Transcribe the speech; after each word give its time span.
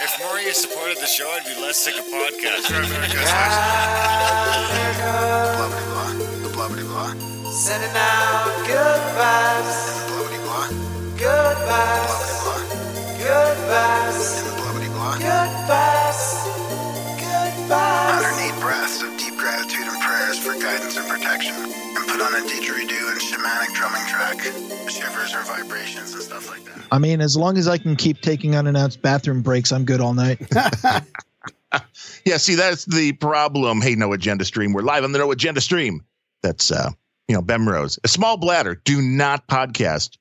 If 0.00 0.14
more 0.20 0.38
supported 0.54 0.98
the 0.98 1.06
show, 1.06 1.28
I'd 1.28 1.44
be 1.44 1.54
less 1.60 1.76
sick 1.76 1.98
of 1.98 2.04
podcasts. 2.06 2.68
Blah 2.70 2.86
blah 5.68 5.84
blah. 5.90 6.12
The 6.42 6.48
blah 6.54 6.68
blah 6.68 6.84
blah. 6.86 7.50
Sending 7.50 7.90
out 7.96 8.46
good 8.66 9.02
vibes, 9.18 9.78
Blah 10.06 10.22
blah 10.28 10.38
blah. 10.46 10.68
good 11.18 11.56
vibes. 11.66 12.14
Blah 12.44 12.46
vibes, 12.46 12.46
blah 12.46 12.62
good 13.18 13.58
vibes, 13.66 14.27
and 20.98 21.08
protection. 21.08 21.54
And 21.54 22.08
put 22.08 22.20
on 22.20 22.34
a 22.34 22.44
didgeridoo 22.46 23.10
and 23.12 23.20
shamanic 23.20 23.74
drumming 23.74 24.06
track. 24.06 24.38
Shivers 24.90 25.34
or 25.34 25.42
vibrations 25.42 26.12
and 26.14 26.22
stuff 26.22 26.48
like 26.50 26.64
that. 26.64 26.84
I 26.90 26.98
mean, 26.98 27.20
as 27.20 27.36
long 27.36 27.56
as 27.56 27.68
I 27.68 27.78
can 27.78 27.96
keep 27.96 28.20
taking 28.20 28.56
unannounced 28.56 29.00
bathroom 29.02 29.42
breaks, 29.42 29.72
I'm 29.72 29.84
good 29.84 30.00
all 30.00 30.14
night. 30.14 30.40
Yeah, 32.24 32.36
see, 32.36 32.54
that's 32.54 32.84
the 32.84 33.12
problem. 33.12 33.80
Hey, 33.80 33.94
no 33.94 34.12
agenda 34.12 34.44
stream. 34.44 34.72
We're 34.72 34.82
live 34.82 35.04
on 35.04 35.12
the 35.12 35.18
no 35.18 35.30
agenda 35.32 35.60
stream. 35.60 36.02
That's 36.42 36.70
uh, 36.70 36.90
you 37.26 37.34
know, 37.34 37.42
Bemrose. 37.42 37.98
A 38.04 38.08
small 38.08 38.36
bladder. 38.36 38.74
Do 38.84 39.00
not 39.00 39.46
podcast 39.48 40.18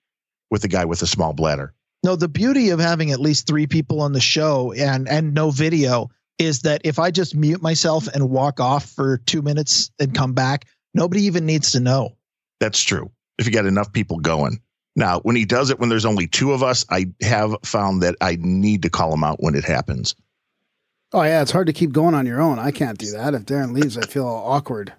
with 0.49 0.63
a 0.63 0.67
guy 0.67 0.85
with 0.85 1.01
a 1.01 1.07
small 1.07 1.33
bladder. 1.33 1.73
No, 2.03 2.15
the 2.15 2.27
beauty 2.27 2.69
of 2.69 2.79
having 2.79 3.11
at 3.11 3.19
least 3.19 3.47
three 3.47 3.67
people 3.67 4.01
on 4.01 4.13
the 4.13 4.19
show 4.19 4.71
and 4.71 5.07
and 5.07 5.33
no 5.33 5.51
video 5.51 6.09
is 6.39 6.61
that 6.61 6.81
if 6.83 6.99
I 6.99 7.11
just 7.11 7.35
mute 7.35 7.61
myself 7.61 8.07
and 8.07 8.29
walk 8.29 8.59
off 8.59 8.89
for 8.89 9.17
two 9.19 9.41
minutes 9.41 9.91
and 9.99 10.13
come 10.13 10.33
back, 10.33 10.65
nobody 10.93 11.23
even 11.23 11.45
needs 11.45 11.71
to 11.71 11.79
know. 11.79 12.15
That's 12.59 12.81
true. 12.81 13.11
If 13.37 13.45
you 13.45 13.51
got 13.51 13.65
enough 13.65 13.91
people 13.93 14.19
going. 14.19 14.61
Now, 14.95 15.19
when 15.19 15.35
he 15.35 15.45
does 15.45 15.69
it 15.69 15.79
when 15.79 15.89
there's 15.89 16.05
only 16.05 16.27
two 16.27 16.53
of 16.53 16.63
us, 16.63 16.83
I 16.89 17.07
have 17.21 17.55
found 17.63 18.01
that 18.01 18.15
I 18.19 18.37
need 18.39 18.81
to 18.83 18.89
call 18.89 19.13
him 19.13 19.23
out 19.23 19.37
when 19.43 19.53
it 19.53 19.63
happens. 19.63 20.15
Oh 21.13 21.21
yeah, 21.21 21.41
it's 21.41 21.51
hard 21.51 21.67
to 21.67 21.73
keep 21.73 21.91
going 21.91 22.15
on 22.15 22.25
your 22.25 22.41
own. 22.41 22.59
I 22.59 22.71
can't 22.71 22.97
do 22.97 23.11
that. 23.11 23.33
If 23.33 23.43
Darren 23.43 23.73
leaves, 23.73 23.97
I 23.97 24.01
feel 24.05 24.25
all 24.27 24.51
awkward. 24.51 24.91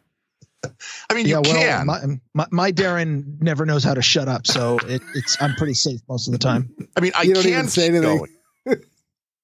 I 1.10 1.14
mean, 1.14 1.26
you 1.26 1.40
can. 1.42 1.86
my, 1.86 2.00
my 2.34 2.46
my 2.50 2.72
Darren 2.72 3.40
never 3.40 3.66
knows 3.66 3.84
how 3.84 3.94
to 3.94 4.02
shut 4.02 4.26
up, 4.28 4.46
so 4.46 4.78
it, 4.86 5.02
it's 5.14 5.36
I'm 5.40 5.54
pretty 5.54 5.74
safe 5.74 6.00
most 6.08 6.26
of 6.28 6.32
the 6.32 6.38
time. 6.38 6.74
I 6.96 7.00
mean, 7.00 7.12
I 7.14 7.22
You 7.22 7.34
don't 7.34 7.42
can 7.42 7.52
even 7.52 7.68
say 7.68 7.86
anything. 7.88 8.18
going. 8.18 8.30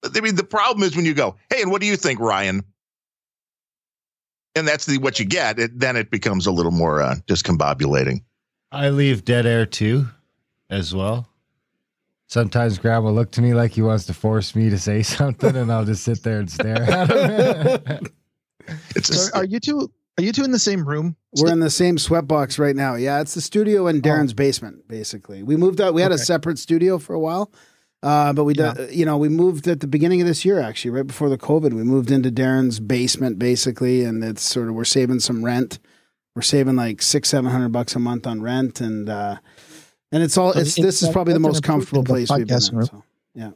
I 0.04 0.20
mean, 0.20 0.36
the 0.36 0.44
problem 0.44 0.82
is 0.82 0.96
when 0.96 1.04
you 1.04 1.14
go, 1.14 1.36
"Hey, 1.50 1.62
and 1.62 1.70
what 1.70 1.80
do 1.80 1.86
you 1.86 1.96
think, 1.96 2.20
Ryan?" 2.20 2.62
And 4.54 4.68
that's 4.68 4.86
the 4.86 4.98
what 4.98 5.18
you 5.18 5.24
get. 5.24 5.58
It, 5.58 5.78
then 5.78 5.96
it 5.96 6.10
becomes 6.10 6.46
a 6.46 6.52
little 6.52 6.72
more 6.72 7.02
uh, 7.02 7.16
discombobulating. 7.26 8.22
I 8.70 8.90
leave 8.90 9.24
dead 9.24 9.46
air 9.46 9.66
too, 9.66 10.08
as 10.70 10.94
well. 10.94 11.28
Sometimes 12.28 12.78
Graham 12.78 13.04
will 13.04 13.12
look 13.12 13.30
to 13.32 13.42
me 13.42 13.54
like 13.54 13.72
he 13.72 13.82
wants 13.82 14.06
to 14.06 14.14
force 14.14 14.54
me 14.54 14.70
to 14.70 14.78
say 14.78 15.02
something, 15.02 15.54
and 15.56 15.72
I'll 15.72 15.84
just 15.84 16.04
sit 16.04 16.22
there 16.22 16.40
and 16.40 16.50
stare 16.50 16.82
at 16.82 17.86
him. 17.86 18.06
It's 18.96 19.14
So 19.14 19.30
are 19.36 19.44
you 19.44 19.60
two 19.60 19.92
are 20.16 20.24
you 20.24 20.32
two 20.32 20.44
in 20.44 20.50
the 20.50 20.58
same 20.58 20.88
room? 20.88 21.16
We're 21.36 21.52
in 21.52 21.60
the 21.60 21.68
same 21.68 21.96
sweatbox 21.96 22.58
right 22.58 22.74
now. 22.74 22.94
Yeah, 22.94 23.20
it's 23.20 23.34
the 23.34 23.42
studio 23.42 23.88
in 23.88 24.00
Darren's 24.00 24.32
basement. 24.32 24.88
Basically, 24.88 25.42
we 25.42 25.56
moved 25.56 25.80
out. 25.80 25.92
We 25.92 26.02
had 26.02 26.12
a 26.12 26.18
separate 26.18 26.58
studio 26.58 26.98
for 26.98 27.12
a 27.12 27.18
while, 27.18 27.52
uh, 28.04 28.32
but 28.32 28.44
we, 28.44 28.54
Yeah. 28.54 28.74
did, 28.74 28.94
you 28.94 29.04
know, 29.04 29.16
we 29.16 29.28
moved 29.28 29.66
at 29.66 29.80
the 29.80 29.86
beginning 29.88 30.20
of 30.20 30.26
this 30.28 30.44
year. 30.44 30.60
Actually, 30.60 30.92
right 30.92 31.06
before 31.06 31.28
the 31.28 31.38
COVID, 31.38 31.72
we 31.72 31.82
moved 31.82 32.10
into 32.12 32.30
Darren's 32.30 32.78
basement, 32.78 33.38
basically, 33.38 34.04
and 34.04 34.22
it's 34.22 34.42
sort 34.42 34.68
of 34.68 34.74
we're 34.74 34.84
saving 34.84 35.20
some 35.20 35.44
rent. 35.44 35.78
We're 36.36 36.42
saving 36.42 36.76
like 36.76 37.00
six, 37.02 37.28
seven 37.30 37.50
hundred 37.50 37.70
bucks 37.70 37.96
a 37.96 37.98
month 37.98 38.26
on 38.26 38.42
rent, 38.42 38.80
and 38.80 39.08
uh, 39.08 39.36
and 40.12 40.22
it's 40.22 40.36
all. 40.36 40.52
So 40.52 40.60
It's 40.60 40.78
it's- 40.78 40.84
this 40.86 41.02
is 41.02 41.08
probably 41.08 41.32
the 41.32 41.40
most 41.40 41.62
comfortable 41.64 42.00
improvement 42.00 42.28
place 42.28 42.38
we've 42.38 42.46
been 42.46 42.80
in. 42.80 42.86
So. 42.86 43.04
Yeah. 43.34 43.50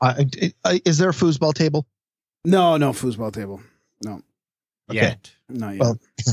Uh, 0.00 0.24
uh, 0.64 0.78
is 0.84 0.98
there 0.98 1.08
a 1.10 1.12
foosball 1.12 1.52
table? 1.54 1.86
No, 2.44 2.76
no 2.76 2.92
foosball 2.92 3.32
table. 3.32 3.60
No, 4.04 4.22
Yet. 4.90 5.32
not 5.48 5.72
yet. 5.74 5.80
Well, 5.80 5.98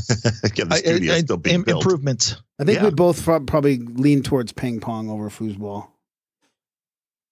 yeah, 0.55 0.65
the 0.65 1.09
I- 1.11 1.15
I- 1.15 1.20
still 1.21 1.37
being 1.37 1.55
im- 1.55 1.64
built. 1.64 1.83
improvements. 1.83 2.36
I 2.59 2.64
think 2.64 2.77
yeah. 2.77 2.86
we 2.86 2.91
both 2.91 3.25
probably 3.25 3.80
lean 3.80 4.21
towards 4.21 4.53
ping 4.53 4.80
pong 4.80 5.09
over 5.09 5.30
foosball. 5.31 5.87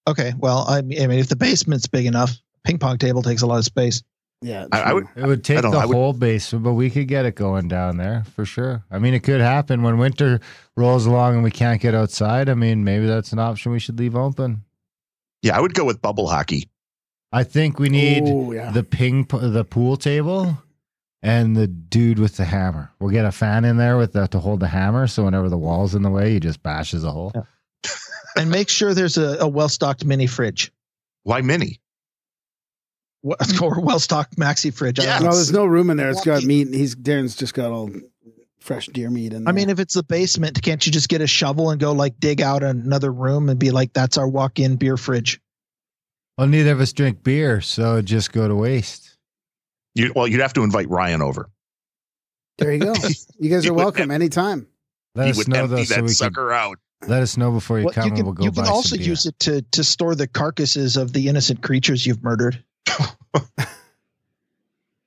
Okay, 0.08 0.34
well, 0.38 0.66
I 0.68 0.82
mean, 0.82 1.12
if 1.12 1.30
the 1.30 1.36
basement's 1.36 1.88
big 1.88 2.06
enough, 2.06 2.32
ping 2.64 2.78
pong 2.78 2.98
table 2.98 3.22
takes 3.22 3.42
a 3.42 3.48
lot 3.48 3.58
of 3.60 3.66
space. 3.66 4.04
Yeah, 4.42 4.66
I- 4.74 4.82
I 4.82 4.94
would- 4.94 5.08
It 5.16 5.26
would 5.26 5.44
take 5.46 5.62
the 5.62 5.70
would- 5.70 5.80
whole 5.96 6.12
basement, 6.12 6.66
but 6.66 6.74
we 6.74 6.90
could 6.90 7.08
get 7.08 7.26
it 7.26 7.36
going 7.36 7.70
down 7.70 7.96
there 7.96 8.26
for 8.36 8.44
sure. 8.44 8.84
I 8.92 9.00
mean, 9.00 9.14
it 9.14 9.22
could 9.22 9.40
happen 9.40 9.84
when 9.84 9.98
winter 9.98 10.42
rolls 10.76 11.06
along 11.06 11.36
and 11.36 11.44
we 11.44 11.52
can't 11.52 11.80
get 11.82 11.96
outside. 11.96 12.50
I 12.50 12.54
mean, 12.54 12.84
maybe 12.84 13.06
that's 13.06 13.32
an 13.32 13.40
option 13.40 13.72
we 13.72 13.80
should 13.80 13.98
leave 13.98 14.16
open. 14.18 14.64
Yeah, 15.42 15.58
I 15.58 15.62
would 15.62 15.74
go 15.74 15.86
with 15.86 16.02
bubble 16.02 16.28
hockey. 16.28 16.68
I 17.32 17.44
think 17.46 17.80
we 17.80 17.88
need 17.90 18.24
Oh, 18.28 18.52
yeah. 18.52 18.72
the 18.72 18.84
ping, 18.84 19.26
the 19.32 19.64
pool 19.64 19.96
table, 19.96 20.58
and 21.22 21.56
the 21.56 21.68
dude 21.68 22.20
with 22.20 22.36
the 22.36 22.44
hammer. 22.46 22.92
We'll 23.00 23.10
get 23.12 23.24
a 23.26 23.32
fan 23.32 23.64
in 23.64 23.78
there 23.78 23.98
with 23.98 24.12
the, 24.12 24.28
to 24.28 24.40
hold 24.40 24.60
the 24.60 24.68
hammer, 24.68 25.08
so 25.08 25.24
whenever 25.24 25.48
the 25.48 25.58
wall's 25.58 25.96
in 25.96 26.02
the 26.02 26.10
way, 26.12 26.34
he 26.34 26.40
just 26.42 26.62
bashes 26.62 27.06
a 27.06 27.12
hole. 27.12 27.32
And 28.36 28.50
make 28.50 28.70
sure 28.70 28.94
there's 28.94 29.18
a, 29.18 29.38
a 29.42 29.48
well 29.48 29.70
stocked 29.70 30.04
mini 30.06 30.28
fridge 30.28 30.72
Why 31.24 31.42
mini? 31.42 31.80
What- 33.22 33.40
or 33.62 33.80
well 33.80 34.00
stocked 34.00 34.38
maxi 34.38 34.74
fridge. 34.74 35.00
I 35.00 35.04
don't 35.04 35.12
Yeah. 35.14 35.20
know. 35.20 35.30
No, 35.30 35.36
there's 35.36 35.52
no 35.52 35.66
room 35.66 35.90
in 35.90 35.98
there. 35.98 36.10
It's 36.10 36.22
got 36.26 36.34
Walking- 36.36 36.48
meat. 36.48 36.68
He's 36.74 36.96
Darren's 36.96 37.36
just 37.36 37.54
got 37.54 37.72
all 37.72 37.90
fresh 38.60 38.88
deer 38.88 39.10
meat 39.10 39.34
in 39.34 39.44
there. 39.44 39.50
I 39.50 39.56
mean, 39.56 39.70
if 39.70 39.80
it's 39.80 39.94
the 39.94 40.04
basement, 40.04 40.62
can't 40.62 40.86
you 40.86 40.92
just 40.92 41.10
get 41.10 41.22
a 41.22 41.28
shovel 41.28 41.70
and 41.70 41.80
go 41.80 41.92
like 41.94 42.20
dig 42.20 42.42
out 42.42 42.64
another 42.64 43.12
room 43.12 43.50
and 43.50 43.60
be 43.60 43.72
like, 43.72 43.94
"That's 43.94 44.18
our 44.18 44.28
walk-in 44.28 44.76
beer 44.78 44.98
fridge"? 44.98 45.40
Well, 46.38 46.48
neither 46.48 46.72
of 46.72 46.82
us 46.82 46.94
drink 46.94 47.24
beer, 47.24 47.62
so 47.62 47.94
it'd 47.94 48.06
just 48.08 48.32
go 48.32 48.48
to 48.48 48.56
waste. 48.56 49.18
You, 49.96 50.12
well, 50.16 50.28
you'd 50.28 50.42
have 50.42 50.54
to 50.54 50.64
invite 50.64 50.90
Ryan 50.90 51.22
over. 51.22 51.50
there 52.58 52.74
you 52.74 52.80
go. 52.80 52.94
You 53.40 53.50
guys 53.50 53.66
are 53.66 53.74
welcome 53.74 54.10
have- 54.10 54.16
anytime. 54.22 54.68
Let 55.16 55.26
he 55.26 55.32
us 55.32 55.38
would 55.38 55.48
know 55.50 55.64
empty 55.66 55.76
though, 55.76 55.84
so 55.84 55.94
that 55.96 56.02
we 56.02 56.08
can 56.08 56.16
sucker 56.16 56.52
out. 56.52 56.80
Let 57.08 57.22
us 57.22 57.38
know 57.38 57.52
before 57.52 57.80
you 57.80 57.86
Well, 57.86 57.94
come, 57.94 58.04
you 58.06 58.08
and 58.10 58.18
can, 58.18 58.26
we'll 58.26 58.34
go 58.34 58.44
you 58.44 58.52
can 58.52 58.66
also 58.68 58.98
beer. 58.98 59.06
use 59.08 59.26
it 59.26 59.38
to 59.40 59.62
to 59.62 59.84
store 59.84 60.16
the 60.16 60.28
carcasses 60.28 60.98
of 60.98 61.14
the 61.14 61.28
innocent 61.28 61.62
creatures 61.62 62.06
you've 62.06 62.24
murdered. 62.24 62.64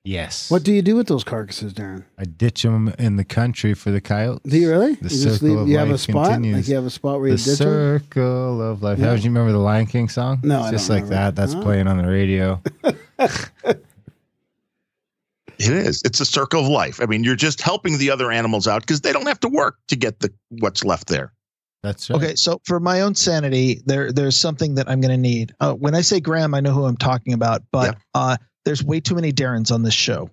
Yes. 0.08 0.52
What 0.52 0.62
do 0.62 0.72
you 0.72 0.82
do 0.82 0.94
with 0.94 1.08
those 1.08 1.24
carcasses, 1.24 1.74
Darren? 1.74 2.04
I 2.16 2.22
ditch 2.26 2.62
them 2.62 2.94
in 2.96 3.16
the 3.16 3.24
country 3.24 3.74
for 3.74 3.90
the 3.90 4.00
coyotes. 4.00 4.48
Do 4.48 4.56
you 4.56 4.70
really? 4.70 4.94
The 4.94 5.02
you 5.12 5.24
just 5.24 5.40
circle 5.40 5.48
leave. 5.48 5.58
of 5.58 5.68
You 5.68 5.78
have 5.78 5.90
a 5.90 5.98
spot. 5.98 6.26
continues. 6.30 6.56
Like 6.58 6.68
you 6.68 6.76
have 6.76 6.84
a 6.86 6.90
spot 6.90 7.18
where 7.18 7.30
you 7.30 7.36
The 7.36 7.42
ditch 7.44 7.58
them. 7.58 7.66
circle 7.98 8.62
of 8.62 8.84
life. 8.84 9.00
Yeah. 9.00 9.06
How 9.06 9.16
do 9.16 9.22
you 9.22 9.30
remember 9.30 9.50
the 9.50 9.58
Lion 9.58 9.86
King 9.86 10.08
song? 10.08 10.38
No, 10.44 10.60
it's 10.60 10.66
I 10.68 10.70
just 10.70 10.86
don't 10.86 10.94
like 10.98 11.04
remember. 11.10 11.24
that. 11.24 11.34
That's 11.34 11.54
playing 11.56 11.88
on 11.88 11.96
the 11.98 12.06
radio. 12.08 12.62
It 15.58 15.70
is. 15.72 16.02
It's 16.04 16.20
a 16.20 16.26
circle 16.26 16.60
of 16.60 16.68
life. 16.68 17.00
I 17.00 17.06
mean, 17.06 17.24
you're 17.24 17.34
just 17.34 17.62
helping 17.62 17.96
the 17.96 18.10
other 18.10 18.30
animals 18.30 18.68
out 18.68 18.82
because 18.82 19.00
they 19.00 19.10
don't 19.12 19.24
have 19.26 19.40
to 19.40 19.48
work 19.48 19.78
to 19.88 19.96
get 19.96 20.20
the 20.20 20.30
what's 20.50 20.84
left 20.84 21.08
there. 21.08 21.32
That's 21.86 22.10
right. 22.10 22.16
Okay, 22.16 22.34
so 22.34 22.60
for 22.64 22.80
my 22.80 23.02
own 23.02 23.14
sanity, 23.14 23.80
there 23.86 24.10
there's 24.10 24.36
something 24.36 24.74
that 24.74 24.90
I'm 24.90 25.00
going 25.00 25.12
to 25.12 25.16
need. 25.16 25.54
Uh, 25.60 25.72
when 25.72 25.94
I 25.94 26.00
say 26.00 26.18
Graham, 26.18 26.52
I 26.52 26.58
know 26.58 26.72
who 26.72 26.84
I'm 26.84 26.96
talking 26.96 27.32
about, 27.32 27.62
but 27.70 27.94
Yeah. 27.94 28.00
uh, 28.12 28.36
there's 28.64 28.82
way 28.82 28.98
too 28.98 29.14
many 29.14 29.30
Darrens 29.30 29.70
on 29.70 29.84
this 29.84 29.94
show. 29.94 30.28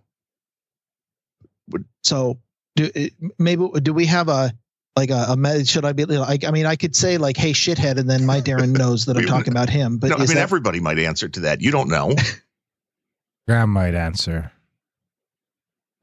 So 2.03 2.39
do 2.75 2.89
maybe 3.37 3.67
do 3.83 3.93
we 3.93 4.07
have 4.07 4.29
a 4.29 4.51
like 4.95 5.11
a, 5.11 5.35
a 5.37 5.65
should 5.65 5.85
I 5.85 5.93
be 5.93 6.05
like 6.05 6.43
I 6.43 6.49
mean 6.49 6.65
I 6.65 6.75
could 6.75 6.95
say 6.95 7.19
like 7.19 7.37
hey 7.37 7.51
shithead 7.51 7.97
and 7.99 8.09
then 8.09 8.25
my 8.25 8.41
Darren 8.41 8.71
knows 8.77 9.05
that 9.05 9.15
I'm 9.15 9.27
talking 9.27 9.53
about 9.53 9.69
him, 9.69 9.99
but 9.99 10.09
no, 10.09 10.15
I 10.15 10.19
mean, 10.19 10.27
that, 10.29 10.37
everybody 10.37 10.79
might 10.79 10.97
answer 10.97 11.29
to 11.29 11.39
that. 11.41 11.61
You 11.61 11.69
don't 11.69 11.87
know. 11.89 12.15
Graham 13.47 13.69
might 13.69 13.93
answer. 13.93 14.51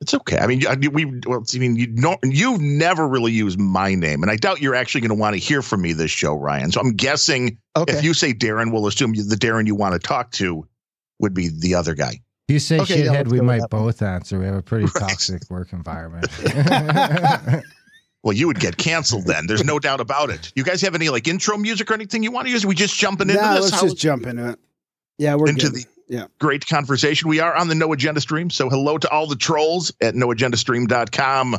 It's 0.00 0.14
okay. 0.14 0.38
I 0.38 0.46
mean, 0.46 0.62
you- 0.80 0.90
we. 0.90 1.04
Well, 1.26 1.44
I 1.54 1.58
mean, 1.58 1.76
you 1.76 1.88
know, 1.88 2.16
you 2.22 2.56
never 2.58 3.06
really 3.06 3.32
use 3.32 3.58
my 3.58 3.94
name, 3.94 4.22
and 4.22 4.30
I 4.30 4.36
doubt 4.36 4.62
you're 4.62 4.74
actually 4.74 5.02
going 5.02 5.10
to 5.10 5.14
want 5.14 5.34
to 5.34 5.38
hear 5.38 5.60
from 5.60 5.82
me 5.82 5.92
this 5.92 6.10
show, 6.10 6.34
Ryan. 6.34 6.72
So 6.72 6.80
I'm 6.80 6.92
guessing 6.94 7.58
okay? 7.76 7.92
if 7.98 8.02
you 8.02 8.14
say 8.14 8.32
Darren, 8.32 8.72
we'll 8.72 8.86
assume 8.86 9.12
the 9.12 9.36
Darren 9.36 9.66
you 9.66 9.74
want 9.74 9.92
to 9.92 9.98
talk 9.98 10.30
to 10.32 10.66
would 11.18 11.34
be 11.34 11.48
the 11.48 11.74
other 11.74 11.94
guy. 11.94 12.20
If 12.48 12.54
you 12.54 12.58
say 12.60 12.80
Okay, 12.80 13.02
shithead, 13.02 13.12
let's 13.12 13.30
we 13.30 13.40
might 13.42 13.60
that. 13.60 13.68
both 13.70 14.00
answer. 14.00 14.38
We 14.38 14.46
have 14.46 14.54
a 14.56 14.62
pretty 14.62 14.86
Right. 14.86 14.94
toxic 14.94 15.42
work 15.50 15.72
environment. 15.74 16.26
Well, 18.22 18.34
you 18.34 18.46
would 18.48 18.60
get 18.60 18.76
canceled 18.76 19.24
then. 19.26 19.46
There's 19.46 19.64
no 19.64 19.78
doubt 19.78 20.00
about 20.00 20.28
it. 20.30 20.52
You 20.54 20.62
guys 20.64 20.82
have 20.82 20.94
any 20.94 21.08
like 21.08 21.26
intro 21.26 21.56
music 21.56 21.90
or 21.90 21.94
anything 21.94 22.22
you 22.22 22.30
want 22.30 22.46
to 22.46 22.52
use? 22.52 22.64
Are 22.64 22.68
we 22.68 22.74
just 22.74 22.94
jumping 22.98 23.30
into 23.30 23.40
Nah, 23.40 23.54
this? 23.54 23.64
let's 23.64 23.74
How- 23.76 23.82
just 23.82 23.96
jump 23.96 24.26
into 24.26 24.50
it. 24.50 24.58
Yeah, 25.18 25.34
we're 25.36 25.48
Into 25.48 25.70
good. 25.70 25.74
the- 25.82 25.86
yeah. 26.10 26.26
great 26.40 26.66
conversation. 26.66 27.28
We 27.28 27.40
are 27.40 27.54
on 27.54 27.68
the 27.68 27.74
No 27.74 27.92
Agenda 27.92 28.20
stream. 28.20 28.50
So 28.50 28.68
hello 28.68 28.98
to 28.98 29.08
all 29.10 29.26
the 29.26 29.36
trolls 29.36 29.92
at 30.02 30.14
noagendastream.com. 30.14 31.56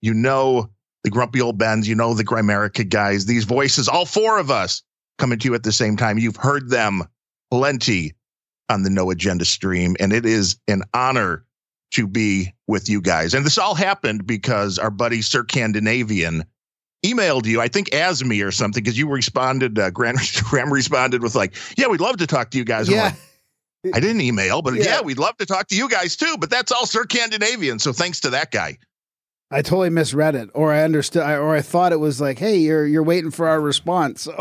You 0.00 0.14
know 0.14 0.70
the 1.04 1.10
grumpy 1.10 1.40
old 1.40 1.58
Bens, 1.58 1.86
you 1.86 1.94
know 1.94 2.14
the 2.14 2.24
Grimerica 2.24 2.88
guys. 2.88 3.26
These 3.26 3.44
voices, 3.44 3.88
all 3.88 4.06
four 4.06 4.38
of 4.38 4.50
us 4.50 4.82
coming 5.18 5.38
to 5.40 5.48
you 5.48 5.54
at 5.54 5.62
the 5.62 5.72
same 5.72 5.96
time. 5.96 6.18
You've 6.18 6.36
heard 6.36 6.70
them 6.70 7.02
plenty 7.50 8.14
on 8.68 8.82
the 8.82 8.90
No 8.90 9.10
Agenda 9.10 9.44
stream, 9.44 9.94
and 10.00 10.12
it 10.12 10.24
is 10.24 10.56
an 10.68 10.82
honor 10.94 11.44
to 11.92 12.06
be 12.06 12.52
with 12.66 12.88
you 12.88 13.02
guys. 13.02 13.34
And 13.34 13.44
this 13.44 13.58
all 13.58 13.74
happened 13.74 14.26
because 14.26 14.78
our 14.78 14.90
buddy 14.90 15.20
Sir 15.20 15.44
Scandinavian 15.46 16.44
emailed 17.04 17.44
you, 17.44 17.60
I 17.60 17.68
think 17.68 17.92
as 17.92 18.24
me 18.24 18.40
or 18.40 18.50
something, 18.50 18.82
because 18.82 18.98
you 18.98 19.10
responded, 19.10 19.78
uh, 19.78 19.90
Graham, 19.90 20.16
Graham 20.44 20.72
responded 20.72 21.22
with 21.22 21.34
like, 21.34 21.54
yeah, 21.76 21.88
we'd 21.88 22.00
love 22.00 22.16
to 22.18 22.26
talk 22.26 22.50
to 22.52 22.58
you 22.58 22.64
guys. 22.64 22.88
Yeah. 22.88 23.12
Like, 23.84 23.96
I 23.96 24.00
didn't 24.00 24.20
email, 24.20 24.62
but 24.62 24.74
yeah. 24.74 24.84
Yeah. 24.84 25.00
we'd 25.02 25.18
love 25.18 25.36
to 25.38 25.46
talk 25.46 25.68
to 25.68 25.76
you 25.76 25.88
guys 25.88 26.16
too. 26.16 26.36
But 26.38 26.50
that's 26.50 26.70
all 26.72 26.86
Sir 26.86 27.04
Scandinavian. 27.04 27.78
So 27.78 27.92
thanks 27.92 28.20
to 28.20 28.30
that 28.30 28.50
guy. 28.50 28.78
I 29.50 29.60
totally 29.60 29.90
misread 29.90 30.34
it, 30.34 30.48
or 30.54 30.72
I 30.72 30.82
understood, 30.82 31.22
or 31.22 31.54
I 31.54 31.60
thought 31.60 31.92
it 31.92 32.00
was 32.00 32.20
like, 32.20 32.38
"Hey, 32.38 32.56
you're 32.56 32.86
you're 32.86 33.02
waiting 33.02 33.30
for 33.30 33.48
our 33.48 33.60
response." 33.60 34.26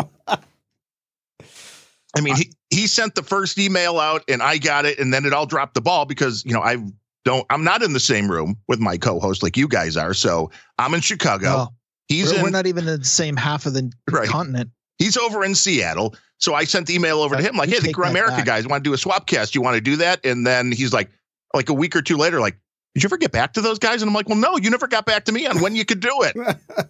So 2.13 2.17
I 2.17 2.21
mean, 2.21 2.35
he, 2.35 2.51
he 2.69 2.87
sent 2.87 3.15
the 3.15 3.23
first 3.23 3.57
email 3.57 3.97
out 3.97 4.23
and 4.27 4.43
I 4.43 4.57
got 4.57 4.85
it, 4.85 4.99
and 4.99 5.13
then 5.13 5.23
it 5.25 5.31
all 5.31 5.45
dropped 5.45 5.75
the 5.75 5.81
ball 5.81 6.05
because, 6.05 6.43
you 6.45 6.51
know, 6.53 6.61
I 6.61 6.75
don't, 7.23 7.45
I'm 7.49 7.63
not 7.63 7.83
in 7.83 7.93
the 7.93 8.01
same 8.01 8.29
room 8.29 8.57
with 8.67 8.79
my 8.81 8.97
co 8.97 9.17
host 9.19 9.41
like 9.41 9.55
you 9.55 9.67
guys 9.67 9.95
are. 9.95 10.13
So 10.13 10.51
I'm 10.77 10.93
in 10.93 10.99
Chicago. 10.99 11.45
No, 11.45 11.67
He's 12.09 12.31
we're, 12.31 12.39
in, 12.39 12.43
we're 12.43 12.49
not 12.49 12.67
even 12.67 12.85
in 12.87 12.99
the 12.99 13.05
same 13.05 13.37
half 13.37 13.65
of 13.65 13.73
the 13.73 13.89
Right. 14.09 14.27
continent. 14.27 14.71
he's 14.99 15.15
over 15.17 15.45
in 15.45 15.55
Seattle. 15.55 16.13
So 16.41 16.55
I 16.55 16.63
sent 16.63 16.87
the 16.87 16.95
email 16.95 17.21
over 17.21 17.35
to 17.35 17.41
him 17.41 17.55
like, 17.55 17.69
hey, 17.69 17.79
the 17.79 17.93
take 17.93 17.97
America 17.97 18.41
guys 18.43 18.67
want 18.67 18.83
to 18.83 18.89
do 18.89 18.93
a 18.93 18.97
swap 18.97 19.27
cast. 19.27 19.53
You 19.53 19.61
want 19.61 19.75
to 19.75 19.81
do 19.81 19.95
that? 19.97 20.25
And 20.25 20.45
then 20.45 20.71
he's 20.71 20.91
like, 20.91 21.09
like 21.53 21.69
a 21.69 21.73
week 21.73 21.95
or 21.95 22.01
two 22.01 22.17
later, 22.17 22.39
like, 22.39 22.57
did 22.93 23.03
you 23.03 23.07
ever 23.07 23.17
get 23.17 23.31
back 23.31 23.53
to 23.53 23.61
those 23.61 23.79
guys? 23.79 24.01
And 24.01 24.09
I'm 24.09 24.15
like, 24.15 24.27
well, 24.27 24.37
no, 24.37 24.57
you 24.57 24.69
never 24.69 24.87
got 24.87 25.05
back 25.05 25.25
to 25.25 25.31
me 25.31 25.45
on 25.45 25.61
when 25.61 25.75
you 25.75 25.85
could 25.85 25.99
do 25.99 26.23
it. 26.23 26.35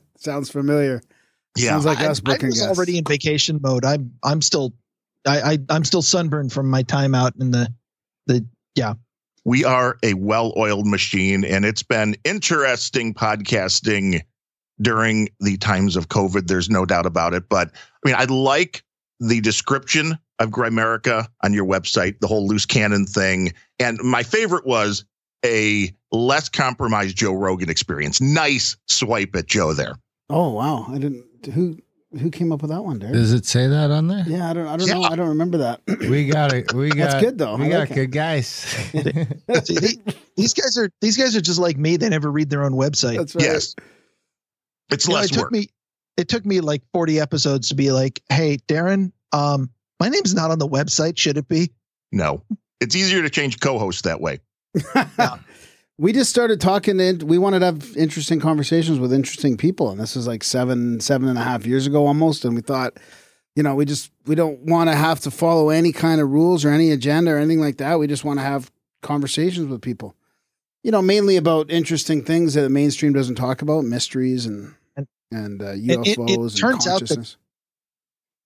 sounds 0.18 0.50
familiar. 0.50 1.02
Yeah. 1.58 1.72
Sounds 1.72 1.86
like 1.86 2.00
I, 2.00 2.08
us 2.08 2.20
I 2.20 2.32
booking 2.32 2.48
was 2.48 2.60
guests. 2.60 2.78
already 2.78 2.98
in 2.98 3.04
vacation 3.04 3.60
mode. 3.62 3.84
I'm 3.84 4.14
I'm 4.24 4.42
still 4.42 4.74
I, 5.28 5.42
I 5.42 5.58
I'm 5.70 5.84
still 5.84 6.02
sunburned 6.02 6.54
from 6.54 6.70
my 6.70 6.84
time 6.84 7.14
out 7.14 7.34
in 7.40 7.52
the 7.52 7.72
the 8.28 8.46
yeah. 8.76 8.94
we 9.44 9.66
are 9.66 9.98
a 10.04 10.14
well-oiled 10.14 10.88
machine 10.88 11.44
and 11.44 11.66
it's 11.66 11.84
been 11.84 12.16
interesting 12.24 13.14
podcasting 13.14 14.22
during 14.82 15.30
the 15.40 15.58
times 15.58 15.96
of 15.96 16.08
covid 16.08 16.48
there's 16.48 16.70
no 16.70 16.86
doubt 16.86 17.06
about 17.06 17.34
it 17.34 17.50
but 17.50 17.70
i 17.74 18.08
mean 18.08 18.16
i 18.18 18.24
like 18.26 18.84
the 19.22 19.40
description 19.40 20.18
of 20.40 20.50
grimerica 20.50 21.28
on 21.44 21.54
your 21.54 21.66
website 21.66 22.20
the 22.20 22.28
whole 22.28 22.48
loose 22.48 22.66
cannon 22.66 23.06
thing 23.06 23.54
and 23.80 23.98
my 24.04 24.24
favorite 24.24 24.66
was 24.66 25.06
a 25.46 25.90
less 26.12 26.50
compromised 26.50 27.16
joe 27.16 27.32
rogan 27.34 27.70
experience 27.70 28.20
nice 28.20 28.76
swipe 28.88 29.36
at 29.36 29.46
joe 29.48 29.74
there 29.74 29.96
Oh 30.34 30.50
wow, 30.54 30.86
I 30.88 30.98
didn't. 30.98 31.26
Who 31.54 31.78
who 32.18 32.32
came 32.32 32.54
up 32.54 32.62
with 32.62 32.72
that 32.72 32.84
one, 32.86 33.00
Derek? 33.00 33.16
Does 33.16 33.34
it 33.34 33.46
say 33.46 33.68
that 33.68 33.92
on 33.92 34.08
there? 34.08 34.24
yeah, 34.26 34.50
I 34.50 34.54
don't. 34.54 34.66
I 34.66 34.78
don't 34.78 34.88
Yeah. 34.88 34.94
know. 34.94 35.04
I 35.04 35.18
don't 35.18 35.28
remember 35.28 35.58
that. 35.58 35.82
We 36.08 36.26
got 36.28 36.54
it. 36.54 36.72
We 36.74 36.88
got. 36.92 36.96
That's 37.12 37.26
good, 37.26 37.38
though. 37.38 37.58
We 37.58 37.66
I 37.66 37.70
got 37.70 37.80
like 37.80 37.92
it. 37.92 37.96
good 37.96 38.12
guys. 38.14 38.48
See, 39.66 39.78
they- 39.78 39.98
these 40.38 40.54
guys 40.54 40.78
are 40.78 40.90
these 41.02 41.18
guys 41.18 41.36
are 41.36 41.42
just 41.42 41.60
like 41.60 41.76
me. 41.78 41.98
They 41.98 42.08
never 42.08 42.32
read 42.32 42.50
their 42.50 42.64
own 42.64 42.72
website. 42.72 43.18
That's 43.18 43.36
right. 43.36 43.44
yes 43.44 43.76
it's 44.90 45.06
You 45.06 45.14
know, 45.14 45.20
less 45.20 45.32
it 45.32 45.34
took 45.34 45.44
work 45.44 45.52
me 45.52 45.68
it 46.18 46.30
took 46.30 46.46
me 46.46 46.62
like 46.62 46.84
40 46.94 47.20
episodes 47.20 47.70
to 47.70 47.76
be 47.76 47.92
like, 47.92 48.22
hey, 48.30 48.58
Darren, 48.68 49.12
um, 49.32 49.70
my 50.00 50.10
name's 50.10 50.34
not 50.34 50.52
on 50.52 50.60
the 50.60 50.68
website. 50.68 51.18
Should 51.18 51.38
it 51.38 51.48
be? 51.48 51.72
no 52.12 52.42
it's 52.80 52.96
easier 52.96 53.22
to 53.22 53.30
change 53.30 53.60
co-host 53.60 54.04
that 54.04 54.22
way 54.22 54.40
we 55.98 56.14
just 56.14 56.30
started 56.30 56.60
talking 56.60 57.00
and 57.00 57.24
we 57.24 57.38
wanted 57.38 57.60
to 57.60 57.66
have 57.66 57.98
interesting 57.98 58.40
conversations 58.40 59.00
with 59.00 59.14
interesting 59.14 59.58
people 59.58 59.90
and 59.90 60.00
this 60.00 60.16
is 60.16 60.28
like 60.28 60.44
seven 60.44 61.00
seven 61.00 61.28
and 61.28 61.38
a 61.38 61.44
half 61.44 61.66
years 61.66 61.88
ago 61.88 62.06
almost 62.06 62.46
and 62.46 62.56
we 62.56 62.62
thought 62.62 62.98
you 63.56 63.64
know 63.64 63.76
we 63.76 63.86
just 63.86 64.12
we 64.26 64.36
don't 64.36 64.60
want 64.62 64.90
to 64.90 64.96
have 64.96 65.20
to 65.20 65.32
follow 65.32 65.70
any 65.70 65.92
kind 65.92 66.22
of 66.22 66.30
rules 66.30 66.64
or 66.66 66.70
any 66.70 66.92
agenda 66.92 67.32
or 67.32 67.38
anything 67.38 67.60
like 67.60 67.78
that 67.78 68.00
we 68.00 68.08
just 68.08 68.24
want 68.24 68.40
to 68.40 68.44
have 68.44 68.72
conversations 69.02 69.68
with 69.68 69.82
people 69.82 70.16
you 70.84 70.92
know 70.92 71.02
mainly 71.02 71.38
about 71.38 71.70
interesting 71.70 72.24
things 72.24 72.54
that 72.54 72.62
the 72.62 72.70
mainstream 72.70 73.14
doesn't 73.14 73.36
talk 73.36 73.62
about 73.62 73.84
mysteries 73.84 74.46
and 74.46 74.74
And- 75.32 75.62
uh, 75.62 75.72
it- 75.72 76.08
it 76.08 76.18
UFOs 76.18 76.52
and 76.52 76.58
turns 76.58 76.88
out 76.88 77.08
that- 77.08 77.36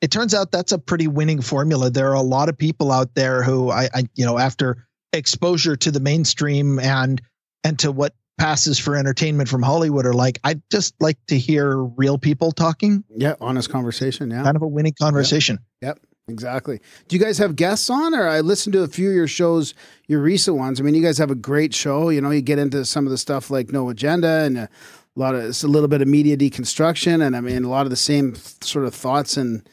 It 0.01 0.11
turns 0.11 0.33
out 0.33 0.51
that's 0.51 0.71
a 0.71 0.77
pretty 0.77 1.07
winning 1.07 1.41
formula. 1.41 1.89
There 1.89 2.09
are 2.11 2.13
a 2.15 2.21
lot 2.21 2.49
of 2.49 2.57
people 2.57 2.91
out 2.91 3.15
there 3.15 3.41
who 3.43 3.71
I, 3.71 3.89
I 3.93 4.03
you 4.15 4.25
know, 4.25 4.37
after 4.37 4.85
exposure 5.13 5.75
to 5.77 5.91
the 5.91 5.99
mainstream 5.99 6.79
and 6.79 7.21
and 7.63 7.79
to 7.79 7.91
what 7.91 8.13
passes 8.37 8.77
for 8.77 8.95
entertainment 8.97 9.47
from 9.49 9.63
Hollywood 9.63 10.05
are 10.05 10.13
like, 10.13 10.39
I'd 10.43 10.61
just 10.69 10.93
like 11.01 11.17
to 11.27 11.39
hear 11.39 11.77
real 11.77 12.17
people 12.17 12.51
talking. 12.51 13.03
yeah 13.15 13.35
honest 13.39 13.69
conversation 13.69 14.29
yeah 14.29 14.43
Kind 14.43 14.57
of 14.57 14.61
a 14.61 14.67
winning 14.67 14.93
conversation. 14.99 15.57
Yep, 15.81 15.99
exactly. 16.27 16.81
Do 17.07 17.15
you 17.15 17.23
guys 17.23 17.37
have 17.37 17.55
guests 17.55 17.89
on, 17.89 18.13
or 18.13 18.27
I 18.27 18.41
listened 18.41 18.73
to 18.73 18.83
a 18.83 18.87
few 18.89 19.09
of 19.09 19.15
your 19.15 19.27
shows, 19.27 19.73
your 20.07 20.19
recent 20.21 20.57
ones? 20.57 20.79
I 20.81 20.83
mean, 20.83 20.93
you 20.95 21.01
guys 21.01 21.17
have 21.17 21.31
a 21.31 21.35
great 21.35 21.73
show. 21.73 22.09
You 22.09 22.19
know, 22.19 22.29
you 22.29 22.41
get 22.41 22.59
into 22.59 22.83
some 22.83 23.07
of 23.07 23.11
the 23.11 23.17
stuff 23.17 23.49
like 23.49 23.71
No 23.71 23.89
Agenda 23.89 24.41
and 24.43 24.67
a 25.15 25.19
lot 25.19 25.35
of 25.35 25.44
it's 25.45 25.63
a 25.63 25.67
little 25.67 25.88
bit 25.88 26.01
of 26.01 26.07
media 26.07 26.35
deconstruction, 26.38 27.25
and 27.25 27.35
I 27.35 27.41
mean 27.41 27.63
a 27.63 27.69
lot 27.69 27.85
of 27.85 27.89
the 27.89 27.95
same 27.95 28.35
sort 28.62 28.85
of 28.85 28.94
thoughts 28.94 29.38
and 29.38 29.67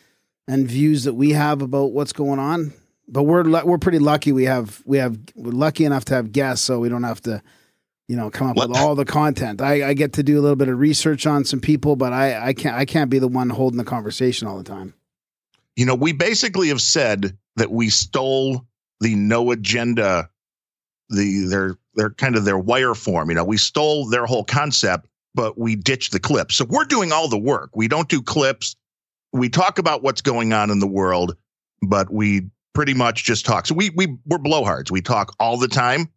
and 0.49 0.67
views 0.69 1.05
that 1.05 1.15
we 1.15 1.31
have 1.31 1.63
about 1.63 1.93
what's 1.93 2.13
going 2.13 2.39
on. 2.39 2.73
But 3.09 3.25
we're 3.25 3.45
we're 3.65 3.79
pretty 3.79 3.99
lucky. 3.99 4.33
We 4.33 4.45
have 4.45 4.83
we 4.85 4.99
have 4.99 5.19
we're 5.35 5.53
lucky 5.53 5.85
enough 5.85 6.05
to 6.07 6.15
have 6.15 6.33
guests, 6.33 6.65
so 6.65 6.79
we 6.81 6.89
don't 6.89 7.05
have 7.05 7.21
to. 7.23 7.43
You 8.09 8.17
know, 8.17 8.31
come 8.31 8.49
up 8.49 8.57
What- 8.57 8.69
with 8.69 8.77
all 8.79 8.95
the 8.95 9.07
content. 9.07 9.63
I, 9.63 9.89
I 9.91 9.95
get 9.95 10.15
to 10.15 10.23
do 10.23 10.39
a 10.39 10.43
little 10.43 10.57
bit 10.57 10.69
of 10.69 10.79
research 10.79 11.25
on 11.27 11.45
some 11.47 11.61
people, 11.61 11.97
but 11.97 12.13
I, 12.13 12.49
I 12.49 12.53
can't 12.53 12.77
I 12.77 12.85
can't 12.85 13.09
be 13.09 13.19
the 13.19 13.29
one 13.29 13.49
holding 13.49 13.79
the 13.79 13.85
conversation 13.85 14.47
all 14.49 14.59
the 14.59 14.65
time. 14.65 14.93
you 15.77 15.87
know, 15.87 15.95
we 15.95 16.13
basically 16.13 16.69
have 16.69 16.83
said 16.83 17.39
that 17.57 17.71
we 17.71 17.89
stole 17.89 18.67
the 19.01 19.15
no 19.15 19.51
agenda, 19.53 20.29
the 21.09 21.47
their 21.49 21.79
their 21.95 22.11
kind 22.11 22.37
of 22.37 22.45
their 22.45 22.59
wire 22.59 22.95
form. 22.95 23.31
You 23.31 23.37
know, 23.37 23.45
we 23.45 23.57
stole 23.57 24.07
their 24.11 24.27
whole 24.27 24.45
concept, 24.45 25.07
but 25.35 25.59
we 25.59 25.77
ditch 25.77 26.11
the 26.11 26.21
clips. 26.21 26.57
So 26.57 26.67
we're 26.69 26.85
doing 26.85 27.13
all 27.13 27.29
the 27.29 27.39
work. 27.39 27.71
We 27.75 27.89
don't 27.89 28.09
do 28.09 28.23
clips. 28.23 28.77
We 29.33 29.49
talk 29.49 29.79
about 29.79 30.03
what's 30.03 30.21
going 30.21 30.53
on 30.53 30.71
in 30.71 30.79
the 30.79 30.87
world, 30.87 31.37
but 31.81 32.13
we 32.13 32.51
pretty 32.75 32.95
much 32.95 33.25
just 33.25 33.47
talk. 33.47 33.67
So 33.67 33.75
we 33.75 33.91
we 33.91 34.19
we're 34.27 34.39
blowhards. 34.39 34.91
We 34.91 35.01
talk 35.01 35.35
all 35.39 35.57
the 35.57 35.69
time. 35.69 36.09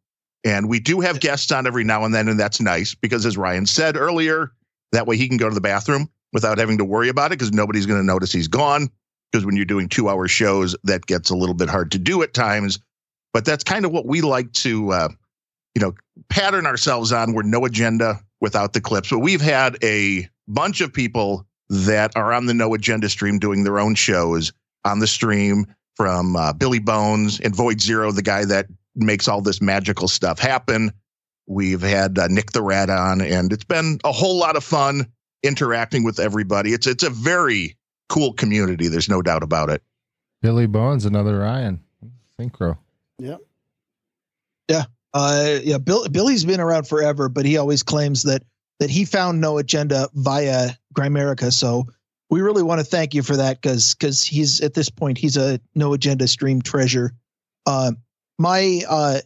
And 0.45 0.69
we 0.69 0.79
do 0.79 0.99
have 0.99 1.19
guests 1.19 1.51
on 1.51 1.65
every 1.65 1.83
now 1.83 2.05
and 2.05 2.13
then, 2.13 2.27
and 2.27 2.39
that's 2.39 2.61
nice 2.61 2.93
because 2.93 3.25
as 3.25 3.35
Ryan 3.35 3.65
said 3.65 3.97
earlier, 3.97 4.51
that 4.91 5.07
way 5.07 5.17
he 5.17 5.27
can 5.27 5.37
go 5.37 5.49
to 5.49 5.55
the 5.55 5.59
bathroom 5.59 6.07
without 6.33 6.59
having 6.59 6.77
to 6.77 6.85
worry 6.85 7.09
about 7.09 7.31
it 7.31 7.39
because 7.39 7.51
nobody's 7.51 7.87
going 7.87 7.99
to 7.99 8.05
notice 8.05 8.31
he's 8.31 8.47
gone 8.47 8.89
because 9.31 9.43
when 9.43 9.55
you're 9.55 9.65
doing 9.65 9.89
two 9.89 10.07
hour 10.07 10.27
shows, 10.27 10.75
that 10.83 11.07
gets 11.07 11.31
a 11.31 11.35
little 11.35 11.55
bit 11.55 11.67
hard 11.67 11.91
to 11.91 11.99
do 11.99 12.21
at 12.21 12.33
times. 12.33 12.79
But 13.33 13.43
that's 13.43 13.63
kind 13.63 13.85
of 13.85 13.91
what 13.91 14.05
we 14.05 14.21
like 14.21 14.51
to, 14.53 14.91
uh, 14.91 15.09
you 15.73 15.81
know, 15.81 15.95
pattern 16.29 16.67
ourselves 16.67 17.11
on. 17.11 17.33
We're 17.33 17.41
no 17.41 17.65
agenda 17.65 18.21
without 18.45 18.73
the 18.73 18.79
clips. 18.79 19.09
But 19.09 19.19
we've 19.19 19.41
had 19.41 19.75
a 19.83 20.29
bunch 20.47 20.79
of 20.79 20.93
people 20.93 21.47
that 21.67 22.15
are 22.15 22.31
on 22.31 22.45
the 22.45 22.53
no 22.53 22.75
agenda 22.75 23.09
stream 23.09 23.39
doing 23.39 23.63
their 23.63 23.79
own 23.79 23.95
shows 23.95 24.53
on 24.85 24.99
the 24.99 25.07
stream 25.07 25.65
from 25.95 26.35
uh, 26.35 26.53
Billy 26.53 26.77
Bones 26.77 27.39
and 27.39 27.55
Void 27.55 27.81
Zero, 27.81 28.11
the 28.11 28.21
guy 28.21 28.45
that 28.45 28.67
makes 28.95 29.27
all 29.27 29.41
this 29.41 29.63
magical 29.63 30.07
stuff 30.07 30.37
happen. 30.37 30.91
We've 31.47 31.81
had 31.81 32.19
uh, 32.19 32.27
Nick 32.27 32.51
the 32.51 32.61
Rat 32.61 32.91
on, 32.91 33.19
and 33.19 33.51
it's 33.51 33.63
been 33.63 33.97
a 34.03 34.11
whole 34.11 34.37
lot 34.37 34.55
of 34.55 34.63
fun 34.63 35.07
interacting 35.41 36.03
with 36.03 36.19
everybody. 36.19 36.71
It's 36.71 36.85
it's 36.85 37.03
a 37.03 37.09
very 37.09 37.75
cool 38.09 38.33
community. 38.33 38.89
There's 38.89 39.09
no 39.09 39.23
doubt 39.23 39.41
about 39.41 39.71
it. 39.71 39.81
Billy 40.43 40.67
Bones, 40.67 41.05
another 41.05 41.39
Ryan. 41.39 41.81
Synchro. 42.39 42.77
Yep. 44.67 44.91
Uh, 45.15 45.59
yeah, 45.63 45.77
Bill, 45.77 46.07
Billy's 46.09 46.43
been 46.43 46.59
around 46.59 46.89
forever, 46.89 47.29
but 47.29 47.45
he 47.45 47.55
always 47.55 47.81
claims 47.81 48.23
that 48.23 48.43
that 48.79 48.89
he 48.89 49.05
found 49.05 49.39
no 49.39 49.57
agenda 49.57 50.09
via 50.13 50.71
Grimerica. 50.93 51.53
So 51.53 51.85
we 52.29 52.41
really 52.41 52.63
want 52.63 52.79
to 52.79 52.85
thank 52.85 53.13
you 53.13 53.23
for 53.23 53.37
that 53.37 53.61
because 53.61 53.95
because 53.95 54.21
he's 54.21 54.59
at 54.59 54.73
this 54.73 54.89
point 54.89 55.17
he's 55.17 55.37
a 55.37 55.61
no 55.73 55.93
agenda 55.93 56.27
stream 56.27 56.61
treasure. 56.61 57.13
Uh, 57.65 57.93
my 58.37 58.81
uh, 58.89 59.19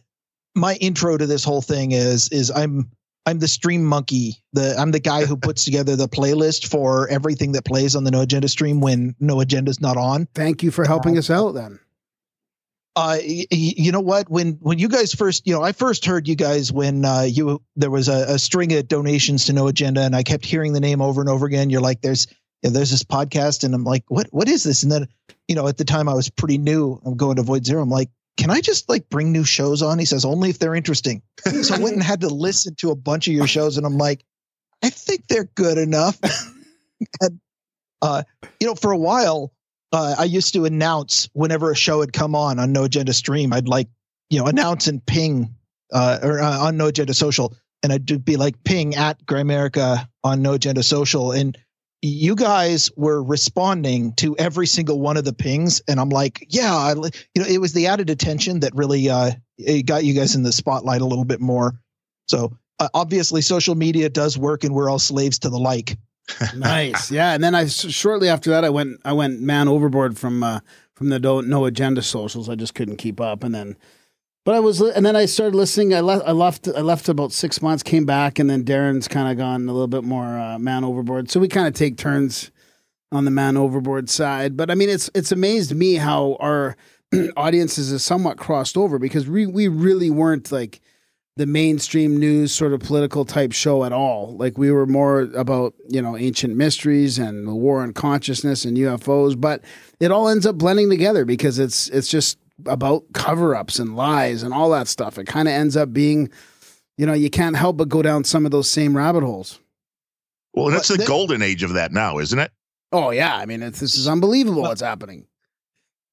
my 0.54 0.76
intro 0.76 1.16
to 1.16 1.26
this 1.26 1.42
whole 1.42 1.60
thing 1.60 1.90
is 1.90 2.28
is 2.28 2.52
I'm 2.52 2.88
I'm 3.26 3.40
the 3.40 3.48
stream 3.48 3.84
monkey. 3.84 4.36
The 4.52 4.76
I'm 4.78 4.92
the 4.92 5.00
guy 5.00 5.24
who 5.24 5.36
puts 5.48 5.64
together 5.64 5.96
the 5.96 6.08
playlist 6.08 6.68
for 6.68 7.08
everything 7.08 7.50
that 7.52 7.64
plays 7.64 7.96
on 7.96 8.04
the 8.04 8.12
no 8.12 8.20
agenda 8.20 8.46
stream 8.46 8.80
when 8.80 9.16
no 9.18 9.40
agenda's 9.40 9.80
not 9.80 9.96
on. 9.96 10.28
Thank 10.36 10.62
you 10.62 10.70
for 10.70 10.84
helping 10.84 11.18
us 11.18 11.30
out 11.30 11.54
then. 11.54 11.80
Uh 12.96 13.18
you 13.22 13.92
know 13.92 14.00
what? 14.00 14.28
When 14.28 14.52
when 14.60 14.78
you 14.78 14.88
guys 14.88 15.14
first 15.14 15.46
you 15.46 15.54
know 15.54 15.62
i 15.62 15.72
first 15.72 16.04
heard 16.04 16.26
you 16.26 16.34
guys 16.34 16.72
when 16.72 17.04
uh 17.04 17.22
you 17.22 17.62
there 17.76 17.90
was 17.90 18.08
a, 18.08 18.34
a 18.34 18.38
string 18.38 18.72
of 18.72 18.88
donations 18.88 19.46
to 19.46 19.52
no 19.52 19.68
agenda 19.68 20.00
and 20.00 20.16
i 20.16 20.22
kept 20.22 20.44
hearing 20.44 20.72
the 20.72 20.80
name 20.80 21.00
over 21.00 21.20
and 21.20 21.30
over 21.30 21.46
again. 21.46 21.70
You're 21.70 21.80
like 21.80 22.00
there's 22.00 22.26
you 22.62 22.68
know, 22.68 22.74
there's 22.74 22.90
this 22.90 23.04
podcast 23.04 23.64
and 23.64 23.74
i'm 23.74 23.84
like 23.84 24.04
what 24.08 24.26
what 24.30 24.48
is 24.48 24.64
this? 24.64 24.82
And 24.82 24.90
then 24.90 25.06
you 25.46 25.54
know 25.54 25.68
at 25.68 25.76
the 25.78 25.84
time 25.84 26.08
i 26.08 26.14
was 26.14 26.28
pretty 26.28 26.58
new 26.58 27.00
i'm 27.04 27.16
going 27.16 27.36
to 27.36 27.42
void 27.42 27.64
zero. 27.64 27.82
I'm 27.82 27.90
like 27.90 28.10
can 28.36 28.50
i 28.50 28.60
just 28.60 28.88
like 28.88 29.08
bring 29.08 29.30
new 29.30 29.44
shows 29.44 29.82
on? 29.82 29.98
He 29.98 30.04
says 30.04 30.24
only 30.24 30.50
if 30.50 30.58
they're 30.58 30.74
interesting. 30.74 31.22
So 31.62 31.74
i 31.74 31.78
went 31.78 31.94
and 31.94 32.02
had 32.02 32.22
to 32.22 32.28
listen 32.28 32.74
to 32.76 32.90
a 32.90 32.96
bunch 32.96 33.28
of 33.28 33.34
your 33.34 33.46
shows 33.46 33.76
and 33.76 33.86
i'm 33.86 33.98
like 33.98 34.24
i 34.82 34.90
think 34.90 35.26
they're 35.28 35.48
good 35.54 35.78
enough. 35.78 36.18
And 37.22 37.40
uh 38.02 38.24
you 38.60 38.66
know 38.66 38.74
for 38.74 38.90
a 38.90 38.98
while 38.98 39.52
uh, 39.92 40.14
I 40.18 40.24
used 40.24 40.54
to 40.54 40.64
announce 40.64 41.28
whenever 41.32 41.70
a 41.70 41.76
show 41.76 42.00
had 42.00 42.12
come 42.12 42.34
on 42.34 42.58
on 42.58 42.72
No 42.72 42.84
Agenda 42.84 43.12
Stream. 43.12 43.52
I'd 43.52 43.68
like, 43.68 43.88
you 44.28 44.38
know, 44.38 44.46
announce 44.46 44.86
and 44.86 45.04
ping, 45.04 45.54
uh, 45.92 46.18
or 46.22 46.40
uh, 46.40 46.58
on 46.58 46.76
No 46.76 46.86
Agenda 46.86 47.14
Social, 47.14 47.54
and 47.82 47.92
I'd 47.92 48.24
be 48.24 48.36
like 48.36 48.62
ping 48.64 48.94
at 48.94 49.24
Grimerica 49.26 50.08
on 50.22 50.42
No 50.42 50.52
Agenda 50.54 50.82
Social, 50.82 51.32
and 51.32 51.58
you 52.02 52.34
guys 52.34 52.90
were 52.96 53.22
responding 53.22 54.14
to 54.14 54.36
every 54.38 54.66
single 54.66 55.00
one 55.00 55.16
of 55.16 55.24
the 55.24 55.32
pings, 55.32 55.82
and 55.86 56.00
I'm 56.00 56.08
like, 56.08 56.46
yeah, 56.48 56.74
I, 56.74 56.92
you 56.94 57.42
know, 57.42 57.46
it 57.46 57.60
was 57.60 57.72
the 57.72 57.88
added 57.88 58.08
attention 58.08 58.60
that 58.60 58.74
really 58.74 59.10
uh, 59.10 59.32
got 59.84 60.04
you 60.04 60.14
guys 60.14 60.34
in 60.34 60.42
the 60.42 60.52
spotlight 60.52 61.02
a 61.02 61.06
little 61.06 61.24
bit 61.26 61.40
more. 61.40 61.74
So 62.28 62.56
uh, 62.78 62.88
obviously, 62.94 63.42
social 63.42 63.74
media 63.74 64.08
does 64.08 64.38
work, 64.38 64.64
and 64.64 64.74
we're 64.74 64.88
all 64.88 64.98
slaves 64.98 65.40
to 65.40 65.50
the 65.50 65.58
like. 65.58 65.98
Nice. 66.56 67.10
Yeah. 67.10 67.32
And 67.32 67.42
then 67.42 67.54
I 67.54 67.66
shortly 67.66 68.28
after 68.28 68.50
that 68.50 68.64
I 68.64 68.70
went 68.70 69.00
I 69.04 69.12
went 69.12 69.40
man 69.40 69.68
overboard 69.68 70.18
from 70.18 70.42
uh 70.42 70.60
from 70.94 71.08
the 71.08 71.18
no, 71.18 71.40
no 71.40 71.64
agenda 71.64 72.02
socials. 72.02 72.48
I 72.48 72.54
just 72.54 72.74
couldn't 72.74 72.96
keep 72.96 73.20
up. 73.20 73.42
And 73.42 73.54
then 73.54 73.76
but 74.44 74.54
I 74.54 74.60
was 74.60 74.80
and 74.80 75.04
then 75.04 75.16
I 75.16 75.26
started 75.26 75.54
listening. 75.54 75.94
I 75.94 76.00
left 76.00 76.26
I 76.26 76.32
left 76.32 76.68
I 76.68 76.80
left 76.80 77.08
about 77.08 77.32
six 77.32 77.60
months, 77.60 77.82
came 77.82 78.06
back, 78.06 78.38
and 78.38 78.48
then 78.48 78.64
Darren's 78.64 79.08
kind 79.08 79.30
of 79.30 79.36
gone 79.36 79.68
a 79.68 79.72
little 79.72 79.88
bit 79.88 80.04
more 80.04 80.38
uh, 80.38 80.58
man 80.58 80.84
overboard. 80.84 81.30
So 81.30 81.40
we 81.40 81.48
kind 81.48 81.66
of 81.66 81.74
take 81.74 81.96
turns 81.96 82.50
on 83.12 83.24
the 83.24 83.30
man 83.30 83.56
overboard 83.56 84.08
side. 84.08 84.56
But 84.56 84.70
I 84.70 84.74
mean 84.74 84.88
it's 84.88 85.10
it's 85.14 85.32
amazed 85.32 85.74
me 85.74 85.96
how 85.96 86.36
our 86.40 86.76
audiences 87.36 87.92
is 87.92 88.04
somewhat 88.04 88.38
crossed 88.38 88.76
over 88.76 88.98
because 88.98 89.28
we 89.28 89.46
we 89.46 89.68
really 89.68 90.10
weren't 90.10 90.50
like 90.50 90.80
the 91.36 91.46
mainstream 91.46 92.18
news 92.18 92.52
sort 92.52 92.72
of 92.72 92.80
political 92.80 93.24
type 93.24 93.52
show 93.52 93.84
at 93.84 93.92
all. 93.92 94.36
Like 94.36 94.58
we 94.58 94.70
were 94.70 94.86
more 94.86 95.22
about, 95.34 95.74
you 95.88 96.02
know, 96.02 96.16
ancient 96.16 96.56
mysteries 96.56 97.18
and 97.18 97.46
the 97.48 97.54
war 97.54 97.80
on 97.82 97.92
consciousness 97.92 98.64
and 98.64 98.76
UFOs, 98.76 99.40
but 99.40 99.62
it 100.00 100.10
all 100.10 100.28
ends 100.28 100.44
up 100.44 100.56
blending 100.56 100.90
together 100.90 101.24
because 101.24 101.58
it's 101.58 101.88
it's 101.88 102.08
just 102.08 102.36
about 102.66 103.04
cover-ups 103.14 103.78
and 103.78 103.96
lies 103.96 104.42
and 104.42 104.52
all 104.52 104.70
that 104.70 104.86
stuff. 104.88 105.18
It 105.18 105.26
kind 105.26 105.48
of 105.48 105.52
ends 105.54 105.76
up 105.78 105.92
being, 105.94 106.28
you 106.98 107.06
know, 107.06 107.14
you 107.14 107.30
can't 107.30 107.56
help 107.56 107.78
but 107.78 107.88
go 107.88 108.02
down 108.02 108.24
some 108.24 108.44
of 108.44 108.50
those 108.50 108.68
same 108.68 108.94
rabbit 108.96 109.22
holes. 109.22 109.60
Well, 110.52 110.66
and 110.68 110.76
it's 110.76 110.88
But 110.88 110.98
the 110.98 111.04
the- 111.04 111.08
golden 111.08 111.40
age 111.42 111.62
of 111.62 111.72
that 111.74 111.92
now, 111.92 112.18
isn't 112.18 112.38
it? 112.38 112.50
Oh 112.92 113.10
yeah, 113.12 113.36
I 113.36 113.46
mean, 113.46 113.62
it's, 113.62 113.80
this 113.80 113.96
is 113.96 114.08
unbelievable 114.08 114.62
Well- 114.62 114.72
what's 114.72 114.82
happening. 114.82 115.26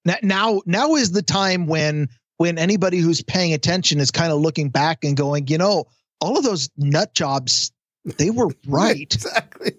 Now, 0.06 0.16
now, 0.22 0.62
now 0.66 0.96
is 0.96 1.12
the 1.12 1.22
time 1.24 1.68
when 1.68 2.08
when 2.38 2.58
anybody 2.58 3.00
who's 3.00 3.22
paying 3.22 3.54
attention 3.54 4.00
is 4.00 4.12
kind 4.12 4.32
of 4.32 4.40
looking 4.40 4.70
back 4.70 5.04
and 5.04 5.18
going, 5.18 5.48
you 5.48 5.58
know, 5.58 5.86
all 6.22 6.38
of 6.38 6.44
those 6.44 6.70
nut 6.78 7.14
jobs, 7.14 7.72
they 8.18 8.30
were 8.30 8.50
right. 8.68 9.14
exactly. 9.14 9.72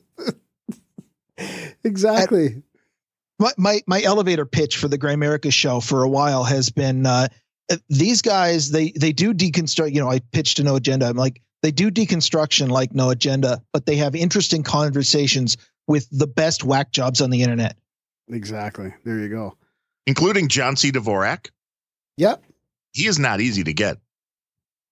exactly. 1.84 2.62
my, 3.38 3.52
my 3.56 3.80
my 3.86 4.02
elevator 4.02 4.44
pitch 4.44 4.76
for 4.76 4.88
the 4.88 4.98
Grimerica 4.98 5.52
show 5.52 5.80
for 5.80 6.02
a 6.02 6.08
while 6.08 6.44
has 6.44 6.70
been 6.70 7.06
uh, 7.06 7.28
uh, 7.70 7.76
these 7.88 8.22
guys 8.22 8.70
they 8.70 8.90
they 8.92 9.12
do 9.12 9.32
deconstruct. 9.32 9.94
You 9.94 10.00
know, 10.00 10.10
I 10.10 10.18
pitched 10.18 10.56
to 10.56 10.64
No 10.64 10.76
Agenda. 10.76 11.06
I'm 11.06 11.16
like 11.16 11.40
they 11.62 11.70
do 11.70 11.90
deconstruction 11.90 12.68
like 12.68 12.94
No 12.94 13.10
Agenda, 13.10 13.62
but 13.72 13.86
they 13.86 13.96
have 13.96 14.14
interesting 14.14 14.62
conversations 14.62 15.56
with 15.86 16.08
the 16.10 16.26
best 16.26 16.64
whack 16.64 16.92
jobs 16.92 17.20
on 17.20 17.30
the 17.30 17.42
internet. 17.42 17.76
Exactly. 18.28 18.92
There 19.04 19.18
you 19.18 19.28
go. 19.28 19.56
Including 20.06 20.48
John 20.48 20.76
C. 20.76 20.92
Dvorak. 20.92 21.50
Yep. 22.18 22.42
He 22.98 23.06
is 23.06 23.18
not 23.18 23.40
easy 23.40 23.62
to 23.64 23.72
get. 23.72 23.98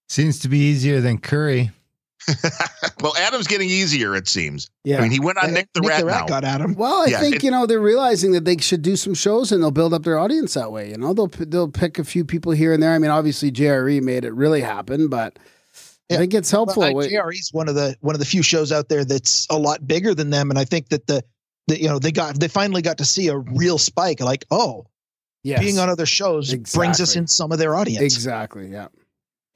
Seems 0.09 0.39
to 0.41 0.49
be 0.49 0.59
easier 0.59 1.01
than 1.01 1.19
Curry. 1.19 1.71
well, 3.03 3.15
Adam's 3.19 3.47
getting 3.47 3.69
easier, 3.69 4.15
it 4.17 4.27
seems. 4.29 4.71
Yeah. 4.85 4.99
I 4.99 5.03
mean, 5.03 5.11
he 5.11 5.21
went 5.21 5.39
on 5.39 5.51
Uh, 5.51 5.53
Nick 5.53 5.69
the 5.75 5.81
Rat 5.83 6.05
now. 6.07 6.27
got 6.27 6.45
at 6.45 6.61
him. 6.61 6.75
Well, 6.75 7.03
I 7.03 7.07
Yeah, 7.07 7.21
think 7.21 7.37
it- 7.37 7.43
you 7.45 7.51
know 7.51 7.67
they're 7.67 7.81
realizing 7.81 8.33
that 8.33 8.45
they 8.45 8.57
should 8.59 8.83
do 8.83 8.97
some 8.97 9.15
shows 9.15 9.53
and 9.53 9.63
they'll 9.63 9.71
build 9.71 9.93
up 9.95 10.03
their 10.05 10.19
audience 10.19 10.55
that 10.55 10.73
way. 10.73 10.91
You 10.91 10.97
know, 10.97 11.13
they'll 11.13 11.27
they'll 11.29 11.69
pick 11.69 11.99
a 11.99 12.05
few 12.05 12.25
people 12.25 12.53
here 12.53 12.73
and 12.73 12.83
there. 12.83 12.93
I 12.93 12.99
mean, 12.99 13.11
obviously 13.11 13.51
JRE 13.53 14.01
made 14.03 14.25
it 14.25 14.33
really 14.35 14.61
happen, 14.61 15.09
but 15.09 15.39
I 16.11 16.17
think 16.17 16.35
it's 16.35 16.51
helpful. 16.51 16.83
Well, 16.83 16.95
Wait- 16.95 17.11
JRE's 17.13 17.51
one 17.53 17.69
of 17.69 17.75
the 17.75 17.97
one 18.01 18.15
of 18.15 18.19
the 18.21 18.25
few 18.27 18.43
shows 18.43 18.71
out 18.73 18.89
there 18.89 19.05
that's 19.05 19.47
a 19.51 19.59
lot 19.59 19.87
bigger 19.87 20.15
than 20.15 20.31
them, 20.31 20.51
and 20.51 20.59
I 20.59 20.65
think 20.65 20.89
that 20.91 21.07
the, 21.07 21.23
the 21.69 21.81
you 21.81 21.89
know 21.89 21.99
they 21.99 22.13
got 22.13 22.39
they 22.39 22.49
finally 22.49 22.83
got 22.83 22.99
to 22.99 23.05
see 23.05 23.29
a 23.29 23.37
real 23.37 23.79
spike. 23.79 24.21
Like, 24.21 24.45
oh, 24.51 24.87
yes, 25.47 25.61
being 25.61 25.79
on 25.79 25.89
other 25.89 26.07
shows 26.07 26.55
brings 26.55 27.01
us 27.01 27.17
in 27.17 27.27
some 27.27 27.53
of 27.53 27.59
their 27.59 27.75
audience. 27.75 28.03
exactly. 28.03 28.69
Yeah, 28.69 28.89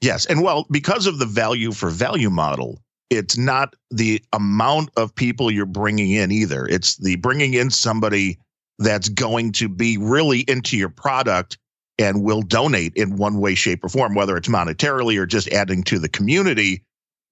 Yes. 0.01 0.25
And 0.25 0.41
well, 0.41 0.65
because 0.71 1.05
of 1.05 1.19
the 1.19 1.25
value 1.27 1.71
for 1.71 1.89
value 1.89 2.31
model, 2.31 2.81
it's 3.09 3.37
not 3.37 3.75
the 3.91 4.21
amount 4.33 4.89
of 4.97 5.13
people 5.13 5.51
you're 5.51 5.65
bringing 5.65 6.11
in 6.11 6.31
either. 6.31 6.65
It's 6.65 6.97
the 6.97 7.17
bringing 7.17 7.53
in 7.53 7.69
somebody 7.69 8.39
that's 8.79 9.09
going 9.09 9.51
to 9.53 9.69
be 9.69 9.97
really 9.97 10.39
into 10.39 10.75
your 10.75 10.89
product 10.89 11.59
and 11.99 12.23
will 12.23 12.41
donate 12.41 12.93
in 12.95 13.17
one 13.17 13.39
way, 13.39 13.53
shape, 13.53 13.83
or 13.83 13.89
form, 13.89 14.15
whether 14.15 14.35
it's 14.37 14.47
monetarily 14.47 15.17
or 15.17 15.27
just 15.27 15.49
adding 15.49 15.83
to 15.83 15.99
the 15.99 16.09
community. 16.09 16.83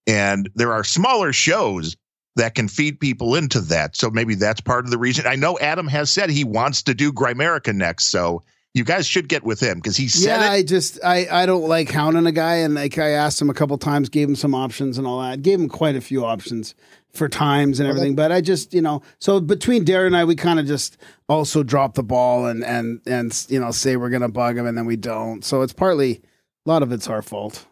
And 0.05 0.49
there 0.53 0.73
are 0.73 0.83
smaller 0.83 1.33
shows 1.33 1.97
that 2.39 2.55
can 2.55 2.67
feed 2.67 2.99
people 2.99 3.35
into 3.35 3.61
that. 3.61 3.95
So 3.95 4.09
maybe 4.09 4.35
that's 4.35 4.61
part 4.61 4.85
of 4.85 4.91
the 4.91 4.97
reason. 4.97 5.27
I 5.27 5.35
know 5.35 5.59
Adam 5.59 5.87
has 5.87 6.09
said 6.09 6.29
he 6.29 6.43
wants 6.43 6.83
to 6.83 6.93
do 6.93 7.11
Grimerica 7.11 7.73
next. 7.75 8.05
So 8.05 8.43
you 8.73 8.83
guys 8.83 9.07
should 9.07 9.27
get 9.27 9.43
with 9.43 9.59
him 9.59 9.79
because 9.79 9.97
he 9.97 10.07
said 10.07 10.41
yeah. 10.41 10.47
it. 10.47 10.51
I 10.51 10.63
just 10.63 11.03
I 11.03 11.27
I 11.29 11.45
don't 11.45 11.67
like 11.67 11.89
hounding 11.89 12.25
a 12.27 12.31
guy, 12.31 12.55
and 12.55 12.75
like 12.75 12.97
I 12.97 13.09
asked 13.09 13.41
him 13.41 13.49
a 13.49 13.53
couple 13.53 13.77
times, 13.77 14.09
gave 14.09 14.29
him 14.29 14.35
some 14.35 14.55
options 14.55 14.97
and 14.97 15.05
all 15.05 15.21
that. 15.21 15.41
Gave 15.41 15.59
him 15.59 15.69
quite 15.69 15.95
a 15.95 16.01
few 16.01 16.23
options 16.23 16.75
for 17.13 17.27
times 17.27 17.79
and 17.79 17.89
everything. 17.89 18.15
But 18.15 18.31
I 18.31 18.41
just 18.41 18.73
you 18.73 18.81
know, 18.81 19.01
so 19.19 19.39
between 19.39 19.85
Darren 19.85 20.07
and 20.07 20.17
I, 20.17 20.23
we 20.23 20.35
kind 20.35 20.59
of 20.59 20.67
just 20.67 20.97
also 21.27 21.63
drop 21.63 21.95
the 21.95 22.03
ball 22.03 22.45
and 22.45 22.63
and 22.63 23.01
and 23.05 23.45
you 23.49 23.59
know 23.59 23.71
say 23.71 23.97
we're 23.97 24.09
gonna 24.09 24.29
bug 24.29 24.57
him, 24.57 24.65
and 24.67 24.77
then 24.77 24.85
we 24.85 24.95
don't. 24.95 25.43
So 25.43 25.61
it's 25.61 25.73
partly 25.73 26.21
a 26.65 26.69
lot 26.69 26.83
of 26.83 26.91
it's 26.91 27.07
our 27.07 27.21
fault. 27.21 27.65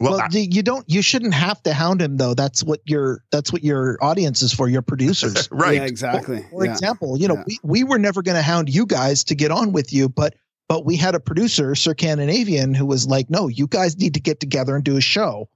Well, 0.00 0.12
well, 0.12 0.20
I- 0.22 0.28
you 0.36 0.62
don't. 0.62 0.84
You 0.88 1.02
shouldn't 1.02 1.34
have 1.34 1.62
to 1.64 1.72
hound 1.72 2.00
him 2.00 2.16
though. 2.16 2.34
That's 2.34 2.62
what 2.62 2.80
your. 2.84 3.22
That's 3.32 3.52
what 3.52 3.64
your 3.64 3.98
audience 4.00 4.42
is 4.42 4.52
for. 4.52 4.68
Your 4.68 4.82
producers. 4.82 5.48
right. 5.52 5.76
Yeah, 5.76 5.84
exactly. 5.84 6.44
For 6.50 6.64
yeah. 6.64 6.70
example, 6.72 7.16
you 7.18 7.28
know, 7.28 7.34
Yeah. 7.36 7.44
we, 7.46 7.58
we 7.62 7.84
were 7.84 7.98
never 7.98 8.22
going 8.22 8.36
to 8.36 8.42
hound 8.42 8.68
you 8.72 8.86
guys 8.86 9.24
to 9.24 9.34
get 9.34 9.50
on 9.50 9.72
with 9.72 9.92
you, 9.92 10.08
but 10.08 10.34
but 10.68 10.84
we 10.84 10.96
had 10.96 11.14
a 11.14 11.20
producer, 11.20 11.74
Sir 11.74 11.94
Scandinavian, 11.94 12.74
who 12.74 12.86
was 12.86 13.06
like, 13.06 13.28
"No, 13.30 13.48
you 13.48 13.66
guys 13.66 13.96
need 13.98 14.14
to 14.14 14.20
get 14.20 14.38
together 14.40 14.76
and 14.76 14.84
do 14.84 14.96
a 14.96 15.00
show." 15.00 15.48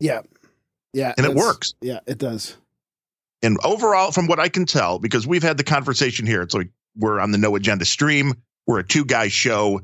Yeah. 0.00 0.22
Yeah. 0.92 1.14
And 1.16 1.26
it 1.26 1.34
works. 1.34 1.74
Yeah, 1.80 2.00
it 2.06 2.18
does. 2.18 2.56
And 3.42 3.58
overall, 3.64 4.12
from 4.12 4.28
what 4.28 4.38
I 4.38 4.48
can 4.48 4.66
tell, 4.66 4.98
because 4.98 5.26
we've 5.26 5.42
had 5.42 5.56
the 5.56 5.64
conversation 5.64 6.26
here, 6.26 6.42
it's 6.42 6.54
like 6.54 6.70
we're 6.96 7.18
on 7.18 7.32
the 7.32 7.38
No 7.38 7.56
Agenda 7.56 7.84
stream, 7.84 8.34
we're 8.66 8.78
a 8.78 8.86
two 8.86 9.04
guy 9.04 9.28
show, 9.28 9.80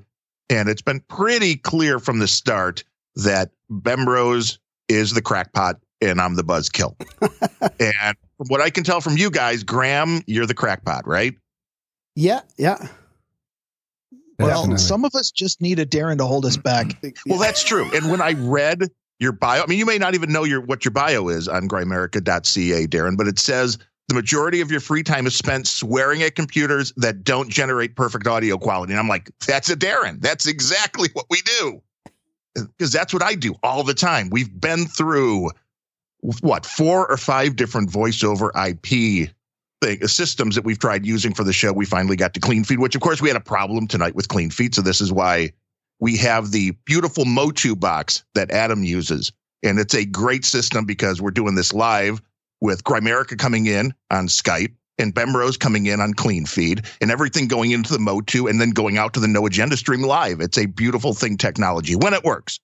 and 0.48 0.68
it's 0.68 0.82
been 0.82 1.00
pretty 1.00 1.56
clear 1.56 1.98
from 1.98 2.18
the 2.18 2.28
start 2.28 2.84
that 3.16 3.50
Bemrose 3.70 4.58
is 4.88 5.12
the 5.12 5.22
crackpot 5.22 5.76
and 6.00 6.20
I'm 6.20 6.34
the 6.34 6.44
buzzkill. 6.44 6.94
and 7.80 8.16
from 8.36 8.46
what 8.48 8.60
I 8.60 8.70
can 8.70 8.84
tell 8.84 9.00
from 9.00 9.16
you 9.16 9.30
guys, 9.30 9.64
Graham, 9.64 10.22
you're 10.26 10.46
the 10.46 10.54
crackpot, 10.54 11.06
right? 11.06 11.34
Yeah. 12.14 12.40
Yeah. 12.56 12.88
Well, 14.38 14.62
Definitely. 14.62 14.78
some 14.78 15.04
of 15.04 15.14
us 15.14 15.30
just 15.30 15.60
need 15.60 15.80
a 15.80 15.86
Darren 15.86 16.18
to 16.18 16.24
hold 16.24 16.46
us 16.46 16.56
back. 16.56 16.96
Well, 17.26 17.38
that's 17.38 17.64
true. 17.64 17.90
And 17.92 18.10
when 18.10 18.20
I 18.20 18.32
read 18.32 18.84
your 19.18 19.32
bio, 19.32 19.62
I 19.62 19.66
mean, 19.66 19.78
you 19.78 19.86
may 19.86 19.98
not 19.98 20.14
even 20.14 20.32
know 20.32 20.44
your 20.44 20.60
what 20.60 20.84
your 20.84 20.92
bio 20.92 21.28
is 21.28 21.48
on 21.48 21.68
grimerica.ca, 21.68 22.86
Darren, 22.86 23.16
but 23.16 23.26
it 23.26 23.38
says 23.38 23.78
the 24.08 24.14
majority 24.14 24.60
of 24.60 24.70
your 24.70 24.80
free 24.80 25.02
time 25.02 25.26
is 25.26 25.36
spent 25.36 25.66
swearing 25.66 26.22
at 26.22 26.34
computers 26.34 26.92
that 26.96 27.24
don't 27.24 27.50
generate 27.50 27.96
perfect 27.96 28.26
audio 28.26 28.56
quality. 28.56 28.92
And 28.92 29.00
I'm 29.00 29.08
like, 29.08 29.30
that's 29.46 29.68
a 29.68 29.76
Darren. 29.76 30.20
That's 30.20 30.46
exactly 30.46 31.08
what 31.12 31.26
we 31.30 31.40
do. 31.42 31.82
Because 32.54 32.92
that's 32.92 33.12
what 33.12 33.22
I 33.22 33.34
do 33.34 33.54
all 33.62 33.84
the 33.84 33.94
time. 33.94 34.30
We've 34.30 34.60
been 34.60 34.86
through 34.86 35.50
what 36.40 36.66
four 36.66 37.06
or 37.06 37.16
five 37.16 37.56
different 37.56 37.90
voiceover 37.90 38.50
IP 38.54 39.30
thing, 39.80 40.06
systems 40.06 40.54
that 40.54 40.64
we've 40.64 40.78
tried 40.78 41.06
using 41.06 41.34
for 41.34 41.44
the 41.44 41.52
show. 41.52 41.72
We 41.72 41.86
finally 41.86 42.16
got 42.16 42.34
to 42.34 42.40
Clean 42.40 42.64
Feed, 42.64 42.80
which 42.80 42.94
of 42.94 43.00
course 43.00 43.22
we 43.22 43.28
had 43.28 43.36
a 43.36 43.40
problem 43.40 43.86
tonight 43.86 44.14
with 44.14 44.28
Clean 44.28 44.50
Feed. 44.50 44.74
So 44.74 44.82
this 44.82 45.00
is 45.00 45.12
why 45.12 45.52
we 46.00 46.16
have 46.16 46.50
the 46.50 46.72
beautiful 46.84 47.24
Motu 47.24 47.76
box 47.76 48.24
that 48.34 48.50
Adam 48.50 48.84
uses. 48.84 49.32
And 49.62 49.78
it's 49.78 49.94
a 49.94 50.04
great 50.04 50.44
system 50.44 50.84
because 50.84 51.20
we're 51.20 51.30
doing 51.30 51.54
this 51.54 51.72
live 51.72 52.20
with 52.60 52.84
Grimerica 52.84 53.38
coming 53.38 53.66
in 53.66 53.94
on 54.10 54.26
Skype 54.26 54.74
and 54.98 55.14
Bemrose 55.14 55.56
coming 55.58 55.86
in 55.86 56.00
on 56.00 56.14
Clean 56.14 56.44
Feed 56.46 56.84
and 57.00 57.10
everything 57.10 57.48
going 57.48 57.70
into 57.70 57.92
the 57.92 57.98
Motu 57.98 58.46
and 58.46 58.60
then 58.60 58.70
going 58.70 58.98
out 58.98 59.14
to 59.14 59.20
the 59.20 59.28
No 59.28 59.46
Agenda 59.46 59.76
stream 59.76 60.02
live. 60.02 60.40
It's 60.40 60.58
a 60.58 60.66
beautiful 60.66 61.14
thing 61.14 61.36
technology 61.36 61.94
when 61.96 62.14
it 62.14 62.24
works. 62.24 62.58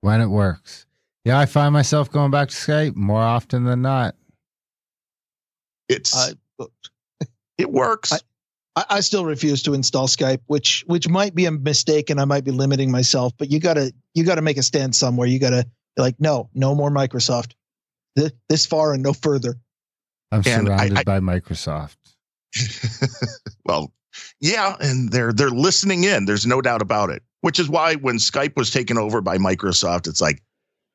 when 0.00 0.20
it 0.20 0.28
works. 0.28 0.86
Yeah, 1.24 1.38
I 1.38 1.46
find 1.46 1.72
myself 1.72 2.10
going 2.10 2.30
back 2.30 2.48
to 2.48 2.54
Skype 2.54 2.96
more 2.96 3.20
often 3.22 3.64
than 3.64 3.82
not. 3.82 4.14
It's 5.88 6.16
Uh, 6.16 6.66
it 7.58 7.70
works. 7.70 8.12
I- 8.12 8.18
I, 8.76 8.84
I 8.88 9.00
still 9.00 9.24
refuse 9.24 9.64
to 9.64 9.74
install 9.74 10.06
Skype, 10.06 10.38
which 10.46 10.84
which 10.86 11.08
might 11.08 11.34
be 11.34 11.46
a 11.46 11.50
mistake, 11.50 12.08
and 12.08 12.20
I 12.20 12.24
might 12.24 12.44
be 12.44 12.52
limiting 12.52 12.90
myself. 12.92 13.32
But 13.36 13.50
you 13.50 13.58
gotta 13.58 13.92
you 14.14 14.22
gotta 14.24 14.42
make 14.42 14.58
a 14.58 14.62
stand 14.62 14.94
somewhere. 14.94 15.26
You 15.26 15.40
gotta 15.40 15.66
like, 15.96 16.14
no, 16.20 16.48
no 16.54 16.74
more 16.76 16.88
Microsoft. 16.90 17.52
This, 18.14 18.30
this 18.48 18.66
far 18.66 18.94
and 18.94 19.02
no 19.02 19.12
further. 19.12 19.56
I'm 20.32 20.42
And 20.46 20.68
I- 20.68 20.76
surrounded 20.76 20.98
I- 20.98 21.04
by 21.04 21.20
Microsoft. 21.20 21.96
well, 23.64 23.92
yeah, 24.40 24.76
and 24.80 25.10
they're 25.10 25.32
they're 25.32 25.50
listening 25.50 26.04
in. 26.04 26.24
There's 26.24 26.46
no 26.46 26.60
doubt 26.60 26.82
about 26.82 27.10
it. 27.10 27.22
Which 27.42 27.58
is 27.58 27.68
why 27.68 27.94
when 27.94 28.16
Skype 28.16 28.56
was 28.56 28.70
taken 28.70 28.98
over 28.98 29.20
by 29.20 29.38
Microsoft, 29.38 30.06
it's 30.08 30.20
like, 30.20 30.42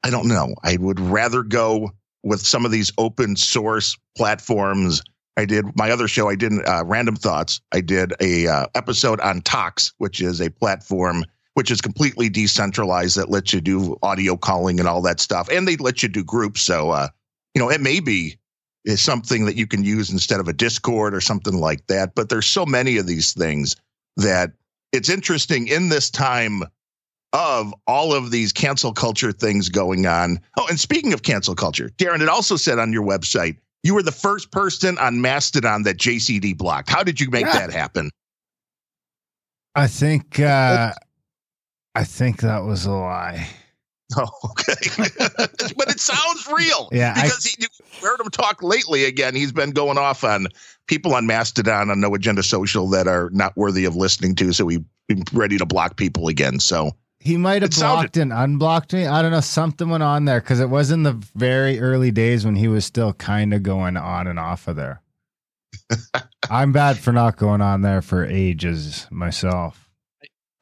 I 0.03 0.09
don't 0.11 0.27
know. 0.27 0.53
I 0.63 0.77
would 0.77 0.99
rather 0.99 1.41
go 1.43 1.91
with 2.23 2.41
some 2.41 2.65
of 2.65 2.71
these 2.71 2.91
open 2.97 3.35
source 3.35 3.97
platforms 4.17 5.01
I 5.37 5.45
did 5.45 5.65
my 5.77 5.91
other 5.91 6.07
show. 6.07 6.29
I 6.29 6.35
did 6.35 6.53
uh, 6.65 6.83
Random 6.85 7.15
Thoughts. 7.15 7.59
I 7.73 7.81
did 7.81 8.13
a 8.21 8.47
uh, 8.47 8.67
episode 8.73 9.19
on 9.19 9.41
Tox, 9.41 9.93
which 9.97 10.21
is 10.21 10.39
a 10.39 10.49
platform 10.49 11.25
which 11.55 11.71
is 11.71 11.81
completely 11.81 12.29
decentralized 12.29 13.17
that 13.17 13.29
lets 13.29 13.53
you 13.53 13.61
do 13.61 13.97
audio 14.01 14.35
calling 14.37 14.79
and 14.79 14.87
all 14.89 15.01
that 15.01 15.19
stuff, 15.19 15.49
and 15.49 15.67
they 15.67 15.75
let 15.77 16.03
you 16.03 16.09
do 16.09 16.23
groups. 16.23 16.61
So, 16.61 16.89
uh, 16.91 17.07
you 17.53 17.61
know, 17.61 17.69
it 17.69 17.81
may 17.81 17.99
be 17.99 18.37
is 18.85 19.01
something 19.01 19.45
that 19.45 19.55
you 19.55 19.67
can 19.67 19.83
use 19.83 20.11
instead 20.11 20.39
of 20.39 20.47
a 20.47 20.53
Discord 20.53 21.13
or 21.13 21.21
something 21.21 21.55
like 21.59 21.85
that. 21.87 22.15
But 22.15 22.29
there's 22.29 22.45
so 22.45 22.65
many 22.65 22.97
of 22.97 23.07
these 23.07 23.33
things 23.33 23.75
that 24.17 24.51
it's 24.91 25.09
interesting 25.09 25.67
in 25.67 25.89
this 25.89 26.09
time 26.09 26.63
of 27.33 27.73
all 27.85 28.13
of 28.13 28.31
these 28.31 28.53
cancel 28.53 28.93
culture 28.93 29.31
things 29.33 29.67
going 29.67 30.05
on. 30.05 30.39
Oh, 30.57 30.67
and 30.69 30.79
speaking 30.79 31.11
of 31.11 31.23
cancel 31.23 31.55
culture, 31.55 31.89
Darren, 31.97 32.21
it 32.21 32.29
also 32.29 32.55
said 32.55 32.79
on 32.79 32.93
your 32.93 33.03
website 33.03 33.57
you 33.83 33.93
were 33.93 34.03
the 34.03 34.11
first 34.11 34.51
person 34.51 34.97
on 34.99 35.19
Mastodon 35.21 35.83
that 35.83 35.97
JCD 35.97 36.57
blocked. 36.57 36.89
How 36.89 37.03
did 37.03 37.19
you 37.19 37.29
make 37.29 37.45
Yeah. 37.45 37.53
that 37.67 37.73
happen? 37.73 38.09
I 39.75 39.87
think 39.87 40.39
uh 40.39 40.93
I 41.95 42.03
think 42.03 42.41
that 42.41 42.63
was 42.63 42.85
a 42.85 42.91
lie. 42.91 43.47
Oh, 44.17 44.27
okay. 44.51 44.73
but 45.77 45.89
it 45.89 45.99
sounds 45.99 46.47
real. 46.55 46.89
Yeah, 46.91 47.13
I- 47.15 47.23
Because 47.23 47.43
he, 47.45 47.55
you 47.63 47.67
heard 48.07 48.19
him 48.19 48.29
talk 48.29 48.61
lately 48.61 49.05
again. 49.05 49.33
He's 49.35 49.51
been 49.51 49.71
going 49.71 49.97
off 49.97 50.23
on 50.23 50.47
people 50.87 51.15
on 51.15 51.25
Mastodon 51.25 51.89
on 51.89 51.99
No 51.99 52.13
Agenda 52.13 52.43
Social 52.43 52.87
that 52.89 53.07
are 53.07 53.29
not 53.33 53.57
worthy 53.57 53.83
of 53.85 53.95
listening 53.95 54.35
to. 54.35 54.53
So 54.53 54.67
he 54.67 54.79
he's 55.07 55.23
ready 55.33 55.57
to 55.57 55.65
block 55.65 55.97
people 55.97 56.27
again. 56.27 56.59
So 56.59 56.91
He 57.19 57.35
might 57.37 57.63
have 57.63 57.71
It 57.71 57.73
sounded- 57.73 58.11
blocked 58.13 58.17
and 58.17 58.31
unblocked 58.31 58.93
me. 58.93 59.07
I 59.07 59.23
don't 59.23 59.31
know. 59.31 59.41
Something 59.41 59.89
went 59.89 60.03
on 60.03 60.25
there 60.25 60.39
because 60.39 60.59
it 60.59 60.69
was 60.69 60.91
in 60.91 61.01
the 61.01 61.13
very 61.35 61.79
early 61.79 62.11
days 62.11 62.45
when 62.45 62.55
he 62.55 62.67
was 62.67 62.85
still 62.85 63.11
kind 63.13 63.55
of 63.55 63.63
going 63.63 63.97
on 63.97 64.27
and 64.27 64.37
off 64.37 64.67
of 64.67 64.75
there. 64.75 65.01
I'm 66.49 66.71
bad 66.71 66.99
for 66.99 67.11
not 67.11 67.37
going 67.37 67.61
on 67.61 67.81
there 67.81 68.01
for 68.03 68.23
ages 68.23 69.07
myself. 69.09 69.89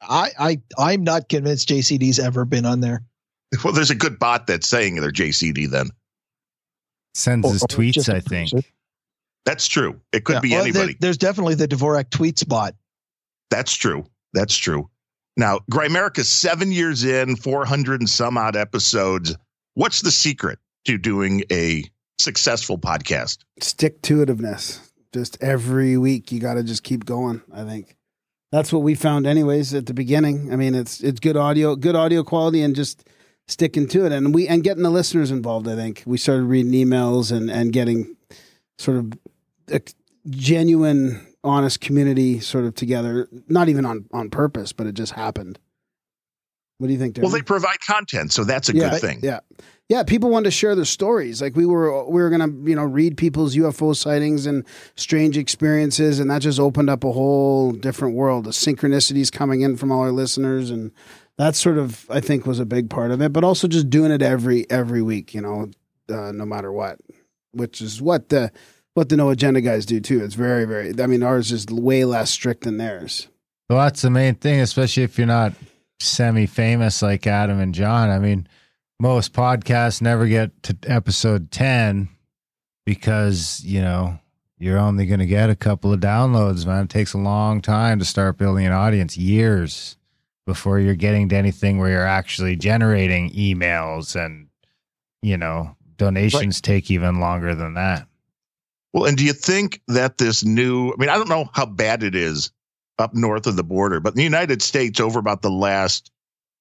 I, 0.00 0.30
I 0.38 0.60
I'm 0.78 1.04
not 1.04 1.28
convinced 1.28 1.68
JCD's 1.68 2.18
ever 2.18 2.44
been 2.46 2.64
on 2.66 2.80
there. 2.80 3.02
well, 3.64 3.72
there's 3.72 3.90
a 3.90 3.94
good 3.94 4.18
bot 4.18 4.46
that's 4.46 4.66
saying 4.68 4.96
they're 4.96 5.10
JCD 5.10 5.70
then. 5.70 5.90
Sends 7.14 7.50
his 7.50 7.62
or 7.62 7.66
tweets, 7.66 8.08
I 8.12 8.20
think. 8.20 8.50
person. 8.50 8.64
That's 9.44 9.66
true. 9.68 10.00
It 10.12 10.24
could 10.24 10.34
Yeah. 10.36 10.40
be 10.40 10.50
Well, 10.50 10.58
there- 10.64 10.68
anybody. 10.82 10.96
there's 11.00 11.18
definitely 11.18 11.54
the 11.54 11.68
Dvorak 11.68 12.10
tweet 12.10 12.38
spot. 12.38 12.74
That's 13.50 13.72
true. 13.74 14.04
That's 14.32 14.56
true. 14.56 14.88
Now, 15.36 15.60
Grimerica's 15.70 16.28
seven 16.28 16.72
years 16.72 17.04
in, 17.04 17.36
400 17.36 18.00
and 18.00 18.08
some 18.08 18.38
odd 18.38 18.56
episodes. 18.56 19.36
What's 19.74 20.00
the 20.00 20.10
secret 20.10 20.58
to 20.86 20.96
doing 20.96 21.42
a 21.52 21.84
successful 22.18 22.78
podcast? 22.78 23.38
Stick 23.60 24.00
to 24.02 24.24
itiveness. 24.24 24.80
Just 25.12 25.36
every 25.42 25.96
week, 25.96 26.32
you 26.32 26.40
got 26.40 26.54
to 26.54 26.62
just 26.62 26.82
keep 26.82 27.04
going. 27.04 27.42
I 27.52 27.64
think 27.64 27.96
that's 28.50 28.72
what 28.72 28.82
we 28.82 28.94
found, 28.94 29.26
anyways, 29.26 29.74
at 29.74 29.86
the 29.86 29.94
beginning. 29.94 30.52
I 30.52 30.56
mean, 30.56 30.74
it's 30.74 31.00
it's 31.00 31.20
good 31.20 31.36
audio, 31.36 31.76
good 31.76 31.94
audio 31.96 32.24
quality, 32.24 32.62
and 32.62 32.74
just 32.74 33.04
sticking 33.46 33.86
to 33.88 34.06
it, 34.06 34.12
and 34.12 34.34
we 34.34 34.48
and 34.48 34.62
getting 34.62 34.82
the 34.82 34.90
listeners 34.90 35.30
involved. 35.30 35.68
I 35.68 35.76
think 35.76 36.02
we 36.06 36.18
started 36.18 36.44
reading 36.44 36.72
emails 36.72 37.32
and 37.32 37.50
and 37.50 37.72
getting 37.72 38.16
sort 38.78 38.96
of 38.98 39.12
a 39.68 39.80
genuine, 40.28 41.26
honest 41.42 41.80
community 41.80 42.40
sort 42.40 42.64
of 42.64 42.74
together. 42.74 43.28
Not 43.48 43.68
even 43.68 43.84
on 43.84 44.06
on 44.12 44.30
purpose, 44.30 44.72
but 44.72 44.86
it 44.86 44.94
just 44.94 45.12
happened. 45.12 45.58
What 46.78 46.88
do 46.88 46.92
you 46.92 46.98
think, 46.98 47.14
Darren? 47.14 47.22
Well, 47.22 47.32
they 47.32 47.42
provide 47.42 47.76
content, 47.86 48.32
so 48.32 48.44
that's 48.44 48.68
a 48.68 48.74
yeah, 48.74 48.90
good 48.90 49.00
thing. 49.00 49.20
Yeah. 49.22 49.40
Yeah, 49.90 50.02
people 50.02 50.30
wanted 50.30 50.44
to 50.44 50.50
share 50.50 50.74
their 50.74 50.86
stories. 50.86 51.42
Like 51.42 51.54
we 51.56 51.66
were 51.66 52.04
we 52.04 52.22
were 52.22 52.30
going 52.30 52.40
to, 52.40 52.70
you 52.70 52.74
know, 52.74 52.84
read 52.84 53.18
people's 53.18 53.54
UFO 53.54 53.94
sightings 53.94 54.46
and 54.46 54.64
strange 54.96 55.36
experiences 55.36 56.18
and 56.18 56.30
that 56.30 56.40
just 56.40 56.58
opened 56.58 56.88
up 56.88 57.04
a 57.04 57.12
whole 57.12 57.72
different 57.72 58.14
world. 58.14 58.44
The 58.44 58.50
synchronicities 58.50 59.30
coming 59.30 59.60
in 59.60 59.76
from 59.76 59.92
all 59.92 60.00
our 60.00 60.10
listeners 60.10 60.70
and 60.70 60.90
that 61.38 61.56
sort 61.56 61.78
of 61.78 62.06
I 62.10 62.20
think 62.20 62.46
was 62.46 62.60
a 62.60 62.66
big 62.66 62.90
part 62.90 63.10
of 63.10 63.20
it, 63.20 63.32
but 63.32 63.44
also 63.44 63.68
just 63.68 63.90
doing 63.90 64.10
it 64.10 64.22
every 64.22 64.70
every 64.70 65.02
week, 65.02 65.34
you 65.34 65.40
know, 65.40 65.70
uh, 66.08 66.32
no 66.32 66.44
matter 66.44 66.72
what, 66.72 66.98
which 67.52 67.80
is 67.80 68.00
what 68.00 68.28
the 68.28 68.52
what 68.94 69.08
the 69.08 69.16
no 69.16 69.30
agenda 69.30 69.60
guys 69.60 69.86
do 69.86 70.00
too. 70.00 70.22
It's 70.22 70.34
very 70.34 70.64
very 70.64 70.92
I 71.00 71.06
mean 71.06 71.22
ours 71.22 71.52
is 71.52 71.66
way 71.66 72.04
less 72.04 72.30
strict 72.30 72.64
than 72.64 72.78
theirs. 72.78 73.28
Well, 73.68 73.78
that's 73.78 74.02
the 74.02 74.10
main 74.10 74.34
thing, 74.34 74.60
especially 74.60 75.04
if 75.04 75.16
you're 75.18 75.26
not 75.26 75.54
semi 76.00 76.46
famous 76.46 77.02
like 77.02 77.26
Adam 77.26 77.58
and 77.58 77.74
John. 77.74 78.10
I 78.10 78.18
mean, 78.18 78.46
most 79.00 79.32
podcasts 79.32 80.02
never 80.02 80.26
get 80.26 80.62
to 80.64 80.76
episode 80.86 81.50
10 81.50 82.08
because, 82.84 83.62
you 83.64 83.80
know, 83.80 84.18
you're 84.58 84.78
only 84.78 85.06
going 85.06 85.20
to 85.20 85.26
get 85.26 85.50
a 85.50 85.56
couple 85.56 85.92
of 85.92 86.00
downloads, 86.00 86.66
man. 86.66 86.84
It 86.84 86.90
takes 86.90 87.14
a 87.14 87.18
long 87.18 87.60
time 87.60 87.98
to 87.98 88.04
start 88.04 88.38
building 88.38 88.66
an 88.66 88.72
audience, 88.72 89.16
years 89.16 89.96
before 90.46 90.78
you're 90.78 90.94
getting 90.94 91.28
to 91.30 91.36
anything 91.36 91.78
where 91.78 91.90
you're 91.90 92.06
actually 92.06 92.56
generating 92.56 93.30
emails 93.30 94.14
and, 94.14 94.48
you 95.22 95.36
know, 95.36 95.76
donations 95.96 96.60
take 96.60 96.90
even 96.90 97.20
longer 97.20 97.54
than 97.54 97.74
that. 97.74 98.06
Well, 98.92 99.06
and 99.06 99.16
do 99.16 99.24
you 99.24 99.32
think 99.32 99.80
that 99.88 100.18
this 100.18 100.44
new, 100.44 100.92
I 100.92 100.94
mean, 100.98 101.08
I 101.08 101.16
don't 101.16 101.28
know 101.28 101.48
how 101.52 101.66
bad 101.66 102.02
it 102.02 102.14
is 102.14 102.52
up 102.98 103.14
north 103.14 103.46
of 103.46 103.56
the 103.56 103.64
border, 103.64 104.00
but 104.00 104.10
in 104.10 104.16
the 104.16 104.22
United 104.22 104.62
States, 104.62 105.00
over 105.00 105.18
about 105.18 105.42
the 105.42 105.50
last, 105.50 106.12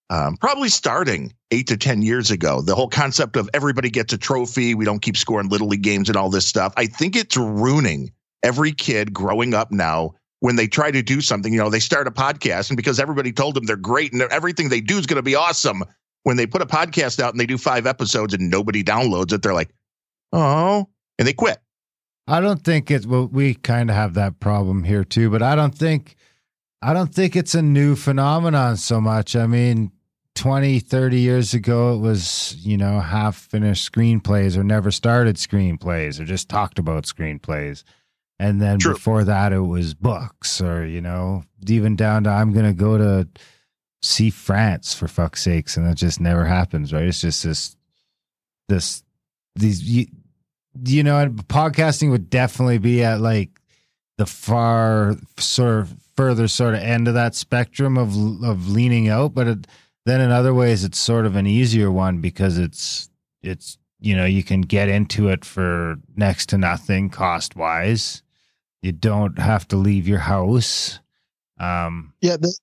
um, 0.10 0.38
probably 0.38 0.70
starting 0.70 1.34
eight 1.52 1.68
to 1.68 1.78
10 1.78 2.02
years 2.02 2.32
ago, 2.32 2.62
the 2.62 2.74
whole 2.74 2.90
concept 2.90 3.36
of 3.36 3.50
everybody 3.54 3.90
gets 3.90 4.14
a 4.14 4.18
trophy, 4.18 4.74
we 4.74 4.86
don't 4.86 5.02
keep 5.02 5.18
scoring 5.18 5.50
Little 5.50 5.68
League 5.68 5.84
games 5.84 6.10
and 6.10 6.18
all 6.18 6.30
this 6.30 6.48
stuff, 6.48 6.74
I 6.76 6.88
think 6.88 7.16
it's 7.16 7.38
ruining 7.38 8.12
every 8.42 8.72
kid 8.72 9.14
growing 9.14 9.54
up 9.54 9.72
now 9.72 10.16
when 10.44 10.58
they 10.58 10.68
try 10.68 10.92
to 10.92 11.02
do 11.02 11.22
something. 11.22 11.54
You 11.54 11.60
know, 11.60 11.70
they 11.70 11.80
start 11.80 12.06
a 12.06 12.12
podcast, 12.12 12.70
and 12.70 12.76
because 12.76 13.00
everybody 13.00 13.32
told 13.32 13.56
them 13.56 13.64
they're 13.64 13.78
great 13.78 14.12
and 14.12 14.22
everything 14.24 14.68
they 14.68 14.82
do 14.82 14.98
is 14.98 15.06
going 15.06 15.16
to 15.16 15.24
be 15.24 15.36
awesome, 15.36 15.86
when 16.24 16.36
they 16.36 16.46
put 16.46 16.62
a 16.62 16.66
podcast 16.66 17.22
out 17.22 17.32
and 17.32 17.40
they 17.40 17.46
do 17.46 17.58
five 17.58 17.88
episodes 17.88 18.34
and 18.34 18.50
nobody 18.50 18.84
downloads 18.84 19.32
it, 19.32 19.42
they're 19.42 19.54
like, 19.54 19.74
oh, 20.34 20.90
and 21.18 21.26
they 21.26 21.32
quit. 21.32 21.60
I 22.28 22.42
don't 22.42 22.62
think 22.62 22.92
it's 22.92 23.06
well, 23.06 23.28
we 23.28 23.54
kind 23.54 23.90
of 23.90 23.96
have 23.96 24.16
that 24.16 24.42
problem 24.42 24.84
here 24.84 25.06
too, 25.06 25.30
but 25.30 25.42
I 25.42 25.56
don't 25.56 25.74
think 25.74 26.18
I 26.82 26.92
don't 26.92 27.16
think 27.16 27.38
it's 27.38 27.56
a 27.56 27.62
new 27.62 27.96
phenomenon 27.96 28.76
so 28.76 29.00
much. 29.00 29.38
I 29.38 29.48
mean, 29.48 29.94
20, 30.36 30.80
30 30.80 31.20
years 31.22 31.54
ago 31.54 31.96
it 31.96 32.00
was, 32.00 32.58
you 32.60 32.76
know, 32.76 33.00
half 33.00 33.38
finished 33.38 33.90
screenplays 33.90 34.58
or 34.58 34.64
never 34.66 34.92
started 34.92 35.38
screenplays 35.38 36.20
or 36.20 36.26
just 36.26 36.50
talked 36.50 36.80
about 36.80 37.06
screenplays. 37.06 37.86
And 38.44 38.62
then 38.62 38.80
True. 38.80 38.94
before 38.94 39.24
that 39.24 39.54
it 39.54 39.60
was 39.60 39.94
books 39.94 40.60
or, 40.60 40.86
you 40.86 41.00
know, 41.00 41.44
even 41.66 41.96
down 41.96 42.26
to 42.26 42.30
I'm 42.30 42.52
going 42.52 42.66
to 42.66 42.74
go 42.74 42.98
to 42.98 43.26
see 44.02 44.30
France 44.32 44.94
for 44.94 45.08
fuck's 45.08 45.44
sakes 45.44 45.78
and 45.78 45.88
that 45.88 45.96
just 45.96 46.20
never 46.20 46.44
happens, 46.44 46.92
right? 46.92 47.04
It's 47.04 47.22
just 47.22 47.44
this 47.44 47.78
this 48.68 49.02
these 49.56 49.82
you, 49.84 50.08
you 50.86 51.04
know, 51.04 51.30
podcasting 51.48 52.12
would 52.12 52.30
definitely 52.30 52.80
be 52.80 53.02
at 53.02 53.22
like 53.22 53.62
the 54.18 54.26
far 54.26 55.16
sort 55.38 55.80
of 55.80 55.96
further 56.18 56.50
sort 56.50 56.74
of 56.74 56.82
end 56.82 57.08
of 57.08 57.14
that 57.14 57.36
spectrum 57.36 57.98
of 57.98 58.14
of 58.44 58.68
leaning 58.68 59.08
out, 59.08 59.34
but 59.34 59.48
it, 59.48 59.68
then 60.06 60.20
in 60.20 60.32
other 60.32 60.54
ways 60.54 60.84
it's 60.84 61.00
sort 61.00 61.26
of 61.26 61.38
an 61.38 61.48
easier 61.48 61.90
one 61.90 62.20
because 62.20 62.58
it's 62.58 63.10
it's 63.42 63.78
you 64.02 64.18
know 64.18 64.26
you 64.26 64.44
can 64.44 64.60
get 64.60 64.90
into 64.90 65.30
it 65.30 65.46
for 65.46 65.96
next 66.18 66.50
to 66.50 66.58
nothing 66.58 67.10
cost 67.10 67.56
wise. 67.56 68.23
You 68.84 68.92
don't 68.92 69.40
have 69.40 69.68
to 69.70 69.78
leave 69.78 70.08
your 70.10 70.20
house. 70.20 71.00
Um, 71.58 72.14
Yeah, 72.22 72.38
the 72.38 72.54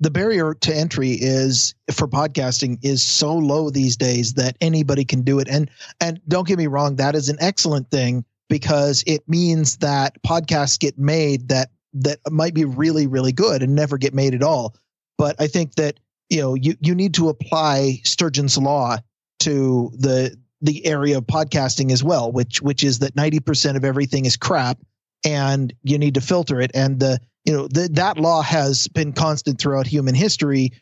the 0.00 0.10
barrier 0.10 0.54
to 0.54 0.74
entry 0.74 1.10
is 1.12 1.74
for 1.92 2.08
podcasting 2.08 2.78
is 2.82 3.02
so 3.02 3.36
low 3.36 3.70
these 3.70 3.96
days 3.96 4.34
that 4.34 4.56
anybody 4.60 5.04
can 5.04 5.22
do 5.22 5.38
it. 5.38 5.48
And 5.48 5.70
and 6.00 6.20
don't 6.26 6.48
get 6.48 6.58
me 6.58 6.66
wrong, 6.66 6.96
that 6.96 7.14
is 7.14 7.28
an 7.28 7.36
excellent 7.38 7.90
thing 7.90 8.24
because 8.48 9.04
it 9.06 9.28
means 9.28 9.76
that 9.78 10.20
podcasts 10.22 10.78
get 10.78 10.98
made 10.98 11.48
that 11.48 11.70
that 11.92 12.18
might 12.30 12.54
be 12.54 12.64
really 12.64 13.06
really 13.06 13.32
good 13.32 13.62
and 13.62 13.74
never 13.74 13.98
get 13.98 14.14
made 14.14 14.34
at 14.34 14.42
all. 14.42 14.74
But 15.18 15.36
I 15.38 15.46
think 15.48 15.74
that 15.74 16.00
you 16.30 16.40
know 16.40 16.54
you 16.54 16.76
you 16.80 16.94
need 16.94 17.12
to 17.14 17.28
apply 17.28 18.00
Sturgeon's 18.04 18.56
law 18.56 18.96
to 19.40 19.92
the 19.94 20.34
the 20.62 20.84
area 20.86 21.18
of 21.18 21.26
podcasting 21.26 21.92
as 21.92 22.02
well, 22.02 22.32
which 22.32 22.62
which 22.62 22.82
is 22.82 23.00
that 23.00 23.14
ninety 23.16 23.38
percent 23.38 23.76
of 23.76 23.84
everything 23.84 24.24
is 24.24 24.36
crap, 24.36 24.78
and 25.24 25.72
you 25.82 25.98
need 25.98 26.14
to 26.14 26.20
filter 26.20 26.60
it. 26.60 26.70
And 26.74 27.00
the 27.00 27.18
you 27.44 27.52
know 27.52 27.68
th- 27.68 27.90
that 27.92 28.18
law 28.18 28.42
has 28.42 28.88
been 28.88 29.12
constant 29.12 29.58
throughout 29.58 29.86
human 29.86 30.14
history, 30.14 30.72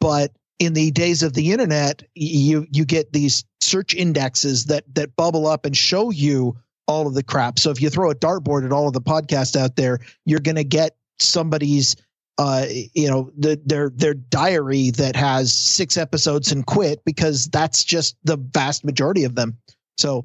but 0.00 0.32
in 0.58 0.74
the 0.74 0.90
days 0.90 1.22
of 1.22 1.34
the 1.34 1.52
internet, 1.52 2.02
you 2.14 2.66
you 2.70 2.84
get 2.84 3.12
these 3.12 3.44
search 3.60 3.94
indexes 3.94 4.66
that 4.66 4.84
that 4.94 5.16
bubble 5.16 5.46
up 5.46 5.66
and 5.66 5.76
show 5.76 6.10
you 6.10 6.56
all 6.86 7.06
of 7.06 7.14
the 7.14 7.22
crap. 7.22 7.58
So 7.58 7.70
if 7.70 7.80
you 7.80 7.90
throw 7.90 8.10
a 8.10 8.14
dartboard 8.14 8.64
at 8.64 8.72
all 8.72 8.86
of 8.86 8.92
the 8.92 9.00
podcasts 9.00 9.56
out 9.56 9.76
there, 9.76 10.00
you're 10.24 10.40
going 10.40 10.56
to 10.56 10.64
get 10.64 10.96
somebody's 11.20 11.96
uh 12.38 12.66
you 12.94 13.08
know 13.08 13.30
the, 13.36 13.60
their 13.64 13.90
their 13.90 14.14
diary 14.14 14.90
that 14.90 15.14
has 15.14 15.52
six 15.52 15.96
episodes 15.96 16.50
and 16.50 16.66
quit 16.66 17.04
because 17.04 17.48
that's 17.48 17.84
just 17.84 18.16
the 18.24 18.36
vast 18.36 18.84
majority 18.84 19.24
of 19.24 19.34
them 19.34 19.58
so 19.98 20.24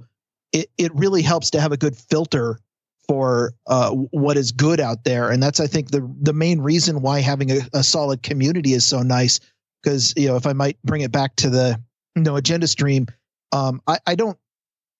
it 0.54 0.70
it 0.78 0.96
really 0.96 1.22
helps 1.22 1.50
to 1.50 1.60
have 1.60 1.74
a 1.74 1.78
good 1.78 1.98
filter 1.98 2.60
for 3.08 3.54
uh, 3.67 3.91
what 3.91 4.38
is 4.38 4.52
good 4.52 4.80
out 4.80 5.04
there, 5.04 5.30
and 5.30 5.41
that's 5.41 5.60
I 5.60 5.67
think 5.67 5.91
the 5.91 6.10
the 6.22 6.34
main 6.34 6.60
reason 6.60 7.02
why 7.02 7.22
having 7.22 7.52
a, 7.52 7.60
a 7.74 7.84
solid 7.84 8.24
community 8.24 8.74
is 8.74 8.86
so 8.86 9.02
nice. 9.02 9.39
Because 9.82 10.13
you 10.17 10.28
know, 10.28 10.36
if 10.36 10.46
I 10.46 10.54
might 10.54 10.82
bring 10.84 11.02
it 11.02 11.12
back 11.12 11.36
to 11.38 11.50
the 11.50 11.82
no 12.15 12.36
agenda 12.36 12.67
stream, 12.67 13.08
um, 13.52 13.82
I, 13.88 14.00
I 14.06 14.15
don't 14.15 14.38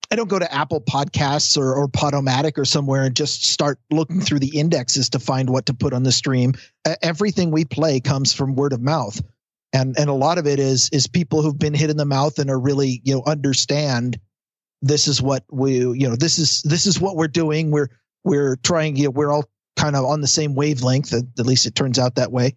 I 0.10 0.16
don't 0.16 0.30
go 0.30 0.40
to 0.40 0.54
Apple 0.54 0.80
Podcasts 0.80 1.58
or, 1.58 1.76
or 1.76 1.88
Podomatic 1.88 2.58
or 2.58 2.66
somewhere 2.66 3.04
and 3.04 3.16
just 3.16 3.46
start 3.46 3.80
looking 3.92 4.22
through 4.22 4.40
the 4.40 4.58
indexes 4.58 5.10
to 5.10 5.20
find 5.20 5.50
what 5.50 5.66
to 5.66 5.74
put 5.74 5.94
on 5.94 6.04
the 6.04 6.12
stream. 6.12 6.54
Everything 7.02 7.52
we 7.52 7.66
play 7.66 8.00
comes 8.00 8.34
from 8.34 8.56
word 8.56 8.72
of 8.72 8.82
mouth, 8.82 9.22
and 9.74 9.98
and 10.00 10.10
a 10.10 10.14
lot 10.14 10.38
of 10.38 10.48
it 10.48 10.60
is 10.60 10.90
is 10.94 11.08
people 11.08 11.42
who've 11.42 11.60
been 11.60 11.74
hit 11.74 11.90
in 11.90 11.98
the 11.98 12.06
mouth 12.06 12.40
and 12.40 12.50
are 12.50 12.60
really 12.60 13.02
you 13.04 13.16
know 13.16 13.24
understand 13.26 14.20
this 14.82 15.08
is 15.08 15.22
what 15.22 15.44
we 15.52 15.78
you 15.80 16.08
know 16.08 16.16
this 16.16 16.40
is 16.40 16.62
this 16.64 16.86
is 16.86 17.00
what 17.00 17.16
we're 17.16 17.28
doing. 17.28 17.72
We're 17.72 17.90
we're 18.24 18.56
trying 18.58 18.96
you 18.96 19.06
know 19.06 19.10
we're 19.12 19.32
all 19.32 19.46
kind 19.76 19.96
of 19.96 20.06
on 20.06 20.22
the 20.22 20.28
same 20.28 20.56
wavelength. 20.56 21.14
At, 21.14 21.24
at 21.40 21.46
least 21.46 21.66
it 21.66 21.76
turns 21.76 22.00
out 22.00 22.16
that 22.16 22.32
way, 22.32 22.56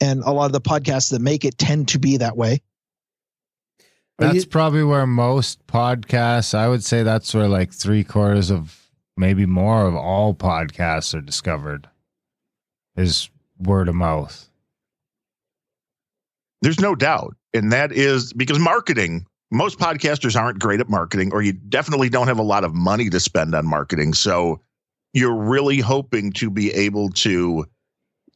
and 0.00 0.22
a 0.22 0.32
lot 0.32 0.46
of 0.46 0.52
the 0.52 0.60
podcasts 0.60 1.10
that 1.10 1.20
make 1.20 1.44
it 1.44 1.58
tend 1.58 1.88
to 1.88 1.98
be 1.98 2.18
that 2.18 2.36
way. 2.36 2.62
That's 4.18 4.34
you- 4.34 4.46
probably 4.46 4.84
where 4.84 5.06
most 5.06 5.66
podcasts, 5.66 6.54
I 6.54 6.68
would 6.68 6.84
say 6.84 7.02
that's 7.02 7.34
where 7.34 7.48
like 7.48 7.72
three 7.72 8.04
quarters 8.04 8.50
of 8.50 8.90
maybe 9.16 9.46
more 9.46 9.86
of 9.86 9.94
all 9.94 10.34
podcasts 10.34 11.14
are 11.14 11.20
discovered 11.20 11.88
is 12.96 13.30
word 13.58 13.88
of 13.88 13.94
mouth. 13.94 14.48
There's 16.60 16.80
no 16.80 16.94
doubt. 16.94 17.36
And 17.54 17.72
that 17.72 17.92
is 17.92 18.32
because 18.32 18.58
marketing, 18.58 19.26
most 19.52 19.78
podcasters 19.78 20.34
aren't 20.34 20.58
great 20.58 20.80
at 20.80 20.88
marketing, 20.88 21.30
or 21.32 21.42
you 21.42 21.52
definitely 21.52 22.08
don't 22.08 22.26
have 22.26 22.38
a 22.38 22.42
lot 22.42 22.64
of 22.64 22.74
money 22.74 23.10
to 23.10 23.20
spend 23.20 23.54
on 23.54 23.66
marketing. 23.66 24.14
So 24.14 24.60
you're 25.12 25.36
really 25.36 25.78
hoping 25.78 26.32
to 26.32 26.50
be 26.50 26.72
able 26.72 27.10
to 27.10 27.66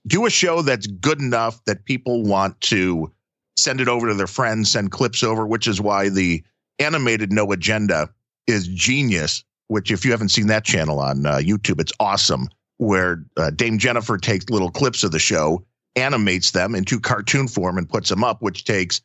do 0.07 0.27
a 0.27 0.31
show 0.31 0.61
that's 0.61 0.87
good 0.87 1.21
enough 1.21 1.65
that 1.65 1.87
people 1.87 2.23
want 2.23 2.61
to 2.61 3.11
send 3.57 3.81
it 3.81 3.89
over 3.89 4.09
to 4.09 4.15
their 4.15 4.27
friends, 4.27 4.71
send 4.71 4.93
clips 4.93 5.23
over, 5.23 5.47
which 5.47 5.67
is 5.67 5.81
why 5.81 6.11
the 6.11 6.45
animated 6.79 7.33
No 7.33 7.51
Agenda 7.51 8.11
is 8.47 8.69
genius. 8.69 9.43
Which, 9.69 9.91
if 9.91 10.05
you 10.05 10.13
haven't 10.13 10.29
seen 10.29 10.47
that 10.47 10.65
channel 10.65 11.01
on 11.01 11.27
uh, 11.27 11.39
YouTube, 11.39 11.81
it's 11.81 11.93
awesome. 11.99 12.49
Where 12.77 13.25
uh, 13.37 13.51
Dame 13.51 13.79
Jennifer 13.79 14.17
takes 14.17 14.49
little 14.49 14.71
clips 14.71 15.03
of 15.03 15.11
the 15.11 15.19
show 15.19 15.65
animates 15.97 16.51
them 16.51 16.75
into 16.75 17.01
cartoon 17.01 17.49
form 17.49 17.79
and 17.79 17.89
puts 17.89 18.11
them 18.11 18.23
up, 18.23 18.43
which 18.43 18.65
takes 18.65 19.01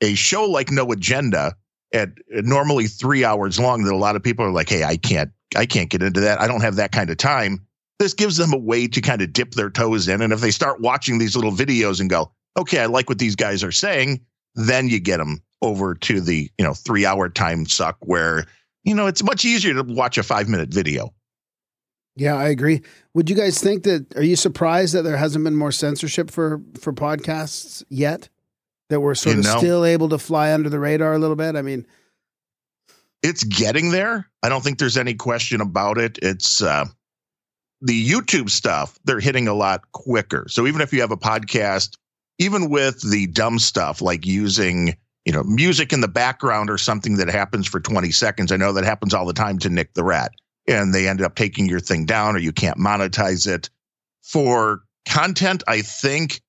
a 0.00 0.14
show 0.14 0.44
like 0.44 0.70
No 0.70 0.90
Agenda 0.92 1.54
at 1.92 2.10
normally 2.30 2.86
three 2.86 3.24
hours 3.24 3.58
long 3.58 3.84
that 3.84 3.92
a 3.92 3.96
lot 3.96 4.16
of 4.16 4.22
people 4.22 4.44
are 4.44 4.50
like, 4.50 4.68
hey, 4.68 4.84
I 4.84 4.96
can't, 4.96 5.30
I 5.56 5.66
can't 5.66 5.90
get 5.90 6.02
into 6.02 6.20
that. 6.20 6.40
I 6.40 6.46
don't 6.46 6.60
have 6.60 6.76
that 6.76 6.92
kind 6.92 7.10
of 7.10 7.16
time. 7.16 7.66
This 7.98 8.12
gives 8.12 8.36
them 8.36 8.52
a 8.52 8.58
way 8.58 8.88
to 8.88 9.00
kind 9.00 9.22
of 9.22 9.32
dip 9.32 9.52
their 9.52 9.70
toes 9.70 10.08
in. 10.08 10.20
And 10.20 10.32
if 10.32 10.40
they 10.40 10.50
start 10.50 10.80
watching 10.80 11.18
these 11.18 11.34
little 11.34 11.52
videos 11.52 12.00
and 12.00 12.10
go, 12.10 12.30
okay, 12.56 12.80
I 12.80 12.86
like 12.86 13.08
what 13.08 13.18
these 13.18 13.36
guys 13.36 13.64
are 13.64 13.72
saying, 13.72 14.20
then 14.54 14.88
you 14.88 15.00
get 15.00 15.18
them 15.18 15.42
over 15.62 15.94
to 15.94 16.20
the, 16.20 16.50
you 16.58 16.64
know, 16.64 16.74
three 16.74 17.06
hour 17.06 17.28
time 17.28 17.66
suck 17.66 17.96
where, 18.00 18.44
you 18.84 18.94
know, 18.94 19.06
it's 19.06 19.22
much 19.22 19.44
easier 19.44 19.74
to 19.74 19.82
watch 19.82 20.18
a 20.18 20.22
five 20.22 20.48
minute 20.48 20.68
video. 20.68 21.14
Yeah, 22.16 22.34
I 22.34 22.48
agree. 22.48 22.82
Would 23.14 23.28
you 23.28 23.36
guys 23.36 23.60
think 23.60 23.82
that? 23.84 24.16
Are 24.16 24.22
you 24.22 24.36
surprised 24.36 24.94
that 24.94 25.02
there 25.02 25.18
hasn't 25.18 25.44
been 25.44 25.56
more 25.56 25.72
censorship 25.72 26.30
for 26.30 26.62
for 26.80 26.92
podcasts 26.92 27.84
yet? 27.90 28.30
That 28.88 29.00
we're 29.00 29.14
sort 29.14 29.34
You 29.34 29.40
of 29.40 29.46
know- 29.46 29.58
still 29.58 29.84
able 29.84 30.08
to 30.10 30.18
fly 30.18 30.52
under 30.52 30.68
the 30.68 30.78
radar 30.78 31.14
a 31.14 31.18
little 31.18 31.36
bit. 31.36 31.56
I 31.56 31.62
mean, 31.62 31.86
it's 33.22 33.42
getting 33.44 33.90
there. 33.90 34.28
I 34.42 34.48
don't 34.48 34.62
think 34.62 34.78
there's 34.78 34.96
any 34.96 35.14
question 35.14 35.60
about 35.60 35.98
it. 35.98 36.18
It's 36.22 36.62
uh, 36.62 36.84
the 37.80 38.08
YouTube 38.08 38.50
stuff, 38.50 38.98
they're 39.04 39.20
hitting 39.20 39.48
a 39.48 39.54
lot 39.54 39.90
quicker. 39.92 40.46
So 40.48 40.66
even 40.66 40.80
if 40.80 40.92
you 40.92 41.00
have 41.00 41.10
a 41.10 41.16
podcast, 41.16 41.96
even 42.38 42.70
with 42.70 43.00
the 43.10 43.26
dumb 43.26 43.58
stuff 43.58 44.00
like 44.00 44.24
using, 44.24 44.96
you 45.24 45.32
know, 45.32 45.42
music 45.42 45.92
in 45.92 46.00
the 46.00 46.08
background 46.08 46.70
or 46.70 46.78
something 46.78 47.16
that 47.16 47.28
happens 47.28 47.66
for 47.66 47.80
20 47.80 48.10
seconds, 48.12 48.52
I 48.52 48.56
know 48.56 48.72
that 48.74 48.84
happens 48.84 49.14
all 49.14 49.26
the 49.26 49.32
time 49.32 49.58
to 49.60 49.68
Nick 49.68 49.94
the 49.94 50.04
Rat, 50.04 50.32
and 50.68 50.94
they 50.94 51.08
end 51.08 51.20
up 51.22 51.34
taking 51.34 51.66
your 51.66 51.80
thing 51.80 52.04
down 52.06 52.36
or 52.36 52.38
you 52.38 52.52
can't 52.52 52.78
monetize 52.78 53.46
it. 53.48 53.68
For 54.22 54.82
content, 55.08 55.62
I 55.66 55.82
think 55.82 56.40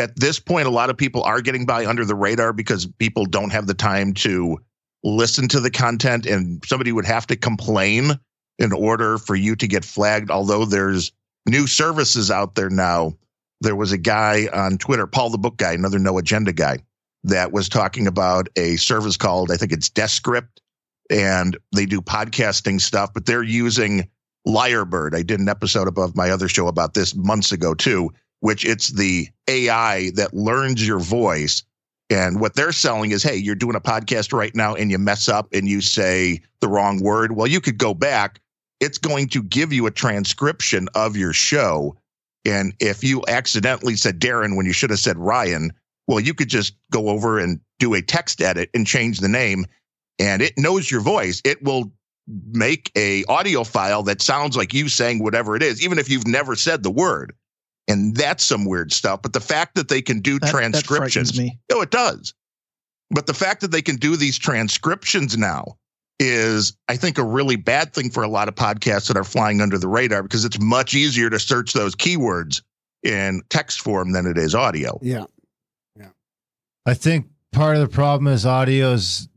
at 0.00 0.18
this 0.18 0.40
point, 0.40 0.66
a 0.66 0.70
lot 0.70 0.90
of 0.90 0.96
people 0.96 1.22
are 1.22 1.40
getting 1.40 1.66
by 1.66 1.86
under 1.86 2.04
the 2.04 2.14
radar 2.14 2.52
because 2.52 2.86
people 2.98 3.26
don't 3.26 3.50
have 3.50 3.66
the 3.66 3.74
time 3.74 4.14
to 4.14 4.58
listen 5.04 5.46
to 5.48 5.60
the 5.60 5.70
content 5.70 6.26
and 6.26 6.64
somebody 6.66 6.90
would 6.90 7.06
have 7.06 7.26
to 7.28 7.36
complain 7.36 8.18
in 8.58 8.72
order 8.72 9.18
for 9.18 9.36
you 9.36 9.54
to 9.56 9.68
get 9.68 9.84
flagged. 9.84 10.30
Although 10.30 10.64
there's 10.64 11.12
new 11.46 11.66
services 11.66 12.30
out 12.30 12.54
there 12.54 12.70
now. 12.70 13.14
There 13.62 13.76
was 13.76 13.92
a 13.92 13.98
guy 13.98 14.48
on 14.54 14.78
twitter 14.78 15.06
paul 15.06 15.28
the 15.28 15.36
book 15.36 15.58
guy 15.58 15.72
another 15.72 15.98
no 15.98 16.16
agenda 16.16 16.50
guy 16.50 16.78
that 17.24 17.52
was 17.52 17.68
talking 17.68 18.06
about 18.06 18.48
a 18.56 18.76
service 18.76 19.18
called 19.18 19.50
i 19.52 19.58
think 19.58 19.70
it's 19.70 19.90
descript 19.90 20.62
and 21.10 21.58
they 21.76 21.84
do 21.84 22.00
podcasting 22.00 22.80
stuff 22.80 23.12
but 23.12 23.26
they're 23.26 23.42
using 23.42 24.08
lyrebird. 24.48 25.14
I 25.14 25.22
did 25.22 25.40
an 25.40 25.48
episode 25.50 25.88
above 25.88 26.16
my 26.16 26.30
other 26.30 26.48
show 26.48 26.68
about 26.68 26.94
this 26.94 27.14
months 27.14 27.52
ago 27.52 27.74
too 27.74 28.10
which 28.40 28.64
it's 28.64 28.88
the 28.88 29.28
ai 29.48 30.10
that 30.14 30.34
learns 30.34 30.86
your 30.86 30.98
voice 30.98 31.62
and 32.10 32.40
what 32.40 32.54
they're 32.54 32.72
selling 32.72 33.12
is, 33.12 33.22
hey, 33.22 33.36
you're 33.36 33.54
doing 33.54 33.76
a 33.76 33.80
podcast 33.80 34.32
right 34.32 34.54
now 34.54 34.74
and 34.74 34.90
you 34.90 34.98
mess 34.98 35.28
up 35.28 35.48
and 35.52 35.68
you 35.68 35.80
say 35.80 36.42
the 36.60 36.66
wrong 36.66 37.00
word. 37.00 37.32
Well, 37.32 37.46
you 37.46 37.60
could 37.60 37.78
go 37.78 37.94
back. 37.94 38.40
It's 38.80 38.98
going 38.98 39.28
to 39.28 39.42
give 39.44 39.72
you 39.72 39.86
a 39.86 39.92
transcription 39.92 40.88
of 40.96 41.16
your 41.16 41.32
show. 41.32 41.96
And 42.44 42.74
if 42.80 43.04
you 43.04 43.22
accidentally 43.28 43.94
said 43.94 44.18
Darren 44.18 44.56
when 44.56 44.66
you 44.66 44.72
should 44.72 44.90
have 44.90 44.98
said 44.98 45.18
Ryan, 45.18 45.72
well, 46.08 46.18
you 46.18 46.34
could 46.34 46.48
just 46.48 46.74
go 46.90 47.10
over 47.10 47.38
and 47.38 47.60
do 47.78 47.94
a 47.94 48.02
text 48.02 48.42
edit 48.42 48.70
and 48.74 48.86
change 48.86 49.20
the 49.20 49.28
name 49.28 49.64
and 50.18 50.42
it 50.42 50.58
knows 50.58 50.90
your 50.90 51.00
voice. 51.00 51.40
It 51.44 51.62
will 51.62 51.92
make 52.50 52.90
a 52.96 53.24
audio 53.26 53.62
file 53.62 54.02
that 54.04 54.20
sounds 54.20 54.56
like 54.56 54.74
you 54.74 54.88
saying 54.88 55.22
whatever 55.22 55.54
it 55.54 55.62
is, 55.62 55.82
even 55.82 55.98
if 55.98 56.10
you've 56.10 56.26
never 56.26 56.56
said 56.56 56.82
the 56.82 56.90
word. 56.90 57.34
And 57.88 58.14
that's 58.14 58.44
some 58.44 58.64
weird 58.64 58.92
stuff. 58.92 59.22
But 59.22 59.32
the 59.32 59.40
fact 59.40 59.74
that 59.74 59.88
they 59.88 60.02
can 60.02 60.20
do 60.20 60.34
That, 60.38 60.46
that 60.46 60.50
transcriptions, 60.52 61.30
frightens 61.30 61.38
me. 61.38 61.58
no, 61.70 61.80
it 61.80 61.90
does. 61.90 62.34
But 63.10 63.26
the 63.26 63.34
fact 63.34 63.60
that 63.62 63.72
they 63.72 63.82
can 63.82 63.96
do 63.96 64.16
these 64.16 64.38
transcriptions 64.38 65.36
now 65.36 65.76
is, 66.20 66.76
I 66.88 66.96
think, 66.96 67.18
a 67.18 67.24
really 67.24 67.56
bad 67.56 67.92
thing 67.92 68.10
for 68.10 68.22
a 68.22 68.28
lot 68.28 68.46
of 68.46 68.54
podcasts 68.54 69.08
that 69.08 69.16
are 69.16 69.24
flying 69.24 69.60
under 69.60 69.78
the 69.78 69.88
radar 69.88 70.22
because 70.22 70.44
it's 70.44 70.60
much 70.60 70.94
easier 70.94 71.30
to 71.30 71.38
search 71.40 71.72
those 71.72 71.96
keywords 71.96 72.62
in 73.02 73.42
text 73.48 73.80
form 73.80 74.12
than 74.12 74.26
it 74.26 74.36
is 74.38 74.54
audio. 74.54 74.98
yeah, 75.02 75.24
yeah. 75.98 76.10
I 76.86 76.94
think 76.94 77.26
part 77.50 77.76
of 77.76 77.82
the 77.82 77.88
problem 77.88 78.32
is 78.32 78.44
audio 78.44 78.92
is 78.92 79.28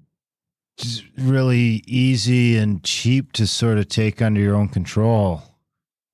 really 1.18 1.82
easy 1.88 2.58
and 2.58 2.84
cheap 2.84 3.32
to 3.34 3.48
sort 3.48 3.78
of 3.78 3.88
take 3.88 4.22
under 4.22 4.42
your 4.42 4.56
own 4.56 4.68
control. 4.68 5.44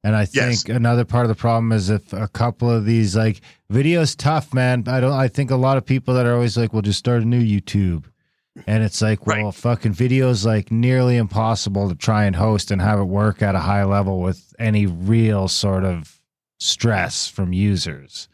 And 0.03 0.15
I 0.15 0.27
Yes. 0.31 0.63
think 0.63 0.75
another 0.75 1.03
part 1.03 1.25
of 1.25 1.29
the 1.29 1.35
problem 1.35 1.71
is 1.73 1.89
if 1.89 2.13
a 2.13 2.27
couple 2.29 2.69
of 2.69 2.85
these 2.85 3.15
like 3.15 3.41
videos 3.71 4.15
tough, 4.17 4.53
man. 4.53 4.83
I 4.87 4.99
don't 4.99 5.11
I 5.11 5.27
think 5.27 5.51
a 5.51 5.55
lot 5.57 5.77
of 5.77 5.85
people 5.85 6.13
that 6.13 6.25
are 6.25 6.33
always 6.33 6.57
like, 6.57 6.71
well, 6.71 6.81
just 6.81 6.99
start 6.99 7.21
a 7.21 7.25
new 7.25 7.41
YouTube. 7.41 8.05
And 8.67 8.83
it's 8.83 9.01
like, 9.01 9.25
well, 9.25 9.45
Right. 9.45 9.53
fucking 9.53 9.93
videos 9.93 10.45
like 10.45 10.71
nearly 10.71 11.17
impossible 11.17 11.89
to 11.89 11.95
try 11.95 12.25
and 12.25 12.35
host 12.35 12.71
and 12.71 12.81
have 12.81 12.99
it 12.99 13.03
work 13.05 13.41
at 13.41 13.55
a 13.55 13.59
high 13.59 13.83
level 13.83 14.19
with 14.21 14.53
any 14.57 14.85
real 14.85 15.47
sort 15.47 15.83
of 15.85 16.19
stress 16.59 17.27
from 17.27 17.53
users. 17.53 18.27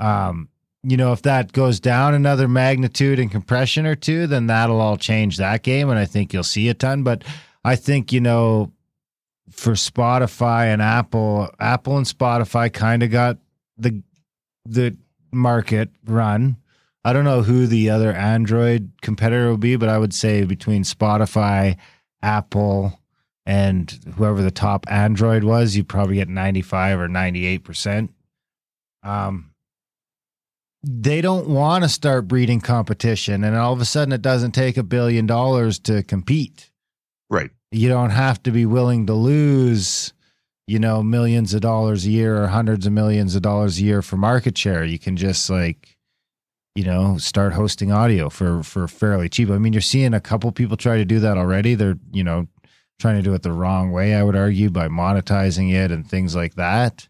Um, 0.00 0.48
you 0.82 0.96
know, 0.96 1.12
if 1.12 1.22
that 1.22 1.52
goes 1.52 1.80
down 1.80 2.14
another 2.14 2.46
magnitude 2.48 3.18
and 3.18 3.30
compression 3.30 3.86
or 3.86 3.94
two, 3.94 4.26
then 4.26 4.46
that'll 4.48 4.80
all 4.80 4.96
change 4.96 5.36
that 5.38 5.62
game. 5.62 5.88
And 5.88 5.98
I 5.98 6.04
think 6.04 6.32
you'll 6.32 6.42
see 6.42 6.68
a 6.68 6.74
ton. 6.74 7.02
But 7.02 7.22
I 7.64 7.76
think, 7.76 8.12
you 8.12 8.20
know, 8.20 8.72
for 9.50 9.72
Spotify 9.72 10.66
and 10.66 10.80
Apple, 10.80 11.50
Apple 11.60 11.96
and 11.96 12.06
Spotify 12.06 12.72
kind 12.72 13.02
of 13.02 13.10
got 13.10 13.38
the 13.76 14.02
the 14.64 14.96
market 15.32 15.90
run. 16.06 16.56
I 17.04 17.12
don't 17.12 17.24
know 17.24 17.42
who 17.42 17.66
the 17.66 17.90
other 17.90 18.12
Android 18.12 18.90
competitor 19.02 19.50
will 19.50 19.58
be, 19.58 19.76
but 19.76 19.90
I 19.90 19.98
would 19.98 20.14
say 20.14 20.44
between 20.44 20.84
Spotify, 20.84 21.76
Apple, 22.22 22.98
and 23.44 23.90
whoever 24.16 24.42
the 24.42 24.50
top 24.50 24.86
Android 24.90 25.44
was, 25.44 25.76
you 25.76 25.84
probably 25.84 26.16
get 26.16 26.28
95 26.28 26.98
or 26.98 27.08
98%. 27.08 28.08
Um, 29.02 29.50
they 30.82 31.20
don't 31.20 31.48
want 31.48 31.84
to 31.84 31.88
start 31.88 32.28
breeding 32.28 32.60
competition. 32.60 33.44
And 33.44 33.56
all 33.56 33.72
of 33.72 33.80
a 33.80 33.84
sudden, 33.84 34.12
it 34.12 34.22
doesn't 34.22 34.52
take 34.52 34.76
a 34.76 34.82
billion 34.82 35.26
dollars 35.26 35.78
to 35.80 36.02
compete. 36.02 36.70
Right. 37.28 37.50
You 37.74 37.88
don't 37.88 38.10
have 38.10 38.40
to 38.44 38.52
be 38.52 38.66
willing 38.66 39.06
to 39.06 39.14
lose, 39.14 40.12
you 40.68 40.78
know, 40.78 41.02
millions 41.02 41.54
of 41.54 41.60
dollars 41.60 42.06
a 42.06 42.10
year 42.10 42.40
or 42.40 42.46
hundreds 42.46 42.86
of 42.86 42.92
millions 42.92 43.34
of 43.34 43.42
dollars 43.42 43.78
a 43.78 43.82
year 43.82 44.00
for 44.00 44.16
market 44.16 44.56
share. 44.56 44.84
You 44.84 44.98
can 44.98 45.16
just 45.16 45.50
like, 45.50 45.96
you 46.76 46.84
know, 46.84 47.18
start 47.18 47.52
hosting 47.52 47.90
audio 47.90 48.30
for 48.30 48.62
for 48.62 48.86
fairly 48.86 49.28
cheap. 49.28 49.50
I 49.50 49.58
mean, 49.58 49.72
you're 49.72 49.82
seeing 49.82 50.14
a 50.14 50.20
couple 50.20 50.52
people 50.52 50.76
try 50.76 50.98
to 50.98 51.04
do 51.04 51.18
that 51.18 51.36
already. 51.36 51.74
They're, 51.74 51.98
you 52.12 52.22
know, 52.22 52.46
trying 53.00 53.16
to 53.16 53.22
do 53.22 53.34
it 53.34 53.42
the 53.42 53.50
wrong 53.50 53.90
way, 53.90 54.14
I 54.14 54.22
would 54.22 54.36
argue, 54.36 54.70
by 54.70 54.86
monetizing 54.86 55.72
it 55.72 55.90
and 55.90 56.08
things 56.08 56.36
like 56.36 56.54
that. 56.54 57.08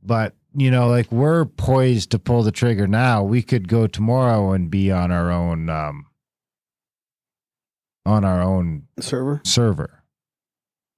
But, 0.00 0.36
you 0.54 0.70
know, 0.70 0.88
like 0.88 1.10
we're 1.10 1.44
poised 1.44 2.10
to 2.12 2.20
pull 2.20 2.44
the 2.44 2.52
trigger 2.52 2.86
now. 2.86 3.24
We 3.24 3.42
could 3.42 3.66
go 3.66 3.88
tomorrow 3.88 4.52
and 4.52 4.70
be 4.70 4.92
on 4.92 5.10
our 5.10 5.32
own 5.32 5.68
um 5.68 6.06
on 8.04 8.24
our 8.24 8.42
own 8.42 8.84
server. 9.00 9.40
server. 9.44 10.02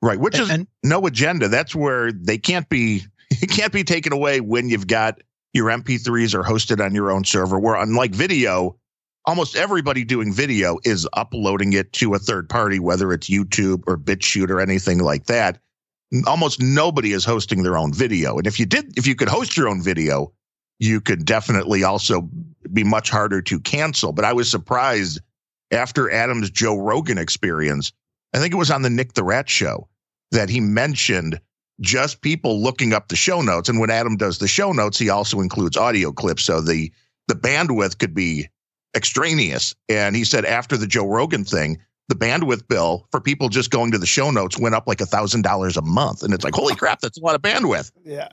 Right, 0.02 0.18
which 0.18 0.38
is 0.38 0.50
and 0.50 0.66
no 0.82 1.06
agenda. 1.06 1.48
That's 1.48 1.74
where 1.74 2.12
they 2.12 2.36
can't 2.36 2.68
be 2.68 3.02
it 3.30 3.50
can't 3.50 3.72
be 3.72 3.84
taken 3.84 4.12
away 4.12 4.40
when 4.40 4.68
you've 4.68 4.86
got 4.86 5.20
your 5.52 5.68
MP3s 5.68 6.34
are 6.34 6.42
hosted 6.42 6.84
on 6.84 6.94
your 6.94 7.10
own 7.10 7.24
server. 7.24 7.58
Where 7.58 7.76
unlike 7.76 8.12
video, 8.12 8.76
almost 9.24 9.56
everybody 9.56 10.04
doing 10.04 10.32
video 10.32 10.78
is 10.84 11.08
uploading 11.14 11.72
it 11.72 11.92
to 11.94 12.14
a 12.14 12.18
third 12.18 12.48
party, 12.48 12.78
whether 12.78 13.12
it's 13.12 13.30
YouTube 13.30 13.82
or 13.86 13.96
BitChute 13.96 14.50
or 14.50 14.60
anything 14.60 14.98
like 14.98 15.26
that. 15.26 15.58
Almost 16.26 16.60
nobody 16.60 17.12
is 17.12 17.24
hosting 17.24 17.62
their 17.62 17.76
own 17.76 17.92
video. 17.92 18.36
And 18.36 18.46
if 18.46 18.60
you 18.60 18.66
did, 18.66 18.96
if 18.98 19.06
you 19.06 19.14
could 19.14 19.28
host 19.28 19.56
your 19.56 19.68
own 19.68 19.82
video, 19.82 20.32
you 20.78 21.00
could 21.00 21.24
definitely 21.24 21.82
also 21.82 22.28
be 22.72 22.84
much 22.84 23.08
harder 23.08 23.40
to 23.42 23.60
cancel. 23.60 24.12
But 24.12 24.24
I 24.24 24.32
was 24.32 24.50
surprised 24.50 25.20
after 25.74 26.10
Adam's 26.10 26.50
Joe 26.50 26.76
Rogan 26.78 27.18
experience. 27.18 27.92
I 28.32 28.38
think 28.38 28.52
it 28.52 28.58
was 28.58 28.70
on 28.70 28.82
the 28.82 28.90
Nick 28.90 29.14
the 29.14 29.24
Rat 29.24 29.48
show 29.48 29.88
that 30.30 30.48
he 30.48 30.60
mentioned 30.60 31.40
just 31.80 32.20
people 32.20 32.62
looking 32.62 32.92
up 32.92 33.08
the 33.08 33.16
show 33.16 33.40
notes. 33.40 33.68
And 33.68 33.80
when 33.80 33.90
Adam 33.90 34.16
does 34.16 34.38
the 34.38 34.48
show 34.48 34.72
notes, 34.72 34.98
he 34.98 35.10
also 35.10 35.40
includes 35.40 35.76
audio 35.76 36.12
clips. 36.12 36.44
So 36.44 36.60
the 36.60 36.92
the 37.28 37.34
bandwidth 37.34 37.98
could 37.98 38.14
be 38.14 38.48
extraneous. 38.94 39.74
And 39.88 40.14
he 40.14 40.24
said 40.24 40.44
after 40.44 40.76
the 40.76 40.86
Joe 40.86 41.06
Rogan 41.06 41.44
thing, 41.44 41.78
the 42.08 42.14
bandwidth 42.14 42.68
bill 42.68 43.08
for 43.10 43.20
people 43.20 43.48
just 43.48 43.70
going 43.70 43.90
to 43.92 43.98
the 43.98 44.06
show 44.06 44.30
notes 44.30 44.58
went 44.58 44.74
up 44.74 44.86
like 44.86 45.00
a 45.00 45.06
thousand 45.06 45.42
dollars 45.42 45.76
a 45.76 45.82
month. 45.82 46.22
And 46.22 46.34
it's 46.34 46.44
like, 46.44 46.54
holy 46.54 46.74
crap, 46.74 47.00
that's 47.00 47.18
a 47.18 47.22
lot 47.22 47.34
of 47.34 47.42
bandwidth. 47.42 47.90
Yeah. 48.04 48.28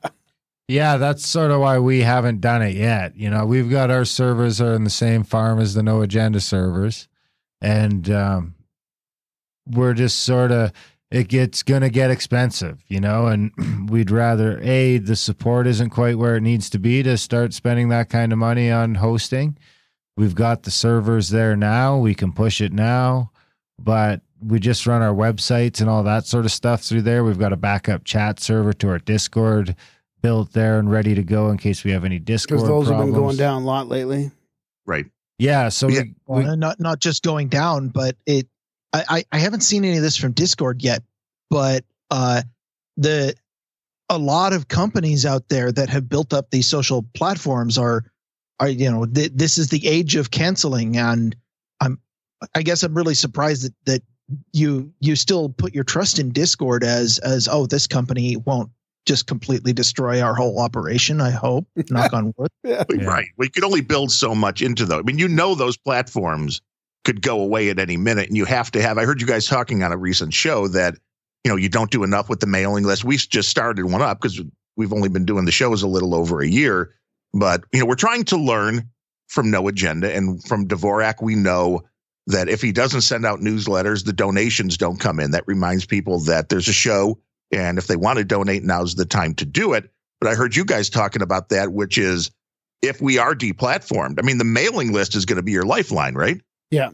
Yeah, 0.67 0.97
that's 0.97 1.25
sort 1.25 1.51
of 1.51 1.59
why 1.59 1.79
we 1.79 1.99
haven't 1.99 2.39
done 2.39 2.61
it 2.61 2.75
yet. 2.75 3.17
You 3.17 3.29
know, 3.29 3.45
we've 3.45 3.69
got 3.69 3.91
our 3.91 4.05
servers 4.05 4.61
are 4.61 4.73
in 4.73 4.85
the 4.85 4.89
same 4.89 5.23
farm 5.23 5.59
as 5.59 5.73
the 5.73 5.83
No 5.83 6.01
Agenda 6.01 6.39
servers, 6.39 7.09
and 7.61 8.09
um, 8.09 8.55
we're 9.67 9.93
just 9.93 10.23
sort 10.23 10.51
of 10.51 10.71
it 11.11 11.27
gets 11.27 11.61
going 11.61 11.81
to 11.81 11.89
get 11.89 12.09
expensive, 12.09 12.81
you 12.87 12.99
know, 13.01 13.27
and 13.27 13.51
we'd 13.89 14.09
rather 14.11 14.59
a 14.61 14.97
the 14.97 15.15
support 15.15 15.67
isn't 15.67 15.89
quite 15.89 16.17
where 16.17 16.35
it 16.37 16.41
needs 16.41 16.69
to 16.69 16.79
be 16.79 17.03
to 17.03 17.17
start 17.17 17.53
spending 17.53 17.89
that 17.89 18.09
kind 18.09 18.31
of 18.31 18.39
money 18.39 18.71
on 18.71 18.95
hosting. 18.95 19.57
We've 20.17 20.35
got 20.35 20.63
the 20.63 20.71
servers 20.71 21.29
there 21.29 21.55
now, 21.55 21.97
we 21.97 22.15
can 22.15 22.31
push 22.31 22.61
it 22.61 22.73
now, 22.73 23.31
but 23.77 24.21
we 24.41 24.59
just 24.59 24.87
run 24.87 25.01
our 25.01 25.13
websites 25.13 25.81
and 25.81 25.89
all 25.89 26.03
that 26.03 26.25
sort 26.25 26.45
of 26.45 26.51
stuff 26.51 26.81
through 26.81 27.03
there. 27.03 27.23
We've 27.23 27.37
got 27.39 27.53
a 27.53 27.57
backup 27.57 28.03
chat 28.03 28.39
server 28.39 28.73
to 28.73 28.89
our 28.89 28.97
Discord 28.99 29.75
built 30.21 30.53
there 30.53 30.79
and 30.79 30.89
ready 30.89 31.15
to 31.15 31.23
go 31.23 31.49
in 31.49 31.57
case 31.57 31.83
we 31.83 31.91
have 31.91 32.05
any 32.05 32.19
Discord 32.19 32.59
Because 32.59 32.67
those 32.67 32.87
problems. 32.87 33.09
have 33.09 33.13
been 33.13 33.21
going 33.21 33.37
down 33.37 33.63
a 33.63 33.65
lot 33.65 33.87
lately. 33.87 34.31
Right. 34.85 35.07
Yeah, 35.41 35.69
so 35.69 35.87
Yeah. 35.87 36.03
we, 36.27 36.43
we 36.43 36.55
not 36.55 36.79
not 36.79 36.99
just 36.99 37.23
going 37.23 37.47
down, 37.47 37.87
but 37.87 38.15
it. 38.27 38.47
I, 38.93 39.03
I 39.09 39.25
I 39.31 39.37
haven't 39.39 39.61
seen 39.61 39.83
any 39.83 39.97
of 39.97 40.03
this 40.03 40.15
from 40.15 40.33
Discord 40.33 40.83
yet, 40.83 41.01
but 41.49 41.83
uh, 42.11 42.43
the 42.95 43.33
a 44.07 44.19
lot 44.19 44.53
of 44.53 44.67
companies 44.67 45.25
out 45.25 45.49
there 45.49 45.71
that 45.71 45.89
have 45.89 46.07
built 46.07 46.31
up 46.31 46.51
these 46.51 46.67
social 46.67 47.03
platforms 47.15 47.79
are 47.79 48.03
are 48.59 48.69
you 48.69 48.91
know 48.91 49.07
th- 49.07 49.31
this 49.33 49.57
is 49.57 49.69
the 49.69 49.87
age 49.87 50.15
of 50.15 50.29
canceling, 50.29 50.95
and 50.95 51.35
I'm 51.79 51.99
I 52.53 52.61
guess 52.61 52.83
I'm 52.83 52.93
really 52.93 53.15
surprised 53.15 53.63
that 53.63 53.73
that 53.85 54.03
you 54.53 54.93
you 54.99 55.15
still 55.15 55.49
put 55.49 55.73
your 55.73 55.83
trust 55.83 56.19
in 56.19 56.29
Discord 56.29 56.83
as 56.83 57.17
as 57.19 57.47
oh 57.51 57.65
this 57.65 57.87
company 57.87 58.37
won't 58.37 58.69
just 59.05 59.27
completely 59.27 59.73
destroy 59.73 60.21
our 60.21 60.35
whole 60.35 60.59
operation. 60.59 61.21
I 61.21 61.31
hope, 61.31 61.67
knock 61.89 62.13
on 62.13 62.33
wood. 62.37 62.49
Yeah. 62.63 62.83
Yeah. 62.89 63.05
Right. 63.05 63.27
We 63.37 63.49
could 63.49 63.63
only 63.63 63.81
build 63.81 64.11
so 64.11 64.35
much 64.35 64.61
into 64.61 64.85
those. 64.85 64.99
I 64.99 65.03
mean, 65.03 65.17
you 65.17 65.27
know, 65.27 65.55
those 65.55 65.77
platforms 65.77 66.61
could 67.03 67.21
go 67.21 67.41
away 67.41 67.69
at 67.69 67.79
any 67.79 67.97
minute, 67.97 68.27
and 68.27 68.37
you 68.37 68.45
have 68.45 68.71
to 68.71 68.81
have. 68.81 68.97
I 68.97 69.05
heard 69.05 69.21
you 69.21 69.27
guys 69.27 69.47
talking 69.47 69.83
on 69.83 69.91
a 69.91 69.97
recent 69.97 70.33
show 70.33 70.67
that 70.69 70.95
you 71.43 71.49
know 71.49 71.55
you 71.55 71.69
don't 71.69 71.91
do 71.91 72.03
enough 72.03 72.29
with 72.29 72.39
the 72.39 72.47
mailing 72.47 72.83
list. 72.83 73.03
We 73.03 73.17
just 73.17 73.49
started 73.49 73.85
one 73.85 74.01
up 74.01 74.21
because 74.21 74.41
we've 74.77 74.93
only 74.93 75.09
been 75.09 75.25
doing 75.25 75.45
the 75.45 75.51
shows 75.51 75.81
a 75.81 75.87
little 75.87 76.13
over 76.13 76.41
a 76.41 76.47
year, 76.47 76.93
but 77.33 77.63
you 77.73 77.79
know 77.79 77.85
we're 77.85 77.95
trying 77.95 78.23
to 78.25 78.37
learn 78.37 78.89
from 79.27 79.49
No 79.49 79.67
Agenda 79.67 80.13
and 80.13 80.43
from 80.43 80.67
Dvorak. 80.67 81.21
We 81.21 81.35
know 81.35 81.81
that 82.27 82.49
if 82.49 82.61
he 82.61 82.71
doesn't 82.71 83.01
send 83.01 83.25
out 83.25 83.39
newsletters, 83.39 84.05
the 84.05 84.13
donations 84.13 84.77
don't 84.77 84.99
come 84.99 85.19
in. 85.19 85.31
That 85.31 85.47
reminds 85.47 85.85
people 85.85 86.19
that 86.21 86.49
there's 86.49 86.67
a 86.67 86.73
show, 86.73 87.17
and 87.51 87.77
if 87.77 87.87
they 87.87 87.95
want 87.95 88.17
to 88.17 88.23
donate, 88.23 88.63
now's 88.63 88.95
the 88.95 89.05
time 89.05 89.33
to 89.35 89.45
do 89.45 89.73
it. 89.73 89.91
But 90.19 90.29
I 90.29 90.35
heard 90.35 90.55
you 90.55 90.65
guys 90.65 90.89
talking 90.89 91.21
about 91.21 91.49
that, 91.49 91.73
which 91.73 91.97
is 91.97 92.31
if 92.81 93.01
we 93.01 93.17
are 93.17 93.35
deplatformed. 93.35 94.19
I 94.19 94.21
mean, 94.23 94.37
the 94.37 94.43
mailing 94.43 94.91
list 94.91 95.15
is 95.15 95.25
going 95.25 95.37
to 95.37 95.43
be 95.43 95.51
your 95.51 95.65
lifeline, 95.65 96.15
right? 96.15 96.41
Yeah, 96.69 96.91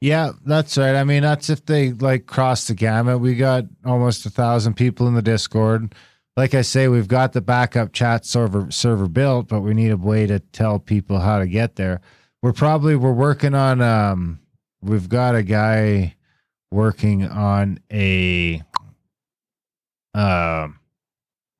Yeah, 0.00 0.32
that's 0.44 0.76
right. 0.76 0.94
I 0.94 1.04
mean, 1.04 1.22
that's 1.22 1.50
if 1.50 1.64
they 1.66 1.92
like 1.92 2.26
cross 2.26 2.66
the 2.66 2.74
gamut. 2.74 3.20
We 3.20 3.34
got 3.34 3.64
almost 3.84 4.26
a 4.26 4.30
thousand 4.30 4.74
people 4.74 5.08
in 5.08 5.14
the 5.14 5.22
Discord. 5.22 5.94
Like 6.36 6.54
I 6.54 6.62
say, 6.62 6.88
we've 6.88 7.08
got 7.08 7.32
the 7.32 7.40
backup 7.40 7.92
chat 7.92 8.26
server 8.26 8.70
server 8.70 9.08
built, 9.08 9.48
but 9.48 9.60
we 9.60 9.72
need 9.72 9.92
a 9.92 9.96
way 9.96 10.26
to 10.26 10.40
tell 10.40 10.78
people 10.78 11.20
how 11.20 11.38
to 11.38 11.46
get 11.46 11.76
there. 11.76 12.00
We're 12.42 12.52
probably 12.52 12.96
we're 12.96 13.12
working 13.12 13.54
on 13.54 13.80
um 13.80 14.40
we've 14.82 15.08
got 15.08 15.34
a 15.36 15.42
guy 15.42 16.16
working 16.70 17.26
on 17.26 17.78
a 17.92 18.62
um 20.14 20.78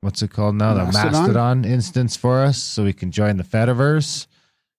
what's 0.01 0.21
it 0.21 0.31
called 0.31 0.55
now? 0.55 0.73
The 0.75 0.85
Mastodon? 0.85 1.11
Mastodon 1.11 1.65
instance 1.65 2.15
for 2.15 2.41
us 2.41 2.57
so 2.57 2.83
we 2.83 2.93
can 2.93 3.11
join 3.11 3.37
the 3.37 3.43
Fediverse. 3.43 4.27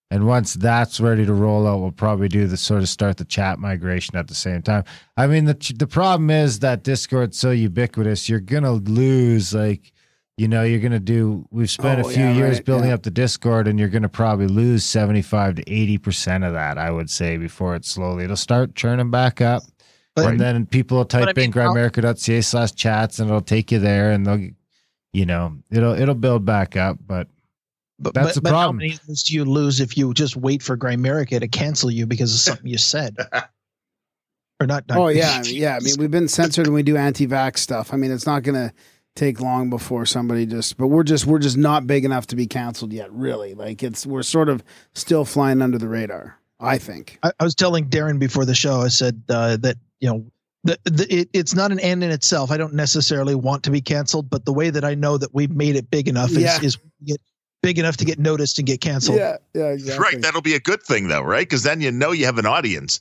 And 0.09 0.25
once 0.25 0.55
that's 0.55 1.01
ready 1.01 1.27
to 1.27 1.35
roll 1.35 1.67
out, 1.67 1.81
we'll 1.81 1.91
probably 1.91 2.29
do 2.29 2.47
the 2.47 2.57
sort 2.57 2.81
of 2.83 2.89
start 2.89 3.17
the 3.17 3.25
chat 3.25 3.59
migration 3.59 4.15
at 4.17 4.29
the 4.29 4.37
same 4.37 4.63
time. 4.63 4.85
I 5.17 5.27
mean, 5.27 5.47
the 5.47 5.75
the 5.77 5.89
problem 5.89 6.31
is 6.31 6.61
that 6.61 6.85
Discord's 6.85 7.37
so 7.39 7.51
ubiquitous, 7.51 8.29
you're 8.29 8.39
gonna 8.39 8.71
lose 8.73 9.53
like, 9.53 9.93
you 10.37 10.47
know, 10.47 10.63
you're 10.63 10.79
gonna 10.79 11.01
do. 11.01 11.45
We've 11.51 11.69
spent 11.69 12.05
Oh, 12.05 12.09
a 12.09 12.13
few 12.13 12.23
yeah, 12.23 12.35
years 12.35 12.59
right, 12.59 12.65
building 12.65 12.89
yeah. 12.91 12.95
up 12.95 13.03
the 13.03 13.11
Discord, 13.11 13.67
and 13.67 13.81
you're 13.81 13.89
gonna 13.89 14.09
probably 14.09 14.47
lose 14.47 14.85
seventy 14.85 15.23
five 15.23 15.57
to 15.57 15.65
eighty 15.69 15.99
percent 15.99 16.45
of 16.45 16.53
that. 16.53 16.79
I 16.79 16.93
would 16.93 17.11
say 17.11 17.37
before 17.37 17.75
it 17.75 17.85
slowly 17.85 18.23
it'll 18.23 18.37
start 18.37 18.77
churning 18.77 19.11
back 19.11 19.41
up, 19.41 19.65
But- 20.17 20.31
and 20.31 20.41
then 20.41 20.67
people 20.67 20.97
will 20.97 21.05
type 21.05 21.29
I 21.29 21.33
mean, 21.37 21.53
in 21.53 21.53
how- 21.53 22.15
slash 22.41 22.73
chats, 22.73 23.19
and 23.19 23.29
it'll 23.29 23.43
take 23.43 23.71
you 23.71 23.79
there, 23.79 24.11
and 24.11 24.27
they'll, 24.27 24.49
you 25.13 25.27
know, 25.27 25.59
it'll 25.71 25.93
it'll 25.93 26.15
build 26.15 26.45
back 26.45 26.77
up, 26.77 26.99
but. 27.07 27.29
But, 27.99 28.13
That's 28.13 28.27
but, 28.27 28.35
the 28.35 28.41
but 28.43 28.51
problem. 28.51 28.77
How 28.77 28.83
many 28.83 28.93
of 28.93 29.07
those 29.07 29.23
do 29.23 29.35
you 29.35 29.47
lose 29.47 29.81
if 29.81 29.97
you 29.97 30.13
just 30.13 30.37
wait 30.37 30.63
for 30.63 30.77
Grimerica 30.77 31.41
to 31.41 31.49
cancel 31.49 31.91
you 31.91 32.07
because 32.07 32.35
of 32.35 32.41
something 32.41 32.67
you 32.67 32.77
said? 32.77 33.17
Or 34.61 34.67
not? 34.67 34.89
not 34.89 34.99
Oh 34.99 35.09
yeah, 35.09 35.43
yeah. 35.43 35.77
I 35.77 35.81
mean, 35.81 35.95
we've 35.99 36.11
been 36.11 36.29
censored 36.29 36.67
and 36.67 36.75
we 36.75 36.83
do 36.83 36.97
anti-vax 36.97 37.59
stuff. 37.59 37.93
I 37.93 37.97
mean, 37.97 38.11
it's 38.11 38.27
not 38.27 38.43
going 38.43 38.55
to 38.55 38.73
take 39.15 39.41
long 39.41 39.69
before 39.69 40.07
somebody 40.07 40.47
just. 40.47 40.77
But 40.77 40.87
we're 40.87 41.03
just 41.03 41.27
we're 41.27 41.39
just 41.39 41.57
not 41.57 41.87
big 41.87 42.05
enough 42.05 42.27
to 42.29 42.37
be 42.37 42.47
canceled 42.47 42.93
yet. 42.93 43.13
Really, 43.13 43.55
like 43.55 43.83
it's 43.83 44.07
we're 44.07 44.23
sort 44.23 44.49
of 44.49 44.65
still 44.95 45.25
flying 45.25 45.61
under 45.61 45.79
the 45.79 45.89
radar. 45.89 46.39
I 46.59 46.79
think. 46.79 47.19
I, 47.23 47.33
I 47.39 47.45
was 47.45 47.55
telling 47.55 47.91
Darren 47.91 48.19
before 48.19 48.47
the 48.47 48.55
show. 48.55 48.81
I 48.81 48.89
said 48.89 49.23
uh, 49.29 49.59
that 49.59 49.77
you 50.01 50.09
know 50.09 50.27
the, 50.65 50.79
the 50.85 51.07
it, 51.21 51.29
it's 51.33 51.55
not 51.55 51.71
an 51.73 51.79
end 51.81 52.03
in 52.03 52.11
itself. 52.11 52.51
I 52.51 52.57
don't 52.57 52.75
necessarily 52.75 53.35
want 53.35 53.63
to 53.65 53.71
be 53.71 53.81
canceled, 53.81 54.29
but 54.29 54.45
the 54.45 54.53
way 54.53 54.71
that 54.71 54.85
I 54.85 54.95
know 54.95 55.17
that 55.17 55.33
we've 55.33 55.51
made 55.51 55.77
it 55.77 55.91
big 55.91 56.09
enough 56.09 56.31
Yeah. 56.31 56.57
is, 56.57 56.63
is 56.63 56.79
get 57.05 57.21
big 57.63 57.79
enough 57.79 57.97
to 57.99 58.05
get 58.05 58.19
noticed 58.19 58.59
and 58.59 58.67
get 58.67 58.81
canceled. 58.81 59.19
Yeah, 59.19 59.37
yeah, 59.55 59.69
exactly. 59.69 60.03
Right. 60.03 60.21
That'll 60.23 60.43
be 60.43 60.55
a 60.55 60.61
good 60.61 60.83
thing, 60.83 61.09
though, 61.09 61.23
right? 61.23 61.47
Because 61.47 61.63
then 61.63 61.81
you 61.81 61.91
know 61.93 62.13
you 62.13 62.27
have 62.27 62.39
an 62.39 62.47
audience. 62.47 63.01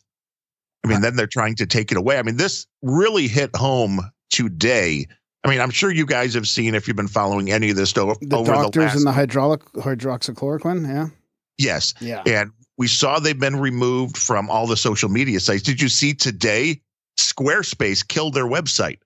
I 0.84 0.88
mean, 0.88 1.02
then 1.02 1.16
they're 1.16 1.26
trying 1.26 1.56
to 1.56 1.66
take 1.66 1.92
it 1.92 1.98
away. 1.98 2.20
I 2.20 2.22
mean, 2.22 2.38
this 2.38 2.68
really 2.84 3.28
hit 3.28 3.56
home 3.56 4.00
today. 4.30 5.08
I 5.44 5.50
mean, 5.50 5.60
I'm 5.60 5.72
sure 5.72 5.92
you 5.92 6.06
guys 6.06 6.36
have 6.36 6.48
seen 6.48 6.76
if 6.76 6.88
you've 6.88 6.98
been 6.98 7.08
following 7.08 7.52
any 7.52 7.72
of 7.72 7.76
this 7.76 7.98
over 7.98 8.14
the 8.22 8.36
over 8.38 8.52
the 8.52 8.58
doctors 8.58 8.84
last. 8.84 8.96
and 8.98 9.06
the 9.08 9.12
hydraulic 9.12 9.64
hydroxychloroquine. 9.74 10.88
Yeah, 10.88 11.08
yes, 11.58 11.96
yeah. 12.00 12.22
and 12.28 12.52
we 12.78 12.88
saw 12.88 13.20
they've 13.20 13.40
been 13.40 13.56
removed 13.58 14.18
from 14.18 14.50
all 14.50 14.68
the 14.68 14.78
social 14.78 15.10
media 15.10 15.40
sites. 15.40 15.64
Did 15.64 15.82
you 15.82 15.90
see 15.90 16.14
today? 16.14 16.82
Squarespace 17.18 18.06
killed 18.06 18.34
their 18.34 18.46
website. 18.46 18.98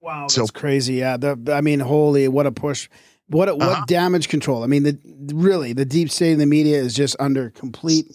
Wow, 0.00 0.26
So- 0.28 0.40
that's 0.40 0.50
crazy. 0.50 0.94
Yeah, 0.94 1.16
the, 1.16 1.38
I 1.52 1.60
mean, 1.60 1.80
holy, 1.80 2.26
what 2.28 2.46
a 2.46 2.52
push! 2.52 2.88
What 3.28 3.48
a, 3.48 3.52
Uh-huh. 3.54 3.68
what 3.80 3.88
damage 3.88 4.28
control? 4.28 4.64
I 4.64 4.66
mean, 4.66 4.82
the 4.82 4.98
really 5.32 5.72
the 5.72 5.84
deep 5.84 6.10
state 6.10 6.32
in 6.32 6.38
the 6.38 6.46
media 6.46 6.78
is 6.80 6.94
just 6.94 7.14
under 7.20 7.50
complete. 7.50 8.06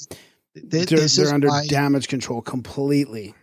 Th- 0.53 0.65
They're, 0.69 0.86
this 0.99 1.15
they're 1.15 1.25
is 1.25 1.31
under 1.31 1.47
why, 1.47 1.65
damage 1.67 2.07
control 2.10 2.41
completely. 2.41 3.33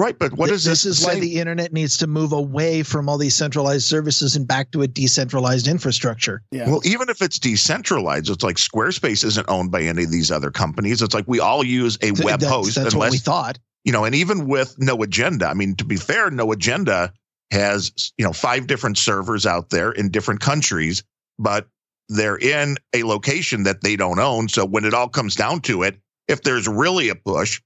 Right, 0.00 0.18
but 0.18 0.32
what 0.32 0.46
th- 0.46 0.54
is 0.56 0.64
this? 0.64 0.84
this? 0.84 1.00
is 1.00 1.06
why 1.06 1.20
the 1.20 1.40
internet 1.40 1.74
needs 1.74 1.98
to 1.98 2.06
move 2.06 2.32
away 2.32 2.82
from 2.82 3.10
all 3.10 3.18
these 3.18 3.34
centralized 3.34 3.84
services 3.84 4.34
and 4.34 4.48
back 4.48 4.70
to 4.70 4.80
a 4.80 4.88
decentralized 4.88 5.68
infrastructure. 5.68 6.40
Yeah, 6.50 6.70
Well, 6.70 6.80
even 6.86 7.10
if 7.10 7.20
it's 7.20 7.38
decentralized, 7.38 8.30
it's 8.30 8.42
like 8.42 8.56
Squarespace 8.56 9.22
isn't 9.26 9.46
owned 9.50 9.70
by 9.70 9.82
any 9.82 10.04
of 10.04 10.10
these 10.10 10.30
other 10.30 10.50
companies. 10.50 11.02
It's 11.02 11.12
like 11.12 11.26
we 11.28 11.38
all 11.38 11.62
use 11.62 11.96
a 11.96 12.12
Th- 12.12 12.20
web 12.20 12.40
that's, 12.40 12.50
host 12.50 12.76
That's 12.76 12.94
what 12.94 13.10
we 13.10 13.18
thought. 13.18 13.58
you 13.84 13.92
know, 13.92 14.06
and 14.06 14.14
even 14.14 14.48
with 14.48 14.74
no 14.78 15.02
agenda, 15.02 15.46
I 15.48 15.52
mean, 15.52 15.76
to 15.76 15.84
be 15.84 15.96
fair, 15.96 16.30
no 16.30 16.50
agenda 16.50 17.12
has, 17.50 18.14
you 18.16 18.24
know, 18.24 18.32
five 18.32 18.66
different 18.66 18.96
servers 18.96 19.44
out 19.44 19.68
there 19.68 19.92
in 19.92 20.08
different 20.08 20.40
countries, 20.40 21.02
but 21.38 21.66
they're 22.08 22.38
in 22.38 22.78
a 22.94 23.02
location 23.02 23.64
that 23.64 23.82
they 23.82 23.96
don't 23.96 24.18
own. 24.18 24.48
So 24.48 24.64
when 24.64 24.86
it 24.86 24.94
all 24.94 25.08
comes 25.08 25.36
down 25.36 25.60
to 25.62 25.82
it, 25.82 26.00
if 26.26 26.42
there's 26.42 26.66
really 26.66 27.10
a 27.10 27.14
push, 27.14 27.60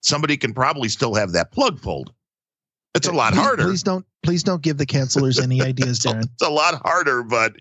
somebody 0.00 0.36
can 0.36 0.52
probably 0.52 0.88
still 0.88 1.14
have 1.14 1.32
that 1.32 1.52
plug 1.52 1.80
pulled. 1.80 2.12
It's 2.94 3.06
a 3.06 3.12
lot 3.12 3.32
Please- 3.32 3.40
harder. 3.40 3.64
Please 3.64 3.82
don't 3.82 4.06
please 4.22 4.42
don't 4.42 4.62
give 4.62 4.76
the 4.78 4.86
cancelers 4.86 5.40
any 5.40 5.62
ideas, 5.70 5.98
it's, 5.98 6.04
a, 6.04 6.08
Darren. 6.08 6.22
it's 6.24 6.42
a 6.42 6.50
lot 6.50 6.80
harder, 6.84 7.22
but 7.22 7.56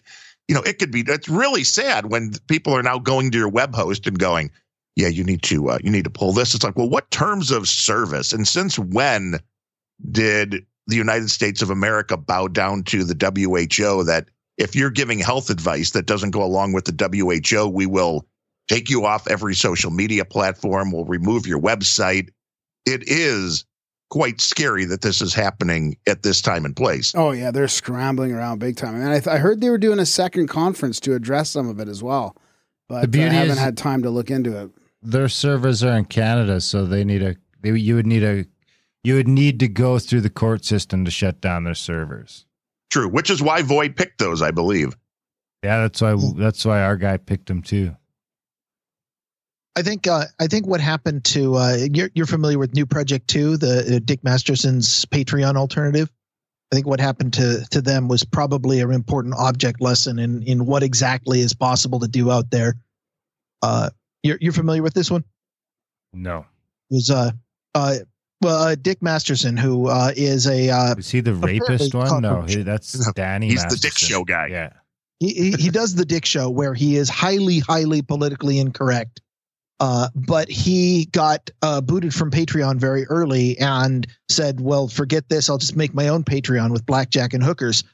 you 0.48 0.56
know, 0.56 0.62
it 0.62 0.80
could 0.80 0.92
be. 0.92 1.02
It's 1.08 1.30
really 1.30 1.64
sad 1.64 2.08
when 2.12 2.34
people 2.48 2.74
are 2.76 2.82
now 2.82 2.98
going 2.98 3.30
to 3.32 3.38
your 3.38 3.50
web 3.50 3.76
host 3.76 4.08
and 4.08 4.18
going, 4.18 4.50
"Yeah, 4.96 5.08
you 5.10 5.24
need 5.24 5.44
to 5.44 5.70
uh, 5.70 5.78
you 5.84 5.92
need 5.92 6.06
to 6.06 6.10
pull 6.10 6.34
this." 6.34 6.56
It's 6.56 6.64
like, 6.64 6.76
well, 6.76 6.90
what 6.90 7.12
terms 7.12 7.52
of 7.52 7.68
service 7.70 8.34
and 8.34 8.48
since 8.48 8.80
when 8.80 9.40
did 10.12 10.66
the 10.88 10.96
United 10.96 11.30
States 11.30 11.62
of 11.62 11.70
America 11.70 12.18
bow 12.18 12.48
down 12.48 12.82
to 12.86 13.04
the 13.04 13.14
WHO 13.14 14.04
that 14.06 14.30
if 14.58 14.76
you're 14.76 14.90
giving 14.90 15.20
health 15.20 15.52
advice 15.52 15.92
that 15.92 16.08
doesn't 16.08 16.32
go 16.32 16.44
along 16.44 16.74
with 16.74 16.86
the 16.86 17.40
WHO, 17.54 17.68
we 17.68 17.86
will 17.86 18.26
take 18.70 18.90
you 18.90 19.06
off 19.06 19.28
every 19.28 19.56
social 19.56 19.92
media 19.92 20.24
platform, 20.24 20.92
we'll 20.92 21.06
remove 21.06 21.46
your 21.46 21.60
website. 21.60 22.30
It 22.86 23.04
is 23.08 23.66
quite 24.10 24.40
scary 24.42 24.86
that 24.86 25.02
this 25.02 25.22
is 25.22 25.34
happening 25.34 25.98
at 26.08 26.24
this 26.24 26.42
time 26.42 26.66
and 26.66 26.76
place. 26.76 27.14
Oh 27.16 27.32
yeah, 27.32 27.52
they're 27.52 27.68
scrambling 27.68 28.32
around 28.32 28.60
big 28.60 28.78
time. 28.78 28.96
And 28.96 29.10
I, 29.10 29.16
th- 29.20 29.28
I 29.28 29.38
heard 29.38 29.60
they 29.62 29.70
were 29.70 29.78
doing 29.78 30.00
a 30.00 30.06
second 30.06 30.48
conference 30.48 31.00
to 31.02 31.14
address 31.14 31.50
some 31.50 31.68
of 31.68 31.80
it 31.80 31.88
as 31.90 32.02
well, 32.02 32.36
but 32.88 33.02
The 33.02 33.08
beauty 33.10 33.28
I 33.30 33.34
haven't 33.34 33.52
is- 33.54 33.60
had 33.60 33.76
time 33.78 34.02
to 34.04 34.10
look 34.10 34.32
into 34.32 34.58
it. 34.58 34.72
Their 35.02 35.30
servers 35.30 35.82
are 35.84 35.96
in 35.98 36.06
Canada, 36.06 36.60
so 36.60 36.86
they 36.86 37.04
need 37.06 37.22
a. 37.24 37.36
They, 37.62 37.72
you 37.72 37.96
would 37.96 38.08
need 38.08 38.24
a. 38.24 38.46
You 39.02 39.16
would 39.16 39.30
need 39.30 39.58
to 39.62 39.70
go 39.70 39.98
through 39.98 40.22
the 40.22 40.30
court 40.30 40.66
system 40.66 41.06
to 41.06 41.12
shut 41.12 41.40
down 41.40 41.64
their 41.64 41.74
servers. 41.74 42.46
True, 42.90 43.08
which 43.08 43.30
is 43.30 43.42
why 43.42 43.62
Void 43.62 43.96
picked 43.96 44.18
those, 44.20 44.42
I 44.42 44.52
believe. 44.52 44.98
Yeah, 45.64 45.80
that's 45.84 46.02
why. 46.02 46.16
That's 46.36 46.66
why 46.66 46.82
our 46.82 46.98
guy 46.98 47.16
picked 47.16 47.46
them 47.48 47.62
too. 47.62 47.96
I 49.80 49.82
think 49.82 50.08
uh, 50.08 50.26
I 50.42 50.48
think 50.48 50.68
what 50.68 50.82
happened 50.82 51.24
to 51.26 51.56
uh, 51.56 51.78
you're 51.94 52.10
you're 52.14 52.26
familiar 52.26 52.60
with 52.60 52.74
New 52.74 52.86
Project 52.86 53.30
Two, 53.30 53.56
the 53.56 53.96
uh, 53.96 54.00
Dick 54.04 54.22
Masterson's 54.26 55.06
Patreon 55.06 55.56
alternative. 55.56 56.12
I 56.70 56.76
think 56.76 56.86
what 56.86 57.00
happened 57.00 57.32
to 57.36 57.66
to 57.72 57.80
them 57.82 58.10
was 58.10 58.26
probably 58.26 58.82
an 58.82 58.92
important 58.92 59.36
object 59.38 59.80
lesson 59.80 60.20
in 60.20 60.44
in 60.44 60.66
what 60.66 60.84
exactly 60.84 61.40
is 61.40 61.54
possible 61.54 62.02
to 62.02 62.10
do 62.10 62.30
out 62.30 62.52
there. 62.52 62.76
Uh, 63.62 63.90
you're 64.22 64.38
you're 64.42 64.52
familiar 64.52 64.84
with 64.84 64.94
this 64.94 65.10
one? 65.10 65.24
No, 66.12 66.46
It 66.92 66.96
was 66.96 67.10
uh 67.10 67.32
uh 67.74 67.96
well 68.42 68.62
uh, 68.62 68.76
Dick 68.76 69.02
Masterson 69.02 69.56
who 69.56 69.88
uh, 69.88 70.12
is 70.14 70.46
a 70.46 70.70
uh, 70.72 70.96
is 70.98 71.10
he 71.10 71.22
the 71.22 71.34
rapist 71.34 71.96
one? 71.96 72.22
No, 72.22 72.42
he, 72.42 72.64
that's 72.64 73.14
Danny. 73.14 73.48
He's 73.48 73.66
the 73.66 73.78
Dick 73.78 73.98
Show 73.98 74.26
guy. 74.26 74.48
Yeah, 74.48 74.74
he, 75.22 75.34
he 75.34 75.52
he 75.52 75.70
does 75.70 75.96
the 75.96 76.04
dick 76.04 76.26
show 76.26 76.50
where 76.50 76.74
he 76.74 76.98
is 76.98 77.10
highly 77.10 77.60
highly 77.60 78.02
politically 78.02 78.60
incorrect 78.60 79.22
uh, 79.80 80.10
but 80.14 80.50
he 80.50 81.06
got 81.06 81.50
uh, 81.62 81.82
booted 81.82 82.14
from 82.14 82.32
patreon 82.32 82.78
very 82.78 83.06
early 83.06 83.58
and 83.60 84.06
said 84.28 84.60
well 84.60 84.88
forget 84.88 85.30
this. 85.30 85.50
I'll 85.50 85.58
just 85.58 85.76
make 85.76 85.94
my 85.94 86.10
own 86.10 86.24
patreon 86.24 86.72
with 86.72 86.86
blackjack 86.86 87.34
and 87.34 87.44
hookers. 87.44 87.84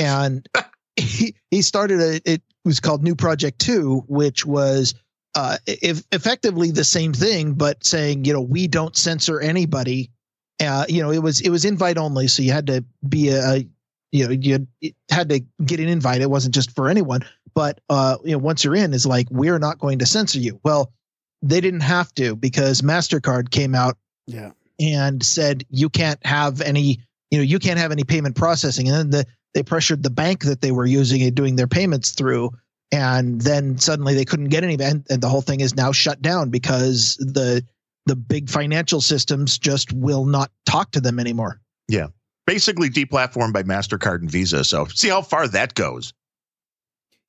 And 0.00 0.48
he, 0.96 1.34
he 1.50 1.60
started 1.60 2.00
a 2.00 2.32
it 2.32 2.42
was 2.64 2.80
called 2.80 3.02
new 3.02 3.14
project 3.14 3.58
2 3.60 4.04
which 4.08 4.46
was 4.46 4.94
uh, 5.34 5.58
if 5.66 6.02
effectively 6.12 6.70
the 6.70 6.82
same 6.82 7.12
thing 7.12 7.52
but 7.52 7.84
saying 7.84 8.24
you 8.24 8.32
know 8.32 8.40
we 8.40 8.66
don't 8.68 8.96
censor 8.96 9.38
anybody. 9.40 10.10
Uh, 10.58 10.86
you 10.88 11.02
know 11.02 11.10
it 11.12 11.22
was 11.22 11.42
it 11.42 11.50
was 11.50 11.66
invite 11.66 11.98
only 11.98 12.26
so 12.26 12.42
you 12.42 12.52
had 12.52 12.68
to 12.68 12.82
be 13.06 13.28
a, 13.28 13.52
a 13.52 13.68
you 14.12 14.26
know 14.26 14.30
you 14.30 14.66
had 15.10 15.28
to 15.28 15.40
get 15.62 15.78
an 15.78 15.88
invite. 15.88 16.22
It 16.22 16.30
wasn't 16.30 16.54
just 16.54 16.74
for 16.74 16.88
anyone. 16.88 17.20
But 17.54 17.80
uh 17.90 18.16
you 18.24 18.32
know 18.32 18.38
once 18.38 18.64
you're 18.64 18.74
in 18.74 18.94
is 18.94 19.04
like 19.04 19.28
we're 19.30 19.58
not 19.58 19.78
going 19.78 19.98
to 19.98 20.06
censor 20.06 20.38
you. 20.38 20.58
Well 20.64 20.90
they 21.42 21.60
didn't 21.60 21.80
have 21.80 22.12
to 22.14 22.36
because 22.36 22.82
mastercard 22.82 23.50
came 23.50 23.74
out 23.74 23.96
Yeah, 24.26 24.52
and 24.80 25.22
said 25.22 25.64
you 25.70 25.88
can't 25.88 26.24
have 26.24 26.60
any 26.60 27.00
you 27.30 27.38
know 27.38 27.44
you 27.44 27.58
can't 27.58 27.78
have 27.78 27.92
any 27.92 28.04
payment 28.04 28.36
processing 28.36 28.88
and 28.88 28.96
then 28.96 29.10
the, 29.10 29.26
they 29.54 29.62
pressured 29.62 30.02
the 30.02 30.10
bank 30.10 30.44
that 30.44 30.60
they 30.60 30.72
were 30.72 30.86
using 30.86 31.22
and 31.22 31.34
doing 31.34 31.56
their 31.56 31.66
payments 31.66 32.10
through 32.10 32.50
and 32.92 33.40
then 33.40 33.78
suddenly 33.78 34.14
they 34.14 34.24
couldn't 34.24 34.48
get 34.48 34.64
any 34.64 34.74
and, 34.82 35.04
and 35.10 35.22
the 35.22 35.28
whole 35.28 35.42
thing 35.42 35.60
is 35.60 35.74
now 35.76 35.92
shut 35.92 36.20
down 36.22 36.50
because 36.50 37.16
the 37.16 37.64
the 38.06 38.16
big 38.16 38.48
financial 38.48 39.00
systems 39.00 39.58
just 39.58 39.92
will 39.92 40.24
not 40.24 40.50
talk 40.64 40.92
to 40.92 41.00
them 41.00 41.18
anymore 41.18 41.60
Yeah, 41.88 42.08
Basically 42.46 42.88
deplatformed 42.88 43.52
by 43.52 43.64
MasterCard 43.64 44.20
and 44.20 44.30
Visa. 44.30 44.62
So 44.62 44.84
see 44.86 45.08
how 45.08 45.20
far 45.20 45.48
that 45.48 45.74
goes. 45.74 46.12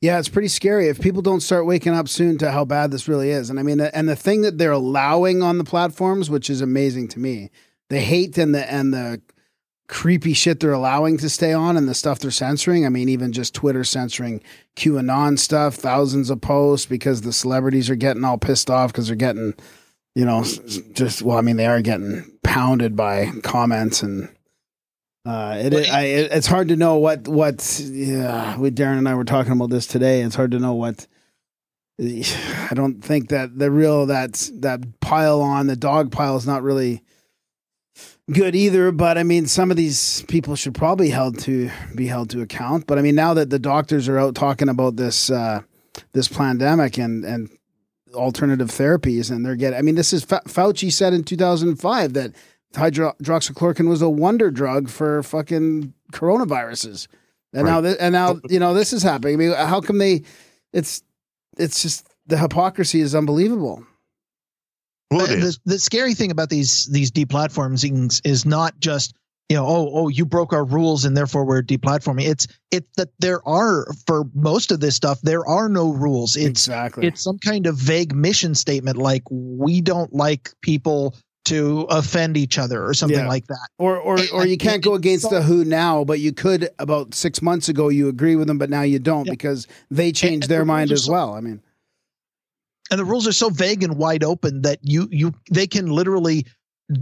Yeah, 0.01 0.19
it's 0.19 0.29
pretty 0.29 0.47
scary 0.47 0.89
if 0.89 1.01
people 1.01 1.21
don't 1.21 1.39
start 1.39 1.65
waking 1.65 1.93
up 1.93 2.07
soon 2.07 2.37
to 2.37 2.51
how 2.51 2.65
bad 2.65 2.91
this 2.91 3.07
really 3.07 3.31
is. 3.31 3.49
And 3.49 3.59
I 3.59 3.63
mean, 3.63 3.79
and 3.81 4.07
the 4.07 4.15
thing 4.15 4.41
that 4.41 4.57
they're 4.57 4.71
allowing 4.71 5.41
on 5.41 5.57
the 5.57 5.63
platforms, 5.63 6.29
which 6.29 6.49
is 6.49 6.61
amazing 6.61 7.07
to 7.09 7.19
me, 7.19 7.49
the 7.89 7.99
hate 7.99 8.37
and 8.37 8.53
the 8.53 8.71
and 8.71 8.93
the 8.93 9.21
creepy 9.87 10.33
shit 10.33 10.59
they're 10.59 10.73
allowing 10.73 11.17
to 11.17 11.29
stay 11.29 11.53
on 11.53 11.77
and 11.77 11.87
the 11.87 11.95
stuff 11.95 12.19
they're 12.19 12.29
censoring. 12.29 12.85
I 12.85 12.89
mean, 12.89 13.09
even 13.09 13.31
just 13.31 13.55
Twitter 13.55 13.83
censoring 13.83 14.41
QAnon 14.75 15.39
stuff, 15.39 15.75
thousands 15.75 16.29
of 16.29 16.41
posts 16.41 16.85
because 16.85 17.21
the 17.21 17.33
celebrities 17.33 17.89
are 17.89 17.95
getting 17.95 18.23
all 18.23 18.37
pissed 18.37 18.69
off 18.69 18.91
because 18.91 19.07
they're 19.07 19.15
getting, 19.15 19.55
you 20.13 20.25
know, 20.25 20.43
just 20.43 21.23
well, 21.23 21.37
I 21.37 21.41
mean, 21.41 21.57
they 21.57 21.65
are 21.65 21.81
getting 21.81 22.37
pounded 22.43 22.95
by 22.95 23.31
comments 23.41 24.03
and. 24.03 24.29
Uh, 25.27 25.57
it, 25.59 25.73
Well, 25.73 25.85
I, 25.93 26.03
it, 26.03 26.31
it's 26.31 26.47
hard 26.47 26.69
to 26.69 26.77
know 26.77 26.97
what 26.97 27.27
what. 27.27 27.81
Yeah, 27.83 28.57
we 28.57 28.71
Darren 28.71 28.97
and 28.97 29.09
I 29.09 29.15
were 29.15 29.25
talking 29.25 29.51
about 29.51 29.69
this 29.69 29.85
today. 29.85 30.21
It's 30.21 30.35
hard 30.35 30.51
to 30.51 30.59
know 30.59 30.73
what. 30.73 31.05
I 31.99 32.71
don't 32.73 33.01
think 33.01 33.29
that 33.29 33.59
the 33.59 33.69
real 33.69 34.05
that 34.05 34.49
that 34.59 35.01
pile 35.01 35.41
on 35.41 35.67
the 35.67 35.75
dog 35.75 36.13
pile 36.13 36.37
is 36.37 36.47
not 36.47 36.63
really 36.63 37.03
good 38.31 38.55
either. 38.55 38.93
But 38.93 39.17
I 39.17 39.23
mean, 39.23 39.47
some 39.47 39.69
of 39.69 39.75
these 39.75 40.21
people 40.29 40.55
should 40.55 40.75
probably 40.75 41.09
held 41.09 41.39
to 41.39 41.71
be 41.93 42.07
held 42.07 42.29
to 42.29 42.41
account. 42.41 42.87
But 42.87 42.97
I 42.97 43.01
mean, 43.01 43.15
now 43.15 43.33
that 43.33 43.49
the 43.49 43.59
doctors 43.59 44.07
are 44.07 44.17
out 44.17 44.33
talking 44.33 44.69
about 44.69 44.95
this 44.95 45.29
uh, 45.29 45.61
this 46.13 46.29
pandemic 46.29 46.97
and 46.97 47.25
and 47.25 47.49
alternative 48.13 48.69
therapies, 48.69 49.29
and 49.29 49.45
they're 49.45 49.57
getting. 49.57 49.77
I 49.77 49.81
mean, 49.81 49.95
this 49.95 50.13
is 50.13 50.23
Fa- 50.23 50.43
Fauci 50.45 50.89
said 50.89 51.13
in 51.13 51.25
2005 51.25 52.13
that 52.13 52.31
hydroxychloroquine 52.73 53.87
was 53.87 54.01
a 54.01 54.09
wonder 54.09 54.51
drug 54.51 54.89
for 54.89 55.23
fucking 55.23 55.93
coronaviruses. 56.11 57.07
And 57.53 57.65
now, 57.65 57.81
th- 57.81 57.97
and 57.99 58.13
now, 58.13 58.39
you 58.49 58.59
know, 58.59 58.73
this 58.73 58.93
is 58.93 59.01
happening. 59.01 59.35
I 59.35 59.37
mean, 59.37 59.53
how 59.53 59.81
come 59.81 59.97
they? 59.97 60.23
It's, 60.73 61.01
it's 61.57 61.81
just 61.81 62.07
the 62.27 62.37
hypocrisy 62.37 62.99
is 62.99 63.15
unbelievable. 63.15 63.83
Well, 65.09 65.25
is. 65.25 65.57
the, 65.59 65.73
the 65.73 65.79
scary 65.79 66.13
thing 66.13 66.31
about 66.31 66.49
these 66.49 66.85
these 66.87 67.11
deplatformings 67.11 68.21
is 68.25 68.45
not 68.45 68.77
just 68.79 69.15
you 69.49 69.55
know 69.55 69.65
oh 69.65 69.89
oh 69.93 70.07
you 70.09 70.25
broke 70.25 70.51
our 70.51 70.65
rules 70.65 71.05
and 71.05 71.15
therefore 71.15 71.45
we're 71.45 71.61
deplatforming 71.61 72.25
it's 72.25 72.47
it's 72.71 72.89
that 72.97 73.09
there 73.19 73.47
are 73.47 73.87
for 74.05 74.25
most 74.33 74.71
of 74.71 74.81
this 74.81 74.95
stuff 74.95 75.21
there 75.21 75.45
are 75.47 75.69
no 75.69 75.93
rules 75.93 76.35
it's 76.35 76.67
exactly. 76.67 77.07
it's 77.07 77.21
some 77.21 77.39
kind 77.39 77.65
of 77.65 77.77
vague 77.77 78.13
mission 78.13 78.53
statement 78.53 78.97
like 78.97 79.23
we 79.29 79.79
don't 79.79 80.13
like 80.13 80.51
people 80.61 81.15
to 81.47 81.81
offend 81.89 82.37
each 82.37 82.57
other 82.57 82.85
or 82.85 82.93
something 82.93 83.19
Yeah. 83.19 83.27
like 83.27 83.47
that 83.47 83.67
or, 83.77 83.97
or, 83.97 84.17
or 84.33 84.45
you 84.45 84.57
can't 84.57 84.83
go 84.83 84.93
against 84.95 85.29
the 85.29 85.41
WHO 85.41 85.63
now, 85.65 86.03
but 86.03 86.19
you 86.19 86.31
could 86.33 86.69
about 86.79 87.13
six 87.13 87.41
months 87.41 87.69
ago. 87.69 87.89
You 87.89 88.07
agree 88.09 88.35
with 88.35 88.47
them, 88.47 88.57
but 88.57 88.69
now 88.69 88.81
you 88.81 88.99
don't 88.99 89.25
Yeah. 89.25 89.31
because 89.33 89.67
they 89.89 90.11
changed 90.11 90.45
and 90.45 90.51
their 90.51 90.59
the 90.61 90.65
mind 90.65 90.91
as 90.91 91.05
so- 91.05 91.11
well. 91.11 91.33
I 91.33 91.41
mean, 91.41 91.61
and 92.91 92.99
the 92.99 93.05
rules 93.05 93.27
are 93.27 93.31
so 93.33 93.49
vague 93.49 93.83
and 93.83 93.97
wide 93.97 94.23
open 94.23 94.61
that 94.61 94.79
you 94.81 95.07
you 95.11 95.33
they 95.51 95.67
can 95.67 95.87
literally 95.87 96.45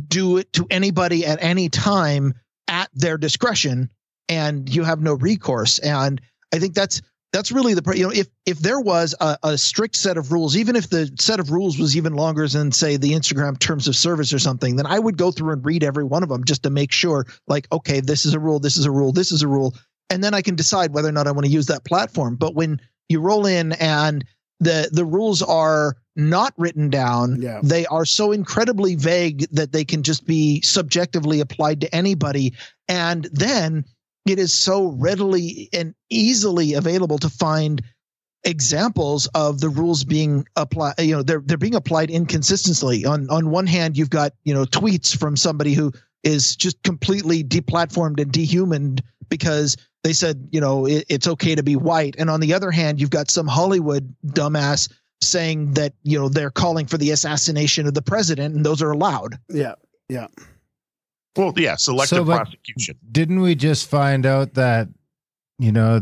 do 0.07 0.37
it 0.37 0.51
to 0.53 0.65
anybody 0.71 1.25
at 1.25 1.37
any 1.43 1.69
time 1.69 2.33
at 2.67 2.89
their 2.95 3.17
discretion 3.17 3.89
and 4.27 4.67
you 4.73 4.83
have 4.83 4.99
no 5.01 5.13
recourse 5.13 5.77
and 5.79 6.19
i 6.51 6.57
think 6.57 6.73
that's 6.73 7.01
that's 7.35 7.51
really 7.51 7.73
the 7.73 7.93
you 7.95 8.03
know 8.03 8.11
if 8.13 8.27
if 8.45 8.59
there 8.59 8.79
was 8.79 9.13
a, 9.19 9.37
a 9.43 9.57
strict 9.57 9.95
set 9.97 10.17
of 10.17 10.31
rules 10.31 10.55
even 10.55 10.75
if 10.75 10.89
the 10.89 11.11
set 11.19 11.39
of 11.39 11.51
rules 11.51 11.77
was 11.77 11.97
even 11.97 12.13
longer 12.13 12.47
than 12.47 12.71
say 12.71 12.95
the 12.95 13.11
instagram 13.11 13.59
terms 13.59 13.89
of 13.89 13.95
service 13.95 14.31
or 14.31 14.39
something 14.39 14.77
then 14.77 14.85
i 14.85 14.97
would 14.97 15.17
go 15.17 15.31
through 15.31 15.51
and 15.51 15.65
read 15.65 15.83
every 15.83 16.05
one 16.05 16.23
of 16.23 16.29
them 16.29 16.45
just 16.45 16.63
to 16.63 16.69
make 16.69 16.93
sure 16.93 17.25
like 17.47 17.67
okay 17.73 17.99
this 17.99 18.25
is 18.25 18.33
a 18.33 18.39
rule 18.39 18.57
this 18.59 18.77
is 18.77 18.85
a 18.85 18.91
rule 18.91 19.11
this 19.11 19.31
is 19.31 19.41
a 19.41 19.47
rule. 19.47 19.75
And 20.09 20.23
then 20.23 20.33
i 20.33 20.41
can 20.41 20.55
decide 20.55 20.93
whether 20.93 21.09
or 21.09 21.11
not 21.11 21.27
i 21.27 21.31
want 21.31 21.45
to 21.45 21.51
use 21.51 21.65
that 21.65 21.83
platform. 21.83 22.35
But 22.37 22.55
when 22.55 22.79
you 23.09 23.19
roll 23.19 23.45
in 23.45 23.73
and 23.73 24.23
the 24.61 24.87
the 24.91 25.03
rules 25.03 25.41
are 25.41 25.97
not 26.15 26.53
written 26.57 26.89
down 26.89 27.41
Yeah. 27.41 27.59
they 27.61 27.85
are 27.87 28.05
so 28.05 28.31
incredibly 28.31 28.95
vague 28.95 29.47
that 29.51 29.73
they 29.73 29.83
can 29.83 30.03
just 30.03 30.25
be 30.25 30.61
subjectively 30.61 31.41
applied 31.41 31.81
to 31.81 31.93
anybody. 31.93 32.53
And 32.87 33.27
then 33.33 33.83
it 34.25 34.39
is 34.39 34.53
so 34.53 34.87
readily 34.87 35.69
and 35.73 35.93
easily 36.09 36.73
available 36.73 37.17
to 37.19 37.29
find 37.29 37.81
examples 38.43 39.27
of 39.33 39.59
the 39.59 39.69
rules 39.69 40.03
being 40.03 40.45
applied 40.55 40.93
you 40.99 41.15
know 41.15 41.23
they're 41.23 41.41
they're 41.45 41.57
being 41.57 41.73
applied 41.73 42.11
inconsistently 42.11 43.03
on 43.03 43.27
on 43.31 43.49
one 43.49 43.65
hand 43.65 43.97
you've 43.97 44.11
got 44.11 44.33
you 44.43 44.53
know 44.53 44.65
tweets 44.65 45.17
from 45.17 45.35
somebody 45.35 45.73
who 45.73 45.91
is 46.23 46.55
just 46.55 46.81
completely 46.83 47.43
deplatformed 47.43 48.19
and 48.19 48.31
dehumaned 48.31 49.01
because 49.29 49.77
they 50.03 50.13
said 50.13 50.47
you 50.51 50.61
know 50.61 50.85
it, 50.85 51.05
it's 51.09 51.27
okay 51.27 51.55
to 51.55 51.63
be 51.63 51.75
white 51.75 52.15
and 52.19 52.29
on 52.29 52.39
the 52.39 52.53
other 52.53 52.69
hand 52.69 53.01
you've 53.01 53.09
got 53.09 53.31
some 53.31 53.47
hollywood 53.47 54.13
dumbass 54.27 54.91
saying 55.23 55.71
that 55.73 55.93
you 56.03 56.19
know 56.19 56.29
they're 56.29 56.51
calling 56.51 56.85
for 56.85 56.99
the 56.99 57.09
assassination 57.09 57.87
of 57.87 57.95
the 57.95 58.01
president 58.01 58.53
and 58.53 58.63
those 58.63 58.81
are 58.81 58.91
allowed 58.91 59.39
Yeah. 59.49 59.73
Yeah. 60.07 60.27
Well, 61.35 61.53
yeah, 61.57 61.75
selective 61.75 62.19
So, 62.19 62.25
prosecution. 62.25 62.97
Didn't 63.11 63.41
we 63.41 63.55
just 63.55 63.89
find 63.89 64.25
out 64.25 64.53
that 64.53 64.87
you 65.59 65.71
know 65.71 66.01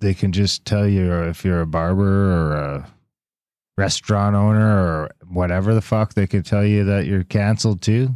they 0.00 0.14
can 0.14 0.32
just 0.32 0.64
tell 0.64 0.86
you 0.86 1.12
if 1.24 1.44
you're 1.44 1.60
a 1.60 1.66
barber 1.66 2.04
or 2.04 2.52
a 2.54 2.90
restaurant 3.76 4.36
owner 4.36 4.78
or 4.78 5.10
whatever 5.28 5.74
the 5.74 5.80
fuck 5.80 6.14
they 6.14 6.26
can 6.26 6.42
tell 6.42 6.64
you 6.64 6.84
that 6.84 7.06
you're 7.06 7.24
canceled 7.24 7.82
too? 7.82 8.10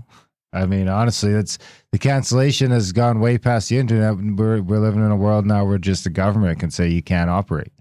I 0.52 0.66
mean, 0.66 0.88
honestly, 0.88 1.32
that's 1.32 1.58
the 1.90 1.98
cancellation 1.98 2.70
has 2.70 2.92
gone 2.92 3.18
way 3.18 3.38
past 3.38 3.68
the 3.68 3.78
internet. 3.78 4.16
We're 4.16 4.62
we're 4.62 4.78
living 4.78 5.04
in 5.04 5.10
a 5.10 5.16
world 5.16 5.46
now 5.46 5.64
where 5.64 5.78
just 5.78 6.04
the 6.04 6.10
government 6.10 6.60
can 6.60 6.70
say 6.70 6.88
you 6.88 7.02
can't 7.02 7.28
operate. 7.28 7.72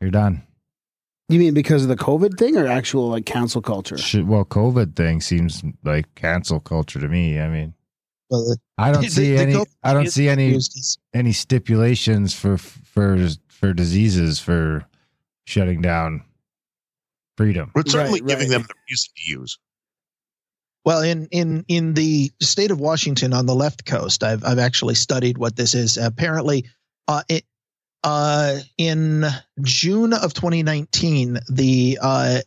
You're 0.00 0.10
done. 0.10 0.42
You 1.32 1.38
mean 1.38 1.54
because 1.54 1.82
of 1.82 1.88
the 1.88 1.96
COVID 1.96 2.36
thing 2.38 2.56
or 2.56 2.66
actual 2.66 3.08
like 3.08 3.24
council 3.26 3.62
culture? 3.62 3.96
Shit, 3.96 4.26
well, 4.26 4.44
COVID 4.44 4.94
thing 4.96 5.20
seems 5.20 5.62
like 5.82 6.14
cancel 6.14 6.60
culture 6.60 7.00
to 7.00 7.08
me. 7.08 7.40
I 7.40 7.48
mean, 7.48 7.74
well, 8.30 8.44
the- 8.44 8.58
I 8.78 8.92
don't 8.92 9.02
the- 9.04 9.08
see 9.08 9.34
the 9.34 9.38
any. 9.42 9.52
COVID 9.54 9.66
I 9.82 9.92
don't 9.94 10.10
see 10.10 10.28
any 10.28 10.58
any 11.14 11.32
stipulations 11.32 12.34
for 12.34 12.58
for 12.58 13.16
for 13.48 13.72
diseases 13.72 14.40
for 14.40 14.84
shutting 15.46 15.80
down 15.80 16.22
freedom. 17.36 17.70
We're 17.74 17.84
certainly 17.86 18.20
Right, 18.20 18.28
giving 18.28 18.50
right. 18.50 18.58
them 18.58 18.66
the 18.68 18.74
reason 18.90 19.10
to 19.16 19.30
use. 19.30 19.58
Well, 20.84 21.00
in 21.02 21.28
in 21.30 21.64
in 21.68 21.94
the 21.94 22.30
state 22.40 22.70
of 22.72 22.80
Washington 22.80 23.32
on 23.32 23.46
the 23.46 23.54
left 23.54 23.86
coast, 23.86 24.24
I've 24.24 24.44
I've 24.44 24.58
actually 24.58 24.96
studied 24.96 25.38
what 25.38 25.54
this 25.56 25.74
is. 25.74 25.96
Apparently, 25.96 26.66
uh, 27.08 27.22
it 27.28 27.44
uh, 28.04 28.58
in 28.78 29.24
June 29.62 30.12
of 30.12 30.34
2019, 30.34 31.38
the 31.48 31.98
uh, 32.02 32.40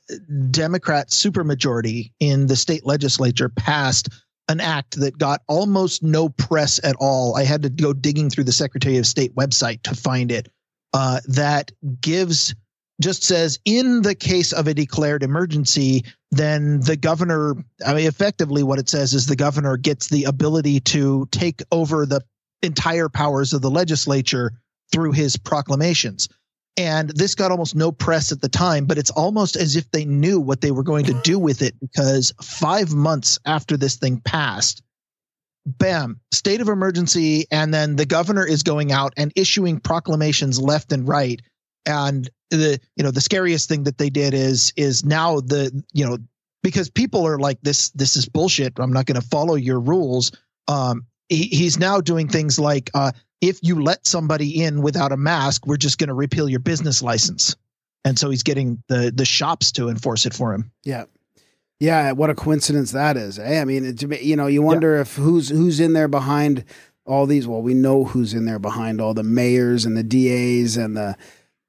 Democrat 0.52 1.10
supermajority 1.10 2.12
in 2.20 2.48
the 2.48 2.56
state 2.56 2.86
legislature 2.86 3.50
passed 3.50 4.10
an 4.48 4.60
act 4.60 5.00
that 5.00 5.18
got 5.18 5.42
almost 5.48 6.04
no 6.04 6.30
press 6.30 6.80
at 6.84 6.96
all. 7.00 7.36
I 7.36 7.44
had 7.44 7.64
to 7.64 7.70
go 7.70 7.94
digging 7.94 8.30
through 8.30 8.44
the 8.44 8.52
Secretary 8.52 8.98
of 8.98 9.08
State 9.08 9.34
website 9.36 9.82
to 9.84 9.96
find 9.96 10.32
it. 10.32 10.50
Uh, 10.94 11.20
that 11.28 11.72
gives 12.00 12.54
just 13.02 13.24
says 13.24 13.60
in 13.66 14.04
the 14.04 14.16
case 14.16 14.54
of 14.54 14.68
a 14.68 14.74
declared 14.74 15.24
emergency, 15.24 16.06
then 16.32 16.80
the 16.80 16.96
governor, 16.96 17.56
I 17.86 17.94
mean, 17.94 18.08
effectively 18.08 18.64
what 18.64 18.80
it 18.80 18.88
says 18.88 19.14
is 19.14 19.26
the 19.26 19.36
governor 19.36 19.76
gets 19.76 20.08
the 20.08 20.26
ability 20.26 20.80
to 20.82 21.28
take 21.32 21.62
over 21.72 22.06
the 22.06 22.22
entire 22.62 23.10
powers 23.10 23.52
of 23.52 23.62
the 23.62 23.70
legislature 23.70 24.54
through 24.92 25.12
his 25.12 25.38
proclamations. 25.38 26.30
And 26.78 27.10
this 27.12 27.36
got 27.36 27.52
almost 27.52 27.76
no 27.76 27.92
press 27.92 28.32
at 28.32 28.42
the 28.42 28.50
time, 28.50 28.86
but 28.86 28.98
it's 28.98 29.12
almost 29.12 29.56
as 29.56 29.76
if 29.76 29.90
they 29.92 30.04
knew 30.04 30.40
what 30.40 30.60
they 30.60 30.72
were 30.72 30.84
going 30.84 31.06
to 31.06 31.20
do 31.24 31.40
with 31.40 31.62
it 31.62 31.74
because 31.80 32.34
five 32.42 32.94
months 32.94 33.40
after 33.46 33.78
this 33.78 33.96
thing 33.96 34.20
passed, 34.20 34.82
bam, 35.66 36.20
state 36.34 36.60
of 36.60 36.68
emergency. 36.68 37.46
And 37.50 37.74
then 37.74 37.96
the 37.96 38.06
governor 38.06 38.46
is 38.46 38.62
going 38.62 38.92
out 38.92 39.14
and 39.16 39.32
issuing 39.38 39.80
proclamations 39.80 40.60
left 40.60 40.92
and 40.92 41.08
right. 41.08 41.42
And 41.86 42.30
the, 42.50 42.80
you 42.98 43.04
know, 43.04 43.12
the 43.12 43.22
scariest 43.22 43.70
thing 43.70 43.84
that 43.84 43.98
they 43.98 44.10
did 44.10 44.34
is, 44.34 44.74
is 44.76 45.06
now 45.06 45.40
the, 45.40 45.84
you 45.94 46.06
know, 46.06 46.18
because 46.62 46.90
people 46.90 47.26
are 47.26 47.40
like, 47.40 47.60
this, 47.62 47.90
this 47.92 48.18
is 48.18 48.28
bullshit. 48.28 48.74
I'm 48.80 48.92
not 48.92 49.06
going 49.06 49.22
to 49.22 49.28
follow 49.28 49.56
your 49.56 49.80
rules. 49.80 50.32
Um, 50.68 51.06
he, 51.30 51.44
he's 51.44 51.80
now 51.80 52.02
doing 52.02 52.28
things 52.28 52.60
like, 52.60 52.90
uh, 52.94 53.14
if 53.42 53.60
you 53.62 53.82
let 53.82 54.08
somebody 54.08 54.64
in 54.64 54.82
without 54.82 55.12
a 55.12 55.18
mask, 55.18 55.68
we're 55.68 55.78
just 55.78 55.98
going 55.98 56.08
to 56.08 56.14
repeal 56.14 56.50
your 56.50 56.60
business 56.60 57.02
license. 57.02 57.56
And 58.04 58.18
so 58.20 58.30
he's 58.30 58.44
getting 58.44 58.82
the 58.88 59.12
the 59.14 59.26
shops 59.26 59.72
to 59.74 59.90
enforce 59.90 60.26
it 60.26 60.34
for 60.34 60.54
him. 60.54 60.72
Yeah. 60.84 61.06
Yeah, 61.80 62.14
what 62.14 62.30
a 62.30 62.36
coincidence 62.36 62.92
that 62.92 63.18
is. 63.18 63.38
Eh? 63.38 63.60
I 63.60 63.66
mean, 63.66 63.86
it, 63.86 64.02
you 64.22 64.36
know, 64.36 64.48
you 64.48 64.62
wonder 64.62 64.96
if 64.96 65.16
who's 65.16 65.50
who's 65.50 65.80
in 65.80 65.94
there 65.94 66.08
behind 66.08 66.64
all 67.06 67.26
these. 67.26 67.48
Well, 67.48 67.62
we 67.62 67.74
know 67.74 68.06
who's 68.06 68.34
in 68.34 68.46
there 68.46 68.60
behind 68.60 69.02
all 69.02 69.14
the 69.14 69.24
mayors 69.24 69.86
and 69.86 69.98
the 69.98 70.04
DAs 70.04 70.78
and 70.78 70.96
the 70.96 71.18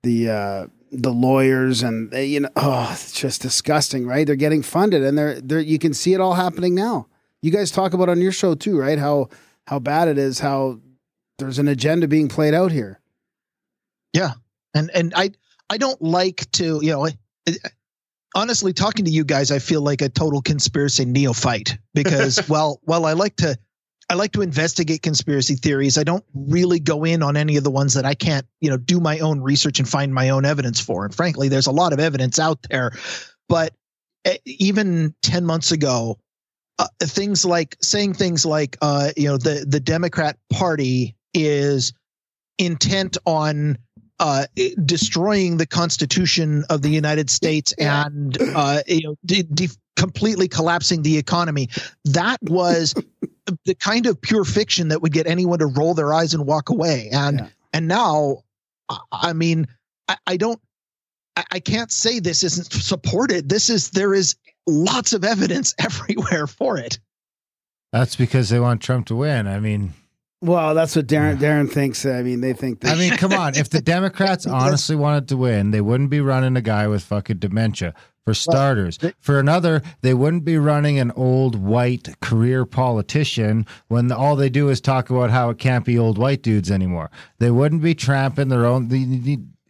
the 0.05 0.31
uh, 0.31 0.67
the 0.93 1.12
lawyers 1.12 1.83
and 1.83 2.11
they, 2.12 2.27
you 2.27 2.41
know, 2.41 2.51
oh, 2.55 2.91
it's 2.93 3.12
just 3.12 3.43
disgusting, 3.43 4.07
right? 4.07 4.27
They're 4.27 4.37
getting 4.37 4.62
funded, 4.62 5.03
and 5.03 5.19
they're 5.19 5.41
they're 5.41 5.61
you 5.61 5.79
can 5.79 5.93
see 5.93 6.14
it 6.14 6.21
all 6.21 6.35
happening 6.35 6.75
now. 6.75 7.09
You 7.43 7.51
guys 7.51 7.71
talk 7.71 7.93
about 7.93 8.09
on 8.09 8.21
your 8.21 8.33
show 8.33 8.55
too, 8.55 8.79
right? 8.79 8.99
How 8.99 9.29
how 9.67 9.81
bad 9.81 10.07
it 10.07 10.19
is. 10.19 10.39
How 10.39 10.81
there's 11.39 11.59
an 11.59 11.68
agenda 11.68 12.09
being 12.09 12.28
played 12.28 12.55
out 12.55 12.72
here. 12.72 13.01
Yeah, 14.12 14.32
and 14.74 14.91
and 14.95 15.12
I 15.14 15.30
I 15.68 15.78
don't 15.78 16.01
like 16.01 16.51
to 16.53 16.80
you 16.82 16.93
know. 16.93 17.07
I- 17.07 17.16
Honestly, 18.34 18.74
talking 18.74 19.07
to 19.07 19.11
you 19.11 19.24
guys, 19.24 19.51
I 19.51 19.61
feel 19.61 19.80
like 19.80 20.03
a 20.03 20.11
total 20.11 20.43
conspiracy 20.43 21.07
neophyte 21.07 21.78
because 21.95 22.37
while 22.49 22.80
while 22.84 23.07
I 23.07 23.14
like 23.14 23.37
to 23.37 23.57
I 24.11 24.14
like 24.14 24.32
to 24.32 24.43
investigate 24.43 25.01
conspiracy 25.01 25.55
theories, 25.55 25.97
I 25.97 26.03
don't 26.03 26.24
really 26.34 26.78
go 26.78 27.05
in 27.05 27.22
on 27.22 27.39
any 27.39 27.57
of 27.57 27.64
the 27.64 27.70
ones 27.70 27.95
that 27.95 28.05
I 28.05 28.12
can't 28.12 28.47
you 28.61 28.68
know 28.68 28.76
do 28.76 29.01
my 29.01 29.20
own 29.20 29.41
research 29.41 29.78
and 29.78 29.89
find 29.89 30.12
my 30.12 30.28
own 30.28 30.45
evidence 30.45 30.80
for. 30.80 31.07
And 31.07 31.14
frankly, 31.14 31.49
there's 31.49 31.66
a 31.66 31.72
lot 31.72 31.95
of 31.95 31.99
evidence 32.01 32.39
out 32.39 32.59
there, 32.68 32.91
but 33.49 33.72
eh, 34.26 34.37
even 34.45 35.14
ten 35.22 35.47
months 35.47 35.72
ago, 35.72 36.18
uh, 36.78 36.89
things 37.05 37.43
like 37.47 37.76
saying 37.80 38.14
things 38.14 38.45
like 38.45 38.76
uh, 38.82 39.12
you 39.16 39.28
know 39.28 39.39
the 39.39 39.64
the 39.66 39.80
Democrat 39.80 40.37
Party 40.53 41.16
is 41.37 41.93
intent 42.59 43.18
on 43.26 43.78
uh, 44.18 44.47
destroying 44.84 45.59
the 45.59 45.66
Constitution 45.66 46.64
of 46.70 46.80
the 46.82 46.89
United 46.89 47.28
States 47.28 47.72
and 47.74 48.37
uh, 48.41 48.80
you 48.87 49.03
know 49.03 49.16
de- 49.26 49.43
de- 49.43 49.68
completely 49.97 50.49
collapsing 50.49 51.03
the 51.03 51.18
economy. 51.18 51.68
That 52.07 52.39
was 52.43 52.95
the 53.64 53.74
kind 53.74 54.07
of 54.07 54.20
pure 54.20 54.45
fiction 54.45 54.89
that 54.89 55.03
would 55.03 55.12
get 55.12 55.26
anyone 55.26 55.59
to 55.59 55.66
roll 55.66 55.95
their 55.95 56.12
eyes 56.14 56.32
and 56.34 56.47
walk 56.47 56.70
away. 56.70 57.11
And 57.12 57.41
Yeah. 57.41 57.49
and 57.74 57.89
now, 57.89 58.39
I- 58.89 58.99
I 59.12 59.32
mean, 59.34 59.66
I, 60.09 60.16
I 60.26 60.37
don't. 60.39 60.61
I, 61.37 61.45
I 61.53 61.61
can't 61.61 61.93
say 61.93 62.18
this 62.20 62.43
isn't 62.43 62.72
supported. 62.72 63.51
This 63.51 63.68
is 63.68 63.91
there 63.91 64.14
is 64.14 64.34
lots 64.66 65.12
of 65.12 65.24
evidence 65.24 65.74
everywhere 65.78 66.47
for 66.47 66.78
it. 66.78 66.99
That's 67.93 68.16
because 68.16 68.49
they 68.49 68.61
want 68.61 68.80
Trump 68.80 69.07
to 69.09 69.16
win. 69.16 69.47
I 69.47 69.61
mean, 69.61 69.93
Well, 70.43 70.74
that's 70.74 70.95
what 70.95 71.07
Darren 71.07 71.39
Darren 71.39 71.70
thinks. 71.70 72.05
I 72.05 72.22
mean, 72.22 72.41
they 72.41 72.53
think 72.53 72.80
that. 72.80 72.95
I 72.95 72.99
mean, 72.99 73.16
come 73.16 73.32
on. 73.32 73.57
If 73.57 73.70
the 73.70 73.80
Democrats 73.97 74.47
honestly 74.47 74.95
wanted 74.95 75.28
to 75.28 75.37
win, 75.37 75.70
they 75.70 75.80
wouldn't 75.80 76.11
be 76.11 76.20
running 76.20 76.57
a 76.57 76.62
guy 76.62 76.87
with 76.89 77.03
fucking 77.05 77.39
dementia. 77.39 77.95
For 78.24 78.34
starters, 78.34 78.99
for 79.20 79.39
another, 79.39 79.82
they 80.01 80.12
wouldn't 80.12 80.45
be 80.45 80.59
running 80.59 80.99
an 80.99 81.12
old 81.12 81.55
white 81.55 82.20
career 82.20 82.66
politician 82.66 83.64
when 83.87 84.11
all 84.11 84.34
they 84.34 84.49
do 84.49 84.68
is 84.68 84.80
talk 84.80 85.11
about 85.11 85.30
how 85.30 85.49
it 85.51 85.59
can't 85.59 85.84
be 85.84 85.97
old 85.97 86.18
white 86.18 86.43
dudes 86.43 86.68
anymore. 86.68 87.09
They 87.39 87.53
wouldn't 87.53 87.82
be 87.82 87.95
tramping 87.95 88.49
their 88.49 88.66
own. 88.66 88.89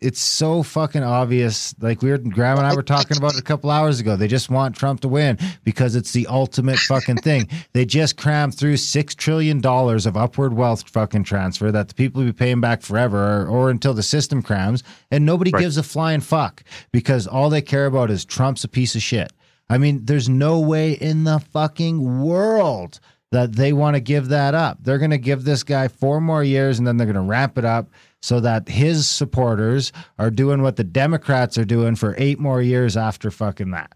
It's 0.00 0.20
so 0.20 0.62
fucking 0.62 1.02
obvious. 1.02 1.74
Like 1.80 2.02
we 2.02 2.10
were, 2.10 2.18
Graham 2.18 2.58
and 2.58 2.66
I 2.66 2.74
were 2.74 2.82
talking 2.82 3.16
about 3.16 3.32
it 3.34 3.40
a 3.40 3.42
couple 3.42 3.70
hours 3.70 3.98
ago. 3.98 4.14
They 4.14 4.28
just 4.28 4.50
want 4.50 4.76
Trump 4.76 5.00
to 5.00 5.08
win 5.08 5.38
because 5.64 5.96
it's 5.96 6.12
the 6.12 6.26
ultimate 6.26 6.78
fucking 6.78 7.16
thing. 7.18 7.48
They 7.72 7.86
just 7.86 8.18
crammed 8.18 8.54
through 8.54 8.76
six 8.76 9.14
trillion 9.14 9.60
dollars 9.62 10.04
of 10.04 10.14
upward 10.16 10.52
wealth 10.52 10.86
fucking 10.90 11.24
transfer 11.24 11.72
that 11.72 11.88
the 11.88 11.94
people 11.94 12.20
will 12.20 12.28
be 12.28 12.34
paying 12.34 12.60
back 12.60 12.82
forever 12.82 13.42
or, 13.42 13.46
or 13.46 13.70
until 13.70 13.94
the 13.94 14.02
system 14.02 14.42
crams, 14.42 14.82
and 15.10 15.24
nobody 15.24 15.50
Right. 15.50 15.62
gives 15.62 15.78
a 15.78 15.82
flying 15.82 16.20
fuck 16.20 16.62
because 16.92 17.26
all 17.26 17.48
they 17.48 17.62
care 17.62 17.86
about 17.86 18.10
is 18.10 18.24
Trump's 18.24 18.64
a 18.64 18.68
piece 18.68 18.94
of 18.96 19.02
shit. 19.02 19.32
I 19.70 19.78
mean, 19.78 20.04
there's 20.04 20.28
no 20.28 20.60
way 20.60 20.92
in 20.92 21.24
the 21.24 21.38
fucking 21.40 22.22
world 22.22 23.00
that 23.32 23.54
they 23.54 23.72
want 23.72 23.94
to 23.96 24.00
give 24.00 24.28
that 24.28 24.54
up. 24.54 24.78
They're 24.82 24.98
going 24.98 25.10
to 25.10 25.18
give 25.18 25.42
this 25.44 25.62
guy 25.64 25.88
four 25.88 26.20
more 26.20 26.44
years 26.44 26.78
and 26.78 26.86
then 26.86 26.96
they're 26.96 27.06
going 27.06 27.14
to 27.16 27.20
ramp 27.22 27.58
it 27.58 27.64
up 27.64 27.88
so 28.26 28.40
that 28.40 28.68
his 28.68 29.08
supporters 29.08 29.92
are 30.18 30.32
doing 30.32 30.60
what 30.60 30.74
the 30.74 30.82
Democrats 30.82 31.56
are 31.56 31.64
doing 31.64 31.94
for 31.94 32.16
eight 32.18 32.40
more 32.40 32.60
years 32.60 32.96
after 32.96 33.30
fucking 33.30 33.70
that. 33.70 33.94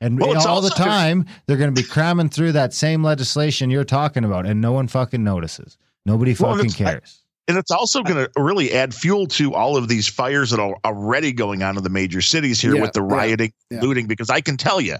And 0.00 0.18
Well, 0.18 0.32
it's 0.32 0.46
all 0.46 0.62
the 0.62 0.70
time, 0.70 1.26
they're 1.46 1.58
going 1.58 1.74
to 1.74 1.78
be 1.82 1.86
cramming 1.86 2.30
through 2.30 2.52
that 2.52 2.72
same 2.72 3.04
legislation 3.04 3.68
you're 3.68 3.84
talking 3.84 4.24
about, 4.24 4.46
and 4.46 4.62
no 4.62 4.72
one 4.72 4.88
fucking 4.88 5.22
notices. 5.22 5.76
Nobody 6.06 6.34
Well, 6.40 6.56
fucking 6.56 6.70
I- 6.86 6.90
cares. 6.92 7.20
And 7.46 7.58
it's 7.58 7.70
also 7.70 8.02
going 8.02 8.24
to 8.24 8.30
really 8.40 8.72
add 8.72 8.94
fuel 8.94 9.26
to 9.26 9.52
all 9.52 9.76
of 9.76 9.88
these 9.88 10.08
fires 10.08 10.48
that 10.48 10.58
are 10.60 10.76
already 10.82 11.30
going 11.30 11.62
on 11.62 11.76
in 11.76 11.82
the 11.82 11.90
major 11.90 12.22
cities 12.22 12.58
here 12.62 12.76
Yeah, 12.76 12.80
with 12.80 12.94
the 12.94 13.02
yeah, 13.06 13.14
rioting, 13.14 13.52
yeah. 13.70 13.82
looting, 13.82 14.06
because 14.06 14.30
I 14.30 14.40
can 14.40 14.56
tell 14.56 14.80
you, 14.80 14.96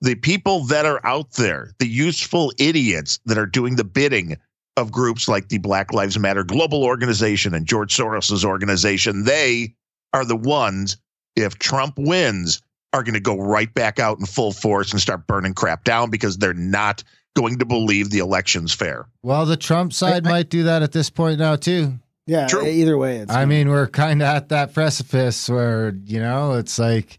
the 0.00 0.16
people 0.16 0.64
that 0.64 0.84
are 0.86 1.00
out 1.06 1.34
there, 1.34 1.70
the 1.78 1.86
useful 1.86 2.52
idiots 2.58 3.20
that 3.26 3.38
are 3.38 3.46
doing 3.46 3.76
the 3.76 3.84
bidding 3.84 4.36
of 4.76 4.92
groups 4.92 5.28
like 5.28 5.48
the 5.48 5.58
Black 5.58 5.92
Lives 5.92 6.18
Matter 6.18 6.44
global 6.44 6.84
organization 6.84 7.54
and 7.54 7.66
George 7.66 7.96
Soros's 7.96 8.44
organization, 8.44 9.24
they 9.24 9.74
are 10.12 10.24
the 10.24 10.36
ones, 10.36 10.96
if 11.34 11.58
Trump 11.58 11.94
wins, 11.98 12.60
are 12.92 13.02
going 13.02 13.14
to 13.14 13.20
go 13.20 13.36
right 13.38 13.72
back 13.74 13.98
out 13.98 14.18
in 14.18 14.26
full 14.26 14.52
force 14.52 14.92
and 14.92 15.00
start 15.00 15.26
burning 15.26 15.54
crap 15.54 15.84
down 15.84 16.10
because 16.10 16.38
they're 16.38 16.54
not 16.54 17.02
going 17.34 17.58
to 17.58 17.64
believe 17.66 18.10
the 18.10 18.18
election's 18.18 18.72
fair. 18.72 19.06
Well, 19.22 19.44
the 19.44 19.56
Trump 19.56 19.92
side 19.92 20.26
I- 20.26 20.30
might 20.30 20.48
do 20.50 20.62
that 20.64 20.82
at 20.82 20.92
this 20.92 21.10
point 21.10 21.38
now 21.38 21.56
too. 21.56 21.98
Yeah, 22.28 22.48
True. 22.48 22.66
either 22.66 22.98
way, 22.98 23.18
it's 23.18 23.32
I 23.32 23.44
mean, 23.44 23.68
we're 23.68 23.86
kind 23.86 24.20
of 24.20 24.26
at 24.26 24.48
that 24.48 24.74
precipice 24.74 25.48
where 25.48 25.94
you 26.06 26.18
know 26.18 26.54
it's 26.54 26.76
like 26.78 27.18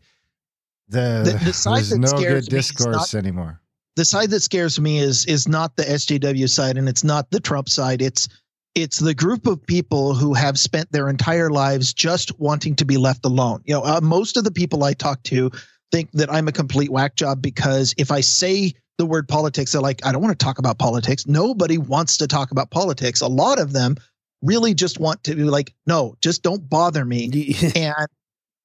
the, 0.90 1.22
The- 1.40 1.46
the 1.46 1.54
side 1.54 1.78
there's 1.78 1.90
that 1.92 2.00
no 2.00 2.12
good 2.12 2.20
me 2.30 2.34
is 2.40 2.48
discourse 2.48 3.16
anymore. 3.16 3.62
The 3.98 4.06
side 4.06 4.30
that 4.30 4.42
scares 4.42 4.80
me 4.80 5.00
is 5.00 5.26
is 5.26 5.48
not 5.48 5.76
the 5.76 5.84
SJW 5.84 6.48
side 6.48 6.78
and 6.78 6.88
it's 6.88 7.04
not 7.04 7.30
the 7.32 7.40
Trump 7.40 7.68
side. 7.68 8.02
It's 8.02 8.30
it's 8.76 9.00
the 9.00 9.16
group 9.16 9.48
of 9.48 9.66
people 9.66 10.14
who 10.14 10.36
have 10.36 10.60
spent 10.60 10.92
their 10.92 11.10
entire 11.10 11.50
lives 11.50 11.96
just 11.96 12.40
wanting 12.40 12.76
to 12.76 12.86
be 12.86 12.98
left 12.98 13.26
alone. 13.26 13.64
You 13.66 13.74
know, 13.74 13.84
uh, 13.84 14.00
most 14.02 14.38
of 14.38 14.44
the 14.44 14.52
people 14.52 14.84
I 14.84 14.94
talk 14.94 15.24
to 15.24 15.50
think 15.92 16.12
that 16.12 16.32
I'm 16.32 16.48
a 16.48 16.52
complete 16.52 16.92
whack 16.92 17.16
job 17.16 17.42
because 17.42 17.96
if 17.98 18.12
I 18.12 18.22
say 18.22 18.74
the 19.00 19.06
word 19.08 19.28
politics, 19.28 19.72
they're 19.72 19.82
like, 19.82 20.06
I 20.06 20.12
don't 20.12 20.22
want 20.22 20.38
to 20.38 20.46
talk 20.46 20.60
about 20.60 20.78
politics. 20.78 21.26
Nobody 21.26 21.80
wants 21.80 22.18
to 22.18 22.28
talk 22.28 22.52
about 22.52 22.70
politics. 22.70 23.22
A 23.22 23.28
lot 23.28 23.60
of 23.60 23.74
them 23.74 23.96
really 24.44 24.76
just 24.76 25.00
want 25.00 25.24
to 25.24 25.36
be 25.36 25.44
like, 25.44 25.74
no, 25.88 26.16
just 26.22 26.44
don't 26.44 26.70
bother 26.70 27.04
me. 27.04 27.56
and 27.76 28.08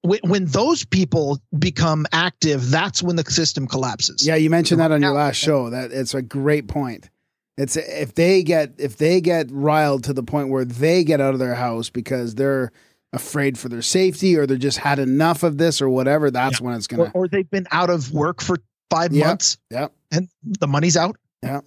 when, 0.03 0.19
when 0.23 0.45
those 0.45 0.85
people 0.85 1.39
become 1.57 2.05
active, 2.11 2.69
that's 2.69 3.01
when 3.01 3.15
the 3.15 3.23
system 3.29 3.67
collapses. 3.67 4.25
Yeah, 4.25 4.35
you 4.35 4.49
mentioned 4.49 4.79
that 4.79 4.91
on 4.91 5.01
your 5.01 5.13
last 5.13 5.37
show. 5.37 5.69
That 5.69 5.91
it's 5.91 6.13
a 6.13 6.21
great 6.21 6.67
point. 6.67 7.09
It's 7.57 7.75
if 7.75 8.15
they 8.15 8.43
get 8.43 8.73
if 8.77 8.97
they 8.97 9.19
get 9.21 9.47
riled 9.51 10.03
to 10.05 10.13
the 10.13 10.23
point 10.23 10.49
where 10.49 10.65
they 10.65 11.03
get 11.03 11.19
out 11.21 11.33
of 11.33 11.39
their 11.39 11.55
house 11.55 11.89
because 11.89 12.35
they're 12.35 12.71
afraid 13.13 13.57
for 13.59 13.69
their 13.69 13.81
safety 13.83 14.35
or 14.35 14.47
they're 14.47 14.57
just 14.57 14.79
had 14.79 14.97
enough 14.99 15.43
of 15.43 15.57
this 15.57 15.81
or 15.81 15.87
whatever, 15.89 16.31
that's 16.31 16.59
when 16.59 16.73
it's 16.75 16.87
gonna. 16.87 17.11
or 17.13 17.27
they've 17.27 17.49
been 17.51 17.67
out 17.71 17.89
of 17.91 18.11
work 18.11 18.41
for 18.41 18.57
five 18.89 19.13
Yep. 19.13 19.25
months 19.27 19.57
Yep. 19.69 19.91
and 20.11 20.27
the 20.59 20.67
money's 20.67 20.97
out. 20.97 21.15
Yeah, 21.43 21.61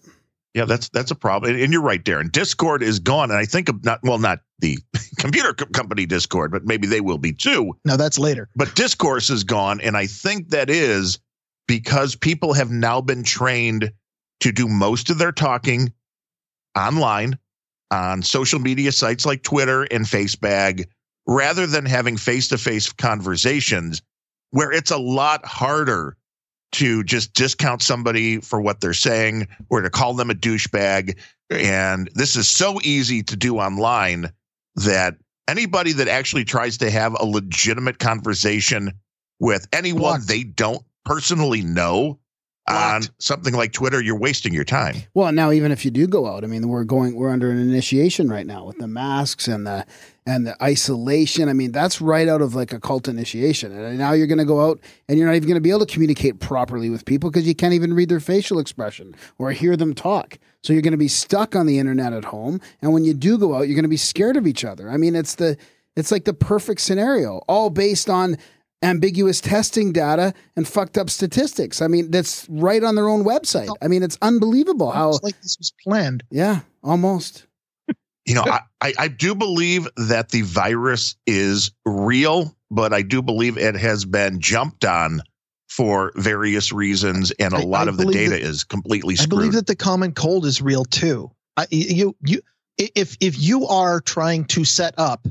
that's 0.64 0.88
that's 0.88 1.10
a 1.10 1.14
problem, 1.14 1.54
and 1.54 1.72
you're 1.72 1.82
right, 1.82 2.02
Darren. 2.02 2.32
Discord 2.32 2.82
is 2.82 2.98
gone, 2.98 3.30
and 3.30 3.38
I 3.38 3.44
think 3.44 3.68
of 3.68 3.84
not 3.84 4.00
well, 4.02 4.18
not 4.18 4.40
the 4.58 4.78
computer 5.18 5.52
co- 5.52 5.66
company 5.66 6.06
Discord, 6.06 6.50
but 6.50 6.64
maybe 6.64 6.86
they 6.86 7.00
will 7.00 7.18
be 7.18 7.32
too. 7.32 7.76
No, 7.84 7.96
that's 7.96 8.18
later. 8.18 8.48
But 8.56 8.74
discourse 8.74 9.28
is 9.28 9.44
gone, 9.44 9.80
and 9.80 9.96
I 9.96 10.06
think 10.06 10.50
that 10.50 10.70
is 10.70 11.18
because 11.68 12.16
people 12.16 12.54
have 12.54 12.70
now 12.70 13.00
been 13.00 13.22
trained 13.22 13.92
to 14.40 14.52
do 14.52 14.68
most 14.68 15.10
of 15.10 15.18
their 15.18 15.32
talking 15.32 15.92
online 16.76 17.38
on 17.90 18.22
social 18.22 18.58
media 18.58 18.92
sites 18.92 19.26
like 19.26 19.42
Twitter 19.42 19.82
and 19.82 20.04
Facebag, 20.04 20.86
rather 21.26 21.66
than 21.66 21.86
having 21.86 22.16
face-to-face 22.16 22.92
conversations 22.94 24.02
where 24.50 24.72
it's 24.72 24.90
a 24.90 24.98
lot 24.98 25.44
harder 25.44 26.16
to 26.76 27.02
just 27.04 27.32
discount 27.32 27.82
somebody 27.82 28.38
for 28.38 28.60
what 28.60 28.80
they're 28.80 28.92
saying 28.92 29.48
or 29.70 29.80
to 29.80 29.90
call 29.90 30.14
them 30.14 30.30
a 30.30 30.34
douchebag. 30.34 31.18
And 31.50 32.10
this 32.14 32.36
is 32.36 32.48
so 32.48 32.78
easy 32.82 33.22
to 33.24 33.36
do 33.36 33.58
online 33.58 34.30
that 34.76 35.16
anybody 35.48 35.92
that 35.92 36.08
actually 36.08 36.44
tries 36.44 36.78
to 36.78 36.90
have 36.90 37.14
a 37.18 37.24
legitimate 37.24 37.98
conversation 37.98 38.92
with 39.40 39.66
anyone 39.72 40.00
Blocked. 40.00 40.28
they 40.28 40.42
don't 40.42 40.82
personally 41.04 41.62
know 41.62 42.18
on 42.68 43.02
something 43.18 43.54
like 43.54 43.72
Twitter, 43.72 44.00
you're 44.02 44.18
wasting 44.18 44.52
your 44.52 44.64
time. 44.64 44.96
Well, 45.14 45.30
now 45.32 45.52
even 45.52 45.70
if 45.70 45.84
you 45.84 45.90
do 45.90 46.06
go 46.06 46.26
out, 46.26 46.42
I 46.42 46.48
mean, 46.48 46.68
we're 46.68 46.84
going 46.84 47.14
we're 47.14 47.30
under 47.30 47.50
an 47.50 47.58
initiation 47.58 48.28
right 48.28 48.46
now 48.46 48.64
with 48.64 48.78
the 48.78 48.88
masks 48.88 49.46
and 49.46 49.66
the 49.66 49.86
and 50.26 50.46
the 50.46 50.60
isolation. 50.60 51.48
I 51.48 51.52
mean, 51.52 51.70
that's 51.70 52.00
right 52.00 52.26
out 52.26 52.42
of 52.42 52.54
like 52.56 52.72
a 52.72 52.80
cult 52.80 53.06
initiation. 53.06 53.70
And 53.70 53.96
now 53.96 54.12
you're 54.12 54.26
going 54.26 54.38
to 54.38 54.44
go 54.44 54.68
out 54.68 54.80
and 55.08 55.16
you're 55.16 55.28
not 55.28 55.36
even 55.36 55.48
going 55.48 55.56
to 55.56 55.60
be 55.60 55.70
able 55.70 55.86
to 55.86 55.92
communicate 55.92 56.40
properly 56.40 56.90
with 56.90 57.04
people 57.04 57.30
because 57.30 57.46
you 57.46 57.54
can't 57.54 57.74
even 57.74 57.94
read 57.94 58.08
their 58.08 58.18
facial 58.18 58.58
expression 58.58 59.14
or 59.38 59.52
hear 59.52 59.76
them 59.76 59.94
talk. 59.94 60.38
So 60.62 60.72
you're 60.72 60.82
going 60.82 60.90
to 60.92 60.98
be 60.98 61.06
stuck 61.06 61.54
on 61.54 61.66
the 61.66 61.78
internet 61.78 62.12
at 62.12 62.24
home, 62.24 62.60
and 62.82 62.92
when 62.92 63.04
you 63.04 63.14
do 63.14 63.38
go 63.38 63.54
out, 63.54 63.68
you're 63.68 63.76
going 63.76 63.84
to 63.84 63.88
be 63.88 63.96
scared 63.96 64.36
of 64.36 64.48
each 64.48 64.64
other. 64.64 64.90
I 64.90 64.96
mean, 64.96 65.14
it's 65.14 65.36
the 65.36 65.56
it's 65.94 66.10
like 66.10 66.24
the 66.24 66.34
perfect 66.34 66.80
scenario, 66.80 67.38
all 67.48 67.70
based 67.70 68.10
on 68.10 68.36
ambiguous 68.82 69.40
testing 69.40 69.92
data 69.92 70.34
and 70.56 70.66
fucked 70.68 70.98
up 70.98 71.08
statistics. 71.10 71.80
I 71.82 71.88
mean, 71.88 72.10
that's 72.10 72.46
right 72.48 72.82
on 72.84 72.94
their 72.94 73.08
own 73.08 73.24
website. 73.24 73.74
I 73.82 73.88
mean, 73.88 74.02
it's 74.02 74.18
unbelievable 74.22 74.90
how 74.90 75.10
It's 75.10 75.22
like 75.22 75.40
this 75.40 75.56
was 75.58 75.72
planned. 75.82 76.22
yeah, 76.30 76.60
almost. 76.82 77.46
You 78.26 78.34
know, 78.34 78.42
I, 78.42 78.60
I, 78.80 78.92
I 78.98 79.08
do 79.08 79.34
believe 79.36 79.86
that 79.96 80.30
the 80.30 80.42
virus 80.42 81.14
is 81.26 81.70
real, 81.84 82.54
but 82.72 82.92
I 82.92 83.02
do 83.02 83.22
believe 83.22 83.56
it 83.56 83.76
has 83.76 84.04
been 84.04 84.40
jumped 84.40 84.84
on 84.84 85.22
for 85.68 86.10
various 86.16 86.72
reasons, 86.72 87.30
and 87.38 87.54
a 87.54 87.58
I- 87.58 87.62
lot 87.62 87.86
I 87.86 87.90
of 87.90 87.98
the 87.98 88.06
data 88.06 88.30
that- 88.30 88.40
is 88.40 88.64
completely 88.64 89.14
I 89.20 89.26
believe 89.26 89.52
that 89.52 89.66
the 89.68 89.76
common 89.76 90.12
cold 90.12 90.44
is 90.44 90.60
real 90.60 90.84
too. 90.84 91.30
I, 91.56 91.66
you 91.70 92.16
you 92.24 92.40
if 92.78 93.16
if 93.20 93.38
you 93.38 93.66
are 93.66 94.00
trying 94.00 94.44
to 94.46 94.64
set 94.64 94.94
up 94.98 95.26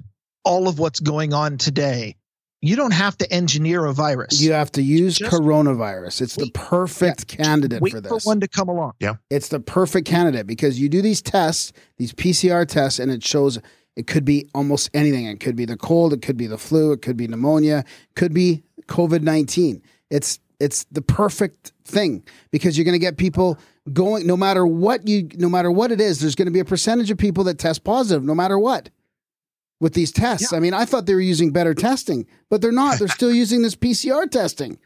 all 0.46 0.68
of 0.68 0.80
what's 0.80 1.00
going 1.00 1.34
on 1.34 1.58
today, 1.58 2.16
you 2.68 2.76
don't 2.76 2.94
have 2.94 3.18
to 3.20 3.32
engineer 3.32 3.86
a 3.86 3.94
virus. 3.94 4.42
You 4.42 4.54
have 4.54 4.72
to 4.74 4.82
use 4.82 5.16
Just- 5.18 5.32
coronavirus. 5.32 6.22
It's 6.22 6.36
the 6.36 6.44
Wait- 6.46 6.54
perfect 6.54 7.28
candidate 7.28 7.82
Wait 7.82 7.92
for 7.92 8.02
for 8.02 8.16
this. 8.16 8.26
one 8.26 8.40
to 8.40 8.48
come 8.48 8.70
along. 8.70 8.94
Yeah. 9.00 9.16
It's 9.30 9.48
the 9.50 9.60
perfect 9.60 10.08
candidate 10.08 10.48
because 10.48 10.80
you 10.80 10.90
do 10.90 11.02
these 11.02 11.22
tests, 11.22 11.72
these 11.98 12.14
PCR 12.14 12.66
tests, 12.68 13.00
and 13.00 13.12
it 13.12 13.24
shows 13.24 13.60
it 13.96 14.08
could 14.08 14.26
be 14.26 14.50
almost 14.54 14.90
anything. 14.94 15.26
It 15.26 15.40
could 15.40 15.56
be 15.56 15.66
the 15.66 15.78
cold, 15.78 16.12
it 16.14 16.22
could 16.22 16.38
be 16.38 16.48
the 16.48 16.58
flu, 16.58 16.92
it 16.92 17.02
could 17.02 17.16
be 17.18 17.28
pneumonia, 17.28 17.80
it 18.10 18.16
could 18.16 18.34
be 18.34 18.64
COVID 18.88 19.22
nineteen. 19.22 19.82
It's 20.10 20.40
it's 20.60 20.86
the 20.92 21.02
perfect 21.02 21.74
thing 21.84 22.24
because 22.52 22.78
you're 22.78 22.86
going 22.86 22.94
to 22.94 23.00
get 23.00 23.18
people 23.18 23.58
going 23.92 24.26
no 24.26 24.38
matter 24.38 24.66
what 24.66 25.08
you 25.08 25.28
no 25.36 25.50
matter 25.50 25.70
what 25.72 25.92
it 25.92 26.00
is. 26.02 26.20
There's 26.20 26.36
going 26.36 26.46
to 26.48 26.52
be 26.52 26.60
a 26.60 26.66
percentage 26.66 27.12
of 27.12 27.18
people 27.18 27.44
that 27.46 27.58
test 27.58 27.84
positive 27.84 28.24
no 28.24 28.36
matter 28.36 28.58
what. 28.58 28.90
With 29.82 29.94
these 29.94 30.12
tests, 30.12 30.54
I 30.54 30.60
mean, 30.60 30.74
I 30.74 30.86
thought 30.86 31.06
they 31.06 31.14
were 31.14 31.20
using 31.20 31.52
better 31.52 31.74
testing, 31.74 32.26
but 32.50 32.62
they're 32.62 32.72
not. 32.72 32.98
They're 32.98 33.08
still 33.10 33.32
using 33.44 33.62
this 33.62 33.76
PCR 33.76 34.30
testing. 34.32 34.80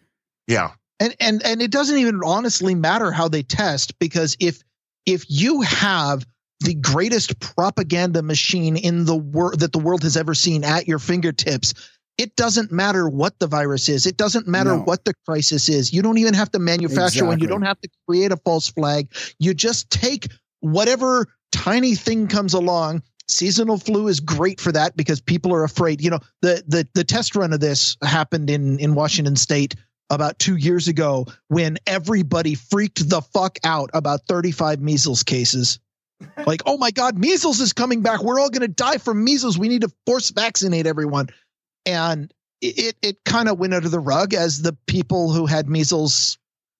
yeah, 0.47 0.71
and 0.99 1.15
and 1.19 1.43
and 1.45 1.61
it 1.61 1.69
doesn't 1.71 1.97
even 1.97 2.21
honestly 2.23 2.73
matter 2.75 3.11
how 3.11 3.27
they 3.27 3.43
test 3.43 3.97
because 3.99 4.35
if 4.39 4.63
if 5.05 5.25
you 5.29 5.61
have 5.61 6.25
the 6.61 6.73
greatest 6.73 7.39
propaganda 7.39 8.21
machine 8.23 8.75
in 8.77 9.05
the 9.05 9.15
world 9.15 9.59
that 9.59 9.71
the 9.73 9.79
world 9.79 10.03
has 10.03 10.17
ever 10.17 10.33
seen 10.33 10.63
at 10.63 10.87
your 10.87 10.99
fingertips 10.99 11.73
it 12.17 12.35
doesn't 12.35 12.69
matter 12.69 13.07
what 13.07 13.39
the 13.39 13.47
virus 13.47 13.87
is. 13.87 14.05
It 14.05 14.17
doesn't 14.17 14.45
matter 14.45 14.75
No. 14.75 14.81
what 14.81 15.05
the 15.05 15.13
crisis 15.25 15.69
is. 15.69 15.93
You 15.93 16.01
don't 16.01 16.17
even 16.17 16.33
have 16.33 16.51
to 16.51 16.59
manufacture 16.59 17.23
one. 17.23 17.39
You 17.39 17.47
don't 17.47 17.61
have 17.61 17.79
to 17.79 17.87
create 18.09 18.33
a 18.33 18.35
false 18.35 18.67
flag. 18.67 19.07
You 19.39 19.53
just 19.53 19.89
take 19.89 20.27
whatever 20.59 21.27
tiny 21.53 21.95
thing 21.95 22.27
comes 22.27 22.53
along 22.53 23.03
seasonal 23.29 23.77
flu 23.77 24.07
is 24.07 24.19
great 24.19 24.59
for 24.59 24.71
that 24.71 24.97
because 24.97 25.21
people 25.21 25.53
are 25.53 25.63
afraid. 25.63 26.01
You 26.01 26.11
know 26.11 26.19
the 26.41 26.63
the 26.67 26.87
the 26.93 27.03
test 27.03 27.35
run 27.35 27.53
of 27.53 27.59
this 27.59 27.95
happened 28.03 28.49
in 28.49 28.79
in 28.79 28.95
Washington 28.95 29.35
state 29.35 29.75
about 30.09 30.39
2 30.39 30.55
years 30.55 30.87
ago 30.87 31.27
when 31.49 31.77
everybody 31.85 32.55
freaked 32.55 33.07
the 33.09 33.21
fuck 33.21 33.59
out 33.63 33.91
about 33.93 34.21
35 34.27 34.81
measles 34.81 35.23
cases. 35.23 35.79
Like 36.45 36.61
oh 36.65 36.77
my 36.77 36.91
god 36.91 37.17
measles 37.17 37.59
is 37.61 37.73
coming 37.73 38.01
back. 38.01 38.21
We're 38.21 38.39
all 38.39 38.49
going 38.49 38.61
to 38.61 38.67
die 38.67 38.97
from 38.97 39.23
measles. 39.23 39.57
We 39.57 39.69
need 39.69 39.81
to 39.81 39.91
force 40.05 40.31
vaccinate 40.31 40.87
everyone. 40.87 41.29
And 41.85 42.33
it 42.61 42.97
it 43.01 43.23
kind 43.23 43.47
of 43.47 43.59
went 43.59 43.73
under 43.73 43.89
the 43.89 43.99
rug 43.99 44.33
as 44.33 44.61
the 44.61 44.75
people 44.87 45.31
who 45.31 45.45
had 45.45 45.69
measles 45.69 46.37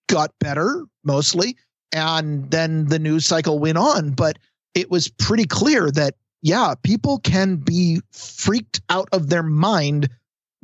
got 0.10 0.32
better 0.40 0.86
mostly 1.04 1.56
and 1.94 2.50
then 2.52 2.88
the 2.88 3.00
news 3.00 3.26
cycle 3.26 3.60
went 3.60 3.78
on. 3.78 4.12
But 4.12 4.40
it 4.76 4.90
was 4.92 5.08
pretty 5.08 5.46
clear 5.46 5.90
that 5.92 6.16
yeah 6.42 6.74
people 6.84 7.20
can 7.20 7.56
be 7.58 8.02
freaked 8.12 8.82
out 8.90 9.08
of 9.12 9.30
their 9.30 9.44
mind 9.44 10.10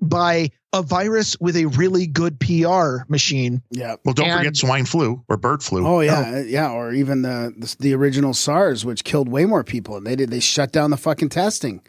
by 0.02 0.50
a 0.74 0.82
virus 0.82 1.38
with 1.40 1.56
a 1.56 1.66
really 1.68 2.06
good 2.06 2.38
PR 2.40 2.98
machine 3.08 3.62
Yeah. 3.72 3.96
well, 4.04 4.14
don't 4.14 4.28
And- 4.28 4.40
forget 4.40 4.58
swine 4.58 4.86
flu 4.86 5.24
or 5.30 5.38
bird 5.38 5.64
flu. 5.64 5.88
Oh 5.88 6.02
yeah, 6.02 6.34
uh, 6.36 6.40
yeah, 6.42 6.70
or 6.72 6.92
even 6.94 7.22
the, 7.22 7.54
the 7.58 7.76
the 7.80 7.94
original 7.96 8.34
SARS, 8.34 8.84
which 8.84 9.04
killed 9.06 9.30
way 9.30 9.46
more 9.46 9.64
people, 9.64 9.96
and 9.96 10.06
they 10.06 10.16
did 10.18 10.30
they 10.32 10.42
shut 10.42 10.72
down 10.74 10.92
the 10.92 10.98
fucking 10.98 11.30
testing. 11.30 11.82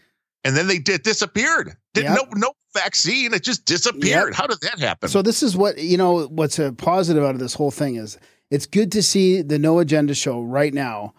and 0.45 0.57
then 0.57 0.68
they 0.68 0.78
did 0.78 1.03
disappeared. 1.03 1.76
Did 1.95 2.05
Yep. 2.05 2.16
no 2.16 2.24
no 2.37 2.53
vaccine. 2.74 3.34
It 3.34 3.43
just 3.43 3.64
disappeared. 3.64 4.28
Yep. 4.28 4.34
How 4.34 4.47
did 4.47 4.61
that 4.61 4.78
happen? 4.78 5.09
So 5.09 5.20
this 5.20 5.43
is 5.43 5.57
what 5.57 5.78
you 5.78 5.97
know. 5.97 6.26
What's 6.28 6.61
a 6.61 6.72
positive 6.72 7.24
out 7.24 7.34
of 7.34 7.41
this 7.41 7.55
whole 7.55 7.72
thing 7.72 7.97
is 7.97 8.18
it's 8.53 8.66
good 8.66 8.93
to 8.93 9.03
see 9.03 9.43
the 9.43 9.59
No 9.59 9.80
Agenda 9.80 10.14
show 10.14 10.41
right 10.43 10.72
now 10.72 11.14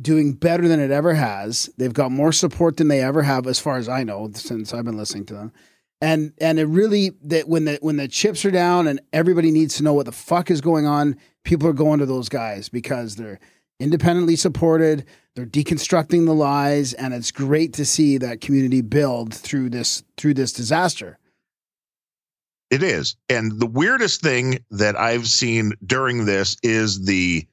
doing 0.00 0.32
better 0.32 0.66
than 0.66 0.80
it 0.80 0.90
ever 0.90 1.14
has. 1.14 1.70
They've 1.76 1.92
got 1.92 2.10
more 2.10 2.32
support 2.32 2.76
than 2.76 2.88
they 2.88 3.02
ever 3.02 3.22
have, 3.22 3.46
as 3.46 3.58
far 3.58 3.76
as 3.76 3.88
I 3.88 4.04
know, 4.04 4.30
since 4.34 4.72
I've 4.72 4.84
been 4.84 4.96
listening 4.96 5.26
to 5.26 5.34
them. 5.34 5.52
And 6.00 6.32
and 6.40 6.58
it 6.58 6.66
really 6.66 7.12
that 7.22 7.48
when 7.48 7.64
the 7.64 7.78
when 7.80 7.96
the 7.96 8.08
chips 8.08 8.44
are 8.44 8.50
down 8.50 8.88
and 8.88 9.00
everybody 9.12 9.52
needs 9.52 9.76
to 9.76 9.84
know 9.84 9.94
what 9.94 10.06
the 10.06 10.12
fuck 10.12 10.50
is 10.50 10.60
going 10.60 10.86
on, 10.86 11.16
people 11.44 11.68
are 11.68 11.72
going 11.72 12.00
to 12.00 12.06
those 12.06 12.28
guys 12.28 12.68
because 12.68 13.14
they're 13.14 13.38
independently 13.78 14.34
supported. 14.34 15.04
They're 15.34 15.46
deconstructing 15.46 16.26
the 16.26 16.34
lies, 16.34 16.92
and 16.92 17.14
it's 17.14 17.30
great 17.30 17.72
to 17.74 17.84
see 17.84 18.18
that 18.18 18.40
community 18.40 18.80
build 18.80 19.32
through 19.32 19.70
this 19.70 20.02
through 20.16 20.34
this 20.34 20.52
disaster. 20.52 21.18
It 22.72 22.82
is. 22.82 23.16
And 23.28 23.60
the 23.60 23.66
weirdest 23.66 24.22
thing 24.22 24.64
that 24.70 24.98
I've 24.98 25.28
seen 25.28 25.74
during 25.84 26.24
this 26.24 26.56
is 26.62 27.04
the 27.04 27.46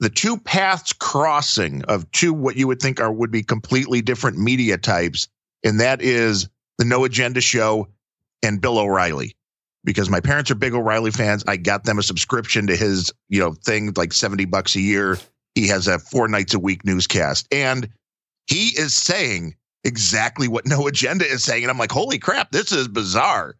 the 0.00 0.10
two 0.10 0.36
paths 0.38 0.92
crossing 0.92 1.82
of 1.84 2.10
two 2.12 2.32
what 2.32 2.56
you 2.56 2.66
would 2.66 2.80
think 2.80 3.00
are 3.00 3.12
would 3.12 3.30
be 3.30 3.42
completely 3.42 4.02
different 4.02 4.38
media 4.38 4.76
types, 4.76 5.28
and 5.64 5.80
that 5.80 6.02
is 6.02 6.48
the 6.78 6.84
No 6.84 7.04
Agenda 7.04 7.40
show 7.40 7.88
and 8.42 8.60
Bill 8.60 8.78
O'Reilly. 8.78 9.34
Because 9.84 10.10
my 10.10 10.20
parents 10.20 10.50
are 10.50 10.56
big 10.56 10.74
O'Reilly 10.74 11.12
fans. 11.12 11.44
I 11.46 11.56
got 11.56 11.84
them 11.84 11.98
a 11.98 12.02
subscription 12.02 12.66
to 12.66 12.76
his, 12.76 13.12
you 13.28 13.38
know, 13.38 13.52
thing 13.52 13.92
like 13.96 14.12
70 14.12 14.44
bucks 14.46 14.74
a 14.74 14.80
year. 14.80 15.16
He 15.54 15.68
has 15.68 15.86
a 15.86 16.00
four 16.00 16.26
nights 16.26 16.54
a 16.54 16.58
week 16.58 16.84
newscast. 16.84 17.46
And 17.52 17.88
he 18.48 18.70
is 18.78 18.94
saying 18.94 19.54
exactly 19.84 20.48
what 20.48 20.66
No 20.66 20.88
Agenda 20.88 21.24
is 21.24 21.44
saying. 21.44 21.62
And 21.62 21.70
I'm 21.70 21.78
like, 21.78 21.92
holy 21.92 22.18
crap, 22.18 22.50
this 22.50 22.72
is 22.72 22.88
bizarre. 22.88 23.54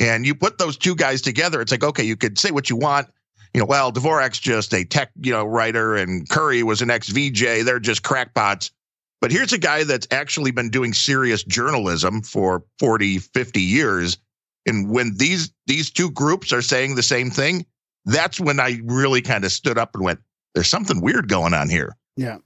And 0.00 0.24
you 0.24 0.34
put 0.34 0.58
those 0.58 0.76
two 0.76 0.94
guys 0.94 1.22
together, 1.22 1.60
it's 1.60 1.72
like, 1.72 1.84
okay, 1.84 2.04
you 2.04 2.16
could 2.16 2.38
say 2.38 2.50
what 2.50 2.70
you 2.70 2.76
want. 2.76 3.08
You 3.54 3.60
know, 3.60 3.66
well, 3.66 3.92
Dvorak's 3.92 4.40
just 4.40 4.74
a 4.74 4.84
tech, 4.84 5.12
you 5.20 5.32
know, 5.32 5.44
writer 5.44 5.94
and 5.94 6.28
Curry 6.28 6.62
was 6.64 6.82
an 6.82 6.90
ex 6.90 7.08
VJ. 7.08 7.64
They're 7.64 7.78
just 7.78 8.02
crackpots. 8.02 8.72
But 9.20 9.30
here's 9.30 9.52
a 9.52 9.58
guy 9.58 9.84
that's 9.84 10.08
actually 10.10 10.50
been 10.50 10.70
doing 10.70 10.92
serious 10.92 11.44
journalism 11.44 12.20
for 12.20 12.64
40, 12.78 13.20
50 13.20 13.60
years. 13.60 14.18
And 14.66 14.90
when 14.90 15.16
these 15.16 15.52
these 15.66 15.90
two 15.90 16.10
groups 16.10 16.52
are 16.52 16.62
saying 16.62 16.96
the 16.96 17.02
same 17.02 17.30
thing, 17.30 17.64
that's 18.04 18.40
when 18.40 18.60
I 18.60 18.80
really 18.84 19.22
kind 19.22 19.44
of 19.44 19.52
stood 19.52 19.78
up 19.78 19.94
and 19.94 20.04
went, 20.04 20.20
there's 20.54 20.68
something 20.68 21.00
weird 21.00 21.28
going 21.28 21.54
on 21.54 21.68
here. 21.68 21.96
Yeah. 22.16 22.38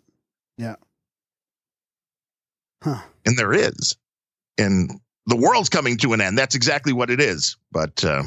Yeah. 0.57 0.77
Huh. 2.83 3.01
And 3.27 3.37
there 3.37 3.53
is. 3.53 3.97
And 4.57 5.01
the 5.27 5.37
world's 5.37 5.69
coming 5.69 5.97
to 5.99 6.13
an 6.13 6.21
end. 6.21 6.39
That's 6.39 6.55
exactly 6.55 6.93
what 6.93 7.11
it 7.11 7.21
is. 7.21 7.57
But 7.73 8.05
uh, 8.05 8.25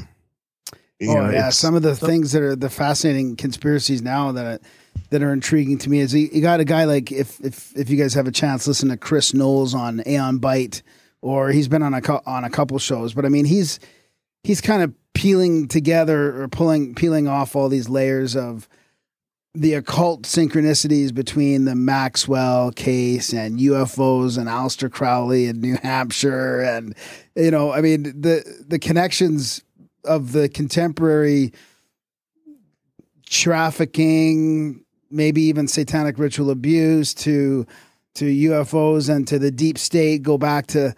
you 1.02 1.10
oh 1.10 1.26
know, 1.26 1.30
yeah, 1.32 1.50
some 1.50 1.74
of 1.74 1.82
the 1.82 1.96
things 1.96 2.32
that 2.34 2.44
are 2.44 2.56
the 2.56 2.70
fascinating 2.70 3.36
conspiracies 3.36 4.04
now 4.04 4.32
that 4.34 4.62
that 5.10 5.24
are 5.24 5.34
intriguing 5.34 5.80
to 5.80 5.90
me 5.90 6.00
is 6.00 6.14
you, 6.14 6.30
you 6.32 6.42
got 6.42 6.60
a 6.60 6.64
guy 6.64 6.84
like 6.84 7.12
if 7.12 7.40
if 7.44 7.76
if 7.76 7.90
you 7.90 7.98
guys 7.98 8.14
have 8.14 8.28
a 8.28 8.32
chance, 8.32 8.68
listen 8.68 8.90
to 8.90 8.98
Chris 8.98 9.34
Knowles 9.34 9.74
on 9.74 10.04
Aeon 10.06 10.40
Byte, 10.40 10.84
or 11.22 11.50
he's 11.50 11.68
been 11.68 11.82
on 11.82 11.96
a 11.96 12.22
on 12.28 12.44
a 12.44 12.52
couple 12.52 12.78
shows, 12.78 13.16
but 13.16 13.26
I 13.26 13.30
mean 13.30 13.46
he's 13.46 13.80
he's 14.44 14.62
kind 14.62 14.84
of 14.84 14.94
peeling 15.16 15.68
together 15.68 16.40
or 16.40 16.48
pulling 16.48 16.94
peeling 16.94 17.28
off 17.28 17.56
all 17.56 17.68
these 17.68 17.90
layers 17.90 18.36
of 18.36 18.70
the 19.56 19.74
occult 19.74 20.22
synchronicities 20.24 21.14
between 21.14 21.66
the 21.66 21.76
Maxwell 21.76 22.72
case 22.72 23.34
and 23.34 23.60
UFOs 23.60 24.38
and 24.38 24.48
Aleister 24.48 24.90
Crowley 24.90 25.48
in 25.48 25.60
New 25.62 25.78
Hampshire 25.82 26.62
and 26.62 26.96
you 27.36 27.50
know 27.50 27.72
I 27.72 27.82
mean 27.82 28.04
the 28.04 28.44
the 28.68 28.78
connections 28.78 29.64
of 30.04 30.32
the 30.32 30.50
contemporary 30.50 31.54
trafficking 33.52 34.84
maybe 35.10 35.42
even 35.44 35.68
satanic 35.68 36.18
ritual 36.18 36.50
abuse 36.50 37.14
to 37.14 37.66
to 38.16 38.26
UFOs 38.26 39.14
and 39.14 39.28
to 39.28 39.40
the 39.40 39.52
deep 39.52 39.78
state 39.78 40.22
go 40.24 40.38
back 40.38 40.68
to 40.68 40.94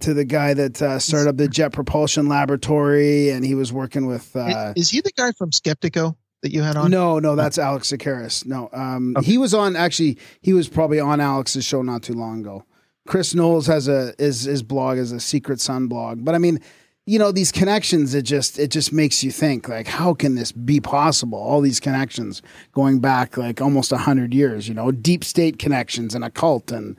to 0.00 0.12
the 0.14 0.24
guy 0.24 0.52
that 0.54 0.80
uh, 0.82 0.98
started 0.98 1.30
up 1.30 1.36
the 1.38 1.48
Jet 1.48 1.72
Propulsion 1.72 2.26
Laboratory 2.28 3.30
and 3.30 3.44
he 3.44 3.54
was 3.54 3.72
working 3.72 4.06
with 4.06 4.34
uh, 4.36 4.72
is 4.76 4.90
he 4.90 5.00
the 5.00 5.10
guy 5.16 5.32
from 5.32 5.50
Skeptiko 5.50 6.14
that 6.42 6.52
you 6.52 6.62
had 6.62 6.76
on? 6.76 6.90
no, 6.90 7.18
no, 7.18 7.34
that's 7.34 7.56
Alex 7.58 7.90
Tsakiris. 7.90 8.44
No, 8.46 8.68
um, 8.72 9.14
Okay. 9.16 9.26
he 9.26 9.38
was 9.38 9.54
on. 9.54 9.74
Actually, 9.74 10.18
he 10.42 10.52
was 10.52 10.68
probably 10.68 11.00
on 11.00 11.18
Alex's 11.20 11.64
show 11.64 11.80
not 11.82 12.02
too 12.02 12.12
long 12.12 12.40
ago. 12.40 12.62
Chris 13.08 13.34
Knowles 13.34 13.66
has 13.68 13.88
a 13.88 14.12
is 14.18 14.42
his 14.44 14.62
blog 14.62 14.98
is 14.98 15.12
a 15.12 15.18
Secret 15.20 15.60
Sun 15.60 15.86
blog, 15.88 16.24
but 16.24 16.34
I 16.34 16.38
mean, 16.38 16.60
you 17.06 17.20
know, 17.20 17.30
these 17.30 17.52
connections. 17.52 18.14
It 18.14 18.22
just 18.22 18.58
it 18.58 18.70
just 18.70 18.92
makes 18.92 19.22
you 19.22 19.30
think 19.30 19.68
like, 19.68 19.86
how 19.86 20.12
can 20.12 20.34
this 20.34 20.52
be 20.52 20.80
possible? 20.80 21.38
All 21.38 21.60
these 21.60 21.80
connections 21.80 22.42
going 22.72 22.98
back 22.98 23.36
like 23.36 23.60
almost 23.60 23.92
a 23.92 23.98
hundred 23.98 24.34
years. 24.34 24.68
You 24.68 24.74
know, 24.74 24.90
deep 24.90 25.24
state 25.24 25.58
connections 25.58 26.14
and 26.14 26.24
occult, 26.24 26.72
and 26.72 26.96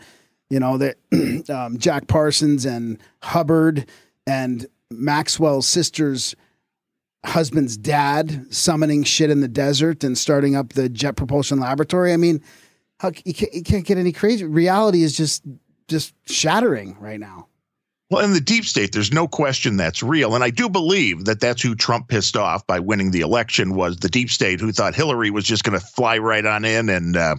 you 0.49 0.59
know 0.59 0.77
that 0.77 0.97
um, 1.49 1.77
Jack 1.77 2.07
Parsons 2.07 2.65
and 2.65 2.97
Hubbard 3.21 3.85
and 4.25 4.65
Maxwell's 4.89 5.67
sisters 5.67 6.35
husband's 7.25 7.75
dad 7.75 8.45
summoning 8.53 9.03
shit 9.03 9.29
in 9.29 9.41
the 9.41 9.47
desert 9.49 10.03
and 10.03 10.17
starting 10.17 10.55
up 10.55 10.69
the 10.69 10.87
jet 10.87 11.17
propulsion 11.17 11.59
laboratory. 11.59 12.13
I 12.13 12.17
mean, 12.17 12.41
how 12.99 13.11
you 13.25 13.33
can't, 13.33 13.53
you 13.53 13.63
can't 13.63 13.85
get 13.85 13.97
any 13.97 14.13
crazy. 14.13 14.45
Reality 14.45 15.03
is 15.03 15.15
just 15.15 15.43
just 15.89 16.13
shattering 16.25 16.95
right 16.99 17.19
now. 17.19 17.47
Well, 18.09 18.23
in 18.23 18.33
the 18.33 18.41
deep 18.41 18.63
state, 18.63 18.93
there's 18.93 19.11
no 19.11 19.27
question 19.27 19.75
that's 19.75 20.01
real. 20.01 20.33
And 20.33 20.43
I 20.43 20.49
do 20.49 20.69
believe 20.69 21.25
that 21.25 21.41
that's 21.41 21.61
who 21.61 21.75
Trump 21.75 22.07
pissed 22.07 22.37
off 22.37 22.65
by 22.65 22.79
winning 22.79 23.11
the 23.11 23.19
election 23.19 23.75
was 23.75 23.97
the 23.97 24.07
deep 24.07 24.29
state 24.29 24.61
who 24.61 24.71
thought 24.71 24.95
Hillary 24.95 25.29
was 25.29 25.43
just 25.43 25.65
going 25.65 25.77
to 25.77 25.85
fly 25.85 26.17
right 26.17 26.45
on 26.45 26.63
in 26.63 26.87
and 26.87 27.17
uh, 27.17 27.35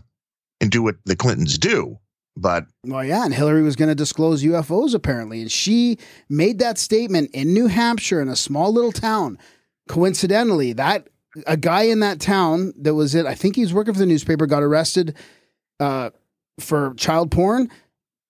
and 0.61 0.71
do 0.71 0.83
what 0.83 0.97
the 1.07 1.17
Clintons 1.17 1.57
do. 1.57 1.99
But 2.37 2.67
Well, 2.85 3.05
yeah, 3.05 3.25
and 3.25 3.35
Hillary 3.35 3.63
was 3.63 3.77
going 3.77 3.89
to 3.89 3.95
disclose 3.95 4.45
UFOs 4.45 4.95
apparently, 4.95 5.41
and 5.41 5.51
she 5.51 5.99
made 6.29 6.59
that 6.59 6.79
statement 6.79 7.31
in 7.33 7.55
New 7.55 7.67
Hampshire 7.67 8.21
in 8.21 8.29
a 8.29 8.37
small 8.37 8.73
little 8.73 8.93
town. 8.93 9.39
Coincidentally, 9.89 10.75
that 10.75 11.09
a 11.47 11.57
guy 11.57 11.83
in 11.83 12.01
that 12.01 12.21
town 12.21 12.75
that 12.77 12.95
was 12.95 13.15
it, 13.15 13.27
I 13.27 13.35
think 13.35 13.57
he 13.57 13.63
was 13.63 13.73
working 13.73 13.95
for 13.95 14.01
the 14.01 14.07
newspaper, 14.07 14.47
got 14.47 14.63
arrested 14.63 15.17
uh, 15.81 16.11
for 16.61 16.95
child 16.95 17.31
porn. 17.31 17.71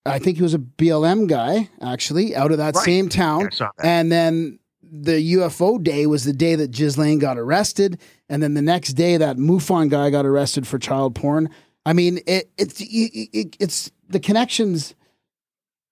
I 0.09 0.19
think 0.19 0.37
he 0.37 0.43
was 0.43 0.53
a 0.53 0.59
BLM 0.59 1.27
guy, 1.27 1.69
actually, 1.81 2.35
out 2.35 2.51
of 2.51 2.57
that 2.57 2.75
Right. 2.75 2.85
same 2.85 3.09
town. 3.09 3.51
Saw 3.51 3.69
that. 3.77 3.85
And 3.85 4.11
then 4.11 4.59
the 4.81 5.21
UFO 5.35 5.81
day 5.81 6.05
was 6.07 6.23
the 6.23 6.33
day 6.33 6.55
that 6.55 6.71
Ghislaine 6.71 7.19
got 7.19 7.37
arrested, 7.37 7.99
and 8.27 8.41
then 8.41 8.53
the 8.55 8.61
next 8.61 8.93
day 8.93 9.17
that 9.17 9.37
MUFON 9.37 9.89
guy 9.89 10.09
got 10.09 10.25
arrested 10.25 10.65
for 10.67 10.79
child 10.79 11.15
porn. 11.15 11.49
I 11.85 11.93
mean, 11.93 12.19
it, 12.27 12.49
it's 12.57 12.81
it, 12.81 12.85
it, 13.33 13.55
it's 13.59 13.91
the 14.09 14.19
connections 14.19 14.95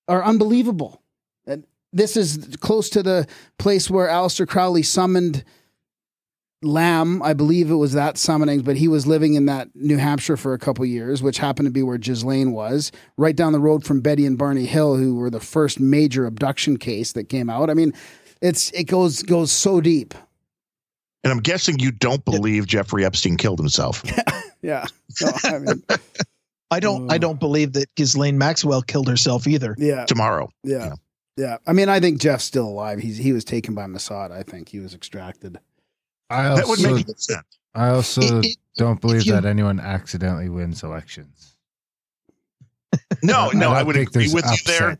are 0.08 0.24
unbelievable. 0.24 1.02
And 1.46 1.66
this 1.94 2.18
is 2.18 2.56
close 2.60 2.90
to 2.92 3.04
the 3.04 3.28
place 3.60 3.90
where 3.90 4.08
Aleister 4.08 4.48
Crowley 4.48 4.84
summoned 4.84 5.44
Lam. 6.64 7.22
I 7.22 7.34
believe 7.34 7.70
it 7.70 7.76
was 7.76 7.94
that 7.94 8.18
summoning, 8.18 8.62
but 8.62 8.78
he 8.78 8.88
was 8.88 9.06
living 9.06 9.36
in 9.36 9.46
that 9.46 9.70
New 9.76 9.98
Hampshire 9.98 10.38
for 10.38 10.54
a 10.54 10.60
couple 10.60 10.86
years, 10.86 11.22
which 11.22 11.38
happened 11.38 11.68
to 11.68 11.72
be 11.72 11.84
where 11.84 11.98
Ghislaine 11.98 12.52
was, 12.52 12.92
right 13.18 13.36
down 13.36 13.54
the 13.54 13.60
road 13.60 13.84
from 13.84 14.02
Betty 14.02 14.26
and 14.26 14.38
Barney 14.38 14.66
Hill, 14.66 14.96
who 14.96 15.16
were 15.16 15.30
the 15.30 15.40
first 15.40 15.80
major 15.80 16.26
abduction 16.26 16.78
case 16.78 17.12
that 17.14 17.30
came 17.30 17.50
out. 17.50 17.70
I 17.70 17.74
mean, 17.74 17.94
it's 18.42 18.72
it 18.72 18.86
goes 18.86 19.22
goes 19.24 19.52
so 19.52 19.82
deep. 19.82 20.14
and 21.24 21.32
I'm 21.34 21.40
guessing 21.40 21.80
you 21.80 21.92
don't 21.92 22.24
believe 22.26 22.66
Jeffrey 22.68 23.06
Epstein 23.06 23.38
killed 23.38 23.60
himself. 23.60 24.04
Yeah. 24.64 24.86
So, 25.12 25.30
I 25.44 25.60
mean, 25.60 25.84
I 26.72 26.80
don't. 26.80 27.12
I 27.12 27.16
Oh. 27.16 27.20
don't 27.20 27.40
believe 27.40 27.74
that 27.74 27.94
Ghislaine 27.96 28.40
Maxwell 28.40 28.82
killed 28.82 29.08
herself 29.08 29.46
either. 29.48 29.76
yeah. 29.78 30.06
Tomorrow. 30.06 30.50
Yeah. 30.64 30.96
Yeah. 31.38 31.58
I 31.68 31.74
mean, 31.74 31.90
I 31.90 32.00
think 32.00 32.20
Jeff's 32.20 32.44
still 32.46 32.68
alive. 32.68 32.98
He's 33.00 33.18
he 33.18 33.32
was 33.34 33.46
taken 33.46 33.76
by 33.76 33.86
Mossad. 33.86 34.32
I 34.32 34.42
think 34.42 34.70
he 34.70 34.80
was 34.80 34.96
extracted. 34.96 35.60
I 36.30 36.44
That 36.56 36.68
would 36.68 36.80
also, 36.80 36.96
make 36.96 37.06
good 37.06 37.22
sense. 37.22 37.46
I 37.74 37.90
also 37.90 38.40
It- 38.40 38.46
it- 38.46 38.58
don't 38.78 39.00
believe 39.02 39.26
you- 39.26 39.34
that 39.34 39.46
anyone 39.46 39.80
accidentally 39.80 40.50
wins 40.50 40.84
elections. 40.84 41.56
No, 43.24 43.50
no, 43.52 43.72
I, 43.72 43.80
don't 43.80 43.88
would 43.88 43.96
agree 43.98 44.28
there's 44.28 44.34
with 44.34 44.46
you 44.46 44.58
there. 44.66 44.98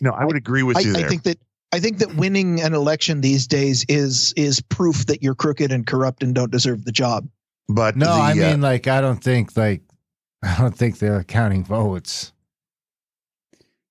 No, 0.00 0.10
I 0.12 0.24
would 0.24 0.36
agree 0.36 0.62
with 0.62 0.76
I, 0.76 0.80
you 0.80 0.96
I 0.96 1.04
think 1.04 1.22
that 1.24 1.38
I 1.72 1.80
think 1.80 1.98
that 1.98 2.14
winning 2.16 2.60
an 2.60 2.74
election 2.74 3.20
these 3.20 3.46
days 3.46 3.84
is 3.88 4.32
is 4.36 4.60
proof 4.60 5.06
that 5.06 5.22
you're 5.22 5.34
crooked 5.34 5.72
and 5.72 5.86
corrupt 5.86 6.22
and 6.22 6.34
don't 6.34 6.50
deserve 6.50 6.84
the 6.84 6.92
job. 6.92 7.28
but 7.68 7.96
No, 7.96 8.06
the, 8.06 8.12
I 8.12 8.32
uh, 8.32 8.34
mean, 8.34 8.60
like, 8.60 8.86
I 8.86 9.00
don't 9.00 9.22
think, 9.22 9.56
like, 9.56 9.82
I 10.42 10.56
don't 10.58 10.76
think 10.76 10.98
they're 10.98 11.24
counting 11.24 11.64
votes. 11.64 12.32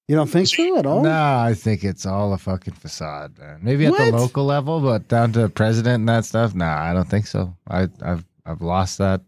You 0.07 0.15
don't 0.15 0.29
think 0.29 0.47
so 0.47 0.77
at 0.77 0.85
all? 0.85 1.01
No, 1.01 1.09
I 1.37 1.55
think 1.55 1.83
it's 1.83 2.05
all 2.05 2.31
a 2.33 2.37
fucking 2.37 2.75
facade, 2.75 3.39
man. 3.39 3.59
Maybe 3.63 3.87
at 3.87 3.91
What? 3.91 4.11
the 4.11 4.17
local 4.17 4.45
level, 4.45 4.79
but 4.79 5.07
down 5.07 5.31
to 5.33 5.39
the 5.41 5.49
president 5.49 5.95
and 6.01 6.09
that 6.09 6.25
stuff, 6.25 6.53
nah, 6.53 6.77
I 6.77 6.93
don't 6.93 7.09
think 7.09 7.25
so. 7.25 7.55
I, 7.67 7.87
I've 8.03 8.23
I've 8.45 8.61
lost 8.61 8.99
that. 8.99 9.21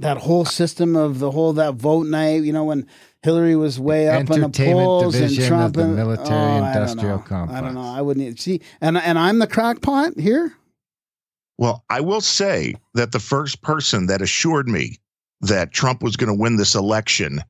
That 0.00 0.18
whole 0.18 0.44
system 0.44 0.94
of 0.94 1.18
the 1.18 1.30
whole 1.30 1.54
that 1.54 1.74
vote 1.74 2.06
night, 2.06 2.42
you 2.44 2.52
know, 2.52 2.64
when 2.64 2.86
Hillary 3.22 3.56
was 3.56 3.80
way 3.80 4.08
up 4.08 4.30
in 4.30 4.42
the 4.42 4.48
polls 4.50 5.14
and 5.16 5.22
division 5.28 5.42
of 5.44 5.48
Trump 5.48 5.74
the 5.76 5.82
and 5.84 5.96
military 5.96 6.38
Oh, 6.38 6.62
I 6.64 6.74
don't 6.74 6.82
industrial 6.82 7.16
know. 7.16 7.24
I 7.24 7.26
complex. 7.26 7.60
don't 7.62 7.74
know. 7.74 7.80
I 7.80 8.02
wouldn't 8.02 8.24
even 8.24 8.36
see. 8.36 8.60
And 8.82 8.98
and 8.98 9.18
I'm 9.18 9.38
the 9.38 9.46
crackpot 9.46 10.18
here. 10.20 10.52
Well, 11.56 11.82
I 11.90 12.00
will 12.02 12.20
say 12.20 12.74
that 12.94 13.10
the 13.12 13.18
first 13.18 13.62
person 13.62 14.06
that 14.06 14.20
assured 14.22 14.68
me 14.68 14.98
that 15.40 15.72
Trump 15.72 16.02
was 16.02 16.16
going 16.16 16.28
to 16.28 16.40
win 16.40 16.56
this 16.58 16.74
election 16.76 17.40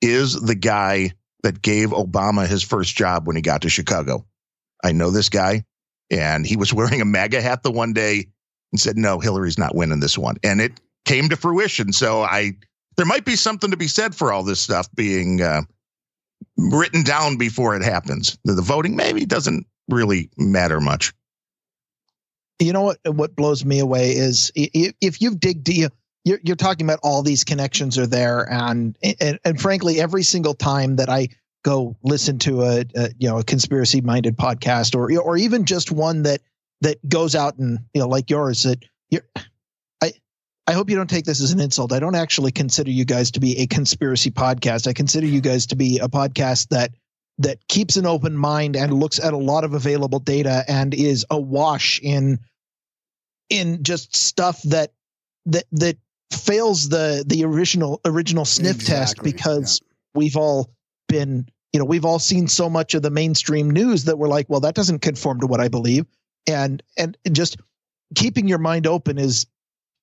is 0.00 0.40
the 0.40 0.54
guy 0.54 1.10
that 1.42 1.62
gave 1.62 1.90
Obama 1.90 2.46
his 2.46 2.62
first 2.62 2.96
job 2.96 3.26
when 3.26 3.36
he 3.36 3.42
got 3.42 3.62
to 3.62 3.68
Chicago. 3.68 4.26
I 4.84 4.92
know 4.92 5.10
this 5.10 5.28
guy, 5.28 5.64
and 6.10 6.46
he 6.46 6.56
was 6.56 6.72
wearing 6.74 7.00
a 7.00 7.04
MAGA 7.04 7.40
hat 7.40 7.62
the 7.62 7.70
one 7.70 7.92
day 7.92 8.26
and 8.72 8.80
said, 8.80 8.96
No, 8.96 9.20
Hillary's 9.20 9.58
not 9.58 9.74
winning 9.74 10.00
this 10.00 10.18
one. 10.18 10.36
And 10.42 10.60
it 10.60 10.80
came 11.04 11.28
to 11.28 11.36
fruition. 11.36 11.92
So 11.92 12.22
I, 12.22 12.52
there 12.96 13.06
might 13.06 13.24
be 13.24 13.36
something 13.36 13.70
to 13.70 13.76
be 13.76 13.88
said 13.88 14.14
for 14.14 14.32
all 14.32 14.42
this 14.42 14.60
stuff 14.60 14.88
being 14.94 15.40
uh, 15.40 15.62
written 16.56 17.02
down 17.02 17.36
before 17.36 17.74
it 17.76 17.82
happens. 17.82 18.38
The, 18.44 18.60
voting 18.62 18.96
maybe 18.96 19.24
doesn't 19.24 19.66
really 19.88 20.30
matter 20.36 20.80
much. 20.80 21.12
you 22.60 22.72
know 22.72 22.82
what 22.82 22.98
what 23.06 23.34
blows 23.34 23.64
me 23.64 23.80
away 23.80 24.10
is 24.10 24.52
if 24.54 25.20
you 25.20 25.34
dig 25.34 25.64
deep 25.64 25.92
you're, 26.24 26.40
you're 26.42 26.56
talking 26.56 26.86
about 26.86 27.00
all 27.02 27.22
these 27.22 27.44
connections 27.44 27.98
are 27.98 28.06
there 28.06 28.50
and, 28.50 28.96
and 29.20 29.38
and 29.44 29.60
frankly 29.60 30.00
every 30.00 30.22
single 30.22 30.54
time 30.54 30.96
that 30.96 31.08
i 31.08 31.28
go 31.62 31.96
listen 32.02 32.38
to 32.38 32.62
a, 32.62 32.84
a 32.94 33.10
you 33.18 33.28
know 33.28 33.38
a 33.38 33.44
conspiracy 33.44 34.00
minded 34.00 34.36
podcast 34.36 34.94
or 34.94 35.20
or 35.20 35.36
even 35.36 35.64
just 35.64 35.90
one 35.90 36.22
that 36.22 36.40
that 36.80 36.96
goes 37.08 37.34
out 37.34 37.58
and 37.58 37.78
you 37.94 38.00
know 38.00 38.08
like 38.08 38.30
yours 38.30 38.62
that 38.62 38.82
you're 39.10 39.24
i 40.02 40.12
i 40.66 40.72
hope 40.72 40.88
you 40.88 40.96
don't 40.96 41.10
take 41.10 41.24
this 41.24 41.42
as 41.42 41.52
an 41.52 41.60
insult. 41.60 41.92
I 41.92 42.00
don't 42.00 42.14
actually 42.14 42.52
consider 42.52 42.90
you 42.90 43.04
guys 43.04 43.30
to 43.32 43.40
be 43.40 43.58
a 43.58 43.66
conspiracy 43.66 44.30
podcast. 44.30 44.86
I 44.86 44.92
consider 44.92 45.26
you 45.26 45.40
guys 45.40 45.66
to 45.66 45.76
be 45.76 45.98
a 45.98 46.08
podcast 46.08 46.68
that 46.68 46.92
that 47.38 47.66
keeps 47.68 47.96
an 47.96 48.06
open 48.06 48.36
mind 48.36 48.76
and 48.76 48.92
looks 48.92 49.18
at 49.18 49.32
a 49.32 49.38
lot 49.38 49.64
of 49.64 49.74
available 49.74 50.18
data 50.18 50.64
and 50.68 50.94
is 50.94 51.26
awash 51.30 52.00
in 52.02 52.38
in 53.48 53.82
just 53.82 54.16
stuff 54.16 54.62
that 54.62 54.92
that 55.46 55.64
that 55.72 55.96
fails 56.32 56.88
the 56.88 57.24
the 57.26 57.44
original 57.44 58.00
original 58.04 58.44
sniff 58.44 58.84
test 58.84 59.18
Exactly, 59.18 59.32
because 59.32 59.80
we've 60.14 60.36
all 60.36 60.70
been 61.08 61.48
you 61.72 61.78
know 61.78 61.84
we've 61.84 62.04
all 62.04 62.18
seen 62.18 62.48
so 62.48 62.70
much 62.70 62.94
of 62.94 63.02
the 63.02 63.10
mainstream 63.10 63.70
news 63.70 64.04
that 64.04 64.18
we're 64.18 64.28
like 64.28 64.48
well 64.48 64.60
that 64.60 64.74
doesn't 64.74 65.00
conform 65.00 65.40
to 65.40 65.46
what 65.46 65.60
i 65.60 65.68
believe. 65.68 66.06
And 66.46 66.82
and 66.96 67.16
just 67.32 67.58
keeping 68.14 68.48
your 68.48 68.58
mind 68.58 68.86
open 68.86 69.18
is 69.18 69.46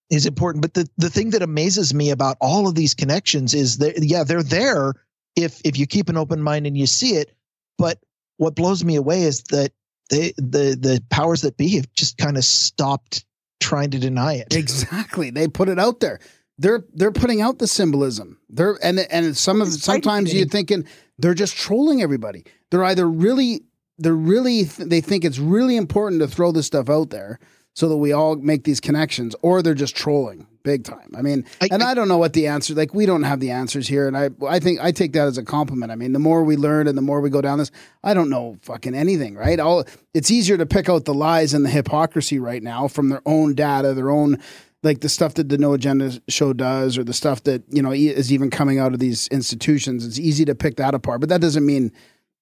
is 0.09 0.25
important. 0.25 0.61
But 0.61 0.73
the 0.73 0.89
the 0.97 1.09
thing 1.09 1.32
that 1.32 1.41
amazes 1.41 1.93
me 1.93 2.11
about 2.11 2.38
all 2.39 2.67
of 2.67 2.75
these 2.75 2.93
connections 2.93 3.53
is 3.53 3.80
that 3.80 4.03
yeah 4.03 4.23
they're 4.23 4.43
there 4.43 4.93
if 5.36 5.61
if 5.65 5.78
you 5.78 5.88
keep 5.88 6.09
an 6.09 6.17
open 6.17 6.41
mind 6.41 6.67
and 6.67 6.78
you 6.78 6.88
see 6.88 7.15
it. 7.15 7.34
But 7.78 7.99
what 8.38 8.55
blows 8.55 8.84
me 8.84 8.95
away 8.95 9.23
is 9.23 9.43
that 9.43 9.71
they 10.09 10.34
the 10.38 10.78
the 10.80 11.03
powers 11.09 11.41
that 11.41 11.57
be 11.57 11.75
have 11.75 11.91
just 11.93 12.17
kind 12.17 12.38
of 12.38 12.43
stopped 12.45 13.25
trying 13.60 13.91
to 13.91 13.99
deny 13.99 14.34
it 14.36 14.53
Exactly. 14.55 15.30
They 15.30 15.47
put 15.47 15.70
it 15.70 15.80
out 15.80 15.99
there. 15.99 16.20
They're 16.58 16.84
they're 16.93 17.12
putting 17.12 17.41
out 17.41 17.60
the 17.60 17.68
symbolism. 17.68 18.39
They're 18.49 18.78
and 18.82 18.99
and 18.99 19.38
some 19.38 19.62
of 19.62 19.68
It's 19.68 19.84
sometimes 19.84 20.34
you're 20.34 20.47
thinking 20.47 20.88
they're 21.20 21.36
just 21.36 21.55
trolling 21.55 22.01
everybody. 22.01 22.45
They're 22.72 22.84
either 22.84 23.08
really 23.08 23.62
they're 23.99 24.14
really 24.14 24.64
they 24.64 25.01
think 25.01 25.24
it's 25.24 25.39
really 25.39 25.78
important 25.78 26.22
to 26.22 26.28
throw 26.28 26.51
this 26.51 26.66
stuff 26.66 26.89
out 26.89 27.12
there 27.12 27.39
so 27.74 27.88
that 27.89 27.97
we 27.97 28.12
all 28.12 28.36
make 28.36 28.64
these 28.64 28.80
connections, 28.80 29.36
or 29.43 29.62
they're 29.62 29.76
just 29.76 29.95
trolling 29.95 30.47
big 30.68 30.84
time. 30.84 31.09
I 31.18 31.22
mean, 31.22 31.45
I- 31.61 31.70
and 31.72 31.82
I- 31.82 31.91
I, 31.91 31.93
don't 31.95 32.07
know 32.09 32.18
what 32.20 32.34
the 32.34 32.47
answer. 32.47 32.74
Like 32.76 32.93
we 32.93 33.05
don't 33.05 33.24
have 33.24 33.39
the 33.39 33.51
answers 33.51 33.88
here, 33.88 34.07
and 34.07 34.15
I 34.18 34.30
I 34.47 34.59
think 34.59 34.80
I 34.82 34.91
take 34.91 35.13
that 35.13 35.28
as 35.28 35.38
a 35.38 35.43
compliment. 35.43 35.91
I 35.91 35.95
mean, 35.95 36.13
the 36.13 36.20
more 36.20 36.43
we 36.43 36.57
learn 36.57 36.88
and 36.88 36.97
the 36.97 37.01
more 37.01 37.22
we 37.22 37.30
go 37.30 37.41
down 37.41 37.57
this, 37.57 37.72
I 38.03 38.13
don't 38.13 38.30
know 38.30 38.57
fucking 38.61 38.93
anything, 38.93 39.36
right? 39.36 39.59
All 39.59 39.86
it's 40.13 40.30
easier 40.30 40.57
to 40.57 40.65
pick 40.65 40.89
out 40.89 41.05
the 41.05 41.13
lies 41.13 41.53
and 41.53 41.63
the 41.65 41.70
hypocrisy 41.70 42.38
right 42.39 42.61
now 42.61 42.88
from 42.88 43.09
their 43.09 43.22
own 43.26 43.55
data, 43.55 43.93
their 43.93 44.11
own 44.11 44.38
like 44.84 44.99
the 45.01 45.09
stuff 45.09 45.34
that 45.36 45.49
the 45.49 45.57
No 45.57 45.74
Agenda 45.74 46.22
show 46.28 46.53
does, 46.53 46.97
or 46.97 47.03
the 47.03 47.13
stuff 47.13 47.43
that 47.43 47.63
you 47.70 47.82
know 47.82 47.91
is 47.91 48.32
even 48.32 48.49
coming 48.49 48.78
out 48.78 48.93
of 48.93 48.99
these 48.99 49.28
institutions. 49.30 50.05
It's 50.05 50.20
easy 50.20 50.45
to 50.45 50.53
pick 50.55 50.76
that 50.78 50.93
apart, 50.93 51.20
but 51.22 51.30
that 51.30 51.41
doesn't 51.41 51.65
mean 51.65 51.91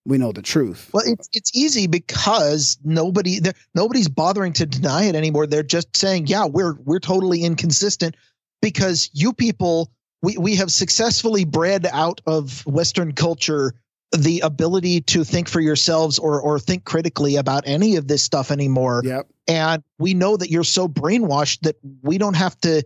we 0.05 0.17
know 0.17 0.31
the 0.31 0.41
truth. 0.41 0.89
Well, 0.93 1.03
it's 1.05 1.27
it's 1.33 1.51
easy 1.55 1.87
because 1.87 2.77
nobody 2.83 3.39
there 3.39 3.53
nobody's 3.73 4.07
bothering 4.07 4.53
to 4.53 4.65
deny 4.65 5.05
it 5.05 5.15
anymore. 5.15 5.47
They're 5.47 5.63
just 5.63 5.95
saying, 5.97 6.27
yeah, 6.27 6.45
we're 6.45 6.75
we're 6.83 6.99
totally 6.99 7.43
inconsistent 7.43 8.15
because 8.61 9.09
you 9.13 9.33
people 9.33 9.91
we 10.21 10.37
we 10.37 10.55
have 10.55 10.71
successfully 10.71 11.45
bred 11.45 11.87
out 11.91 12.21
of 12.25 12.65
Western 12.65 13.13
culture 13.13 13.73
the 14.11 14.41
ability 14.41 15.01
to 15.01 15.23
think 15.23 15.49
for 15.49 15.59
yourselves 15.59 16.19
or 16.19 16.39
or 16.39 16.59
think 16.59 16.85
critically 16.85 17.35
about 17.35 17.63
any 17.65 17.95
of 17.95 18.07
this 18.07 18.21
stuff 18.21 18.51
anymore. 18.51 19.01
Yep. 19.03 19.27
And 19.47 19.83
we 19.99 20.13
know 20.13 20.37
that 20.37 20.49
you're 20.49 20.63
so 20.63 20.87
brainwashed 20.87 21.61
that 21.61 21.75
we 22.01 22.17
don't 22.17 22.35
have 22.35 22.57
to 22.61 22.83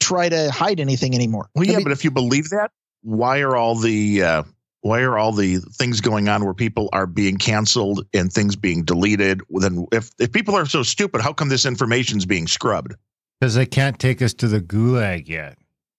try 0.00 0.28
to 0.28 0.50
hide 0.50 0.80
anything 0.80 1.14
anymore. 1.14 1.48
Well, 1.54 1.64
I 1.66 1.70
yeah, 1.70 1.76
mean, 1.76 1.84
but 1.84 1.92
if 1.92 2.04
you 2.04 2.10
believe 2.10 2.50
that, 2.50 2.70
why 3.02 3.40
are 3.40 3.56
all 3.56 3.74
the 3.74 4.22
uh, 4.22 4.42
why 4.82 5.00
are 5.00 5.16
all 5.16 5.32
the 5.32 5.58
things 5.58 6.00
going 6.00 6.28
on 6.28 6.44
where 6.44 6.54
people 6.54 6.88
are 6.92 7.06
being 7.06 7.38
canceled 7.38 8.04
and 8.12 8.32
things 8.32 8.56
being 8.56 8.84
deleted? 8.84 9.40
Then, 9.48 9.86
if 9.92 10.10
if 10.18 10.32
people 10.32 10.54
are 10.56 10.66
so 10.66 10.82
stupid, 10.82 11.20
how 11.20 11.32
come 11.32 11.48
this 11.48 11.64
information's 11.64 12.26
being 12.26 12.46
scrubbed? 12.46 12.94
Because 13.40 13.54
they 13.54 13.66
can't 13.66 13.98
take 13.98 14.20
us 14.20 14.34
to 14.34 14.48
the 14.48 14.60
gulag 14.60 15.28
yet. 15.28 15.56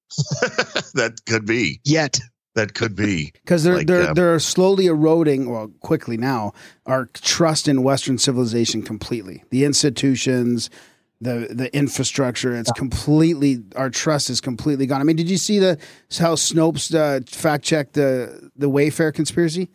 that 0.94 1.20
could 1.26 1.46
be. 1.46 1.80
yet. 1.84 2.20
That 2.56 2.76
could 2.76 2.96
be. 2.96 3.32
because 3.34 3.64
they're 3.64 3.78
Like, 3.78 3.88
they're 3.88 4.12
uh, 4.12 4.14
they're 4.14 4.38
slowly 4.38 4.86
eroding 4.86 5.50
well 5.50 5.72
quickly 5.80 6.18
now 6.18 6.54
our 6.86 7.08
trust 7.08 7.68
in 7.68 7.82
western 7.82 8.20
civilization 8.20 8.84
completely 8.84 9.44
the 9.50 9.66
institutions 9.66 10.70
the 11.24 11.48
the 11.52 11.76
infrastructure 11.76 12.56
it's 12.56 12.72
completely 12.74 13.64
our 13.76 13.90
trust 13.90 14.30
is 14.30 14.42
completely 14.42 14.86
gone 14.86 15.02
i 15.02 15.04
mean 15.04 15.16
did 15.16 15.30
you 15.30 15.38
see 15.38 15.60
the 15.60 15.78
how 16.20 16.36
snopes 16.36 16.94
uh, 16.94 17.20
fact 17.28 17.64
checked 17.64 17.94
the 17.94 18.50
the 18.56 18.70
wayfair 18.70 19.14
conspiracy 19.14 19.70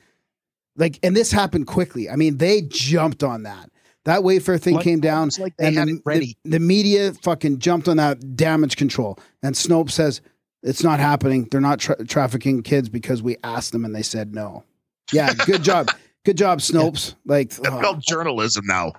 like 0.77 0.99
and 1.03 1.17
this 1.17 1.33
happened 1.33 1.67
quickly 1.67 2.09
i 2.11 2.17
mean 2.17 2.37
they 2.39 2.63
jumped 2.63 3.23
on 3.23 3.43
that 3.43 3.71
that 4.05 4.21
wayfair 4.21 4.61
thing 4.61 4.75
Like- 4.75 4.85
came 4.85 5.01
down 5.01 5.31
like 5.39 5.57
they 5.57 5.67
and 5.67 5.77
had 5.77 5.89
the, 5.89 5.95
it 5.97 6.03
ready. 6.05 6.37
The, 6.45 6.53
the 6.53 6.61
media 6.61 7.13
fucking 7.13 7.59
jumped 7.59 7.89
on 7.89 7.99
that 7.99 8.37
damage 8.37 8.77
control 8.77 9.19
and 9.43 9.55
snopes 9.55 9.91
says 9.93 10.21
it's 10.63 10.83
not 10.83 10.99
happening. 10.99 11.47
They're 11.51 11.61
not 11.61 11.79
tra- 11.79 12.05
trafficking 12.05 12.63
kids 12.63 12.89
because 12.89 13.23
we 13.23 13.37
asked 13.45 13.73
them 13.73 13.85
and 13.85 13.95
they 13.95 14.03
said 14.03 14.35
no. 14.35 14.65
Yeah, 15.13 15.33
good 15.33 15.63
job. 15.63 15.89
Good 16.25 16.37
job, 16.37 16.59
Snopes. 16.61 17.15
Like, 17.25 17.51
That's 17.51 17.69
oh, 17.69 17.81
called 17.81 18.03
journalism 18.03 18.67
now. 18.67 18.93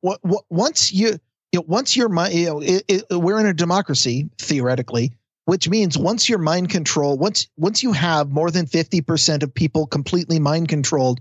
what, 0.00 0.20
what 0.22 0.44
once 0.50 0.92
you 0.92 1.18
you 1.52 1.60
know 1.60 1.64
once 1.66 1.96
your 1.96 2.08
mind 2.08 2.34
you 2.34 2.46
know 2.46 2.60
it, 2.60 2.84
it, 2.88 3.04
we're 3.10 3.40
in 3.40 3.46
a 3.46 3.54
democracy 3.54 4.28
theoretically 4.38 5.12
which 5.46 5.68
means 5.68 5.98
once 5.98 6.28
your 6.28 6.38
mind 6.38 6.70
control 6.70 7.18
once 7.18 7.48
once 7.56 7.82
you 7.82 7.92
have 7.92 8.30
more 8.30 8.50
than 8.50 8.66
50% 8.66 9.42
of 9.42 9.52
people 9.52 9.86
completely 9.86 10.38
mind 10.38 10.68
controlled 10.68 11.20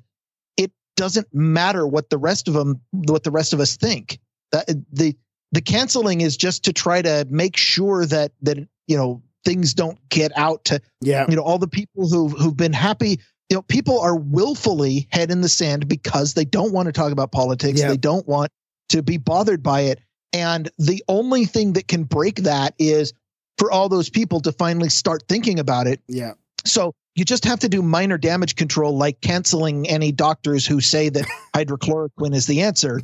it 0.58 0.72
doesn't 0.96 1.34
matter 1.34 1.88
what 1.88 2.10
the 2.10 2.18
rest 2.18 2.48
of 2.48 2.54
them 2.54 2.82
what 2.92 3.24
the 3.24 3.32
rest 3.32 3.54
of 3.54 3.60
us 3.60 3.78
think. 3.78 4.20
That 4.52 4.68
the 4.92 5.16
the 5.52 5.62
canceling 5.62 6.22
is 6.22 6.38
just 6.38 6.66
to 6.66 6.74
try 6.74 7.02
to 7.02 7.26
make 7.30 7.56
sure 7.56 8.06
that 8.06 8.34
that 8.42 8.58
you 8.88 8.98
know 8.98 9.24
things 9.46 9.74
don't 9.74 9.98
get 10.10 10.32
out 10.36 10.66
to 10.66 10.82
yeah, 11.02 11.26
you 11.30 11.36
know 11.36 11.42
all 11.42 11.58
the 11.58 11.68
people 11.68 12.10
who 12.10 12.28
who've 12.28 12.58
been 12.58 12.74
happy. 12.74 13.20
You 13.50 13.58
know 13.58 13.62
people 13.64 14.00
are 14.00 14.16
willfully 14.16 15.08
head 15.12 15.32
in 15.32 15.42
the 15.42 15.50
sand 15.50 15.88
because 15.88 16.34
they 16.34 16.46
don't 16.46 16.74
want 16.74 16.88
to 16.88 16.92
talk 16.92 17.12
about 17.12 17.32
politics. 17.32 17.80
Yeah. 17.80 17.88
they 17.88 17.98
don't 17.98 18.28
want 18.28 18.52
to 18.90 19.02
be 19.02 19.18
bothered 19.18 19.64
by 19.64 19.82
it 19.82 20.00
and 20.34 20.70
the 20.78 21.04
only 21.08 21.46
thing 21.46 21.74
that 21.74 21.88
can 21.88 22.04
break 22.04 22.38
that 22.44 22.76
is 22.80 23.14
for 23.58 23.72
all 23.72 23.90
those 23.90 24.10
people 24.10 24.40
to 24.42 24.52
finally 24.52 24.90
start 24.90 25.24
thinking 25.28 25.60
about 25.60 25.88
it. 25.88 26.02
Yeah, 26.08 26.34
so 26.66 26.94
you 27.16 27.26
just 27.26 27.46
have 27.46 27.60
to 27.60 27.70
do 27.70 27.82
minor 27.82 28.18
damage 28.18 28.56
control 28.56 28.98
like 28.98 29.22
canceling 29.22 29.88
any 29.88 30.12
doctors 30.12 30.66
who 30.66 30.80
say 30.82 31.10
that 31.10 31.26
hydrochloroquine 31.56 32.34
is 32.34 32.48
the 32.48 32.62
answer. 32.62 33.02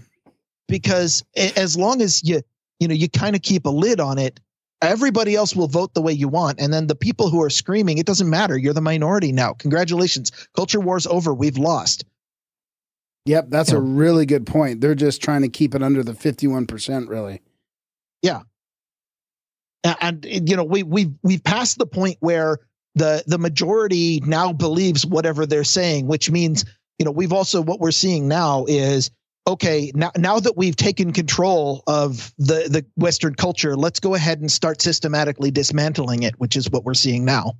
Because 0.68 1.24
as 1.36 1.78
long 1.78 2.02
as 2.02 2.24
you 2.24 2.42
you 2.80 2.88
know 2.88 2.96
you 2.96 3.10
kind 3.10 3.36
of 3.36 3.42
keep 3.42 3.66
a 3.66 3.70
lid 3.70 4.00
on 4.00 4.18
it 4.18 4.40
everybody 4.82 5.36
else 5.36 5.56
will 5.56 5.68
vote 5.68 5.94
the 5.94 6.02
way 6.02 6.14
you 6.14 6.28
want. 6.28 6.60
And 6.60 6.72
then 6.72 6.88
the 6.88 6.96
people 6.96 7.30
who 7.30 7.42
are 7.42 7.50
screaming 7.50 7.98
it 7.98 8.06
doesn't 8.06 8.30
matter. 8.30 8.58
You're 8.58 8.74
the 8.74 8.82
minority 8.82 9.32
now. 9.32 9.54
Congratulations. 9.54 10.32
Culture 10.56 10.80
war's 10.80 11.08
over. 11.08 11.34
We've 11.34 11.58
lost 11.58 12.06
yep. 13.26 13.48
That's 13.50 13.72
Yeah. 13.72 13.78
a 13.78 13.82
really 13.82 14.26
good 14.26 14.46
point. 14.46 14.82
They're 14.82 14.96
just 14.96 15.22
trying 15.22 15.42
to 15.42 15.50
keep 15.50 15.76
it 15.76 15.84
under 15.84 16.04
the 16.04 16.14
fifty-one 16.14 16.66
percent. 16.68 17.10
Really, 17.10 17.42
Yeah. 18.22 18.42
and 20.02 20.26
eh, 20.26 20.40
you 20.46 20.56
know 20.56 20.64
we 20.64 20.84
we 20.84 21.12
we've 21.24 21.44
passed 21.44 21.78
the 21.78 21.86
point 21.86 22.18
where 22.20 22.60
the 22.96 23.24
the 23.28 23.38
majority 23.38 24.22
now 24.26 24.52
believes 24.54 25.06
whatever 25.06 25.46
they're 25.46 25.64
saying 25.64 26.08
which 26.08 26.32
means 26.32 26.66
you 26.98 27.06
know 27.06 27.12
we've 27.12 27.34
also 27.34 27.62
what 27.62 27.80
we're 27.80 27.92
seeing 27.92 28.28
now 28.28 28.66
is 28.68 29.12
okay 29.48 29.92
now 29.94 30.12
now 30.18 30.40
that 30.40 30.58
we've 30.58 30.76
taken 30.76 31.12
control 31.12 31.84
of 31.88 32.34
the 32.38 32.68
the 32.70 32.86
western 32.96 33.36
culture 33.36 33.76
let's 33.76 34.00
go 34.00 34.16
ahead 34.16 34.40
and 34.40 34.52
start 34.52 34.82
systematically 34.82 35.52
dismantling 35.52 36.24
it 36.24 36.34
which 36.40 36.56
is 36.56 36.70
what 36.72 36.84
we're 36.84 36.94
seeing 36.96 37.26
now 37.26 37.54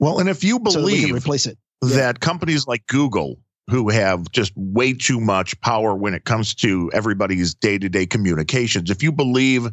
Well, 0.00 0.18
and 0.18 0.28
if 0.28 0.44
you 0.44 0.60
so 0.68 0.80
that 0.80 0.84
we 0.84 1.00
believe 1.00 1.14
replace 1.14 1.46
it 1.46 1.56
that 1.80 2.18
companies 2.20 2.66
like 2.66 2.84
Google, 2.88 3.38
who 3.68 3.90
have 3.90 4.30
just 4.30 4.52
way 4.56 4.92
too 4.92 5.20
much 5.20 5.60
power 5.60 5.94
when 5.94 6.14
it 6.14 6.24
comes 6.24 6.54
to 6.54 6.90
everybody's 6.94 7.54
day 7.54 7.78
to 7.78 7.88
day 7.88 8.06
communications, 8.06 8.90
if 8.90 9.02
you 9.02 9.12
believe 9.12 9.68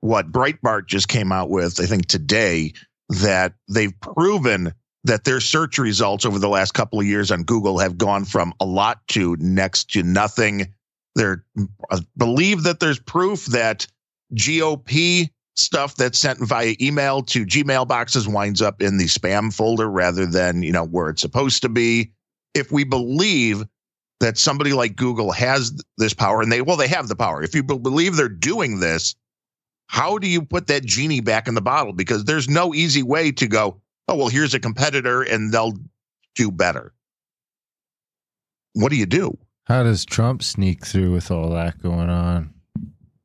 what 0.00 0.30
Breitbart 0.30 0.86
just 0.86 1.08
came 1.08 1.32
out 1.32 1.50
with, 1.50 1.80
I 1.80 1.86
think 1.86 2.06
today, 2.06 2.72
that 3.08 3.54
they've 3.68 3.98
proven 4.00 4.72
that 5.04 5.24
their 5.24 5.40
search 5.40 5.78
results 5.78 6.26
over 6.26 6.38
the 6.38 6.48
last 6.48 6.74
couple 6.74 7.00
of 7.00 7.06
years 7.06 7.30
on 7.30 7.44
Google 7.44 7.78
have 7.78 7.96
gone 7.96 8.24
from 8.24 8.52
a 8.60 8.66
lot 8.66 9.00
to 9.08 9.36
next 9.38 9.90
to 9.92 10.02
nothing. 10.02 10.74
They're 11.14 11.44
uh, 11.90 12.00
believe 12.16 12.64
that 12.64 12.80
there's 12.80 12.98
proof 12.98 13.46
that 13.46 13.86
GOP 14.34 15.30
stuff 15.56 15.96
that's 15.96 16.18
sent 16.18 16.38
via 16.38 16.74
email 16.80 17.22
to 17.22 17.46
Gmail 17.46 17.88
boxes 17.88 18.28
winds 18.28 18.62
up 18.62 18.82
in 18.82 18.98
the 18.98 19.06
spam 19.06 19.52
folder 19.52 19.88
rather 19.90 20.26
than, 20.26 20.62
you 20.62 20.70
know, 20.70 20.84
where 20.84 21.08
it's 21.08 21.22
supposed 21.22 21.62
to 21.62 21.68
be. 21.68 22.12
If 22.54 22.72
we 22.72 22.84
believe 22.84 23.64
that 24.20 24.38
somebody 24.38 24.72
like 24.72 24.96
Google 24.96 25.30
has 25.32 25.80
this 25.96 26.14
power 26.14 26.42
and 26.42 26.50
they, 26.50 26.60
well, 26.60 26.76
they 26.76 26.88
have 26.88 27.08
the 27.08 27.16
power. 27.16 27.42
If 27.42 27.54
you 27.54 27.62
believe 27.62 28.16
they're 28.16 28.28
doing 28.28 28.80
this, 28.80 29.14
how 29.86 30.18
do 30.18 30.28
you 30.28 30.42
put 30.42 30.66
that 30.66 30.84
genie 30.84 31.20
back 31.20 31.48
in 31.48 31.54
the 31.54 31.60
bottle? 31.60 31.92
Because 31.92 32.24
there's 32.24 32.48
no 32.48 32.74
easy 32.74 33.02
way 33.02 33.30
to 33.32 33.46
go, 33.46 33.80
oh, 34.08 34.16
well, 34.16 34.28
here's 34.28 34.54
a 34.54 34.60
competitor 34.60 35.22
and 35.22 35.52
they'll 35.52 35.74
do 36.34 36.50
better. 36.50 36.92
What 38.74 38.90
do 38.90 38.96
you 38.96 39.06
do? 39.06 39.36
How 39.64 39.82
does 39.82 40.04
Trump 40.04 40.42
sneak 40.42 40.84
through 40.84 41.12
with 41.12 41.30
all 41.30 41.50
that 41.50 41.80
going 41.82 42.10
on? 42.10 42.52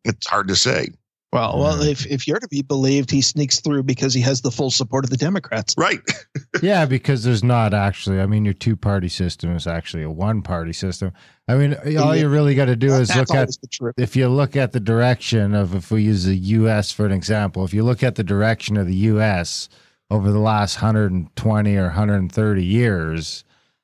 It's 0.05 0.27
hard 0.27 0.47
to 0.49 0.55
say. 0.55 0.89
Well, 1.33 1.57
well, 1.57 1.81
if 1.81 2.05
if 2.05 2.27
you're 2.27 2.39
to 2.39 2.47
be 2.47 2.61
believed, 2.61 3.09
he 3.09 3.21
sneaks 3.21 3.59
through 3.59 3.83
because 3.83 4.13
he 4.13 4.21
has 4.21 4.41
the 4.41 4.51
full 4.51 4.69
support 4.69 5.03
of 5.03 5.09
the 5.09 5.17
Democrats. 5.17 5.73
Right. 5.75 5.99
yeah, 6.61 6.85
because 6.85 7.23
there's 7.23 7.43
not 7.43 7.73
actually. 7.73 8.19
I 8.21 8.27
mean, 8.27 8.45
your 8.45 8.53
two 8.53 8.75
party 8.75 9.09
system 9.09 9.55
is 9.55 9.65
actually 9.65 10.03
a 10.03 10.11
one 10.11 10.43
party 10.43 10.73
system. 10.73 11.11
I 11.47 11.55
mean, 11.55 11.75
all 11.97 12.15
you 12.15 12.29
really 12.29 12.53
got 12.53 12.65
to 12.65 12.75
do 12.75 12.93
is 12.93 13.07
That's 13.07 13.17
look 13.17 13.31
at 13.31 13.39
always 13.39 13.57
the 13.57 13.67
truth. 13.67 13.95
if 13.97 14.15
you 14.15 14.29
look 14.29 14.55
at 14.55 14.73
the 14.73 14.79
direction 14.79 15.55
of 15.55 15.73
if 15.73 15.89
we 15.89 16.03
use 16.03 16.25
the 16.25 16.37
US 16.37 16.91
for 16.91 17.03
an 17.03 17.11
example, 17.11 17.65
if 17.65 17.73
you 17.73 17.83
look 17.83 18.03
at 18.03 18.13
the 18.13 18.23
direction 18.23 18.77
of 18.77 18.85
the 18.85 18.95
US 18.95 19.69
over 20.11 20.31
the 20.31 20.39
last 20.39 20.83
120 20.83 21.75
or 21.75 21.85
130 21.85 22.63
years, 22.63 23.43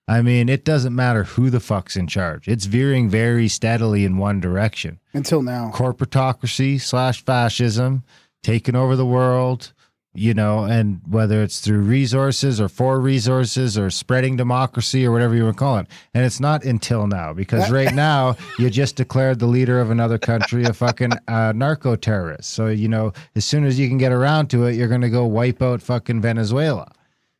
I 0.09 0.23
mean, 0.23 0.49
it 0.49 0.65
doesn't 0.65 0.95
matter 0.95 1.23
who 1.23 1.51
the 1.51 1.59
fuck's 1.59 1.95
in 1.95 2.07
charge. 2.07 2.47
It's 2.47 2.65
veering 2.65 3.09
very 3.09 3.47
steadily 3.47 4.05
in 4.05 4.17
one 4.17 4.39
direction. 4.39 4.99
Until 5.13 5.43
now. 5.43 5.69
Corporatocracy 5.71 6.81
slash 6.81 7.23
fascism 7.23 8.03
taking 8.41 8.75
over 8.75 8.95
the 8.95 9.05
world, 9.05 9.71
you 10.15 10.33
know, 10.33 10.63
and 10.63 10.99
whether 11.07 11.43
it's 11.43 11.61
through 11.61 11.81
resources 11.81 12.59
or 12.59 12.67
for 12.67 12.99
resources 12.99 13.77
or 13.77 13.91
spreading 13.91 14.35
democracy 14.35 15.05
or 15.05 15.11
whatever 15.11 15.35
you 15.35 15.43
want 15.43 15.57
to 15.57 15.59
call 15.59 15.77
it. 15.77 15.85
And 16.15 16.25
it's 16.25 16.39
not 16.39 16.63
until 16.63 17.05
now 17.05 17.31
because 17.31 17.69
right 17.69 17.93
now 18.09 18.35
you 18.57 18.71
just 18.71 18.95
declared 18.95 19.37
the 19.37 19.45
leader 19.45 19.79
of 19.79 19.91
another 19.91 20.17
country 20.17 20.63
a 20.63 20.73
fucking 20.73 21.11
uh, 21.27 21.53
narco 21.55 21.95
terrorist. 21.95 22.49
So, 22.49 22.65
you 22.65 22.87
know, 22.87 23.13
as 23.35 23.45
soon 23.45 23.63
as 23.63 23.77
you 23.77 23.87
can 23.87 23.99
get 23.99 24.11
around 24.11 24.49
to 24.49 24.65
it, 24.65 24.73
you're 24.73 24.87
going 24.87 25.01
to 25.01 25.09
go 25.11 25.25
wipe 25.25 25.61
out 25.61 25.83
fucking 25.83 26.21
Venezuela. 26.21 26.91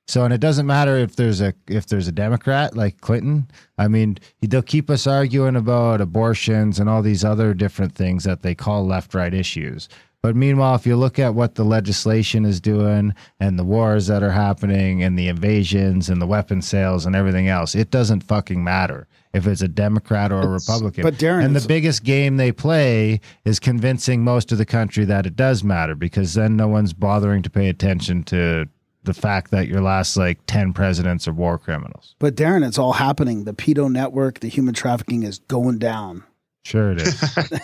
So, 0.10 0.24
and 0.26 0.34
it 0.34 0.41
doesn't 0.41 0.66
matter 0.66 0.97
if 0.97 1.16
there's 1.18 1.39
a 1.39 1.53
if 1.68 1.86
there's 1.86 2.07
a 2.07 2.12
Democrat 2.12 2.76
like 2.76 2.99
Clinton. 2.99 3.47
I 3.78 3.88
mean, 3.88 4.18
they'll 4.41 4.64
keep 4.64 4.89
us 4.89 5.05
arguing 5.05 5.55
about 5.55 6.01
abortions 6.01 6.80
and 6.80 6.89
all 6.89 7.03
these 7.03 7.24
other 7.24 7.53
different 7.53 7.93
things 7.93 8.24
that 8.24 8.41
they 8.41 8.55
call 8.55 8.88
left 8.88 9.14
right 9.14 9.32
issues. 9.32 9.88
But 10.24 10.36
meanwhile, 10.36 10.74
if 10.74 10.88
you 10.88 10.95
look 10.95 11.20
at 11.20 11.36
what 11.36 11.53
the 11.53 11.64
legislation 11.64 12.43
is 12.43 12.60
doing 12.60 13.14
and 13.39 13.60
the 13.60 13.64
wars 13.64 14.07
that 14.07 14.24
are 14.24 14.32
happening 14.32 15.03
and 15.03 15.18
the 15.18 15.28
invasions 15.28 16.10
and 16.10 16.20
the 16.20 16.26
weapon 16.28 16.64
sales 16.64 17.05
and 17.05 17.16
everything 17.16 17.47
else, 17.47 17.76
it 17.76 17.91
doesn't 17.91 18.22
fucking 18.24 18.64
matter 18.64 19.07
if 19.32 19.45
it's 19.45 19.62
a 19.62 19.68
Democrat 19.68 20.32
or 20.32 20.39
a 20.39 20.55
It's- 20.55 20.68
Republican. 20.68 21.03
but 21.03 21.14
Darren, 21.20 21.45
and 21.45 21.55
the 21.55 21.66
biggest 21.68 22.03
game 22.03 22.38
they 22.38 22.51
play 22.51 23.22
is 23.45 23.60
convincing 23.60 24.24
most 24.24 24.51
of 24.51 24.57
the 24.57 24.66
country 24.66 25.05
that 25.05 25.28
it 25.28 25.36
does 25.36 25.64
matter 25.64 25.93
because 25.93 26.34
then 26.34 26.55
no 26.57 26.68
one's 26.68 26.93
bothering 26.93 27.43
to 27.43 27.49
pay 27.51 27.70
attention 27.70 28.24
to 28.24 28.68
the 29.04 29.14
fact 29.14 29.52
that 29.52 29.68
your 29.68 29.82
last 29.82 30.18
like 30.18 30.39
10 30.45 30.74
presidents 30.74 31.28
are 31.28 31.34
war 31.34 31.58
criminals. 31.58 32.16
But 32.20 32.36
Darren, 32.36 32.68
it's 32.68 32.78
all 32.78 32.93
happening. 32.93 33.45
The 33.45 33.54
pedo 33.54 33.91
network, 33.91 34.39
the 34.39 34.50
human 34.50 34.74
trafficking 34.74 35.24
is 35.24 35.39
going 35.39 35.80
down. 35.80 36.24
Sure 36.64 36.91
it 36.91 37.02
is. 37.02 37.20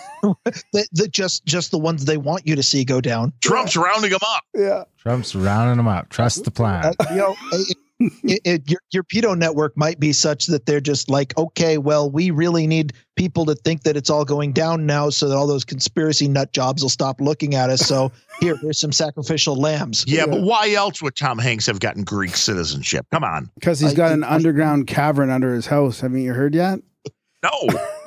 The, 0.72 0.88
the, 0.90 1.06
just 1.06 1.44
just 1.44 1.70
the 1.70 1.78
ones 1.78 2.04
they 2.04 2.16
want 2.16 2.48
you 2.48 2.56
to 2.56 2.62
see 2.62 2.84
go 2.84 3.00
down. 3.00 3.32
Trump's 3.40 3.76
rounding 3.76 4.10
them 4.10 4.18
up. 4.26 4.42
Yeah. 4.52 4.82
Trump's 4.98 5.36
rounding 5.36 5.76
them 5.76 5.86
up. 5.86 6.08
Trust 6.08 6.42
the 6.42 6.50
plan. 6.50 6.84
Uh, 6.84 7.06
you 7.10 7.16
know, 7.16 7.36
it, 7.98 8.12
it, 8.22 8.40
it, 8.44 8.70
your 8.70 8.80
your 8.90 9.04
pedo 9.04 9.36
network 9.36 9.76
might 9.76 9.98
be 9.98 10.12
such 10.12 10.46
that 10.46 10.66
they're 10.66 10.80
just 10.80 11.08
like, 11.08 11.36
okay, 11.38 11.78
well, 11.78 12.10
we 12.10 12.30
really 12.30 12.66
need 12.66 12.92
people 13.16 13.46
to 13.46 13.54
think 13.54 13.84
that 13.84 13.96
it's 13.96 14.10
all 14.10 14.24
going 14.24 14.52
down 14.52 14.86
now, 14.86 15.10
so 15.10 15.28
that 15.28 15.36
all 15.36 15.46
those 15.46 15.64
conspiracy 15.64 16.28
nut 16.28 16.52
jobs 16.52 16.82
will 16.82 16.90
stop 16.90 17.20
looking 17.20 17.54
at 17.54 17.70
us. 17.70 17.80
So 17.80 18.12
here, 18.40 18.56
here's 18.56 18.78
some 18.78 18.92
sacrificial 18.92 19.56
lambs. 19.56 20.04
Yeah, 20.06 20.26
but 20.26 20.42
why 20.42 20.72
else 20.72 21.00
would 21.00 21.16
Tom 21.16 21.38
Hanks 21.38 21.66
have 21.66 21.80
gotten 21.80 22.04
Greek 22.04 22.36
citizenship? 22.36 23.06
Come 23.10 23.24
on. 23.24 23.50
Because 23.54 23.80
he's 23.80 23.94
got 23.94 24.12
an 24.12 24.24
I- 24.24 24.34
underground 24.34 24.86
cavern 24.86 25.30
under 25.30 25.54
his 25.54 25.66
house. 25.66 26.00
Haven't 26.00 26.20
you 26.22 26.34
heard 26.34 26.54
yet? 26.54 26.80
No, 27.42 27.50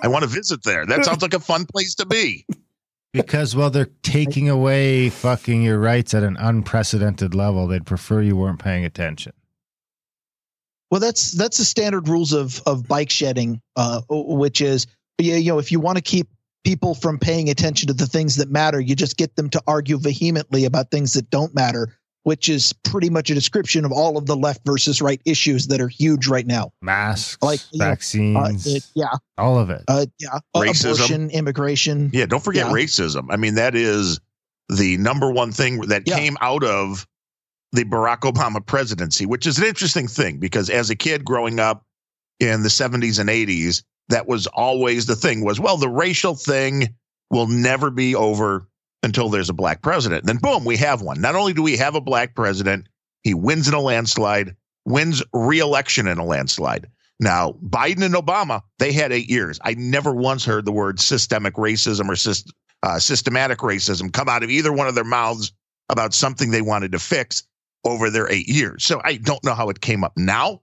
I 0.02 0.08
want 0.08 0.24
to 0.24 0.30
visit 0.30 0.64
there. 0.64 0.86
That 0.86 1.06
sounds 1.06 1.22
like 1.22 1.34
a 1.34 1.40
fun 1.40 1.66
place 1.66 1.96
to 1.96 2.06
be. 2.06 2.46
Because 3.14 3.56
well, 3.56 3.70
they're 3.72 3.90
taking 4.04 4.50
away 4.50 5.10
fucking 5.10 5.64
your 5.64 5.80
rights 5.80 6.14
at 6.14 6.24
an 6.24 6.38
unprecedented 6.38 7.34
level. 7.34 7.66
They'd 7.66 7.86
prefer 7.86 8.22
you 8.22 8.36
weren't 8.36 8.60
paying 8.60 8.86
attention. 8.86 9.34
Well, 10.92 11.00
that's 11.00 11.32
that's 11.32 11.58
the 11.58 11.66
standard 11.66 12.08
rules 12.08 12.34
of 12.34 12.62
of 12.66 12.88
bike 12.88 13.10
shedding, 13.10 13.62
uh, 13.76 14.02
which 14.10 14.62
is 14.62 14.88
yeah, 15.20 15.36
you 15.36 15.52
know, 15.52 15.60
if 15.60 15.72
you 15.72 15.80
want 15.80 15.98
to 15.98 16.02
keep 16.02 16.28
people 16.64 16.96
from 16.96 17.20
paying 17.20 17.50
attention 17.50 17.88
to 17.88 17.94
the 17.94 18.08
things 18.08 18.36
that 18.38 18.50
matter, 18.50 18.80
you 18.80 18.96
just 18.96 19.18
get 19.18 19.36
them 19.36 19.50
to 19.52 19.62
argue 19.68 19.98
vehemently 19.98 20.66
about 20.66 20.92
things 20.92 21.14
that 21.14 21.30
don't 21.30 21.54
matter, 21.56 21.96
which 22.24 22.50
is 22.50 22.74
pretty 22.84 23.10
much 23.10 23.30
a 23.30 23.34
description 23.34 23.86
of 23.86 23.92
all 23.92 24.18
of 24.18 24.26
the 24.26 24.36
left 24.36 24.62
versus 24.66 25.02
right 25.02 25.22
issues 25.26 25.68
that 25.68 25.80
are 25.80 25.88
huge 25.88 26.28
right 26.28 26.46
now. 26.48 26.72
Masks, 26.82 27.38
Like, 27.42 27.62
you 27.72 27.80
know, 27.80 27.86
Uh, 27.86 27.90
vaccines, 27.90 28.68
it- 28.68 28.86
yeah, 28.96 29.08
all 29.38 29.58
of 29.60 29.70
it. 29.70 29.84
uh, 29.88 30.06
yeah, 30.20 30.40
Racism. 30.56 30.94
abortion, 30.96 31.30
immigration. 31.32 32.10
Yeah, 32.14 32.26
don't 32.26 32.44
forget 32.44 32.68
Yeah. 32.68 32.74
racism. 32.74 33.28
I 33.30 33.36
mean, 33.38 33.56
that 33.56 33.76
is 33.76 34.20
the 34.70 34.98
number 34.98 35.32
one 35.32 35.52
thing 35.52 35.82
that 35.82 36.04
Yeah. 36.06 36.18
came 36.18 36.38
out 36.42 36.64
of 36.64 37.08
the 37.72 37.84
Barack 37.84 38.22
Obama 38.22 38.66
presidency, 38.66 39.26
which 39.26 39.46
is 39.46 39.58
an 39.58 39.66
interesting 39.66 40.08
thing 40.08 40.38
because 40.38 40.70
as 40.70 40.90
a 40.90 40.96
kid 40.96 41.24
growing 41.24 41.60
up 41.60 41.86
in 42.40 42.64
the 42.64 42.70
70s 42.70 43.20
and 43.20 43.30
80s, 43.30 43.84
that 44.10 44.28
was 44.28 44.48
always 44.48 45.06
the 45.06 45.16
thing 45.16 45.44
was, 45.44 45.60
well, 45.60 45.78
the 45.78 45.90
racial 45.90 46.36
thing 46.36 46.96
will 47.30 47.48
never 47.48 47.92
be 47.92 48.16
over 48.16 48.68
until 49.04 49.30
there's 49.30 49.50
a 49.50 49.54
black 49.54 49.82
president. 49.82 50.26
Then 50.26 50.38
boom, 50.38 50.66
we 50.66 50.78
have 50.78 51.02
one. 51.02 51.22
Not 51.22 51.36
only 51.36 51.54
do 51.54 51.62
we 51.62 51.78
have 51.78 51.96
a 51.96 52.02
black 52.02 52.36
president, 52.36 52.88
he 53.24 53.34
wins 53.34 53.68
in 53.68 53.74
a 53.74 53.80
landslide, 53.80 54.56
wins 54.86 55.22
re-election 55.32 56.08
in 56.08 56.18
a 56.18 56.26
landslide. 56.26 56.88
Now, 57.20 57.54
Biden 57.64 58.04
and 58.04 58.16
Obama, 58.16 58.62
they 58.80 58.94
had 58.94 59.12
eight 59.12 59.30
years. 59.30 59.60
I 59.64 59.76
never 59.76 60.14
once 60.14 60.46
heard 60.46 60.66
the 60.66 60.72
word 60.72 61.00
systemic 61.00 61.56
racism 61.56 62.10
or 62.10 62.44
uh, 62.82 62.98
systematic 62.98 63.60
racism 63.60 64.12
come 64.12 64.30
out 64.30 64.42
of 64.42 64.50
either 64.50 64.72
one 64.72 64.88
of 64.88 64.96
their 64.96 65.04
mouths 65.04 65.52
about 65.90 66.14
something 66.14 66.50
they 66.50 66.62
wanted 66.62 66.94
to 66.94 67.00
fix 67.00 67.44
over 67.86 68.10
their 68.10 68.30
eight 68.32 68.48
years. 68.48 68.86
So 68.86 69.02
I 69.04 69.18
don't 69.18 69.44
know 69.44 69.54
how 69.54 69.70
it 69.70 69.82
came 69.82 70.04
up 70.04 70.14
now, 70.18 70.62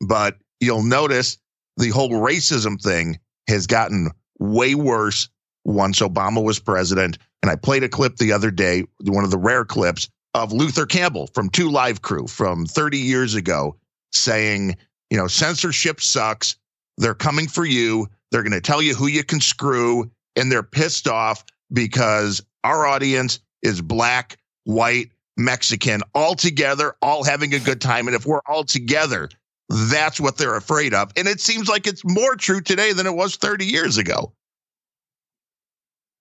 but 0.00 0.38
you'll 0.60 0.82
notice 0.82 1.38
the 1.76 1.90
whole 1.90 2.10
racism 2.10 2.80
thing 2.80 3.18
has 3.48 3.66
gotten 3.66 4.10
way 4.38 4.74
worse 4.74 5.28
once 5.64 6.00
Obama 6.00 6.42
was 6.42 6.58
president. 6.58 7.18
And 7.42 7.50
I 7.50 7.56
played 7.56 7.82
a 7.82 7.88
clip 7.88 8.16
the 8.16 8.32
other 8.32 8.50
day, 8.50 8.84
one 9.02 9.24
of 9.24 9.30
the 9.30 9.38
rare 9.38 9.64
clips 9.64 10.08
of 10.32 10.52
Luther 10.52 10.86
Campbell 10.86 11.28
from 11.28 11.50
Two 11.50 11.70
Live 11.70 12.02
Crew 12.02 12.26
from 12.26 12.66
30 12.66 12.98
years 12.98 13.34
ago 13.34 13.76
saying, 14.12 14.76
you 15.10 15.18
know, 15.18 15.26
censorship 15.26 16.00
sucks. 16.00 16.56
They're 16.96 17.14
coming 17.14 17.48
for 17.48 17.64
you. 17.64 18.08
They're 18.30 18.42
going 18.42 18.52
to 18.52 18.60
tell 18.60 18.82
you 18.82 18.94
who 18.94 19.06
you 19.06 19.24
can 19.24 19.40
screw. 19.40 20.10
And 20.36 20.50
they're 20.50 20.62
pissed 20.62 21.06
off 21.06 21.44
because 21.72 22.42
our 22.64 22.86
audience 22.86 23.40
is 23.62 23.80
black, 23.80 24.38
white, 24.64 25.10
Mexican, 25.36 26.00
all 26.14 26.34
together, 26.34 26.94
all 27.02 27.24
having 27.24 27.54
a 27.54 27.58
good 27.58 27.80
time. 27.80 28.06
And 28.06 28.14
if 28.14 28.24
we're 28.26 28.40
all 28.46 28.64
together, 28.64 29.28
that's 29.68 30.20
what 30.20 30.36
they're 30.36 30.56
afraid 30.56 30.94
of. 30.94 31.10
And 31.16 31.26
it 31.26 31.40
seems 31.40 31.68
like 31.68 31.86
it's 31.86 32.04
more 32.04 32.36
true 32.36 32.60
today 32.60 32.92
than 32.92 33.06
it 33.06 33.14
was 33.14 33.36
30 33.36 33.64
years 33.64 33.96
ago. 33.98 34.32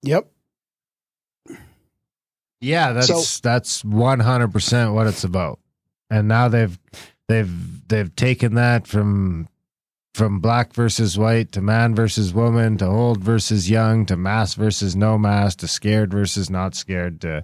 Yep. 0.04 0.30
Yeah, 2.62 2.94
that's 2.94 3.08
So- 3.08 3.40
that's 3.42 3.84
one 3.84 4.22
hundred 4.22 4.54
percent 4.54 4.94
what 4.94 5.08
it's 5.08 5.24
about. 5.24 5.60
And 6.10 6.28
now 6.28 6.48
they've 6.48 6.78
they've 7.28 7.88
they've 7.88 8.16
taken 8.16 8.56
that 8.56 8.88
from 8.88 9.48
from 10.14 10.40
black 10.40 10.74
versus 10.74 11.18
white 11.18 11.52
to 11.54 11.62
man 11.62 11.96
versus 11.96 12.34
woman 12.34 12.78
to 12.78 12.86
old 12.86 13.22
versus 13.22 13.70
young 13.70 14.06
to 14.06 14.16
mass 14.16 14.54
versus 14.54 14.96
no 14.96 15.18
mass 15.18 15.56
to 15.56 15.68
scared 15.68 16.12
versus 16.14 16.50
not 16.50 16.76
scared 16.76 17.20
to 17.22 17.44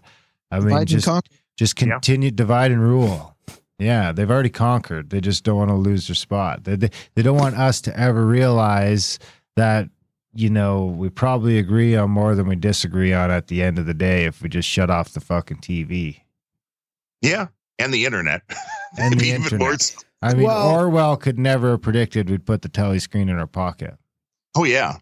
I 0.52 0.60
mean 0.60 0.70
Divide 0.70 0.88
just 0.88 1.06
conquer. 1.06 1.30
Just 1.60 1.80
Yeah. 1.82 1.92
continue 1.94 2.32
divide 2.32 2.72
and 2.72 2.82
rule. 2.82 3.36
Yeah, 3.78 4.12
they've 4.12 4.30
already 4.32 4.50
conquered. 4.50 5.10
They 5.10 5.22
just 5.22 5.44
don't 5.44 5.58
want 5.58 5.70
to 5.70 5.76
lose 5.76 6.08
their 6.08 6.16
spot. 6.16 6.64
They, 6.64 6.76
they 6.76 6.90
they 7.16 7.22
don't 7.22 7.38
want 7.38 7.56
us 7.58 7.80
to 7.82 7.98
ever 8.00 8.26
realize 8.26 9.20
that 9.56 9.90
you 10.34 10.50
know 10.50 10.86
we 10.86 11.10
probably 11.10 11.58
agree 11.58 11.96
on 11.96 12.12
more 12.12 12.36
than 12.36 12.48
we 12.48 12.56
disagree 12.56 13.14
on 13.14 13.30
at 13.32 13.48
the 13.48 13.62
end 13.64 13.78
of 13.80 13.86
the 13.86 13.94
day 13.94 14.26
if 14.26 14.42
we 14.42 14.50
just 14.50 14.68
shut 14.70 14.90
off 14.90 15.12
the 15.14 15.20
fucking 15.22 15.58
TV 15.58 16.22
Yeah. 17.22 17.48
And 17.78 17.94
the 17.94 18.06
internet. 18.06 18.42
and 18.98 19.20
the 19.20 19.32
internet. 19.38 19.96
I 20.22 20.34
mean, 20.34 20.44
Well- 20.48 20.70
Orwell 20.70 21.16
could 21.18 21.40
never 21.40 21.72
have 21.72 21.82
predicted 21.82 22.30
we'd 22.30 22.46
put 22.46 22.62
the 22.62 22.70
telly 22.70 23.00
screen 23.00 23.30
in 23.30 23.38
our 23.40 23.48
pocket. 23.48 23.96
Oh, 24.56 24.66
yeah. 24.66 24.98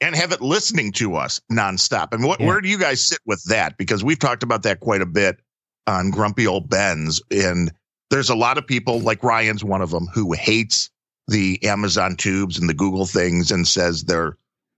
And 0.00 0.14
have 0.14 0.30
it 0.32 0.40
listening 0.40 0.92
to 0.92 1.16
us 1.16 1.40
nonstop. 1.50 2.12
And 2.12 2.22
what, 2.24 2.40
Yeah. 2.40 2.46
where 2.46 2.60
do 2.60 2.68
you 2.68 2.78
guys 2.78 3.00
sit 3.04 3.18
with 3.26 3.42
that? 3.44 3.76
Because 3.78 4.04
we've 4.04 4.18
talked 4.18 4.42
about 4.44 4.62
that 4.62 4.78
quite 4.80 5.02
a 5.02 5.06
bit 5.06 5.40
on 5.88 6.10
Grumpy 6.10 6.46
Old 6.46 6.68
Bens. 6.70 7.20
And 7.32 7.72
there's 8.10 8.30
a 8.30 8.36
lot 8.36 8.58
of 8.58 8.66
people, 8.66 9.00
like 9.00 9.22
Ryan's 9.24 9.64
one 9.64 9.82
of 9.82 9.90
them, 9.90 10.06
who 10.14 10.32
hates 10.34 10.88
the 11.26 11.58
Amazon 11.64 12.14
tubes 12.16 12.58
and 12.58 12.68
the 12.68 12.74
Google 12.74 13.06
things 13.06 13.50
and 13.50 13.66
says 13.66 14.04
they're 14.04 14.36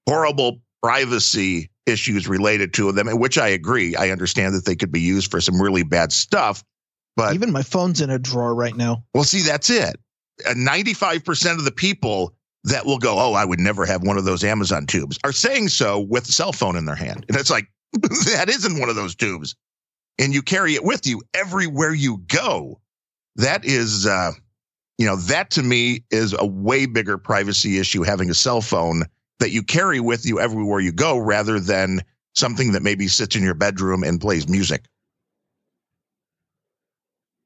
horrible 0.08 0.60
privacy 0.82 1.70
issues 1.86 2.26
related 2.26 2.72
to 2.74 2.90
them, 2.92 3.06
which 3.18 3.36
I 3.36 3.48
agree. 3.48 3.94
I 3.96 4.10
understand 4.10 4.54
that 4.54 4.64
they 4.64 4.74
could 4.74 4.90
be 4.90 5.00
used 5.00 5.30
for 5.30 5.40
some 5.40 5.60
really 5.60 5.82
bad 5.82 6.12
stuff. 6.12 6.64
But 7.16 7.34
Even 7.34 7.52
my 7.52 7.62
phone's 7.62 8.00
in 8.00 8.08
a 8.10 8.18
drawer 8.18 8.54
right 8.54 8.74
now. 8.76 9.04
well, 9.14 9.24
see, 9.24 9.42
that's 9.42 9.68
it. 9.68 9.96
Uh, 10.48 10.54
95% 10.54 11.58
of 11.58 11.64
the 11.64 11.70
people 11.72 12.34
that 12.64 12.86
will 12.86 12.98
go, 12.98 13.18
Oh, 13.18 13.34
I 13.34 13.44
would 13.44 13.60
never 13.60 13.86
have 13.86 14.02
one 14.02 14.18
of 14.18 14.24
those 14.24 14.44
Amazon 14.44 14.86
tubes 14.86 15.18
are 15.24 15.32
saying 15.32 15.68
so 15.68 16.00
with 16.00 16.28
a 16.28 16.32
cell 16.32 16.52
phone 16.52 16.76
in 16.76 16.84
their 16.84 16.96
hand. 16.96 17.24
And 17.28 17.36
it's 17.36 17.50
like, 17.50 17.68
that 17.92 18.48
isn't 18.48 18.78
one 18.78 18.88
of 18.88 18.96
those 18.96 19.14
tubes. 19.14 19.54
And 20.18 20.34
you 20.34 20.42
carry 20.42 20.74
it 20.74 20.84
with 20.84 21.06
you 21.06 21.22
everywhere 21.32 21.94
you 21.94 22.18
go. 22.28 22.80
That 23.36 23.64
is, 23.64 24.06
uh, 24.06 24.32
you 24.98 25.06
know, 25.06 25.16
that 25.16 25.50
to 25.52 25.62
me 25.62 26.04
is 26.10 26.34
a 26.38 26.44
way 26.44 26.84
bigger 26.84 27.16
privacy 27.16 27.78
issue 27.78 28.02
having 28.02 28.28
a 28.28 28.34
cell 28.34 28.60
phone 28.60 29.04
that 29.38 29.50
you 29.50 29.62
carry 29.62 29.98
with 29.98 30.26
you 30.26 30.38
everywhere 30.38 30.80
you 30.80 30.92
go 30.92 31.18
rather 31.18 31.58
than 31.58 32.02
something 32.34 32.72
that 32.72 32.82
maybe 32.82 33.08
sits 33.08 33.34
in 33.34 33.42
your 33.42 33.54
bedroom 33.54 34.04
and 34.04 34.20
plays 34.20 34.46
music. 34.46 34.84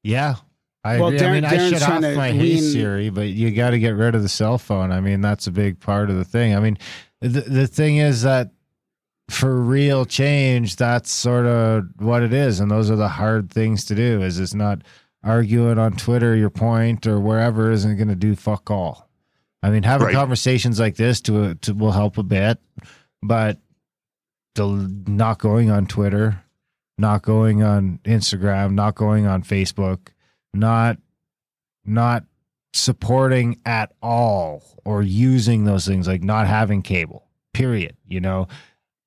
Yeah. 0.03 0.35
I 0.85 0.99
Well, 0.99 1.07
agree. 1.09 1.19
I 1.19 1.23
Darren- 1.23 1.33
mean, 1.33 1.45
I 1.45 1.57
shut 1.69 1.81
off 1.81 1.87
trying 1.89 2.01
to 2.03 2.15
my 2.15 2.31
Hey 2.31 2.57
Siri, 2.57 3.09
but 3.09 3.27
you 3.27 3.51
got 3.51 3.71
to 3.71 3.79
get 3.79 3.95
rid 3.95 4.13
of 4.15 4.21
the 4.21 4.29
cell 4.29 4.57
phone. 4.57 4.91
I 4.91 4.99
mean, 5.01 5.19
that's 5.21 5.47
a 5.47 5.51
big 5.51 5.79
part 5.79 6.09
of 6.09 6.15
the 6.15 6.23
thing. 6.23 6.55
I 6.55 6.59
mean, 6.59 6.77
the, 7.21 7.41
the 7.41 7.67
thing 7.67 7.97
is 7.97 8.21
that 8.21 8.51
for 9.29 9.59
real 9.59 10.05
change, 10.05 10.75
that's 10.75 11.11
sort 11.11 11.47
of 11.47 11.85
what 11.97 12.21
it 12.21 12.31
is. 12.33 12.59
And 12.59 12.69
those 12.69 12.91
are 12.91 12.95
the 12.95 13.07
hard 13.07 13.49
things 13.49 13.83
to 13.85 13.95
do 13.95 14.21
is 14.21 14.39
it's 14.39 14.53
not 14.53 14.83
arguing 15.23 15.79
on 15.79 15.93
Twitter, 15.93 16.35
your 16.35 16.51
point 16.51 17.07
or 17.07 17.19
wherever 17.19 17.71
isn't 17.71 17.97
going 17.97 18.09
to 18.09 18.15
do 18.15 18.35
fuck 18.35 18.69
all. 18.69 19.09
I 19.63 19.71
mean, 19.71 19.81
having 19.81 20.05
Right. 20.07 20.13
conversations 20.15 20.79
like 20.79 20.95
this 20.97 21.19
to, 21.21 21.55
to 21.55 21.73
will 21.73 21.91
help 21.93 22.19
a 22.19 22.23
bit, 22.23 22.59
but 23.23 23.57
the 24.53 24.67
not 25.07 25.39
going 25.39 25.71
on 25.71 25.87
Twitter, 25.87 26.43
not 26.99 27.23
going 27.23 27.63
on 27.63 27.99
Instagram, 28.05 28.73
not 28.73 28.93
going 28.93 29.25
on 29.25 29.41
Facebook, 29.41 30.09
not 30.55 30.97
not 31.85 32.23
supporting 32.73 33.59
at 33.65 33.93
all 34.01 34.63
or 34.83 35.01
using 35.01 35.63
those 35.65 35.85
things 35.87 36.07
like 36.07 36.23
not 36.23 36.47
having 36.47 36.81
cable. 36.81 37.27
Period. 37.53 37.95
You 38.07 38.19
know, 38.21 38.47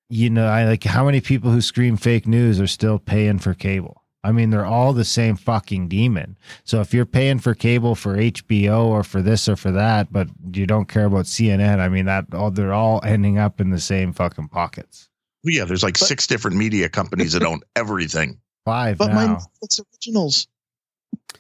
you 0.08 0.30
know, 0.30 0.46
I 0.46 0.64
like 0.64 0.84
how 0.84 1.04
many 1.04 1.20
people 1.20 1.50
who 1.50 1.60
scream 1.60 1.96
fake 1.96 2.26
news 2.26 2.60
are 2.60 2.66
still 2.66 2.98
paying 2.98 3.38
for 3.38 3.52
cable. 3.54 4.02
I 4.24 4.32
mean, 4.32 4.50
they're 4.50 4.66
all 4.66 4.92
the 4.92 5.04
same 5.04 5.36
fucking 5.36 5.88
demon. 5.88 6.36
So 6.64 6.80
if 6.80 6.92
you're 6.92 7.06
paying 7.06 7.38
for 7.38 7.54
cable 7.54 7.94
for 7.94 8.16
HBO 8.16 8.86
or 8.86 9.04
for 9.04 9.22
this 9.22 9.48
or 9.48 9.54
for 9.56 9.70
that, 9.72 10.12
but 10.12 10.28
you 10.52 10.66
don't 10.66 10.88
care 10.88 11.04
about 11.04 11.26
CNN, 11.26 11.78
I 11.78 11.88
mean 11.88 12.06
that 12.06 12.26
all 12.34 12.50
they're 12.50 12.72
all 12.72 13.00
ending 13.04 13.38
up 13.38 13.60
in 13.60 13.70
the 13.70 13.78
same 13.78 14.12
fucking 14.12 14.48
pockets. 14.48 15.08
Yeah, 15.44 15.64
there's 15.66 15.82
like 15.84 15.98
But- 15.98 16.08
six 16.08 16.26
different 16.26 16.56
media 16.56 16.88
companies 16.88 17.32
that 17.34 17.44
own 17.44 17.60
everything. 17.76 18.40
Five 18.64 18.98
But 18.98 19.08
now. 19.08 19.14
my 19.14 19.26
Netflix 19.36 19.80
originals. 19.94 20.48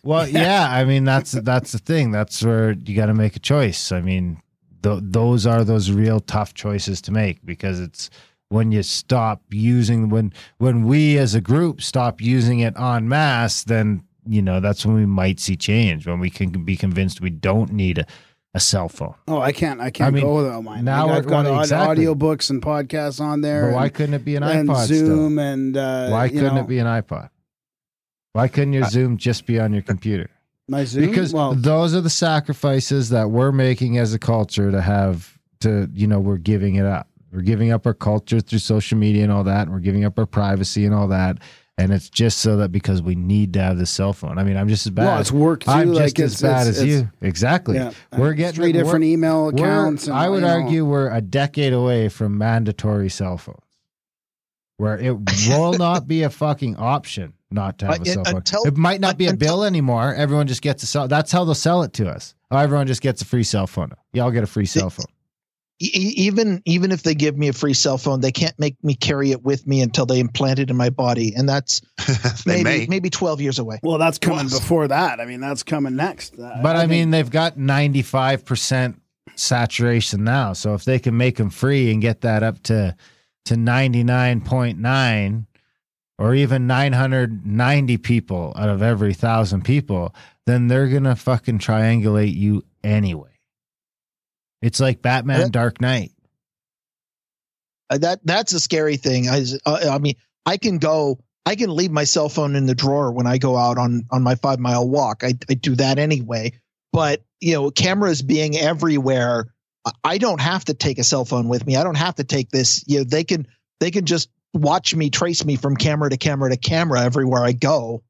Well, 0.02 0.28
yeah, 0.44 0.68
I 0.70 0.84
mean 0.84 1.04
that's 1.04 1.32
that's 1.32 1.72
the 1.72 1.78
thing. 1.78 2.10
That's 2.10 2.42
where 2.42 2.72
you 2.72 2.94
got 2.96 3.06
to 3.06 3.14
make 3.14 3.36
a 3.36 3.40
choice. 3.40 3.92
I 3.92 4.00
mean, 4.00 4.40
th- 4.82 5.00
those 5.02 5.46
are 5.46 5.64
those 5.64 5.90
real 5.90 6.20
tough 6.20 6.54
choices 6.54 7.00
to 7.02 7.12
make 7.12 7.44
because 7.44 7.80
it's 7.80 8.10
when 8.48 8.72
you 8.72 8.82
stop 8.82 9.42
using 9.50 10.08
when 10.08 10.32
when 10.58 10.84
we 10.86 11.18
as 11.18 11.34
a 11.34 11.40
group 11.40 11.82
stop 11.82 12.20
using 12.20 12.60
it 12.60 12.74
en 12.78 13.08
masse, 13.08 13.64
then 13.64 14.02
you 14.26 14.40
know 14.42 14.60
that's 14.60 14.86
when 14.86 14.94
we 14.94 15.06
might 15.06 15.40
see 15.40 15.56
change. 15.56 16.06
When 16.06 16.20
we 16.20 16.30
can 16.30 16.50
be 16.64 16.76
convinced 16.76 17.20
we 17.20 17.30
don't 17.30 17.72
need 17.72 17.98
a, 17.98 18.06
a 18.54 18.60
cell 18.60 18.88
phone. 18.88 19.14
Oh, 19.26 19.40
I 19.40 19.52
can't. 19.52 19.80
I 19.80 19.90
can't 19.90 20.08
I 20.08 20.10
mean, 20.12 20.24
go 20.24 20.36
without 20.36 20.62
mine. 20.64 20.84
now 20.84 21.08
I've 21.08 21.24
we're- 21.26 21.30
got 21.30 21.44
well, 21.46 21.60
exactly. 21.60 22.04
audiobooks 22.04 22.50
and 22.50 22.62
podcasts 22.62 23.20
on 23.20 23.40
there. 23.40 23.66
But 23.66 23.74
why 23.74 23.84
and, 23.86 23.94
couldn't 23.94 24.14
it 24.14 24.24
be 24.24 24.36
an 24.36 24.42
iPod 24.42 24.84
still? 24.84 25.06
Zoom 25.06 25.38
and 25.38 25.76
uh, 25.76 26.08
Why 26.08 26.28
couldn't 26.28 26.54
know, 26.54 26.60
it 26.60 26.68
be 26.68 26.78
an 26.78 26.86
iPod? 26.86 27.30
Why 28.32 28.48
couldn't 28.48 28.72
your 28.74 28.84
Zoom 28.84 29.16
just 29.16 29.46
be 29.46 29.58
on 29.58 29.72
your 29.72 29.82
computer? 29.82 30.30
my 30.68 30.84
Zoom? 30.84 31.08
because 31.08 31.32
well, 31.32 31.54
those 31.54 31.94
are 31.94 32.00
the 32.02 32.10
sacrifices 32.10 33.08
that 33.10 33.30
we're 33.30 33.52
making 33.52 33.96
as 33.98 34.12
a 34.12 34.18
culture 34.18 34.70
to 34.70 34.80
have 34.82 35.38
to 35.60 35.88
you 35.94 36.06
know 36.06 36.20
we're 36.20 36.36
giving 36.36 36.74
it 36.76 36.84
up 36.84 37.08
we're 37.32 37.40
giving 37.40 37.72
up 37.72 37.86
our 37.86 37.94
culture 37.94 38.38
through 38.40 38.58
social 38.58 38.98
media 38.98 39.22
and 39.22 39.32
all 39.32 39.44
that 39.44 39.62
and 39.62 39.72
we're 39.72 39.80
giving 39.80 40.04
up 40.04 40.18
our 40.18 40.26
privacy 40.26 40.84
and 40.84 40.94
all 40.94 41.08
that 41.08 41.38
and 41.78 41.92
it's 41.92 42.10
just 42.10 42.38
so 42.38 42.58
that 42.58 42.70
because 42.70 43.00
we 43.00 43.14
need 43.14 43.54
to 43.54 43.60
have 43.60 43.78
the 43.78 43.86
cell 43.86 44.12
phone 44.12 44.38
i 44.38 44.44
mean 44.44 44.56
i'm 44.58 44.68
just 44.68 44.86
as 44.86 44.90
bad 44.90 45.06
well, 45.06 45.20
it's 45.20 45.32
work 45.32 45.64
too. 45.64 45.70
i'm 45.70 45.92
like 45.92 46.14
just 46.14 46.34
as 46.36 46.42
bad 46.42 46.66
it's, 46.68 46.78
as 46.78 46.82
it's- 46.84 47.00
you 47.00 47.10
exactly 47.26 47.76
Yeah, 47.76 47.92
we're 48.16 48.34
getting 48.34 48.60
three 48.60 48.72
different 48.72 49.04
email 49.04 49.48
accounts. 49.48 50.06
and, 50.06 50.16
i 50.16 50.28
would 50.28 50.42
you 50.42 50.46
know, 50.48 50.60
argue 50.60 50.84
we're 50.84 51.10
a 51.10 51.22
decade 51.22 51.72
away 51.72 52.08
from 52.10 52.36
mandatory 52.38 53.08
cell 53.08 53.38
phones 53.38 53.58
where 54.76 54.98
it 54.98 55.16
will 55.48 55.72
not 55.72 56.06
be 56.06 56.22
a 56.22 56.30
fucking 56.30 56.76
option 56.76 57.32
not 57.50 57.78
to 57.78 57.86
have 57.86 58.00
Uh, 58.00 58.02
a 58.02 58.06
cell 58.06 58.24
phone. 58.24 58.36
until- 58.36 58.62
it 58.64 58.76
might 58.76 59.00
not 59.00 59.16
be 59.18 59.26
a 59.26 59.30
until- 59.30 59.46
bill 59.58 59.64
anymore. 59.64 60.14
Everyone 60.14 60.46
just 60.46 60.62
gets 60.62 60.82
a 60.82 60.86
cell. 60.86 61.08
That's 61.08 61.32
how 61.32 61.44
they'll 61.44 61.54
sell 61.54 61.82
it 61.82 61.92
to 61.94 62.08
us. 62.08 62.34
Oh, 62.50 62.58
everyone 62.58 62.86
just 62.86 63.00
gets 63.02 63.20
a 63.22 63.24
free 63.24 63.44
cell 63.44 63.66
phone. 63.66 63.90
Y'all 64.12 64.30
get 64.30 64.42
a 64.42 64.46
free 64.46 64.66
cell 64.66 64.90
phone. 64.90 65.06
Even 65.80 66.60
even 66.64 66.90
if 66.90 67.04
they 67.04 67.14
give 67.14 67.38
me 67.38 67.46
a 67.46 67.52
free 67.52 67.72
cell 67.74 67.98
phone, 67.98 68.20
they 68.20 68.32
can't 68.32 68.58
make 68.58 68.74
me 68.82 68.94
carry 68.94 69.30
it 69.30 69.44
with 69.44 69.64
me 69.64 69.80
until 69.80 70.06
they 70.06 70.18
implant 70.18 70.58
it 70.58 70.70
in 70.70 70.76
my 70.76 70.90
body, 70.90 71.32
and 71.36 71.48
that's 71.48 71.80
maybe 72.46 72.64
may. 72.64 72.86
maybe 72.88 73.10
twelve 73.10 73.40
years 73.40 73.60
away. 73.60 73.78
Well, 73.84 73.96
that's 73.98 74.18
coming 74.18 74.48
Plus- 74.48 74.58
before 74.58 74.88
that. 74.88 75.20
I 75.20 75.24
mean, 75.24 75.40
that's 75.40 75.62
coming 75.62 75.94
next. 75.94 76.34
Uh, 76.36 76.50
But 76.62 76.74
I, 76.74 76.80
think- 76.80 76.90
mean, 76.90 77.10
they've 77.10 77.30
got 77.30 77.58
95% 77.58 78.96
saturation 79.36 80.24
now. 80.24 80.52
So 80.52 80.74
if 80.74 80.84
they 80.84 80.98
can 80.98 81.16
make 81.16 81.36
them 81.36 81.48
free 81.50 81.92
and 81.92 82.02
get 82.02 82.22
that 82.22 82.42
up 82.42 82.60
to 82.64 82.96
to 83.44 83.54
99.9 83.54 85.46
or 86.18 86.34
even 86.34 86.66
990 86.66 87.96
people 87.98 88.52
out 88.56 88.68
of 88.68 88.82
every 88.82 89.10
1000 89.10 89.64
people, 89.64 90.14
then 90.46 90.66
they're 90.68 90.88
going 90.88 91.04
to 91.04 91.14
fucking 91.16 91.58
triangulate 91.58 92.34
you 92.34 92.64
anyway. 92.82 93.30
It's 94.60 94.80
like 94.80 95.02
Batman 95.02 95.40
Yeah. 95.40 95.48
Dark 95.50 95.80
Knight. 95.80 96.10
Uh, 97.90 97.98
that 97.98 98.20
that's 98.24 98.52
a 98.52 98.60
scary 98.60 98.96
thing. 98.96 99.28
I 99.28 99.42
uh, 99.64 99.90
I 99.92 99.98
mean, 99.98 100.14
I 100.44 100.56
can 100.56 100.78
go. 100.78 101.20
I 101.46 101.54
can 101.54 101.74
leave 101.74 101.90
my 101.90 102.04
cell 102.04 102.28
phone 102.28 102.54
in 102.56 102.66
the 102.66 102.74
drawer 102.74 103.10
when 103.10 103.26
I 103.26 103.38
go 103.38 103.56
out 103.56 103.78
on 103.78 104.02
on 104.10 104.22
my 104.22 104.34
five 104.34 104.58
mile 104.58 104.86
walk. 104.86 105.24
I, 105.24 105.32
I 105.48 105.54
do 105.54 105.74
that 105.76 105.98
anyway. 105.98 106.52
But 106.92 107.22
you 107.40 107.54
know, 107.54 107.70
cameras 107.70 108.20
being 108.20 108.56
everywhere, 108.58 109.46
I- 109.86 109.92
I 110.04 110.18
don't 110.18 110.40
have 110.40 110.64
to 110.66 110.74
take 110.74 110.98
a 110.98 111.04
cell 111.04 111.24
phone 111.24 111.48
with 111.48 111.64
me. 111.66 111.76
I 111.76 111.84
don't 111.84 111.96
have 111.96 112.16
to 112.16 112.24
take 112.24 112.50
this. 112.50 112.84
You 112.86 112.98
know, 112.98 113.04
they 113.04 113.24
can 113.24 113.46
they 113.80 113.90
can 113.90 114.04
just 114.04 114.28
watch 114.54 114.94
me 114.94 115.10
trace 115.10 115.44
me 115.44 115.56
from 115.56 115.76
camera 115.76 116.10
to 116.10 116.16
camera 116.16 116.50
to 116.50 116.56
camera 116.56 117.02
everywhere 117.02 117.44
I 117.44 117.52
go, 117.52 118.02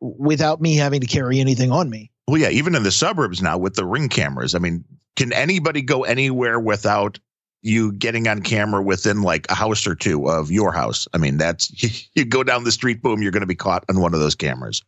without 0.00 0.60
me 0.60 0.76
having 0.76 1.00
to 1.00 1.06
carry 1.06 1.40
anything 1.40 1.70
on 1.70 1.90
me. 1.90 2.10
Well, 2.28 2.40
yeah, 2.40 2.50
even 2.50 2.74
in 2.74 2.82
the 2.82 2.90
suburbs 2.90 3.40
now 3.40 3.56
with 3.56 3.74
the 3.74 3.84
ring 3.84 4.08
cameras. 4.08 4.54
I 4.54 4.58
mean, 4.58 4.84
can 5.16 5.32
anybody 5.32 5.80
go 5.82 6.04
anywhere 6.04 6.58
without 6.58 7.18
you 7.62 7.92
getting 7.92 8.28
on 8.28 8.42
camera 8.42 8.82
within 8.82 9.22
like 9.22 9.46
a 9.50 9.54
house 9.54 9.86
or 9.86 9.94
two 9.94 10.28
of 10.28 10.50
your 10.50 10.72
house? 10.72 11.06
I 11.14 11.18
mean, 11.18 11.36
that's 11.36 11.70
you 12.14 12.24
go 12.24 12.42
down 12.42 12.64
the 12.64 12.72
street, 12.72 13.00
boom, 13.02 13.22
you're 13.22 13.32
going 13.32 13.40
to 13.40 13.46
be 13.46 13.54
caught 13.54 13.84
on 13.88 14.00
one 14.00 14.12
of 14.12 14.20
those 14.20 14.34
cameras. 14.34 14.82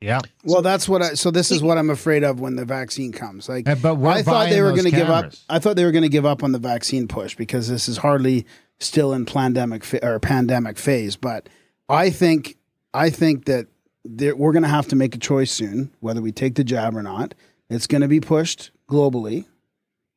Yeah. 0.00 0.20
well, 0.44 0.62
that's 0.62 0.88
what 0.88 1.02
I. 1.02 1.14
So 1.14 1.30
this 1.30 1.50
is 1.50 1.62
what 1.62 1.76
I'm 1.76 1.90
afraid 1.90 2.24
of 2.24 2.40
when 2.40 2.56
the 2.56 2.64
vaccine 2.64 3.12
comes. 3.12 3.48
Like, 3.48 3.66
But 3.82 3.96
I 4.18 4.22
thought 4.22 4.48
they 4.50 4.62
were 4.62 4.70
going 4.70 4.84
to 4.84 4.90
give 4.90 5.10
up. 5.10 5.32
I 5.48 5.58
thought 5.58 5.76
they 5.76 5.84
were 5.84 5.92
going 5.92 6.02
to 6.04 6.08
give 6.08 6.24
up 6.24 6.42
on 6.42 6.52
the 6.52 6.58
vaccine 6.58 7.06
push 7.06 7.36
because 7.36 7.68
this 7.68 7.88
is 7.88 7.98
hardly 7.98 8.46
still 8.78 9.12
in 9.12 9.26
pandemic 9.26 9.84
fa- 9.84 10.02
or 10.06 10.18
pandemic 10.18 10.78
phase. 10.78 11.16
But 11.16 11.48
I 11.88 12.08
think 12.10 12.56
I 12.94 13.10
think 13.10 13.44
that 13.44 13.66
there, 14.04 14.34
we're 14.34 14.52
going 14.52 14.62
to 14.62 14.68
have 14.70 14.88
to 14.88 14.96
make 14.96 15.14
a 15.14 15.18
choice 15.18 15.52
soon 15.52 15.90
whether 16.00 16.22
we 16.22 16.32
take 16.32 16.54
the 16.54 16.64
jab 16.64 16.96
or 16.96 17.02
not. 17.02 17.34
It's 17.68 17.86
going 17.86 18.00
to 18.00 18.08
be 18.08 18.20
pushed 18.20 18.70
globally, 18.88 19.44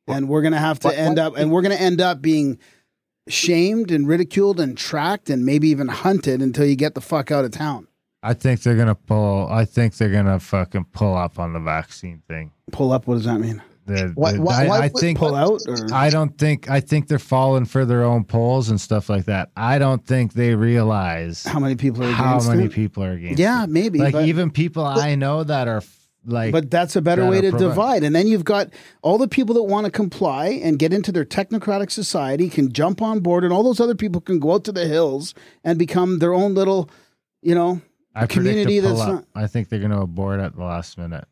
and 0.08 0.28
we're 0.30 0.40
going 0.42 0.54
to 0.54 0.58
have 0.58 0.78
to 0.80 0.88
What- 0.88 0.96
end 0.96 1.18
what- 1.18 1.26
up 1.26 1.36
and 1.36 1.52
we're 1.52 1.62
going 1.62 1.76
to 1.76 1.80
end 1.82 2.00
up 2.00 2.22
being 2.22 2.58
shamed 3.28 3.90
and 3.90 4.08
ridiculed 4.08 4.60
and 4.60 4.76
tracked 4.76 5.30
and 5.30 5.44
maybe 5.46 5.68
even 5.68 5.88
hunted 5.88 6.40
until 6.42 6.64
you 6.66 6.76
get 6.76 6.94
the 6.94 7.00
fuck 7.00 7.30
out 7.30 7.44
of 7.44 7.50
town. 7.50 7.86
I 8.24 8.32
think 8.34 8.62
they're 8.62 8.74
going 8.74 8.88
to 8.88 8.94
pull 8.94 9.48
I 9.50 9.64
think 9.66 9.96
they're 9.96 10.10
going 10.10 10.24
to 10.26 10.40
fucking 10.40 10.86
pull 10.92 11.14
up 11.14 11.38
on 11.38 11.52
the 11.52 11.60
vaccine 11.60 12.22
thing. 12.26 12.52
Pull 12.72 12.90
up. 12.92 13.06
What 13.06 13.16
does 13.16 13.24
that 13.24 13.38
mean? 13.38 13.62
The- 13.86 14.12
Why- 14.14 14.32
the- 14.32 14.40
why- 14.40 14.64
I, 14.64 14.66
why 14.68 14.78
I 14.80 14.88
think 14.88 15.18
Pull 15.18 15.34
out 15.34 15.60
or 15.68 15.76
I 15.92 16.08
don't 16.08 16.36
think 16.38 16.70
I 16.70 16.80
think 16.80 17.08
they're 17.08 17.18
falling 17.18 17.66
for 17.66 17.84
their 17.84 18.02
own 18.02 18.24
polls 18.24 18.70
and 18.70 18.80
stuff 18.80 19.10
like 19.10 19.26
that. 19.26 19.50
I 19.56 19.78
don't 19.78 20.04
think 20.06 20.32
they 20.32 20.54
realize 20.54 21.44
how 21.44 21.60
many 21.60 21.76
people 21.76 22.02
are 22.02 22.10
how 22.10 22.30
against 22.36 22.48
many 22.48 22.64
it? 22.64 22.72
people 22.72 23.04
are 23.04 23.12
against. 23.12 23.38
Yeah, 23.38 23.64
it. 23.64 23.70
maybe. 23.70 23.98
like 23.98 24.12
but- 24.14 24.26
even 24.26 24.50
people 24.50 24.84
I 24.84 25.16
know 25.16 25.44
that 25.44 25.68
are 25.68 25.82
like. 26.24 26.52
but 26.52 26.70
that's 26.70 26.96
a 26.96 27.02
better 27.02 27.28
way 27.28 27.42
to 27.42 27.50
pro- 27.50 27.58
divide. 27.58 28.02
And 28.04 28.16
then 28.16 28.26
you've 28.26 28.44
got 28.46 28.70
all 29.02 29.18
the 29.18 29.28
people 29.28 29.54
that 29.56 29.64
want 29.64 29.84
to 29.84 29.92
comply 29.92 30.46
and 30.64 30.78
get 30.78 30.94
into 30.94 31.12
their 31.12 31.26
technocratic 31.26 31.90
society 31.90 32.48
can 32.48 32.72
jump 32.72 33.02
on 33.02 33.20
board, 33.20 33.44
and 33.44 33.52
all 33.52 33.62
those 33.62 33.80
other 33.80 33.94
people 33.94 34.22
can 34.22 34.38
go 34.38 34.54
out 34.54 34.64
to 34.64 34.72
the 34.72 34.86
hills 34.86 35.34
and 35.62 35.78
become 35.78 36.20
their 36.20 36.32
own 36.32 36.54
little, 36.54 36.88
you 37.42 37.54
know. 37.54 37.82
I 38.14 38.26
community 38.26 38.80
that's 38.80 38.98
not- 38.98 39.24
I 39.34 39.46
think 39.46 39.68
they're 39.68 39.80
going 39.80 39.90
to 39.90 40.00
abort 40.00 40.40
at 40.40 40.54
the 40.56 40.62
last 40.64 40.98
minute. 40.98 41.26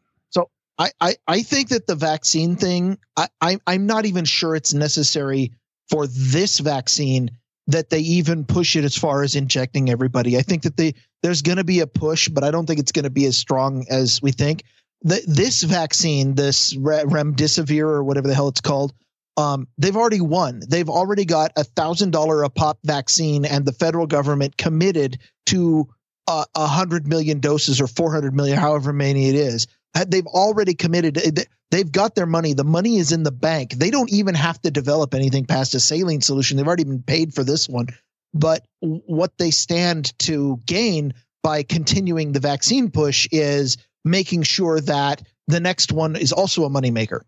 I, 0.78 0.90
I, 1.00 1.16
I 1.28 1.42
think 1.42 1.68
that 1.68 1.86
the 1.86 1.94
vaccine 1.94 2.56
thing, 2.56 2.98
I, 3.16 3.28
I, 3.40 3.58
I'm 3.66 3.86
not 3.86 4.06
even 4.06 4.24
sure 4.24 4.56
it's 4.56 4.74
necessary 4.74 5.52
for 5.90 6.06
this 6.06 6.58
vaccine 6.58 7.30
that 7.68 7.90
they 7.90 8.00
even 8.00 8.44
push 8.44 8.74
it 8.74 8.84
as 8.84 8.96
far 8.96 9.22
as 9.22 9.36
injecting 9.36 9.90
everybody. 9.90 10.36
I 10.36 10.42
think 10.42 10.62
that 10.62 10.76
they 10.76 10.94
there's 11.22 11.42
going 11.42 11.58
to 11.58 11.64
be 11.64 11.80
a 11.80 11.86
push, 11.86 12.28
but 12.28 12.42
I 12.42 12.50
don't 12.50 12.66
think 12.66 12.80
it's 12.80 12.90
going 12.90 13.04
to 13.04 13.10
be 13.10 13.26
as 13.26 13.36
strong 13.36 13.86
as 13.90 14.20
we 14.22 14.32
think. 14.32 14.64
The, 15.02 15.22
this 15.26 15.62
vaccine, 15.62 16.34
this 16.34 16.74
remdesivir 16.74 17.82
or 17.82 18.02
whatever 18.02 18.26
the 18.26 18.34
hell 18.34 18.48
it's 18.48 18.60
called, 18.60 18.92
um, 19.36 19.68
they've 19.78 19.96
already 19.96 20.20
won. 20.20 20.62
They've 20.68 20.88
already 20.88 21.24
got 21.24 21.52
a 21.56 21.64
thousand 21.64 22.10
dollar 22.10 22.42
a 22.42 22.50
pop 22.50 22.78
vaccine, 22.84 23.44
and 23.44 23.64
the 23.64 23.72
federal 23.72 24.06
government 24.06 24.56
committed 24.56 25.18
to 25.46 25.88
a 26.28 26.66
hundred 26.66 27.06
million 27.06 27.40
doses 27.40 27.80
or 27.80 27.86
four 27.86 28.12
hundred 28.12 28.34
million, 28.34 28.58
however 28.58 28.92
many 28.92 29.28
it 29.28 29.34
is. 29.34 29.66
They've 30.06 30.26
already 30.26 30.74
committed. 30.74 31.14
They- 31.16 31.44
They've 31.70 31.90
got 31.90 32.14
their 32.14 32.26
money. 32.26 32.52
The 32.52 32.64
money 32.64 32.98
is 32.98 33.12
in 33.12 33.22
the 33.22 33.32
bank. 33.32 33.72
They 33.72 33.90
don't 33.90 34.12
even 34.12 34.34
have 34.34 34.60
to 34.60 34.70
develop 34.70 35.14
anything 35.14 35.46
past 35.46 35.74
a 35.74 35.80
saline 35.80 36.20
solution. 36.20 36.58
They've 36.58 36.66
already 36.66 36.84
been 36.84 37.02
paid 37.02 37.32
for 37.32 37.44
this 37.44 37.66
one. 37.66 37.86
But 38.34 38.66
what 38.80 39.32
they 39.38 39.50
stand 39.50 40.12
to 40.18 40.58
gain 40.66 41.14
by 41.42 41.62
continuing 41.62 42.32
the 42.32 42.40
vaccine 42.40 42.90
push 42.90 43.26
is 43.32 43.78
making 44.04 44.42
sure 44.42 44.82
that 44.82 45.22
the 45.46 45.60
next 45.60 45.92
one 45.92 46.14
is 46.14 46.30
also 46.30 46.64
a 46.64 46.68
moneymaker. 46.68 47.20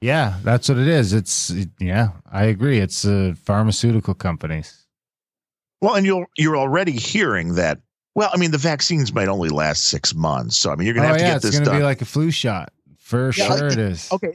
Yeah, 0.00 0.38
that's 0.42 0.70
what 0.70 0.78
it 0.78 0.88
is. 0.88 1.12
It's 1.12 1.52
yeah, 1.78 2.12
I 2.32 2.44
agree. 2.44 2.78
It's 2.78 3.04
uh, 3.04 3.34
pharmaceutical 3.44 4.14
companies. 4.14 4.86
Well, 5.80 5.94
and 5.94 6.04
you're 6.06 6.26
you're 6.36 6.56
already 6.56 6.92
hearing 6.92 7.54
that. 7.54 7.80
Well, 8.14 8.30
I 8.32 8.36
mean, 8.38 8.50
the 8.50 8.58
vaccines 8.58 9.12
might 9.14 9.28
only 9.28 9.48
last 9.50 9.84
six 9.84 10.14
months, 10.14 10.56
so 10.56 10.70
I 10.70 10.76
mean, 10.76 10.86
you're 10.86 10.94
gonna 10.94 11.06
oh 11.06 11.10
have 11.10 11.18
to 11.18 11.22
yeah, 11.22 11.28
get 11.30 11.36
it's 11.36 11.44
this 11.46 11.54
going 11.60 11.64
to 11.70 11.76
be 11.78 11.82
like 11.84 12.02
a 12.02 12.04
flu 12.04 12.30
shot 12.30 12.72
for 12.98 13.26
Yeah, 13.26 13.46
sure. 13.46 13.48
like- 13.50 13.72
it 13.72 13.78
is. 13.78 14.10
Okay. 14.12 14.32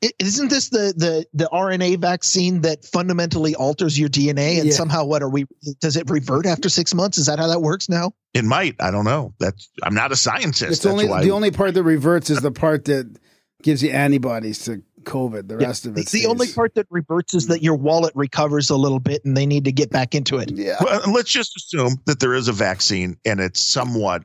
th- 0.00 0.14
Isn't 0.18 0.48
this 0.48 0.70
the, 0.70 0.94
the, 0.96 1.26
the 1.34 1.48
RNA 1.52 1.98
vaccine 2.00 2.62
that 2.62 2.84
fundamentally 2.86 3.54
alters 3.54 3.98
your 3.98 4.08
DNA 4.08 4.56
and 4.58 4.66
Yeah. 4.68 4.72
somehow 4.72 5.04
what 5.04 5.22
are 5.22 5.28
we 5.28 5.44
does 5.80 5.96
it 5.96 6.08
revert 6.08 6.46
after 6.46 6.68
six 6.70 6.94
months? 6.94 7.18
Is 7.18 7.26
that 7.26 7.38
how 7.38 7.48
that 7.48 7.60
works 7.60 7.88
now? 7.88 8.12
it 8.32 8.44
might. 8.44 8.76
I 8.80 8.90
don't 8.92 9.04
know. 9.04 9.34
That's 9.40 9.68
I'm 9.82 9.92
not 9.94 10.12
a 10.12 10.16
scientist. 10.16 10.62
It's 10.62 10.78
That's 10.78 10.86
only 10.86 11.08
why 11.08 11.22
the 11.24 11.32
only 11.32 11.50
part 11.50 11.74
that 11.74 11.82
reverts 11.82 12.30
is 12.30 12.40
the 12.40 12.52
part 12.52 12.84
that 12.86 13.14
gives 13.62 13.82
you 13.82 13.90
antibodies 13.90 14.60
to 14.66 14.82
COVID. 15.04 15.48
The 15.48 15.58
Yeah, 15.58 15.66
rest 15.68 15.86
of 15.86 15.94
The, 15.94 16.02
it. 16.02 16.08
the 16.10 16.26
only 16.26 16.52
part 16.52 16.74
that 16.74 16.86
reverts 16.90 17.34
is 17.34 17.46
that 17.48 17.62
your 17.62 17.74
wallet 17.76 18.12
recovers 18.14 18.70
a 18.70 18.76
little 18.76 19.00
bit 19.00 19.24
and 19.24 19.36
they 19.36 19.46
need 19.46 19.64
to 19.64 19.72
get 19.72 19.90
back 19.90 20.14
into 20.14 20.38
it. 20.38 20.50
Yeah. 20.52 20.76
Well, 20.80 21.02
let's 21.12 21.30
just 21.30 21.56
assume 21.56 21.96
that 22.06 22.20
there 22.20 22.34
is 22.34 22.48
a 22.48 22.52
vaccine 22.52 23.16
and 23.24 23.40
it's 23.40 23.60
somewhat 23.60 24.22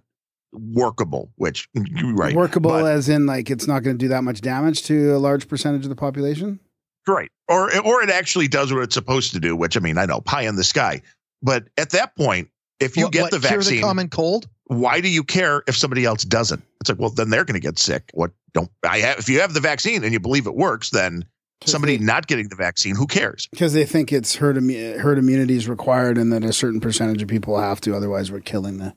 workable, 0.51 1.31
which 1.35 1.67
right. 2.13 2.35
Workable 2.35 2.71
but- 2.71 2.85
as 2.85 3.09
in 3.09 3.25
like 3.25 3.49
it's 3.49 3.67
not 3.67 3.83
going 3.83 3.97
to 3.97 4.03
do 4.03 4.09
that 4.09 4.23
much 4.23 4.41
damage 4.41 4.83
to 4.83 5.15
a 5.15 5.19
large 5.19 5.47
percentage 5.47 5.83
of 5.83 5.89
the 5.89 5.95
population. 5.95 6.59
Right. 7.07 7.29
Or 7.47 7.65
or 7.85 8.01
it 8.01 8.09
actually 8.09 8.47
does 8.47 8.73
what 8.73 8.81
it's 8.81 8.95
supposed 8.95 9.33
to 9.33 9.39
do, 9.39 9.55
which 9.55 9.77
I 9.77 9.79
mean, 9.79 9.97
I 9.97 10.05
know, 10.05 10.21
pie 10.21 10.43
in 10.43 10.55
the 10.55 10.63
sky. 10.63 11.01
But 11.43 11.65
at 11.77 11.91
that 11.91 12.15
point, 12.15 12.49
if 12.79 12.97
you 12.97 13.03
What- 13.05 13.13
get 13.13 13.21
what, 13.23 13.31
the 13.31 13.39
cure 13.39 13.51
vaccine, 13.59 13.81
common 13.81 14.09
cold. 14.09 14.47
why 14.65 15.01
do 15.01 15.09
you 15.09 15.23
care 15.23 15.63
if 15.67 15.77
somebody 15.77 16.05
else 16.05 16.23
doesn't? 16.23 16.61
It's 16.81 16.89
like, 16.89 16.99
well, 16.99 17.09
then 17.09 17.29
they're 17.29 17.45
going 17.45 17.59
to 17.59 17.65
get 17.65 17.79
sick. 17.79 18.09
What 18.13 18.31
don't 18.53 18.69
I 18.87 18.99
have? 18.99 19.19
If 19.19 19.29
you 19.29 19.41
have 19.41 19.53
the 19.53 19.59
vaccine 19.59 20.03
and 20.03 20.13
you 20.13 20.19
believe 20.19 20.45
it 20.47 20.55
works, 20.55 20.89
then 20.89 21.25
somebody 21.65 21.97
not 21.97 22.27
getting 22.27 22.47
the 22.49 22.55
vaccine, 22.55 22.95
who 22.95 23.07
cares? 23.07 23.47
because 23.51 23.73
they 23.73 23.85
think 23.85 24.11
it's 24.13 24.35
herd 24.35 24.55
immu- 24.57 24.99
herd 24.99 25.17
immunity 25.17 25.55
is 25.55 25.67
required, 25.67 26.17
and 26.17 26.31
that 26.33 26.43
a 26.43 26.53
certain 26.53 26.79
percentage 26.79 27.21
of 27.21 27.27
people 27.27 27.59
have 27.59 27.81
to. 27.81 27.95
Otherwise, 27.95 28.31
we're 28.31 28.39
killing 28.41 28.77
the 28.77 28.93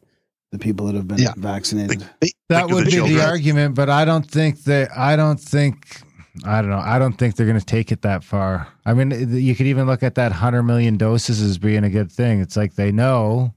the 0.51 0.59
people 0.59 0.87
that 0.87 0.95
have 0.95 1.07
been 1.07 1.19
Yeah. 1.19 1.35
vaccinated. 1.37 2.01
That 2.01 2.11
Think 2.21 2.63
of 2.65 2.71
would 2.73 2.81
the 2.87 2.91
be 2.91 2.91
children. 2.97 3.19
the 3.19 3.25
argument, 3.27 3.75
but 3.75 3.91
I 3.91 4.05
don't 4.07 4.29
think 4.29 4.65
that. 4.65 4.91
I 4.97 5.15
don't 5.17 5.39
think. 5.39 6.01
I 6.45 6.61
don't 6.63 6.71
know. 6.71 6.79
I 6.79 6.99
don't 6.99 7.15
think 7.15 7.37
they're 7.37 7.47
going 7.47 7.59
to 7.59 7.65
take 7.67 7.91
it 7.93 8.01
that 8.03 8.23
far. 8.25 8.69
I 8.87 8.95
mean, 8.95 9.11
you 9.35 9.55
could 9.57 9.67
even 9.67 9.87
look 9.87 10.03
at 10.03 10.15
that 10.15 10.33
hundred 10.33 10.63
million 10.63 10.97
doses 10.97 11.43
as 11.43 11.59
being 11.59 11.85
a 11.85 11.91
good 11.91 12.11
thing. 12.13 12.41
It's 12.41 12.57
like 12.57 12.77
they 12.77 12.93
know 12.93 13.53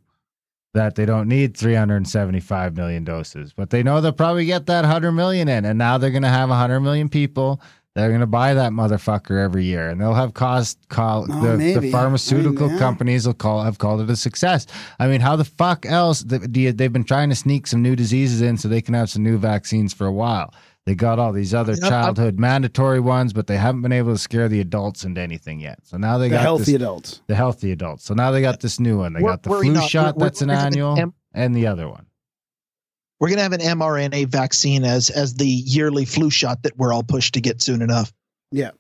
that 0.73 0.95
they 0.95 1.05
don't 1.05 1.27
need 1.27 1.55
375 1.57 2.75
million 2.75 3.03
doses, 3.03 3.53
but 3.53 3.69
they 3.69 3.83
know 3.83 3.99
they'll 4.01 4.11
probably 4.11 4.45
get 4.45 4.65
that 4.67 4.81
100 4.81 5.11
million 5.11 5.47
in. 5.49 5.65
And 5.65 5.77
now 5.77 5.97
they're 5.97 6.11
going 6.11 6.23
to 6.23 6.29
have 6.29 6.49
100 6.49 6.79
million 6.79 7.09
people 7.09 7.61
that 7.93 8.05
are 8.05 8.09
going 8.09 8.21
to 8.21 8.27
buy 8.27 8.53
that 8.53 8.71
motherfucker 8.71 9.43
every 9.43 9.65
year. 9.65 9.89
And 9.89 9.99
they'll 9.99 10.13
have 10.13 10.33
cost 10.33 10.77
call 10.87 11.27
Oh, 11.29 11.41
the, 11.41 11.57
maybe. 11.57 11.87
the 11.87 11.91
pharmaceutical 11.91 12.65
I 12.65 12.69
mean, 12.69 12.77
yeah. 12.77 12.79
companies 12.79 13.27
will 13.27 13.33
call 13.33 13.63
have 13.63 13.79
called 13.79 13.99
it 13.99 14.09
a 14.09 14.15
success. 14.15 14.65
I 14.97 15.07
mean, 15.07 15.19
how 15.19 15.35
the 15.35 15.43
fuck 15.43 15.85
else 15.85 16.21
do 16.21 16.61
you, 16.61 16.71
they've 16.71 16.93
been 16.93 17.03
trying 17.03 17.29
to 17.29 17.35
sneak 17.35 17.67
some 17.67 17.81
new 17.81 17.97
diseases 17.97 18.41
in 18.41 18.57
so 18.57 18.69
they 18.69 18.81
can 18.81 18.93
have 18.93 19.09
some 19.09 19.23
new 19.23 19.37
vaccines 19.37 19.93
for 19.93 20.07
a 20.07 20.11
while. 20.13 20.53
They 20.85 20.95
got 20.95 21.19
all 21.19 21.31
these 21.31 21.53
other 21.53 21.73
Yeah, 21.73 21.83
I'm- 21.83 21.91
childhood 21.91 22.39
mandatory 22.39 22.99
ones, 22.99 23.33
but 23.33 23.45
they 23.47 23.57
haven't 23.57 23.81
been 23.83 23.91
able 23.91 24.13
to 24.13 24.17
scare 24.17 24.49
the 24.49 24.59
adults 24.61 25.03
into 25.03 25.21
anything 25.21 25.59
yet. 25.59 25.79
So 25.83 25.97
now 25.97 26.17
they 26.17 26.27
The 26.27 26.35
got 26.35 26.41
healthy 26.41 26.63
this, 26.63 26.75
adults. 26.75 27.21
the 27.27 27.35
healthy 27.35 27.71
adults. 27.71 28.03
So 28.05 28.13
now 28.15 28.31
they 28.31 28.41
got 28.41 28.59
this 28.61 28.79
new 28.79 28.97
one. 28.97 29.13
They 29.13 29.21
Wor- 29.21 29.31
got 29.31 29.43
the 29.43 29.49
flu 29.49 29.73
not. 29.73 29.89
shot 29.89 30.15
We're- 30.17 30.25
that's 30.29 30.41
an 30.41 30.47
we're 30.49 30.55
gonna 30.55 30.67
an 30.67 30.73
annual, 30.73 30.97
M- 30.99 31.13
and 31.33 31.55
the 31.55 31.67
other 31.67 31.87
one. 31.87 32.07
We're 33.19 33.29
gonna 33.29 33.43
have 33.43 33.53
an 33.53 33.61
mRNA 33.61 34.25
vaccine 34.25 34.83
as 34.83 35.11
as 35.11 35.35
the 35.35 35.47
yearly 35.47 36.05
flu 36.05 36.31
shot 36.31 36.63
that 36.63 36.75
we're 36.77 36.91
all 36.91 37.03
pushed 37.03 37.35
to 37.35 37.41
get 37.41 37.61
soon 37.61 37.83
enough. 37.83 38.11
Yeah. 38.51 38.71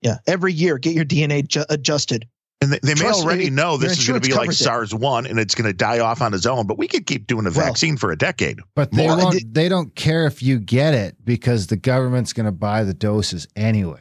Yeah. 0.00 0.16
Every 0.26 0.54
year, 0.54 0.78
get 0.78 0.94
your 0.94 1.04
DNA 1.04 1.42
ju- 1.42 1.66
adjusted. 1.68 2.26
And 2.62 2.72
they, 2.72 2.78
they 2.82 2.94
may 3.02 3.10
already 3.10 3.44
me, 3.44 3.50
know 3.50 3.76
this 3.76 3.98
is 3.98 4.06
going 4.08 4.20
to 4.20 4.26
be 4.28 4.34
like 4.34 4.50
it. 4.50 4.54
SARS 4.54 4.94
one, 4.94 5.26
and 5.26 5.38
it's 5.38 5.54
going 5.54 5.66
to 5.68 5.72
die 5.72 5.98
off 5.98 6.22
on 6.22 6.32
its 6.34 6.46
own. 6.46 6.66
But 6.66 6.78
we 6.78 6.88
could 6.88 7.06
keep 7.06 7.26
doing 7.26 7.46
a 7.46 7.50
Well- 7.50 7.66
vaccine 7.66 7.96
for 7.96 8.12
a 8.12 8.16
decade. 8.16 8.60
But 8.74 8.90
they 8.92 9.06
More- 9.06 9.16
won't. 9.16 9.52
They 9.54 9.68
don't 9.68 9.94
care 9.94 10.26
if 10.26 10.42
you 10.42 10.58
get 10.58 10.94
it 10.94 11.16
because 11.24 11.66
the 11.66 11.76
government's 11.76 12.32
going 12.32 12.46
to 12.46 12.52
buy 12.52 12.84
the 12.84 12.94
doses 12.94 13.46
anyway. 13.56 14.00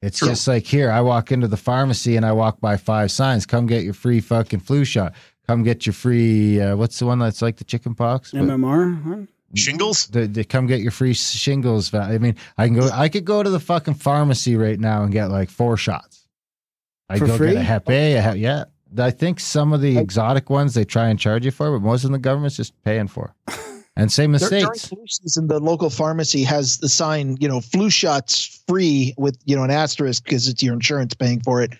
It's 0.00 0.18
True. 0.20 0.28
just 0.28 0.46
like 0.46 0.64
here. 0.64 0.90
I 0.90 1.00
walk 1.00 1.32
into 1.32 1.48
the 1.48 1.56
pharmacy 1.56 2.16
and 2.16 2.24
I 2.24 2.32
walk 2.32 2.60
by 2.60 2.76
five 2.76 3.10
signs. 3.10 3.46
Come 3.46 3.66
get 3.66 3.82
your 3.84 3.94
free 3.94 4.20
fucking 4.20 4.60
flu 4.60 4.84
shot. 4.84 5.12
Come 5.48 5.62
get 5.64 5.86
your 5.86 5.92
free. 5.92 6.60
Uh, 6.60 6.76
what's 6.76 6.98
the 6.98 7.06
one 7.06 7.18
that's 7.18 7.42
like 7.42 7.56
the 7.56 7.64
chicken 7.64 7.94
pox? 7.94 8.30
MMR. 8.32 9.02
huh? 9.02 9.16
Shingles. 9.54 10.06
the, 10.08 10.26
the 10.26 10.44
come 10.44 10.66
get 10.66 10.80
your 10.80 10.90
free 10.90 11.14
shingles. 11.14 11.92
I 11.94 12.18
mean, 12.18 12.36
I 12.58 12.66
can 12.66 12.76
go. 12.76 12.90
I 12.92 13.08
could 13.08 13.24
go 13.24 13.42
to 13.42 13.48
the 13.48 13.58
fucking 13.58 13.94
pharmacy 13.94 14.56
right 14.56 14.78
now 14.78 15.02
and 15.02 15.10
get 15.10 15.30
like 15.30 15.48
four 15.50 15.76
shots. 15.78 16.17
I 17.08 17.18
For 17.18 17.26
go 17.26 17.36
free? 17.36 17.48
get 17.52 17.56
a 17.56 17.62
Hep 17.62 17.88
A. 17.90 18.14
A 18.16 18.20
hep, 18.20 18.36
yeah, 18.36 18.64
I 18.98 19.10
think 19.10 19.40
some 19.40 19.72
of 19.72 19.80
the 19.80 19.96
exotic 19.98 20.50
ones 20.50 20.74
they 20.74 20.84
try 20.84 21.08
and 21.08 21.18
charge 21.18 21.44
you 21.44 21.50
for, 21.50 21.70
but 21.78 21.84
most 21.84 22.04
of 22.04 22.10
the 22.12 22.18
government's 22.18 22.56
just 22.56 22.80
paying 22.84 23.08
for. 23.08 23.34
And 23.96 24.12
same 24.12 24.30
Dur- 24.30 24.38
During 24.48 24.62
mistakes. 24.62 24.86
flu 24.86 25.04
season, 25.08 25.48
the 25.48 25.58
local 25.58 25.90
pharmacy 25.90 26.44
has 26.44 26.78
the 26.78 26.88
sign, 26.88 27.36
you 27.40 27.48
know, 27.48 27.60
flu 27.60 27.90
shots 27.90 28.62
free 28.68 29.12
with 29.18 29.36
you 29.44 29.56
know 29.56 29.64
an 29.64 29.72
asterisk 29.72 30.22
because 30.22 30.46
it's 30.46 30.62
your 30.62 30.72
insurance 30.74 31.14
paying 31.14 31.40
for 31.40 31.60
it. 31.62 31.72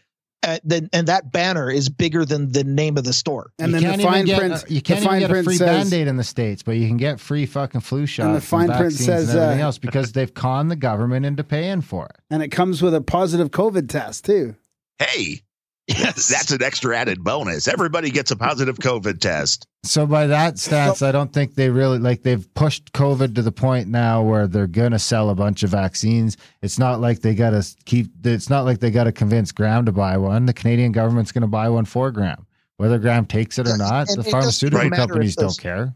Uh, 0.42 0.58
then 0.64 0.90
and 0.92 1.06
that 1.06 1.30
banner 1.30 1.70
is 1.70 1.88
bigger 1.88 2.24
than 2.24 2.50
the 2.50 2.64
name 2.64 2.98
of 2.98 3.04
the 3.04 3.12
store. 3.12 3.52
And 3.60 3.70
you 3.70 3.78
then 3.78 3.98
the 3.98 4.02
fine 4.04 4.24
get, 4.24 4.36
print. 4.36 4.52
uh, 4.54 4.60
you 4.68 4.82
can't 4.82 5.04
even 5.04 5.20
get 5.20 5.30
a 5.30 5.44
free 5.44 5.58
says, 5.58 5.68
band 5.90 5.92
aid 5.92 6.08
in 6.08 6.16
the 6.16 6.24
states, 6.24 6.64
but 6.64 6.72
you 6.72 6.88
can 6.88 6.96
get 6.96 7.20
free 7.20 7.46
fucking 7.46 7.82
flu 7.82 8.04
shots 8.04 8.26
And 8.26 8.34
the 8.34 8.40
fine 8.40 8.66
print 8.66 8.94
says, 8.94 9.28
and 9.30 9.38
everything 9.38 9.60
uh, 9.60 9.64
else 9.66 9.78
because 9.78 10.10
they've 10.10 10.34
conned 10.34 10.72
the 10.72 10.76
government 10.76 11.24
into 11.24 11.44
paying 11.44 11.82
for 11.82 12.06
it. 12.06 12.16
and 12.30 12.42
it 12.42 12.48
comes 12.48 12.82
with 12.82 12.96
a 12.96 13.00
positive 13.00 13.52
COVID 13.52 13.88
test 13.88 14.24
too. 14.24 14.56
Hey, 14.98 15.42
Yes. 15.86 16.28
that's 16.28 16.50
an 16.50 16.62
extra 16.62 16.94
added 16.96 17.24
bonus. 17.24 17.66
Everybody 17.66 18.10
gets 18.10 18.30
a 18.30 18.36
positive 18.36 18.76
COVID 18.76 19.20
test. 19.20 19.66
So 19.84 20.06
by 20.06 20.26
that 20.26 20.58
stance, 20.58 21.00
I 21.00 21.12
don't 21.12 21.32
think 21.32 21.54
they 21.54 21.70
really 21.70 21.98
like 21.98 22.22
they've 22.22 22.52
pushed 22.52 22.92
COVID 22.92 23.34
to 23.36 23.42
the 23.42 23.52
point 23.52 23.88
now 23.88 24.22
where 24.22 24.46
they're 24.46 24.66
gonna 24.66 24.98
sell 24.98 25.30
a 25.30 25.34
bunch 25.34 25.62
of 25.62 25.70
vaccines. 25.70 26.36
It's 26.60 26.78
not 26.78 27.00
like 27.00 27.20
they 27.20 27.34
gotta 27.34 27.66
keep. 27.86 28.10
It's 28.26 28.50
not 28.50 28.66
like 28.66 28.80
they 28.80 28.90
gotta 28.90 29.12
convince 29.12 29.50
Graham 29.50 29.86
to 29.86 29.92
buy 29.92 30.18
one. 30.18 30.44
The 30.44 30.52
Canadian 30.52 30.92
government's 30.92 31.32
gonna 31.32 31.46
buy 31.46 31.70
one 31.70 31.86
for 31.86 32.10
Graham, 32.10 32.46
whether 32.76 32.98
Graham 32.98 33.24
takes 33.24 33.58
it 33.58 33.66
or 33.66 33.78
not. 33.78 34.10
and 34.10 34.18
the 34.18 34.24
pharmaceutical 34.30 34.90
matter 34.90 35.00
companies 35.00 35.36
those- 35.36 35.56
don't 35.56 35.62
care. 35.62 35.94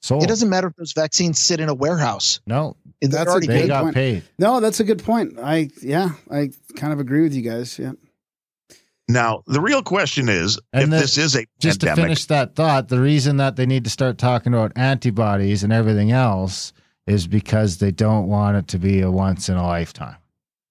So 0.00 0.20
It 0.20 0.28
doesn't 0.28 0.50
matter 0.50 0.68
if 0.68 0.76
those 0.76 0.92
vaccines 0.92 1.40
sit 1.40 1.58
in 1.60 1.70
a 1.70 1.74
warehouse. 1.74 2.38
No, 2.46 2.76
They're 3.00 3.08
That's 3.10 3.26
a 3.26 3.30
already 3.30 3.46
they 3.48 3.60
good 3.62 3.68
got 3.68 3.82
point. 3.84 3.94
paid. 3.96 4.22
No, 4.38 4.60
that's 4.60 4.78
a 4.78 4.84
good 4.84 5.02
point. 5.02 5.38
I 5.42 5.70
yeah, 5.82 6.10
I 6.30 6.50
kind 6.76 6.92
of 6.92 7.00
agree 7.00 7.22
with 7.22 7.32
you 7.34 7.42
guys. 7.42 7.78
Yeah. 7.78 7.92
Now, 9.08 9.42
the 9.46 9.60
real 9.60 9.82
question 9.82 10.28
is 10.28 10.58
And 10.72 10.84
if 10.84 10.90
the- 10.90 10.96
this 10.96 11.18
is 11.18 11.36
a 11.36 11.44
Just 11.60 11.80
to 11.80 11.94
finish 11.94 12.24
that 12.26 12.54
thought, 12.54 12.88
the 12.88 13.00
reason 13.00 13.36
that 13.36 13.56
they 13.56 13.66
need 13.66 13.84
to 13.84 13.90
start 13.90 14.18
talking 14.18 14.54
about 14.54 14.72
antibodies 14.76 15.62
and 15.62 15.72
everything 15.72 16.10
else 16.10 16.72
is 17.06 17.26
because 17.26 17.78
they 17.78 17.90
don't 17.90 18.28
want 18.28 18.56
it 18.56 18.68
to 18.68 18.78
be 18.78 19.00
a 19.02 19.10
once 19.10 19.48
in 19.48 19.56
a 19.56 19.66
lifetime. 19.66 20.16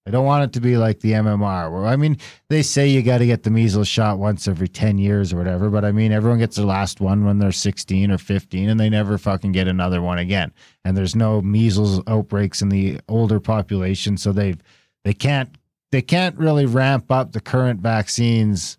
They 0.04 0.10
don't 0.12 0.26
want 0.26 0.44
it 0.44 0.52
to 0.54 0.60
be 0.60 0.76
like 0.76 1.00
the 1.00 1.12
MMR, 1.14 1.70
where 1.72 1.86
I 1.86 1.96
mean, 1.96 2.18
they 2.50 2.60
say 2.62 2.88
you 2.88 3.00
got 3.02 3.18
to 3.18 3.26
get 3.26 3.42
the 3.44 3.50
measles 3.50 3.88
shot 3.88 4.18
once 4.18 4.46
every 4.46 4.68
10 4.68 4.98
years 4.98 5.32
or 5.32 5.38
whatever, 5.38 5.70
but 5.70 5.82
I 5.84 5.92
mean, 5.92 6.12
everyone 6.12 6.40
gets 6.40 6.56
their 6.56 6.66
last 6.66 7.00
one 7.00 7.24
when 7.24 7.38
they're 7.38 7.52
16 7.52 8.10
or 8.10 8.18
15 8.18 8.68
and 8.68 8.78
they 8.78 8.90
never 8.90 9.16
fucking 9.16 9.52
get 9.52 9.66
another 9.66 10.02
one 10.02 10.18
again. 10.18 10.52
And 10.84 10.94
there's 10.94 11.14
no 11.16 11.40
measles 11.40 12.02
outbreaks 12.06 12.60
in 12.60 12.68
the 12.68 13.00
older 13.08 13.40
population, 13.40 14.18
so 14.18 14.32
they've 14.32 14.58
they 15.04 15.14
can't 15.14 15.56
they 15.94 16.02
can't 16.02 16.36
really 16.36 16.66
ramp 16.66 17.12
up 17.12 17.30
the 17.30 17.40
current 17.40 17.78
vaccines 17.78 18.78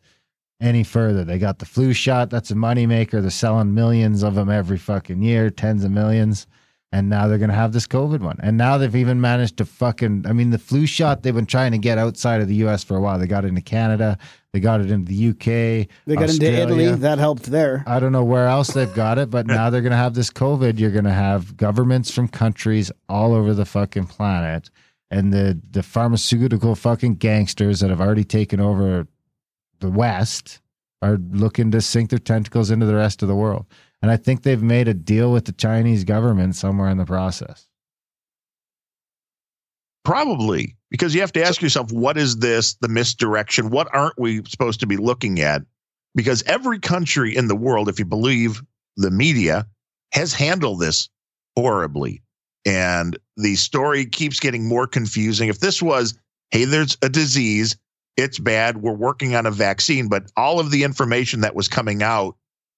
any 0.60 0.84
further. 0.84 1.24
They 1.24 1.40
got 1.40 1.60
the 1.60 1.66
flu 1.66 1.94
shot. 1.94 2.30
That's 2.30 2.52
a 2.52 2.56
moneymaker. 2.56 3.22
They're 3.22 3.30
selling 3.30 3.74
millions 3.74 4.22
of 4.22 4.36
them 4.36 4.50
every 4.50 4.78
fucking 4.78 5.24
year, 5.24 5.50
tens 5.50 5.86
of 5.86 5.92
millions. 5.92 6.46
And 6.92 7.10
now 7.10 7.30
they're 7.30 7.38
going 7.38 7.52
to 7.52 7.56
have 7.56 7.72
this 7.72 7.88
COVID 7.88 8.20
one. 8.20 8.38
And 8.44 8.58
now 8.58 8.78
they've 8.78 8.98
even 8.98 9.22
managed 9.22 9.56
to 9.58 9.66
fucking, 9.66 10.26
I 10.28 10.34
mean, 10.34 10.50
the 10.50 10.58
flu 10.58 10.86
shot 10.86 11.24
they've 11.24 11.34
been 11.34 11.46
trying 11.46 11.72
to 11.72 11.78
get 11.78 11.98
outside 11.98 12.42
of 12.42 12.50
the 12.50 12.56
US 12.66 12.84
for 12.84 12.98
a 12.98 13.02
while. 13.02 13.18
They 13.18 13.28
got 13.28 13.46
it 13.46 13.48
into 13.48 13.62
Canada, 13.62 14.18
they 14.52 14.60
got 14.60 14.82
it 14.82 14.92
into 14.92 15.10
the 15.10 15.30
UK. 15.30 15.88
They 16.06 16.16
got 16.16 16.30
into 16.30 16.52
Italy. 16.52 16.92
That 16.92 17.18
helped 17.18 17.44
there. 17.44 17.86
I 17.88 18.02
don't 18.02 18.12
know 18.12 18.26
where 18.26 18.48
else 18.48 18.74
they've 18.74 18.94
got 18.94 19.20
it, 19.20 19.30
but 19.30 19.48
now 19.48 19.70
they're 19.70 19.82
going 19.82 19.92
to 19.92 19.98
have 19.98 20.16
this 20.16 20.32
COVID. 20.32 20.80
You're 20.80 20.92
going 20.92 21.06
to 21.06 21.12
have 21.12 21.56
governments 21.56 22.12
from 22.12 22.28
countries 22.28 22.92
all 23.08 23.34
over 23.34 23.54
the 23.54 23.66
fucking 23.66 24.08
planet 24.08 24.70
and 25.16 25.32
the, 25.32 25.58
the 25.72 25.82
pharmaceutical 25.82 26.76
fucking 26.76 27.16
gangsters 27.16 27.80
that 27.80 27.90
have 27.90 28.02
already 28.02 28.26
taken 28.26 28.60
over 28.60 29.08
the 29.80 29.90
West 29.90 30.60
are 31.02 31.18
looking 31.32 31.72
to 31.72 31.80
sink 31.80 32.10
their 32.10 32.20
tentacles 32.20 32.70
into 32.70 32.86
the 32.86 32.96
rest 32.96 33.22
of 33.22 33.30
the 33.30 33.36
world. 33.36 33.66
And 34.02 34.12
I 34.12 34.18
think 34.18 34.44
they've 34.44 34.62
made 34.62 34.90
a 34.90 34.94
deal 34.94 35.32
with 35.32 35.46
the 35.46 35.54
Chinese 35.54 36.04
government 36.04 36.58
somewhere 36.58 36.90
in 36.90 36.98
the 36.98 37.06
process. 37.06 37.66
Probably 40.04 40.76
because 40.92 41.16
you 41.16 41.22
have 41.22 41.32
to 41.32 41.44
ask 41.44 41.62
yourself, 41.62 41.94
what 41.94 42.18
is 42.18 42.36
this, 42.40 42.74
the 42.82 42.90
misdirection? 42.90 43.70
What 43.70 43.88
aren't 43.94 44.20
we 44.20 44.44
supposed 44.44 44.82
to 44.82 44.86
be 44.86 44.98
looking 44.98 45.40
at? 45.40 45.62
Because 46.14 46.44
every 46.44 46.80
country 46.80 47.38
in 47.38 47.48
the 47.48 47.56
world, 47.56 47.88
if 47.88 48.00
you 48.00 48.06
believe 48.06 48.62
the 48.98 49.12
media, 49.12 49.66
has 50.12 50.34
handled 50.34 50.82
this 50.82 51.08
horribly. 51.56 52.22
And 52.66 53.18
the 53.38 53.56
story 53.56 54.06
keeps 54.06 54.40
getting 54.40 54.68
more 54.68 54.88
confusing. 54.88 55.50
If 55.50 55.60
this 55.60 55.82
was, 55.82 56.18
hey, 56.52 56.66
there's 56.66 56.98
a 57.02 57.10
disease, 57.10 57.78
it's 58.18 58.40
bad, 58.40 58.82
we're 58.82 58.94
working 58.94 59.36
on 59.36 59.46
a 59.46 59.52
vaccine, 59.52 60.08
but 60.08 60.32
all 60.36 60.60
of 60.60 60.72
the 60.72 60.84
information 60.84 61.42
that 61.42 61.56
was 61.56 61.68
coming 61.68 62.02
out 62.02 62.36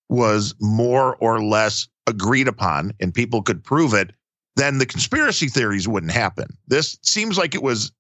was 0.09 0.55
more 0.59 1.15
or 1.18 1.41
less 1.41 1.88
agreed 2.07 2.47
upon 2.47 2.93
and 2.99 3.14
people 3.14 3.41
could 3.41 3.64
prove 3.64 3.93
it, 3.93 4.11
then 4.55 4.77
the 4.77 4.85
conspiracy 4.85 5.47
theories 5.47 5.88
wouldn't 5.88 6.11
happen. 6.11 6.47
This 6.68 6.97
seems 7.03 7.38
like 7.38 7.53
it 7.53 7.64
was 7.64 7.91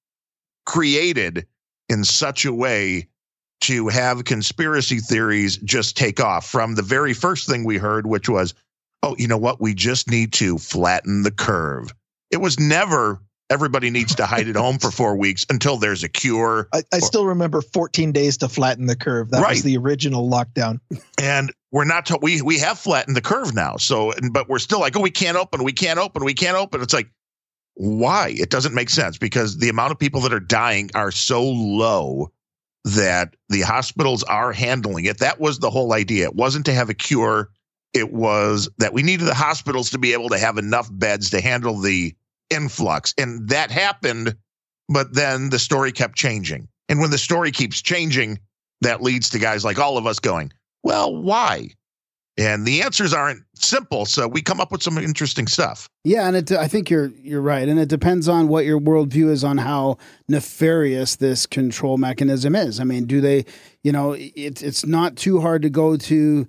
created 0.65 1.45
in 1.89 2.03
such 2.03 2.43
a 2.45 2.53
way 2.53 3.07
to 3.61 3.87
have 3.87 4.25
conspiracy 4.25 4.99
theories 4.99 5.57
just 5.57 5.97
take 5.97 6.19
off 6.19 6.47
from 6.47 6.75
the 6.75 6.81
very 6.81 7.13
first 7.13 7.47
thing 7.47 7.63
we 7.63 7.77
heard, 7.77 8.07
which 8.07 8.29
was, 8.29 8.53
oh, 9.03 9.15
you 9.17 9.27
know 9.27 9.37
what? 9.37 9.61
We 9.61 9.73
just 9.73 10.09
need 10.09 10.33
to 10.33 10.57
flatten 10.57 11.23
the 11.23 11.31
curve. 11.31 11.93
It 12.31 12.37
was 12.37 12.59
never 12.59 13.21
everybody 13.49 13.89
needs 13.89 14.13
to 14.15 14.25
hide 14.25 14.49
at 14.49 14.55
home 14.57 14.77
for 14.77 14.91
four 14.91 15.15
weeks 15.15 15.45
until 15.49 15.77
there's 15.77 16.03
a 16.03 16.09
cure. 16.09 16.67
I, 16.73 16.83
I 16.91 16.99
still 16.99 17.25
remember 17.25 17.61
14 17.61 18.11
days 18.11 18.37
to 18.39 18.49
flatten 18.49 18.87
the 18.87 18.95
curve. 18.95 19.29
That 19.29 19.41
Right. 19.41 19.53
was 19.53 19.63
the 19.63 19.77
original 19.77 20.29
lockdown. 20.29 20.81
and 21.17 21.53
we're 21.71 21.85
not 21.85 22.07
to, 22.07 22.19
we 22.21 22.41
we 22.41 22.59
have 22.59 22.77
flattened 22.77 23.15
the 23.15 23.21
curve 23.21 23.53
now 23.53 23.75
so 23.77 24.13
but 24.31 24.47
we're 24.49 24.57
still 24.59 24.79
like 24.79 24.95
oh 24.95 25.01
we 25.01 25.11
can't 25.11 25.35
open 25.37 25.63
we 25.63 25.73
can't 25.73 25.99
open 25.99 26.23
we 26.23 26.33
can't 26.33 26.55
open 26.57 26.81
it's 26.81 26.93
like 26.93 27.09
why 27.75 28.29
it 28.37 28.49
doesn't 28.49 28.73
make 28.73 28.89
sense 28.89 29.17
because 29.17 29.57
the 29.57 29.67
amount 29.69 29.91
of 29.91 29.99
people 29.99 30.21
that 30.21 30.33
are 30.33 30.39
dying 30.39 30.89
are 30.95 31.11
so 31.11 31.43
low 31.43 32.31
that 32.85 33.35
the 33.49 33.61
hospitals 33.61 34.23
are 34.23 34.53
handling 34.53 35.05
it 35.05 35.19
that 35.19 35.39
was 35.41 35.59
the 35.59 35.69
whole 35.69 35.91
idea 35.93 36.23
it 36.25 36.35
wasn't 36.35 36.65
to 36.65 36.73
have 36.73 36.89
a 36.89 36.93
cure 36.93 37.49
it 37.93 38.11
was 38.11 38.69
that 38.77 38.93
we 38.93 39.03
needed 39.03 39.25
the 39.25 39.33
hospitals 39.33 39.89
to 39.91 39.97
be 39.97 40.13
able 40.13 40.29
to 40.29 40.39
have 40.39 40.57
enough 40.57 40.89
beds 40.91 41.29
to 41.31 41.41
handle 41.41 41.79
the 41.79 42.13
influx 42.49 43.13
and 43.17 43.49
that 43.49 43.71
happened 43.71 44.35
but 44.89 45.13
then 45.13 45.49
the 45.49 45.59
story 45.59 45.91
kept 45.91 46.15
changing 46.15 46.67
and 46.89 46.99
when 46.99 47.11
the 47.11 47.17
story 47.17 47.51
keeps 47.51 47.81
changing 47.81 48.39
that 48.81 49.01
leads 49.01 49.29
to 49.29 49.39
guys 49.39 49.65
like 49.65 49.79
all 49.79 49.97
of 49.97 50.07
us 50.07 50.19
going 50.19 50.51
well, 50.87 51.13
why? 51.13 51.71
And 52.37 52.65
the 52.65 52.81
answers 52.81 53.13
aren't 53.13 53.41
simple, 53.55 54.05
so 54.05 54.25
we 54.25 54.41
come 54.41 54.61
up 54.61 54.71
with 54.71 54.81
some 54.81 54.97
interesting 54.97 55.47
stuff. 55.47 55.89
Yeah, 56.05 56.27
and 56.27 56.37
it, 56.37 56.51
I 56.51 56.69
think 56.69 56.89
you're 56.89 57.07
you're 57.21 57.41
right, 57.41 57.67
and 57.67 57.77
it 57.77 57.89
depends 57.89 58.29
on 58.29 58.47
what 58.47 58.63
your 58.63 58.79
worldview 58.79 59.29
is 59.29 59.43
on 59.43 59.57
how 59.57 59.97
nefarious 60.29 61.17
this 61.17 61.45
control 61.45 61.97
mechanism 61.97 62.55
is. 62.55 62.79
I 62.79 62.85
mean, 62.85 63.05
do 63.05 63.19
they, 63.19 63.43
you 63.83 63.91
know, 63.91 64.15
it's 64.17 64.61
it's 64.61 64.85
not 64.85 65.17
too 65.17 65.41
hard 65.41 65.61
to 65.63 65.69
go 65.69 65.97
to. 65.97 66.47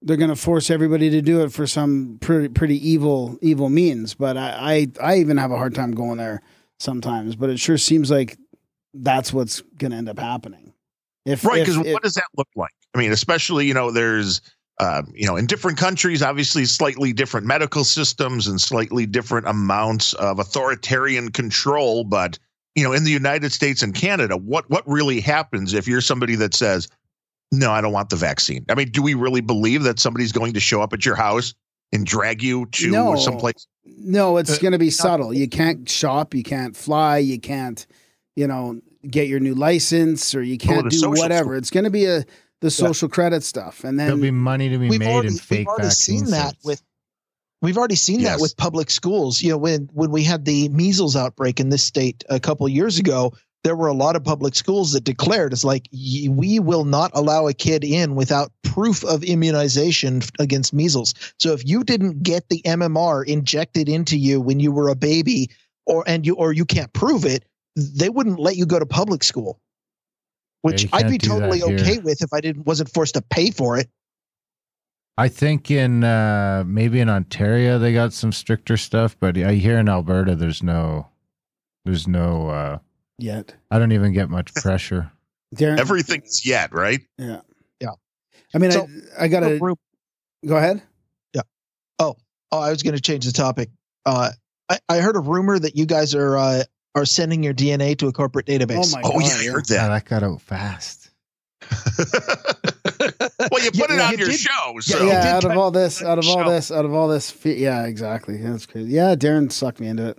They're 0.00 0.16
going 0.16 0.30
to 0.30 0.36
force 0.36 0.70
everybody 0.70 1.10
to 1.10 1.20
do 1.20 1.42
it 1.42 1.52
for 1.52 1.66
some 1.66 2.18
pretty 2.20 2.48
pretty 2.48 2.88
evil 2.88 3.38
evil 3.42 3.68
means, 3.68 4.14
but 4.14 4.36
I, 4.36 4.86
I 5.00 5.12
I 5.12 5.16
even 5.18 5.36
have 5.38 5.50
a 5.50 5.56
hard 5.56 5.74
time 5.74 5.92
going 5.92 6.18
there 6.18 6.40
sometimes. 6.78 7.34
But 7.34 7.50
it 7.50 7.58
sure 7.58 7.78
seems 7.78 8.10
like 8.10 8.38
that's 8.94 9.32
what's 9.32 9.60
going 9.76 9.90
to 9.90 9.96
end 9.96 10.08
up 10.08 10.18
happening. 10.18 10.72
If 11.24 11.44
Right, 11.44 11.60
because 11.60 11.78
what 11.78 12.02
does 12.02 12.14
that 12.14 12.28
look 12.36 12.48
like? 12.56 12.72
I 12.94 12.98
mean, 12.98 13.12
especially, 13.12 13.66
you 13.66 13.74
know, 13.74 13.90
there's, 13.90 14.40
um, 14.80 15.12
you 15.14 15.26
know, 15.26 15.36
in 15.36 15.46
different 15.46 15.76
countries, 15.76 16.22
obviously 16.22 16.64
slightly 16.64 17.12
different 17.12 17.46
medical 17.46 17.84
systems 17.84 18.46
and 18.46 18.60
slightly 18.60 19.04
different 19.04 19.46
amounts 19.46 20.14
of 20.14 20.38
authoritarian 20.38 21.30
control. 21.30 22.04
But, 22.04 22.38
you 22.74 22.82
know, 22.82 22.92
in 22.92 23.04
the 23.04 23.10
United 23.10 23.52
States 23.52 23.82
and 23.82 23.94
Canada, 23.94 24.36
what 24.36 24.70
what 24.70 24.88
really 24.88 25.20
happens 25.20 25.74
if 25.74 25.86
you're 25.86 26.00
somebody 26.00 26.34
that 26.36 26.54
says, 26.54 26.88
no, 27.52 27.70
I 27.72 27.80
don't 27.80 27.92
want 27.92 28.10
the 28.10 28.16
vaccine? 28.16 28.64
I 28.68 28.74
mean, 28.74 28.90
do 28.90 29.02
we 29.02 29.14
really 29.14 29.40
believe 29.40 29.82
that 29.84 29.98
somebody's 29.98 30.32
going 30.32 30.54
to 30.54 30.60
show 30.60 30.82
up 30.82 30.92
at 30.92 31.04
your 31.06 31.14
house 31.16 31.54
and 31.92 32.04
drag 32.04 32.42
you 32.42 32.66
to 32.66 32.90
No. 32.90 33.16
someplace? 33.16 33.66
No, 33.84 34.36
it's 34.36 34.50
Uh, 34.50 34.58
going 34.58 34.72
to 34.72 34.78
be 34.78 34.90
subtle. 34.90 35.32
You 35.32 35.48
can't 35.48 35.88
shop, 35.88 36.34
you 36.34 36.42
can't 36.42 36.76
fly, 36.76 37.18
you 37.18 37.40
can't, 37.40 37.86
you 38.36 38.46
know, 38.46 38.80
get 39.08 39.28
your 39.28 39.40
new 39.40 39.54
license 39.54 40.34
or 40.34 40.42
you 40.42 40.58
can't 40.58 40.90
do 40.90 41.08
whatever. 41.10 41.44
score. 41.44 41.56
It's 41.56 41.70
going 41.70 41.84
to 41.84 41.90
be 41.90 42.04
a 42.04 42.24
the 42.60 42.70
social 42.72 43.08
credit 43.08 43.44
stuff, 43.44 43.84
and 43.84 43.98
then 43.98 44.08
There'll 44.08 44.20
be 44.20 44.32
money 44.32 44.68
to 44.68 44.78
be 44.78 44.88
We've 44.90 44.98
made 44.98 45.08
already, 45.14 45.28
in 45.28 45.34
we've 45.34 45.40
fake 45.42 45.68
already 45.68 45.84
vaccine 45.84 46.26
seen 46.26 46.30
that 46.32 46.56
with 46.64 46.82
we've 47.62 47.78
already 47.78 47.94
seen 47.94 48.18
Yes. 48.20 48.36
that 48.36 48.42
with 48.42 48.56
public 48.56 48.90
schools. 48.90 49.40
You 49.40 49.50
know, 49.50 49.58
when 49.58 49.88
when 49.92 50.10
we 50.10 50.24
had 50.24 50.44
the 50.44 50.68
measles 50.70 51.14
outbreak 51.14 51.60
in 51.60 51.68
this 51.70 51.84
state 51.84 52.24
a 52.28 52.40
couple 52.40 52.68
years 52.68 52.98
ago, 52.98 53.32
there 53.64 53.76
were 53.76 53.88
a 53.88 53.94
lot 53.94 54.16
of 54.16 54.24
public 54.24 54.54
schools 54.54 54.92
that 54.92 55.04
declared 55.04 55.52
it's 55.52 55.64
like 55.64 55.88
we 55.92 56.60
will 56.60 56.84
not 56.84 57.10
allow 57.14 57.48
a 57.48 57.54
kid 57.54 57.84
in 57.84 58.14
without 58.14 58.52
proof 58.62 59.04
of 59.04 59.24
immunization 59.24 60.22
against 60.38 60.72
measles. 60.72 61.14
So 61.38 61.52
if 61.52 61.66
you 61.66 61.82
didn't 61.82 62.22
get 62.22 62.48
the 62.48 62.62
MMR 62.62 63.26
injected 63.26 63.88
into 63.88 64.16
you 64.16 64.40
when 64.40 64.60
you 64.60 64.70
were 64.70 64.88
a 64.88 64.94
baby 64.94 65.50
or 65.86 66.04
and 66.06 66.24
you 66.24 66.34
or 66.34 66.52
you 66.52 66.64
can't 66.64 66.92
prove 66.92 67.24
it, 67.24 67.44
they 67.74 68.08
wouldn't 68.08 68.38
let 68.38 68.56
you 68.56 68.66
go 68.66 68.78
to 68.78 68.86
public 68.86 69.24
school. 69.24 69.60
Which 70.62 70.84
you 70.84 70.88
I'd 70.92 71.08
be 71.08 71.18
totally 71.18 71.58
here. 71.58 71.78
okay 71.78 71.98
with 71.98 72.22
if 72.22 72.32
I 72.32 72.40
didn't 72.40 72.66
wasn't 72.66 72.90
forced 72.90 73.14
to 73.14 73.22
pay 73.22 73.50
for 73.50 73.78
it. 73.78 73.88
I 75.16 75.26
think 75.26 75.68
in 75.68 76.04
uh, 76.04 76.62
maybe 76.64 77.00
in 77.00 77.08
Ontario 77.08 77.78
they 77.78 77.92
got 77.92 78.12
some 78.12 78.30
stricter 78.30 78.76
stuff, 78.76 79.16
but 79.18 79.36
I 79.36 79.54
hear 79.54 79.78
in 79.78 79.88
Alberta 79.88 80.36
there's 80.36 80.62
no, 80.62 81.08
there's 81.84 82.06
no. 82.06 82.50
Uh, 82.50 82.78
yet 83.18 83.54
I 83.70 83.78
don't 83.78 83.92
even 83.92 84.12
get 84.12 84.30
much 84.30 84.52
pressure. 84.54 85.10
Darren, 85.54 85.78
Everything's 85.78 86.44
yet, 86.46 86.72
right? 86.74 87.00
yeah, 87.18 87.40
Yeah. 87.80 87.92
I 88.54 88.58
mean, 88.58 88.70
So- 88.72 88.88
I, 89.18 89.24
I 89.24 89.28
got 89.28 89.40
to 89.40 89.58
Ru- 89.58 89.78
go 90.46 90.56
ahead. 90.56 90.82
Yeah. 91.34 91.42
Oh, 91.98 92.16
oh, 92.52 92.60
I 92.60 92.70
was 92.70 92.82
going 92.82 92.94
to 92.96 93.00
change 93.02 93.24
the 93.24 93.32
topic. 93.32 93.70
Uh, 94.06 94.30
I, 94.68 94.78
I 94.88 94.98
heard 94.98 95.16
a 95.16 95.20
rumor 95.20 95.58
that 95.58 95.76
you 95.76 95.86
guys 95.86 96.14
are 96.14 96.36
uh, 96.36 96.62
are 96.94 97.04
sending 97.06 97.42
your 97.42 97.54
DNA 97.54 97.96
to 97.98 98.08
a 98.08 98.12
corporate 98.12 98.46
database. 98.46 98.92
Oh 98.94 98.96
my 98.96 99.02
Oh, 99.04 99.18
god! 99.18 99.22
yeah, 99.22 99.50
I 99.50 99.52
heard 99.52 99.70
Yeah, 99.70 99.88
that. 99.88 99.88
that 99.88 100.04
got 100.04 100.22
out 100.22 100.40
fast. 100.42 101.10
well, 101.70 103.62
you 103.64 103.70
put 103.72 103.90
Yeah, 103.90 103.96
it 103.96 104.00
on 104.00 104.12
you 104.12 104.18
your 104.18 104.28
did- 104.28 104.40
show, 104.40 104.72
Yeah, 104.74 104.80
so 104.80 105.04
yeah, 105.06 105.22
did 105.22 105.28
out 105.28 105.44
of 105.44 105.48
cut- 105.50 105.56
all 105.56 105.70
this, 105.70 106.02
out 106.02 106.18
of 106.18 106.26
all 106.28 106.44
show. 106.44 106.50
this, 106.50 106.70
out 106.70 106.84
of 106.84 106.92
all 106.94 107.08
this, 107.08 107.34
yeah, 107.44 107.84
exactly. 107.86 108.36
That's 108.38 108.66
crazy. 108.66 108.90
Yeah, 108.90 109.14
Darren 109.14 109.50
sucked 109.50 109.80
me 109.80 109.88
into 109.88 110.08
it. 110.10 110.18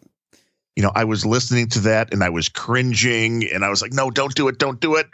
You 0.79 0.83
know, 0.83 0.93
I 0.95 1.03
was 1.03 1.25
listening 1.25 1.67
to 1.71 1.79
that 1.81 2.13
and 2.13 2.23
I 2.23 2.29
was 2.29 2.47
cringing 2.47 3.43
and 3.53 3.65
I 3.65 3.69
was 3.69 3.81
like, 3.81 3.91
no, 3.91 4.09
don't 4.09 4.33
do 4.33 4.47
it. 4.47 4.59
Don't 4.59 4.79
do 4.79 4.95
it. 4.95 5.07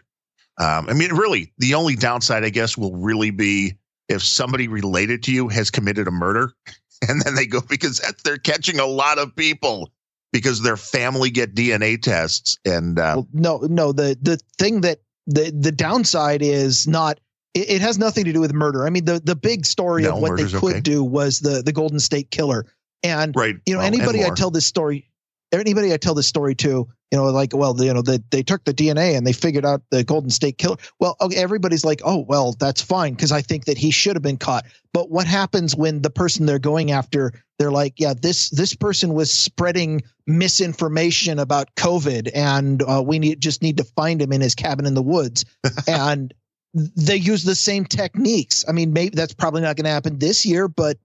Um, 0.60 0.88
I 0.88 0.94
mean, 0.94 1.12
really, 1.12 1.52
the 1.58 1.74
only 1.74 1.96
downside, 1.96 2.44
I 2.44 2.50
guess, 2.50 2.78
will 2.78 2.96
really 2.96 3.32
be 3.32 3.74
if 4.08 4.22
somebody 4.22 4.68
related 4.68 5.24
to 5.24 5.32
you 5.32 5.48
has 5.48 5.72
committed 5.72 6.08
a 6.08 6.12
murder 6.12 6.54
and 7.10 7.20
then 7.20 7.34
they 7.34 7.48
go 7.48 7.62
because 7.62 8.00
they're 8.24 8.38
catching 8.38 8.80
a 8.80 8.86
lot 8.86 9.18
of 9.18 9.36
people 9.36 9.90
because 10.32 10.62
their 10.62 10.78
family 10.78 11.32
get 11.32 11.56
DNA 11.56 12.00
tests. 12.00 12.60
And 12.64 13.00
uh, 13.00 13.14
Well, 13.16 13.28
no, 13.34 13.58
no. 13.68 13.92
The 13.92 14.16
the 14.22 14.40
thing 14.60 14.82
that 14.82 15.00
the 15.26 15.50
the 15.50 15.72
downside 15.72 16.44
is 16.44 16.88
not. 16.88 17.20
It, 17.56 17.72
it 17.72 17.82
has 17.82 17.98
nothing 17.98 18.26
to 18.26 18.34
do 18.34 18.40
with 18.40 18.54
murder. 18.54 18.86
I 18.86 18.92
mean, 18.92 19.06
the 19.06 19.20
the 19.20 19.36
big 19.36 19.66
story 19.66 20.04
No, 20.04 20.12
of 20.12 20.22
what 20.22 20.38
they 20.38 20.44
could 20.44 20.64
okay. 20.64 20.80
do 20.80 21.04
was 21.04 21.40
the 21.40 21.64
the 21.64 21.72
Golden 21.72 22.00
State 22.00 22.30
Killer, 22.30 22.68
and 23.02 23.36
right. 23.36 23.56
you 23.66 23.74
know 23.74 23.80
well, 23.80 23.88
anybody 23.88 24.24
I 24.24 24.30
tell 24.30 24.52
this 24.52 24.68
story 24.68 25.10
anybody 25.52 25.94
I 25.94 25.98
tell 25.98 26.14
this 26.14 26.28
story 26.28 26.56
to, 26.56 26.68
you 26.70 27.18
know, 27.18 27.26
like, 27.26 27.56
well, 27.56 27.76
you 27.84 27.94
know, 27.94 28.02
they, 28.02 28.20
they 28.32 28.44
took 28.44 28.64
the 28.66 28.74
DNA 28.74 29.16
and 29.16 29.26
they 29.26 29.34
figured 29.34 29.66
out 29.66 29.82
the 29.92 30.04
Golden 30.04 30.30
State 30.30 30.58
Killer. 30.58 30.78
Well, 31.00 31.16
okay, 31.22 31.38
everybody's 31.38 31.86
like, 31.86 32.02
oh, 32.04 32.26
well, 32.28 32.54
that's 32.54 32.82
fine 32.82 33.14
because 33.14 33.32
I 33.32 33.42
think 33.42 33.66
that 33.66 33.78
he 33.78 33.92
should 33.92 34.16
have 34.16 34.24
been 34.24 34.38
caught. 34.38 34.66
But 34.94 35.12
what 35.12 35.28
happens 35.28 35.76
when 35.76 36.02
the 36.02 36.10
person 36.10 36.46
they're 36.46 36.60
going 36.60 36.92
after, 36.92 37.34
they're 37.60 37.72
like, 37.72 37.94
yeah, 37.98 38.14
this 38.20 38.50
this 38.50 38.74
person 38.74 39.14
was 39.14 39.32
spreading 39.32 40.02
misinformation 40.28 41.40
about 41.40 41.74
COVID, 41.76 42.32
and 42.34 42.84
uh, 42.84 43.02
we 43.06 43.20
need 43.20 43.40
just 43.40 43.62
need 43.62 43.78
to 43.78 43.84
find 43.84 44.22
him 44.22 44.34
in 44.34 44.42
his 44.42 44.56
cabin 44.56 44.86
in 44.86 44.94
the 44.94 45.02
woods, 45.02 45.46
and 45.88 46.34
they 46.74 47.16
use 47.16 47.44
the 47.44 47.56
same 47.56 47.86
techniques. 47.86 48.66
I 48.68 48.74
mean, 48.74 48.92
maybe 48.92 49.16
that's 49.16 49.34
probably 49.34 49.62
not 49.62 49.78
going 49.78 49.86
to 49.86 49.92
happen 49.92 50.20
this 50.20 50.46
year, 50.46 50.68
but 50.68 50.98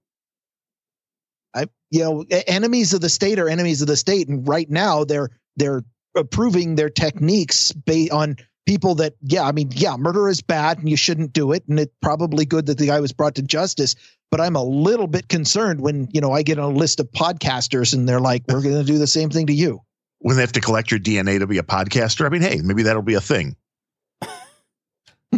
I, 1.53 1.65
you 1.89 1.99
know, 1.99 2.25
enemies 2.47 2.93
of 2.93 3.01
the 3.01 3.09
state 3.09 3.39
are 3.39 3.49
enemies 3.49 3.81
of 3.81 3.87
the 3.87 3.97
state, 3.97 4.27
and 4.27 4.47
right 4.47 4.69
now 4.69 5.03
they're 5.03 5.29
they're 5.57 5.83
approving 6.15 6.75
their 6.75 6.89
techniques 6.89 7.71
based 7.71 8.11
on 8.11 8.37
people 8.65 8.95
that, 8.95 9.15
yeah, 9.21 9.43
I 9.43 9.51
mean, 9.51 9.69
yeah, 9.73 9.97
murder 9.97 10.29
is 10.29 10.41
bad 10.41 10.79
and 10.79 10.89
you 10.89 10.95
shouldn't 10.95 11.33
do 11.33 11.51
it, 11.51 11.63
and 11.67 11.79
it's 11.79 11.93
probably 12.01 12.45
good 12.45 12.67
that 12.67 12.77
the 12.77 12.87
guy 12.87 12.99
was 12.99 13.11
brought 13.11 13.35
to 13.35 13.41
justice. 13.41 13.95
But 14.29 14.39
I'm 14.39 14.55
a 14.55 14.63
little 14.63 15.07
bit 15.07 15.27
concerned 15.27 15.81
when 15.81 16.07
you 16.13 16.21
know 16.21 16.31
I 16.31 16.41
get 16.43 16.57
a 16.57 16.67
list 16.67 16.99
of 16.99 17.11
podcasters 17.11 17.93
and 17.93 18.07
they're 18.07 18.21
like, 18.21 18.43
"We're 18.47 18.61
going 18.61 18.75
to 18.77 18.83
do 18.83 18.97
the 18.97 19.07
same 19.07 19.29
thing 19.29 19.47
to 19.47 19.53
you." 19.53 19.81
When 20.19 20.37
they 20.37 20.41
have 20.41 20.53
to 20.53 20.61
collect 20.61 20.91
your 20.91 20.99
DNA 20.99 21.39
to 21.39 21.47
be 21.47 21.57
a 21.57 21.63
podcaster, 21.63 22.25
I 22.25 22.29
mean, 22.29 22.41
hey, 22.41 22.61
maybe 22.63 22.83
that'll 22.83 23.01
be 23.01 23.15
a 23.15 23.21
thing. 23.21 23.57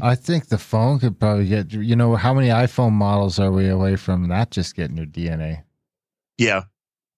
I 0.01 0.15
think 0.15 0.47
the 0.47 0.57
phone 0.57 0.99
could 0.99 1.19
probably 1.19 1.47
get. 1.47 1.73
You 1.73 1.95
know, 1.95 2.15
how 2.15 2.33
many 2.33 2.49
iPhone 2.49 2.91
models 2.91 3.39
are 3.39 3.51
we 3.51 3.67
away 3.67 3.95
from 3.95 4.27
that 4.27 4.51
just 4.51 4.75
getting 4.75 4.97
your 4.97 5.05
DNA? 5.07 5.63
Yeah. 6.37 6.63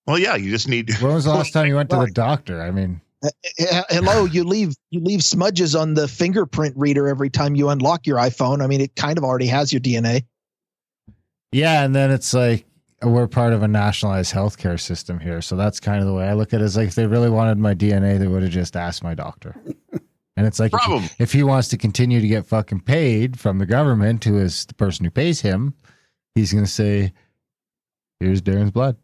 Well, 0.07 0.19
yeah, 0.19 0.35
you 0.35 0.51
just 0.51 0.67
need. 0.67 0.91
When 1.01 1.13
was 1.13 1.25
the 1.25 1.31
last 1.33 1.51
time 1.53 1.67
you 1.67 1.75
went 1.75 1.89
to 1.91 1.97
the 1.97 2.11
doctor? 2.11 2.61
I 2.61 2.71
mean, 2.71 3.01
Uh, 3.23 3.29
uh, 3.71 3.83
Hello, 3.89 4.25
you 4.25 4.43
leave 4.43 4.75
you 4.91 4.99
leave 4.99 5.23
smudges 5.23 5.75
on 5.75 5.93
the 5.95 6.07
fingerprint 6.07 6.75
reader 6.77 7.07
every 7.07 7.29
time 7.29 7.55
you 7.55 7.69
unlock 7.69 8.05
your 8.05 8.17
iPhone. 8.17 8.63
I 8.63 8.67
mean, 8.67 8.81
it 8.81 8.95
kind 8.95 9.17
of 9.17 9.23
already 9.23 9.47
has 9.47 9.73
your 9.73 9.79
DNA. 9.79 10.25
yeah, 11.51 11.83
and 11.83 11.95
then 11.95 12.11
it's 12.11 12.33
like 12.33 12.65
we're 13.01 13.27
part 13.27 13.53
of 13.53 13.63
a 13.63 13.67
nationalized 13.67 14.33
healthcare 14.33 14.79
system 14.79 15.19
here, 15.19 15.41
so 15.41 15.55
that's 15.55 15.79
kind 15.79 15.99
of 16.01 16.07
the 16.07 16.13
way 16.13 16.27
I 16.27 16.33
look 16.33 16.53
at 16.53 16.61
it. 16.61 16.65
Is 16.65 16.77
like 16.77 16.89
if 16.89 16.95
they 16.95 17.07
really 17.07 17.29
wanted 17.29 17.57
my 17.57 17.73
DNA, 17.73 18.19
they 18.19 18.27
would 18.27 18.43
have 18.43 18.51
just 18.51 18.75
asked 18.75 19.03
my 19.03 19.15
doctor. 19.15 19.55
And 20.37 20.45
it's 20.45 20.59
like 20.59 20.73
if 20.73 20.81
he, 20.81 21.09
if 21.23 21.31
he 21.31 21.43
wants 21.43 21.69
to 21.69 21.77
continue 21.77 22.19
to 22.19 22.27
get 22.27 22.45
fucking 22.45 22.81
paid 22.81 23.39
from 23.39 23.57
the 23.57 23.65
government, 23.65 24.25
who 24.25 24.37
is 24.37 24.65
the 24.65 24.73
person 24.73 25.05
who 25.05 25.09
pays 25.11 25.39
him, 25.39 25.73
he's 26.35 26.51
going 26.51 26.65
to 26.65 26.69
say, 26.69 27.13
"Here's 28.19 28.41
Darren's 28.41 28.71
blood." 28.71 28.97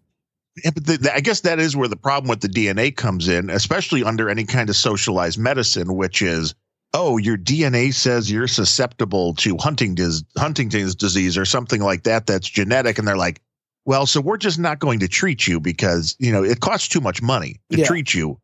I 1.13 1.21
guess 1.21 1.41
that 1.41 1.59
is 1.59 1.75
where 1.77 1.87
the 1.87 1.95
problem 1.95 2.29
with 2.29 2.41
the 2.41 2.49
DNA 2.49 2.95
comes 2.95 3.27
in, 3.27 3.49
especially 3.49 4.03
under 4.03 4.29
any 4.29 4.43
kind 4.43 4.69
of 4.69 4.75
socialized 4.75 5.39
medicine, 5.39 5.95
which 5.95 6.21
is, 6.21 6.53
oh, 6.93 7.17
your 7.17 7.37
DNA 7.37 7.93
says 7.93 8.29
you're 8.29 8.47
susceptible 8.47 9.33
to 9.35 9.55
Huntington's 9.57 10.23
Huntington's 10.37 10.95
disease 10.95 11.37
or 11.37 11.45
something 11.45 11.81
like 11.81 12.03
that. 12.03 12.27
That's 12.27 12.49
genetic, 12.49 12.99
and 12.99 13.07
they're 13.07 13.15
like, 13.17 13.41
well, 13.85 14.05
so 14.05 14.19
we're 14.21 14.37
just 14.37 14.59
not 14.59 14.79
going 14.79 14.99
to 14.99 15.07
treat 15.07 15.47
you 15.47 15.59
because 15.59 16.15
you 16.19 16.31
know 16.31 16.43
it 16.43 16.59
costs 16.59 16.89
too 16.89 17.01
much 17.01 17.21
money 17.21 17.59
to 17.71 17.77
Yeah. 17.79 17.85
treat 17.87 18.13
you. 18.13 18.37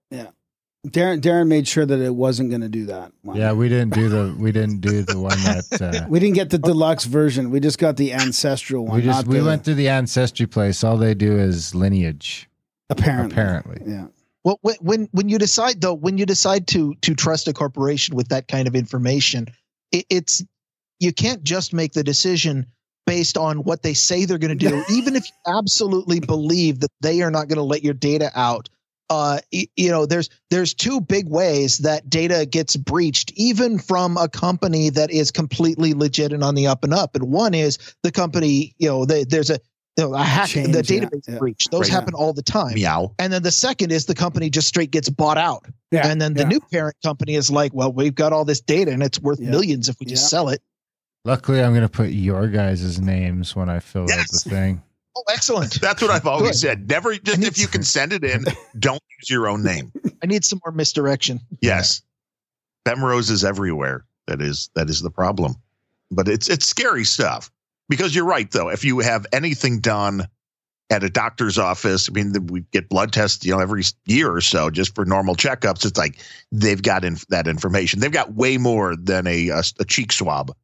Darren 0.91 1.21
Darren 1.21 1.47
made 1.47 1.67
sure 1.67 1.85
that 1.85 1.99
it 1.99 2.13
wasn't 2.13 2.49
going 2.49 2.61
to 2.61 2.69
do 2.69 2.85
that. 2.87 3.11
Yeah, 3.33 3.53
we 3.53 3.69
didn't 3.69 3.93
do 3.93 4.09
the 4.09 4.35
we 4.37 4.51
didn't 4.51 4.81
do 4.81 5.03
the 5.03 5.19
one 5.19 5.37
that 5.43 5.81
uh, 5.81 6.05
we 6.09 6.19
didn't 6.19 6.35
get 6.35 6.49
the 6.49 6.57
deluxe 6.57 7.05
version. 7.05 7.51
We 7.51 7.59
just 7.59 7.79
got 7.79 7.97
the 7.97 8.13
ancestral 8.13 8.85
one. 8.85 8.97
we 8.97 9.01
just 9.03 9.25
not 9.25 9.27
we 9.27 9.39
the- 9.39 9.45
went 9.45 9.65
to 9.65 9.73
the 9.73 9.89
ancestry 9.89 10.45
place. 10.47 10.83
All 10.83 10.97
they 10.97 11.13
do 11.13 11.37
is 11.37 11.73
lineage. 11.75 12.49
apparently. 12.89 13.33
Apparently, 13.33 13.81
Yeah. 13.85 14.07
Well, 14.43 14.59
when 14.61 14.75
when 14.79 15.09
when 15.11 15.27
you 15.29 15.37
decide 15.37 15.81
though, 15.81 15.93
when 15.93 16.17
you 16.17 16.25
decide 16.25 16.67
to 16.67 16.95
to 17.01 17.15
trust 17.15 17.47
a 17.47 17.53
corporation 17.53 18.15
with 18.15 18.29
that 18.29 18.47
kind 18.47 18.67
of 18.67 18.75
information, 18.75 19.47
it, 19.91 20.05
it's 20.09 20.43
you 20.99 21.11
can't 21.11 21.43
just 21.43 21.73
make 21.73 21.93
the 21.93 22.03
decision 22.03 22.65
based 23.05 23.37
on 23.37 23.57
what 23.59 23.83
they 23.83 23.93
say 23.93 24.25
they're 24.25 24.37
going 24.37 24.57
to 24.57 24.69
do, 24.69 24.83
even 24.91 25.15
if 25.15 25.25
you 25.27 25.53
absolutely 25.57 26.19
believe 26.19 26.79
that 26.79 26.91
they 27.01 27.21
are 27.21 27.31
not 27.31 27.47
going 27.47 27.57
to 27.57 27.63
let 27.63 27.83
your 27.83 27.93
data 27.93 28.31
out. 28.35 28.69
Uh, 29.09 29.39
y- 29.53 29.67
you 29.77 29.89
know, 29.89 30.05
there's 30.05 30.29
there's 30.49 30.73
two 30.73 30.99
big 30.99 31.29
ways 31.29 31.77
that 31.79 32.09
data 32.09 32.45
gets 32.45 32.75
breached, 32.75 33.31
even 33.35 33.79
from 33.79 34.17
a 34.17 34.27
company 34.27 34.89
that 34.89 35.09
is 35.11 35.31
completely 35.31 35.93
legit 35.93 36.33
and 36.33 36.43
on 36.43 36.55
the 36.55 36.67
up 36.67 36.83
and 36.83 36.93
up. 36.93 37.15
And 37.15 37.31
one 37.31 37.53
is 37.53 37.77
the 38.03 38.11
company, 38.11 38.75
you 38.77 38.87
know, 38.89 39.05
they, 39.05 39.23
there's 39.23 39.49
a 39.49 39.59
you 39.97 40.03
know, 40.03 40.13
a 40.13 40.21
hack, 40.21 40.49
Change, 40.49 40.73
the 40.73 40.83
yeah, 40.93 41.01
database 41.05 41.27
yeah. 41.27 41.37
breach. 41.39 41.69
Those 41.71 41.83
Right. 41.89 41.89
happen 41.91 42.13
all 42.13 42.31
the 42.31 42.43
time. 42.43 42.75
Meow. 42.75 43.15
And 43.17 43.33
then 43.33 43.41
the 43.41 43.51
second 43.51 43.91
is 43.91 44.05
the 44.05 44.13
company 44.13 44.47
just 44.49 44.67
straight 44.67 44.91
gets 44.91 45.09
bought 45.09 45.37
out. 45.39 45.65
Yeah. 45.89 46.05
and 46.05 46.21
then 46.21 46.33
the 46.35 46.41
yeah. 46.41 46.49
new 46.49 46.59
parent 46.59 46.97
company 47.01 47.33
is 47.35 47.49
like, 47.49 47.73
well, 47.73 47.91
we've 47.93 48.13
got 48.13 48.31
all 48.33 48.43
this 48.45 48.59
data 48.61 48.91
and 48.91 49.01
it's 49.01 49.19
worth 49.19 49.39
Yeah. 49.39 49.49
millions 49.51 49.87
if 49.89 49.95
we 49.99 50.05
just 50.05 50.23
Yeah. 50.25 50.27
sell 50.27 50.49
it. 50.49 50.61
luckily, 51.25 51.63
I'm 51.63 51.71
going 51.71 51.81
to 51.81 51.89
put 51.89 52.09
your 52.09 52.47
guys' 52.47 52.99
names 53.01 53.55
when 53.55 53.69
I 53.69 53.79
fill 53.79 54.05
Yes. 54.07 54.19
out 54.19 54.43
the 54.43 54.49
thing. 54.49 54.81
Oh, 55.17 55.23
excellent. 55.33 55.73
That's 55.81 56.01
what 56.01 56.11
I've 56.11 56.27
always 56.27 56.51
Good. 56.51 56.57
said. 56.57 56.89
Never 56.89 57.15
just 57.15 57.41
if 57.41 57.57
you 57.57 57.67
can 57.67 57.83
send 57.83 58.13
it 58.13 58.23
in, 58.23 58.45
don't 58.79 59.01
use 59.19 59.29
your 59.29 59.47
own 59.47 59.63
name. 59.63 59.91
I 60.21 60.27
need 60.27 60.45
some 60.45 60.61
more 60.63 60.71
misdirection. 60.71 61.39
Yes. 61.61 62.01
Bemrose 62.85 63.31
is 63.31 63.43
everywhere. 63.43 64.05
That 64.27 64.41
is 64.41 64.69
that 64.75 64.89
is 64.89 65.01
the 65.01 65.09
problem. 65.09 65.55
But 66.11 66.27
it's 66.27 66.49
it's 66.49 66.65
scary 66.65 67.03
stuff. 67.03 67.49
Because 67.89 68.13
you're 68.13 68.25
right 68.25 68.49
though. 68.51 68.69
If 68.69 68.83
you 68.83 68.99
have 68.99 69.25
anything 69.33 69.79
done 69.79 70.27
at 70.89 71.03
a 71.03 71.09
doctor's 71.09 71.57
office, 71.57 72.09
I 72.09 72.13
mean 72.13 72.33
we 72.47 72.61
get 72.71 72.89
blood 72.89 73.11
tests, 73.11 73.43
you 73.43 73.53
know, 73.53 73.59
every 73.59 73.83
year 74.05 74.31
or 74.31 74.41
so 74.41 74.69
just 74.69 74.93
for 74.93 75.03
normal 75.05 75.35
checkups. 75.35 75.83
It's 75.85 75.97
like 75.97 76.19
they've 76.51 76.81
got 76.81 77.03
in, 77.03 77.17
that 77.29 77.47
information. 77.47 78.01
They've 78.01 78.11
got 78.11 78.33
way 78.33 78.57
more 78.57 78.95
than 78.95 79.25
a, 79.25 79.49
a 79.49 79.63
a 79.79 79.85
cheek 79.85 80.11
swab. 80.11 80.55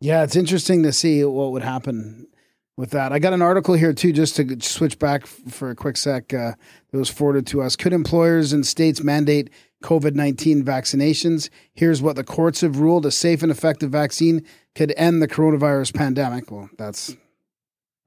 Yeah, 0.00 0.22
it's 0.22 0.36
interesting 0.36 0.82
to 0.84 0.92
see 0.92 1.24
what 1.24 1.52
would 1.52 1.62
happen 1.62 2.28
with 2.76 2.90
that. 2.90 3.12
I 3.12 3.18
got 3.18 3.32
an 3.32 3.42
article 3.42 3.74
here 3.74 3.92
too, 3.92 4.12
just 4.12 4.36
to 4.36 4.60
switch 4.60 4.98
back 4.98 5.26
for 5.26 5.70
a 5.70 5.74
quick 5.74 5.96
sec. 5.96 6.32
Uh, 6.32 6.52
that 6.90 6.98
was 6.98 7.08
forwarded 7.08 7.46
to 7.48 7.62
us. 7.62 7.76
Could 7.76 7.92
employers 7.92 8.52
and 8.52 8.66
states 8.66 9.02
mandate 9.02 9.50
COVID 9.82 10.14
nineteen 10.14 10.64
vaccinations? 10.64 11.48
Here's 11.72 12.02
what 12.02 12.16
the 12.16 12.24
courts 12.24 12.60
have 12.60 12.78
ruled: 12.78 13.06
a 13.06 13.10
safe 13.10 13.42
and 13.42 13.50
effective 13.50 13.90
vaccine 13.90 14.44
could 14.74 14.92
end 14.96 15.22
the 15.22 15.28
coronavirus 15.28 15.94
pandemic. 15.94 16.50
Well, 16.50 16.68
that's 16.76 17.16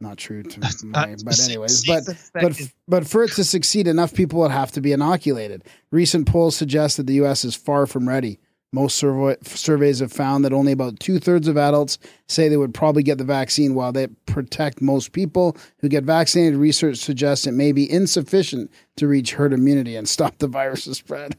not 0.01 0.17
true 0.17 0.43
to 0.43 0.59
my, 0.85 1.15
but 1.23 1.39
anyways, 1.43 1.85
but 1.85 2.03
but 2.33 2.61
but 2.87 3.07
for 3.07 3.23
it 3.23 3.31
to 3.33 3.43
succeed, 3.43 3.87
enough 3.87 4.13
people 4.13 4.39
would 4.39 4.51
have 4.51 4.71
to 4.73 4.81
be 4.81 4.91
inoculated. 4.91 5.63
Recent 5.91 6.27
polls 6.27 6.55
suggest 6.55 6.97
that 6.97 7.07
the 7.07 7.15
U.S. 7.15 7.43
is 7.43 7.55
far 7.55 7.85
from 7.85 8.07
ready. 8.07 8.39
Most 8.71 8.97
survey, 8.97 9.35
surveys 9.43 9.99
have 9.99 10.11
found 10.11 10.45
that 10.45 10.53
only 10.53 10.71
about 10.71 10.99
two 10.99 11.19
thirds 11.19 11.47
of 11.47 11.57
adults 11.57 11.97
say 12.27 12.47
they 12.47 12.57
would 12.57 12.73
probably 12.73 13.01
get 13.01 13.17
the 13.17 13.23
vaccine. 13.23 13.73
While 13.73 13.91
they 13.91 14.07
protect 14.27 14.79
most 14.81 15.11
people 15.11 15.57
who 15.79 15.89
get 15.89 16.03
vaccinated, 16.03 16.55
research 16.55 16.97
suggests 16.97 17.47
it 17.47 17.53
may 17.53 17.71
be 17.71 17.89
insufficient 17.91 18.71
to 18.97 19.07
reach 19.07 19.33
herd 19.33 19.53
immunity 19.53 19.95
and 19.95 20.07
stop 20.07 20.37
the 20.37 20.47
virus's 20.47 20.97
spread. 20.97 21.35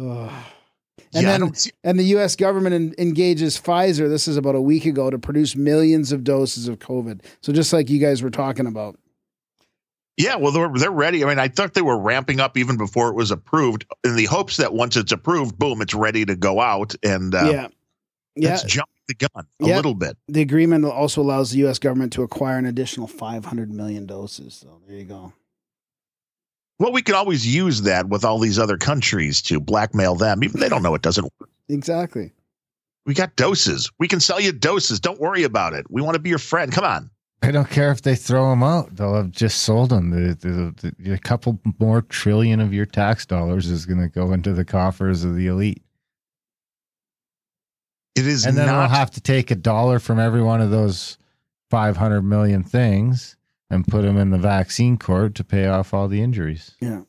Ugh. 0.00 0.30
And 1.16 1.22
yeah, 1.22 1.38
then 1.38 1.52
and 1.84 1.98
the 1.98 2.04
U.S. 2.06 2.34
government 2.34 2.74
en- 2.74 2.94
engages 2.98 3.56
Pfizer. 3.56 4.08
This 4.08 4.26
is 4.26 4.36
about 4.36 4.56
a 4.56 4.60
week 4.60 4.84
ago 4.84 5.10
to 5.10 5.18
produce 5.18 5.54
millions 5.54 6.10
of 6.10 6.24
doses 6.24 6.66
of 6.66 6.80
COVID. 6.80 7.20
So 7.40 7.52
just 7.52 7.72
like 7.72 7.88
you 7.88 8.00
guys 8.00 8.20
were 8.20 8.30
talking 8.30 8.66
about, 8.66 8.98
yeah, 10.16 10.36
well 10.36 10.52
they're 10.52 10.70
they're 10.74 10.90
ready. 10.90 11.24
I 11.24 11.28
mean, 11.28 11.38
I 11.38 11.48
thought 11.48 11.74
they 11.74 11.82
were 11.82 11.98
ramping 11.98 12.40
up 12.40 12.56
even 12.56 12.76
before 12.76 13.08
it 13.08 13.14
was 13.14 13.30
approved 13.30 13.84
in 14.04 14.16
the 14.16 14.24
hopes 14.26 14.56
that 14.58 14.72
once 14.74 14.96
it's 14.96 15.12
approved, 15.12 15.58
boom, 15.58 15.80
it's 15.82 15.94
ready 15.94 16.24
to 16.24 16.36
go 16.36 16.60
out. 16.60 16.94
And 17.02 17.34
uh, 17.34 17.50
yeah, 17.50 17.68
yeah. 18.36 18.50
let's 18.50 18.64
jump 18.64 18.88
the 19.08 19.14
gun 19.14 19.46
a 19.60 19.66
Yeah. 19.66 19.76
little 19.76 19.94
bit. 19.94 20.16
The 20.28 20.40
agreement 20.42 20.84
also 20.84 21.20
allows 21.20 21.50
the 21.50 21.58
U.S. 21.58 21.78
government 21.78 22.12
to 22.14 22.22
acquire 22.22 22.58
an 22.58 22.66
additional 22.66 23.06
500 23.06 23.70
million 23.72 24.06
doses. 24.06 24.54
So 24.54 24.80
there 24.86 24.96
you 24.96 25.04
go. 25.04 25.32
Well, 26.78 26.92
we 26.92 27.02
could 27.02 27.14
always 27.14 27.46
use 27.46 27.82
that 27.82 28.08
with 28.08 28.24
all 28.24 28.38
these 28.38 28.58
other 28.58 28.76
countries 28.76 29.40
to 29.42 29.60
blackmail 29.60 30.16
them. 30.16 30.42
Even 30.42 30.60
they 30.60 30.68
don't 30.68 30.82
know 30.82 30.94
it 30.94 31.02
doesn't 31.02 31.24
work. 31.38 31.50
Exactly. 31.68 32.32
We 33.06 33.14
got 33.14 33.36
doses. 33.36 33.90
We 33.98 34.08
can 34.08 34.18
sell 34.20 34.40
you 34.40 34.50
doses. 34.52 34.98
Don't 34.98 35.20
worry 35.20 35.44
about 35.44 35.74
it. 35.74 35.86
We 35.90 36.02
want 36.02 36.14
to 36.14 36.18
be 36.18 36.30
your 36.30 36.38
friend. 36.38 36.72
Come 36.72 36.84
on. 36.84 37.10
I 37.44 37.50
don't 37.50 37.68
care 37.68 37.90
if 37.92 38.02
they 38.02 38.14
throw 38.16 38.50
them 38.50 38.62
out; 38.62 38.96
they'll 38.96 39.14
have 39.14 39.30
just 39.30 39.62
sold 39.62 39.90
them. 39.90 40.10
The, 40.10 40.34
the, 40.34 40.92
the, 40.98 41.12
a 41.12 41.18
couple 41.18 41.60
more 41.78 42.02
trillion 42.02 42.60
of 42.60 42.72
your 42.72 42.86
tax 42.86 43.26
dollars 43.26 43.68
is 43.68 43.86
going 43.86 44.00
to 44.00 44.08
go 44.08 44.32
into 44.32 44.52
the 44.52 44.64
coffers 44.64 45.24
of 45.24 45.36
the 45.36 45.46
elite, 45.48 45.82
It 48.14 48.26
is 48.26 48.46
and 48.46 48.56
then 48.56 48.66
not. 48.66 48.78
we'll 48.78 48.96
have 48.98 49.10
to 49.12 49.20
take 49.20 49.50
a 49.50 49.56
dollar 49.56 49.98
from 49.98 50.18
every 50.18 50.42
one 50.42 50.60
of 50.60 50.70
those 50.70 51.18
five 51.70 51.96
hundred 51.96 52.22
million 52.22 52.62
things 52.62 53.36
and 53.70 53.86
put 53.86 54.02
them 54.02 54.16
in 54.16 54.30
the 54.30 54.38
vaccine 54.38 54.96
court 54.96 55.34
to 55.34 55.44
pay 55.44 55.66
off 55.66 55.92
all 55.92 56.06
the 56.08 56.22
injuries. 56.22 56.76
Yeah. 56.80 57.02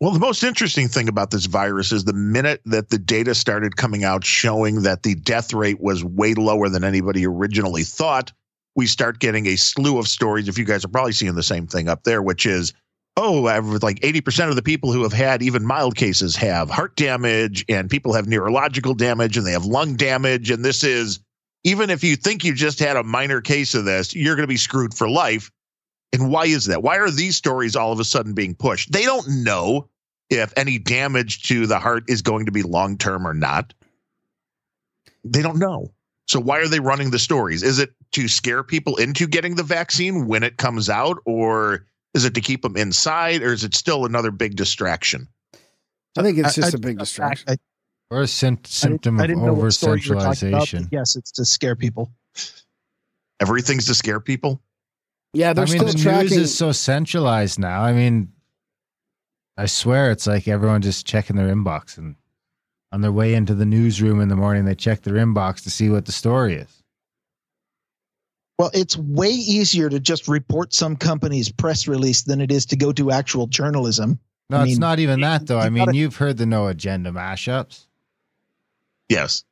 well, 0.00 0.10
the 0.10 0.18
most 0.18 0.42
interesting 0.42 0.88
thing 0.88 1.08
about 1.08 1.30
this 1.30 1.46
virus 1.46 1.92
is 1.92 2.04
the 2.04 2.12
minute 2.12 2.60
that 2.66 2.90
the 2.90 2.98
data 2.98 3.34
started 3.34 3.76
coming 3.76 4.02
out 4.04 4.24
showing 4.24 4.82
that 4.82 5.04
the 5.04 5.14
death 5.14 5.52
rate 5.54 5.80
was 5.80 6.04
way 6.04 6.34
lower 6.34 6.68
than 6.68 6.82
anybody 6.84 7.24
originally 7.26 7.84
thought, 7.84 8.32
we 8.74 8.86
start 8.86 9.18
getting 9.18 9.46
a 9.46 9.56
slew 9.56 9.98
of 9.98 10.08
stories. 10.08 10.48
If 10.48 10.58
you 10.58 10.64
guys 10.64 10.84
are 10.84 10.88
probably 10.88 11.12
seeing 11.12 11.34
the 11.34 11.42
same 11.42 11.66
thing 11.66 11.88
up 11.88 12.04
there, 12.04 12.22
which 12.22 12.46
is, 12.46 12.72
oh, 13.16 13.40
like 13.82 14.00
80% 14.00 14.48
of 14.48 14.56
the 14.56 14.62
people 14.62 14.92
who 14.92 15.02
have 15.02 15.12
had 15.12 15.42
even 15.42 15.66
mild 15.66 15.96
cases 15.96 16.34
have 16.36 16.70
heart 16.70 16.96
damage, 16.96 17.64
and 17.68 17.90
people 17.90 18.14
have 18.14 18.26
neurological 18.26 18.94
damage, 18.94 19.36
and 19.36 19.46
they 19.46 19.52
have 19.52 19.66
lung 19.66 19.96
damage. 19.96 20.50
And 20.50 20.64
this 20.64 20.82
is, 20.82 21.20
even 21.64 21.90
if 21.90 22.02
you 22.02 22.16
think 22.16 22.44
you 22.44 22.54
just 22.54 22.78
had 22.78 22.96
a 22.96 23.02
minor 23.02 23.40
case 23.40 23.74
of 23.74 23.84
this, 23.84 24.14
you're 24.14 24.36
going 24.36 24.44
to 24.44 24.48
be 24.48 24.56
screwed 24.56 24.94
for 24.94 25.08
life. 25.08 25.50
And 26.14 26.30
why 26.30 26.46
is 26.46 26.66
that? 26.66 26.82
Why 26.82 26.98
are 26.98 27.10
these 27.10 27.36
stories 27.36 27.76
all 27.76 27.92
of 27.92 28.00
a 28.00 28.04
sudden 28.04 28.34
being 28.34 28.54
pushed? 28.54 28.92
They 28.92 29.04
don't 29.04 29.26
know 29.44 29.88
if 30.30 30.52
any 30.56 30.78
damage 30.78 31.42
to 31.44 31.66
the 31.66 31.78
heart 31.78 32.04
is 32.08 32.22
going 32.22 32.46
to 32.46 32.52
be 32.52 32.62
long 32.62 32.96
term 32.96 33.26
or 33.26 33.34
not. 33.34 33.74
They 35.24 35.42
don't 35.42 35.58
know. 35.58 35.92
So 36.28 36.40
why 36.40 36.58
are 36.58 36.68
they 36.68 36.80
running 36.80 37.10
the 37.10 37.18
stories? 37.18 37.62
Is 37.62 37.78
it 37.78 37.90
to 38.12 38.28
scare 38.28 38.62
people 38.62 38.96
into 38.96 39.26
getting 39.26 39.56
the 39.56 39.62
vaccine 39.62 40.26
when 40.26 40.42
it 40.42 40.56
comes 40.56 40.88
out, 40.88 41.18
or 41.26 41.86
is 42.14 42.24
it 42.24 42.34
to 42.34 42.40
keep 42.40 42.62
them 42.62 42.76
inside, 42.76 43.42
or 43.42 43.52
is 43.52 43.64
it 43.64 43.74
still 43.74 44.04
another 44.06 44.30
big 44.30 44.56
distraction? 44.56 45.28
I 46.16 46.22
think 46.22 46.38
it's 46.38 46.54
just 46.54 46.74
I- 46.74 46.76
a 46.76 46.80
big 46.80 46.98
distraction. 46.98 47.48
I, 47.50 47.56
Or 48.10 48.20
a 48.22 48.26
sym- 48.26 48.58
symptom 48.64 49.18
I 49.20 49.24
of 49.24 49.30
over 49.38 49.62
what 49.62 49.72
story 49.72 50.00
you 50.04 50.10
were 50.14 50.20
talking 50.20 50.20
about, 50.20 50.28
but 50.30 50.36
centralization. 50.68 50.88
Yes, 50.92 51.16
it's 51.16 51.32
to 51.32 51.44
scare 51.44 51.74
people. 51.74 52.12
Everything's 53.40 53.86
to 53.86 53.94
scare 53.94 54.20
people. 54.20 54.62
yeah, 55.32 55.52
they're 55.52 55.64
I 55.64 55.68
mean, 55.68 55.78
still 55.78 55.92
the 55.92 55.98
tracking. 55.98 56.30
news 56.30 56.36
is 56.50 56.56
so 56.56 56.70
centralized 56.72 57.58
now. 57.58 57.82
I 57.82 57.92
mean, 57.92 58.32
I 59.56 59.66
swear 59.66 60.10
it's 60.12 60.26
like 60.26 60.46
everyone 60.46 60.82
just 60.82 61.06
checking 61.06 61.36
their 61.36 61.52
inbox 61.54 61.98
and 61.98 62.14
on 62.92 63.00
their 63.00 63.12
way 63.12 63.34
into 63.34 63.54
the 63.54 63.64
newsroom 63.64 64.20
in 64.20 64.28
the 64.28 64.36
morning, 64.36 64.64
they 64.64 64.74
check 64.74 65.02
their 65.02 65.14
inbox 65.14 65.62
to 65.62 65.70
see 65.70 65.88
what 65.88 66.04
the 66.06 66.12
story 66.12 66.54
is. 66.54 66.82
Well, 68.58 68.70
it's 68.74 68.96
way 68.96 69.30
easier 69.30 69.88
to 69.88 69.98
just 69.98 70.28
report 70.28 70.72
some 70.74 70.94
company's 70.96 71.50
press 71.50 71.88
release 71.88 72.22
than 72.22 72.40
it 72.40 72.52
is 72.52 72.66
to 72.66 72.76
go 72.76 72.92
to 72.92 73.10
actual 73.10 73.46
journalism. 73.46 74.18
No, 74.50 74.58
I 74.58 74.62
it's 74.64 74.70
mean, 74.72 74.78
not 74.80 74.98
even 74.98 75.20
that 75.22 75.46
though. 75.46 75.58
I 75.58 75.70
mean, 75.70 75.86
gotta- 75.86 75.96
you've 75.96 76.16
heard 76.16 76.36
the 76.36 76.46
no 76.46 76.66
agenda 76.68 77.10
mashups 77.10 77.86
Yes. 79.08 79.44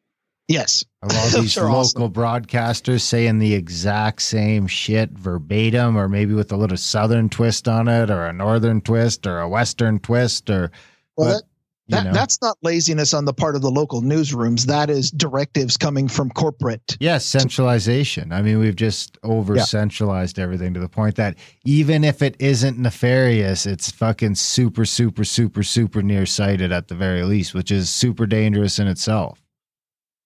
Yes. 0.49 0.85
of 1.03 1.11
all 1.17 1.29
these 1.43 1.57
local 1.57 1.77
awesome. 1.77 2.13
broadcasters 2.13 3.01
saying 3.03 3.39
the 3.39 3.55
exact 3.55 4.21
same 4.23 4.67
shit 4.67 5.11
verbatim, 5.11 5.97
or 5.97 6.09
maybe 6.09 6.35
with 6.35 6.53
a 6.53 6.57
little 6.57 6.77
southern 6.77 7.29
twist 7.29 7.69
on 7.69 7.89
it, 7.89 8.11
or 8.11 8.27
a 8.27 8.33
northern 8.33 8.81
twist, 8.81 9.27
or 9.27 9.41
a 9.41 9.49
western 9.49 9.99
twist, 9.99 10.51
or 10.51 10.71
Well, 11.17 11.35
that, 11.35 11.43
that, 11.91 12.05
know. 12.05 12.13
that's 12.13 12.41
not 12.41 12.57
laziness 12.63 13.13
on 13.15 13.25
the 13.25 13.33
part 13.33 13.57
of 13.57 13.63
the 13.63 13.71
local 13.71 14.03
newsrooms. 14.03 14.67
That 14.67 14.91
is 14.91 15.11
directives 15.11 15.77
coming 15.77 16.09
from 16.09 16.31
corporate. 16.31 16.97
Yes, 17.01 17.25
centralization. 17.25 18.33
I 18.33 18.43
mean, 18.43 18.59
we've 18.59 18.77
just 18.77 19.19
over 19.23 19.59
centralized 19.59 20.39
everything 20.39 20.75
to 20.75 20.81
the 20.81 20.89
point 20.89 21.17
that 21.17 21.37
even 21.65 22.05
if 22.05 22.23
it 22.23 22.37
isn't 22.39 22.79
nefarious, 22.79 23.67
it's 23.67 23.91
fucking 23.91 24.37
super, 24.37 24.85
super, 24.85 25.25
super, 25.25 25.63
super 25.63 26.03
nearsighted 26.03 26.73
at 26.73 26.89
the 26.89 26.95
very 26.95 27.23
least, 27.23 27.55
which 27.55 27.71
is 27.71 27.91
super 27.91 28.27
dangerous 28.27 28.79
in 28.79 28.87
itself. 28.87 29.43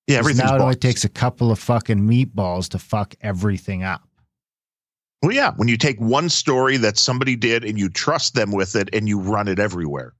Yeah, 0.06 0.18
everything's 0.18 0.50
now 0.50 0.56
it 0.56 0.60
only 0.60 0.74
takes 0.76 1.04
a 1.04 1.08
couple 1.08 1.50
of 1.50 1.58
fucking 1.58 2.00
meatballs 2.00 2.68
to 2.70 2.78
fuck 2.78 3.14
everything 3.22 3.82
up. 3.82 4.06
Well, 5.22 5.32
yeah, 5.32 5.52
when 5.56 5.68
you 5.68 5.78
take 5.78 5.98
one 5.98 6.28
story 6.28 6.76
that 6.76 6.98
somebody 6.98 7.34
did 7.34 7.64
and 7.64 7.78
you 7.78 7.88
trust 7.88 8.34
them 8.34 8.52
with 8.52 8.76
it 8.76 8.90
and 8.92 9.08
you 9.08 9.18
run 9.18 9.48
it 9.48 9.58
everywhere. 9.58 10.12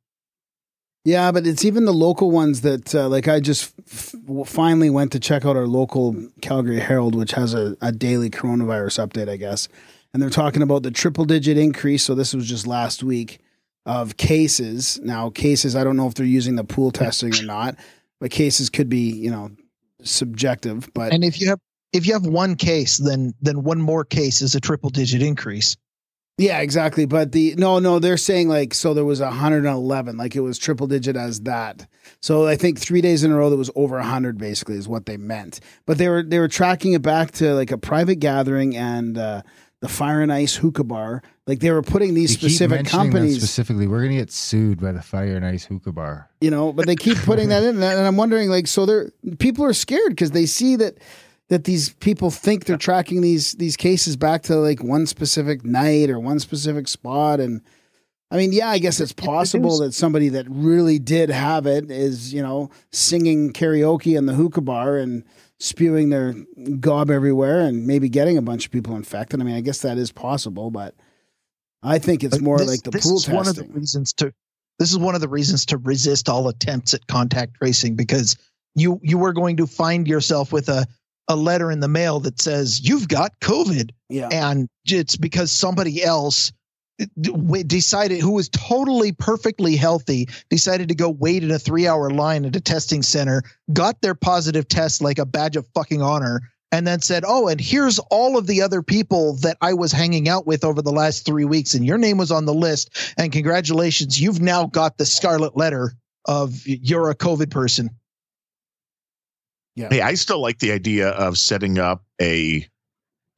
Yeah, 1.05 1.33
but 1.33 1.47
it's 1.47 1.67
even 1.67 1.85
the 1.85 1.93
local 1.93 2.31
ones 2.31 2.63
that, 2.63 2.95
uh, 2.95 3.09
like, 3.09 3.29
I 3.29 3.39
just 3.39 3.75
f- 3.87 4.15
finally 4.47 4.89
went 4.89 5.13
to 5.13 5.21
check 5.21 5.45
out 5.45 5.55
our 5.55 5.67
local 5.67 6.17
Calgary 6.41 6.81
Herald, 6.81 7.15
which 7.15 7.33
has 7.33 7.53
a, 7.53 7.77
a 7.83 7.93
daily 7.93 8.31
coronavirus 8.31 9.07
update, 9.07 9.29
I 9.29 9.37
guess. 9.37 9.69
And 10.13 10.23
they're 10.23 10.31
talking 10.31 10.63
about 10.63 10.83
the 10.83 10.91
triple 10.91 11.27
digit 11.27 11.59
increase. 11.59 12.05
So 12.05 12.15
this 12.15 12.33
was 12.33 12.49
just 12.49 12.67
last 12.67 13.03
week 13.03 13.41
of 13.85 14.17
cases. 14.17 14.99
Now, 15.03 15.29
cases, 15.29 15.77
I 15.77 15.85
don't 15.85 15.97
know 15.97 16.07
if 16.07 16.15
they're 16.15 16.25
using 16.25 16.57
the 16.57 16.65
pool 16.65 16.91
testing 16.91 17.35
or 17.35 17.43
not, 17.43 17.77
but 18.19 18.31
cases 18.31 18.71
could 18.71 18.89
be, 18.89 19.11
you 19.11 19.31
know, 19.31 19.51
subjective. 20.03 20.89
But 20.95 21.13
And 21.13 21.25
if 21.25 21.41
you 21.41 21.49
have 21.49 21.59
if 21.93 22.07
you 22.07 22.13
have 22.15 22.27
one 22.27 22.57
case, 22.57 22.99
then 22.99 23.35
then 23.41 23.63
one 23.63 23.81
more 23.81 24.05
case 24.05 24.43
is 24.43 24.55
a 24.55 24.61
triple 24.61 24.91
digit 24.91 25.23
increase. 25.23 25.77
Yeah, 26.37 26.61
exactly. 26.61 27.07
But 27.07 27.33
the 27.33 27.55
no, 27.57 27.79
no, 27.79 27.99
they're 28.01 28.17
saying 28.17 28.49
like 28.49 28.75
so 28.75 28.93
there 28.93 29.05
was 29.05 29.21
111, 29.21 30.17
like 30.17 30.35
it 30.35 30.41
was 30.41 30.59
triple 30.59 30.87
digit 30.87 31.17
as 31.17 31.41
that. 31.43 31.87
So 32.21 32.47
I 32.47 32.57
think 32.57 32.79
three 32.79 33.01
days 33.01 33.23
in 33.23 33.31
a 33.31 33.37
row 33.37 33.51
that 33.51 33.57
was 33.57 33.71
over 33.77 33.97
100, 33.97 34.37
basically, 34.37 34.77
is 34.77 34.89
what 34.89 35.07
they 35.07 35.17
meant. 35.17 35.61
But 35.87 35.99
they 35.99 36.09
were 36.09 36.23
they 36.23 36.41
were 36.41 36.49
tracking 36.49 36.93
it 36.95 37.03
back 37.03 37.31
to 37.33 37.55
like 37.55 37.71
a 37.71 37.79
private 37.79 38.17
gathering 38.17 38.77
and 38.77 39.17
uh, 39.17 39.43
the 39.81 39.89
Fire 39.89 40.23
and 40.23 40.33
Ice 40.33 40.57
hookah 40.57 40.85
bar. 40.85 41.23
Like 41.47 41.61
they 41.61 41.71
were 41.71 41.83
putting 41.83 42.15
these 42.15 42.31
keep 42.33 42.41
specific 42.41 42.87
companies, 42.87 43.37
specifically. 43.37 43.87
We're 43.87 44.03
gonna 44.03 44.17
get 44.17 44.33
sued 44.33 44.81
by 44.81 44.91
the 44.91 45.03
Fire 45.03 45.37
and 45.37 45.47
Ice 45.47 45.67
Hookah 45.67 45.93
Bar. 45.93 46.31
you 46.41 46.51
know, 46.51 46.73
but 46.73 46.87
they 46.87 46.97
keep 46.97 47.19
putting 47.19 47.51
that 47.51 47.63
in, 47.63 47.81
and 47.81 48.07
I'm 48.07 48.17
wondering 48.17 48.49
like 48.49 48.67
so 48.67 48.87
they're 48.87 49.11
people 49.39 49.65
are 49.67 49.75
scared 49.75 50.11
because 50.11 50.33
they 50.33 50.47
see 50.47 50.77
that 50.77 50.99
that 51.55 51.63
these 51.63 51.91
people 51.95 52.33
think 52.33 52.65
they're 52.65 52.77
tracking 52.77 53.21
these 53.21 53.53
these 53.53 53.77
cases 53.77 54.17
back 54.17 54.43
to 54.43 54.57
like 54.57 54.83
one 54.83 55.07
specific 55.07 55.65
night 55.65 56.11
or 56.11 56.19
one 56.19 56.41
specific 56.41 56.89
spot. 56.89 57.39
And 57.39 57.61
I 58.33 58.37
mean, 58.37 58.53
yeah, 58.53 58.71
I 58.71 58.79
guess 58.79 58.99
it's 58.99 59.13
possible 59.13 59.79
that 59.79 59.95
somebody 59.95 60.31
that 60.31 60.47
really 60.49 60.99
did 60.99 61.31
have 61.31 61.67
it 61.67 61.93
is, 61.93 62.35
you 62.35 62.43
know, 62.43 62.71
singing 62.91 63.53
karaoke 63.53 64.19
in 64.19 64.27
the 64.27 64.35
hookah 64.35 64.63
bar 64.63 64.97
and 64.97 65.23
spewing 65.61 66.11
their 66.11 66.35
gob 66.81 67.09
everywhere 67.09 67.61
and 67.61 67.87
maybe 67.87 68.09
getting 68.09 68.37
a 68.37 68.43
bunch 68.43 68.67
of 68.67 68.73
people 68.73 68.97
infected. 68.97 69.41
I 69.41 69.45
mean, 69.45 69.55
I 69.55 69.61
guess 69.61 69.83
that 69.83 69.97
is 69.97 70.11
possible, 70.11 70.73
but 70.73 70.97
I 71.85 72.01
think 72.01 72.25
it's 72.25 72.41
more 72.41 72.59
this- 72.59 72.67
like 72.67 72.83
the 72.83 72.91
this 72.91 73.07
pool 73.07 73.19
is 73.19 73.29
one 73.29 73.47
of 73.47 73.55
the 73.55 73.63
reasons 73.67 74.13
to 74.15 74.35
this 74.81 74.91
is 74.91 74.99
one 74.99 75.15
of 75.15 75.21
the 75.21 75.29
reasons 75.29 75.67
to 75.67 75.77
resist 75.77 76.29
all 76.29 76.49
attempts 76.49 76.95
at 76.95 77.07
contact 77.07 77.55
tracing 77.55 77.95
because 77.95 78.37
you 78.75 78.99
you 79.05 79.19
were 79.19 79.33
going 79.33 79.59
to 79.59 79.69
find 79.69 80.09
yourself 80.09 80.53
with 80.53 80.69
a 80.69 80.85
a 81.29 81.37
letter 81.37 81.71
in 81.71 81.81
the 81.81 81.89
mail 81.89 82.21
that 82.21 82.41
says 82.41 82.87
you've 82.87 83.09
got 83.09 83.39
COVID 83.41 83.91
yeah. 84.09 84.29
and 84.31 84.69
it's 84.87 85.17
because 85.17 85.51
somebody 85.51 86.03
else 86.03 86.53
decided 87.67 88.21
who 88.21 88.33
was 88.33 88.49
totally 88.51 89.11
perfectly 89.11 89.75
healthy 89.75 90.29
decided 90.49 90.89
to 90.89 90.95
go 90.95 91.11
wait 91.11 91.43
in 91.43 91.51
a 91.51 91.59
three 91.59 91.89
hour 91.89 92.11
line 92.11 92.45
at 92.45 92.55
a 92.55 92.61
testing 92.61 93.03
center 93.03 93.43
got 93.73 94.01
their 94.01 94.15
positive 94.15 94.69
test 94.69 95.03
like 95.03 95.19
a 95.19 95.27
badge 95.27 95.57
of 95.57 95.67
fucking 95.75 96.01
honor 96.01 96.41
and 96.71 96.87
then 96.87 97.01
said 97.01 97.25
oh 97.27 97.49
and 97.49 97.61
here's 97.61 97.99
all 98.11 98.39
of 98.39 98.47
the 98.47 98.63
other 98.63 98.81
people 98.81 99.35
that 99.37 99.57
i 99.61 99.73
was 99.73 99.91
hanging 99.91 100.29
out 100.29 100.47
with 100.47 100.65
over 100.65 100.81
the 100.81 100.93
last 100.93 101.27
three 101.27 101.45
weeks 101.45 101.75
and 101.75 101.85
your 101.85 101.99
name 101.99 102.17
was 102.17 102.31
on 102.31 102.45
the 102.45 102.55
list 102.55 103.15
and 103.19 103.33
congratulations 103.33 104.21
you've 104.21 104.41
now 104.41 104.67
got 104.67 104.97
the 104.97 105.07
scarlet 105.07 105.57
letter 105.57 105.93
of 106.27 106.65
you're 106.65 107.11
a 107.11 107.17
covid 107.17 107.51
person 107.51 107.91
Hey, 109.77 110.01
I 110.01 110.15
still 110.15 110.41
like 110.41 110.59
the 110.61 110.73
idea 110.73 111.09
of 111.11 111.37
setting 111.37 111.79
up 111.79 112.05
a, 112.21 112.67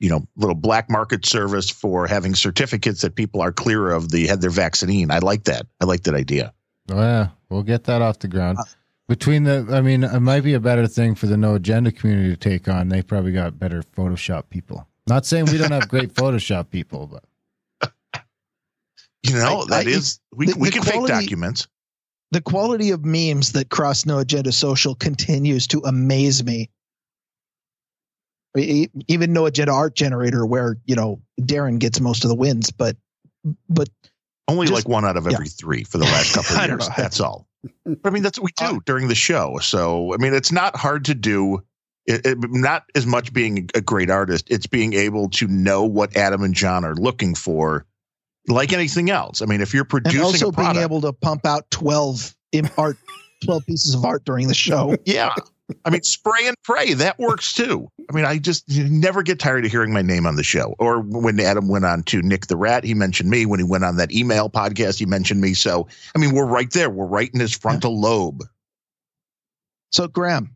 you 0.01 0.09
know, 0.11 0.27
little 0.37 0.55
black 0.55 0.91
market 0.91 1.25
service 1.25 1.71
for 1.71 2.07
having 2.07 2.35
certificates 2.35 3.01
that 3.03 3.15
people 3.15 3.41
are 3.41 3.53
clear 3.53 3.91
of 3.91 4.11
the 4.11 4.27
had 4.27 4.41
their 4.43 4.51
vaccine. 4.51 5.11
I 5.11 5.19
like 5.19 5.45
that. 5.45 5.67
I 5.81 5.87
like 5.87 6.03
that 6.03 6.15
idea. 6.15 6.53
Oh 6.91 7.01
yeah, 7.01 7.29
we'll 7.49 7.63
get 7.63 7.85
that 7.85 8.03
off 8.03 8.19
the 8.19 8.29
Uh, 8.29 8.31
ground. 8.31 8.59
Between 9.09 9.45
the, 9.45 9.67
I 9.71 9.81
mean, 9.83 10.03
it 10.03 10.21
might 10.21 10.43
be 10.43 10.55
a 10.55 10.61
better 10.61 10.87
thing 10.89 11.15
for 11.15 11.27
the 11.27 11.37
no 11.37 11.55
agenda 11.55 11.93
community 11.93 12.31
to 12.31 12.37
take 12.37 12.69
on. 12.69 12.89
They 12.89 13.03
probably 13.03 13.31
got 13.33 13.57
better 13.59 13.83
Photoshop 13.97 14.51
people. 14.51 14.87
Not 15.07 15.25
saying 15.25 15.45
we 15.47 15.59
don't 15.59 15.71
have 15.71 15.89
great 15.89 16.13
Photoshop 16.15 16.71
people, 16.71 17.07
but 17.07 17.93
You 19.23 19.35
know, 19.35 19.63
I- 19.63 19.67
that 19.83 19.87
I- 19.87 19.91
is 19.91 20.21
we 20.35 20.47
the- 20.47 20.59
we 20.59 20.69
the 20.71 20.73
can 20.73 20.83
quality- 20.83 21.13
fake 21.15 21.23
documents. 21.23 21.69
The 22.33 22.41
quality 22.41 22.91
of 22.91 23.05
memes 23.05 23.53
that 23.53 23.71
cross 23.71 24.05
no 24.07 24.19
agenda 24.19 24.53
social 24.53 24.95
continues 24.95 25.67
to 25.67 25.81
amaze 25.85 26.43
me 26.45 26.69
even 28.57 29.33
no 29.33 29.47
agenda 29.47 29.73
art 29.73 29.95
generator 29.95 30.47
where 30.47 30.79
you 30.87 30.95
know 30.97 31.21
darren 31.41 31.79
gets 31.79 32.01
most 32.01 32.25
of 32.25 32.29
the 32.31 32.35
wins 32.35 32.71
but 32.71 32.97
but 33.69 33.89
Only 34.49 34.67
Just- 34.67 34.75
like 34.87 34.89
one 34.89 35.05
out 35.05 35.17
of 35.17 35.27
every 35.27 35.47
yeah. 35.47 35.51
three 35.59 35.85
for 35.85 35.99
the 35.99 36.05
last 36.05 36.35
couple 36.35 36.57
of 36.61 36.67
years. 36.67 36.89
know. 36.89 36.95
That's 36.97 37.21
all. 37.21 37.47
I 38.05 38.11
mean, 38.11 38.23
that's 38.23 38.39
what 38.39 38.45
we 38.45 38.53
do 38.69 38.77
Uh, 38.77 38.81
during 38.87 39.09
the 39.09 39.15
show. 39.15 39.59
So 39.61 40.15
I 40.15 40.17
mean, 40.19 40.35
it's 40.35 40.53
not 40.53 40.77
hard 40.77 41.05
to 41.07 41.15
do. 41.15 41.63
It, 42.07 42.25
it, 42.25 42.39
not 42.51 42.85
as 42.95 43.05
much 43.07 43.33
being 43.33 43.69
a 43.75 43.81
great 43.81 44.09
artist; 44.11 44.47
it's 44.49 44.67
being 44.69 44.93
able 44.93 45.29
to 45.31 45.49
know 45.49 45.85
what 45.85 46.17
Adam 46.17 46.43
and 46.45 46.55
John 46.55 46.85
are 46.85 46.95
looking 46.95 47.35
for, 47.35 47.85
like 48.49 48.73
anything 48.73 49.11
else. 49.11 49.43
I 49.43 49.47
mean, 49.47 49.61
if 49.61 49.73
you're 49.75 49.83
and 49.83 49.89
producing 50.05 50.23
also 50.25 50.49
a 50.49 50.53
product, 50.53 50.75
being 50.75 50.85
able 50.85 51.01
to 51.03 51.13
pump 51.13 51.47
out 51.47 51.71
12 51.71 52.35
in 52.53 52.71
art 52.79 52.97
12 53.45 53.67
pieces 53.67 53.95
of 53.95 54.05
art 54.05 54.25
during 54.25 54.49
the 54.49 54.55
show 54.55 54.97
Yeah. 55.05 55.35
I 55.85 55.91
mean, 55.91 56.03
spray 56.05 56.47
and 56.47 56.57
pray, 56.63 56.95
that 56.95 57.19
works 57.19 57.53
too. 57.53 57.91
I 58.09 58.15
mean, 58.15 58.25
I 58.25 58.39
just 58.39 58.63
you 58.69 58.89
never 58.89 59.25
get 59.25 59.41
tired 59.41 59.65
of 59.65 59.71
hearing 59.73 59.93
my 59.93 60.01
name 60.01 60.25
on 60.25 60.37
the 60.37 60.45
show. 60.45 60.77
Or 60.79 61.01
when 61.01 61.41
Adam 61.41 61.67
went 61.69 61.85
on 61.85 62.05
to 62.05 62.23
Nick 62.23 62.47
the 62.47 62.57
Rat, 62.57 62.85
he 62.85 62.95
mentioned 62.95 63.29
me. 63.29 63.47
When 63.47 63.59
he 63.59 63.65
went 63.65 63.83
on 63.85 63.97
that 63.97 64.13
email 64.13 64.49
podcast, 64.49 65.01
he 65.01 65.07
mentioned 65.07 65.41
me. 65.41 65.55
So, 65.55 65.89
I 66.15 66.21
mean, 66.21 66.35
we're 66.37 66.47
right 66.47 66.71
there. 66.71 66.89
We're 66.89 67.07
right 67.07 67.29
in 67.35 67.41
his 67.41 67.53
frontal 67.53 68.01
lobe. 68.01 68.45
so 69.91 70.07
graham 70.09 70.53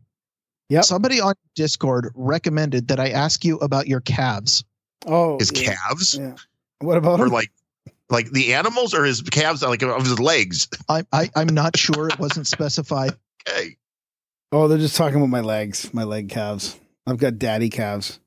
Yep. 0.69 0.85
somebody 0.85 1.19
on 1.19 1.33
discord 1.55 2.11
recommended 2.15 2.87
that 2.89 2.99
i 2.99 3.09
ask 3.09 3.43
you 3.43 3.57
about 3.57 3.87
your 3.87 3.99
calves 4.01 4.63
Oh, 5.05 5.39
His 5.39 5.51
yeah. 5.53 5.73
calves, 5.75 6.15
Yeah. 6.15 6.35
What 6.79 6.97
about 6.97 7.19
or 7.19 7.25
him? 7.25 7.33
like, 7.33 7.51
like 8.11 8.29
the 8.31 8.53
animals, 8.53 8.93
or 8.93 9.03
his 9.05 9.21
calves, 9.21 9.61
like 9.63 9.81
of 9.81 10.03
his 10.03 10.19
legs. 10.19 10.67
I, 10.89 11.03
I 11.11 11.29
i'm 11.35 11.47
not 11.47 11.77
sure 11.77 12.07
it 12.09 12.19
wasn't 12.19 12.47
specified 12.47 13.11
Okay. 13.49 13.77
Oh, 14.51 14.67
they're 14.67 14.77
just 14.77 14.97
talking 14.97 15.15
about 15.17 15.29
my 15.29 15.39
legs, 15.41 15.93
my 15.93 16.03
leg 16.03 16.29
calves. 16.29 16.77
I've 17.07 17.17
got 17.17 17.39
daddy 17.39 17.69
calves. 17.69 18.19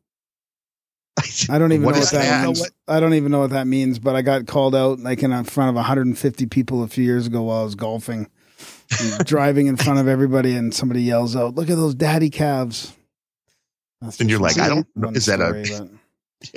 I 1.50 1.58
don't 1.58 1.72
even 1.72 1.84
What 1.84 1.94
know 1.94 2.00
is 2.00 2.12
what 2.12 2.22
that, 2.22 2.42
that? 2.42 2.46
means. 2.46 2.70
I 2.88 2.98
don't 2.98 3.14
even 3.14 3.30
know 3.30 3.40
what 3.40 3.50
that 3.50 3.66
means, 3.66 3.98
but 3.98 4.16
I 4.16 4.22
got 4.22 4.46
called 4.46 4.74
out 4.74 4.98
like 5.00 5.22
in 5.22 5.30
front 5.44 5.68
of 5.68 5.74
150 5.76 6.46
people 6.46 6.82
a 6.82 6.88
few 6.88 7.04
years 7.04 7.26
ago 7.26 7.42
while 7.42 7.60
I 7.60 7.64
was 7.64 7.74
golfing, 7.76 8.28
driving 9.24 9.66
in 9.68 9.76
front 9.76 9.98
of 10.00 10.08
everybody, 10.08 10.56
and 10.56 10.74
somebody 10.74 11.02
yells 11.02 11.36
out, 11.36 11.54
"Look 11.54 11.70
at 11.70 11.76
those 11.76 11.94
daddy 11.94 12.30
calves!" 12.30 12.92
That's 14.00 14.18
And 14.20 14.28
you're 14.28 14.40
like, 14.40 14.58
I 14.58 14.68
don't 14.68 14.86
know, 14.96 15.10
is 15.10 15.26
that 15.26 15.40
a- 15.40 15.52
but- 15.52 15.90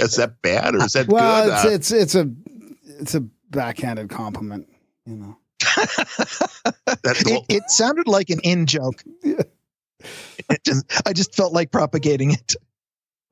Is 0.04 0.16
that 0.16 0.42
bad 0.42 0.76
or 0.76 0.84
is 0.84 0.94
that 0.94 1.08
well, 1.08 1.46
good? 1.46 1.74
it's 1.74 1.92
Uh, 1.92 1.98
it's 1.98 2.16
it's 2.16 2.16
a 2.16 2.32
it's 3.00 3.16
a 3.16 3.22
backhanded 3.50 4.10
compliment, 4.10 4.68
you 5.06 5.16
know. 5.16 5.38
that, 6.86 7.24
It, 7.26 7.46
it 7.50 7.70
sounded 7.70 8.08
like 8.08 8.30
an 8.30 8.40
in 8.44 8.66
joke. 8.66 9.04
I 10.50 10.58
just, 10.66 10.86
I 11.08 11.14
just 11.14 11.36
felt 11.36 11.54
like 11.54 11.72
propagating 11.72 12.32
it. 12.32 12.56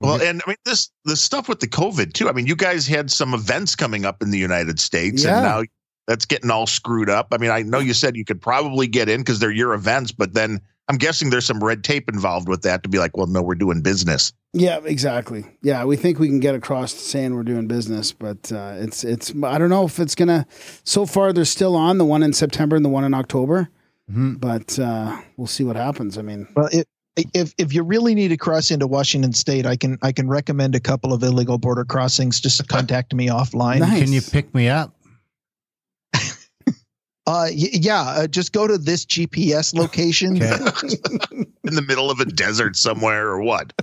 Well, 0.02 0.22
and 0.22 0.42
I 0.46 0.50
mean 0.50 0.58
this 0.66 0.90
the 1.06 1.16
stuff 1.16 1.48
with 1.48 1.62
the 1.62 1.68
COVID 1.68 2.14
too. 2.14 2.28
I 2.28 2.34
mean, 2.34 2.48
you 2.48 2.56
guys 2.56 2.86
had 2.86 3.10
some 3.10 3.34
events 3.34 3.76
coming 3.76 4.06
up 4.06 4.22
in 4.22 4.30
the 4.30 4.38
United 4.38 4.80
States, 4.80 5.24
Yeah. 5.24 5.36
and 5.38 5.44
now 5.46 5.64
that's 6.06 6.26
getting 6.26 6.52
all 6.52 6.68
screwed 6.68 7.10
up. 7.10 7.28
I 7.32 7.38
mean, 7.38 7.50
I 7.50 7.62
know 7.62 7.80
you 7.80 7.94
said 7.94 8.16
you 8.16 8.26
could 8.26 8.42
probably 8.42 8.88
get 8.88 9.08
in 9.10 9.22
because 9.22 9.40
they're 9.40 9.52
your 9.52 9.74
events, 9.74 10.12
but 10.12 10.34
then 10.34 10.60
I'm 10.88 10.98
guessing 10.98 11.32
there's 11.32 11.46
some 11.46 11.64
red 11.64 11.84
tape 11.84 12.10
involved 12.10 12.48
with 12.48 12.62
that 12.62 12.84
to 12.84 12.90
be 12.90 13.00
like, 13.00 13.18
well, 13.18 13.26
no, 13.28 13.42
we're 13.42 13.56
doing 13.56 13.82
business. 13.82 14.32
Yeah, 14.54 14.80
exactly. 14.86 15.44
Yeah, 15.64 15.84
we 15.86 15.96
think 15.98 16.20
we 16.20 16.28
can 16.28 16.40
get 16.40 16.54
across 16.56 16.94
saying 16.94 17.34
we're 17.34 17.44
doing 17.44 17.68
business, 17.68 18.12
but 18.12 18.52
uh, 18.52 18.76
it's 18.78 19.04
it's. 19.04 19.34
I 19.44 19.58
don't 19.58 19.70
know 19.70 19.86
if 19.86 20.00
it's 20.00 20.16
gonna. 20.16 20.46
So 20.84 21.06
far, 21.06 21.34
they're 21.34 21.44
still 21.46 21.76
on 21.76 21.98
the 21.98 22.06
one 22.06 22.22
in 22.24 22.34
September 22.34 22.76
and 22.76 22.86
the 22.86 22.90
one 22.90 23.04
in 23.04 23.14
October, 23.14 23.70
Mhm. 24.10 24.40
but 24.40 24.78
uh, 24.80 25.20
we'll 25.38 25.48
see 25.48 25.64
what 25.64 25.76
happens. 25.76 26.18
I 26.18 26.22
mean, 26.22 26.48
Well, 26.56 26.70
it, 26.72 26.88
if 27.34 27.54
if 27.58 27.74
you 27.74 27.84
really 27.84 28.14
need 28.16 28.28
to 28.30 28.38
cross 28.38 28.70
into 28.72 28.88
Washington 28.88 29.34
State, 29.34 29.66
I 29.66 29.76
can 29.76 29.98
I 30.04 30.12
can 30.12 30.28
recommend 30.30 30.76
a 30.76 30.80
couple 30.80 31.12
of 31.14 31.24
illegal 31.24 31.58
border 31.58 31.84
crossings. 31.84 32.40
Just 32.40 32.66
contact 32.70 33.14
me 33.14 33.28
offline. 33.28 33.80
Nice. 33.80 34.04
Can 34.04 34.14
you 34.14 34.22
pick 34.22 34.54
me 34.54 34.70
up? 34.70 34.94
Uh, 37.28 37.48
y- 37.50 37.70
yeah, 37.74 38.02
uh, 38.02 38.28
just 38.28 38.54
go 38.54 38.68
to 38.68 38.78
this 38.78 39.06
GPS 39.06 39.74
location. 39.74 40.36
In 40.36 40.40
the 41.76 41.82
middle 41.82 42.12
of 42.12 42.20
a 42.20 42.26
desert 42.26 42.76
somewhere 42.76 43.28
or 43.28 43.42
what? 43.42 43.74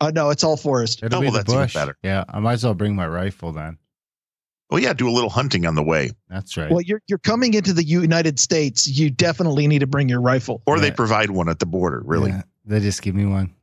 Uh, 0.00 0.10
no, 0.14 0.30
it's 0.30 0.44
all 0.44 0.56
forest. 0.56 1.02
It'll 1.02 1.18
Oh, 1.18 1.20
be 1.20 1.26
well, 1.26 1.32
the 1.32 1.38
that's 1.38 1.50
even 1.52 1.62
bush. 1.64 1.74
better. 1.74 1.96
Yeah, 2.02 2.24
I 2.28 2.40
might 2.40 2.54
as 2.54 2.64
well 2.64 2.74
bring 2.74 2.94
my 2.94 3.06
rifle 3.06 3.52
then. 3.52 3.78
Oh 4.70 4.76
yeah, 4.78 4.92
do 4.94 5.08
a 5.08 5.12
little 5.12 5.28
hunting 5.30 5.66
on 5.66 5.74
the 5.74 5.82
way, 5.82 6.10
That's 6.30 6.56
right. 6.56 6.70
Well, 6.70 6.80
you're 6.80 7.02
you're 7.06 7.18
coming 7.18 7.52
into 7.54 7.72
the 7.74 7.84
United 7.84 8.40
States. 8.40 8.88
You 8.88 9.10
definitely 9.10 9.66
need 9.66 9.80
to 9.80 9.86
bring 9.86 10.08
your 10.08 10.20
rifle. 10.22 10.62
or 10.66 10.80
they 10.80 10.90
provide 10.90 11.30
one 11.30 11.48
at 11.50 11.58
the 11.58 11.66
border. 11.66 12.02
Really? 12.04 12.30
Yeah, 12.30 12.42
they 12.64 12.80
just 12.80 13.02
give 13.02 13.14
me 13.14 13.26
one. 13.26 13.54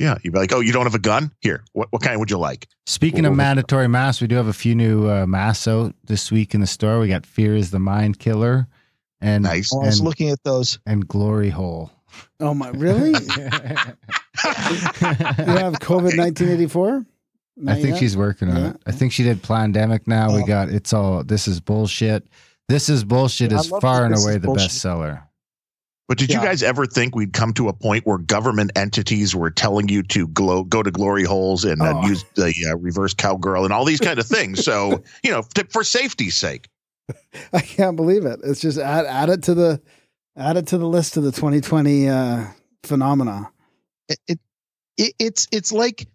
Yeah, 0.00 0.16
you'd 0.24 0.32
be 0.32 0.38
like, 0.38 0.52
oh, 0.52 0.60
you 0.60 0.72
don't 0.72 0.84
have 0.86 0.94
a 0.94 0.98
gun? 0.98 1.30
Here, 1.42 1.62
what 1.74 1.88
what 1.92 2.00
kind 2.02 2.18
would 2.18 2.30
you 2.30 2.38
like? 2.38 2.66
Speaking 2.86 3.26
of 3.26 3.30
Well, 3.32 3.36
mandatory 3.36 3.86
masks, 3.86 4.20
we 4.22 4.26
do 4.28 4.34
have 4.36 4.46
a 4.48 4.52
few 4.52 4.74
new 4.74 5.08
uh, 5.10 5.26
masks 5.26 5.68
out 5.68 5.94
this 6.04 6.32
week 6.32 6.54
in 6.54 6.60
the 6.62 6.66
store. 6.66 6.98
We 7.00 7.08
got 7.08 7.26
Fear 7.26 7.54
is 7.54 7.70
the 7.70 7.78
Mind 7.78 8.18
Killer 8.18 8.66
and 9.20 9.44
Nice. 9.44 9.70
Oh, 9.74 9.82
I 9.82 9.86
was 9.86 10.00
looking 10.00 10.30
at 10.30 10.42
those. 10.42 10.78
and 10.86 11.06
Glory 11.06 11.50
Hole. 11.50 11.90
oh 12.40 12.54
my, 12.54 12.70
really? 12.70 13.10
you 13.10 13.16
have 14.44 15.74
COVID 15.74 16.16
nineteen 16.16 16.48
eighty 16.48 16.66
four? 16.66 17.04
I 17.66 17.74
think 17.80 17.98
she's 17.98 18.16
working 18.16 18.48
on 18.48 18.56
Yeah. 18.56 18.70
it. 18.70 18.76
I 18.86 18.92
think 18.92 19.12
she 19.12 19.22
did 19.22 19.42
Plandemic 19.42 20.06
now. 20.06 20.34
we 20.34 20.42
Oh. 20.42 20.46
got 20.46 20.70
it's 20.70 20.92
all 20.94 21.22
this 21.24 21.46
is 21.46 21.60
bullshit. 21.60 22.26
This 22.68 22.88
is 22.88 23.04
bullshit 23.04 23.50
Yeah, 23.52 23.58
is 23.60 23.68
far 23.80 24.04
and 24.06 24.14
away 24.14 24.36
Is 24.36 24.40
the 24.40 24.46
Bullshit. 24.46 24.70
bestseller. 24.70 25.22
But 26.10 26.18
did 26.18 26.32
you 26.32 26.40
guys 26.40 26.64
ever 26.64 26.86
think 26.86 27.14
we'd 27.14 27.32
come 27.32 27.52
to 27.52 27.68
a 27.68 27.72
point 27.72 28.04
where 28.04 28.18
government 28.18 28.72
entities 28.74 29.32
were 29.32 29.48
telling 29.48 29.88
you 29.88 30.02
to 30.02 30.26
glow, 30.26 30.64
go 30.64 30.82
to 30.82 30.90
glory 30.90 31.22
holes 31.22 31.64
and 31.64 31.80
uh, 31.80 31.92
Oh. 31.94 32.08
use 32.08 32.24
the 32.34 32.52
uh, 32.68 32.76
reverse 32.78 33.14
cowgirl 33.14 33.62
and 33.62 33.72
all 33.72 33.84
these 33.84 34.00
kind 34.00 34.18
of 34.18 34.26
things? 34.26 34.64
So 34.64 35.04
you 35.22 35.30
know, 35.30 35.42
t- 35.54 35.62
for 35.70 35.84
safety's 35.84 36.34
sake. 36.36 36.68
I 37.52 37.60
can't 37.60 37.94
believe 37.94 38.24
it. 38.26 38.40
It's 38.42 38.60
just 38.60 38.76
add 38.76 39.06
add 39.06 39.28
it 39.28 39.44
to 39.44 39.54
the 39.54 39.80
add 40.36 40.56
it 40.56 40.66
to 40.66 40.78
the 40.78 40.86
list 40.88 41.16
of 41.16 41.22
the 41.22 41.30
twenty 41.30 41.60
twenty 41.60 42.08
uh, 42.08 42.44
phenomena. 42.82 43.48
It, 44.08 44.18
it, 44.26 44.38
it 44.96 45.14
it's 45.20 45.46
it's 45.52 45.70
like 45.70 46.08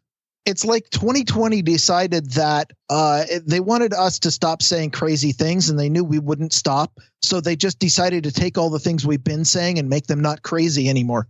it's 0.46 0.64
like 0.64 0.90
2020 0.92 1.62
decided 1.64 2.32
that 2.32 2.72
uh, 2.90 3.26
they 3.46 3.60
wanted 3.60 3.94
us 3.94 4.20
to 4.20 4.32
stop 4.32 4.62
saying 4.62 4.92
crazy 4.92 5.32
things, 5.32 5.70
and 5.70 5.80
they 5.80 5.90
knew 5.90 6.04
we 6.04 6.20
wouldn't 6.20 6.54
stop. 6.54 7.00
So 7.22 7.42
they 7.42 7.56
just 7.56 7.80
decided 7.80 8.26
to 8.26 8.32
take 8.32 8.58
all 8.58 8.70
the 8.70 8.80
things 8.80 9.06
we've 9.06 9.24
been 9.24 9.46
saying 9.46 9.80
and 9.80 9.90
make 9.90 10.06
them 10.06 10.22
not 10.22 10.44
crazy 10.44 10.88
anymore. 10.88 11.28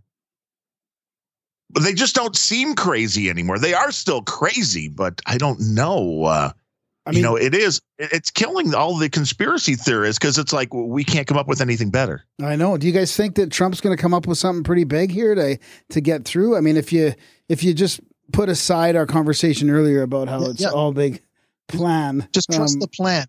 But 1.70 1.82
they 1.82 1.94
just 1.94 2.14
don't 2.14 2.36
seem 2.36 2.74
crazy 2.74 3.28
anymore. 3.30 3.58
They 3.58 3.74
are 3.74 3.90
still 3.90 4.22
crazy, 4.22 4.88
but 4.88 5.20
I 5.26 5.38
don't 5.38 5.60
know. 5.60 6.24
Uh, 6.24 6.52
I 7.06 7.10
mean, 7.10 7.18
you 7.18 7.22
know, 7.22 7.36
it 7.36 7.54
is. 7.54 7.80
It's 7.98 8.30
killing 8.30 8.74
all 8.74 8.96
the 8.96 9.08
conspiracy 9.08 9.76
theorists 9.76 10.18
because 10.18 10.38
it's 10.38 10.52
like 10.52 10.74
we 10.74 11.04
can't 11.04 11.26
come 11.26 11.38
up 11.38 11.48
with 11.48 11.60
anything 11.60 11.90
better. 11.90 12.24
I 12.42 12.56
know. 12.56 12.76
Do 12.76 12.86
you 12.86 12.92
guys 12.92 13.16
think 13.16 13.36
that 13.36 13.50
Trump's 13.50 13.80
going 13.80 13.96
to 13.96 14.00
come 14.00 14.12
up 14.12 14.26
with 14.26 14.38
something 14.38 14.64
pretty 14.64 14.84
big 14.84 15.10
here 15.10 15.34
to 15.34 15.58
to 15.90 16.00
get 16.00 16.24
through? 16.24 16.56
I 16.56 16.60
mean, 16.60 16.76
if 16.76 16.92
you 16.92 17.14
if 17.48 17.64
you 17.64 17.74
just 17.74 18.00
put 18.32 18.48
aside 18.48 18.96
our 18.96 19.06
conversation 19.06 19.70
earlier 19.70 20.02
about 20.02 20.28
how 20.28 20.40
Yeah, 20.42 20.50
it's 20.50 20.62
yeah. 20.62 20.68
all 20.70 20.92
big 20.92 21.22
plan, 21.68 22.28
Just 22.32 22.50
trust 22.50 22.76
um, 22.76 22.80
the 22.80 22.88
plan. 22.88 23.26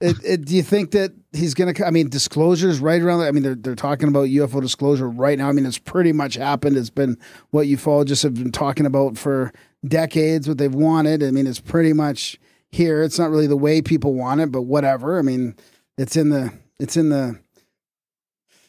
it, 0.00 0.16
it, 0.24 0.44
do 0.44 0.54
you 0.56 0.62
think 0.62 0.92
that 0.92 1.12
he's 1.32 1.54
going 1.54 1.72
to? 1.72 1.86
I 1.86 1.90
mean, 1.90 2.08
disclosures 2.08 2.80
right 2.80 3.00
around. 3.00 3.20
I 3.22 3.30
mean, 3.30 3.42
they're 3.42 3.54
they're 3.54 3.74
talking 3.74 4.08
about 4.08 4.28
UFO 4.28 4.60
disclosure 4.60 5.08
right 5.08 5.38
now. 5.38 5.48
I 5.48 5.52
mean, 5.52 5.66
it's 5.66 5.78
pretty 5.78 6.12
much 6.12 6.34
happened. 6.34 6.76
It's 6.76 6.90
been 6.90 7.18
what 7.50 7.66
ufologists 7.66 8.22
have 8.22 8.34
been 8.34 8.52
talking 8.52 8.86
about 8.86 9.16
for 9.18 9.52
decades. 9.86 10.48
What 10.48 10.58
they've 10.58 10.74
wanted. 10.74 11.22
I 11.22 11.30
mean, 11.30 11.46
it's 11.46 11.60
pretty 11.60 11.92
much 11.92 12.38
here. 12.70 13.02
It's 13.02 13.18
not 13.18 13.30
really 13.30 13.46
the 13.46 13.56
way 13.56 13.82
people 13.82 14.14
want 14.14 14.40
it, 14.40 14.50
but 14.50 14.62
whatever. 14.62 15.18
I 15.18 15.22
mean, 15.22 15.56
it's 15.98 16.16
in 16.16 16.30
the 16.30 16.52
it's 16.80 16.96
in 16.96 17.10
the 17.10 17.38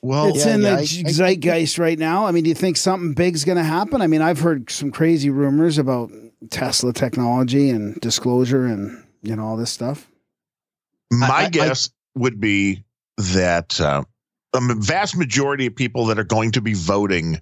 Well, 0.04 0.28
it's 0.28 0.46
yeah, 0.46 0.56
in 0.56 0.62
yeah, 0.62 0.70
the 0.72 0.76
I- 0.76 1.04
I- 1.08 1.12
zeitgeist 1.12 1.80
right 1.80 1.98
now. 1.98 2.26
I 2.26 2.32
mean, 2.32 2.44
do 2.44 2.50
you 2.50 2.56
think 2.56 2.76
something 2.78 3.14
big's 3.14 3.46
going 3.46 3.58
to 3.58 3.64
happen? 3.64 4.02
I 4.02 4.08
mean, 4.08 4.22
I've 4.22 4.40
heard 4.40 4.70
some 4.70 4.92
crazy 4.92 5.30
rumors 5.30 5.78
about 5.78 6.12
Tesla 6.50 6.92
technology 6.92 7.70
and 7.70 7.96
disclosure 8.02 8.66
and 8.66 9.02
you 9.22 9.36
know 9.36 9.46
all 9.46 9.56
this 9.58 9.72
stuff. 9.72 10.10
My 11.12 11.28
I- 11.28 11.44
I- 11.46 11.50
guess 11.50 11.90
would 12.16 12.40
be 12.42 12.84
that 13.18 13.80
uh, 13.80 14.04
a 14.54 14.58
m- 14.58 14.82
vast 14.82 15.16
majority 15.18 15.68
of 15.68 15.76
people 15.76 16.06
that 16.08 16.20
are 16.20 16.24
going 16.26 16.52
to 16.52 16.62
be 16.62 16.74
voting 16.74 17.40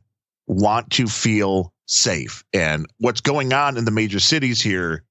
want 0.48 0.92
to 0.92 1.08
feel 1.08 1.74
safe. 1.88 2.44
And 2.54 2.86
what's 3.00 3.22
going 3.22 3.54
on 3.54 3.78
in 3.78 3.86
the 3.86 3.92
major 3.92 4.20
cities 4.20 4.62
here 4.62 5.04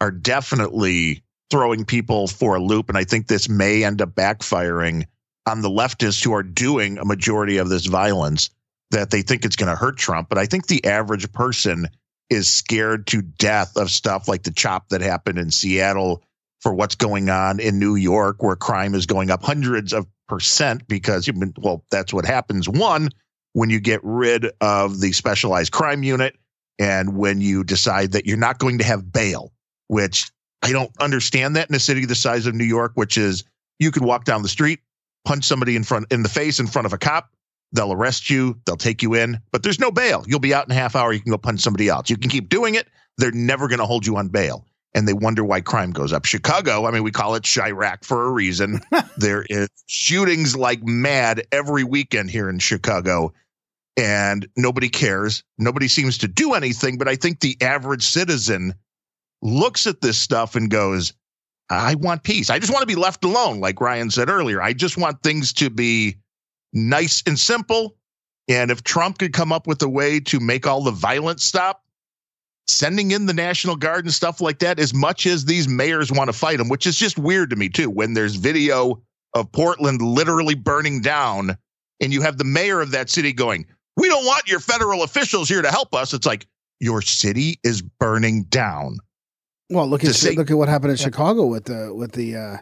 are 0.00 0.10
definitely 0.10 1.22
throwing 1.50 1.84
people 1.84 2.26
for 2.28 2.54
a 2.56 2.60
loop. 2.62 2.88
And 2.90 2.98
I 2.98 3.04
think 3.04 3.26
this 3.28 3.48
may 3.48 3.82
end 3.82 4.02
up 4.02 4.10
backfiring 4.10 5.06
on 5.48 5.62
the 5.62 5.70
leftists 5.70 6.22
who 6.22 6.34
are 6.34 6.42
doing 6.42 6.98
a 6.98 7.04
majority 7.04 7.56
of 7.56 7.68
this 7.68 7.86
violence 7.86 8.50
that 8.90 9.10
they 9.10 9.22
think 9.22 9.44
it's 9.44 9.56
going 9.56 9.70
to 9.70 9.76
hurt 9.76 9.96
Trump. 9.96 10.28
But 10.28 10.38
I 10.38 10.46
think 10.46 10.66
the 10.66 10.84
average 10.84 11.30
person 11.32 11.88
is 12.30 12.48
scared 12.48 13.06
to 13.08 13.22
death 13.22 13.76
of 13.76 13.90
stuff 13.90 14.28
like 14.28 14.42
the 14.42 14.50
chop 14.50 14.90
that 14.90 15.00
happened 15.00 15.38
in 15.38 15.50
Seattle 15.50 16.22
for 16.60 16.74
what's 16.74 16.94
going 16.94 17.30
on 17.30 17.60
in 17.60 17.78
New 17.78 17.94
York, 17.94 18.42
where 18.42 18.56
crime 18.56 18.94
is 18.94 19.06
going 19.06 19.30
up 19.30 19.42
hundreds 19.42 19.92
of 19.92 20.06
percent 20.28 20.86
because, 20.88 21.28
mean 21.32 21.54
well, 21.58 21.84
that's 21.90 22.12
what 22.12 22.26
happens. 22.26 22.68
One, 22.68 23.08
when 23.52 23.70
you 23.70 23.80
get 23.80 24.00
rid 24.02 24.50
of 24.60 25.00
the 25.00 25.12
specialized 25.12 25.72
crime 25.72 26.02
unit 26.02 26.36
and 26.78 27.16
when 27.16 27.40
you 27.40 27.64
decide 27.64 28.12
that 28.12 28.26
you're 28.26 28.36
not 28.36 28.58
going 28.58 28.78
to 28.78 28.84
have 28.84 29.10
bail, 29.12 29.52
which 29.86 30.30
I 30.62 30.72
don't 30.72 30.90
understand 31.00 31.56
that 31.56 31.68
in 31.68 31.74
a 31.74 31.80
city 31.80 32.04
the 32.04 32.14
size 32.14 32.46
of 32.46 32.54
New 32.54 32.64
York, 32.64 32.92
which 32.94 33.16
is 33.16 33.44
you 33.78 33.90
could 33.90 34.04
walk 34.04 34.24
down 34.24 34.42
the 34.42 34.48
street, 34.48 34.80
punch 35.24 35.44
somebody 35.44 35.76
in 35.76 35.84
front 35.84 36.06
in 36.10 36.22
the 36.22 36.28
face 36.28 36.60
in 36.60 36.66
front 36.66 36.86
of 36.86 36.92
a 36.92 36.98
cop, 36.98 37.30
they'll 37.72 37.92
arrest 37.92 38.30
you, 38.30 38.58
they'll 38.64 38.76
take 38.76 39.02
you 39.02 39.14
in, 39.14 39.40
but 39.52 39.62
there's 39.62 39.80
no 39.80 39.90
bail. 39.90 40.24
You'll 40.26 40.38
be 40.40 40.54
out 40.54 40.66
in 40.66 40.72
a 40.72 40.74
half 40.74 40.96
hour, 40.96 41.12
you 41.12 41.20
can 41.20 41.30
go 41.30 41.38
punch 41.38 41.60
somebody 41.60 41.88
else. 41.88 42.10
You 42.10 42.16
can 42.16 42.30
keep 42.30 42.48
doing 42.48 42.74
it. 42.74 42.88
They're 43.18 43.32
never 43.32 43.68
going 43.68 43.80
to 43.80 43.86
hold 43.86 44.06
you 44.06 44.16
on 44.16 44.28
bail 44.28 44.64
and 44.94 45.06
they 45.06 45.12
wonder 45.12 45.44
why 45.44 45.60
crime 45.60 45.92
goes 45.92 46.12
up. 46.12 46.24
Chicago, 46.24 46.86
I 46.86 46.90
mean, 46.90 47.02
we 47.02 47.10
call 47.10 47.34
it 47.34 47.42
Chiraq 47.42 48.04
for 48.04 48.26
a 48.26 48.30
reason. 48.30 48.80
there 49.16 49.44
is 49.48 49.68
shootings 49.86 50.56
like 50.56 50.82
mad 50.82 51.42
every 51.52 51.84
weekend 51.84 52.30
here 52.30 52.48
in 52.48 52.58
Chicago, 52.58 53.32
and 53.96 54.48
nobody 54.56 54.88
cares. 54.88 55.42
Nobody 55.58 55.88
seems 55.88 56.18
to 56.18 56.28
do 56.28 56.54
anything. 56.54 56.98
But 56.98 57.08
I 57.08 57.16
think 57.16 57.40
the 57.40 57.56
average 57.60 58.04
citizen 58.04 58.74
looks 59.42 59.86
at 59.86 60.00
this 60.00 60.18
stuff 60.18 60.56
and 60.56 60.70
goes, 60.70 61.12
I 61.70 61.94
want 61.96 62.22
peace. 62.22 62.50
I 62.50 62.58
just 62.58 62.72
want 62.72 62.82
to 62.82 62.86
be 62.86 62.94
left 62.94 63.24
alone, 63.24 63.60
like 63.60 63.80
Ryan 63.80 64.10
said 64.10 64.30
earlier. 64.30 64.62
I 64.62 64.72
just 64.72 64.96
want 64.96 65.22
things 65.22 65.52
to 65.54 65.68
be 65.68 66.16
nice 66.72 67.22
and 67.26 67.38
simple. 67.38 67.96
And 68.48 68.70
if 68.70 68.82
Trump 68.82 69.18
could 69.18 69.34
come 69.34 69.52
up 69.52 69.66
with 69.66 69.82
a 69.82 69.88
way 69.88 70.20
to 70.20 70.40
make 70.40 70.66
all 70.66 70.82
the 70.82 70.90
violence 70.90 71.44
stop, 71.44 71.84
sending 72.66 73.10
in 73.10 73.26
the 73.26 73.34
National 73.34 73.76
Guard 73.76 74.04
and 74.04 74.14
stuff 74.14 74.40
like 74.40 74.60
that, 74.60 74.78
as 74.78 74.94
much 74.94 75.26
as 75.26 75.44
these 75.44 75.68
mayors 75.68 76.10
want 76.10 76.28
to 76.28 76.32
fight 76.32 76.60
him, 76.60 76.68
which 76.68 76.86
is 76.86 76.96
just 76.96 77.18
weird 77.18 77.50
to 77.50 77.56
me 77.56 77.68
too, 77.68 77.90
when 77.90 78.14
there's 78.14 78.36
video 78.36 79.02
of 79.34 79.50
Portland 79.52 80.00
literally 80.00 80.54
burning 80.54 81.02
down, 81.02 81.56
and 82.00 82.12
you 82.12 82.22
have 82.22 82.38
the 82.38 82.44
mayor 82.44 82.80
of 82.80 82.92
that 82.92 83.10
city 83.10 83.32
going, 83.32 83.66
We 83.96 84.08
don't 84.08 84.24
want 84.24 84.48
your 84.48 84.60
federal 84.60 85.02
officials 85.02 85.48
here 85.48 85.62
to 85.62 85.70
help 85.70 85.94
us. 85.94 86.14
It's 86.14 86.26
like 86.26 86.46
your 86.80 87.02
city 87.02 87.58
is 87.64 87.82
burning 87.82 88.44
down. 88.44 88.98
Well, 89.70 89.86
look 89.86 90.04
at 90.04 90.14
say- 90.14 90.34
look 90.34 90.50
at 90.50 90.56
what 90.56 90.68
happened 90.68 90.92
in 90.92 90.96
Chicago 90.96 91.46
with 91.46 91.64
the 91.64 91.92
with 91.94 92.12
the 92.12 92.36
uh, 92.36 92.56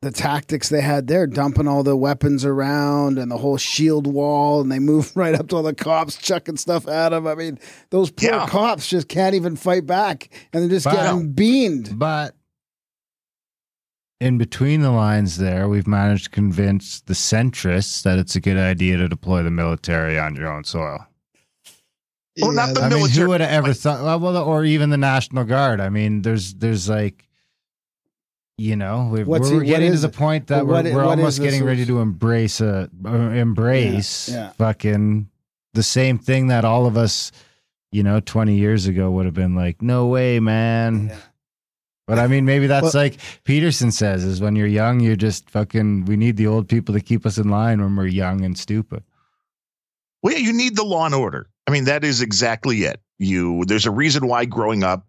the 0.00 0.10
tactics 0.12 0.68
they 0.68 0.80
had 0.80 1.08
there, 1.08 1.26
dumping 1.26 1.66
all 1.66 1.82
the 1.82 1.96
weapons 1.96 2.44
around 2.44 3.18
and 3.18 3.30
the 3.30 3.36
whole 3.36 3.56
shield 3.58 4.06
wall, 4.06 4.60
and 4.60 4.70
they 4.70 4.78
move 4.78 5.10
right 5.16 5.34
up 5.34 5.48
to 5.48 5.56
all 5.56 5.62
the 5.62 5.74
cops, 5.74 6.16
chucking 6.16 6.56
stuff 6.56 6.86
at 6.86 7.08
them. 7.10 7.26
I 7.26 7.34
mean, 7.34 7.58
those 7.90 8.10
poor 8.10 8.30
Yeah. 8.30 8.46
cops 8.46 8.88
just 8.88 9.08
can't 9.08 9.34
even 9.34 9.56
fight 9.56 9.86
back, 9.86 10.28
and 10.52 10.62
they're 10.62 10.70
just 10.70 10.86
Wow. 10.86 10.92
getting 10.94 11.32
beamed. 11.32 11.98
But 11.98 12.36
in 14.20 14.38
between 14.38 14.80
the 14.82 14.90
lines 14.92 15.36
there, 15.38 15.68
we've 15.68 15.86
managed 15.86 16.24
to 16.24 16.30
convince 16.30 17.00
the 17.00 17.14
centrists 17.14 18.02
that 18.04 18.18
it's 18.18 18.36
a 18.36 18.40
good 18.40 18.56
idea 18.56 18.96
to 18.98 19.08
deploy 19.08 19.42
the 19.42 19.50
military 19.50 20.18
on 20.18 20.34
your 20.36 20.48
own 20.50 20.62
soil. 20.64 21.07
Well, 22.40 22.52
not 22.52 22.74
the 22.74 22.80
I 22.82 22.88
mean, 22.88 22.98
military- 22.98 23.22
who 23.24 23.28
would 23.30 23.40
have 23.40 23.50
ever 23.50 23.72
thought? 23.74 24.02
Well, 24.04 24.20
well, 24.20 24.36
or 24.44 24.64
even 24.64 24.90
the 24.90 24.96
National 24.96 25.44
Guard. 25.44 25.80
I 25.80 25.88
mean, 25.88 26.22
there's 26.22 26.54
there's 26.54 26.88
like, 26.88 27.26
you 28.56 28.76
know, 28.76 29.08
we're, 29.12 29.24
we're 29.24 29.36
it- 29.36 29.54
what 29.56 29.66
getting 29.66 29.92
to 29.92 29.98
the 29.98 30.08
it? 30.08 30.14
point 30.14 30.46
that 30.48 30.66
But 30.66 30.66
we're, 30.84 30.94
we're 30.94 31.04
what 31.04 31.18
is 31.18 31.22
almost 31.22 31.40
getting 31.40 31.64
ready 31.64 31.86
to 31.86 32.00
embrace 32.00 32.60
a 32.60 32.90
uh, 33.04 33.08
embrace 33.10 34.28
Yeah, 34.28 34.34
yeah. 34.36 34.50
fucking 34.52 35.28
the 35.74 35.82
same 35.82 36.18
thing 36.18 36.48
that 36.48 36.64
all 36.64 36.86
of 36.86 36.96
us, 36.96 37.30
you 37.92 38.02
know, 38.02 38.20
20 38.20 38.56
years 38.56 38.86
ago 38.86 39.10
would 39.12 39.26
have 39.26 39.34
been 39.34 39.54
like, 39.54 39.80
no 39.82 40.06
way, 40.06 40.40
man. 40.40 41.08
Yeah. 41.08 41.16
But 42.06 42.18
I 42.18 42.26
mean, 42.26 42.44
maybe 42.46 42.66
that's 42.66 42.94
Well- 42.94 43.02
like 43.04 43.18
Peterson 43.44 43.92
says: 43.92 44.24
is 44.24 44.40
when 44.40 44.56
you're 44.56 44.66
young, 44.66 45.00
you're 45.00 45.14
just 45.16 45.50
fucking. 45.50 46.06
We 46.06 46.16
need 46.16 46.36
the 46.38 46.46
old 46.46 46.66
people 46.68 46.94
to 46.94 47.00
keep 47.02 47.26
us 47.26 47.36
in 47.36 47.48
line 47.50 47.82
when 47.82 47.94
we're 47.96 48.06
young 48.06 48.44
and 48.44 48.56
stupid. 48.58 49.02
Well, 50.22 50.32
yeah, 50.32 50.40
you 50.40 50.52
need 50.54 50.74
the 50.74 50.84
law 50.84 51.04
and 51.06 51.14
order. 51.14 51.48
I 51.68 51.70
mean, 51.70 51.84
that 51.84 52.02
is 52.02 52.22
exactly 52.22 52.84
it. 52.84 53.00
You 53.18 53.64
there's 53.66 53.86
a 53.86 53.90
reason 53.90 54.26
why 54.26 54.44
growing 54.44 54.84
up 54.84 55.06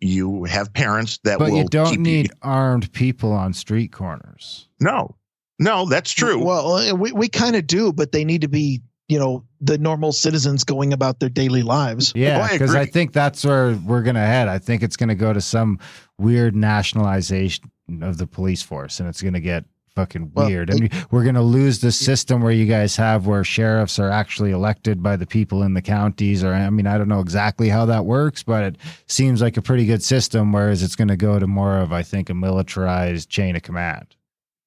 you 0.00 0.44
have 0.44 0.72
parents 0.72 1.18
that 1.24 1.38
But 1.38 1.50
will 1.50 1.58
you 1.58 1.64
don't 1.68 1.90
keep 1.90 2.00
need 2.00 2.30
armed 2.42 2.92
people 2.92 3.32
on 3.32 3.54
street 3.54 3.92
corners. 3.92 4.68
no, 4.80 5.16
no, 5.58 5.86
that's 5.88 6.10
true. 6.10 6.44
Well, 6.44 6.72
uh, 6.72 6.94
we, 6.94 7.12
we 7.12 7.28
kind 7.28 7.54
of 7.54 7.66
do, 7.66 7.92
but 7.92 8.10
they 8.10 8.24
need 8.24 8.40
to 8.40 8.48
be, 8.48 8.82
you 9.08 9.18
know, 9.18 9.44
the 9.60 9.78
normal 9.78 10.10
citizens 10.12 10.64
going 10.64 10.92
about 10.92 11.20
their 11.20 11.28
daily 11.28 11.62
lives. 11.62 12.12
Yeah, 12.16 12.38
Well, 12.38 12.48
I 12.48 12.52
because 12.52 12.74
I 12.74 12.84
think 12.86 13.12
that's 13.12 13.44
where 13.44 13.78
we're 13.86 14.02
gonna 14.02 14.26
head. 14.26 14.48
I 14.48 14.58
think 14.58 14.82
it's 14.82 14.96
gonna 14.96 15.14
go 15.14 15.32
to 15.32 15.40
some 15.40 15.78
weird 16.18 16.56
nationalization 16.56 17.70
of 18.02 18.18
the 18.18 18.26
police 18.26 18.62
force, 18.62 19.00
and 19.00 19.08
it's 19.08 19.22
gonna 19.22 19.40
get 19.40 19.64
fucking 19.94 20.32
Well, 20.34 20.48
weird. 20.48 20.70
And 20.70 20.90
we're 21.10 21.24
gonna 21.24 21.42
lose 21.42 21.80
the 21.80 21.92
system 21.92 22.42
where 22.42 22.52
you 22.52 22.66
guys 22.66 22.96
have 22.96 23.26
where 23.26 23.44
sheriffs 23.44 23.98
are 23.98 24.10
actually 24.10 24.50
elected 24.50 25.02
by 25.02 25.16
the 25.16 25.26
people 25.26 25.62
in 25.62 25.74
the 25.74 25.82
counties. 25.82 26.42
Or 26.42 26.52
I 26.52 26.70
mean, 26.70 26.86
I 26.86 26.98
don't 26.98 27.08
know 27.08 27.20
exactly 27.20 27.68
how 27.68 27.86
that 27.86 28.04
works, 28.04 28.42
but 28.42 28.64
it 28.64 28.76
seems 29.06 29.40
like 29.42 29.56
a 29.56 29.62
pretty 29.62 29.86
good 29.86 30.02
system. 30.02 30.52
Whereas 30.52 30.82
it's 30.82 30.96
gonna 30.96 31.16
go 31.16 31.38
to 31.38 31.46
more 31.46 31.78
of, 31.78 31.92
I 31.92 32.02
think, 32.02 32.30
a 32.30 32.34
militarized 32.34 33.28
chain 33.28 33.56
of 33.56 33.62
command. 33.62 34.16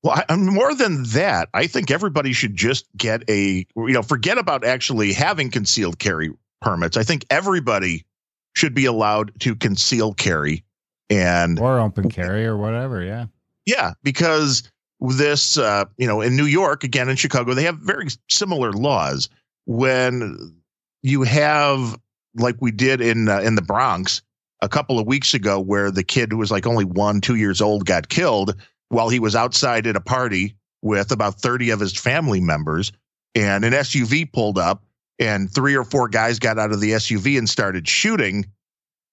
Well, 0.03 0.13
I, 0.13 0.25
I'm 0.29 0.45
more 0.45 0.75
than 0.75 1.03
that. 1.13 1.49
I 1.53 1.65
think 1.65 1.89
everybody 1.89 2.31
should 2.31 2.55
just 2.55 2.85
get 2.95 3.23
a, 3.27 3.65
you 3.75 3.93
know, 3.93 4.03
forget 4.03 4.37
about 4.37 4.63
actually 4.63 5.13
having 5.13 5.49
concealed 5.49 5.97
carry 5.97 6.31
permits. 6.61 6.95
I 6.95 7.03
think 7.03 7.25
everybody 7.31 8.05
should 8.55 8.75
be 8.75 8.85
allowed 8.85 9.31
to 9.39 9.55
conceal 9.55 10.13
carry. 10.13 10.63
And 11.09 11.59
or 11.59 11.79
open 11.79 12.09
carry 12.09 12.45
or 12.45 12.57
whatever. 12.57 13.03
Yeah. 13.03 13.25
yeah, 13.65 13.93
because 14.03 14.63
this, 14.99 15.57
uh, 15.57 15.85
you 15.97 16.07
know, 16.07 16.21
in 16.21 16.35
New 16.35 16.45
York, 16.45 16.83
again, 16.83 17.09
in 17.09 17.15
Chicago, 17.15 17.53
they 17.53 17.63
have 17.63 17.77
very 17.77 18.07
similar 18.29 18.71
laws. 18.71 19.29
When 19.65 20.61
you 21.03 21.23
have, 21.23 21.99
like 22.35 22.55
we 22.59 22.71
did 22.71 23.01
in 23.01 23.29
uh, 23.29 23.39
in 23.39 23.55
the 23.55 23.61
Bronx 23.61 24.21
a 24.61 24.69
couple 24.69 24.99
of 24.99 25.07
weeks 25.07 25.33
ago, 25.33 25.59
where 25.59 25.91
the 25.91 26.03
kid 26.03 26.31
who 26.31 26.37
was 26.37 26.51
like 26.51 26.65
only 26.65 26.85
one, 26.85 27.21
two 27.21 27.35
years 27.35 27.61
old 27.61 27.85
got 27.85 28.09
killed 28.09 28.55
while 28.89 29.09
he 29.09 29.19
was 29.19 29.35
outside 29.35 29.87
at 29.87 29.95
a 29.95 30.01
party 30.01 30.55
with 30.81 31.11
about 31.11 31.41
30 31.41 31.71
of 31.71 31.79
his 31.79 31.97
family 31.97 32.39
members, 32.39 32.91
and 33.33 33.65
an 33.65 33.73
SUV 33.73 34.31
pulled 34.31 34.59
up, 34.59 34.83
and 35.19 35.51
three 35.51 35.75
or 35.75 35.83
four 35.83 36.07
guys 36.07 36.39
got 36.39 36.59
out 36.59 36.71
of 36.71 36.79
the 36.79 36.91
SUV 36.91 37.37
and 37.37 37.49
started 37.49 37.87
shooting. 37.87 38.45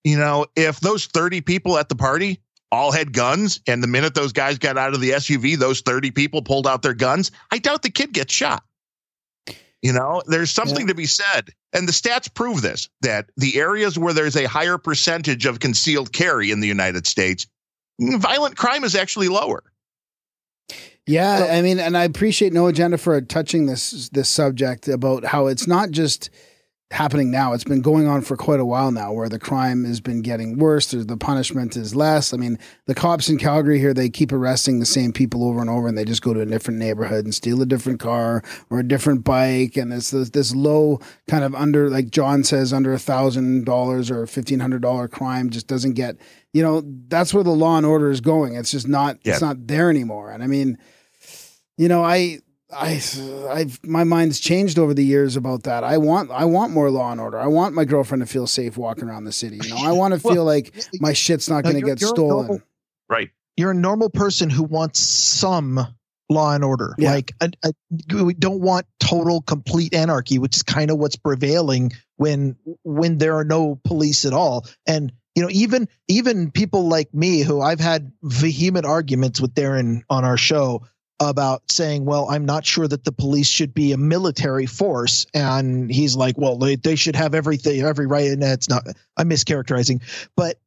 You 0.04 0.18
know, 0.18 0.46
if 0.54 0.80
those 0.80 1.06
30 1.06 1.40
people 1.40 1.78
at 1.78 1.88
the 1.88 1.94
party 1.94 2.40
all 2.72 2.90
had 2.90 3.12
guns, 3.12 3.60
and 3.66 3.82
the 3.82 3.86
minute 3.86 4.14
those 4.14 4.32
guys 4.32 4.58
got 4.58 4.78
out 4.78 4.94
of 4.94 5.00
the 5.00 5.10
SUV, 5.10 5.56
those 5.58 5.82
30 5.82 6.10
people 6.10 6.42
pulled 6.42 6.66
out 6.66 6.82
their 6.82 6.94
guns, 6.94 7.30
I 7.52 7.58
doubt 7.58 7.82
the 7.82 7.90
kid 7.90 8.12
gets 8.12 8.32
shot. 8.32 8.64
You 9.82 9.92
know, 9.92 10.22
there's 10.26 10.50
something 10.50 10.86
to 10.86 10.94
be 10.94 11.06
said. 11.06 11.50
And 11.72 11.86
the 11.86 11.92
stats 11.92 12.32
prove 12.32 12.62
this 12.62 12.88
that 13.00 13.30
the 13.36 13.58
areas 13.58 13.98
where 13.98 14.12
there's 14.12 14.36
a 14.36 14.48
higher 14.48 14.78
percentage 14.78 15.44
of 15.44 15.60
concealed 15.60 16.12
carry 16.12 16.50
in 16.50 16.60
the 16.60 16.68
United 16.68 17.06
States, 17.06 17.46
violent 18.00 18.56
crime 18.56 18.84
is 18.84 18.94
actually 18.94 19.28
lower. 19.28 19.62
Yeah, 21.06 21.48
I 21.50 21.62
mean, 21.62 21.80
and 21.80 21.96
I 21.96 22.04
appreciate 22.04 22.52
No 22.52 22.68
Agenda 22.68 22.96
for 22.96 23.20
touching 23.20 23.66
this 23.66 24.08
this 24.10 24.28
subject 24.28 24.86
about 24.86 25.24
how 25.24 25.48
it's 25.48 25.66
not 25.66 25.90
just 25.90 26.30
happening 26.92 27.30
now; 27.30 27.52
it's 27.52 27.64
been 27.64 27.80
going 27.80 28.06
on 28.06 28.22
for 28.22 28.36
quite 28.36 28.60
a 28.60 28.64
while 28.64 28.92
now, 28.92 29.12
where 29.12 29.28
the 29.28 29.38
crime 29.38 29.84
has 29.84 30.00
been 30.00 30.22
getting 30.22 30.58
worse. 30.58 30.90
There's 30.90 31.06
the 31.06 31.16
punishment 31.16 31.76
is 31.76 31.94
less. 31.94 32.32
I 32.32 32.36
mean, 32.36 32.58
the 32.86 32.94
cops 32.94 33.28
in 33.28 33.38
Calgary 33.38 33.78
here 33.78 33.92
they 33.92 34.08
keep 34.08 34.32
arresting 34.32 34.78
the 34.78 34.86
same 34.86 35.12
people 35.12 35.44
over 35.44 35.60
and 35.60 35.68
over, 35.68 35.88
and 35.88 35.98
they 35.98 36.04
just 36.04 36.22
go 36.22 36.32
to 36.32 36.40
a 36.40 36.46
different 36.46 36.78
neighborhood 36.78 37.24
and 37.24 37.34
steal 37.34 37.60
a 37.62 37.66
different 37.66 37.98
car 37.98 38.42
or 38.70 38.78
a 38.78 38.86
different 38.86 39.24
bike, 39.24 39.76
and 39.76 39.92
it's 39.92 40.10
this, 40.10 40.30
this 40.30 40.54
low 40.54 41.00
kind 41.28 41.44
of 41.44 41.54
under, 41.54 41.90
like 41.90 42.10
John 42.10 42.44
says, 42.44 42.72
under 42.72 42.92
a 42.92 42.98
thousand 42.98 43.64
dollars 43.64 44.10
or 44.10 44.26
fifteen 44.26 44.60
hundred 44.60 44.82
dollar 44.82 45.08
crime 45.08 45.50
just 45.50 45.66
doesn't 45.66 45.94
get. 45.94 46.16
You 46.52 46.62
know, 46.62 46.82
that's 47.08 47.32
where 47.32 47.44
the 47.44 47.50
law 47.50 47.78
and 47.78 47.86
order 47.86 48.10
is 48.10 48.20
going. 48.20 48.54
It's 48.54 48.70
just 48.70 48.86
not. 48.86 49.18
Yeah. 49.24 49.32
It's 49.32 49.40
not 49.40 49.66
there 49.66 49.88
anymore. 49.88 50.30
And 50.30 50.42
I 50.42 50.46
mean 50.46 50.78
you 51.76 51.88
know, 51.88 52.04
I, 52.04 52.38
I, 52.72 53.00
I've 53.50 53.78
my 53.84 54.04
mind's 54.04 54.40
changed 54.40 54.78
over 54.78 54.94
the 54.94 55.04
years 55.04 55.36
about 55.36 55.64
that. 55.64 55.84
I 55.84 55.98
want, 55.98 56.30
I 56.30 56.44
want 56.46 56.72
more 56.72 56.90
law 56.90 57.12
and 57.12 57.20
order. 57.20 57.38
I 57.38 57.46
want 57.46 57.74
my 57.74 57.84
girlfriend 57.84 58.22
to 58.22 58.26
feel 58.26 58.46
safe 58.46 58.76
walking 58.76 59.04
around 59.08 59.24
the 59.24 59.32
city. 59.32 59.58
You 59.62 59.70
know, 59.70 59.76
I 59.76 59.92
want 59.92 60.14
to 60.14 60.20
Well, 60.24 60.34
feel 60.34 60.44
like 60.44 60.74
my 61.00 61.12
shit's 61.12 61.48
not 61.48 61.64
going 61.64 61.76
to 61.76 61.82
get 61.82 62.00
stolen. 62.00 62.46
normal- 62.46 62.62
Right. 63.08 63.30
You're 63.58 63.72
a 63.72 63.74
normal 63.74 64.08
person 64.08 64.48
who 64.48 64.62
wants 64.62 64.98
some 65.00 65.78
law 66.30 66.54
and 66.54 66.64
order. 66.64 66.94
Yeah. 66.96 67.10
Like, 67.12 67.32
a, 67.42 67.50
a, 67.62 68.24
we 68.24 68.32
don't 68.32 68.60
want 68.62 68.86
total, 69.00 69.42
complete 69.42 69.92
anarchy, 69.92 70.38
which 70.38 70.56
is 70.56 70.62
kind 70.62 70.90
of 70.90 70.96
what's 70.96 71.16
prevailing 71.16 71.92
when 72.16 72.56
when 72.84 73.18
there 73.18 73.36
are 73.36 73.44
no 73.44 73.78
police 73.84 74.24
at 74.24 74.32
all. 74.32 74.64
And 74.86 75.12
you 75.34 75.42
know, 75.42 75.50
even 75.50 75.88
even 76.08 76.50
people 76.50 76.88
like 76.88 77.12
me, 77.12 77.40
who 77.42 77.60
I've 77.60 77.80
had 77.80 78.12
vehement 78.22 78.86
arguments 78.86 79.40
with 79.40 79.54
Darren 79.54 80.02
on 80.08 80.24
our 80.24 80.38
show 80.38 80.86
about 81.28 81.70
saying, 81.70 82.04
well, 82.04 82.28
I'm 82.30 82.44
not 82.44 82.64
sure 82.64 82.88
that 82.88 83.04
the 83.04 83.12
police 83.12 83.48
should 83.48 83.74
be 83.74 83.92
a 83.92 83.96
military 83.96 84.66
force. 84.66 85.26
And 85.34 85.90
he's 85.90 86.16
like, 86.16 86.36
well, 86.38 86.56
they, 86.56 86.76
they 86.76 86.96
should 86.96 87.16
have 87.16 87.34
everything, 87.34 87.80
every 87.80 88.06
right. 88.06 88.30
And 88.30 88.42
it's 88.42 88.68
not, 88.68 88.86
I'm 89.16 89.30
mischaracterizing, 89.30 90.02
but 90.36 90.58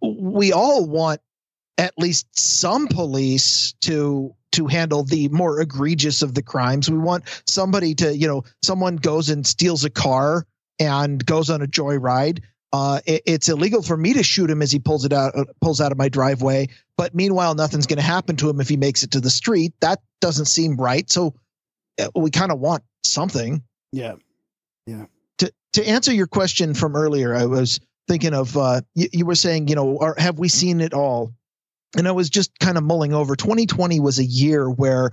we 0.00 0.52
all 0.52 0.86
want 0.86 1.20
at 1.78 1.94
least 1.98 2.38
some 2.38 2.88
police 2.88 3.72
to 3.82 4.34
to 4.52 4.66
handle 4.66 5.02
the 5.02 5.28
more 5.28 5.60
egregious 5.60 6.22
of 6.22 6.32
the 6.32 6.42
crimes. 6.42 6.90
We 6.90 6.96
want 6.96 7.24
somebody 7.46 7.94
to, 7.96 8.16
you 8.16 8.26
know, 8.26 8.44
someone 8.62 8.96
goes 8.96 9.28
and 9.28 9.46
steals 9.46 9.84
a 9.84 9.90
car 9.90 10.46
and 10.78 11.24
goes 11.24 11.50
on 11.50 11.60
a 11.60 11.66
joyride. 11.66 12.42
Uh, 12.72 13.00
it- 13.06 13.22
it's 13.26 13.48
illegal 13.48 13.80
for 13.82 13.96
me 13.96 14.12
to 14.14 14.22
shoot 14.22 14.50
him 14.50 14.60
as 14.62 14.70
he 14.72 14.78
pulls 14.78 15.04
it 15.04 15.12
out, 15.12 15.36
uh, 15.38 15.44
pulls 15.60 15.80
out 15.80 15.92
of 15.92 15.98
my 15.98 16.08
driveway. 16.08 16.68
But 16.96 17.14
meanwhile, 17.14 17.54
nothing's 17.54 17.86
going 17.86 17.98
to 17.98 18.02
happen 18.02 18.36
to 18.36 18.50
him 18.50 18.60
if 18.60 18.68
he 18.68 18.76
makes 18.76 19.02
it 19.02 19.12
to 19.12 19.20
the 19.20 19.30
street. 19.30 19.72
That 19.80 20.00
doesn't 20.20 20.46
seem 20.46 20.76
right. 20.76 21.08
So 21.10 21.34
uh, 22.00 22.08
we 22.14 22.30
kind 22.30 22.50
of 22.52 22.58
want 22.58 22.82
something 23.04 23.62
Yeah. 23.92 24.14
Yeah. 24.86 25.06
To 25.38 25.52
to 25.74 25.86
answer 25.88 26.12
your 26.12 26.26
question 26.26 26.74
from 26.74 26.96
earlier, 26.96 27.34
I 27.34 27.46
was 27.46 27.80
thinking 28.08 28.34
of 28.34 28.56
uh, 28.56 28.80
you, 28.94 29.08
you 29.12 29.26
were 29.26 29.34
saying, 29.34 29.68
you 29.68 29.74
know, 29.74 29.86
or 29.88 30.14
have 30.18 30.38
we 30.38 30.48
seen 30.48 30.80
it 30.80 30.92
all? 30.94 31.32
And 31.96 32.06
I 32.06 32.12
was 32.12 32.28
just 32.30 32.56
kind 32.58 32.76
of 32.76 32.84
mulling 32.84 33.12
over. 33.14 33.36
2020 33.36 34.00
was 34.00 34.18
a 34.18 34.24
year 34.24 34.68
where 34.68 35.10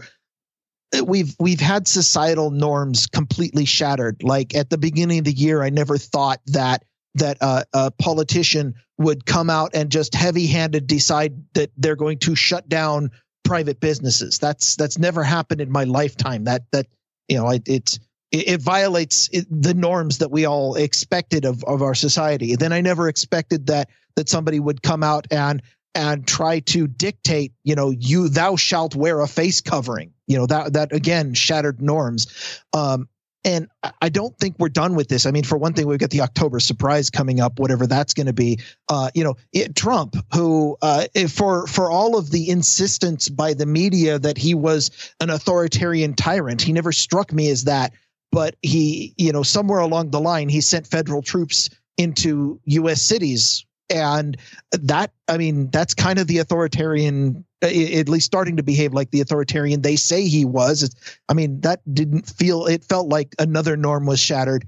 we've 1.05 1.35
we've 1.39 1.59
had 1.59 1.87
societal 1.87 2.51
norms 2.51 3.07
completely 3.07 3.65
shattered. 3.65 4.21
Like 4.23 4.53
at 4.55 4.69
the 4.69 4.77
beginning 4.77 5.19
of 5.19 5.25
the 5.25 5.31
year, 5.33 5.63
I 5.63 5.69
never 5.69 5.97
thought 5.97 6.39
that 6.47 6.83
that 7.15 7.37
uh, 7.41 7.63
a 7.73 7.91
politician 7.91 8.75
would 8.97 9.25
come 9.25 9.49
out 9.49 9.71
and 9.73 9.91
just 9.91 10.15
heavy-handed 10.15 10.87
decide 10.87 11.33
that 11.53 11.71
they're 11.77 11.95
going 11.95 12.19
to 12.19 12.35
shut 12.35 12.67
down 12.69 13.11
private 13.43 13.79
businesses. 13.79 14.39
That's 14.39 14.75
that's 14.75 14.97
never 14.97 15.23
happened 15.23 15.61
in 15.61 15.71
my 15.71 15.83
lifetime. 15.83 16.45
That 16.45 16.63
that 16.71 16.87
you 17.27 17.37
know, 17.37 17.49
it, 17.49 17.67
it, 17.67 17.99
it 18.31 18.61
violates 18.61 19.29
the 19.49 19.73
norms 19.73 20.17
that 20.17 20.31
we 20.31 20.45
all 20.45 20.75
expected 20.75 21.45
of, 21.45 21.63
of 21.65 21.81
our 21.81 21.95
society. 21.95 22.55
Then 22.55 22.73
I 22.73 22.81
never 22.81 23.07
expected 23.07 23.67
that 23.67 23.89
that 24.15 24.29
somebody 24.29 24.59
would 24.59 24.81
come 24.81 25.03
out 25.03 25.27
and 25.31 25.61
and 25.95 26.27
try 26.27 26.59
to 26.59 26.87
dictate, 26.87 27.53
you 27.63 27.75
know, 27.75 27.91
you 27.91 28.27
thou 28.27 28.55
shalt 28.55 28.95
wear 28.95 29.21
a 29.21 29.27
face 29.27 29.61
covering. 29.61 30.13
You 30.27 30.37
know 30.37 30.45
that 30.47 30.73
that 30.73 30.93
again 30.93 31.33
shattered 31.33 31.81
norms. 31.81 32.61
Um, 32.73 33.07
and 33.45 33.67
I- 34.01 34.09
don't 34.09 34.37
think 34.37 34.55
we're 34.59 34.69
done 34.69 34.95
with 34.95 35.07
this. 35.07 35.25
I 35.25 35.31
mean, 35.31 35.43
for 35.43 35.57
one 35.57 35.73
thing, 35.73 35.87
we've 35.87 35.99
got 35.99 36.11
the 36.11 36.21
October 36.21 36.59
surprise 36.59 37.09
coming 37.09 37.39
up, 37.39 37.59
whatever 37.59 37.87
that's 37.87 38.13
going 38.13 38.27
to 38.27 38.33
be. 38.33 38.59
Uh, 38.89 39.09
you 39.13 39.23
know, 39.23 39.35
it, 39.51 39.75
Trump, 39.75 40.15
who 40.33 40.77
uh, 40.81 41.05
for 41.27 41.67
for 41.67 41.89
all 41.89 42.17
of 42.17 42.31
the 42.31 42.49
insistence 42.49 43.29
by 43.29 43.53
the 43.53 43.65
media 43.65 44.19
that 44.19 44.37
he 44.37 44.53
was 44.53 44.91
an 45.19 45.29
authoritarian 45.29 46.13
tyrant, 46.13 46.61
he 46.61 46.73
never 46.73 46.91
struck 46.91 47.33
me 47.33 47.49
as 47.49 47.63
that. 47.65 47.93
But 48.31 48.55
he, 48.61 49.13
you 49.17 49.31
know, 49.31 49.43
somewhere 49.43 49.79
along 49.79 50.11
the 50.11 50.19
line, 50.19 50.49
he 50.49 50.61
sent 50.61 50.87
federal 50.87 51.21
troops 51.21 51.69
into 51.97 52.59
U.S. 52.65 53.01
cities, 53.01 53.65
and 53.89 54.37
that, 54.71 55.11
I 55.27 55.37
mean, 55.37 55.69
that's 55.69 55.93
kind 55.93 56.17
of 56.17 56.25
the 56.27 56.39
authoritarian, 56.39 57.45
at 57.63 58.09
least 58.09 58.25
starting 58.25 58.57
to 58.57 58.63
behave 58.63 58.93
like 58.93 59.11
the 59.11 59.21
authoritarian 59.21 59.81
they 59.81 59.95
say 59.95 60.27
he 60.27 60.45
was. 60.45 60.93
I 61.29 61.33
mean, 61.33 61.61
that 61.61 61.81
didn't 61.93 62.27
feel. 62.27 62.65
It 62.65 62.83
felt 62.83 63.07
like 63.07 63.33
another 63.39 63.77
norm 63.77 64.05
was 64.05 64.19
shattered. 64.19 64.65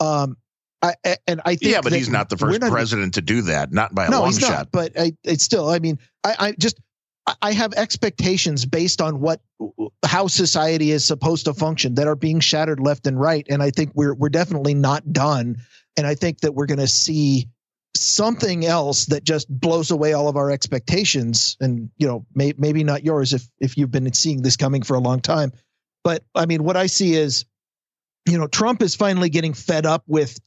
Um, 0.00 0.36
I, 0.80 0.94
and 1.26 1.40
I 1.44 1.56
think 1.56 1.72
Yeah, 1.72 1.80
but 1.80 1.92
he's 1.92 2.08
not 2.08 2.28
the 2.28 2.36
first 2.36 2.60
not- 2.60 2.70
president 2.70 3.14
to 3.14 3.20
do 3.22 3.42
that. 3.42 3.72
Not 3.72 3.94
by 3.94 4.06
a 4.06 4.10
no, 4.10 4.20
long 4.20 4.28
he's 4.28 4.38
shot. 4.38 4.50
not. 4.50 4.70
But 4.70 4.92
I, 4.98 5.12
it's 5.24 5.42
still. 5.42 5.68
I 5.68 5.78
mean, 5.78 5.98
I, 6.24 6.36
I 6.38 6.52
just. 6.52 6.80
I 7.42 7.52
have 7.52 7.74
expectations 7.74 8.64
based 8.64 9.02
on 9.02 9.20
what 9.20 9.42
how 10.06 10.28
society 10.28 10.92
is 10.92 11.04
supposed 11.04 11.44
to 11.44 11.52
function 11.52 11.94
that 11.96 12.06
are 12.06 12.16
being 12.16 12.40
shattered 12.40 12.80
left 12.80 13.06
and 13.06 13.20
right, 13.20 13.46
and 13.50 13.62
I 13.62 13.70
think 13.70 13.90
we're 13.94 14.14
we're 14.14 14.30
definitely 14.30 14.72
not 14.72 15.12
done. 15.12 15.58
And 15.98 16.06
I 16.06 16.14
think 16.14 16.40
that 16.40 16.54
we're 16.54 16.64
going 16.64 16.78
to 16.78 16.86
see 16.86 17.46
something 18.00 18.64
else 18.64 19.06
that 19.06 19.24
just 19.24 19.48
blows 19.48 19.90
away 19.90 20.12
all 20.12 20.28
of 20.28 20.36
our 20.36 20.50
expectations. 20.50 21.56
And 21.60 21.90
you 21.98 22.06
know, 22.06 22.26
may, 22.34 22.52
maybe 22.58 22.84
not 22.84 23.04
yours 23.04 23.32
if 23.32 23.48
if 23.60 23.76
you've 23.76 23.90
been 23.90 24.12
seeing 24.12 24.42
this 24.42 24.56
coming 24.56 24.82
for 24.82 24.94
a 24.94 25.00
long 25.00 25.20
time. 25.20 25.52
But 26.04 26.24
I 26.34 26.46
mean, 26.46 26.64
what 26.64 26.76
I 26.76 26.86
see 26.86 27.14
is, 27.14 27.44
you 28.26 28.38
know, 28.38 28.46
Trump 28.46 28.82
is 28.82 28.94
finally 28.94 29.28
getting 29.28 29.54
fed 29.54 29.86
up 29.86 30.04
with 30.06 30.38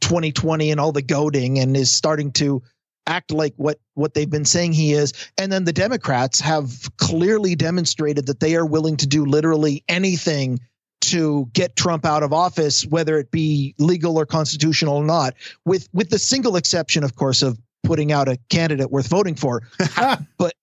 2020 0.00 0.70
and 0.70 0.80
all 0.80 0.92
the 0.92 1.02
goading 1.02 1.58
and 1.58 1.76
is 1.76 1.90
starting 1.90 2.32
to 2.32 2.62
act 3.06 3.30
like 3.30 3.54
what 3.56 3.78
what 3.94 4.12
they've 4.12 4.28
been 4.28 4.44
saying 4.44 4.70
he 4.70 4.92
is 4.92 5.14
and 5.38 5.50
then 5.50 5.64
the 5.64 5.72
democrats 5.72 6.40
have 6.40 6.94
clearly 6.98 7.54
demonstrated 7.54 8.26
that 8.26 8.38
they 8.38 8.54
are 8.54 8.66
willing 8.66 8.98
to 8.98 9.06
do 9.06 9.24
literally 9.24 9.82
anything 9.88 10.60
to 11.00 11.48
get 11.52 11.76
Trump 11.76 12.04
out 12.04 12.22
of 12.22 12.32
office 12.32 12.84
whether 12.86 13.18
it 13.18 13.30
be 13.30 13.74
legal 13.78 14.18
or 14.18 14.26
constitutional 14.26 14.96
or 14.96 15.04
not 15.04 15.34
with 15.64 15.88
with 15.92 16.10
the 16.10 16.18
single 16.18 16.56
exception 16.56 17.04
of 17.04 17.16
course 17.16 17.42
of 17.42 17.58
putting 17.84 18.12
out 18.12 18.28
a 18.28 18.38
candidate 18.48 18.90
worth 18.90 19.08
voting 19.08 19.34
for 19.34 19.62
but 20.38 20.54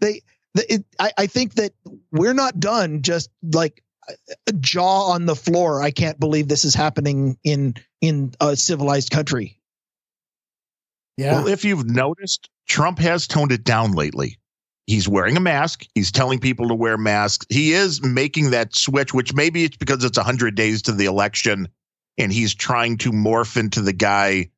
they 0.00 0.22
the, 0.54 0.74
it, 0.74 0.84
I, 0.98 1.12
I 1.18 1.26
think 1.26 1.54
that 1.54 1.72
we're 2.10 2.34
not 2.34 2.58
done 2.58 3.02
just 3.02 3.30
like 3.52 3.84
a 4.48 4.52
jaw 4.54 5.10
on 5.12 5.26
the 5.26 5.36
floor 5.36 5.82
i 5.82 5.90
can't 5.90 6.18
believe 6.18 6.48
this 6.48 6.64
is 6.64 6.74
happening 6.74 7.36
in 7.44 7.74
in 8.00 8.32
a 8.40 8.56
civilized 8.56 9.10
country 9.10 9.60
Yeah. 11.20 11.34
Well, 11.34 11.48
if 11.48 11.66
you've 11.66 11.84
noticed, 11.84 12.48
Trump 12.66 12.98
has 13.00 13.26
toned 13.26 13.52
it 13.52 13.62
down 13.62 13.92
lately. 13.92 14.38
He's 14.90 15.08
wearing 15.08 15.36
a 15.36 15.40
mask. 15.40 15.86
He's 15.94 16.10
telling 16.10 16.40
people 16.40 16.66
to 16.66 16.74
wear 16.74 16.98
masks. 16.98 17.46
He 17.48 17.74
is 17.74 18.02
making 18.02 18.50
that 18.50 18.74
switch, 18.74 19.14
which 19.14 19.32
maybe 19.32 19.62
it's 19.62 19.76
because 19.76 20.02
it's 20.02 20.18
100 20.18 20.56
days 20.56 20.82
to 20.82 20.92
the 20.92 21.04
election 21.04 21.68
and 22.18 22.32
he's 22.32 22.56
trying 22.56 22.98
to 22.98 23.12
morph 23.12 23.56
into 23.56 23.82
the 23.82 23.92
guy 23.92 24.50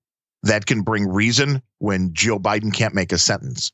that 0.44 0.64
can 0.64 0.82
bring 0.82 1.06
reason 1.06 1.60
when 1.80 2.14
Joe 2.14 2.38
Biden 2.38 2.72
can't 2.72 2.94
make 2.94 3.12
a 3.12 3.18
sentence. 3.18 3.72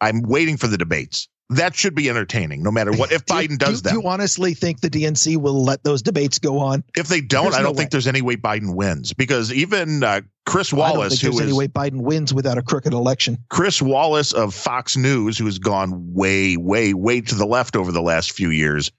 I'm 0.00 0.22
waiting 0.22 0.56
for 0.56 0.66
the 0.66 0.78
debates. 0.78 1.28
That 1.50 1.74
should 1.76 1.94
be 1.94 2.08
entertaining, 2.08 2.62
no 2.62 2.70
matter 2.70 2.90
what. 2.92 3.12
If 3.12 3.26
Do 3.26 3.34
Biden 3.34 3.58
does 3.58 3.82
do, 3.82 3.90
you- 3.90 3.96
do 3.96 4.00
you 4.02 4.08
honestly 4.08 4.54
think 4.54 4.80
the 4.80 4.88
dnc 4.88 5.36
will 5.36 5.62
let 5.62 5.84
those 5.84 6.00
debates 6.00 6.38
go 6.38 6.58
on 6.58 6.82
if 6.96 7.08
they 7.08 7.20
don't, 7.20 7.44
There's 7.44 7.54
I 7.56 7.62
don't 7.62 7.76
think 7.76 7.88
way. 7.88 7.90
there's 7.92 8.06
any 8.06 8.22
way 8.22 8.36
Biden 8.36 8.74
wins 8.74 9.12
because 9.12 9.52
even 9.52 10.02
uh, 10.02 10.22
Chris 10.46 10.72
i 10.72 10.76
don't 10.76 10.96
Wallace, 10.96 11.20
think 11.20 11.34
who 11.34 11.38
there's 11.38 11.48
is 11.50 11.52
any 11.52 11.58
way 11.58 11.68
biden 11.68 12.00
wins 12.00 12.32
without 12.32 12.56
a 12.56 12.62
crooked 12.62 12.94
election 12.94 13.36
Chris 13.50 13.82
Wallace 13.82 14.32
of 14.32 14.54
Fox 14.54 14.96
News, 14.96 15.36
who 15.36 15.44
has 15.44 15.58
gone 15.58 16.14
way, 16.14 16.56
way, 16.56 16.94
way 16.94 17.20
to 17.20 17.34
the 17.34 17.46
left 17.46 17.76
over 17.76 17.92
the 17.92 18.02
last 18.02 18.32
few 18.32 18.48
years, 18.48 18.90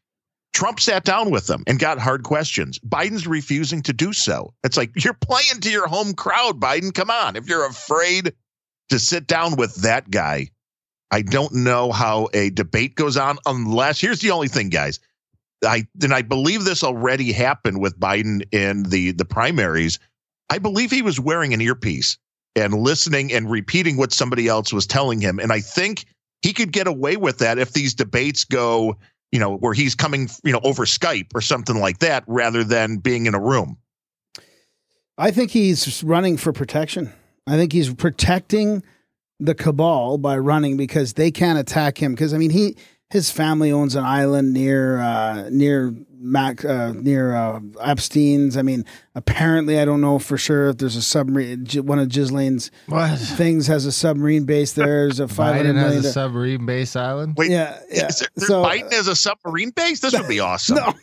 Trump 0.53 0.79
sat 0.79 1.03
down 1.03 1.31
with 1.31 1.47
them 1.47 1.63
and 1.67 1.79
got 1.79 1.97
hard 1.99 2.23
questions. 2.23 2.77
Biden's 2.79 3.25
refusing 3.27 3.81
to 3.81 3.91
do 3.91 4.13
so. 4.13 4.53
It's 4.63 4.77
like 4.77 4.91
you're 5.03 5.13
playing 5.15 5.61
to 5.61 5.69
your 5.71 5.87
home 5.87 6.13
crowd, 6.13 6.59
Biden. 6.61 6.93
Come 6.93 7.09
on. 7.09 7.35
If 7.35 7.49
you're 7.49 7.65
afraid 7.67 8.33
to 8.89 8.99
sit 8.99 9.25
down 9.27 9.55
with 9.57 9.75
that 9.81 10.09
guy, 10.09 10.51
I 11.15 11.21
don't 11.21 11.53
know 11.53 11.93
how 11.93 12.27
a 12.33 12.49
debate 12.49 12.95
goes 12.95 13.15
on 13.15 13.37
unless 13.45 14.01
here's 14.01 14.19
the 14.19 14.31
only 14.31 14.49
thing, 14.49 14.67
guys. 14.67 14.99
I 15.63 15.87
and 16.03 16.13
I 16.13 16.23
believe 16.23 16.65
this 16.65 16.83
already 16.83 17.31
happened 17.31 17.79
with 17.79 17.97
Biden 17.97 18.43
in 18.53 18.83
the 18.83 19.13
the 19.13 19.23
primaries. 19.23 19.97
I 20.49 20.57
believe 20.57 20.91
he 20.91 21.01
was 21.01 21.17
wearing 21.17 21.53
an 21.53 21.61
earpiece 21.61 22.17
and 22.57 22.73
listening 22.73 23.31
and 23.31 23.49
repeating 23.49 23.95
what 23.95 24.11
somebody 24.11 24.49
else 24.49 24.73
was 24.73 24.85
telling 24.85 25.21
him. 25.21 25.39
And 25.39 25.53
I 25.53 25.61
think 25.61 26.03
he 26.41 26.51
could 26.51 26.73
get 26.73 26.85
away 26.85 27.15
with 27.15 27.37
that 27.37 27.59
if 27.59 27.71
these 27.71 27.93
debates 27.93 28.43
go, 28.43 28.97
you 29.31 29.39
know, 29.39 29.55
where 29.55 29.73
he's 29.73 29.95
coming, 29.95 30.29
you 30.43 30.51
know, 30.51 30.59
over 30.65 30.83
Skype 30.83 31.27
or 31.33 31.39
something 31.39 31.79
like 31.79 31.99
that, 31.99 32.25
rather 32.27 32.65
than 32.65 32.97
being 32.97 33.25
in 33.25 33.35
a 33.35 33.39
room. 33.39 33.77
I 35.17 35.31
think 35.31 35.51
he's 35.51 36.03
running 36.03 36.35
for 36.35 36.51
protection. 36.51 37.13
I 37.47 37.55
think 37.55 37.71
he's 37.71 37.93
protecting 37.93 38.83
the 39.39 39.55
cabal 39.55 40.17
by 40.17 40.37
running 40.37 40.77
because 40.77 41.13
they 41.13 41.31
can't 41.31 41.59
attack 41.59 41.97
him. 42.01 42.13
Because 42.13 42.33
I 42.33 42.37
mean, 42.37 42.51
he 42.51 42.75
his 43.09 43.29
family 43.31 43.71
owns 43.71 43.95
an 43.95 44.03
island 44.03 44.53
near 44.53 44.99
uh, 44.99 45.49
near 45.51 45.93
Mac 46.17 46.65
uh, 46.65 46.91
near 46.95 47.35
uh, 47.35 47.59
Epstein's. 47.81 48.57
I 48.57 48.61
mean, 48.63 48.83
apparently, 49.13 49.79
I 49.79 49.85
don't 49.85 50.01
know 50.01 50.17
for 50.17 50.37
sure 50.37 50.69
if 50.69 50.77
there's 50.77 50.95
a 50.95 51.01
submarine. 51.01 51.65
One 51.83 51.99
of 51.99 52.07
Ghislaine's 52.09 52.71
What? 52.87 53.19
things 53.19 53.67
has 53.67 53.85
a 53.85 53.91
submarine 53.91 54.45
base 54.45 54.71
there. 54.73 54.85
There's 54.85 55.19
a 55.19 55.27
five 55.27 55.57
hundred 55.57 55.75
Biden 55.75 55.79
has 55.79 56.05
a 56.05 56.11
submarine 56.11 56.65
base 56.65 56.95
island. 56.95 57.35
Wait, 57.37 57.51
yeah, 57.51 57.79
yeah. 57.91 58.07
is 58.07 58.19
there, 58.19 58.29
there- 58.35 58.47
So- 58.47 58.63
Biden 58.63 58.91
has 58.91 59.07
a 59.07 59.15
submarine 59.15 59.69
base? 59.69 59.99
This 59.99 60.13
would 60.17 60.27
be 60.27 60.39
awesome. 60.41 60.77
No, 60.77 60.93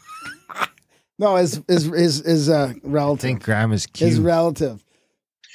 no, 1.18 1.36
his 1.36 1.62
his 1.68 1.84
his 1.84 2.16
his 2.24 2.48
uh, 2.48 2.72
I 2.74 2.80
relative. 2.82 3.20
think 3.20 3.42
Graham 3.44 3.72
is 3.72 3.86
his 3.96 4.18
relative. 4.18 4.82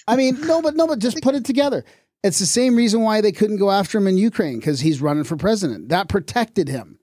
I 0.08 0.16
mean, 0.16 0.40
no, 0.48 0.62
but 0.62 0.76
no, 0.76 0.88
but 0.88 1.00
just 1.00 1.22
put 1.22 1.36
it 1.36 1.44
together. 1.44 1.84
It's 2.28 2.40
the 2.40 2.46
same 2.46 2.76
reason 2.76 3.02
why 3.02 3.22
they 3.22 3.32
couldn't 3.32 3.58
go 3.58 3.72
after 3.72 3.98
him 3.98 4.08
in 4.08 4.18
Ukraine 4.18 4.60
because 4.60 4.80
he's 4.82 5.02
running 5.02 5.24
for 5.24 5.36
president. 5.38 5.90
That 5.90 6.08
protected 6.10 6.68
him, 6.68 7.00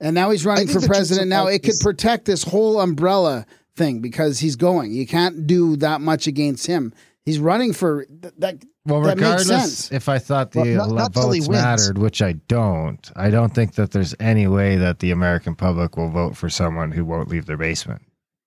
and 0.00 0.14
now 0.14 0.30
he's 0.30 0.44
running 0.46 0.66
for 0.68 0.80
president. 0.80 1.28
Now 1.28 1.42
about 1.42 1.52
it 1.54 1.62
could 1.62 1.78
protect 1.80 2.24
this 2.24 2.42
whole 2.42 2.80
umbrella 2.80 3.46
thing 3.76 4.00
because 4.00 4.38
he's 4.40 4.56
going. 4.56 4.92
You 4.92 5.06
can't 5.06 5.46
do 5.46 5.76
that 5.76 6.00
much 6.00 6.26
against 6.26 6.66
him. 6.66 6.92
He's 7.24 7.38
running 7.38 7.72
for 7.72 8.06
th- 8.06 8.34
that. 8.38 8.56
well, 8.86 9.02
that 9.02 9.18
makes 9.18 9.28
regardless, 9.28 9.46
sense. 9.78 9.92
if 9.92 10.08
I 10.08 10.18
thought 10.18 10.52
the 10.52 10.60
Well, 10.60 10.88
not- 10.88 10.94
not 10.94 11.12
votes 11.14 11.48
mattered, 11.48 11.98
which 11.98 12.22
I 12.22 12.32
don't, 12.32 13.10
I 13.14 13.28
don't 13.30 13.54
think 13.54 13.74
that 13.74 13.90
there's 13.92 14.14
any 14.18 14.46
way 14.46 14.76
that 14.76 14.98
the 15.00 15.10
American 15.10 15.54
public 15.54 15.96
will 15.98 16.08
vote 16.10 16.34
for 16.36 16.48
someone 16.48 16.90
who 16.92 17.04
won't 17.04 17.28
leave 17.28 17.44
their 17.46 17.58
basement. 17.58 18.02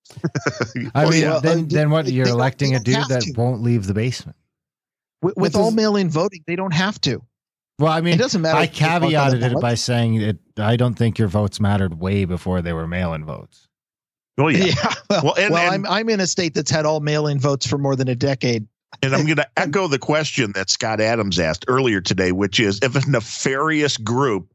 I 0.95 1.03
Well, 1.05 1.09
mean. 1.11 1.23
Well, 1.23 1.41
then, 1.41 1.59
uh, 1.59 1.65
then 1.69 1.89
what? 1.91 2.07
You're 2.11 2.25
they 2.25 2.31
electing 2.31 2.71
they 2.71 2.77
a 2.77 2.79
dude 2.79 3.07
that 3.09 3.21
to. 3.21 3.33
won't 3.33 3.61
leave 3.61 3.85
the 3.85 3.93
basement. 3.93 4.37
With, 5.23 5.35
with 5.37 5.55
all 5.55 5.65
does- 5.65 5.75
mail-in 5.75 6.09
voting 6.09 6.43
they 6.45 6.55
don't 6.55 6.73
have 6.73 6.99
to 7.01 7.21
Well, 7.79 7.91
I 7.91 8.01
mean, 8.01 8.13
It 8.13 8.17
doesn't 8.17 8.41
matter 8.41 8.57
I 8.57 8.63
if 8.63 8.73
they 8.73 8.85
vote 8.85 8.93
on 8.93 9.01
the 9.01 9.37
caveated 9.37 9.55
it 9.55 9.61
by 9.61 9.75
saying 9.75 10.19
that 10.19 10.37
I 10.57 10.75
don't 10.75 10.93
think 10.95 11.17
your 11.17 11.27
votes 11.27 11.59
mattered 11.59 11.99
way 11.99 12.25
before 12.25 12.61
they 12.61 12.73
were 12.73 12.87
mail-in 12.87 13.25
votes. 13.25 13.67
Oh 14.37 14.47
yeah. 14.49 14.65
yeah, 14.65 14.93
well, 15.09 15.21
Well, 15.23 15.33
and- 15.37 15.53
well 15.53 15.73
and- 15.73 15.87
I'm 15.87 15.91
I'm 15.91 16.09
in 16.09 16.19
a 16.19 16.27
state 16.27 16.53
that's 16.53 16.71
had 16.71 16.85
all 16.85 16.99
mail-in 16.99 17.39
votes 17.39 17.65
for 17.65 17.77
more 17.77 17.95
than 17.95 18.07
a 18.07 18.15
decade. 18.15 18.67
And 19.01 19.15
I'm 19.15 19.25
going 19.25 19.37
to 19.37 19.49
echo 19.57 19.87
the 19.87 19.97
question 19.97 20.51
that 20.53 20.69
Scott 20.69 21.01
Adams 21.01 21.39
asked 21.39 21.65
earlier 21.67 21.99
today, 21.99 22.31
which 22.31 22.59
is 22.59 22.79
if 22.83 22.95
a 22.95 23.09
nefarious 23.09 23.97
group 23.97 24.53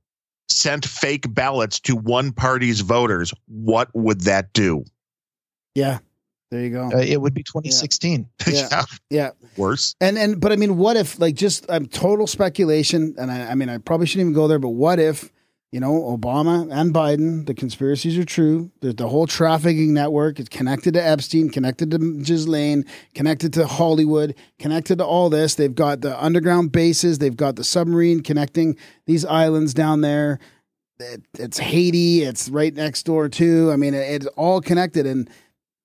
sent 0.48 0.86
fake 0.86 1.34
ballots 1.34 1.80
to 1.80 1.96
one 1.96 2.30
party's 2.32 2.80
voters, 2.80 3.34
what 3.48 3.88
would 3.94 4.20
that 4.22 4.52
do? 4.52 4.84
Yeah, 5.74 5.98
there 6.50 6.62
you 6.62 6.70
go. 6.70 6.90
Uh, 6.92 6.98
it 6.98 7.20
would 7.20 7.34
be 7.34 7.42
2016. 7.42 8.28
Yeah. 8.48 8.84
Yeah. 9.10 9.30
Worse. 9.58 9.94
And 10.00 10.16
and 10.16 10.40
but 10.40 10.52
I 10.52 10.56
mean, 10.56 10.78
what 10.78 10.96
if 10.96 11.20
like 11.20 11.34
just 11.34 11.68
um, 11.68 11.86
total 11.86 12.26
speculation? 12.26 13.14
And 13.18 13.30
I, 13.30 13.50
I 13.50 13.54
mean, 13.54 13.68
I 13.68 13.76
probably 13.76 14.06
shouldn't 14.06 14.22
even 14.22 14.32
go 14.32 14.48
there. 14.48 14.58
But 14.58 14.70
what 14.70 14.98
if 14.98 15.30
you 15.70 15.80
know 15.80 15.92
Obama 16.16 16.66
and 16.72 16.94
Biden, 16.94 17.44
the 17.46 17.52
conspiracies 17.52 18.16
are 18.16 18.24
true. 18.24 18.70
The, 18.80 18.94
the 18.94 19.06
whole 19.06 19.26
trafficking 19.26 19.92
network 19.92 20.40
is 20.40 20.48
connected 20.48 20.94
to 20.94 21.06
Epstein, 21.06 21.50
connected 21.50 21.90
to 21.90 21.98
Ghislaine, 21.98 22.86
connected 23.14 23.52
to 23.54 23.66
Hollywood, 23.66 24.34
connected 24.58 24.96
to 24.98 25.04
all 25.04 25.28
this. 25.28 25.56
They've 25.56 25.74
got 25.74 26.00
the 26.00 26.22
underground 26.22 26.72
bases. 26.72 27.18
They've 27.18 27.36
got 27.36 27.56
the 27.56 27.64
submarine 27.64 28.22
connecting 28.22 28.78
these 29.04 29.26
islands 29.26 29.74
down 29.74 30.00
there. 30.00 30.38
It, 31.00 31.22
it's 31.38 31.58
Haiti. 31.58 32.22
It's 32.22 32.48
right 32.48 32.74
next 32.74 33.02
door 33.02 33.28
too. 33.28 33.70
I 33.70 33.76
mean, 33.76 33.92
it, 33.92 34.22
it's 34.22 34.26
all 34.36 34.62
connected. 34.62 35.06
And 35.06 35.28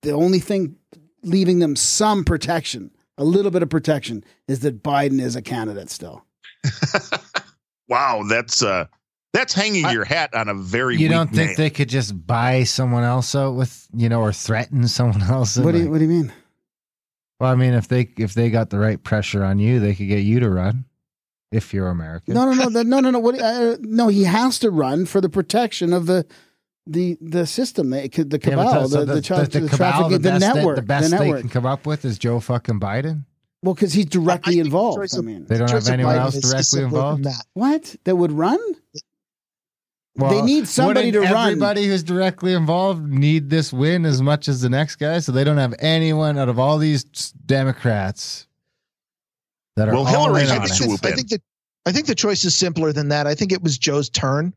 the 0.03 0.11
only 0.11 0.39
thing 0.39 0.75
leaving 1.23 1.59
them 1.59 1.75
some 1.75 2.23
protection, 2.23 2.91
a 3.17 3.23
little 3.23 3.51
bit 3.51 3.63
of 3.63 3.69
protection, 3.69 4.23
is 4.47 4.59
that 4.61 4.83
Biden 4.83 5.19
is 5.19 5.35
a 5.35 5.41
candidate 5.41 5.89
still. 5.89 6.25
Wow, 7.89 8.23
that's 8.27 8.63
uh 8.63 8.85
That's 9.33 9.53
hanging 9.53 9.87
your 9.89 10.05
hat 10.05 10.33
on 10.33 10.47
a 10.47 10.53
very. 10.53 10.95
You 10.95 11.01
weak 11.01 11.11
don't 11.11 11.27
think 11.31 11.49
name. 11.49 11.55
they 11.57 11.69
could 11.69 11.89
just 11.89 12.25
buy 12.25 12.63
someone 12.63 13.03
else 13.03 13.35
out 13.35 13.51
with, 13.55 13.87
you 13.93 14.07
know, 14.09 14.21
or 14.21 14.31
threaten 14.31 14.87
someone 14.87 15.21
else? 15.29 15.57
What 15.57 15.73
do 15.73 15.77
you 15.79 15.83
like- 15.83 15.91
What 15.91 15.97
do 15.99 16.03
you 16.05 16.09
mean? 16.09 16.31
well, 17.39 17.51
I 17.51 17.55
mean, 17.55 17.73
if 17.73 17.87
they 17.89 18.09
if 18.17 18.33
they 18.33 18.49
got 18.49 18.69
the 18.69 18.79
right 18.79 19.03
pressure 19.03 19.43
on 19.43 19.59
you, 19.59 19.79
they 19.79 19.93
could 19.95 20.07
get 20.07 20.19
you 20.23 20.39
to 20.39 20.49
run. 20.49 20.85
If 21.51 21.71
you're 21.73 21.89
American, 21.89 22.33
No, 22.33 22.51
no, 22.51 22.67
no, 22.67 22.81
no, 22.83 22.99
no, 22.99 23.11
no. 23.11 23.19
What? 23.19 23.39
Uh, 23.39 23.77
no, 23.81 24.07
he 24.07 24.23
has 24.23 24.57
to 24.59 24.71
run 24.71 25.05
for 25.05 25.19
the 25.21 25.29
protection 25.29 25.93
of 25.93 26.05
the 26.07 26.25
the 26.87 27.17
the 27.21 27.45
system. 27.45 27.89
The, 27.91 28.07
the 28.09 28.17
Yeah, 28.17 28.23
but 28.25 28.41
cabal, 28.41 28.65
that's- 28.65 28.89
the, 28.91 28.97
so 28.97 29.05
the, 29.05 29.21
tra- 29.21 29.37
the, 29.47 29.59
cabal, 29.61 29.77
trafficking, 29.77 30.11
the, 30.11 30.19
best 30.19 30.39
they- 30.41 30.53
network, 30.53 30.75
the 30.75 30.81
best 30.81 31.11
the 31.11 31.17
they 31.17 31.31
can 31.41 31.49
come 31.49 31.65
up 31.65 31.85
with 31.85 32.05
is 32.05 32.19
Joe 32.19 32.39
fucking 32.39 32.79
Biden. 32.79 33.25
well, 33.63 33.73
because 33.73 33.93
he's 33.93 34.05
directly 34.07 34.53
think 34.55 34.63
the 34.63 34.67
involved. 34.67 34.97
choice 34.99 35.17
I 35.17 35.21
mean, 35.21 35.45
They 35.45 35.57
don't 35.57 35.67
Choice 35.69 35.87
have 35.87 35.93
of 35.95 35.99
anyone 35.99 36.15
Biden 36.15 36.21
else 36.21 36.35
is- 36.35 36.43
is 36.45 36.51
directly 36.51 36.83
involved. 36.83 37.23
that. 37.25 37.45
what? 37.53 37.95
That 38.03 38.15
would 38.17 38.31
run? 38.31 38.59
Well, 40.15 40.29
They 40.29 40.41
need 40.43 40.67
somebody 40.67 41.07
wouldn't 41.07 41.25
to 41.27 41.33
run. 41.33 41.47
Everybody 41.47 41.87
who's 41.87 42.03
directly 42.03 42.53
involved 42.53 43.07
need 43.07 43.49
this 43.49 43.73
win 43.73 44.05
as 44.05 44.21
much 44.21 44.47
as 44.47 44.61
the 44.61 44.69
next 44.69 44.97
guy, 44.97 45.17
so 45.19 45.31
they 45.31 45.43
don't 45.43 45.57
have 45.57 45.73
anyone 45.79 46.37
out 46.37 46.49
of 46.49 46.59
all 46.59 46.77
these 46.77 47.03
Democrats 47.47 48.45
that 49.75 49.89
are 49.89 49.93
Well, 49.93 50.05
all 50.05 50.25
Hillary's 50.27 50.51
in 50.51 50.57
gonna 50.57 50.59
on 50.59 50.61
I 50.61 50.65
it. 50.65 50.77
think, 50.77 50.83
swoop 50.89 51.01
the, 51.01 51.07
I 51.07 51.11
in. 51.11 51.15
think 51.17 51.29
that 51.29 51.41
I 51.87 51.91
think 51.91 52.05
the 52.05 52.13
choice 52.15 52.45
is 52.45 52.53
simpler 52.53 52.93
than 52.93 53.09
that. 53.09 53.25
I 53.25 53.33
think 53.33 53.51
it 53.51 53.63
was 53.63 53.77
Joe's 53.79 54.07
turn, 54.07 54.53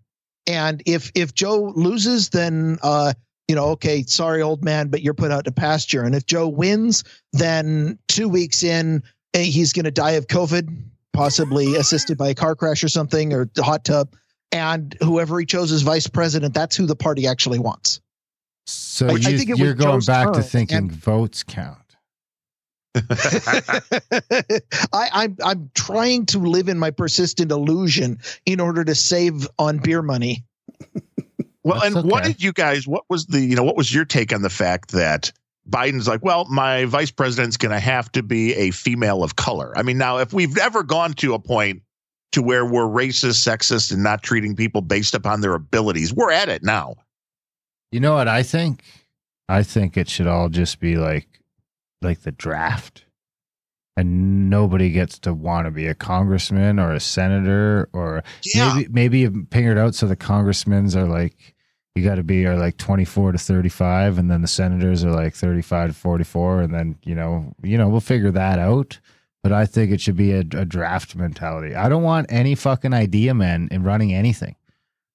and 0.46 0.82
if 0.86 1.10
if 1.14 1.34
Joe 1.34 1.72
loses, 1.76 2.28
then 2.30 2.78
uh, 2.82 3.12
you 3.48 3.54
know, 3.54 3.66
okay, 3.70 4.02
sorry, 4.04 4.42
old 4.42 4.64
man, 4.64 4.88
but 4.88 5.02
you're 5.02 5.14
put 5.14 5.30
out 5.30 5.44
to 5.44 5.52
pasture. 5.52 6.02
And 6.02 6.14
if 6.14 6.26
Joe 6.26 6.48
wins, 6.48 7.04
then 7.32 7.98
two 8.08 8.28
weeks 8.28 8.62
in, 8.64 9.02
eh, 9.34 9.42
he's 9.42 9.72
going 9.72 9.84
to 9.84 9.90
die 9.92 10.12
of 10.12 10.26
COVID, 10.26 10.82
possibly 11.12 11.74
assisted 11.76 12.18
by 12.18 12.28
a 12.30 12.34
car 12.34 12.56
crash 12.56 12.82
or 12.82 12.88
something, 12.88 13.32
or 13.32 13.48
the 13.54 13.62
hot 13.62 13.84
tub. 13.84 14.14
And 14.52 14.96
whoever 15.02 15.38
he 15.38 15.46
chose 15.46 15.70
as 15.72 15.82
vice 15.82 16.06
president, 16.08 16.54
that's 16.54 16.74
who 16.76 16.86
the 16.86 16.96
party 16.96 17.26
actually 17.26 17.58
wants. 17.58 18.00
So 18.66 19.06
I- 19.06 19.10
I 19.10 19.14
you, 19.14 19.38
think 19.38 19.50
it 19.50 19.58
you're 19.58 19.74
going 19.74 19.92
Joe's 19.96 20.06
back 20.06 20.32
to 20.32 20.42
thinking 20.42 20.76
and- 20.76 20.92
votes 20.92 21.42
count. 21.42 21.85
I, 24.92 25.08
I'm 25.12 25.36
I'm 25.44 25.70
trying 25.74 26.26
to 26.26 26.38
live 26.38 26.68
in 26.68 26.78
my 26.78 26.90
persistent 26.90 27.50
illusion 27.52 28.18
in 28.46 28.60
order 28.60 28.84
to 28.84 28.94
save 28.94 29.46
on 29.58 29.78
beer 29.78 30.02
money. 30.02 30.44
Well, 31.62 31.80
That's 31.80 31.96
and 31.96 32.10
what 32.10 32.24
did 32.24 32.42
you 32.42 32.52
guys? 32.52 32.86
What 32.86 33.04
was 33.08 33.26
the? 33.26 33.40
You 33.40 33.56
know, 33.56 33.64
what 33.64 33.76
was 33.76 33.92
your 33.92 34.04
take 34.04 34.32
on 34.32 34.42
the 34.42 34.50
fact 34.50 34.92
that 34.92 35.32
Biden's 35.68 36.06
like, 36.06 36.24
well, 36.24 36.44
my 36.46 36.84
vice 36.84 37.10
president's 37.10 37.56
going 37.56 37.72
to 37.72 37.80
have 37.80 38.10
to 38.12 38.22
be 38.22 38.54
a 38.54 38.70
female 38.70 39.22
of 39.22 39.36
color. 39.36 39.76
I 39.76 39.82
mean, 39.82 39.98
now 39.98 40.18
if 40.18 40.32
we've 40.32 40.56
ever 40.58 40.82
gone 40.82 41.14
to 41.14 41.34
a 41.34 41.38
point 41.38 41.82
to 42.32 42.42
where 42.42 42.64
we're 42.64 42.82
racist, 42.82 43.44
sexist, 43.44 43.92
and 43.92 44.02
not 44.02 44.22
treating 44.22 44.54
people 44.54 44.80
based 44.80 45.14
upon 45.14 45.40
their 45.40 45.54
abilities, 45.54 46.14
we're 46.14 46.30
at 46.30 46.48
it 46.48 46.62
now. 46.62 46.94
You 47.90 48.00
know 48.00 48.14
what 48.14 48.28
I 48.28 48.42
think? 48.42 48.84
I 49.48 49.62
think 49.62 49.96
it 49.96 50.08
should 50.08 50.26
all 50.26 50.48
just 50.48 50.80
be 50.80 50.96
like 50.96 51.35
like 52.06 52.22
the 52.22 52.32
draft. 52.32 53.04
And 53.98 54.50
nobody 54.50 54.90
gets 54.90 55.18
to 55.20 55.32
want 55.34 55.66
to 55.66 55.70
be 55.70 55.86
a 55.86 55.94
congressman 55.94 56.78
or 56.78 56.92
a 56.92 57.00
senator 57.00 57.88
or 57.92 58.22
maybe 58.54 58.88
maybe 58.90 59.18
you 59.20 59.46
ping 59.50 59.64
it 59.64 59.78
out 59.78 59.94
so 59.94 60.06
the 60.06 60.16
congressmen's 60.16 60.94
are 60.94 61.06
like 61.06 61.54
you 61.94 62.04
got 62.04 62.16
to 62.16 62.22
be 62.22 62.44
are 62.44 62.58
like 62.58 62.76
24 62.76 63.32
to 63.32 63.38
35 63.38 64.18
and 64.18 64.30
then 64.30 64.42
the 64.42 64.48
senators 64.48 65.02
are 65.02 65.12
like 65.12 65.34
35 65.34 65.90
to 65.90 65.94
44 65.94 66.60
and 66.60 66.74
then 66.74 66.98
you 67.04 67.14
know 67.14 67.54
you 67.62 67.78
know 67.78 67.88
we'll 67.88 68.00
figure 68.00 68.30
that 68.30 68.58
out. 68.58 69.00
But 69.42 69.52
i 69.52 69.64
think 69.64 69.92
it 69.92 70.00
should 70.00 70.16
be 70.16 70.32
a, 70.32 70.40
a 70.40 70.66
draft 70.66 71.16
mentality. 71.16 71.74
I 71.74 71.88
don't 71.88 72.02
want 72.02 72.26
any 72.30 72.54
fucking 72.54 72.92
idea 72.92 73.32
men 73.32 73.68
in 73.70 73.82
running 73.82 74.12
anything 74.12 74.56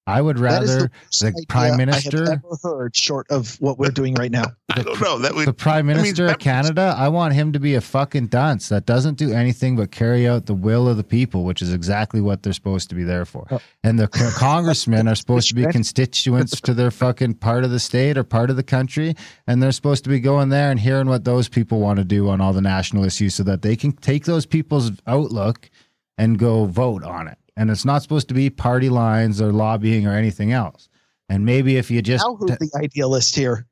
i 0.06 0.20
would 0.20 0.38
rather 0.38 0.90
worst 1.12 1.20
the 1.20 1.44
prime 1.48 1.76
minister- 1.76 2.24
I 2.26 2.30
have 2.30 2.42
ever 2.44 2.56
heard 2.62 2.96
short 2.96 3.30
of 3.30 3.56
what 3.60 3.78
we're 3.78 3.90
doing 3.90 4.14
right 4.14 4.30
now. 4.30 4.46
I 4.74 4.82
don't 4.82 5.00
know. 5.00 5.18
That 5.18 5.34
would 5.34 5.46
the 5.46 5.52
prime 5.52 5.86
mean, 5.86 5.96
minister 5.98 6.26
that- 6.26 6.36
of 6.36 6.38
Canada, 6.40 6.94
I 6.96 7.08
want 7.08 7.34
him 7.34 7.52
to 7.52 7.60
be 7.60 7.74
a 7.74 7.80
fucking 7.80 8.28
dunce 8.28 8.68
that 8.70 8.86
doesn't 8.86 9.16
do 9.18 9.32
anything 9.32 9.76
but 9.76 9.90
carry 9.90 10.26
out 10.26 10.46
the 10.46 10.54
will 10.54 10.88
of 10.88 10.96
the 10.96 11.04
people, 11.04 11.44
which 11.44 11.60
is 11.62 11.72
exactly 11.72 12.20
what 12.20 12.42
they're 12.42 12.52
supposed 12.52 12.88
to 12.88 12.94
be 12.94 13.04
there 13.04 13.24
for. 13.24 13.46
Oh. 13.50 13.60
And 13.84 13.98
the 13.98 14.08
congressmen 14.08 15.06
are 15.08 15.14
supposed 15.14 15.48
to 15.50 15.54
be 15.54 15.66
constituents 15.66 16.60
to 16.62 16.74
their 16.74 16.90
fucking 16.90 17.34
part 17.34 17.64
of 17.64 17.70
the 17.70 17.78
state 17.80 18.16
or 18.18 18.24
part 18.24 18.50
of 18.50 18.56
the 18.56 18.62
country, 18.62 19.14
and 19.46 19.62
they're 19.62 19.72
supposed 19.72 20.04
to 20.04 20.10
be 20.10 20.20
going 20.20 20.48
there 20.48 20.70
and 20.70 20.80
hearing 20.80 21.06
what 21.06 21.24
those 21.24 21.48
people 21.48 21.80
want 21.80 21.98
to 21.98 22.04
do 22.04 22.28
on 22.28 22.40
all 22.40 22.52
the 22.52 22.60
national 22.62 23.04
issues, 23.04 23.34
so 23.34 23.42
that 23.42 23.62
they 23.62 23.76
can 23.76 23.92
take 23.92 24.24
those 24.24 24.46
people's 24.46 24.90
outlook 25.06 25.70
and 26.18 26.38
go 26.38 26.64
vote 26.64 27.04
on 27.04 27.28
it. 27.28 27.38
And 27.56 27.70
it's 27.70 27.84
not 27.84 28.02
supposed 28.02 28.28
to 28.28 28.34
be 28.34 28.48
party 28.50 28.88
lines 28.88 29.40
or 29.42 29.52
lobbying 29.52 30.06
or 30.06 30.12
anything 30.14 30.52
else. 30.52 30.88
And 31.28 31.44
maybe 31.44 31.76
if 31.76 31.90
you 31.90 32.00
just 32.02 32.24
Now 32.26 32.36
who's 32.36 32.50
the 32.58 32.70
idealist 32.76 33.34
here? 33.36 33.66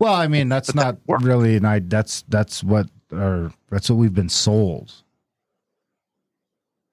well, 0.00 0.14
I 0.14 0.26
mean, 0.28 0.48
that's 0.48 0.72
But 0.72 0.84
not 0.84 0.98
worked. 1.06 1.24
really 1.24 1.56
an 1.56 1.64
I. 1.64 1.78
That's 1.80 2.22
that's 2.28 2.62
what 2.64 2.88
or 3.12 3.52
that's 3.70 3.88
what 3.90 3.96
we've 3.96 4.14
been 4.14 4.28
sold. 4.28 4.92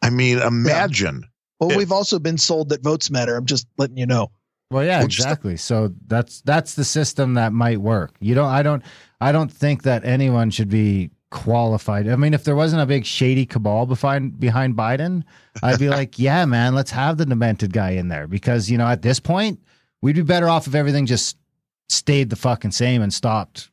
I 0.02 0.10
mean, 0.10 0.40
imagine. 0.40 1.24
Well, 1.60 1.72
If- 1.72 1.78
we've 1.78 1.92
also 1.92 2.20
been 2.20 2.38
sold 2.38 2.70
that 2.70 2.84
votes 2.84 3.12
matter. 3.12 3.36
I'm 3.36 3.46
just 3.46 3.68
letting 3.78 3.98
you 3.98 4.06
know. 4.08 4.32
Well, 4.72 4.86
yeah, 4.86 5.04
exactly. 5.04 5.58
So 5.58 5.94
that's 6.08 6.42
that's 6.42 6.76
the 6.76 6.86
system 6.86 7.34
that 7.36 7.52
might 7.54 7.80
work. 7.82 8.16
You 8.20 8.34
don't. 8.36 8.48
I 8.50 8.64
don't. 8.64 8.82
I 9.20 9.32
don't 9.32 9.52
think 9.52 9.84
that 9.84 10.06
anyone 10.06 10.50
should 10.50 10.70
be 10.70 11.12
qualified. 11.32 12.08
I 12.08 12.16
mean, 12.16 12.34
if 12.36 12.44
there 12.44 12.56
wasn't 12.56 12.84
a 12.84 12.86
big 12.86 13.06
shady 13.06 13.46
cabal 13.48 13.88
behind 13.88 14.40
behind 14.40 14.76
Biden, 14.76 15.24
I'd 15.64 15.80
be 15.80 15.90
like, 15.98 16.20
yeah, 16.20 16.46
man, 16.46 16.76
let's 16.76 16.92
have 16.92 17.18
the 17.18 17.26
demented 17.26 17.74
guy 17.74 17.92
in 17.92 18.08
there 18.10 18.28
because 18.28 18.70
you 18.70 18.78
know 18.78 18.88
at 18.88 19.02
this 19.02 19.20
point 19.20 19.60
we'd 20.02 20.16
be 20.16 20.22
better 20.22 20.48
off 20.48 20.68
if 20.68 20.76
everything 20.76 21.08
just 21.08 21.38
stayed 21.90 22.30
the 22.30 22.36
fucking 22.36 22.72
same 22.72 23.02
and 23.02 23.12
stopped. 23.14 23.70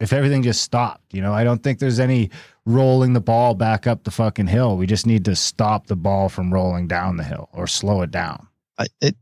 If 0.00 0.12
everything 0.12 0.42
just 0.42 0.62
stopped, 0.62 1.14
you 1.14 1.20
know, 1.22 1.32
I 1.32 1.44
don't 1.44 1.62
think 1.62 1.78
there's 1.78 2.00
any 2.00 2.30
rolling 2.66 3.12
the 3.12 3.20
ball 3.20 3.54
back 3.54 3.86
up 3.86 4.02
the 4.02 4.10
fucking 4.10 4.48
hill. 4.48 4.76
We 4.76 4.86
just 4.88 5.06
need 5.06 5.24
to 5.26 5.36
stop 5.36 5.86
the 5.86 5.94
ball 5.94 6.28
from 6.28 6.52
rolling 6.52 6.88
down 6.88 7.16
the 7.18 7.22
hill 7.24 7.48
or 7.52 7.68
slow 7.68 8.02
it 8.02 8.10
down. 8.10 8.48
I- 8.78 8.86
It, 9.00 9.16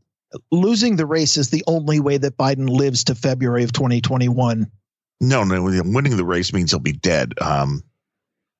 losing 0.51 0.95
the 0.95 1.05
race 1.05 1.37
is 1.37 1.49
the 1.51 1.63
only 1.67 1.99
way 1.99 2.17
that 2.17 2.35
Biden 2.37 2.67
lives 2.67 3.03
to 3.05 3.15
February 3.15 3.63
of 3.63 3.73
2021. 3.73 4.71
No, 5.21 5.43
no, 5.43 5.61
winning 5.85 6.17
the 6.17 6.25
race 6.25 6.51
means 6.51 6.71
he'll 6.71 6.79
be 6.79 6.91
dead. 6.91 7.33
Um, 7.39 7.83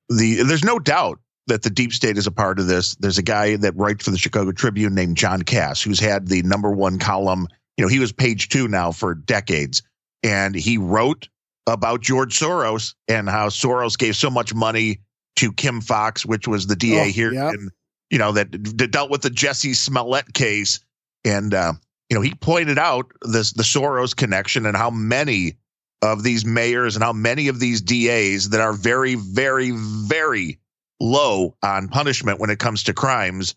the 0.08 0.42
there's 0.44 0.64
no 0.64 0.78
doubt 0.78 1.18
that 1.48 1.62
the 1.62 1.70
deep 1.70 1.92
state 1.92 2.16
is 2.16 2.26
a 2.26 2.30
part 2.30 2.58
of 2.60 2.68
this. 2.68 2.94
There's 2.96 3.18
a 3.18 3.22
guy 3.22 3.56
that 3.56 3.76
writes 3.76 4.04
for 4.04 4.12
the 4.12 4.18
Chicago 4.18 4.52
Tribune 4.52 4.94
named 4.94 5.16
John 5.16 5.42
Kass, 5.42 5.82
who's 5.82 5.98
had 5.98 6.28
the 6.28 6.42
number 6.42 6.70
one 6.70 6.98
column. 6.98 7.48
You 7.76 7.84
know, 7.84 7.88
he 7.88 7.98
was 7.98 8.12
page 8.12 8.48
two 8.48 8.68
now 8.68 8.92
for 8.92 9.14
decades, 9.14 9.82
and 10.22 10.54
he 10.54 10.78
wrote 10.78 11.28
about 11.66 12.00
George 12.00 12.38
Soros 12.38 12.94
and 13.08 13.28
how 13.28 13.48
Soros 13.48 13.98
gave 13.98 14.14
so 14.16 14.30
much 14.30 14.54
money 14.54 15.00
to 15.36 15.52
Kim 15.52 15.80
Foxx, 15.80 16.24
which 16.24 16.46
was 16.46 16.66
the 16.66 16.76
DA 16.76 17.00
Oh, 17.00 17.04
here, 17.04 17.32
yeah. 17.32 17.48
and 17.48 17.70
you 18.10 18.18
know 18.18 18.32
that 18.32 18.50
d- 18.50 18.86
dealt 18.86 19.10
with 19.10 19.22
the 19.22 19.30
Jesse 19.30 19.74
Smollett 19.74 20.32
case, 20.32 20.78
and 21.24 21.52
uh, 21.54 21.72
you 22.08 22.14
know 22.16 22.20
he 22.20 22.34
pointed 22.34 22.78
out 22.78 23.10
this 23.22 23.52
the 23.52 23.64
Soros 23.64 24.14
connection 24.14 24.64
and 24.66 24.76
how 24.76 24.90
many 24.90 25.56
of 26.02 26.22
these 26.22 26.44
mayors 26.44 26.96
and 26.96 27.04
how 27.04 27.12
many 27.12 27.48
of 27.48 27.60
these 27.60 27.80
DAs 27.80 28.50
that 28.50 28.60
are 28.60 28.72
very, 28.72 29.14
very, 29.14 29.70
very 29.70 30.58
low 31.00 31.56
on 31.62 31.88
punishment 31.88 32.40
when 32.40 32.50
it 32.50 32.58
comes 32.58 32.82
to 32.84 32.92
crimes, 32.92 33.54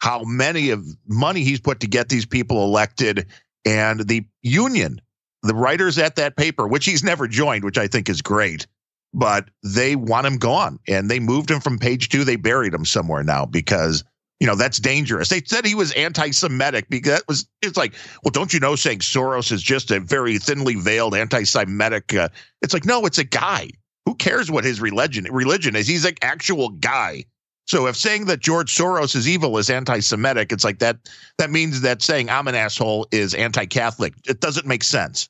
how 0.00 0.22
many 0.22 0.70
of 0.70 0.86
money 1.06 1.42
he's 1.42 1.60
put 1.60 1.80
to 1.80 1.86
get 1.88 2.08
these 2.08 2.24
people 2.24 2.64
elected 2.64 3.26
and 3.64 4.06
the 4.06 4.24
union, 4.42 5.00
the 5.42 5.54
writers 5.54 5.98
at 5.98 6.16
that 6.16 6.36
paper, 6.36 6.66
which 6.66 6.84
he's 6.84 7.02
never 7.02 7.26
joined, 7.26 7.64
which 7.64 7.78
I 7.78 7.88
think 7.88 8.08
is 8.08 8.22
great, 8.22 8.66
but 9.12 9.48
they 9.64 9.96
want 9.96 10.26
him 10.26 10.38
gone 10.38 10.78
and 10.86 11.10
they 11.10 11.20
moved 11.20 11.50
him 11.50 11.60
from 11.60 11.78
page 11.78 12.08
two. 12.08 12.24
They 12.24 12.36
buried 12.36 12.74
him 12.74 12.84
somewhere 12.84 13.24
now 13.24 13.44
because 13.44 14.04
you 14.40 14.46
know 14.46 14.54
that's 14.54 14.78
dangerous. 14.78 15.28
They 15.28 15.42
said 15.44 15.66
he 15.66 15.74
was 15.74 15.92
anti-Semitic 15.92 16.88
because 16.88 17.12
that 17.12 17.28
was 17.28 17.48
it's 17.62 17.76
like, 17.76 17.94
well, 18.22 18.30
don't 18.30 18.52
you 18.52 18.60
know 18.60 18.76
saying 18.76 19.00
Soros 19.00 19.50
is 19.52 19.62
just 19.62 19.90
a 19.90 20.00
very 20.00 20.38
thinly 20.38 20.76
veiled 20.76 21.14
anti-Semitic? 21.14 22.14
Uh, 22.14 22.28
it's 22.62 22.72
like, 22.72 22.84
no, 22.84 23.04
it's 23.04 23.18
a 23.18 23.24
guy. 23.24 23.68
Who 24.06 24.14
cares 24.14 24.50
what 24.50 24.64
his 24.64 24.80
religion 24.80 25.26
religion 25.30 25.76
is? 25.76 25.86
He's 25.86 26.04
an 26.04 26.14
actual 26.22 26.70
guy. 26.70 27.24
So 27.66 27.86
if 27.86 27.96
saying 27.96 28.24
that 28.26 28.40
George 28.40 28.74
Soros 28.74 29.14
is 29.14 29.28
evil 29.28 29.58
is 29.58 29.68
anti-Semitic, 29.68 30.52
it's 30.52 30.64
like 30.64 30.78
that. 30.78 30.96
That 31.36 31.50
means 31.50 31.82
that 31.82 32.00
saying 32.00 32.30
I'm 32.30 32.48
an 32.48 32.54
asshole 32.54 33.06
is 33.12 33.34
anti-Catholic. 33.34 34.14
It 34.26 34.40
doesn't 34.40 34.66
make 34.66 34.82
sense. 34.82 35.28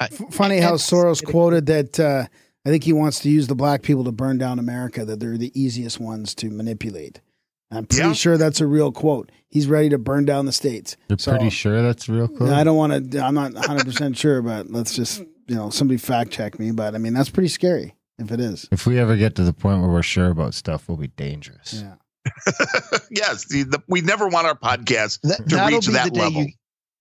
F- 0.00 0.22
funny 0.30 0.58
how 0.58 0.74
Soros 0.74 1.24
quoted 1.24 1.66
that 1.66 1.98
uh, 1.98 2.26
I 2.64 2.68
think 2.68 2.84
he 2.84 2.92
wants 2.92 3.18
to 3.20 3.30
use 3.30 3.48
the 3.48 3.56
black 3.56 3.82
people 3.82 4.04
to 4.04 4.12
burn 4.12 4.38
down 4.38 4.60
America, 4.60 5.04
that 5.04 5.18
they're 5.18 5.36
the 5.36 5.50
easiest 5.60 5.98
ones 5.98 6.34
to 6.36 6.50
manipulate. 6.50 7.20
I'm 7.70 7.84
pretty 7.86 8.06
Yeah. 8.08 8.12
sure 8.14 8.38
that's 8.38 8.60
a 8.60 8.66
real 8.66 8.92
quote. 8.92 9.30
He's 9.48 9.66
ready 9.66 9.88
to 9.90 9.98
burn 9.98 10.24
down 10.24 10.46
the 10.46 10.52
states. 10.52 10.96
You're 11.08 11.18
So- 11.18 11.32
pretty 11.32 11.50
sure 11.50 11.82
that's 11.82 12.08
real 12.08 12.28
quote. 12.28 12.50
I 12.50 12.64
don't 12.64 12.76
want 12.76 13.12
to, 13.12 13.20
I'm 13.24 13.34
not 13.34 13.52
100% 13.52 14.16
sure, 14.16 14.40
but 14.42 14.70
let's 14.70 14.94
just, 14.94 15.20
you 15.46 15.54
know, 15.54 15.70
somebody 15.70 15.98
fact 15.98 16.30
check 16.30 16.58
me. 16.58 16.70
But 16.70 16.94
I 16.94 16.98
mean, 16.98 17.12
that's 17.14 17.30
pretty 17.30 17.48
scary 17.48 17.94
if 18.18 18.30
it 18.32 18.40
is. 18.40 18.68
If 18.72 18.86
we 18.86 18.98
ever 18.98 19.16
get 19.16 19.34
to 19.36 19.42
the 19.44 19.52
point 19.52 19.80
where 19.80 19.90
we're 19.90 20.02
sure 20.02 20.28
about 20.30 20.54
stuff, 20.54 20.88
we'll 20.88 20.98
be 20.98 21.08
dangerous. 21.08 21.82
Yeah. 21.82 21.94
yes, 23.10 23.46
the, 23.46 23.62
the, 23.64 23.82
we 23.88 24.00
never 24.02 24.28
want 24.28 24.46
our 24.46 24.54
podcast 24.56 25.20
That, 25.22 25.48
to 25.48 25.66
reach 25.66 25.86
that 25.88 26.14
level. 26.14 26.42
you. 26.42 26.52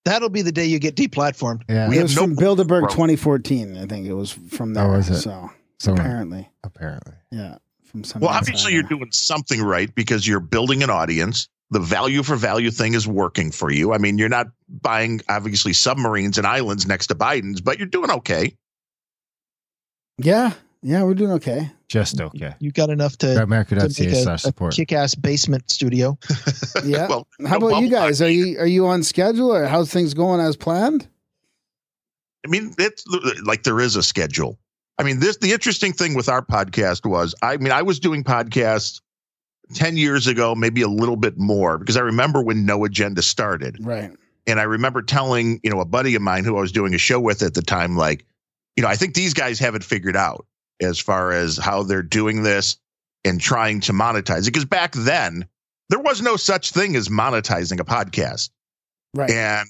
That'll 0.05 0.29
be 0.29 0.41
the 0.41 0.53
day 0.53 0.65
you 0.65 0.79
get 0.79 0.95
deplatformed. 0.95 1.63
Yeah. 1.67 1.89
We 1.89 1.97
it 1.99 2.03
was 2.03 2.15
no 2.15 2.21
from 2.23 2.35
Bilderberg 2.37 2.79
growth. 2.81 2.91
2014. 2.91 3.77
I 3.77 3.85
think 3.87 4.07
it 4.07 4.13
was 4.13 4.31
from 4.31 4.73
there. 4.73 4.85
Oh, 4.85 4.91
was 4.95 5.09
it? 5.09 5.19
So 5.19 5.49
So 5.79 5.93
apparently, 5.93 6.49
apparently. 6.63 7.13
yeah. 7.31 7.57
From 7.87 8.03
some. 8.03 8.21
Well, 8.21 8.31
obviously, 8.31 8.73
you're 8.73 8.83
doing 8.83 9.11
something 9.11 9.61
right 9.61 9.93
because 9.95 10.27
you're 10.27 10.39
building 10.39 10.83
an 10.83 10.89
audience. 10.89 11.47
The 11.69 11.79
value 11.79 12.23
for 12.23 12.35
value 12.35 12.71
thing 12.71 12.93
is 12.93 13.07
working 13.07 13.51
for 13.51 13.71
you. 13.71 13.93
I 13.93 13.97
mean, 13.97 14.17
you're 14.17 14.29
not 14.29 14.47
buying 14.69 15.21
obviously 15.27 15.73
submarines 15.73 16.37
and 16.37 16.47
islands 16.47 16.87
next 16.87 17.07
to 17.07 17.15
Biden's, 17.15 17.59
but 17.59 17.77
you're 17.77 17.87
doing 17.87 18.09
okay. 18.09 18.55
Yeah, 20.17 20.53
yeah, 20.81 21.03
we're 21.03 21.13
doing 21.13 21.31
okay. 21.33 21.71
Just 21.89 22.19
okay. 22.19 22.53
You 22.59 22.71
got 22.71 22.89
enough 22.89 23.17
to, 23.17 23.35
to 23.35 23.43
America.ca 23.43 24.05
make 24.05 24.13
a, 24.13 24.15
slash 24.15 24.45
a 24.45 24.51
kick-ass 24.69 25.15
basement 25.15 25.69
studio. 25.71 26.17
Yeah. 26.85 27.07
well, 27.07 27.27
How 27.45 27.57
no 27.57 27.67
about 27.67 27.81
you 27.81 27.89
guys? 27.89 28.21
Are 28.21 28.29
you 28.29 28.59
are 28.59 28.67
you 28.67 28.85
on 28.85 29.01
schedule 29.01 29.51
or 29.53 29.65
how's 29.65 29.91
things 29.91 30.13
going 30.13 30.39
as 30.39 30.55
planned? 30.55 31.07
I 32.45 32.49
mean, 32.49 32.73
it's 32.77 33.03
like 33.43 33.63
there 33.63 33.79
is 33.79 33.95
a 33.95 34.03
schedule. 34.03 34.59
I 34.99 35.03
mean, 35.03 35.19
this 35.19 35.37
the 35.37 35.51
interesting 35.51 35.93
thing 35.93 36.15
with 36.15 36.29
our 36.29 36.41
podcast 36.41 37.05
was, 37.05 37.35
I 37.41 37.57
mean, 37.57 37.71
I 37.71 37.81
was 37.81 37.99
doing 37.99 38.23
podcasts 38.23 39.01
10 39.73 39.97
years 39.97 40.27
ago, 40.27 40.55
maybe 40.55 40.81
a 40.81 40.87
little 40.87 41.15
bit 41.15 41.37
more, 41.37 41.77
because 41.77 41.97
I 41.97 42.01
remember 42.01 42.41
when 42.41 42.65
No 42.65 42.85
Agenda 42.85 43.21
started. 43.21 43.77
Right. 43.79 44.11
And 44.47 44.59
I 44.59 44.63
remember 44.63 45.01
telling, 45.01 45.59
you 45.63 45.69
know, 45.69 45.81
a 45.81 45.85
buddy 45.85 46.15
of 46.15 46.21
mine 46.21 46.45
who 46.45 46.57
I 46.57 46.61
was 46.61 46.71
doing 46.71 46.95
a 46.95 46.97
show 46.97 47.19
with 47.19 47.43
at 47.43 47.53
the 47.53 47.61
time, 47.61 47.97
like, 47.97 48.25
you 48.75 48.83
know, 48.83 48.89
I 48.89 48.95
think 48.95 49.13
these 49.13 49.33
guys 49.33 49.59
have 49.59 49.75
it 49.75 49.83
figured 49.83 50.15
out 50.15 50.45
as 50.79 50.99
far 50.99 51.31
as 51.31 51.57
how 51.57 51.83
they're 51.83 52.03
doing 52.03 52.43
this 52.43 52.77
and 53.25 53.41
trying 53.41 53.81
to 53.81 53.93
monetize 53.93 54.43
it. 54.43 54.53
Because 54.53 54.65
back 54.65 54.93
then, 54.93 55.45
there 55.89 55.99
was 55.99 56.21
no 56.21 56.37
such 56.37 56.71
thing 56.71 56.95
as 56.95 57.09
monetizing 57.09 57.79
a 57.79 57.83
podcast. 57.83 58.51
Right. 59.13 59.29
And 59.29 59.67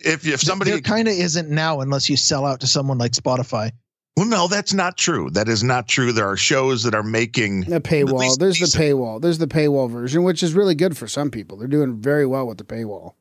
if 0.00 0.26
if 0.26 0.40
somebody 0.40 0.72
there 0.72 0.80
kind 0.80 1.08
of 1.08 1.14
isn't 1.14 1.48
now 1.48 1.80
unless 1.80 2.10
you 2.10 2.16
sell 2.16 2.44
out 2.44 2.60
to 2.60 2.66
someone 2.66 2.98
like 2.98 3.12
Spotify. 3.12 3.70
Well, 4.16 4.26
no, 4.26 4.48
that's 4.48 4.72
not 4.72 4.96
true. 4.96 5.28
That 5.30 5.48
is 5.48 5.62
not 5.62 5.88
true. 5.88 6.12
There 6.12 6.28
are 6.28 6.38
shows 6.38 6.84
that 6.84 6.94
are 6.94 7.02
making 7.02 7.60
The 7.62 7.76
At 7.76 7.82
paywall. 7.84 8.38
There's 8.38 8.58
the 8.58 8.78
paywall. 8.78 9.20
There's 9.20 9.38
the 9.38 9.46
paywall 9.46 9.90
version, 9.90 10.22
which 10.22 10.42
is 10.42 10.54
really 10.54 10.74
good 10.74 10.96
for 10.96 11.06
some 11.06 11.30
people. 11.30 11.58
They're 11.58 11.68
doing 11.68 12.00
very 12.00 12.24
well 12.26 12.46
with 12.46 12.58
the 12.58 12.64
paywall. 12.64 13.14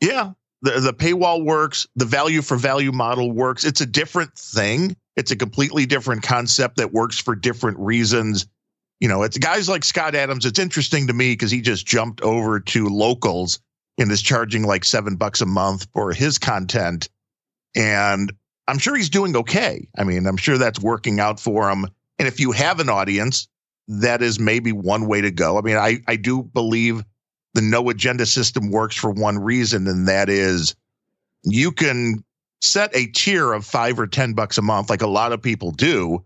yeah. 0.00 0.32
The 0.64 0.78
the 0.78 0.94
paywall 0.94 1.44
works. 1.44 1.88
The 1.96 2.04
value 2.04 2.40
for 2.40 2.56
value 2.56 2.92
model 2.92 3.32
works. 3.32 3.64
It's 3.64 3.80
a 3.80 3.86
different 3.86 4.38
thing. 4.38 4.94
It's 5.16 5.32
a 5.32 5.36
completely 5.36 5.86
different 5.86 6.22
concept 6.22 6.76
that 6.76 6.92
works 6.92 7.18
for 7.18 7.34
different 7.34 7.80
reasons. 7.80 8.46
You 9.00 9.08
know, 9.08 9.24
it's 9.24 9.38
guys 9.38 9.68
like 9.68 9.82
Scott 9.82 10.14
Adams. 10.14 10.46
It's 10.46 10.60
interesting 10.60 11.08
to 11.08 11.12
me 11.12 11.32
because 11.32 11.50
he 11.50 11.62
just 11.62 11.84
jumped 11.84 12.20
over 12.20 12.60
to 12.60 12.88
locals 12.88 13.58
and 13.98 14.08
is 14.12 14.22
charging 14.22 14.62
like 14.62 14.84
seven 14.84 15.16
bucks 15.16 15.40
a 15.40 15.46
month 15.46 15.88
for 15.92 16.12
his 16.12 16.38
content. 16.38 17.08
And 17.74 18.32
I'm 18.68 18.78
sure 18.78 18.96
he's 18.96 19.10
doing 19.10 19.36
okay. 19.36 19.88
I 19.98 20.04
mean, 20.04 20.26
I'm 20.26 20.36
sure 20.36 20.58
that's 20.58 20.80
working 20.80 21.20
out 21.20 21.40
for 21.40 21.70
him. 21.70 21.86
And 22.18 22.28
if 22.28 22.38
you 22.38 22.52
have 22.52 22.80
an 22.80 22.88
audience, 22.88 23.48
that 23.88 24.22
is 24.22 24.38
maybe 24.38 24.72
one 24.72 25.06
way 25.06 25.20
to 25.20 25.30
go. 25.30 25.58
I 25.58 25.62
mean, 25.62 25.76
I, 25.76 25.98
I 26.06 26.16
do 26.16 26.42
believe 26.42 27.04
the 27.54 27.62
no 27.62 27.90
agenda 27.90 28.26
system 28.26 28.70
works 28.70 28.96
for 28.96 29.10
one 29.10 29.38
reason, 29.38 29.86
and 29.86 30.08
that 30.08 30.28
is 30.28 30.74
you 31.42 31.72
can 31.72 32.24
set 32.60 32.94
a 32.94 33.06
tier 33.06 33.52
of 33.52 33.66
five 33.66 33.98
or 33.98 34.06
10 34.06 34.34
bucks 34.34 34.56
a 34.56 34.62
month, 34.62 34.88
like 34.88 35.02
a 35.02 35.08
lot 35.08 35.32
of 35.32 35.42
people 35.42 35.72
do, 35.72 36.22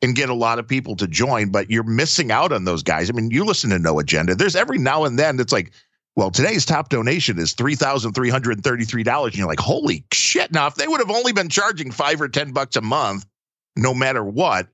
and 0.00 0.14
get 0.14 0.28
a 0.28 0.34
lot 0.34 0.58
of 0.58 0.66
people 0.66 0.96
to 0.96 1.06
join, 1.06 1.50
but 1.50 1.70
you're 1.70 1.82
missing 1.82 2.30
out 2.30 2.52
on 2.52 2.64
those 2.64 2.82
guys. 2.82 3.10
I 3.10 3.12
mean, 3.12 3.30
you 3.30 3.44
listen 3.44 3.70
to 3.70 3.78
no 3.78 3.98
agenda. 3.98 4.34
There's 4.34 4.56
every 4.56 4.78
now 4.78 5.04
and 5.04 5.18
then 5.18 5.38
it's 5.40 5.52
like, 5.52 5.72
well, 6.16 6.30
today's 6.30 6.64
top 6.66 6.88
donation 6.90 7.38
is 7.38 7.54
$3,333. 7.54 9.24
And 9.26 9.36
you're 9.36 9.46
like, 9.46 9.60
holy 9.60 10.04
shit. 10.12 10.52
Now, 10.52 10.66
if 10.66 10.74
they 10.74 10.86
would 10.86 11.00
have 11.00 11.10
only 11.10 11.32
been 11.32 11.48
charging 11.48 11.90
five 11.90 12.20
or 12.20 12.28
10 12.28 12.52
bucks 12.52 12.76
a 12.76 12.80
month, 12.82 13.24
no 13.76 13.94
matter 13.94 14.22
what, 14.24 14.68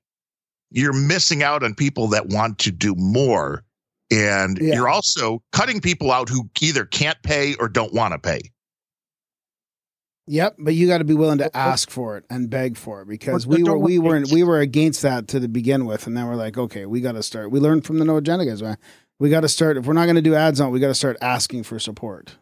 you're 0.70 0.92
missing 0.92 1.42
out 1.42 1.62
on 1.62 1.74
people 1.74 2.08
that 2.08 2.26
want 2.28 2.58
to 2.60 2.70
do 2.72 2.94
more. 2.96 3.62
And 4.10 4.58
Yeah. 4.58 4.74
you're 4.74 4.88
also 4.88 5.42
cutting 5.52 5.80
people 5.80 6.10
out 6.10 6.28
who 6.28 6.48
either 6.60 6.84
can't 6.84 7.22
pay 7.22 7.54
or 7.54 7.68
don't 7.68 7.92
want 7.92 8.12
to 8.12 8.18
pay. 8.18 8.40
Yep, 10.30 10.56
but 10.58 10.74
you 10.74 10.86
got 10.88 10.98
to 10.98 11.04
be 11.04 11.14
willing 11.14 11.38
to 11.38 11.56
ask 11.56 11.88
for 11.90 12.18
it 12.18 12.24
and 12.28 12.50
beg 12.50 12.76
for 12.76 13.00
it 13.00 13.08
because 13.08 13.46
But- 13.46 13.52
but 13.52 13.58
we 13.58 13.64
were 13.70 13.78
we 13.78 13.98
weren't 13.98 14.30
we 14.30 14.42
were 14.44 14.60
against 14.60 15.00
that 15.02 15.26
to 15.28 15.40
the 15.40 15.48
begin 15.48 15.86
with, 15.86 16.06
and 16.06 16.14
then 16.14 16.26
we're 16.26 16.36
like, 16.36 16.58
okay, 16.58 16.84
we 16.84 17.00
got 17.00 17.12
to 17.12 17.22
start. 17.22 17.50
We 17.50 17.60
learned 17.60 17.86
from 17.86 17.98
the 17.98 18.04
no 18.04 18.18
agenda 18.18 18.44
guys. 18.44 18.60
Man. 19.18 19.24
We 19.26 19.30
got 19.30 19.40
to 19.40 19.48
start. 19.48 19.76
If 19.76 19.86
we're 19.86 19.92
not 19.94 20.04
going 20.04 20.16
to 20.16 20.22
do 20.22 20.34
ads 20.34 20.60
on, 20.60 20.68
it, 20.68 20.70
we 20.72 20.80
got 20.80 20.88
to 20.88 20.94
start 20.94 21.16
asking 21.20 21.64
for 21.64 21.78
support. 21.78 22.34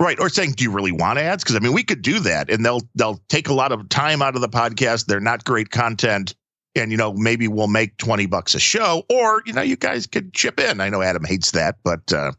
Right. 0.00 0.18
Or 0.18 0.28
saying, 0.30 0.52
do 0.52 0.64
you 0.64 0.70
really 0.70 0.92
want 0.92 1.18
ads? 1.18 1.44
Because 1.44 1.56
I 1.56 1.58
mean, 1.58 1.74
we 1.74 1.82
could 1.82 2.00
do 2.00 2.20
that 2.20 2.48
and 2.50 2.64
they'll 2.64 2.80
they'll 2.94 3.20
take 3.28 3.48
a 3.48 3.52
lot 3.52 3.70
of 3.70 3.86
time 3.90 4.22
out 4.22 4.34
of 4.34 4.40
the 4.40 4.48
podcast. 4.48 5.06
They're 5.06 5.20
not 5.20 5.44
great 5.44 5.70
content. 5.70 6.34
And 6.74 6.90
you 6.90 6.96
know, 6.96 7.12
maybe 7.12 7.48
we'll 7.48 7.66
make 7.66 7.96
20 7.98 8.24
bucks 8.26 8.54
a 8.54 8.60
show. 8.60 9.02
Or, 9.10 9.42
you 9.44 9.52
know, 9.52 9.60
you 9.60 9.76
guys 9.76 10.06
could 10.06 10.32
chip 10.32 10.58
in. 10.58 10.80
I 10.80 10.88
know 10.88 11.02
Adam 11.02 11.24
hates 11.24 11.50
that, 11.50 11.76
but 11.84 12.12
uh, 12.14 12.32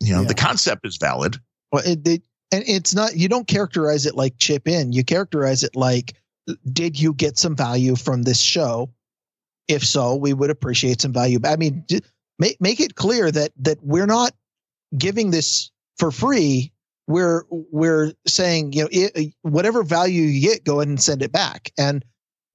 you 0.00 0.12
know, 0.12 0.22
Yeah. 0.22 0.28
the 0.28 0.34
concept 0.34 0.86
is 0.86 0.98
valid. 0.98 1.38
Well, 1.72 1.82
it, 1.86 2.06
it, 2.06 2.22
and 2.52 2.64
it's 2.66 2.94
not. 2.94 3.16
You 3.16 3.28
don't 3.28 3.46
characterize 3.46 4.04
it 4.04 4.14
like 4.14 4.36
chip 4.38 4.68
in. 4.68 4.92
You 4.92 5.04
characterize 5.04 5.62
it 5.62 5.74
like, 5.76 6.14
did 6.70 7.00
you 7.00 7.14
get 7.14 7.38
some 7.38 7.54
value 7.56 7.94
from 7.96 8.22
this 8.24 8.40
show? 8.40 8.90
If 9.68 9.84
so, 9.86 10.16
we 10.16 10.32
would 10.34 10.50
appreciate 10.50 11.00
some 11.00 11.12
value. 11.12 11.38
I 11.44 11.56
mean, 11.56 11.84
j- 11.88 12.00
make 12.38 12.60
make 12.60 12.80
it 12.80 12.94
clear 12.94 13.30
that 13.30 13.52
that 13.58 13.78
we're 13.82 14.06
not 14.06 14.32
giving 14.96 15.30
this 15.30 15.70
for 15.96 16.10
free. 16.10 16.72
We're 17.06 17.44
we're 17.50 18.12
saying 18.26 18.72
you 18.72 18.82
know 18.82 18.88
it, 18.90 19.34
whatever 19.42 19.82
value 19.82 20.22
you 20.22 20.40
get, 20.40 20.64
go 20.64 20.80
ahead 20.80 20.88
and 20.88 21.00
send 21.00 21.22
it 21.22 21.32
back. 21.32 21.72
And 21.78 22.04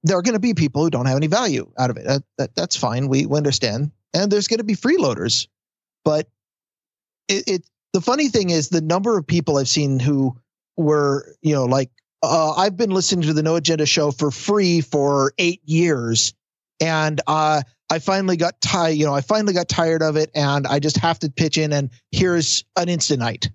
there 0.04 0.18
are 0.18 0.22
going 0.22 0.34
to 0.34 0.40
be 0.40 0.54
people 0.54 0.82
who 0.82 0.90
don't 0.90 1.06
have 1.06 1.16
any 1.16 1.26
value 1.26 1.70
out 1.78 1.90
of 1.90 1.96
it. 1.96 2.04
That, 2.04 2.22
that 2.38 2.54
that's 2.54 2.76
fine. 2.76 3.08
We, 3.08 3.26
we 3.26 3.36
understand. 3.36 3.90
And 4.12 4.30
there's 4.30 4.48
going 4.48 4.58
to 4.58 4.64
be 4.64 4.76
freeloaders, 4.76 5.48
but 6.04 6.28
it, 7.26 7.44
it 7.48 7.70
the 7.94 8.00
funny 8.00 8.28
thing 8.28 8.50
is 8.50 8.68
the 8.68 8.80
number 8.80 9.16
of 9.16 9.26
people 9.26 9.56
I've 9.56 9.68
seen 9.68 9.98
who 9.98 10.36
were, 10.76 11.34
you 11.42 11.54
know, 11.54 11.64
like 11.64 11.90
uh, 12.22 12.52
I've 12.52 12.76
been 12.76 12.90
listening 12.90 13.26
to 13.26 13.32
the 13.32 13.42
No 13.42 13.56
Agenda 13.56 13.86
show 13.86 14.10
for 14.10 14.30
free 14.30 14.80
for 14.80 15.32
eight 15.38 15.62
years, 15.64 16.34
and 16.80 17.20
uh, 17.26 17.62
I 17.90 17.98
finally 17.98 18.36
got 18.36 18.60
tired. 18.60 18.92
You 18.96 19.06
know, 19.06 19.14
I 19.14 19.20
finally 19.20 19.52
got 19.52 19.68
tired 19.68 20.02
of 20.02 20.16
it, 20.16 20.30
and 20.34 20.66
I 20.66 20.78
just 20.78 20.96
have 20.98 21.18
to 21.20 21.30
pitch 21.30 21.58
in. 21.58 21.72
And 21.72 21.90
here's 22.12 22.64
an 22.76 22.88
instant 22.88 23.20
night. 23.20 23.50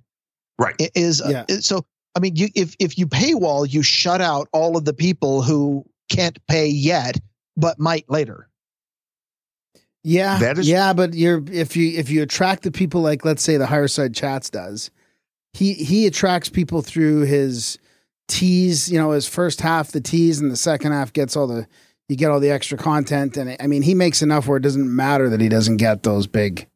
Right. 0.58 0.76
It 0.80 0.92
is 0.96 1.22
Yeah. 1.28 1.46
uh, 1.50 1.62
so. 1.62 1.86
I 2.16 2.20
mean, 2.20 2.36
you 2.36 2.48
if 2.56 2.76
if 2.80 2.98
you 2.98 3.06
paywall, 3.08 3.72
you 3.72 3.82
shut 3.84 4.20
out 4.20 4.48
all 4.52 4.76
of 4.78 4.84
the 4.86 4.94
people 4.94 5.42
who 5.44 5.86
can't 6.10 6.38
pay 6.48 6.68
yet, 6.68 7.18
but 7.56 7.80
might 7.80 8.10
later. 8.10 8.50
Yeah, 10.04 10.40
That 10.40 10.58
is- 10.58 10.68
yeah, 10.68 10.94
but 10.94 11.14
you're 11.14 11.44
if 11.52 11.76
you 11.76 11.98
if 11.98 12.10
you 12.10 12.22
attract 12.24 12.64
the 12.64 12.72
people 12.72 13.02
like 13.02 13.26
let's 13.26 13.44
say 13.44 13.58
the 13.58 13.66
Higherside 13.66 14.16
Chats 14.16 14.50
does, 14.50 14.92
he 15.54 15.74
he 15.74 16.08
attracts 16.08 16.50
people 16.50 16.82
through 16.82 17.22
his 17.22 17.78
tease. 18.28 18.90
You 18.92 18.98
know, 18.98 19.12
his 19.12 19.28
first 19.28 19.62
half 19.62 19.92
the 19.92 20.02
tease, 20.02 20.40
and 20.40 20.50
the 20.52 20.56
second 20.58 20.94
half 20.94 21.12
gets 21.14 21.36
all 21.36 21.48
the 21.48 21.68
you 22.10 22.18
get 22.18 22.30
all 22.32 22.42
the 22.42 22.50
extra 22.52 22.78
content. 22.78 23.38
And 23.38 23.56
I 23.62 23.68
mean, 23.68 23.82
he 23.84 23.94
makes 23.96 24.22
enough 24.22 24.48
where 24.48 24.58
it 24.58 24.64
doesn't 24.64 24.94
matter 24.94 25.30
that 25.30 25.40
he 25.40 25.48
doesn't 25.48 25.78
get 25.78 26.04
those 26.04 26.28
big 26.28 26.68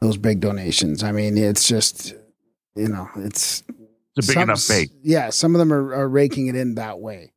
those 0.00 0.16
big 0.16 0.40
donations. 0.40 1.02
I 1.04 1.12
mean, 1.12 1.38
it's 1.38 1.68
just 1.68 2.14
you 2.74 2.88
know, 2.88 3.08
it's 3.16 3.62
It's 4.16 4.26
a 4.26 4.30
big 4.30 4.34
some- 4.34 4.42
enough 4.44 4.66
bait. 4.68 4.90
Yeah, 5.02 5.30
some 5.30 5.54
of 5.54 5.58
them 5.60 5.72
are, 5.72 5.94
are 5.94 6.08
raking 6.08 6.48
it 6.48 6.56
in 6.56 6.74
that 6.74 6.98
way. 6.98 7.32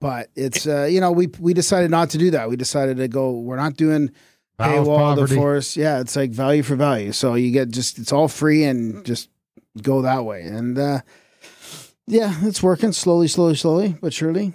But 0.00 0.30
it's 0.36 0.66
uh, 0.66 0.84
you 0.84 1.00
know, 1.00 1.12
we 1.12 1.26
we 1.38 1.54
decided 1.54 1.90
not 1.90 2.10
to 2.10 2.18
do 2.18 2.30
that. 2.32 2.48
We 2.48 2.56
decided 2.56 2.96
to 2.98 3.08
go. 3.08 3.32
We're 3.32 3.56
not 3.56 3.76
doing 3.76 4.10
paywall 4.58 5.16
the 5.16 5.34
force. 5.34 5.76
Yeah, 5.76 6.00
it's 6.00 6.14
like 6.16 6.30
value 6.30 6.62
for 6.62 6.76
value. 6.76 7.12
So 7.12 7.34
you 7.34 7.50
get 7.50 7.68
just 7.70 7.98
it's 7.98 8.12
all 8.12 8.28
free 8.28 8.64
and 8.64 9.04
just 9.04 9.28
go 9.82 10.02
that 10.02 10.24
way. 10.24 10.42
And 10.42 10.78
uh 10.78 11.00
yeah, 12.06 12.32
it's 12.42 12.62
working 12.62 12.92
slowly, 12.92 13.28
slowly, 13.28 13.54
slowly, 13.56 13.96
but 14.00 14.14
surely. 14.14 14.54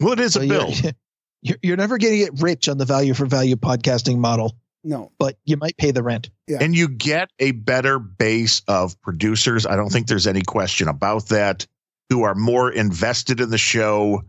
Well, 0.00 0.12
it 0.12 0.20
is 0.20 0.32
So 0.34 0.40
a 0.40 0.44
you're, 0.44 0.58
bill. 0.58 0.72
you're 1.42 1.56
you're 1.62 1.76
never 1.76 1.98
going 1.98 2.12
to 2.12 2.18
get 2.18 2.42
rich 2.42 2.68
on 2.68 2.78
the 2.78 2.84
value 2.84 3.14
for 3.14 3.26
value 3.26 3.56
podcasting 3.56 4.18
model, 4.18 4.56
No. 4.82 5.12
but 5.18 5.38
you 5.44 5.56
might 5.56 5.76
pay 5.76 5.90
the 5.90 6.02
rent. 6.02 6.30
Yeah. 6.48 6.58
and 6.60 6.74
you 6.76 6.88
get 6.88 7.30
a 7.38 7.52
better 7.52 7.98
base 7.98 8.62
of 8.68 9.00
producers. 9.02 9.66
I 9.66 9.76
don't 9.76 9.90
think 9.90 10.06
there's 10.08 10.26
any 10.26 10.42
question 10.42 10.88
about 10.88 11.28
that, 11.28 11.66
who 12.10 12.22
are 12.24 12.34
more 12.34 12.70
invested 12.70 13.40
in 13.40 13.50
the 13.50 13.58
show. 13.58 14.22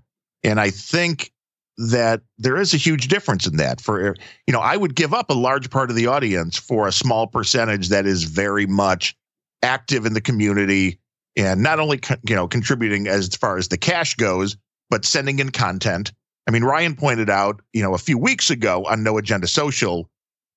And 0.43 0.59
I 0.59 0.69
think 0.69 1.31
that 1.77 2.21
there 2.37 2.55
is 2.55 2.73
a 2.73 2.77
huge 2.77 3.09
difference 3.09 3.45
in 3.47 3.57
that. 3.57 3.81
For, 3.81 4.15
you 4.47 4.53
know, 4.53 4.61
I 4.61 4.77
would 4.77 4.95
give 4.95 5.13
up 5.13 5.29
a 5.29 5.33
large 5.33 5.69
part 5.69 5.89
of 5.89 5.95
the 5.97 6.07
audience 6.07 6.57
for 6.57 6.87
a 6.87 6.91
small 6.91 7.27
percentage 7.27 7.89
that 7.89 8.05
is 8.05 8.23
very 8.23 8.65
much 8.65 9.13
active 9.61 10.05
in 10.05 10.13
the 10.13 10.21
community 10.21 10.99
and 11.35 11.61
not 11.61 11.81
only, 11.81 11.97
co- 11.97 12.15
you 12.29 12.35
know, 12.35 12.47
contributing 12.47 13.07
as 13.07 13.27
far 13.35 13.57
as 13.57 13.67
the 13.67 13.77
cash 13.77 14.15
goes, 14.15 14.55
but 14.89 15.05
sending 15.05 15.39
in 15.39 15.51
content. 15.51 16.11
I 16.47 16.51
mean, 16.51 16.63
Ryan 16.63 16.95
pointed 16.95 17.29
out, 17.29 17.61
you 17.73 17.81
know, 17.81 17.93
a 17.93 17.99
few 17.99 18.17
weeks 18.17 18.49
ago 18.49 18.85
on 18.85 19.03
No 19.03 19.17
Agenda 19.17 19.47
Social, 19.47 20.09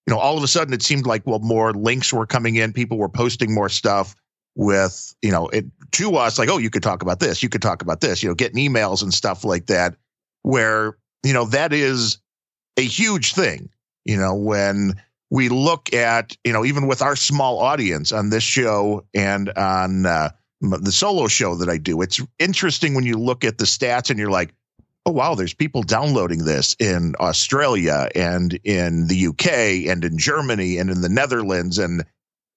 you 0.07 0.15
know, 0.15 0.19
all 0.19 0.37
of 0.37 0.43
a 0.43 0.49
sudden 0.49 0.75
it 0.75 0.83
seemed 0.83 1.07
like 1.07 1.27
well, 1.27 1.39
more 1.39 1.73
links 1.73 2.13
were 2.13 2.27
coming 2.27 2.57
in, 2.57 2.73
people 2.73 2.99
were 2.99 3.09
posting 3.09 3.55
more 3.55 3.69
stuff 3.69 4.15
with, 4.55 5.15
you 5.23 5.31
know, 5.31 5.49
it 5.49 5.67
to 5.93 6.17
us 6.17 6.39
like, 6.39 6.49
oh, 6.49 6.59
you 6.59 6.71
could 6.71 6.83
talk 6.83 7.03
about 7.03 7.21
this, 7.21 7.43
you 7.43 7.49
could 7.49 7.63
talk 7.63 7.83
about 7.83 8.01
this, 8.01 8.23
you 8.23 8.29
know, 8.29 8.35
getting 8.35 8.57
emails 8.57 9.03
and 9.03 9.15
stuff 9.15 9.45
like 9.45 9.67
that, 9.67 9.95
where 10.43 10.97
you 11.23 11.33
know 11.33 11.45
that 11.47 11.73
is 11.73 12.19
a 12.77 12.83
huge 12.83 13.35
thing. 13.35 13.69
You 14.05 14.17
know, 14.17 14.35
when 14.35 14.95
we 15.31 15.49
look 15.49 15.93
at, 15.93 16.37
you 16.45 16.53
know, 16.53 16.65
even 16.65 16.87
with 16.87 17.03
our 17.03 17.17
small 17.17 17.59
audience 17.59 18.13
on 18.13 18.31
this 18.31 18.43
show 18.43 19.05
and 19.15 19.51
on 19.51 20.07
uh, 20.07 20.31
the 20.61 20.93
solo 20.93 21.29
show 21.29 21.55
that 21.57 21.69
I 21.69 21.79
do, 21.79 22.03
it's 22.03 22.21
interesting 22.39 22.95
when 22.95 23.05
you 23.05 23.17
look 23.17 23.45
at 23.45 23.59
the 23.59 23.65
stats 23.65 24.11
and 24.11 24.19
you're 24.19 24.31
like, 24.31 24.55
oh, 25.07 25.13
wow, 25.13 25.35
there's 25.35 25.55
people 25.55 25.83
downloading 25.83 26.45
this 26.45 26.77
in 26.79 27.15
Australia 27.21 28.09
and 28.15 28.59
in 28.65 29.07
the 29.07 29.29
UK 29.29 29.91
and 29.91 30.05
in 30.05 30.19
Germany 30.19 30.79
and 30.79 30.91
in 30.91 31.01
the 31.01 31.09
Netherlands. 31.09 31.79
And 31.79 32.05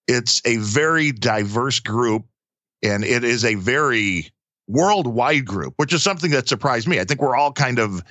it's 0.08 0.42
a 0.46 0.58
very 0.58 1.12
diverse 1.12 1.80
group 1.80 2.26
and 2.84 3.04
it 3.04 3.24
is 3.24 3.46
a 3.46 3.56
very 3.56 4.32
worldwide 4.68 5.46
group, 5.46 5.74
which 5.78 5.94
is 5.94 6.04
something 6.04 6.32
that 6.32 6.48
surprised 6.48 6.88
me. 6.88 7.00
I 7.00 7.04
think 7.04 7.22
we're 7.22 7.36
all 7.36 7.54
kind 7.54 7.80
of 7.80 8.04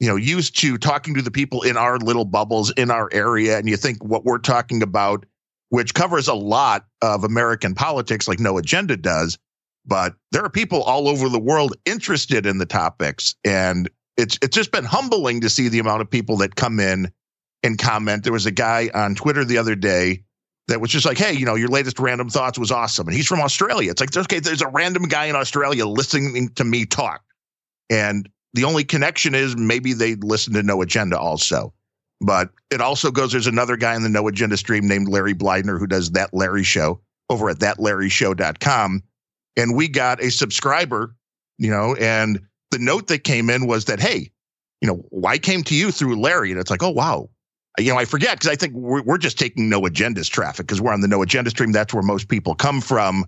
you 0.00 0.08
know 0.08 0.16
used 0.16 0.56
to 0.60 0.78
talking 0.78 1.14
to 1.14 1.22
the 1.22 1.30
people 1.30 1.62
in 1.62 1.76
our 1.76 1.98
little 1.98 2.24
bubbles 2.24 2.70
in 2.72 2.90
our 2.90 3.08
area 3.12 3.58
and 3.58 3.68
you 3.68 3.76
think 3.76 4.02
what 4.04 4.24
we're 4.24 4.38
talking 4.38 4.82
about 4.82 5.26
which 5.70 5.94
covers 5.94 6.28
a 6.28 6.34
lot 6.34 6.86
of 7.02 7.24
american 7.24 7.74
politics 7.74 8.28
like 8.28 8.40
no 8.40 8.58
agenda 8.58 8.96
does 8.96 9.38
but 9.88 10.14
there 10.32 10.44
are 10.44 10.50
people 10.50 10.82
all 10.82 11.08
over 11.08 11.30
the 11.30 11.38
world 11.38 11.74
interested 11.86 12.44
in 12.44 12.58
the 12.58 12.66
topics. 12.66 13.34
And 13.44 13.88
it's 14.16 14.38
it's 14.42 14.54
just 14.54 14.70
been 14.70 14.84
humbling 14.84 15.40
to 15.40 15.50
see 15.50 15.68
the 15.68 15.78
amount 15.78 16.02
of 16.02 16.10
people 16.10 16.36
that 16.38 16.54
come 16.54 16.78
in 16.78 17.10
and 17.62 17.78
comment. 17.78 18.22
There 18.22 18.32
was 18.32 18.46
a 18.46 18.52
guy 18.52 18.90
on 18.94 19.14
twitter 19.14 19.44
the 19.44 19.58
other 19.58 19.74
day 19.74 20.24
that 20.68 20.80
was 20.80 20.90
just 20.90 21.06
like 21.06 21.16
hey 21.16 21.32
you 21.32 21.46
know 21.46 21.54
your 21.54 21.68
latest 21.68 21.98
random 21.98 22.28
thoughts 22.28 22.58
was 22.58 22.70
awesome. 22.70 23.08
And 23.08 23.16
he's 23.16 23.26
from 23.26 23.40
australia. 23.40 23.90
It's 23.90 24.00
like 24.00 24.14
okay 24.14 24.40
there's 24.40 24.62
a 24.62 24.68
random 24.68 25.04
guy 25.04 25.24
in 25.24 25.36
australia 25.36 25.86
listening 25.86 26.50
to 26.56 26.64
me 26.64 26.84
talk. 26.84 27.22
And 27.88 28.28
the 28.52 28.64
only 28.64 28.84
connection 28.84 29.34
is 29.34 29.56
maybe 29.56 29.94
they 29.94 30.16
listen 30.16 30.52
to 30.54 30.62
No 30.62 30.82
Agenda 30.82 31.18
also. 31.18 31.72
But 32.20 32.50
it 32.70 32.80
also 32.80 33.10
goes, 33.10 33.32
there's 33.32 33.46
another 33.46 33.76
guy 33.76 33.94
in 33.94 34.02
the 34.02 34.08
No 34.08 34.26
Agenda 34.26 34.56
stream 34.56 34.88
named 34.88 35.08
Larry 35.08 35.34
Bleidner 35.34 35.78
who 35.78 35.86
does 35.86 36.10
That 36.12 36.34
Larry 36.34 36.64
Show 36.64 37.00
over 37.30 37.50
at 37.50 37.58
thatlarryshow.com. 37.58 39.02
And 39.56 39.76
we 39.76 39.88
got 39.88 40.22
a 40.22 40.30
subscriber, 40.30 41.14
you 41.58 41.70
know, 41.70 41.94
and 41.96 42.40
the 42.70 42.78
note 42.78 43.08
that 43.08 43.24
came 43.24 43.50
in 43.50 43.66
was 43.66 43.86
that, 43.86 44.00
hey, 44.00 44.30
you 44.80 44.88
know, 44.88 45.04
why 45.10 45.38
came 45.38 45.62
to 45.64 45.74
you 45.74 45.90
through 45.90 46.20
Larry? 46.20 46.50
And 46.50 46.60
it's 46.60 46.70
like, 46.70 46.82
oh, 46.82 46.90
wow. 46.90 47.28
You 47.78 47.92
know, 47.92 47.98
I 47.98 48.04
forget 48.04 48.38
because 48.38 48.50
I 48.50 48.56
think 48.56 48.74
we're, 48.74 49.02
we're 49.02 49.18
just 49.18 49.38
taking 49.38 49.68
No 49.68 49.86
Agenda's 49.86 50.28
traffic 50.28 50.66
because 50.66 50.80
we're 50.80 50.92
on 50.92 51.00
the 51.00 51.08
No 51.08 51.22
Agenda 51.22 51.50
stream. 51.50 51.72
That's 51.72 51.94
where 51.94 52.02
most 52.02 52.28
people 52.28 52.54
come 52.54 52.80
from. 52.80 53.24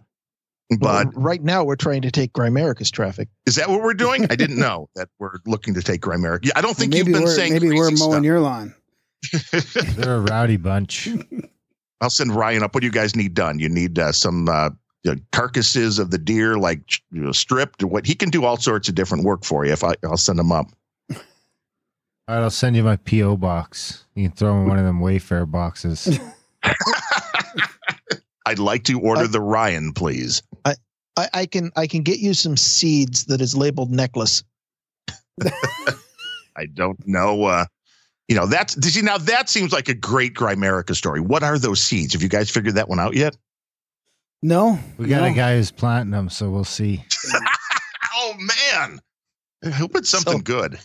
But 0.78 1.14
Well, 1.14 1.24
right 1.24 1.42
now 1.42 1.64
we're 1.64 1.76
trying 1.76 2.02
to 2.02 2.10
take 2.10 2.32
Grimerica's 2.32 2.90
traffic. 2.90 3.28
is 3.46 3.56
that 3.56 3.68
what 3.68 3.82
we're 3.82 3.94
doing? 3.94 4.24
I 4.30 4.36
didn't 4.36 4.58
know 4.58 4.88
that 4.94 5.08
we're 5.18 5.38
looking 5.46 5.74
to 5.74 5.82
take 5.82 6.00
Grimerica. 6.00 6.50
I 6.54 6.60
don't 6.60 6.76
think 6.76 6.92
maybe 6.92 7.10
you've 7.10 7.20
been 7.20 7.28
saying 7.28 7.54
maybe 7.54 7.70
we're 7.70 7.90
mowing 7.90 7.96
stuff. 7.96 8.24
your 8.24 8.40
lawn. 8.40 8.74
They're 9.96 10.16
a 10.16 10.20
rowdy 10.20 10.56
bunch. 10.56 11.08
I'll 12.00 12.10
send 12.10 12.34
Ryan 12.34 12.62
up. 12.62 12.74
What 12.74 12.80
do 12.80 12.86
you 12.86 12.92
guys 12.92 13.14
need 13.14 13.34
done? 13.34 13.58
You 13.58 13.68
need 13.68 13.98
uh, 13.98 14.12
some 14.12 14.48
uh, 14.48 14.70
you 15.04 15.14
know, 15.14 15.20
carcasses 15.32 15.98
of 15.98 16.10
the 16.10 16.18
deer, 16.18 16.56
like 16.56 16.80
you 17.12 17.20
know, 17.20 17.32
stripped. 17.32 17.82
Or 17.82 17.88
what 17.88 18.06
he 18.06 18.14
can 18.14 18.30
do 18.30 18.44
all 18.44 18.56
sorts 18.56 18.88
of 18.88 18.94
different 18.94 19.24
work 19.24 19.44
for 19.44 19.66
you. 19.66 19.72
If 19.72 19.84
I, 19.84 19.94
I'll 20.04 20.16
send 20.16 20.38
him 20.38 20.52
up. 20.52 20.70
All 21.10 21.16
right, 22.36 22.42
I'll 22.42 22.50
send 22.50 22.76
you 22.76 22.84
my 22.84 22.96
PO 22.96 23.36
box. 23.38 24.04
You 24.14 24.28
can 24.28 24.36
throw 24.36 24.60
in 24.60 24.68
one 24.68 24.78
of 24.78 24.84
them 24.84 25.00
Wayfair 25.00 25.50
boxes. 25.50 26.20
I'd 28.46 28.58
like 28.58 28.84
to 28.84 29.00
order 29.00 29.24
Uh, 29.24 29.26
the 29.26 29.40
Ryan, 29.40 29.92
please. 29.92 30.42
I, 31.16 31.28
I 31.34 31.46
can 31.46 31.70
I 31.76 31.86
can 31.86 32.02
get 32.02 32.20
you 32.20 32.34
some 32.34 32.56
seeds 32.56 33.24
that 33.26 33.40
is 33.40 33.56
labeled 33.56 33.90
necklace. 33.90 34.42
I 36.56 36.66
don't 36.72 37.06
know. 37.06 37.44
Uh, 37.44 37.64
you 38.30 38.36
know 38.36 38.46
that's 38.46 38.74
see 38.88 39.02
now 39.02 39.18
that 39.18 39.50
seems 39.50 39.72
like 39.72 39.88
a 39.90 39.94
great 39.94 40.32
Grimerica 40.34 40.94
story. 40.96 41.20
What 41.20 41.42
are 41.42 41.58
those 41.58 41.82
seeds? 41.82 42.14
Have 42.14 42.22
you 42.22 42.28
guys 42.30 42.48
figured 42.50 42.76
that 42.76 42.88
one 42.88 42.98
out 43.00 43.14
yet? 43.14 43.36
No, 44.42 44.78
We 44.96 45.06
got 45.08 45.20
no. 45.20 45.26
a 45.26 45.34
guy 45.34 45.56
who's 45.56 45.70
planting 45.70 46.12
them, 46.12 46.30
so 46.30 46.48
we'll 46.50 46.64
see. 46.64 47.04
Oh 48.22 48.34
man, 48.38 49.00
I 49.64 49.70
hope 49.70 49.94
it's 49.96 50.10
something 50.10 50.38
So- 50.38 50.42
good. 50.42 50.78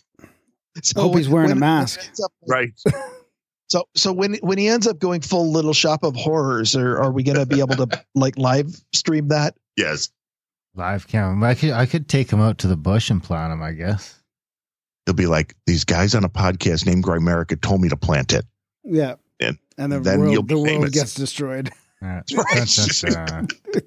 So 0.83 1.01
Hope 1.01 1.15
he's 1.17 1.27
wearing 1.27 1.51
a 1.51 1.55
mask. 1.55 1.97
when 1.99 2.05
it 2.05 2.07
ends 2.09 2.23
up- 2.23 2.33
Right. 2.47 2.69
So 3.69 3.83
so 3.95 4.13
when 4.13 4.35
when 4.35 4.57
he 4.57 4.67
ends 4.67 4.87
up 4.87 4.99
going 4.99 5.21
full 5.21 5.51
little 5.51 5.73
shop 5.73 6.03
of 6.03 6.15
horrors, 6.15 6.75
or 6.75 6.97
are 7.01 7.11
we 7.11 7.23
going 7.23 7.37
to 7.37 7.45
be 7.45 7.59
able 7.59 7.75
to 7.77 8.05
like 8.13 8.37
live 8.37 8.73
stream 8.93 9.29
that? 9.29 9.55
Yes. 9.75 10.09
Live 10.75 11.07
cam. 11.07 11.43
I 11.43 11.55
could 11.55 11.71
I 11.71 11.85
could 11.85 12.07
take 12.07 12.31
him 12.31 12.39
out 12.41 12.57
to 12.59 12.67
the 12.67 12.77
bush 12.77 13.09
and 13.09 13.21
plant 13.23 13.51
him. 13.53 13.61
I 13.63 13.71
guess. 13.73 14.21
They'll 15.05 15.15
be 15.15 15.27
like, 15.27 15.55
these 15.67 15.83
guys 15.83 16.15
on 16.15 16.23
a 16.23 16.29
podcast 16.29 16.85
named 16.85 17.03
Grimerica 17.03 17.59
told 17.61 17.81
me 17.81 17.89
to 17.89 17.97
plant 17.97 18.33
it. 18.33 18.45
Yeah, 18.83 19.15
And 19.39 19.57
and 19.77 19.91
the 19.91 19.99
then 19.99 20.19
you'll 20.29 20.41
world, 20.43 20.47
the 20.47 20.57
world 20.59 20.91
gets 20.91 21.13
destroyed. 21.13 21.71
Uh, 22.03 22.21
Right. 22.35 22.67
dun, 23.01 23.13
dun, 23.13 23.47
dun. 23.71 23.81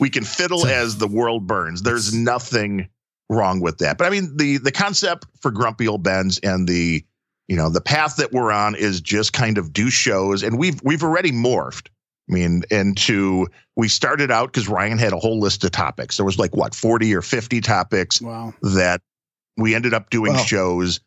we 0.00 0.08
can 0.10 0.24
fiddle 0.24 0.66
as 0.66 0.96
the 0.96 1.06
world 1.06 1.46
burns. 1.46 1.82
There's 1.82 2.14
nothing 2.14 2.88
wrong 3.28 3.60
with 3.60 3.78
that. 3.78 3.98
But 3.98 4.06
I 4.06 4.10
mean, 4.10 4.36
the 4.36 4.56
the 4.56 4.72
concept 4.72 5.26
for 5.40 5.50
Grumpy 5.50 5.86
Old 5.86 6.02
Bens 6.02 6.38
and 6.38 6.66
the 6.66 7.04
you 7.46 7.56
know 7.56 7.68
the 7.68 7.82
path 7.82 8.16
that 8.16 8.32
we're 8.32 8.50
on 8.50 8.74
is 8.74 9.00
just 9.00 9.32
kind 9.32 9.58
of 9.58 9.72
do 9.72 9.90
shows, 9.90 10.42
and 10.42 10.58
we've 10.58 10.80
we've 10.82 11.04
already 11.04 11.30
morphed. 11.30 11.88
I 12.28 12.32
mean, 12.32 12.62
into 12.70 13.46
we 13.76 13.88
started 13.88 14.30
out 14.30 14.52
because 14.52 14.66
Ryan 14.66 14.98
had 14.98 15.12
a 15.12 15.18
whole 15.18 15.38
list 15.38 15.62
of 15.62 15.70
topics. 15.72 16.16
There 16.16 16.26
was 16.26 16.38
like 16.38 16.56
what 16.56 16.74
forty 16.74 17.14
or 17.14 17.20
fifty 17.22 17.60
topics 17.60 18.20
Wow. 18.22 18.54
that 18.62 19.02
we 19.56 19.74
ended 19.74 19.94
up 19.94 20.10
doing 20.10 20.32
Wow. 20.34 20.42
shows. 20.44 21.00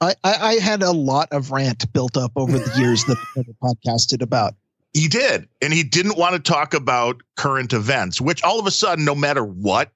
I, 0.00 0.14
I 0.24 0.54
had 0.62 0.82
a 0.82 0.92
lot 0.92 1.28
of 1.30 1.50
rant 1.50 1.92
built 1.92 2.16
up 2.16 2.32
over 2.36 2.58
the 2.58 2.70
years 2.70 3.04
that 3.04 3.18
I 3.22 3.24
never 3.36 3.52
podcasted 3.62 4.22
about. 4.22 4.54
He 4.94 5.08
did. 5.08 5.48
And 5.60 5.72
he 5.72 5.82
didn't 5.82 6.16
want 6.18 6.34
to 6.34 6.52
talk 6.52 6.74
about 6.74 7.22
current 7.36 7.72
events, 7.72 8.20
which 8.20 8.42
all 8.42 8.58
of 8.60 8.66
a 8.66 8.70
sudden, 8.70 9.04
no 9.04 9.14
matter 9.14 9.44
what, 9.44 9.90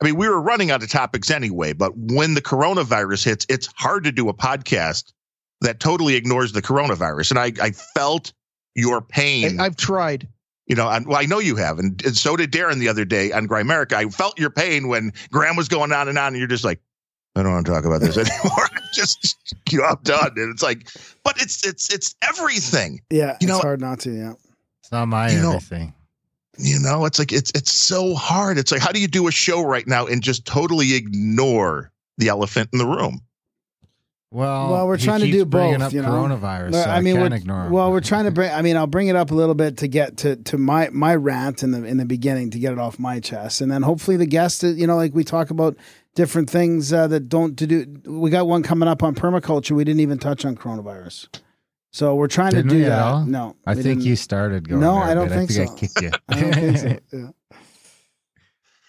I 0.00 0.04
mean, 0.04 0.16
we 0.16 0.28
were 0.28 0.40
running 0.40 0.70
out 0.72 0.82
of 0.82 0.90
topics 0.90 1.30
anyway, 1.30 1.72
but 1.72 1.92
when 1.96 2.34
the 2.34 2.42
coronavirus 2.42 3.24
hits, 3.24 3.46
it's 3.48 3.68
hard 3.76 4.04
to 4.04 4.12
do 4.12 4.28
a 4.28 4.34
podcast 4.34 5.12
that 5.60 5.78
totally 5.78 6.14
ignores 6.16 6.52
the 6.52 6.62
coronavirus. 6.62 7.30
And 7.30 7.38
I, 7.38 7.52
I 7.64 7.70
felt 7.70 8.32
your 8.74 9.00
pain. 9.00 9.60
I, 9.60 9.66
I've 9.66 9.76
tried. 9.76 10.26
you 10.66 10.74
know, 10.74 10.88
and, 10.88 11.06
well, 11.06 11.18
I 11.18 11.26
know 11.26 11.38
you 11.38 11.54
have. 11.56 11.78
And, 11.78 12.04
and 12.04 12.16
so 12.16 12.36
did 12.36 12.50
Darren 12.50 12.78
the 12.80 12.88
other 12.88 13.04
day 13.04 13.30
on 13.30 13.46
Grimerica. 13.46 13.92
I 13.94 14.06
felt 14.08 14.40
your 14.40 14.50
pain 14.50 14.88
when 14.88 15.12
Graham 15.30 15.54
was 15.54 15.68
going 15.68 15.92
on 15.92 16.08
and 16.08 16.18
on, 16.18 16.28
and 16.28 16.36
you're 16.38 16.48
just 16.48 16.64
like, 16.64 16.80
I 17.34 17.42
don't 17.42 17.52
want 17.52 17.66
to 17.66 17.72
talk 17.72 17.84
about 17.84 18.00
this 18.02 18.16
anymore. 18.18 18.66
Just, 18.92 19.36
you 19.70 19.78
know, 19.78 19.84
I'm 19.84 19.96
done. 20.02 20.32
And 20.36 20.52
it's 20.52 20.62
like, 20.62 20.86
but 21.24 21.40
it's, 21.40 21.66
it's, 21.66 21.92
it's 21.92 22.14
everything. 22.28 23.00
Yeah, 23.10 23.36
You 23.40 23.46
know, 23.48 23.54
it's 23.56 23.62
hard 23.64 23.80
not 23.80 24.00
to. 24.00 24.10
Yeah. 24.10 24.32
It's 24.80 24.92
not 24.92 25.06
my 25.06 25.30
You 25.30 25.40
know- 25.40 25.48
everything. 25.54 25.94
you 26.58 26.78
know 26.78 27.06
it's 27.06 27.18
like 27.18 27.32
it's 27.32 27.50
it's 27.54 27.72
so 27.72 28.14
hard 28.14 28.58
it's 28.58 28.70
like 28.70 28.82
how 28.82 28.92
do 28.92 29.00
you 29.00 29.08
do 29.08 29.26
a 29.26 29.30
show 29.32 29.62
right 29.62 29.86
now 29.86 30.04
and 30.06 30.22
just 30.22 30.44
totally 30.44 30.92
ignore 30.94 31.90
the 32.18 32.28
elephant 32.28 32.68
in 32.74 32.78
the 32.78 32.84
room 32.84 33.22
Well, 34.30 34.70
Well, 34.70 34.86
we're 34.86 34.98
trying 34.98 35.20
to 35.20 35.30
do 35.30 35.46
bringing 35.46 35.78
both, 35.78 35.86
Up 35.88 35.92
you 35.94 36.02
know? 36.02 36.08
coronavirus. 36.10 36.74
So 36.74 36.82
I 36.90 37.00
mean, 37.00 37.16
can't 37.16 37.30
we're, 37.30 37.36
ignore 37.36 37.64
him. 37.64 37.72
well, 37.72 37.90
we're 37.90 38.00
trying 38.02 38.24
to 38.26 38.30
bring. 38.30 38.50
I 38.50 38.60
mean, 38.60 38.76
I'll 38.76 38.86
bring 38.86 39.08
it 39.08 39.16
up 39.16 39.30
a 39.30 39.34
little 39.34 39.54
bit 39.54 39.78
to 39.78 39.88
get 39.88 40.18
to 40.18 40.36
to 40.36 40.58
my 40.58 40.90
my 40.92 41.14
rant 41.14 41.62
in 41.62 41.70
the 41.70 41.84
in 41.84 41.96
the 41.96 42.04
beginning 42.04 42.50
to 42.50 42.58
get 42.58 42.72
it 42.72 42.78
off 42.78 42.98
my 42.98 43.18
chest, 43.18 43.62
and 43.62 43.70
then 43.72 43.80
hopefully 43.82 44.18
the 44.18 44.26
guest, 44.26 44.62
you 44.62 44.86
know, 44.86 44.96
like 44.96 45.14
we 45.14 45.24
talk 45.24 45.48
about 45.50 45.76
different 46.14 46.50
things 46.50 46.92
uh, 46.92 47.06
that 47.08 47.28
don't 47.28 47.56
to 47.58 47.66
do. 47.66 47.86
We 48.06 48.30
got 48.30 48.46
one 48.46 48.62
coming 48.62 48.88
up 48.88 49.02
on 49.02 49.14
permaculture. 49.14 49.72
We 49.72 49.84
didn't 49.84 50.00
even 50.00 50.18
touch 50.18 50.44
on 50.44 50.56
coronavirus, 50.56 51.28
so 51.92 52.14
we're 52.14 52.28
trying 52.28 52.52
Didn't 52.52 52.70
to 52.70 52.74
do 52.76 52.84
that. 52.84 52.98
all? 53.02 53.24
No, 53.24 53.56
I 53.66 53.74
think 53.74 53.84
didn't. 53.84 54.02
you 54.02 54.16
started 54.16 54.68
going. 54.68 54.80
No, 54.80 54.94
there 54.94 55.02
a 55.02 55.10
I 55.10 55.14
don't 55.14 55.28
bit. 55.28 55.48
think 55.48 55.50
I 55.50 55.66
think 55.66 55.90
so. 55.90 56.00
I 56.00 56.02
you. 56.02 56.10
I 56.28 56.40
don't 56.40 56.54
think 56.54 56.78
so. 56.78 56.98
Yeah. 57.18 57.56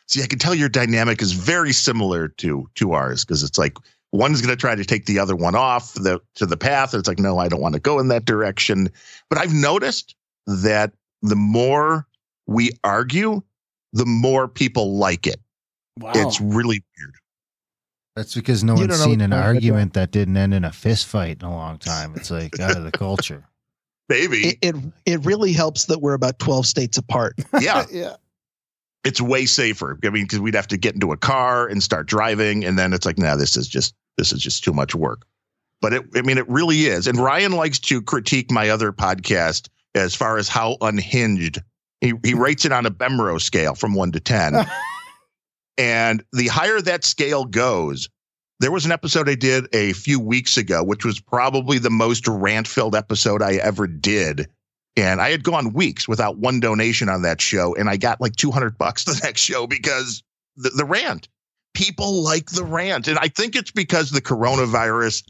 see 0.08 0.22
i 0.22 0.28
can 0.28 0.38
tell 0.40 0.54
your 0.54 0.70
dynamic 0.70 1.22
is 1.22 1.32
very 1.32 1.72
similar 1.74 2.28
to 2.28 2.70
to 2.76 2.92
ours 2.94 3.24
because 3.24 3.42
it's 3.44 3.58
like 3.58 3.78
one's 4.12 4.42
going 4.42 4.52
to 4.54 4.60
try 4.60 4.76
to 4.76 4.84
take 4.86 5.06
the 5.06 5.18
other 5.18 5.36
one 5.36 5.56
off 5.56 5.94
the 5.94 6.20
to 6.36 6.46
the 6.46 6.58
path 6.58 6.94
it's 6.94 7.08
like 7.08 7.20
no 7.20 7.38
i 7.38 7.48
don't 7.48 7.62
want 7.62 7.74
to 7.74 7.80
go 7.80 8.00
in 8.00 8.10
that 8.10 8.26
direction 8.26 8.90
but 9.30 9.38
i've 9.40 9.54
noticed 9.54 10.16
that 10.46 10.92
the 11.22 11.36
more 11.38 12.06
we 12.48 12.72
argue 12.84 13.42
the 13.94 14.06
more 14.06 14.48
people 14.48 14.98
like 14.98 15.26
it 15.26 15.40
Wow. 16.00 16.12
it's 16.16 16.42
really 16.42 16.84
weird 16.98 17.16
That's 18.16 18.34
because 18.36 18.64
no 18.64 18.76
You 18.76 18.82
one's 18.88 19.00
seen 19.00 19.22
an 19.22 19.32
you're 19.32 19.40
talking 19.40 19.40
about. 19.40 19.46
argument 19.46 19.94
that 19.94 20.12
didn't 20.12 20.38
end 20.38 20.54
in 20.54 20.64
a 20.66 20.72
fist 20.72 21.06
fight 21.08 21.38
in 21.42 21.48
a 21.48 21.52
long 21.54 21.78
time. 21.78 22.14
It's 22.16 22.32
like 22.32 22.60
out 22.60 22.76
of 22.78 22.84
the 22.84 22.92
culture. 22.92 23.44
baby 24.10 24.50
It, 24.50 24.58
it 24.62 24.76
it 25.06 25.26
really 25.26 25.54
helps 25.54 25.86
that 25.86 26.00
we're 26.02 26.14
about 26.14 26.38
twelve 26.40 26.66
states 26.66 26.98
apart. 26.98 27.36
yeah 27.62 27.86
yeah. 27.92 28.16
it's 29.06 29.22
way 29.22 29.46
safer. 29.46 29.98
I 30.04 30.10
mean, 30.10 30.26
because 30.26 30.40
we'd 30.40 30.56
have 30.56 30.68
to 30.68 30.78
get 30.78 30.94
into 30.94 31.12
a 31.12 31.18
car 31.18 31.68
and 31.68 31.82
start 31.82 32.08
driving, 32.08 32.66
and 32.66 32.78
then 32.78 32.92
it's 32.94 33.06
like, 33.06 33.18
nah, 33.18 33.36
this 33.36 33.56
is 33.56 33.68
just 33.68 33.94
this 34.18 34.32
is 34.34 34.42
just 34.42 34.64
too 34.64 34.74
much 34.74 34.94
work. 34.96 35.24
but 35.82 35.94
it, 35.94 36.04
I 36.16 36.22
mean, 36.22 36.38
it 36.38 36.48
really 36.50 36.86
is. 36.86 37.08
And 37.08 37.18
Ryan 37.20 37.54
likes 37.54 37.80
to 37.80 38.02
critique 38.02 38.52
my 38.52 38.70
other 38.70 38.92
podcast 38.92 39.70
as 39.96 40.14
far 40.16 40.38
as 40.38 40.48
how 40.48 40.78
unhinged 40.82 41.62
he, 42.02 42.14
he 42.24 42.34
rates 42.34 42.66
it 42.66 42.72
on 42.72 42.86
a 42.86 42.92
Bemrose 42.92 43.44
scale 43.44 43.76
from 43.76 43.94
one 43.94 44.12
to 44.12 44.20
10. 44.20 44.54
And 45.78 46.24
the 46.34 46.48
higher 46.48 46.82
that 46.82 47.04
scale 47.04 47.46
goes, 47.46 48.10
there 48.60 48.72
was 48.72 48.86
an 48.86 48.92
episode 48.92 49.28
I 49.30 49.36
did 49.36 49.68
a 49.74 49.94
few 49.94 50.20
weeks 50.20 50.58
ago, 50.58 50.84
which 50.84 51.04
was 51.06 51.20
probably 51.20 51.78
the 51.80 51.90
most 51.90 52.28
rant 52.28 52.68
filled 52.68 52.96
episode 52.96 53.42
I 53.42 53.56
ever 53.56 53.88
did. 53.88 54.48
And 54.96 55.20
I 55.22 55.32
had 55.32 55.44
gone 55.44 55.74
weeks 55.74 56.08
without 56.08 56.38
one 56.38 56.60
donation 56.60 57.10
on 57.10 57.24
that 57.24 57.42
show, 57.42 57.74
and 57.76 57.90
I 57.90 57.98
got 57.98 58.22
like 58.22 58.36
200 58.36 58.78
bucks 58.78 59.04
the 59.06 59.20
next 59.24 59.42
show 59.42 59.68
because 59.68 60.24
the, 60.56 60.70
the 60.70 60.86
rant. 60.86 61.28
People 61.74 62.22
like 62.24 62.52
the 62.52 62.64
rant. 62.64 63.08
And 63.08 63.18
I 63.18 63.28
think 63.30 63.56
it's 63.56 63.72
because 63.72 64.12
the 64.12 64.22
coronavirus 64.22 65.24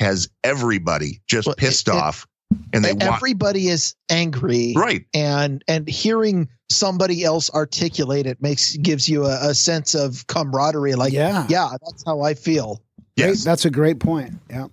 has 0.00 0.28
everybody 0.42 1.20
just 1.28 1.46
Well, 1.46 1.54
pissed 1.54 1.86
it- 1.86 1.94
off 1.94 2.26
and 2.72 2.84
they 2.84 2.92
want 2.92 3.02
everybody 3.02 3.68
is 3.68 3.94
angry 4.10 4.74
right. 4.76 5.04
and 5.14 5.62
and 5.68 5.88
hearing 5.88 6.48
somebody 6.68 7.24
else 7.24 7.50
articulate 7.50 8.26
it 8.26 8.40
makes 8.42 8.76
gives 8.76 9.08
you 9.08 9.24
a, 9.24 9.50
a 9.50 9.54
sense 9.54 9.94
of 9.94 10.26
camaraderie 10.26 10.94
like 10.94 11.12
yeah, 11.12 11.46
yeah 11.48 11.70
that's 11.84 12.04
how 12.04 12.20
i 12.22 12.34
feel 12.34 12.82
Great. 13.18 13.28
Yes. 13.28 13.44
That's 13.44 13.64
a 13.64 13.70
great 13.70 13.98
point. 13.98 14.34
Yeah. 14.50 14.66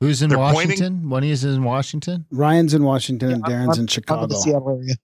Who's 0.00 0.20
in 0.20 0.30
They're 0.30 0.38
Washington? 0.38 1.08
One 1.08 1.22
of 1.22 1.28
is 1.28 1.44
in 1.44 1.62
Washington? 1.62 2.26
Ryan's 2.32 2.74
in 2.74 2.82
Washington 2.82 3.30
and 3.30 3.44
I'm- 3.44 3.52
Darren's 3.52 3.78
in 3.78 3.82
I'm 3.82 3.84
in 3.84 3.86
Chicago. 3.86 4.26
the 4.26 4.34
seattle 4.34 4.70
area 4.80 4.94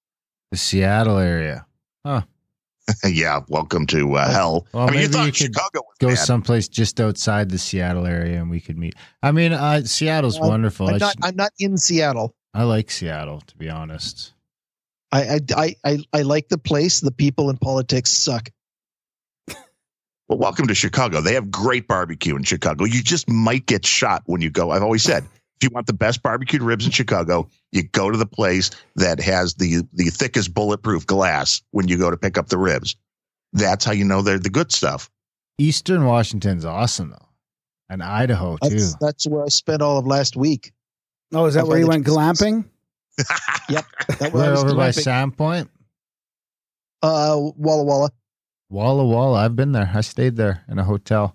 The 0.51 0.59
Seattle 0.59 1.19
area. 1.19 1.67
yeah. 3.05 3.41
Welcome 3.49 3.87
to 3.89 4.15
uh, 4.17 4.31
hell. 4.31 4.67
Well, 4.73 4.85
I 4.89 4.91
mean, 4.91 4.95
maybe 4.95 5.03
you 5.07 5.09
thought 5.13 5.25
could 5.27 5.37
Chicago 5.37 5.81
was 5.83 5.97
Go 6.01 6.09
bad. 6.09 6.19
someplace 6.19 6.69
just 6.69 7.01
outside 7.01 7.51
the 7.51 7.59
Seattle 7.59 8.07
area 8.07 8.41
and 8.41 8.51
we 8.51 8.61
could 8.61 8.79
meet. 8.79 8.95
I 9.23 9.33
mean, 9.33 9.53
uh, 9.53 9.83
Seattle's 9.85 10.39
Well, 10.41 10.51
wonderful. 10.51 10.89
I, 10.89 10.93
i'm 10.93 10.99
not 10.99 11.01
just- 11.01 11.19
i'm 11.25 11.37
not 11.37 11.53
in 11.59 11.77
seattle 11.77 12.35
I 12.53 12.65
like 12.65 12.91
Seattle, 12.91 13.43
to 13.47 13.57
be 13.57 13.69
honest. 13.71 14.33
I, 15.13 15.23
I 15.23 15.41
i 15.57 15.77
i 15.85 15.99
i 16.13 16.23
like 16.23 16.49
the 16.49 16.59
place 16.59 17.01
the 17.01 17.11
people 17.13 17.51
in 17.51 17.57
politics 17.59 18.11
suck 18.11 18.51
Well, 20.29 20.39
welcome 20.39 20.69
to 20.69 20.75
Chicago. 20.75 21.21
They 21.21 21.35
have 21.35 21.51
great 21.51 21.89
barbecue 21.89 22.37
in 22.37 22.45
Chicago. 22.45 22.85
You 22.85 23.03
just 23.03 23.29
might 23.29 23.67
get 23.67 23.85
shot 23.85 24.23
when 24.27 24.41
you 24.41 24.49
go. 24.51 24.71
I've 24.71 24.83
always 24.85 25.03
said, 25.03 25.25
if 25.61 25.69
you 25.69 25.75
want 25.75 25.87
the 25.87 25.93
best 25.93 26.23
barbecued 26.23 26.63
ribs 26.63 26.87
in 26.87 26.91
Chicago, 26.91 27.49
you 27.71 27.83
go 27.83 28.11
to 28.11 28.17
the 28.17 28.27
place 28.27 28.71
that 28.97 29.21
has 29.21 29.55
the 29.55 29.83
the 29.93 30.05
thickest 30.11 30.55
bulletproof 30.55 31.07
glass 31.07 31.61
when 31.73 31.87
you 31.87 31.99
go 31.99 32.11
to 32.11 32.17
pick 32.17 32.39
up 32.39 32.49
the 32.49 32.57
ribs. 32.59 32.97
That's 33.53 33.85
how 33.85 33.93
you 33.93 34.05
know 34.05 34.23
they're 34.23 34.39
the 34.39 34.49
good 34.49 34.73
stuff. 34.73 35.11
Eastern 35.59 36.07
Washington's 36.07 36.65
awesome, 36.65 37.11
though. 37.11 37.29
And 37.91 38.03
Idaho, 38.03 38.57
too. 38.57 38.69
that's, 38.71 38.95
that's 39.01 39.27
where 39.27 39.45
i 39.45 39.49
spent 39.49 39.83
all 39.83 39.99
of 39.99 40.07
last 40.07 40.37
week 40.37 40.73
Oh, 41.35 41.45
is 41.47 41.55
that 41.55 41.63
Up 41.65 41.69
where 41.69 41.79
you 41.79 41.87
went 41.89 42.07
Johnsons. 42.07 42.65
glamping? 43.19 43.25
that 44.19 44.33
We're 44.33 44.51
was 44.53 44.65
over 44.65 44.75
by 44.75 44.91
glamping. 44.91 45.35
Sandpoint. 45.37 45.69
uh 47.03 47.37
walla 47.57 47.85
walla 47.85 48.11
Walla 48.71 49.05
Walla. 49.05 49.45
I've 49.45 49.57
been 49.57 49.73
there. 49.73 49.91
I 49.93 50.01
stayed 50.01 50.37
there 50.37 50.63
in 50.69 50.79
a 50.79 50.85
hotel 50.85 51.35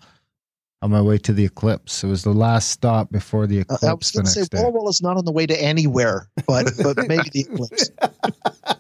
on 0.81 0.91
my 0.91 1.01
way 1.01 1.17
to 1.19 1.33
the 1.33 1.45
eclipse. 1.45 2.03
It 2.03 2.07
was 2.07 2.23
the 2.23 2.33
last 2.33 2.69
stop 2.69 3.11
before 3.11 3.47
the 3.47 3.59
Uh, 3.61 3.63
I 3.69 3.73
was 3.73 3.83
eclipse 3.83 4.11
going 4.11 4.25
to 4.25 4.31
say 4.31 4.39
next 4.41 4.49
day. 4.51 4.61
Walla 4.61 4.71
Walla's 4.71 5.01
not 5.01 5.17
on 5.17 5.25
the 5.25 5.31
way 5.31 5.45
to 5.45 5.59
anywhere, 5.61 6.27
but 6.47 6.71
but 6.83 6.97
maybe 7.07 7.29
the 7.31 7.41
eclipse. 7.41 7.89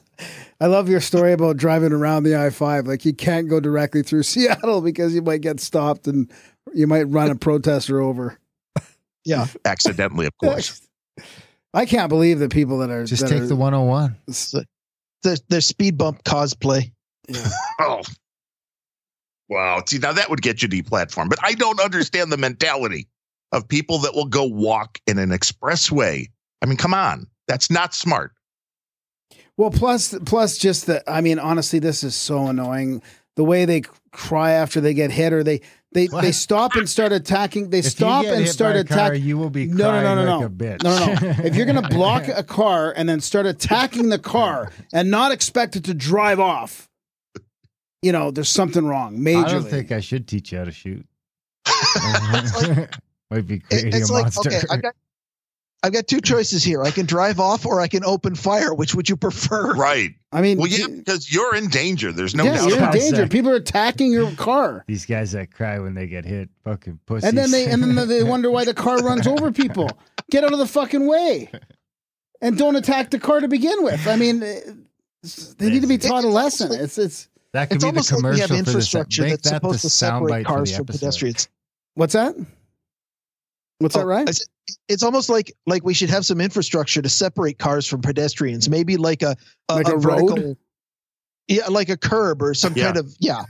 I 0.61 0.67
love 0.67 0.87
your 0.87 1.01
story 1.01 1.33
about 1.33 1.57
driving 1.57 1.91
around 1.91 2.23
the 2.23 2.35
I 2.37 2.49
five. 2.49 2.87
Like 2.87 3.03
you 3.05 3.13
can't 3.13 3.49
go 3.49 3.59
directly 3.59 4.03
through 4.03 4.23
Seattle 4.33 4.81
because 4.81 5.13
you 5.13 5.21
might 5.21 5.41
get 5.41 5.59
stopped 5.59 6.07
and 6.07 6.31
you 6.73 6.87
might 6.87 7.03
run 7.03 7.29
a 7.29 7.35
protester 7.35 8.01
over. 8.01 8.39
Yeah, 9.25 9.47
Accidentally, 9.65 10.27
of 10.27 10.37
course. 10.37 10.81
I 11.73 11.85
can't 11.87 12.09
believe 12.09 12.39
that 12.39 12.51
people 12.51 12.77
that 12.79 12.91
are 12.91 13.05
Just 13.05 13.23
that 13.23 13.29
take 13.29 13.41
are- 13.41 13.47
the 13.47 13.55
101. 13.55 14.15
the 15.23 15.41
the 15.49 15.61
speed 15.61 15.97
bump 15.97 16.23
cosplay. 16.23 16.91
Yeah. 17.27 17.49
Oh. 17.79 18.01
Wow. 19.49 19.83
See, 19.87 19.97
now 19.99 20.13
that 20.13 20.29
would 20.29 20.41
get 20.41 20.61
you 20.61 20.67
deplatformed. 20.69 21.29
But 21.29 21.39
I 21.43 21.53
don't 21.53 21.79
understand 21.79 22.31
the 22.31 22.37
mentality 22.37 23.07
of 23.51 23.67
people 23.67 23.99
that 23.99 24.13
will 24.15 24.25
go 24.25 24.43
walk 24.45 24.99
in 25.07 25.17
an 25.19 25.29
expressway. 25.29 26.27
I 26.61 26.65
mean, 26.65 26.77
come 26.77 26.93
on. 26.93 27.27
That's 27.47 27.69
not 27.69 27.93
smart. 27.93 28.31
Well, 29.57 29.71
plus 29.71 30.15
plus 30.25 30.57
just 30.57 30.87
that. 30.87 31.03
I 31.07 31.21
mean, 31.21 31.39
honestly, 31.39 31.79
this 31.79 32.03
is 32.03 32.15
so 32.15 32.47
annoying. 32.47 33.01
The 33.35 33.43
way 33.43 33.65
they 33.65 33.83
cry 34.11 34.51
after 34.51 34.81
they 34.81 34.93
get 34.93 35.11
hit, 35.11 35.31
or 35.31 35.43
they 35.43 35.61
they 35.93 36.07
What? 36.07 36.21
they 36.21 36.31
stop 36.31 36.75
and 36.75 36.89
start 36.89 37.11
attacking. 37.13 37.69
They 37.69 37.79
If 37.79 37.85
you 37.85 37.89
stop 37.91 38.23
get 38.23 38.33
and 38.33 38.43
hit 38.45 38.51
start 38.51 38.73
by 38.75 38.79
a 38.79 38.83
car, 38.83 38.97
attacking. 38.97 39.23
You 39.23 39.37
will 39.37 39.49
be 39.49 39.67
No, 39.67 39.91
no, 39.91 40.01
no, 40.01 40.01
crying 40.01 40.25
no, 40.25 40.31
like 40.31 40.39
no. 40.41 40.45
a 40.45 40.49
bitch. 40.49 40.83
No, 40.83 40.99
no, 40.99 41.13
no. 41.33 41.45
if 41.45 41.55
you're 41.55 41.65
going 41.65 41.81
to 41.81 41.89
block 41.89 42.27
a 42.27 42.43
car 42.43 42.93
and 42.97 43.07
then 43.07 43.21
start 43.21 43.45
attacking 43.45 44.09
the 44.09 44.19
car 44.19 44.71
and 44.93 45.09
not 45.11 45.31
expect 45.31 45.75
it 45.77 45.83
to 45.85 45.93
drive 45.93 46.39
off, 46.39 46.89
you 48.05 48.11
know, 48.11 48.29
there's 48.31 48.49
something 48.49 48.85
wrong. 48.85 49.17
Majorly. 49.17 49.45
I 49.45 49.51
don't 49.51 49.63
think 49.63 49.91
I 49.91 49.99
should 49.99 50.27
teach 50.27 50.51
you 50.51 50.59
how 50.59 50.65
to 50.65 50.71
shoot. 50.71 51.05
Might 53.31 53.47
be 53.47 53.55
It- 53.55 53.63
creating 53.69 53.93
it's 53.95 54.09
a 54.09 54.13
like 54.13 54.23
monster. 54.25 54.49
okay, 54.49 54.61
I've 54.69 54.81
got 54.81 54.93
I've 55.83 55.93
got 55.93 56.07
two 56.07 56.19
choices 56.21 56.63
here. 56.63 56.81
I 56.83 56.89
can 56.91 57.05
drive 57.05 57.39
off 57.39 57.65
or 57.65 57.79
I 57.79 57.87
can 57.87 58.03
open 58.03 58.33
fire. 58.33 58.73
Which 58.73 58.95
would 58.95 59.07
you 59.07 59.15
prefer? 59.15 59.73
Right. 59.75 60.11
I 60.31 60.41
mean, 60.41 60.57
Well, 60.57 60.67
yeah, 60.67 60.87
because 60.87 61.31
you're 61.31 61.55
in 61.55 61.67
danger. 61.67 62.11
There's 62.11 62.33
no 62.33 62.43
yeah, 62.43 62.55
doubt 62.55 62.67
you're 62.69 62.77
in 62.77 62.83
about 62.83 62.95
it. 62.95 62.99
danger. 62.99 63.27
People 63.27 63.51
are 63.51 63.55
attacking 63.55 64.11
your 64.11 64.31
car. 64.31 64.83
These 64.87 65.05
guys 65.05 65.31
that 65.33 65.51
cry 65.51 65.77
when 65.79 65.93
they 65.93 66.07
get 66.07 66.25
hit, 66.25 66.49
fucking 66.63 66.99
pussies. 67.05 67.29
And 67.29 67.37
then 67.37 67.51
they 67.51 67.65
and 67.67 67.83
then 67.83 68.07
they 68.07 68.23
wonder 68.23 68.49
why 68.49 68.65
the 68.65 68.73
car 68.73 68.97
runs 69.03 69.27
over 69.27 69.51
people. 69.51 69.89
Get 70.31 70.43
out 70.43 70.53
of 70.53 70.59
the 70.59 70.67
fucking 70.67 71.05
way, 71.07 71.51
and 72.41 72.57
don't 72.57 72.75
attack 72.75 73.11
the 73.11 73.19
car 73.19 73.39
to 73.41 73.47
begin 73.47 73.83
with. 73.83 74.07
I 74.07 74.15
mean, 74.15 74.41
eh, 74.41 74.59
they 75.57 75.69
need 75.69 75.81
to 75.81 75.87
be 75.87 75.99
taught 75.99 76.23
a 76.23 76.27
lesson. 76.29 76.71
It's 76.71 76.97
it's 76.97 77.27
that 77.55 77.69
could 77.69 77.75
It's 77.77 77.83
be 77.83 77.91
the 77.91 77.97
almost 77.97 78.11
like 78.11 78.17
we 78.17 78.21
commercial 78.21 78.39
have 78.41 78.47
for 78.49 78.53
this. 78.55 78.67
infrastructure 78.67 79.21
Make 79.23 79.31
that's 79.31 79.43
that 79.43 79.49
the 79.49 79.55
supposed 79.57 79.81
to 79.81 79.89
separate 79.89 80.45
cars 80.45 80.75
from 80.75 80.85
pedestrians. 80.85 81.49
what's 81.95 82.13
that? 82.13 82.35
What's 83.79 83.95
that 83.95 84.01
Oh, 84.03 84.05
right? 84.05 84.29
I 84.29 84.33
It's 84.87 85.03
almost 85.03 85.29
like 85.29 85.53
like 85.65 85.83
we 85.83 85.93
should 85.93 86.09
have 86.09 86.25
some 86.25 86.41
infrastructure 86.41 87.01
to 87.01 87.09
separate 87.09 87.57
cars 87.59 87.85
from 87.87 88.01
pedestrians. 88.01 88.69
Maybe 88.69 88.97
like 88.97 89.21
a, 89.21 89.35
a, 89.69 89.75
Like 89.75 89.87
a 89.87 89.97
vertical, 89.97 90.37
road? 90.37 90.57
yeah, 91.47 91.67
like 91.67 91.89
a 91.89 91.97
curb 91.97 92.41
or 92.41 92.53
some 92.53 92.73
Yeah. 92.75 92.85
kind 92.85 92.97
of 92.97 93.15
yeah. 93.19 93.43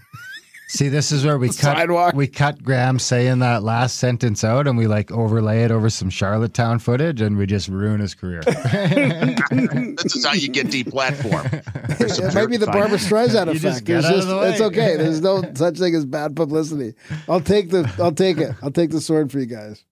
See, 0.67 0.89
this 0.89 1.11
is 1.11 1.23
where 1.25 1.37
we 1.37 1.47
cut 1.49 1.77
Sidewalk. 1.77 2.15
we 2.15 2.27
cut 2.27 2.61
Graham 2.63 2.97
saying 2.97 3.39
that 3.39 3.61
last 3.63 3.97
sentence 3.97 4.43
out, 4.43 4.67
and 4.67 4.77
we 4.77 4.87
like 4.87 5.11
overlay 5.11 5.63
it 5.63 5.71
over 5.71 5.89
some 5.91 6.09
Charlottetown 6.09 6.79
footage, 6.79 7.21
and 7.21 7.37
we 7.37 7.45
just 7.45 7.67
ruin 7.67 7.99
his 7.99 8.15
career. 8.15 8.41
This 8.45 10.15
is 10.15 10.25
how 10.25 10.33
you 10.33 10.49
get 10.49 10.67
deplatformed. 10.67 11.97
There's 11.97 12.15
some 12.15 12.25
It 12.25 12.33
might 12.35 12.47
be 12.49 12.57
the 12.57 12.65
very 12.65 12.87
fine- 12.87 12.89
Barbra 12.89 12.97
Streisand 12.97 13.53
You 13.53 13.59
just 13.59 13.85
get 13.85 13.97
It's 13.97 14.05
out 14.05 14.11
of 14.13 14.17
just, 14.17 14.27
the 14.27 14.37
way. 14.37 14.49
it's 14.51 14.61
okay. 14.61 14.97
There's 14.97 15.21
no 15.21 15.43
such 15.55 15.77
thing 15.77 15.95
as 15.95 16.05
bad 16.05 16.35
publicity. 16.35 16.93
I'll 17.29 17.41
take 17.41 17.69
the 17.69 17.91
I'll 17.99 18.11
take 18.11 18.37
it. 18.37 18.51
I'll 18.61 18.71
take 18.71 18.89
the 18.91 19.01
sword 19.01 19.31
for 19.31 19.39
you 19.39 19.45
guys. 19.45 19.83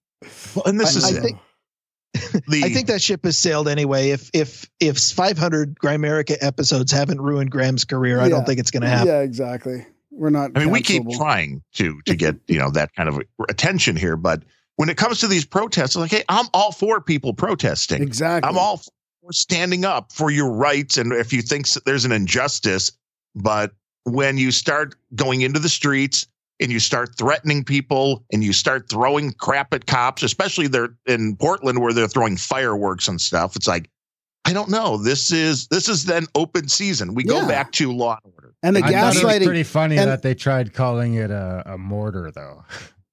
Well, 0.54 0.64
and 0.66 0.78
this 0.78 0.94
I- 0.94 0.98
is 0.98 1.04
I 1.04 1.18
it. 1.18 1.22
think- 1.22 1.38
the, 2.48 2.62
I 2.64 2.68
think 2.72 2.86
that 2.86 3.02
ship 3.02 3.24
has 3.24 3.36
sailed 3.36 3.66
anyway. 3.68 4.10
If 4.10 4.30
if 4.32 4.70
if 4.78 4.98
500 4.98 5.78
Grimerica 5.80 6.36
episodes 6.40 6.92
haven't 6.92 7.20
ruined 7.20 7.50
Graham's 7.50 7.84
career, 7.84 8.20
I 8.20 8.28
don't 8.28 8.44
think 8.46 8.60
it's 8.60 8.70
going 8.70 8.82
to 8.82 8.88
happen. 8.88 9.08
Yeah, 9.08 9.20
exactly. 9.20 9.84
We're 10.16 10.30
not. 10.30 10.52
I 10.54 10.60
mean, 10.60 10.70
we 10.70 10.80
keep 10.80 11.08
trying 11.10 11.62
to 11.74 12.00
to 12.06 12.14
get 12.14 12.36
you 12.46 12.58
know 12.58 12.70
that 12.70 12.94
kind 12.94 13.08
of 13.08 13.20
attention 13.48 13.96
here, 13.96 14.16
but 14.16 14.42
when 14.76 14.88
it 14.88 14.96
comes 14.96 15.20
to 15.20 15.26
these 15.26 15.44
protests, 15.44 15.96
like, 15.96 16.10
hey, 16.10 16.24
I'm 16.28 16.46
all 16.54 16.72
for 16.72 17.00
people 17.00 17.34
protesting. 17.34 18.02
Exactly. 18.02 18.48
I'm 18.48 18.58
all 18.58 18.78
for 18.78 19.32
standing 19.32 19.84
up 19.84 20.12
for 20.12 20.30
your 20.30 20.52
rights, 20.52 20.98
and 20.98 21.12
if 21.12 21.32
you 21.32 21.42
think 21.42 21.68
there's 21.84 22.04
an 22.04 22.12
injustice, 22.12 22.92
but 23.34 23.72
when 24.04 24.38
you 24.38 24.50
start 24.50 24.94
going 25.14 25.40
into 25.42 25.58
the 25.58 25.68
streets 25.68 26.26
and 26.60 26.70
you 26.70 26.78
start 26.78 27.16
threatening 27.18 27.64
people 27.64 28.24
and 28.32 28.44
you 28.44 28.52
start 28.52 28.88
throwing 28.88 29.32
crap 29.32 29.74
at 29.74 29.86
cops, 29.86 30.22
especially 30.22 30.68
they're 30.68 30.94
in 31.06 31.36
Portland 31.36 31.80
where 31.80 31.92
they're 31.92 32.06
throwing 32.06 32.36
fireworks 32.36 33.08
and 33.08 33.20
stuff, 33.20 33.56
it's 33.56 33.66
like. 33.66 33.90
I 34.44 34.52
don't 34.52 34.68
know. 34.70 34.96
This 34.98 35.32
is 35.32 35.68
this 35.68 35.88
is 35.88 36.04
then 36.04 36.26
open 36.34 36.68
season. 36.68 37.14
We 37.14 37.24
Yeah. 37.24 37.40
go 37.40 37.48
back 37.48 37.72
to 37.72 37.92
law 37.92 38.18
and 38.24 38.32
order. 38.34 38.54
and 38.62 38.76
the 38.76 38.84
I 38.84 38.90
thought 38.92 39.14
gaslighting 39.14 39.44
pretty 39.44 39.62
funny 39.62 39.96
and- 39.98 40.08
that 40.10 40.22
they 40.22 40.34
tried 40.34 40.72
calling 40.74 41.14
it 41.14 41.30
a, 41.30 41.62
a 41.66 41.78
mortar, 41.78 42.30
though. 42.34 42.64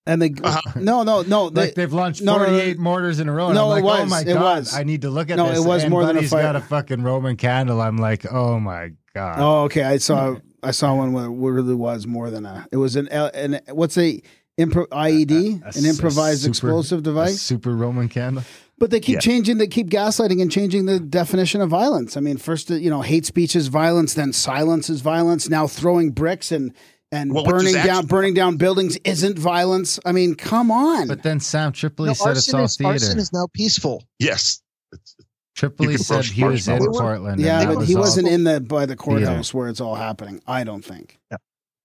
and 0.06 0.22
the 0.22 0.36
Uh-huh. 0.44 0.60
no 0.80 1.04
no 1.04 1.22
no 1.22 1.50
they, 1.50 1.62
like 1.68 1.76
they've 1.76 1.94
launched 1.94 2.22
no, 2.22 2.34
no, 2.38 2.44
no. 2.44 2.50
48 2.50 2.80
mortars 2.80 3.20
in 3.20 3.30
a 3.30 3.32
row. 3.34 3.48
And 3.48 3.56
No, 3.56 3.72
I'm 3.72 3.78
it 3.80 3.84
like, 3.86 4.00
oh 4.00 4.02
was. 4.04 4.10
my 4.10 4.22
It 4.22 4.34
god, 4.34 4.42
was. 4.60 4.74
I 4.76 4.84
need 4.84 5.02
to 5.04 5.10
look 5.10 5.30
at 5.30 5.38
No, 5.38 5.50
this. 5.50 5.60
it 5.60 5.68
was 5.68 5.84
and 5.84 5.92
more 5.92 6.02
than 6.06 6.12
a 6.12 6.20
Buddy's 6.20 6.32
fire- 6.32 6.44
got 6.44 6.56
a 6.56 6.62
fucking 6.62 7.02
Roman 7.04 7.38
candle. 7.38 7.82
I'm 7.82 7.98
like, 7.98 8.26
oh 8.32 8.60
my 8.60 8.92
god. 9.16 9.36
Oh, 9.40 9.64
okay. 9.64 9.84
I 9.84 9.98
saw 9.98 10.36
I 10.64 10.72
saw 10.72 10.94
one 10.96 11.14
where 11.14 11.26
it 11.26 11.30
really 11.54 11.74
was 11.76 12.06
more 12.06 12.30
than 12.30 12.46
a. 12.46 12.68
It 12.72 12.78
was 12.78 12.96
an 12.96 13.08
an 13.08 13.60
what's 13.70 13.98
a 13.98 14.22
impro, 14.60 14.86
IED, 14.90 15.32
A- 15.32 15.66
a- 15.66 15.80
an 15.80 15.86
a 15.86 15.90
improvised 15.90 16.42
super- 16.42 16.50
explosive 16.52 17.00
A 17.00 17.02
device. 17.04 17.42
super 17.42 17.74
Roman 17.76 18.10
candle. 18.10 18.44
But 18.82 18.90
they 18.90 19.00
keep 19.00 19.14
Yeah. 19.14 19.20
changing. 19.20 19.58
They 19.60 19.68
keep 19.68 19.90
gaslighting 19.92 20.42
and 20.42 20.52
changing 20.52 20.88
the 20.88 21.00
definition 21.00 21.62
of 21.62 21.70
violence. 21.70 22.18
I 22.18 22.20
mean, 22.20 22.38
first 22.38 22.72
uh, 22.72 22.74
you 22.74 22.90
know 22.90 23.02
hate 23.02 23.28
speech 23.28 23.56
is 23.56 23.68
violence, 23.68 24.16
then 24.16 24.34
silence 24.34 24.90
is 24.90 25.02
violence. 25.02 25.48
Now 25.50 25.68
throwing 25.68 26.10
bricks 26.10 26.52
and 26.52 26.74
and 27.12 27.32
Well, 27.32 27.46
burning 27.46 27.74
down 27.76 27.88
actually- 27.88 28.08
burning 28.08 28.34
down 28.34 28.58
buildings 28.58 28.98
isn't 29.04 29.38
violence. 29.38 30.00
I 30.04 30.12
mean, 30.14 30.34
come 30.34 30.72
on. 30.72 31.08
But 31.08 31.22
then 31.22 31.40
Sam 31.40 31.72
Tripoli 31.74 32.08
No, 32.08 32.14
said 32.16 32.38
it's 32.38 32.52
arson, 32.54 32.86
all 32.88 32.92
is, 32.94 33.04
arson 33.04 33.20
is 33.20 33.32
now 33.32 33.48
peaceful. 33.54 34.04
Yes. 34.18 34.62
It's- 34.92 35.16
Tripoli 35.56 35.98
said 35.98 36.16
roast 36.16 36.32
he 36.32 36.44
was 36.44 36.68
in. 36.68 36.80
Portland. 36.80 37.40
yeah, 37.40 37.66
but 37.66 37.78
was 37.78 37.88
he 37.88 37.94
all- 37.96 38.02
wasn't 38.02 38.28
in 38.30 38.46
the 38.46 38.62
by 38.62 38.88
the 38.88 38.96
courthouse 38.96 39.54
where 39.54 39.68
it's 39.68 39.80
all 39.82 39.96
happening. 39.96 40.42
I 40.48 40.64
don't 40.64 40.84
think. 40.84 41.20
Yeah. 41.30 41.38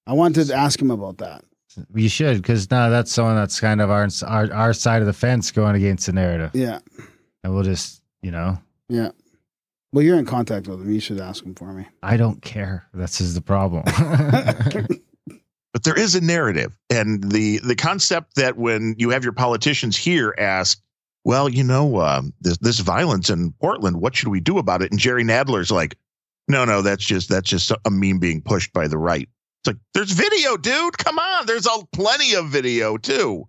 I 0.06 0.14
wanted 0.14 0.46
to 0.46 0.54
ask 0.54 0.80
him 0.80 0.90
about 0.90 1.18
that. 1.18 1.44
You 1.94 2.08
should, 2.08 2.38
because 2.38 2.70
now 2.70 2.88
that's 2.88 3.12
someone 3.12 3.36
that's 3.36 3.60
kind 3.60 3.80
of 3.80 3.90
our, 3.90 4.08
our 4.26 4.52
our 4.52 4.72
side 4.72 5.02
of 5.02 5.06
the 5.06 5.12
fence 5.12 5.50
going 5.50 5.76
against 5.76 6.06
the 6.06 6.12
narrative, 6.12 6.50
Yeah, 6.54 6.78
and 7.44 7.54
we'll 7.54 7.64
just, 7.64 8.02
you 8.22 8.30
know, 8.30 8.58
yeah. 8.88 9.10
Well, 9.92 10.04
you're 10.04 10.18
in 10.18 10.26
contact 10.26 10.68
with 10.68 10.80
him. 10.80 10.92
You 10.92 11.00
should 11.00 11.20
ask 11.20 11.44
him 11.44 11.54
for 11.54 11.72
me. 11.72 11.86
I 12.02 12.16
don't 12.16 12.42
care. 12.42 12.86
That's 12.92 13.20
is 13.20 13.34
the 13.34 13.40
problem. 13.40 13.84
but 15.76 15.84
there 15.84 15.98
is 15.98 16.14
a 16.14 16.22
narrative 16.22 16.74
and 16.88 17.22
the 17.30 17.58
the 17.58 17.76
concept 17.76 18.36
that 18.36 18.56
when 18.56 18.94
you 18.96 19.10
have 19.10 19.22
your 19.22 19.34
politicians 19.34 19.94
here 19.94 20.34
ask 20.38 20.80
well 21.26 21.50
you 21.50 21.62
know 21.62 22.00
um, 22.00 22.32
this, 22.40 22.56
this 22.56 22.78
violence 22.78 23.28
in 23.28 23.52
portland 23.60 24.00
what 24.00 24.16
should 24.16 24.28
we 24.28 24.40
do 24.40 24.56
about 24.56 24.80
it 24.80 24.90
and 24.90 24.98
jerry 24.98 25.22
nadler's 25.22 25.70
like 25.70 25.98
no 26.48 26.64
no 26.64 26.80
that's 26.80 27.04
just 27.04 27.28
that's 27.28 27.50
just 27.50 27.70
a 27.70 27.90
meme 27.90 28.18
being 28.18 28.40
pushed 28.40 28.72
by 28.72 28.88
the 28.88 28.96
right 28.96 29.28
it's 29.66 29.74
like 29.74 29.82
there's 29.94 30.12
video 30.12 30.56
dude. 30.56 30.98
Come 30.98 31.18
on. 31.18 31.46
There's 31.46 31.66
a 31.66 31.86
plenty 31.92 32.34
of 32.34 32.48
video 32.48 32.96
too. 32.96 33.48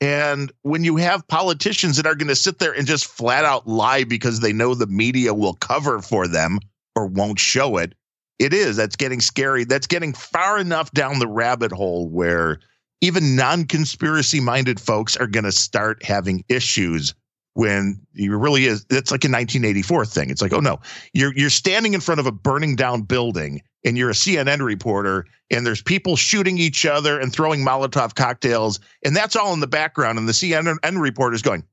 And 0.00 0.50
when 0.62 0.82
you 0.82 0.96
have 0.96 1.28
politicians 1.28 1.96
that 1.96 2.06
are 2.06 2.16
going 2.16 2.28
to 2.28 2.36
sit 2.36 2.58
there 2.58 2.72
and 2.72 2.86
just 2.86 3.06
flat 3.06 3.44
out 3.44 3.68
lie 3.68 4.04
because 4.04 4.40
they 4.40 4.52
know 4.52 4.74
the 4.74 4.88
media 4.88 5.32
will 5.32 5.54
cover 5.54 6.00
for 6.00 6.26
them 6.26 6.58
or 6.96 7.06
won't 7.06 7.38
show 7.38 7.76
it 7.76 7.94
it 8.38 8.52
is. 8.52 8.76
That's 8.76 8.96
getting 8.96 9.20
scary. 9.20 9.64
That's 9.64 9.86
getting 9.86 10.12
far 10.12 10.58
enough 10.58 10.90
down 10.90 11.20
the 11.20 11.28
rabbit 11.28 11.70
hole 11.70 12.08
where 12.08 12.58
even 13.00 13.36
non-conspiracy 13.36 14.40
minded 14.40 14.80
folks 14.80 15.16
are 15.16 15.28
going 15.28 15.44
to 15.44 15.52
start 15.52 16.04
having 16.04 16.44
issues 16.48 17.14
when 17.54 18.00
you 18.14 18.36
really 18.36 18.64
is 18.64 18.86
it's 18.90 19.10
like 19.10 19.24
a 19.24 19.28
1984 19.28 20.06
thing. 20.06 20.30
It's 20.30 20.42
like 20.42 20.52
oh 20.52 20.60
no. 20.60 20.80
You're 21.12 21.32
you're 21.36 21.50
standing 21.50 21.94
in 21.94 22.00
front 22.00 22.18
of 22.18 22.26
a 22.26 22.32
burning 22.32 22.74
down 22.74 23.02
building 23.02 23.62
and 23.84 23.96
you're 23.98 24.10
a 24.10 24.14
CNN 24.14 24.60
reporter 24.64 25.26
and 25.50 25.66
there's 25.66 25.82
people 25.82 26.16
shooting 26.16 26.58
each 26.58 26.86
other 26.86 27.18
and 27.20 27.32
throwing 27.32 27.60
molotov 27.64 28.14
cocktails 28.14 28.80
and 29.04 29.14
that's 29.16 29.36
all 29.36 29.52
in 29.52 29.60
the 29.60 29.66
background 29.66 30.18
and 30.18 30.28
the 30.28 30.32
CNN 30.32 31.00
reporter 31.00 31.34
is 31.34 31.42
going 31.42 31.64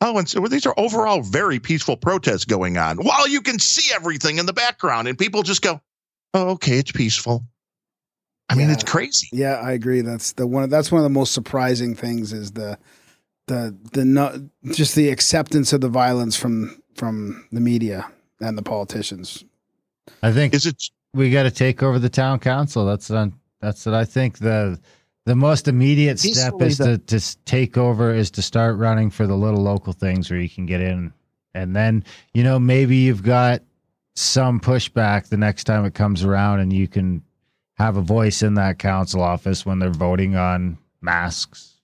Oh, 0.00 0.16
and 0.16 0.28
so 0.28 0.46
these 0.46 0.64
are 0.64 0.74
overall 0.76 1.22
very 1.22 1.58
peaceful 1.58 1.96
protests 1.96 2.44
going 2.44 2.78
on 2.78 2.98
while 2.98 3.26
you 3.26 3.40
can 3.40 3.58
see 3.58 3.92
everything 3.92 4.38
in 4.38 4.46
the 4.46 4.52
background, 4.52 5.08
and 5.08 5.18
people 5.18 5.42
just 5.42 5.60
go, 5.60 5.80
"Oh, 6.34 6.50
okay, 6.50 6.78
it's 6.78 6.92
peaceful." 6.92 7.44
I 8.48 8.54
mean, 8.54 8.68
Yeah. 8.68 8.74
it's 8.74 8.84
crazy. 8.84 9.26
Yeah, 9.32 9.54
I 9.54 9.72
agree. 9.72 10.02
That's 10.02 10.34
the 10.34 10.46
one. 10.46 10.70
That's 10.70 10.92
one 10.92 11.00
of 11.00 11.02
the 11.02 11.08
most 11.10 11.32
surprising 11.32 11.96
things 11.96 12.32
is 12.32 12.52
the 12.52 12.78
the 13.48 13.76
the 13.92 14.04
no, 14.04 14.48
just 14.70 14.94
the 14.94 15.08
acceptance 15.08 15.72
of 15.72 15.80
the 15.80 15.88
violence 15.88 16.36
from 16.36 16.80
from 16.94 17.48
the 17.50 17.60
media 17.60 18.06
and 18.40 18.56
the 18.56 18.62
politicians. 18.62 19.42
I 20.22 20.30
think 20.30 20.54
Is 20.54 20.64
it? 20.64 20.90
We 21.14 21.30
got 21.30 21.44
to 21.44 21.50
take 21.50 21.82
over 21.82 21.98
the 21.98 22.08
town 22.08 22.38
council. 22.38 22.84
That's 22.84 23.10
what, 23.10 23.30
that's 23.60 23.86
what 23.86 23.94
I 23.94 24.04
think. 24.04 24.38
the 24.38 24.78
The 25.26 25.36
most 25.36 25.68
immediate 25.68 26.18
step 26.18 26.54
Peacefully, 26.58 26.66
is 26.66 26.78
to 26.78 26.98
to 26.98 27.44
take 27.44 27.76
over 27.76 28.12
is 28.14 28.30
to 28.32 28.42
start 28.42 28.76
running 28.76 29.10
for 29.10 29.26
the 29.26 29.36
little 29.36 29.62
local 29.62 29.92
things 29.92 30.30
where 30.30 30.40
you 30.40 30.48
can 30.48 30.66
get 30.66 30.80
in, 30.80 31.12
and 31.54 31.74
then 31.74 32.04
you 32.34 32.42
know 32.42 32.58
maybe 32.58 32.96
you've 32.96 33.22
got 33.22 33.62
some 34.16 34.60
pushback 34.60 35.28
the 35.28 35.36
next 35.36 35.64
time 35.64 35.84
it 35.84 35.94
comes 35.94 36.24
around, 36.24 36.60
and 36.60 36.72
you 36.72 36.88
can 36.88 37.22
have 37.76 37.96
a 37.96 38.02
voice 38.02 38.42
in 38.42 38.54
that 38.54 38.78
council 38.78 39.22
office 39.22 39.64
when 39.64 39.78
they're 39.78 39.90
voting 39.90 40.34
on 40.34 40.76
masks, 41.00 41.74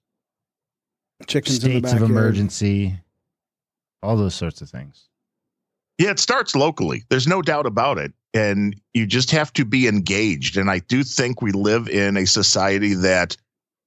Chickens 1.27 1.65
in 1.65 1.83
the 1.83 1.89
states 1.89 2.03
of 2.03 2.09
emergency, 2.09 2.99
all 4.03 4.17
those 4.17 4.35
sorts 4.35 4.61
of 4.61 4.69
things. 4.69 5.09
Yeah, 5.99 6.11
it 6.11 6.19
starts 6.19 6.57
locally. 6.57 7.05
There's 7.09 7.29
no 7.29 7.41
doubt 7.41 7.67
about 7.67 7.99
it. 7.99 8.13
And 8.35 8.75
you 8.93 9.07
just 9.07 9.31
have 9.31 9.53
to 9.55 9.65
be 9.65 9.87
engaged. 9.87 10.57
And 10.57 10.69
I 10.69 10.81
do 10.81 11.05
think 11.05 11.41
we 11.41 11.53
live 11.53 11.89
in 11.89 12.17
a 12.17 12.27
society 12.27 12.95
that 12.95 13.37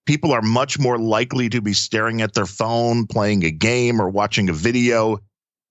people 0.06 0.32
are 0.32 0.42
much 0.42 0.80
more 0.80 0.98
likely 0.98 1.50
to 1.50 1.62
be 1.62 1.74
staring 1.74 2.22
at 2.22 2.34
their 2.34 2.46
phone, 2.46 3.06
playing 3.06 3.44
a 3.44 3.52
game, 3.52 4.02
or 4.02 4.10
watching 4.10 4.50
a 4.50 4.54
video 4.54 5.20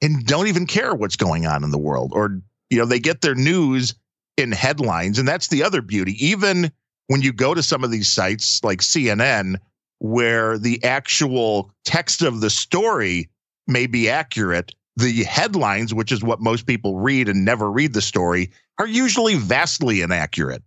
and 0.02 0.26
don't 0.26 0.46
even 0.46 0.66
care 0.66 0.94
what's 0.94 1.16
going 1.16 1.46
on 1.46 1.64
in 1.64 1.70
the 1.70 1.78
world. 1.78 2.12
Or, 2.14 2.38
you 2.68 2.78
know, 2.78 2.84
they 2.84 3.00
get 3.00 3.22
their 3.22 3.34
news 3.34 3.94
in 4.36 4.52
headlines. 4.52 5.18
And 5.18 5.26
that's 5.26 5.48
the 5.48 5.62
other 5.62 5.80
beauty. 5.80 6.14
Even 6.24 6.70
when 7.06 7.22
you 7.22 7.32
go 7.32 7.54
to 7.54 7.62
some 7.62 7.82
of 7.82 7.90
these 7.90 8.08
sites 8.08 8.62
like 8.62 8.80
CNN, 8.80 9.56
where 9.98 10.58
the 10.58 10.82
actual 10.84 11.70
text 11.86 12.20
of 12.20 12.42
the 12.42 12.50
story 12.50 13.30
may 13.66 13.86
be 13.86 14.10
accurate, 14.10 14.72
the 14.96 15.24
headlines, 15.24 15.94
which 15.94 16.12
is 16.12 16.22
what 16.22 16.40
most 16.40 16.66
people 16.66 16.98
read 16.98 17.28
and 17.28 17.44
never 17.44 17.70
read 17.70 17.94
the 17.94 18.02
story, 18.02 18.50
are 18.78 18.86
usually 18.86 19.34
vastly 19.36 20.00
inaccurate. 20.02 20.62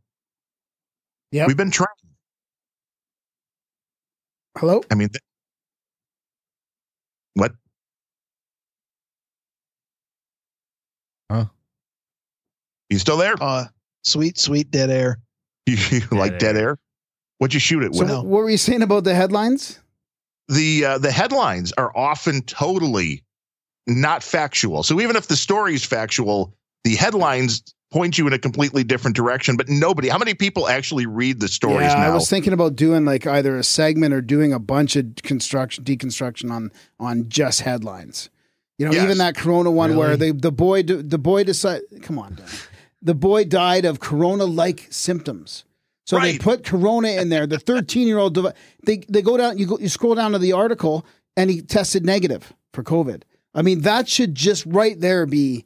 Yeah, 1.32 1.46
We've 1.46 1.58
been 1.58 1.72
trying. 1.72 1.88
Hello. 4.58 4.82
I 4.92 4.96
mean, 4.96 5.10
th- 5.10 5.22
what? 7.36 7.54
Huh? 11.32 11.46
You 12.90 12.98
still 12.98 13.18
there? 13.18 13.36
Uh, 13.40 13.66
sweet, 14.04 14.40
sweet 14.40 14.72
dead 14.72 14.90
air. 14.90 15.20
You 15.68 15.78
like 16.12 16.40
dead 16.40 16.58
air? 16.58 16.78
What'd 17.38 17.54
you 17.54 17.60
shoot 17.60 17.84
it 17.84 17.94
So 17.94 18.00
with? 18.02 18.08
No. 18.10 18.22
what 18.24 18.40
were 18.42 18.50
you 18.50 18.58
saying 18.58 18.82
about 18.82 19.04
the 19.04 19.14
headlines? 19.14 19.80
the 20.48 20.84
uh, 20.84 20.98
the 20.98 21.12
headlines 21.12 21.72
are 21.78 21.96
often 21.96 22.42
totally 22.42 23.24
not 23.86 24.24
factual. 24.24 24.82
So 24.82 25.00
even 25.00 25.16
if 25.16 25.28
the 25.28 25.36
story 25.36 25.76
is 25.76 25.86
factual, 25.86 26.56
the 26.84 26.96
headlines 26.96 27.62
point 27.92 28.18
you 28.18 28.28
in 28.28 28.34
a 28.34 28.40
completely 28.40 28.84
different 28.84 29.16
direction. 29.16 29.58
But 29.58 29.70
nobody, 29.70 30.10
how 30.10 30.18
many 30.18 30.34
people 30.34 30.68
actually 30.68 31.06
read 31.06 31.40
the 31.40 31.48
stories 31.48 31.92
yeah, 31.92 32.10
I 32.10 32.14
was 32.14 32.30
thinking 32.30 32.54
about 32.54 32.76
doing 32.76 33.06
like 33.06 33.26
either 33.26 33.58
a 33.58 33.64
segment 33.64 34.14
or 34.14 34.22
doing 34.22 34.54
a 34.54 34.60
bunch 34.60 34.96
of 34.96 35.16
construction 35.24 35.84
deconstruction 35.84 36.52
on 36.52 36.72
on 37.00 37.30
just 37.30 37.62
headlines. 37.62 38.30
You 38.78 38.86
know, 38.86 38.94
Yes. 38.94 39.04
even 39.04 39.18
that 39.18 39.36
Corona 39.36 39.72
one 39.72 39.98
where 39.98 40.16
the 40.16 40.32
the 40.32 40.52
boy 40.52 40.84
the 40.84 41.18
boy 41.18 41.44
decided. 41.44 41.84
Come 42.02 42.18
on, 42.20 42.36
Dan. 42.36 42.48
the 43.02 43.16
boy 43.16 43.46
died 43.46 43.86
of 43.86 44.00
Corona 44.00 44.46
like 44.46 44.88
symptoms. 44.90 45.66
So 46.06 46.20
they 46.20 46.40
put 46.40 46.64
Corona 46.64 47.10
in 47.10 47.30
there. 47.30 47.46
The 47.46 47.60
13 47.60 48.08
year 48.08 48.18
old 48.18 48.36
they 48.84 48.98
they 49.10 49.22
go 49.22 49.38
down. 49.38 49.58
You 49.58 49.68
go 49.68 49.78
you 49.80 49.90
scroll 49.90 50.16
down 50.16 50.32
to 50.32 50.40
the 50.40 50.54
article 50.54 51.06
and 51.38 51.50
he 51.52 51.62
tested 51.62 52.04
negative 52.06 52.54
for 52.74 52.84
COVID. 52.84 53.24
I 53.54 53.62
mean, 53.62 53.82
that 53.82 54.08
should 54.08 54.34
just 54.34 54.66
right 54.66 55.00
there 55.00 55.26
be 55.26 55.66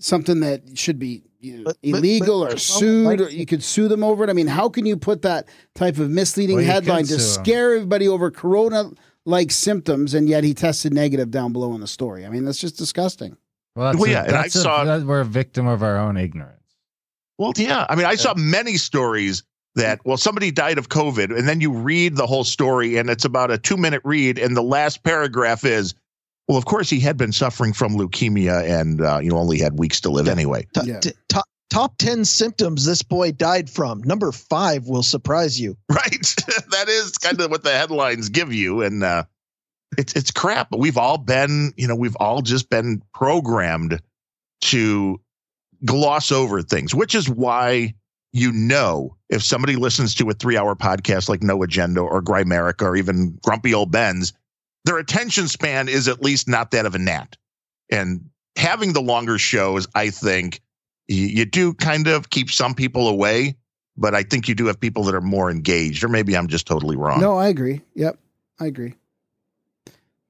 something 0.00 0.40
that 0.40 0.78
should 0.78 0.98
be 0.98 1.22
you 1.40 1.58
know, 1.58 1.64
But- 1.64 1.76
but- 1.82 1.88
illegal 1.98 2.40
but 2.44 2.54
or 2.54 2.56
sued, 2.58 3.06
like- 3.06 3.20
or 3.20 3.28
you 3.28 3.46
could 3.46 3.62
sue 3.62 3.88
them 3.88 4.02
over 4.02 4.24
it. 4.24 4.30
I 4.30 4.32
mean, 4.32 4.46
how 4.48 4.68
can 4.68 4.84
you 4.86 4.96
put 4.96 5.22
that 5.22 5.46
type 5.74 5.98
of 5.98 6.10
misleading 6.10 6.56
Well, 6.56 6.64
headline 6.64 7.04
to 7.04 7.20
scare 7.20 7.74
everybody 7.74 8.08
over 8.08 8.30
Corona 8.30 8.90
like 9.24 9.50
symptoms, 9.52 10.14
and 10.14 10.28
yet 10.28 10.42
he 10.44 10.54
tested 10.54 10.92
negative 10.92 11.30
down 11.30 11.52
below 11.52 11.74
in 11.74 11.80
the 11.80 11.86
story? 11.86 12.26
I 12.26 12.30
mean, 12.30 12.44
that's 12.44 12.58
just 12.58 12.76
disgusting. 12.78 13.36
Well, 13.76 13.86
that's 13.86 13.98
Well, 13.98 14.08
a- 14.08 14.12
yeah, 14.12 14.24
and 14.24 14.34
I 14.34 14.48
saw- 14.48 14.84
that 14.84 15.04
we're 15.06 15.20
a 15.20 15.24
victim 15.24 15.66
of 15.66 15.82
our 15.82 15.98
own 15.98 16.16
ignorance. 16.16 16.52
Well, 17.38 17.52
yeah. 17.56 17.86
I 17.88 17.94
mean, 17.96 18.06
I 18.06 18.14
saw 18.16 18.34
many 18.34 18.78
stories 18.78 19.42
that, 19.74 20.00
well, 20.06 20.16
somebody 20.16 20.50
died 20.50 20.78
of 20.78 20.88
COVID, 20.88 21.36
and 21.38 21.46
then 21.46 21.60
you 21.60 21.70
read 21.70 22.16
the 22.16 22.26
whole 22.26 22.44
story, 22.44 22.96
and 22.96 23.10
it's 23.10 23.26
about 23.26 23.50
a 23.50 23.58
two 23.58 23.76
minute 23.76 24.00
read, 24.04 24.38
and 24.38 24.56
the 24.56 24.62
last 24.62 25.02
paragraph 25.04 25.64
is, 25.64 25.94
well, 26.48 26.58
of 26.58 26.64
course, 26.64 26.88
he 26.88 27.00
had 27.00 27.16
been 27.16 27.32
suffering 27.32 27.72
from 27.72 27.94
leukemia 27.96 28.62
and, 28.68 29.00
uh, 29.00 29.18
you 29.20 29.30
know, 29.30 29.38
only 29.38 29.58
had 29.58 29.78
weeks 29.78 30.00
to 30.02 30.10
live 30.10 30.28
anyway. 30.28 30.66
T- 30.74 30.88
Yeah. 30.90 31.00
t- 31.00 31.12
top 31.28 31.44
top 31.68 31.98
ten 31.98 32.24
symptoms 32.24 32.84
this 32.84 33.02
boy 33.02 33.32
died 33.32 33.68
from. 33.68 34.00
Number 34.02 34.30
five 34.30 34.86
will 34.86 35.02
surprise 35.02 35.60
you. 35.60 35.76
Right. 35.88 36.10
that 36.70 36.88
is 36.88 37.18
kind 37.18 37.40
of 37.40 37.50
what 37.50 37.64
the 37.64 37.72
headlines 37.72 38.28
give 38.28 38.52
you. 38.52 38.82
And 38.82 39.02
uh, 39.02 39.24
it's, 39.98 40.14
it's 40.14 40.30
crap. 40.30 40.70
But 40.70 40.78
we've 40.78 40.96
all 40.98 41.18
been, 41.18 41.72
you 41.76 41.88
know, 41.88 41.96
we've 41.96 42.16
all 42.16 42.42
just 42.42 42.70
been 42.70 43.02
programmed 43.12 44.00
to 44.62 45.20
gloss 45.84 46.30
over 46.32 46.62
things, 46.62 46.94
which 46.94 47.14
is 47.14 47.28
why 47.28 47.94
you 48.32 48.52
know 48.52 49.16
if 49.30 49.42
somebody 49.42 49.76
listens 49.76 50.14
to 50.14 50.28
a 50.30 50.32
three 50.34 50.56
hour 50.56 50.74
podcast 50.74 51.28
like 51.28 51.42
No 51.42 51.62
Agenda 51.62 52.00
or 52.00 52.22
Grimerica 52.22 52.82
or 52.82 52.96
even 52.96 53.38
Grumpy 53.42 53.74
Old 53.74 53.90
Bens, 53.90 54.32
their 54.86 54.98
attention 54.98 55.48
span 55.48 55.88
is 55.88 56.08
at 56.08 56.22
least 56.22 56.48
not 56.48 56.70
that 56.70 56.86
of 56.86 56.94
a 56.94 56.98
gnat. 56.98 57.36
And 57.90 58.30
having 58.56 58.92
the 58.92 59.02
longer 59.02 59.36
shows, 59.36 59.86
I 59.94 60.10
think 60.10 60.60
you, 61.08 61.44
do 61.44 61.74
kind 61.74 62.06
of 62.06 62.30
keep 62.30 62.50
some 62.50 62.74
people 62.74 63.08
away, 63.08 63.56
but 63.96 64.14
I 64.14 64.22
think 64.22 64.48
you 64.48 64.54
do 64.54 64.66
have 64.66 64.80
people 64.80 65.02
that 65.04 65.14
are 65.14 65.20
more 65.20 65.50
engaged, 65.50 66.04
or 66.04 66.08
maybe 66.08 66.36
I'm 66.36 66.46
just 66.46 66.66
totally 66.66 66.96
wrong. 66.96 67.20
No, 67.20 67.36
I 67.36 67.48
agree. 67.48 67.82
Yep, 67.94 68.18
I 68.60 68.66
agree. 68.66 68.94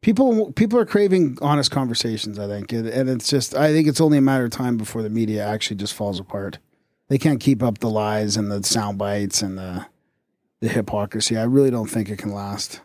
People 0.03 0.53
people 0.53 0.79
are 0.79 0.87
craving 0.87 1.37
honest 1.43 1.71
conversations. 1.71 2.39
I 2.39 2.47
think, 2.47 2.73
and 2.73 3.09
it's 3.09 3.29
just 3.29 3.57
I 3.57 3.73
think 3.73 3.89
it's 3.89 4.01
only 4.01 4.19
a 4.19 4.23
matter 4.23 4.45
of 4.45 4.51
time 4.51 4.77
before 4.77 5.03
the 5.03 5.11
media 5.11 5.45
actually 5.45 5.77
just 5.77 5.95
falls 5.95 6.21
apart. 6.21 6.59
They 7.09 7.19
can't 7.19 7.41
keep 7.41 7.61
up 7.61 7.79
the 7.79 7.91
lies 7.91 8.37
and 8.37 8.51
the 8.51 8.63
sound 8.63 8.99
bites 8.99 9.43
and 9.43 9.59
the 9.59 9.87
the 10.61 10.69
hypocrisy. 10.69 11.37
I 11.37 11.43
really 11.43 11.71
don't 11.71 11.89
think 11.89 12.09
it 12.09 12.19
can 12.19 12.33
last. 12.33 12.81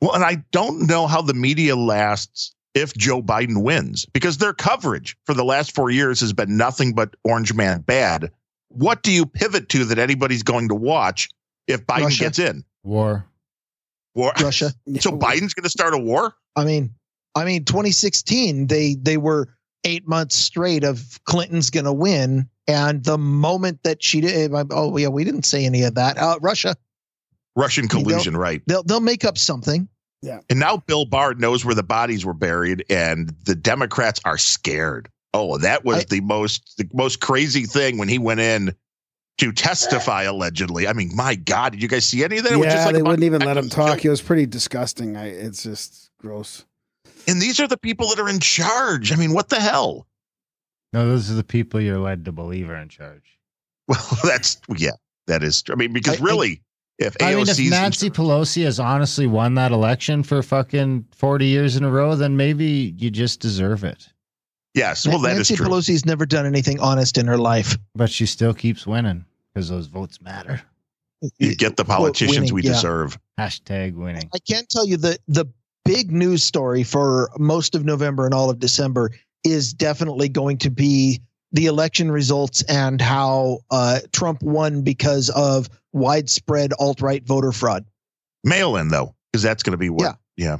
Well, 0.00 0.14
and 0.14 0.24
I 0.24 0.44
don't 0.52 0.86
know 0.86 1.06
how 1.06 1.22
the 1.22 1.34
media 1.34 1.76
lasts 1.76 2.54
if 2.74 2.94
Joe 2.94 3.20
Biden 3.22 3.62
wins 3.62 4.06
because 4.06 4.38
their 4.38 4.52
coverage 4.52 5.16
for 5.26 5.34
the 5.34 5.44
last 5.44 5.74
four 5.74 5.90
years 5.90 6.20
has 6.20 6.32
been 6.32 6.56
nothing 6.56 6.92
but 6.94 7.14
Orange 7.24 7.52
Man 7.54 7.80
bad. 7.80 8.30
What 8.68 9.02
do 9.02 9.10
you 9.10 9.26
pivot 9.26 9.68
to 9.70 9.84
that 9.86 9.98
anybody's 9.98 10.42
going 10.42 10.68
to 10.68 10.74
watch 10.74 11.28
if 11.66 11.86
Biden 11.86 12.04
Russia. 12.04 12.24
gets 12.24 12.38
in? 12.38 12.64
War. 12.84 13.26
War. 14.14 14.32
Russia. 14.40 14.72
So 15.00 15.10
Biden's 15.10 15.54
going 15.54 15.64
to 15.64 15.70
start 15.70 15.94
a 15.94 15.98
war? 15.98 16.34
I 16.54 16.64
mean, 16.64 16.94
I 17.34 17.44
mean, 17.44 17.64
2016, 17.64 18.66
they 18.66 18.94
they 18.94 19.16
were 19.16 19.48
eight 19.84 20.06
months 20.06 20.36
straight 20.36 20.84
of 20.84 21.18
Clinton's 21.24 21.70
going 21.70 21.84
to 21.84 21.92
win, 21.92 22.48
and 22.66 23.04
the 23.04 23.18
moment 23.18 23.82
that 23.84 24.02
she 24.02 24.20
did, 24.20 24.52
oh 24.70 24.96
yeah, 24.96 25.08
we 25.08 25.24
didn't 25.24 25.44
say 25.44 25.64
any 25.64 25.82
of 25.84 25.94
that. 25.94 26.18
Uh, 26.18 26.38
Russia, 26.40 26.76
Russian 27.58 27.84
You 27.84 27.88
know- 27.88 28.04
collusion, 28.04 28.36
right? 28.36 28.62
they'll 28.66 28.82
they'll 28.84 29.00
make 29.00 29.24
up 29.24 29.36
something. 29.36 29.88
Yeah. 30.22 30.40
And 30.50 30.58
now 30.58 30.78
Bill 30.78 31.04
Barr 31.04 31.34
knows 31.34 31.64
where 31.64 31.74
the 31.74 31.82
bodies 31.84 32.24
were 32.24 32.34
buried, 32.34 32.84
and 32.90 33.28
the 33.44 33.54
Democrats 33.54 34.20
are 34.24 34.38
scared. 34.38 35.08
Oh, 35.34 35.58
that 35.58 35.84
was 35.84 35.98
I- 36.02 36.06
the 36.08 36.20
most 36.22 36.74
the 36.78 36.88
most 36.94 37.20
crazy 37.20 37.64
thing 37.66 37.98
when 37.98 38.08
he 38.08 38.18
went 38.18 38.40
in 38.40 38.74
to 39.38 39.52
testify 39.52 40.22
allegedly. 40.24 40.88
I 40.88 40.92
mean, 40.94 41.10
my 41.14 41.36
God, 41.36 41.70
did 41.72 41.82
you 41.82 41.88
guys 41.88 42.04
see 42.04 42.24
any 42.24 42.38
of 42.38 42.44
that? 42.44 42.52
It 42.52 42.56
was 42.56 42.66
yeah, 42.66 42.72
just 42.74 42.86
like 42.86 42.94
they 42.96 43.02
wouldn't 43.02 43.22
even 43.22 43.42
let 43.42 43.56
him 43.56 43.68
talk. 43.68 44.04
It 44.04 44.10
was 44.10 44.20
pretty 44.22 44.46
disgusting. 44.46 45.16
I, 45.16 45.26
it's 45.28 45.62
just 45.62 46.10
gross. 46.18 46.64
And 47.28 47.40
these 47.40 47.60
are 47.60 47.68
the 47.68 47.76
people 47.78 48.08
that 48.08 48.18
are 48.18 48.28
in 48.28 48.40
charge. 48.40 49.12
I 49.12 49.16
mean, 49.16 49.32
what 49.32 49.48
the 49.50 49.60
hell? 49.60 50.06
No, 50.92 51.06
those 51.06 51.30
are 51.30 51.34
the 51.34 51.44
people 51.44 51.80
you're 51.80 51.98
led 52.00 52.24
to 52.24 52.32
believe 52.32 52.68
are 52.70 52.76
in 52.76 52.88
charge. 52.88 53.38
Well, 53.88 54.00
that's 54.24 54.60
yeah, 54.76 54.92
that 55.28 55.42
is. 55.44 55.62
true. 55.62 55.74
I 55.74 55.76
mean, 55.76 55.92
because 55.92 56.16
I- 56.20 56.22
I- 56.22 56.26
really, 56.26 56.62
if 56.98 57.16
I 57.20 57.34
mean, 57.34 57.48
if 57.48 57.58
Nancy 57.58 58.10
Pelosi 58.10 58.64
has 58.64 58.80
honestly 58.80 59.26
won 59.26 59.54
that 59.54 59.70
election 59.72 60.22
for 60.22 60.42
fucking 60.42 61.06
40 61.12 61.46
years 61.46 61.76
in 61.76 61.84
a 61.84 61.90
row, 61.90 62.16
then 62.16 62.36
maybe 62.36 62.94
you 62.98 63.10
just 63.10 63.40
deserve 63.40 63.84
it. 63.84 64.08
yes, 64.74 65.06
well, 65.06 65.20
that 65.20 65.38
is 65.38 65.46
true. 65.48 65.56
Nancy 65.56 65.56
true. 65.56 65.66
Pelosi's 65.66 66.04
never 66.04 66.26
done 66.26 66.44
anything 66.44 66.80
honest 66.80 67.16
in 67.16 67.26
her 67.26 67.38
life. 67.38 67.76
But 67.94 68.10
she 68.10 68.26
still 68.26 68.52
keeps 68.52 68.86
winning 68.86 69.24
because 69.54 69.68
those 69.68 69.86
votes 69.86 70.20
matter. 70.20 70.60
You 71.38 71.56
get 71.56 71.76
the 71.76 71.84
politicians 71.84 72.36
Winning, 72.36 72.54
we 72.54 72.62
yeah. 72.62 72.72
deserve. 72.72 73.18
Hashtag 73.38 73.94
winning. 73.94 74.28
I 74.34 74.38
can 74.38 74.64
tell 74.70 74.86
you 74.86 74.96
the 74.96 75.18
the 75.26 75.46
big 75.84 76.12
news 76.12 76.44
story 76.44 76.82
for 76.82 77.30
most 77.38 77.74
of 77.74 77.84
November 77.84 78.24
and 78.24 78.34
all 78.34 78.50
of 78.50 78.58
December 78.58 79.10
is 79.44 79.72
definitely 79.72 80.28
going 80.28 80.58
to 80.58 80.70
be 80.70 81.20
the 81.52 81.66
election 81.66 82.10
results 82.10 82.62
and 82.62 83.00
how 83.00 83.60
uh, 83.70 84.00
Trump 84.12 84.42
won 84.42 84.82
because 84.82 85.30
of 85.30 85.68
widespread 85.92 86.72
alt 86.78 87.00
right 87.00 87.24
voter 87.24 87.52
fraud. 87.52 87.84
Mail 88.44 88.76
in 88.76 88.88
though, 88.88 89.14
because 89.32 89.42
that's 89.42 89.62
going 89.62 89.72
to 89.72 89.78
be 89.78 89.90
what. 89.90 90.16
Yeah. 90.36 90.58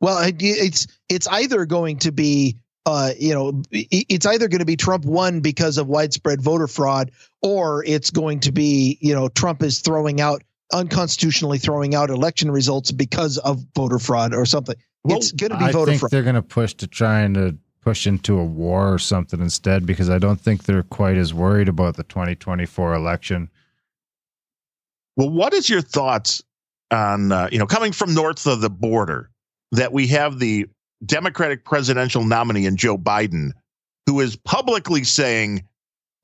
Well, 0.00 0.18
it- 0.26 0.36
it's 0.40 0.86
it's 1.08 1.26
either 1.28 1.64
going 1.66 1.98
to 1.98 2.12
be 2.12 2.56
uh, 2.86 3.10
you 3.18 3.34
know 3.34 3.62
it's 3.72 4.24
either 4.26 4.48
going 4.48 4.60
to 4.60 4.64
be 4.64 4.76
Trump 4.76 5.04
won 5.04 5.40
because 5.40 5.76
of 5.78 5.88
widespread 5.88 6.40
voter 6.40 6.66
fraud, 6.68 7.10
or 7.42 7.84
it's 7.84 8.10
going 8.10 8.40
to 8.40 8.52
be 8.52 8.96
you 9.00 9.14
know 9.14 9.28
Trump 9.28 9.62
is 9.62 9.80
throwing 9.80 10.20
out 10.20 10.42
unconstitutionally 10.72 11.58
throwing 11.58 11.94
out 11.94 12.10
election 12.10 12.50
results 12.50 12.92
because 12.92 13.38
of 13.38 13.64
voter 13.74 13.98
fraud 13.98 14.34
or 14.34 14.44
something. 14.46 14.76
it's 15.06 15.32
going 15.32 15.50
to 15.50 15.58
be 15.58 15.64
I 15.64 15.72
voter 15.72 15.92
think 15.92 16.00
fraud. 16.00 16.10
they're 16.10 16.22
going 16.22 16.34
to 16.34 16.42
push 16.42 16.74
to 16.74 16.86
trying 16.86 17.34
to 17.34 17.56
push 17.88 18.06
into 18.06 18.38
a 18.38 18.44
war 18.44 18.92
or 18.92 18.98
something 18.98 19.40
instead 19.40 19.86
because 19.86 20.10
I 20.10 20.18
don't 20.18 20.38
think 20.38 20.64
they're 20.64 20.82
quite 20.82 21.16
as 21.16 21.32
worried 21.32 21.70
about 21.70 21.96
the 21.96 22.02
2024 22.02 22.92
election. 22.92 23.48
Well, 25.16 25.30
what 25.30 25.54
is 25.54 25.70
your 25.70 25.80
thoughts 25.80 26.42
on 26.90 27.32
uh, 27.32 27.48
you 27.50 27.58
know 27.58 27.64
coming 27.64 27.92
from 27.92 28.12
north 28.12 28.46
of 28.46 28.60
the 28.60 28.68
border 28.68 29.30
that 29.72 29.94
we 29.94 30.06
have 30.08 30.38
the 30.38 30.66
Democratic 31.06 31.64
presidential 31.64 32.24
nominee 32.24 32.66
in 32.66 32.76
Joe 32.76 32.98
Biden, 32.98 33.52
who 34.04 34.20
is 34.20 34.36
publicly 34.36 35.02
saying 35.02 35.66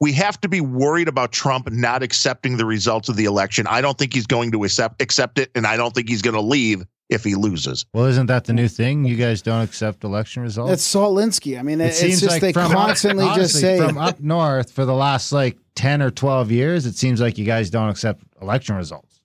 we 0.01 0.13
have 0.13 0.39
to 0.43 0.51
be 0.51 0.61
worried 0.61 1.09
about 1.09 1.33
Trump 1.33 1.71
not 1.71 2.03
accepting 2.03 2.59
the 2.59 2.67
results 2.67 3.09
of 3.09 3.17
the 3.17 3.25
election. 3.25 3.67
I 3.69 3.81
don't 3.81 3.97
think 3.97 4.13
he's 4.13 4.27
going 4.27 4.53
to 4.53 4.65
accept 4.65 5.01
accept 5.01 5.39
it, 5.39 5.51
and 5.55 5.67
I 5.67 5.79
don't 5.79 5.95
think 5.95 6.11
he's 6.11 6.21
going 6.21 6.37
to 6.37 6.43
leave 6.43 6.85
if 7.11 7.23
he 7.25 7.35
loses. 7.35 7.85
Well, 7.93 8.07
isn't 8.07 8.27
that 8.27 8.45
the 8.45 8.53
new 8.53 8.69
thing? 8.69 9.05
You 9.05 9.17
guys 9.17 9.43
don't 9.43 9.63
accept 9.63 10.05
election 10.05 10.43
results? 10.43 10.73
It's 10.73 10.83
Saul 10.83 11.15
Alinsky. 11.17 11.59
I 11.59 11.63
mean, 11.63 11.81
It 11.81 11.87
it's 12.03 12.21
just 12.21 12.41
they 12.41 12.53
from- 12.53 12.73
constantly 12.73 13.27
just 13.35 13.59
say 13.61 13.79
from 13.79 13.99
up 13.99 14.21
north 14.21 14.73
for 14.73 14.85
the 14.85 14.95
last 14.95 15.31
like 15.33 15.59
10 15.75 16.03
or 16.03 16.11
12 16.11 16.51
years, 16.51 16.87
it 16.87 16.95
seems 16.97 17.21
like 17.21 17.37
you 17.39 17.45
guys 17.45 17.71
don't 17.71 17.89
accept 17.91 18.23
election 18.41 18.77
results. 18.77 19.21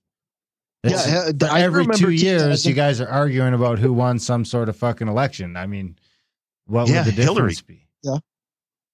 It's- 0.83 1.07
Yeah, 1.07 1.31
for 1.47 1.53
I 1.53 1.61
every 1.61 1.85
two 1.87 2.09
years, 2.11 2.65
I 2.65 2.69
you 2.69 2.75
guys 2.75 3.01
are 3.01 3.07
arguing 3.09 3.53
about 3.53 3.79
who 3.79 3.93
won 3.93 4.19
some 4.19 4.45
sort 4.45 4.69
of 4.69 4.75
fucking 4.77 5.07
election. 5.07 5.55
I 5.57 5.67
mean, 5.67 5.95
what 6.67 6.87
Yeah, 6.89 7.05
would 7.05 7.15
the 7.15 7.21
Hillary. 7.21 7.53
difference 7.53 7.61
be? 7.61 7.85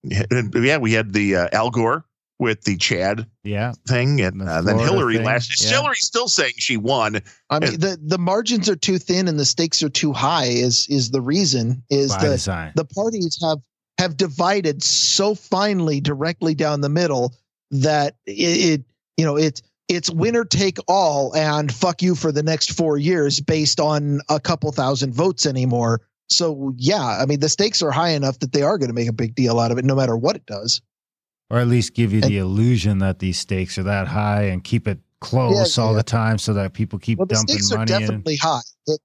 Yeah, 0.04 0.24
yeah, 0.62 0.78
we 0.78 0.94
had 0.94 1.14
the 1.14 1.36
uh, 1.36 1.48
Al 1.52 1.70
Gore 1.72 2.06
with 2.40 2.64
the 2.64 2.76
Chad 2.78 3.26
Yeah. 3.44 3.74
thing, 3.88 4.20
and 4.22 4.42
The 4.42 4.46
uh, 4.46 4.62
then 4.62 4.80
Hillary 4.80 5.18
thing, 5.18 5.26
last. 5.26 5.64
yeah. 5.64 5.70
Hillary's 5.80 6.06
still 6.06 6.28
saying 6.28 6.54
she 6.58 6.78
won. 6.78 7.22
I 7.50 7.60
mean, 7.60 7.80
the 7.80 7.98
the 8.04 8.18
margins 8.18 8.70
are 8.70 8.76
too 8.76 8.98
thin 8.98 9.28
and 9.28 9.40
the 9.40 9.46
stakes 9.46 9.82
are 9.84 9.90
too 9.90 10.12
high. 10.14 10.46
Is 10.48 10.88
is 10.90 11.12
the 11.12 11.22
reason? 11.22 11.84
Is 11.90 12.12
By 12.12 12.24
the 12.24 12.30
design. 12.32 12.72
the 12.76 12.86
parties 12.86 13.38
have 13.42 13.60
have 13.98 14.18
divided 14.18 14.84
so 14.84 15.34
finely 15.36 16.02
directly 16.02 16.54
down 16.56 16.82
the 16.82 16.90
middle 16.90 17.34
that 17.72 18.16
it, 18.26 18.34
it 18.82 18.84
you 19.18 19.24
know 19.26 19.38
it's 19.38 19.62
it's 19.88 20.10
winner 20.10 20.44
take 20.44 20.78
all 20.88 21.34
and 21.36 21.72
fuck 21.74 22.02
you 22.02 22.16
for 22.16 22.32
the 22.32 22.44
next 22.44 22.74
four 22.74 22.98
years 22.98 23.40
based 23.40 23.80
on 23.80 24.20
a 24.30 24.40
couple 24.40 24.72
thousand 24.74 25.14
votes 25.14 25.46
anymore. 25.46 26.02
So 26.28 26.74
yeah, 26.76 27.20
I 27.22 27.26
mean 27.26 27.40
the 27.40 27.48
stakes 27.50 27.82
are 27.82 27.92
high 27.92 28.10
enough 28.10 28.40
that 28.40 28.52
they 28.52 28.64
are 28.64 28.78
going 28.78 28.90
to 28.90 28.94
make 28.96 29.08
a 29.08 29.14
big 29.14 29.36
deal 29.36 29.60
out 29.60 29.72
of 29.72 29.78
it, 29.78 29.86
no 29.86 29.96
matter 29.96 30.18
what 30.18 30.36
it 30.36 30.46
does. 30.46 30.82
Or 31.50 31.60
at 31.60 31.68
least 31.68 31.94
give 31.94 32.12
you 32.14 32.22
the 32.22 32.38
illusion 32.38 32.98
that 33.00 33.20
these 33.20 33.38
stakes 33.38 33.78
are 33.78 33.84
that 33.84 34.08
high 34.08 34.44
and 34.44 34.64
keep 34.64 34.88
it 34.88 35.00
close 35.22 35.78
Yeah, 35.78 35.84
all 35.84 35.92
yeah. 35.92 35.98
the 35.98 36.04
time 36.04 36.38
so 36.38 36.54
that 36.54 36.74
people 36.74 37.00
keep 37.00 37.20
Well, 37.20 37.26
the 37.28 37.36
dumping 37.36 37.56
stakes 37.58 37.72
are 37.72 37.78
money 37.78 37.94
in. 37.94 38.00
definitely 38.00 38.36
high. 38.38 38.62
It, 38.88 39.00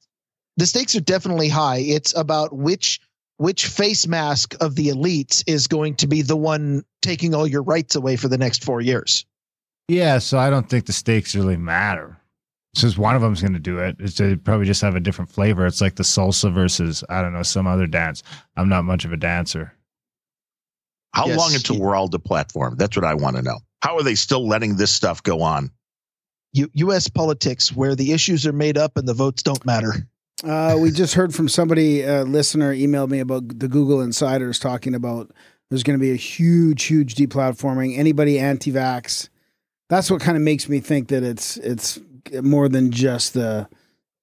the 0.56 0.66
stakes 0.66 0.94
are 0.96 1.00
definitely 1.00 1.48
high. 1.48 1.78
It's 1.78 2.16
about 2.16 2.52
which 2.54 3.00
which 3.38 3.66
face 3.68 4.06
mask 4.06 4.54
of 4.60 4.74
the 4.74 4.88
elites 4.88 5.42
is 5.46 5.66
going 5.66 5.94
to 5.96 6.06
be 6.06 6.20
the 6.20 6.36
one 6.36 6.82
taking 7.00 7.34
all 7.34 7.46
your 7.46 7.62
rights 7.62 7.96
away 7.96 8.16
for 8.16 8.28
the 8.28 8.36
next 8.36 8.62
four 8.64 8.82
years. 8.82 9.24
Yeah, 9.88 10.18
so 10.18 10.38
I 10.38 10.50
don't 10.50 10.68
think 10.68 10.84
the 10.84 10.92
stakes 10.92 11.34
really 11.34 11.56
matter. 11.56 12.18
Since 12.74 12.98
one 12.98 13.16
of 13.16 13.22
them's 13.22 13.40
going 13.40 13.54
to 13.54 13.58
do 13.58 13.78
it, 13.78 13.96
it's 13.98 14.18
they 14.18 14.36
probably 14.36 14.66
just 14.66 14.82
have 14.82 14.94
a 14.94 15.00
different 15.00 15.30
flavor. 15.30 15.66
It's 15.66 15.80
like 15.80 15.96
the 15.96 16.02
salsa 16.02 16.52
versus 16.52 17.02
I 17.08 17.22
don't 17.22 17.32
know 17.32 17.42
some 17.42 17.66
other 17.66 17.86
dance. 17.86 18.22
I'm 18.56 18.68
not 18.68 18.84
much 18.84 19.04
of 19.06 19.12
a 19.12 19.16
dancer. 19.16 19.72
How 21.12 21.26
Yes, 21.26 21.38
long 21.38 21.54
until 21.54 21.76
you- 21.76 21.82
we're 21.82 21.94
all 21.94 22.08
deplatformed? 22.08 22.78
That's 22.78 22.96
what 22.96 23.04
I 23.04 23.14
want 23.14 23.36
to 23.36 23.42
know. 23.42 23.58
How 23.82 23.96
are 23.96 24.02
they 24.02 24.14
still 24.14 24.46
letting 24.46 24.76
this 24.76 24.90
stuff 24.90 25.22
go 25.22 25.42
on? 25.42 25.70
U- 26.52 26.70
U.S. 26.74 27.08
politics, 27.08 27.72
where 27.74 27.94
the 27.94 28.12
issues 28.12 28.46
are 28.46 28.52
made 28.52 28.76
up 28.76 28.96
and 28.96 29.06
the 29.08 29.14
votes 29.14 29.42
don't 29.42 29.64
matter. 29.64 30.06
Uh, 30.42 30.76
we 30.80 30.90
just 30.90 31.14
heard 31.14 31.34
from 31.34 31.48
somebody, 31.48 32.02
a 32.02 32.24
listener 32.24 32.74
emailed 32.74 33.10
me 33.10 33.20
about 33.20 33.58
the 33.58 33.68
Google 33.68 34.00
insiders 34.00 34.58
talking 34.58 34.94
about 34.94 35.30
there's 35.68 35.82
going 35.82 35.98
to 35.98 36.02
be 36.02 36.10
a 36.12 36.16
huge, 36.16 36.84
huge 36.84 37.14
deplatforming. 37.14 37.96
Anybody 37.98 38.38
anti-vax, 38.38 39.28
that's 39.88 40.10
what 40.10 40.20
kind 40.20 40.36
of 40.36 40.42
makes 40.42 40.68
me 40.68 40.80
think 40.80 41.08
that 41.08 41.22
it's 41.22 41.56
it's 41.58 42.00
more 42.42 42.68
than 42.68 42.90
just 42.90 43.34
the, 43.34 43.68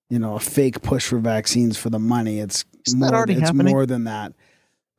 you 0.10 0.20
know, 0.20 0.36
a 0.36 0.40
fake 0.40 0.82
push 0.82 1.08
for 1.08 1.20
vaccines 1.20 1.78
for 1.78 1.90
the 1.90 2.00
money. 2.00 2.40
It's 2.40 2.66
Isn't 2.88 3.00
more. 3.00 3.24
It's 3.30 3.40
happening? 3.40 3.72
more 3.72 3.86
than 3.86 4.06
that. 4.06 4.34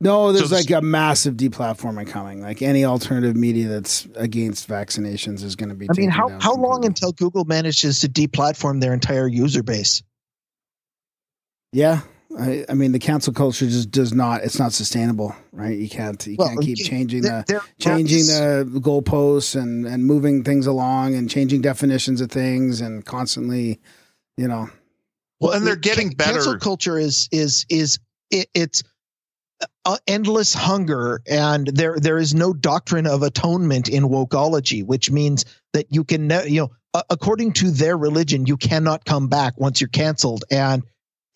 No, 0.01 0.31
there's 0.31 0.49
So 0.49 0.55
like 0.55 0.69
a 0.71 0.81
massive 0.81 1.35
deplatforming 1.35 2.07
coming. 2.07 2.41
Like 2.41 2.61
any 2.61 2.85
alternative 2.85 3.35
media 3.35 3.67
that's 3.67 4.07
against 4.15 4.67
vaccinations 4.69 5.43
is 5.43 5.55
going 5.57 5.69
to 5.69 5.75
be. 5.75 5.87
I 5.89 5.93
mean, 5.97 6.09
how 6.09 6.29
how 6.39 6.53
long 6.55 6.81
completely. 6.83 6.87
until 6.87 7.11
Google 7.11 7.45
manages 7.45 7.99
to 8.01 8.07
deplatform 8.07 8.79
their 8.79 8.93
entire 8.93 9.27
user 9.27 9.61
base? 9.63 10.01
Yeah. 11.73 12.01
I, 12.37 12.63
I 12.69 12.75
mean, 12.75 12.91
the 12.91 12.99
cancel 12.99 13.33
culture 13.33 13.65
just 13.65 13.89
does 13.89 14.13
not. 14.13 14.43
It's 14.43 14.59
not 14.59 14.71
sustainable, 14.71 15.35
right? 15.51 15.75
You 15.77 15.89
can't. 15.89 16.25
You 16.27 16.35
Well, 16.37 16.49
can't 16.49 16.61
keep 16.61 16.77
y- 16.79 16.85
changing 16.85 17.21
There- 17.23 17.43
the 17.47 17.53
there 17.53 17.61
changing 17.79 18.29
are- 18.35 18.63
the 18.63 18.79
goalposts 18.79 19.59
and 19.59 19.85
and 19.85 20.05
moving 20.05 20.43
things 20.43 20.67
along 20.67 21.15
and 21.15 21.29
changing 21.29 21.61
definitions 21.61 22.21
of 22.21 22.29
things 22.31 22.81
and 22.81 23.03
constantly, 23.03 23.79
you 24.37 24.47
know. 24.47 24.69
Well, 25.41 25.53
and 25.53 25.65
they're 25.65 25.75
getting 25.75 26.11
better. 26.11 26.33
Cancel 26.33 26.57
culture 26.59 26.97
is 26.99 27.27
is 27.31 27.65
is 27.67 27.97
it, 28.29 28.47
it's 28.53 28.83
endless 30.07 30.53
hunger, 30.53 31.21
and 31.27 31.67
there 31.67 31.97
there 31.99 32.17
is 32.17 32.33
no 32.33 32.53
doctrine 32.53 33.07
of 33.07 33.23
atonement 33.23 33.89
in 33.89 34.03
wokeology, 34.03 34.85
which 34.85 35.11
means 35.11 35.45
that 35.73 35.87
you 35.89 36.03
can 36.03 36.27
ne- 36.27 36.47
you 36.47 36.61
know 36.61 36.71
uh, 36.93 37.03
according 37.09 37.53
to 37.53 37.71
their 37.71 37.97
religion, 37.97 38.45
you 38.45 38.57
cannot 38.57 39.05
come 39.05 39.27
back 39.27 39.59
once 39.59 39.79
you're 39.81 39.87
canceled, 39.89 40.43
and 40.51 40.83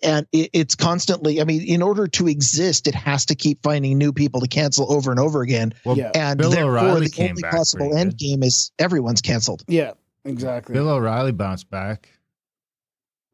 and 0.01 0.25
it, 0.31 0.49
it's 0.53 0.75
constantly. 0.75 1.39
I 1.41 1.43
mean, 1.45 1.61
in 1.61 1.81
order 1.81 2.07
to 2.07 2.27
exist, 2.27 2.87
it 2.87 2.95
has 2.95 3.25
to 3.27 3.35
keep 3.35 3.61
finding 3.63 3.97
new 3.97 4.11
people 4.13 4.41
to 4.41 4.47
cancel 4.47 4.91
over 4.91 5.11
and 5.11 5.19
over 5.19 5.41
again, 5.41 5.73
Well, 5.85 5.97
Yeah. 5.97 6.11
and 6.13 6.39
Bill 6.39 6.51
therefore 6.51 6.79
O'Reilly 6.79 7.05
the 7.07 7.11
came 7.11 7.29
only 7.31 7.43
possible 7.43 7.95
end 7.95 8.17
game 8.17 8.43
is 8.43 8.71
everyone's 8.79 9.21
canceled. 9.21 9.63
Yeah. 9.67 9.91
Exactly. 10.25 10.73
Bill 10.73 10.89
O'Reilly 10.89 11.31
bounced 11.33 11.69
back. 11.69 12.09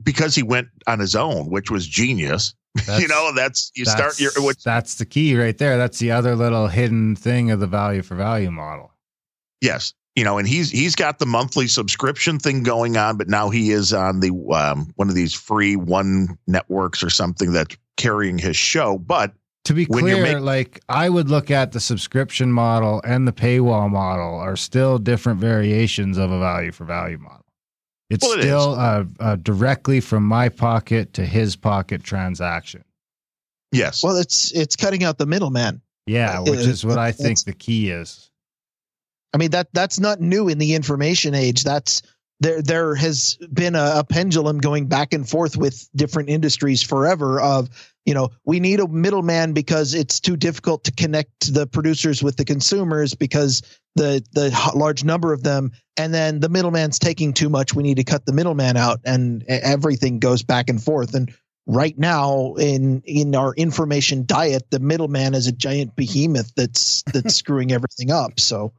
because 0.01 0.33
he 0.35 0.43
went 0.43 0.69
on 0.87 0.99
his 0.99 1.15
own, 1.15 1.49
which 1.49 1.69
was 1.69 1.87
genius. 1.87 2.55
That's- 2.75 3.01
you 3.01 3.07
know, 3.07 3.31
that's 3.35 3.71
you 3.75 3.85
start 3.85 4.19
your 4.19 4.31
which 4.37 4.63
that's 4.63 4.95
the 4.95 5.05
key 5.05 5.35
right 5.37 5.57
there. 5.57 5.77
That's 5.77 5.99
the 5.99 6.11
other 6.11 6.35
little 6.35 6.67
hidden 6.67 7.15
thing 7.15 7.51
of 7.51 7.59
the 7.59 7.67
value 7.67 8.01
for 8.01 8.15
value 8.15 8.51
model. 8.51 8.91
yes, 9.61 9.93
you 10.15 10.23
know, 10.23 10.37
and 10.37 10.47
he's 10.47 10.69
he's 10.69 10.95
got 10.95 11.19
the 11.19 11.25
monthly 11.25 11.67
subscription 11.67 12.39
thing 12.39 12.63
going 12.63 12.97
on, 12.97 13.17
but 13.17 13.27
now 13.29 13.49
he 13.49 13.71
is 13.71 13.93
on 13.93 14.19
the 14.19 14.29
um, 14.53 14.91
one 14.95 15.09
of 15.09 15.15
these 15.15 15.33
free 15.33 15.75
one 15.75 16.37
networks 16.47 17.03
or 17.03 17.09
something 17.09 17.51
that's 17.53 17.75
carrying 17.97 18.37
his 18.37 18.55
show. 18.57 18.97
But 18.97 19.33
To 19.65 19.73
be 19.73 19.85
clear, 19.85 20.21
make- 20.23 20.39
like 20.43 20.81
I 20.89 21.09
would 21.09 21.29
look 21.29 21.51
at 21.51 21.71
the 21.71 21.79
subscription 21.79 22.51
model 22.51 23.01
and 23.05 23.27
the 23.27 23.31
paywall 23.33 23.89
model 23.89 24.35
are 24.35 24.55
still 24.55 24.97
different 24.99 25.39
variations 25.39 26.17
of 26.17 26.31
a 26.31 26.39
value 26.39 26.71
for 26.71 26.85
value 26.85 27.17
model. 27.17 27.45
It's 28.09 28.23
Well, 28.25 28.39
it 28.39 28.41
still 28.41 28.73
a, 28.75 29.07
a 29.19 29.37
directly 29.37 29.99
from 29.99 30.23
my 30.23 30.49
pocket 30.49 31.13
to 31.13 31.25
his 31.25 31.55
pocket 31.55 32.03
transaction. 32.03 32.83
yes, 33.71 34.03
Well, 34.03 34.17
it's 34.17 34.51
it's 34.51 34.75
cutting 34.75 35.03
out 35.03 35.17
the 35.17 35.25
middleman. 35.27 35.81
Yeah, 36.07 36.39
Uh, 36.39 36.43
which 36.51 36.61
is 36.61 36.83
what 36.85 36.97
I 36.97 37.11
think 37.11 37.43
the 37.43 37.53
key 37.53 37.91
is. 37.91 38.31
I 39.33 39.37
mean 39.37 39.51
that 39.51 39.67
that's 39.73 39.99
not 39.99 40.21
new 40.21 40.47
in 40.47 40.57
the 40.57 40.73
information 40.73 41.35
age. 41.35 41.63
That's 41.63 42.01
there 42.39 42.61
there 42.61 42.95
has 42.95 43.37
been 43.53 43.75
a, 43.75 43.93
a 43.97 44.03
pendulum 44.03 44.59
going 44.59 44.87
back 44.87 45.13
and 45.13 45.27
forth 45.27 45.57
with 45.57 45.89
different 45.95 46.29
industries 46.29 46.81
forever 46.81 47.39
of 47.41 47.69
you 48.05 48.13
know 48.13 48.29
we 48.45 48.59
need 48.59 48.79
a 48.79 48.87
middleman 48.87 49.53
because 49.53 49.93
it's 49.93 50.19
too 50.19 50.37
difficult 50.37 50.83
to 50.85 50.91
connect 50.91 51.53
the 51.53 51.67
producers 51.67 52.23
with 52.23 52.37
the 52.37 52.45
consumers 52.45 53.13
because 53.13 53.61
the 53.95 54.23
the 54.33 54.49
large 54.75 55.03
number 55.03 55.33
of 55.33 55.43
them 55.43 55.71
and 55.97 56.13
then 56.13 56.39
the 56.39 56.49
middleman's 56.49 56.97
taking 56.97 57.33
too 57.33 57.49
much. 57.49 57.73
We 57.73 57.83
need 57.83 57.97
to 57.97 58.05
cut 58.05 58.25
the 58.25 58.31
middleman 58.31 58.77
out 58.77 59.01
and 59.03 59.43
everything 59.47 60.19
goes 60.19 60.43
back 60.43 60.69
and 60.69 60.81
forth. 60.81 61.13
And 61.13 61.33
right 61.67 61.97
now 61.97 62.53
in 62.53 63.01
in 63.05 63.35
our 63.35 63.53
information 63.53 64.25
diet 64.25 64.71
the 64.71 64.79
middleman 64.79 65.35
is 65.35 65.45
a 65.45 65.51
giant 65.51 65.95
behemoth 65.95 66.51
that's 66.55 67.03
that's 67.03 67.35
screwing 67.41 67.71
everything 67.71 68.11
up. 68.11 68.39
So 68.39 68.71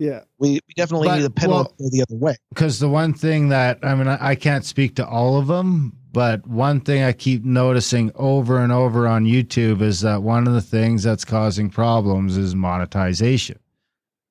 Yeah. 0.00 0.20
we, 0.38 0.52
we 0.54 0.74
definitely 0.76 1.06
But, 1.08 1.18
need 1.18 1.26
a 1.26 1.30
pedal 1.30 1.54
well- 1.56 1.64
to 1.66 1.74
go 1.84 1.88
the 1.90 2.02
other 2.02 2.16
way. 2.16 2.36
because 2.48 2.78
the 2.80 2.88
one 2.88 3.12
thing 3.14 3.50
that 3.50 3.78
I 3.84 3.94
mean, 3.94 4.08
I, 4.08 4.30
I 4.30 4.34
can't 4.34 4.64
speak 4.64 4.96
to 4.96 5.06
all 5.06 5.36
of 5.38 5.46
them, 5.46 5.96
but 6.12 6.44
one 6.46 6.80
thing 6.80 7.02
I 7.04 7.12
keep 7.12 7.44
noticing 7.44 8.10
over 8.16 8.58
and 8.58 8.72
over 8.72 9.06
on 9.06 9.26
YouTube 9.26 9.82
is 9.82 10.00
that 10.00 10.22
one 10.22 10.48
of 10.48 10.54
the 10.54 10.62
things 10.62 11.02
that's 11.04 11.24
causing 11.24 11.70
problems 11.70 12.36
is 12.36 12.54
monetization. 12.56 13.58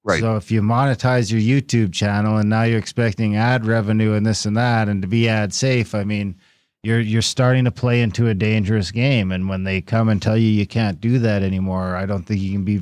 Right. 0.03 0.21
So 0.21 0.35
if 0.37 0.49
you 0.49 0.61
monetize 0.61 1.31
your 1.31 1.39
YouTube 1.61 1.93
channel 1.93 2.37
and 2.37 2.49
now 2.49 2.63
you're 2.63 2.79
expecting 2.79 3.35
ad 3.35 3.65
revenue 3.65 4.13
and 4.13 4.25
this 4.25 4.45
and 4.45 4.57
that, 4.57 4.89
and 4.89 5.01
to 5.03 5.07
be 5.07 5.29
ad 5.29 5.53
safe, 5.53 5.93
I 5.93 6.03
mean, 6.03 6.35
you're 6.83 7.01
you're 7.01 7.21
starting 7.21 7.65
to 7.65 7.71
play 7.71 8.01
into 8.01 8.27
a 8.27 8.33
dangerous 8.33 8.89
game. 8.91 9.31
And 9.31 9.47
when 9.49 9.65
they 9.65 9.81
come 9.81 10.09
and 10.09 10.21
tell 10.21 10.37
you 10.37 10.47
you 10.49 10.65
can't 10.65 10.99
do 10.99 11.19
that 11.19 11.43
anymore, 11.43 11.95
I 11.95 12.05
don't 12.05 12.23
think 12.23 12.41
you 12.41 12.53
can 12.53 12.63
be 12.63 12.81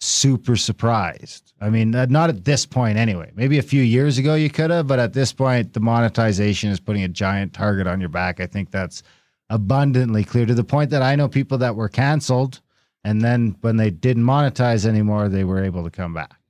super 0.00 0.56
surprised. 0.56 1.54
I 1.60 1.70
mean, 1.70 1.90
not 1.90 2.28
at 2.28 2.44
this 2.44 2.66
point 2.66 2.98
anyway. 2.98 3.32
Maybe 3.34 3.58
a 3.58 3.62
few 3.62 3.82
years 3.82 4.18
ago 4.18 4.34
you 4.34 4.50
could 4.50 4.70
have, 4.70 4.86
but 4.86 4.98
at 4.98 5.14
this 5.14 5.32
point, 5.32 5.72
the 5.72 5.80
monetization 5.80 6.70
is 6.70 6.80
putting 6.80 7.02
a 7.02 7.08
giant 7.08 7.54
target 7.54 7.86
on 7.86 8.00
your 8.00 8.10
back. 8.10 8.40
I 8.40 8.46
think 8.46 8.70
that's 8.70 9.02
abundantly 9.48 10.24
clear 10.24 10.44
to 10.44 10.54
the 10.54 10.64
point 10.64 10.90
that 10.90 11.02
I 11.02 11.16
know 11.16 11.28
people 11.28 11.58
that 11.58 11.76
were 11.76 11.88
canceled, 11.88 12.60
and 13.04 13.22
then 13.22 13.56
when 13.60 13.76
they 13.76 13.90
didn't 13.90 14.24
monetize 14.24 14.84
anymore, 14.84 15.28
they 15.28 15.44
were 15.44 15.64
able 15.64 15.84
to 15.84 15.90
come 15.90 16.12
back. 16.12 16.40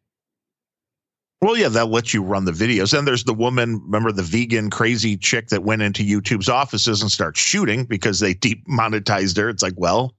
Well, 1.42 1.56
yeah, 1.56 1.68
that 1.68 1.90
lets 1.90 2.14
you 2.14 2.22
run 2.22 2.46
the 2.46 2.52
videos. 2.52 2.98
And 2.98 3.06
there's 3.06 3.24
the 3.24 3.34
woman, 3.34 3.82
remember 3.84 4.10
the 4.10 4.22
vegan 4.22 4.70
crazy 4.70 5.18
chick 5.18 5.48
that 5.48 5.62
went 5.62 5.82
into 5.82 6.02
YouTube's 6.02 6.48
offices 6.48 7.02
and 7.02 7.12
started 7.12 7.38
shooting 7.38 7.84
because 7.84 8.20
they 8.20 8.32
demonetized 8.32 9.36
her. 9.36 9.50
It's 9.50 9.62
like, 9.62 9.74
well, 9.76 10.15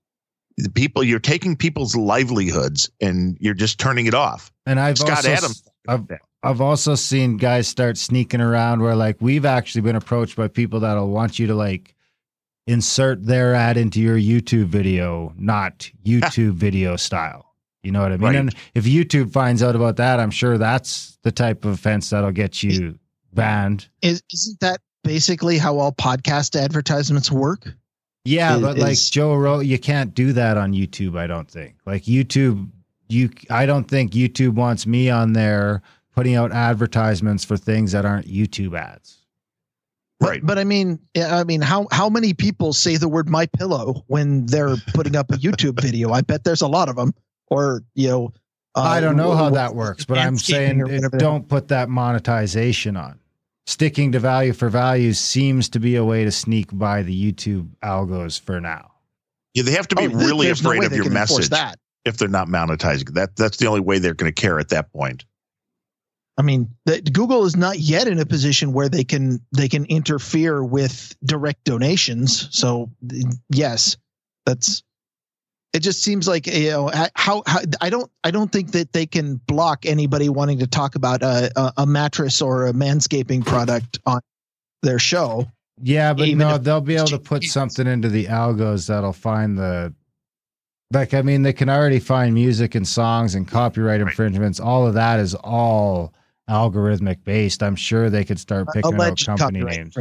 the 0.58 0.70
people 0.70 1.04
you're 1.04 1.20
taking 1.20 1.56
people's 1.56 1.96
livelihoods 1.96 2.90
and 3.00 3.38
you're 3.40 3.54
just 3.54 3.80
turning 3.80 4.08
it 4.08 4.14
off. 4.14 4.52
And 4.66 4.80
I've 4.80 4.98
Scott 4.98 5.18
also, 5.18 5.30
Adams. 5.30 5.64
I've, 5.88 6.06
I've 6.44 6.62
also 6.62 6.96
seen 6.96 7.38
guys 7.38 7.68
start 7.68 7.98
sneaking 7.98 8.42
around 8.42 8.82
where 8.82 8.96
like 8.96 9.18
we've 9.22 9.46
actually 9.46 9.82
been 9.82 9.96
approached 9.96 10.36
by 10.36 10.48
people 10.48 10.80
that'll 10.80 11.10
want 11.10 11.40
you 11.40 11.48
to 11.48 11.56
like 11.56 11.96
insert 12.66 13.26
their 13.26 13.54
ad 13.54 13.78
into 13.78 14.02
your 14.02 14.18
YouTube 14.18 14.66
video, 14.66 15.34
not 15.38 15.90
YouTube 16.04 16.54
video 16.54 16.96
style. 16.96 17.46
You 17.84 17.92
know 17.92 18.02
what 18.02 18.12
I 18.12 18.18
mean? 18.18 18.26
Right. 18.26 18.36
And 18.36 18.56
if 18.74 18.86
YouTube 18.86 19.32
finds 19.32 19.64
out 19.64 19.76
about 19.76 19.96
that, 19.98 20.20
I'm 20.20 20.32
sure 20.32 20.58
that's 20.58 21.18
the 21.24 21.32
type 21.32 21.64
of 21.64 21.74
offense 21.74 22.10
that'll 22.10 22.32
get 22.32 22.62
you 22.62 23.00
banned. 23.32 23.88
Is 24.02 24.22
isn't 24.34 24.60
that 24.60 24.82
basically 25.04 25.58
how 25.58 25.78
all 25.78 25.94
podcast 25.94 26.60
advertisements 26.60 27.32
work? 27.32 27.74
Yeah, 28.28 28.56
Is- 28.56 28.62
but 28.62 28.78
like 28.78 28.94
is- 28.94 29.10
Joe 29.10 29.36
wrote, 29.36 29.62
you 29.62 29.80
can't 29.80 30.14
do 30.14 30.34
that 30.34 30.58
on 30.58 30.74
YouTube. 30.74 31.18
I 31.18 31.28
don't 31.28 31.50
think. 31.50 31.76
Like 31.86 32.04
YouTube, 32.04 32.70
you, 33.08 33.30
I 33.50 33.66
don't 33.66 33.86
think 33.86 34.12
YouTube 34.12 34.56
wants 34.56 34.86
me 34.86 35.10
on 35.10 35.34
there 35.34 35.82
putting 36.14 36.36
out 36.36 36.52
advertisements 36.52 37.46
for 37.46 37.56
things 37.56 37.94
that 37.94 38.06
aren't 38.06 38.28
YouTube 38.28 38.78
ads. 38.78 39.20
Right. 40.20 40.42
But 40.44 40.58
I 40.58 40.64
mean, 40.64 41.00
I 41.16 41.44
mean, 41.44 41.62
how 41.62 41.88
how 41.92 42.10
many 42.10 42.34
people 42.34 42.74
say 42.74 42.98
the 42.98 43.08
word 43.08 43.30
"my 43.30 43.46
pillow" 43.46 44.04
when 44.08 44.48
they're 44.48 44.76
putting 44.96 45.16
up 45.16 45.32
a 45.32 45.36
YouTube 45.36 45.80
video? 45.80 46.12
I 46.12 46.22
bet 46.22 46.44
there's 46.44 46.64
a 46.64 46.68
lot 46.68 46.90
of 46.90 46.96
them. 46.96 47.14
Or 47.52 47.84
you 47.94 48.08
know, 48.08 48.34
uh, 48.74 48.82
I 48.82 49.00
don't 49.00 49.16
know 49.16 49.36
how 49.36 49.52
that 49.52 49.76
works, 49.76 50.06
but 50.06 50.18
I'm 50.18 50.38
saying 50.40 50.82
it- 50.88 51.12
don't 51.20 51.48
put 51.48 51.68
that 51.68 51.88
monetization 51.90 52.98
on. 52.98 53.20
Sticking 53.68 54.14
to 54.14 54.20
value 54.20 54.54
for 54.54 54.70
value 54.70 55.12
seems 55.12 55.68
to 55.70 55.80
be 55.82 55.98
a 55.98 56.06
way 56.06 56.24
to 56.24 56.32
sneak 56.32 56.70
by 56.72 57.04
the 57.04 57.14
YouTube 57.14 57.70
algos 57.84 58.40
for 58.40 58.62
now. 58.62 58.94
Yeah, 59.54 59.64
they 59.64 59.72
have 59.74 59.90
to 59.90 59.96
be 59.98 60.08
Oh, 60.08 60.10
really 60.10 60.46
there's 60.46 60.64
no 60.64 60.72
afraid 60.72 60.86
of 60.86 60.94
your 60.94 61.10
message 61.10 61.50
That 61.50 61.78
if 62.06 62.16
they're 62.16 62.30
not 62.30 62.48
monetizing. 62.48 63.14
That 63.16 63.36
that's 63.36 63.58
the 63.58 63.68
only 63.68 63.82
way 63.82 64.00
they're 64.00 64.14
going 64.14 64.34
to 64.34 64.42
care 64.42 64.58
at 64.58 64.70
that 64.70 64.94
point. 64.94 65.26
I 66.38 66.44
mean, 66.44 66.70
the, 66.86 67.02
Google 67.02 67.44
is 67.44 67.58
not 67.58 67.78
yet 67.78 68.08
in 68.08 68.20
a 68.20 68.26
position 68.26 68.72
where 68.72 68.88
they 68.88 69.04
can 69.04 69.42
they 69.52 69.68
can 69.68 69.84
interfere 69.86 70.64
with 70.64 71.14
direct 71.26 71.66
donations. 71.66 72.48
So 72.58 72.92
yes, 73.50 73.98
that's. 74.46 74.82
It 75.78 75.84
just 75.84 76.02
seems 76.02 76.28
like 76.28 76.48
you 76.48 76.72
know 76.72 76.92
how, 77.14 77.44
how 77.46 77.52
I 77.82 77.92
don't 77.92 78.12
I 78.24 78.32
don't 78.32 78.52
think 78.52 78.72
that 78.72 78.94
they 78.94 79.06
can 79.06 79.36
block 79.46 79.86
anybody 79.86 80.28
wanting 80.28 80.58
to 80.58 80.66
talk 80.66 80.96
about 80.96 81.22
a, 81.22 81.52
a, 81.56 81.74
a 81.78 81.86
mattress 81.86 82.42
or 82.42 82.66
a 82.66 82.74
manscaping 82.74 83.46
product 83.46 84.00
on 84.08 84.22
their 84.82 84.98
show. 84.98 85.46
Yeah, 85.80 86.16
but 86.16 86.30
Even 86.30 86.40
no, 86.40 86.56
if 86.56 86.64
they'll 86.64 86.82
be 86.82 86.96
able 86.96 87.06
to 87.10 87.20
put 87.20 87.44
something 87.44 87.86
into 87.86 88.10
the 88.10 88.26
algos 88.26 88.88
that'll 88.88 89.14
find 89.14 89.56
the 89.56 89.94
like 90.92 91.14
I 91.14 91.22
mean 91.22 91.44
they 91.44 91.54
can 91.54 91.70
already 91.70 92.00
find 92.00 92.34
music 92.34 92.74
and 92.74 92.88
songs 92.88 93.36
and 93.36 93.48
copyright 93.48 94.02
Right. 94.02 94.10
infringements. 94.10 94.60
All 94.60 94.88
of 94.88 94.96
that 94.96 95.20
is 95.20 95.36
all 95.36 96.12
algorithmic 96.50 97.24
based. 97.24 97.62
I'm 97.62 97.76
sure 97.76 98.10
they 98.10 98.26
could 98.26 98.40
start 98.40 98.68
uh, 98.70 98.72
picking 98.72 99.00
out 99.00 99.24
company 99.24 99.62
names. 99.62 99.96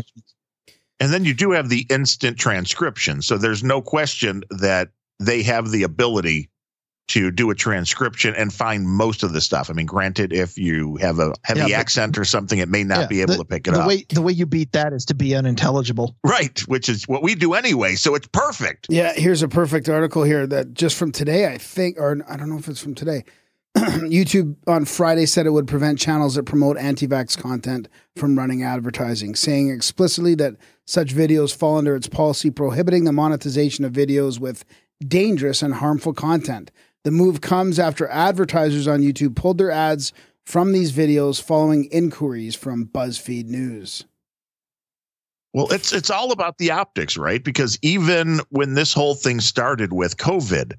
And 1.01 1.13
then 1.13 1.27
you 1.27 1.35
do 1.35 1.51
have 1.51 1.69
the 1.69 1.87
instant 1.91 2.39
transcription. 2.39 3.21
So 3.21 3.37
there's 3.37 3.63
no 3.63 3.83
question 3.83 4.43
that 4.49 4.89
they 5.19 5.43
have 5.43 5.71
the 5.71 5.83
ability 5.83 6.51
to 7.09 7.31
do 7.31 7.51
a 7.51 7.55
transcription 7.55 8.35
and 8.35 8.53
find 8.53 8.89
most 8.89 9.23
of 9.23 9.33
the 9.33 9.41
stuff. 9.41 9.71
I 9.71 9.75
mean, 9.75 9.87
granted, 9.87 10.33
if 10.33 10.59
you 10.59 10.97
have 10.97 11.21
a 11.21 11.35
heavy 11.45 11.61
Yeah, 11.61 11.67
but- 11.67 11.73
accent 11.75 12.19
or 12.19 12.25
something, 12.25 12.59
it 12.59 12.69
may 12.69 12.83
not 12.83 13.03
Yeah, 13.03 13.07
be 13.07 13.21
able 13.21 13.35
the- 13.35 13.39
to 13.39 13.45
pick 13.45 13.69
it 13.69 13.71
the 13.75 13.81
up. 13.83 13.87
way 13.89 14.05
the 14.11 14.23
way 14.23 14.33
you 14.33 14.45
beat 14.45 14.73
that 14.73 14.93
is 14.93 15.05
to 15.07 15.15
be 15.15 15.35
unintelligible. 15.37 16.17
right, 16.25 16.59
which 16.67 16.89
is 16.89 17.07
what 17.07 17.23
we 17.23 17.37
do 17.37 17.55
anyway. 17.55 17.95
So 17.95 18.17
it's 18.17 18.27
perfect. 18.33 18.87
Yeah, 18.91 19.13
here's 19.15 19.43
a 19.43 19.49
perfect 19.49 19.89
article 19.89 20.25
here 20.25 20.49
that 20.49 20.75
just 20.75 20.97
from 20.97 21.13
today, 21.13 21.47
I 21.47 21.59
think, 21.59 21.97
or 21.97 22.19
I 22.29 22.37
don't 22.37 22.51
know 22.51 22.59
if 22.59 22.67
it's 22.69 22.81
from 22.83 22.97
today. 22.97 23.23
YouTube 23.77 24.57
on 24.67 24.85
Friday 24.85 25.27
said 25.27 25.47
it 25.47 25.51
would 25.51 25.69
prevent 25.69 25.99
channels 25.99 26.35
that 26.35 26.45
promote 26.45 26.77
anti 26.79 27.07
vax 27.07 27.39
content 27.39 27.89
from 28.17 28.37
running 28.37 28.63
advertising, 28.65 29.35
saying 29.37 29.71
explicitly 29.71 30.35
that 30.37 30.57
such 30.87 31.15
videos 31.15 31.55
fall 31.55 31.77
under 31.79 31.95
its 31.95 32.09
policy 32.09 32.51
prohibiting 32.51 33.05
the 33.05 33.13
monetization 33.13 33.85
of 33.85 33.93
videos 33.93 34.41
with 34.41 34.65
dangerous 35.07 35.63
and 35.63 35.75
harmful 35.75 36.13
content. 36.13 36.71
The 37.05 37.11
move 37.11 37.41
comes 37.41 37.79
after 37.79 38.09
advertisers 38.09 38.89
on 38.89 39.01
YouTube 39.01 39.37
pulled 39.37 39.59
their 39.59 39.71
ads 39.71 40.13
from 40.45 40.73
these 40.73 40.93
videos 40.93 41.43
following 41.43 41.85
inquiries 41.87 42.55
from 42.55 42.87
BuzzFeed 42.87 43.47
News. 43.47 44.05
Well, 45.53 45.73
it's 45.73 45.93
it's 45.93 46.11
all 46.11 46.33
about 46.33 46.59
the 46.59 46.71
optics, 46.73 47.17
right? 47.17 47.43
Because 47.43 47.79
even 47.81 48.41
when 48.51 48.75
this 48.75 48.93
whole 48.93 49.15
thing 49.15 49.41
started 49.41 49.93
with 49.93 50.19
COVID, 50.19 50.75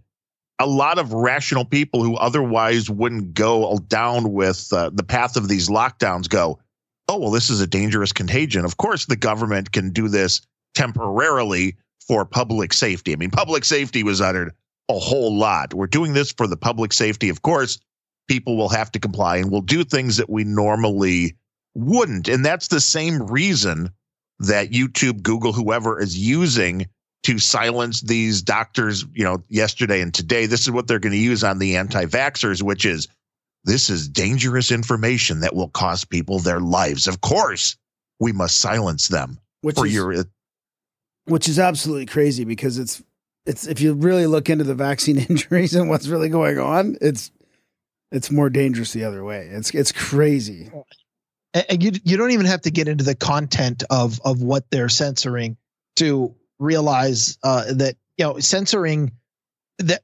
a 0.59 0.67
lot 0.67 0.99
of 0.99 1.13
rational 1.13 1.65
people 1.65 2.03
who 2.03 2.15
otherwise 2.15 2.89
wouldn't 2.89 3.33
go 3.33 3.79
down 3.87 4.33
with 4.33 4.71
uh, 4.71 4.91
the 4.93 5.03
path 5.03 5.35
of 5.35 5.47
these 5.47 5.67
lockdowns 5.67 6.29
go, 6.29 6.59
"Oh, 7.07 7.17
well, 7.17 7.31
this 7.31 7.49
is 7.49 7.59
a 7.59 7.65
dangerous 7.65 8.13
contagion." 8.13 8.65
Of 8.65 8.77
course, 8.77 9.05
the 9.05 9.15
government 9.15 9.71
can 9.71 9.91
do 9.91 10.07
this 10.07 10.41
temporarily 10.75 11.75
for 12.07 12.25
public 12.25 12.73
safety. 12.73 13.13
I 13.13 13.15
mean, 13.15 13.31
public 13.31 13.65
safety 13.65 14.03
was 14.03 14.21
uttered 14.21 14.53
a 14.89 14.97
whole 14.97 15.37
lot. 15.37 15.73
We're 15.73 15.87
doing 15.87 16.13
this 16.13 16.31
for 16.31 16.47
the 16.47 16.57
public 16.57 16.93
safety. 16.93 17.29
Of 17.29 17.41
course, 17.41 17.79
people 18.27 18.57
will 18.57 18.69
have 18.69 18.91
to 18.93 18.99
comply 18.99 19.37
and 19.37 19.51
we'll 19.51 19.61
do 19.61 19.83
things 19.83 20.17
that 20.17 20.29
we 20.29 20.43
normally 20.43 21.35
wouldn't. 21.75 22.27
And 22.27 22.45
that's 22.45 22.69
the 22.69 22.81
same 22.81 23.21
reason 23.27 23.89
that 24.39 24.71
YouTube, 24.71 25.23
Google, 25.23 25.51
whoever 25.51 25.99
is 25.99 26.17
using 26.17 26.85
to 27.23 27.39
silence 27.39 28.01
these 28.01 28.41
doctors, 28.41 29.05
you 29.13 29.23
know, 29.23 29.43
yesterday 29.49 30.01
and 30.01 30.13
today. 30.13 30.45
This 30.45 30.61
is 30.61 30.71
what 30.71 30.87
they're 30.87 30.99
going 30.99 31.13
to 31.13 31.17
use 31.17 31.43
on 31.43 31.59
the 31.59 31.75
anti 31.75 32.05
vaxxers, 32.05 32.61
which 32.61 32.85
is 32.85 33.07
this 33.65 33.89
is 33.89 34.07
dangerous 34.07 34.71
information 34.71 35.41
that 35.41 35.55
will 35.55 35.69
cost 35.69 36.09
people 36.09 36.39
their 36.39 36.61
lives. 36.61 37.07
Of 37.07 37.21
course, 37.21 37.75
we 38.19 38.31
must 38.31 38.57
silence 38.57 39.09
them 39.09 39.39
which 39.61 39.75
for 39.75 39.85
is, 39.85 39.93
your. 39.93 40.23
Which 41.27 41.47
is 41.47 41.59
absolutely 41.59 42.05
crazy 42.05 42.43
because 42.43 42.77
it's 42.77 43.03
it's 43.45 43.67
if 43.67 43.79
you 43.79 43.93
really 43.93 44.27
look 44.27 44.49
into 44.49 44.63
the 44.63 44.75
vaccine 44.75 45.17
injuries 45.29 45.75
and 45.75 45.89
what's 45.89 46.07
really 46.07 46.29
going 46.29 46.59
on, 46.59 46.97
it's 47.01 47.31
it's 48.11 48.31
more 48.31 48.49
dangerous 48.49 48.93
the 48.93 49.03
other 49.03 49.23
way. 49.23 49.47
It's 49.51 49.71
it's 49.71 49.91
crazy. 49.91 50.69
and 51.53 51.83
you 51.83 51.91
you 52.03 52.17
don't 52.17 52.31
even 52.31 52.45
have 52.45 52.61
to 52.61 52.71
get 52.71 52.87
into 52.87 53.03
the 53.03 53.15
content 53.15 53.83
of 53.89 54.19
of 54.23 54.41
what 54.41 54.69
they're 54.69 54.89
censoring 54.89 55.57
to 55.97 56.35
realize 56.59 57.37
uh, 57.43 57.73
that 57.73 57.95
you 58.17 58.25
know 58.25 58.39
censoring 58.39 59.11
that 59.79 60.01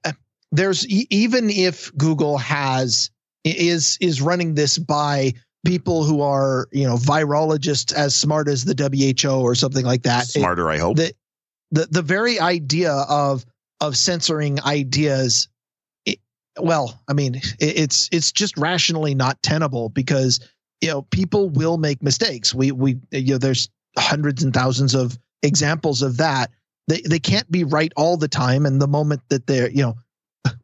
there's 0.52 0.88
even 0.88 1.50
if 1.50 1.96
Google 1.98 2.38
has 2.38 3.10
is 3.44 3.98
is 4.00 4.22
running 4.22 4.56
this 4.56 4.78
by 4.78 5.34
people 5.66 6.04
who 6.04 6.22
are 6.22 6.68
you 6.72 6.86
know 6.86 6.96
virologists 6.96 7.94
as 7.94 8.14
smart 8.16 8.48
as 8.48 8.66
the 8.66 8.76
WHO 8.76 9.42
or 9.42 9.56
something 9.56 9.86
like 9.86 10.04
that. 10.04 10.24
It- 10.24 10.32
Smarter, 10.32 10.70
I 10.70 10.78
hope. 10.78 10.98
the 10.98 11.14
the 11.72 11.88
the 11.90 12.02
very 12.02 12.40
idea 12.40 12.92
of 12.94 13.46
of 13.82 13.98
censoring 13.98 14.62
ideas 14.62 15.48
it, 16.06 16.20
well 16.60 17.02
i 17.10 17.14
mean 17.14 17.36
it, 17.36 17.54
it's 17.60 18.08
it's 18.14 18.32
just 18.32 18.56
rationally 18.58 19.14
not 19.16 19.42
tenable 19.42 19.90
because 19.90 20.40
you 20.80 20.88
know 20.90 21.02
people 21.02 21.50
will 21.50 21.78
make 21.78 22.02
mistakes 22.04 22.54
we 22.54 22.72
we 22.72 22.98
you 23.12 23.34
know 23.34 23.38
there's 23.38 23.70
hundreds 23.98 24.44
and 24.44 24.54
thousands 24.54 24.94
of 24.94 25.18
examples 25.42 26.02
of 26.02 26.18
that 26.18 26.52
they 26.88 27.02
they 27.02 27.20
can't 27.20 27.50
be 27.52 27.64
right 27.66 27.92
all 27.98 28.16
the 28.16 28.28
time 28.28 28.66
and 28.66 28.82
the 28.82 28.88
moment 28.88 29.22
that 29.30 29.48
they're 29.48 29.70
you 29.72 29.82
know 29.82 29.96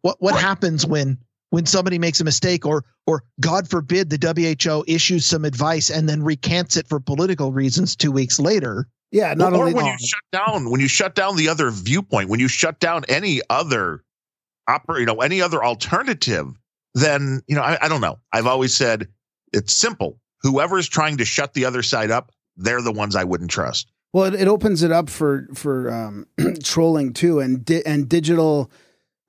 what 0.02 0.18
what 0.22 0.34
Right. 0.36 0.42
happens 0.42 0.86
when 0.86 1.18
when 1.50 1.66
somebody 1.66 2.00
makes 2.00 2.20
a 2.20 2.24
mistake 2.24 2.66
or 2.66 2.86
or 3.08 3.24
god 3.40 3.70
forbid 3.70 4.10
the 4.10 4.18
WHO 4.62 4.84
issues 4.88 5.26
some 5.26 5.46
advice 5.46 5.90
and 5.90 6.08
then 6.08 6.24
recants 6.24 6.78
it 6.78 6.88
for 6.88 7.00
political 7.00 7.52
reasons 7.52 7.96
2 7.96 8.12
weeks 8.12 8.40
later. 8.40 8.88
Yeah, 9.12 9.34
not 9.34 9.54
or 9.54 9.62
only 9.62 9.74
when 9.74 9.86
you 9.86 9.98
shut 9.98 10.24
down 10.32 10.70
when 10.70 10.80
you 10.82 10.88
shut 10.88 11.16
down 11.16 11.36
the 11.36 11.50
other 11.50 11.72
viewpoint 11.72 12.30
when 12.30 12.40
you 12.40 12.48
shut 12.48 12.80
down 12.80 13.06
any 13.10 13.42
other 13.50 14.04
oper 14.70 15.00
you 15.00 15.06
know 15.06 15.22
any 15.22 15.42
other 15.42 15.64
alternative 15.64 16.48
then 16.94 17.42
you 17.48 17.56
know 17.56 17.62
I, 17.62 17.78
I 17.82 17.88
don't 17.88 18.02
know. 18.02 18.20
I've 18.32 18.48
always 18.48 18.76
said 18.76 19.08
it's 19.52 19.74
simple. 19.74 20.20
Whoever's 20.42 20.88
trying 20.88 21.18
to 21.18 21.26
shut 21.26 21.54
the 21.54 21.66
other 21.66 21.84
side 21.84 22.12
up 22.12 22.32
they're 22.60 22.82
the 22.82 22.92
ones 22.92 23.16
i 23.16 23.24
wouldn't 23.24 23.50
trust. 23.50 23.90
Well, 24.12 24.26
it, 24.26 24.42
it 24.42 24.48
opens 24.48 24.84
it 24.84 24.92
up 24.92 25.10
for 25.10 25.48
for 25.54 25.92
um, 25.92 26.26
trolling 26.64 27.14
too, 27.14 27.40
and 27.40 27.64
di- 27.64 27.86
and 27.86 28.10
digital. 28.10 28.72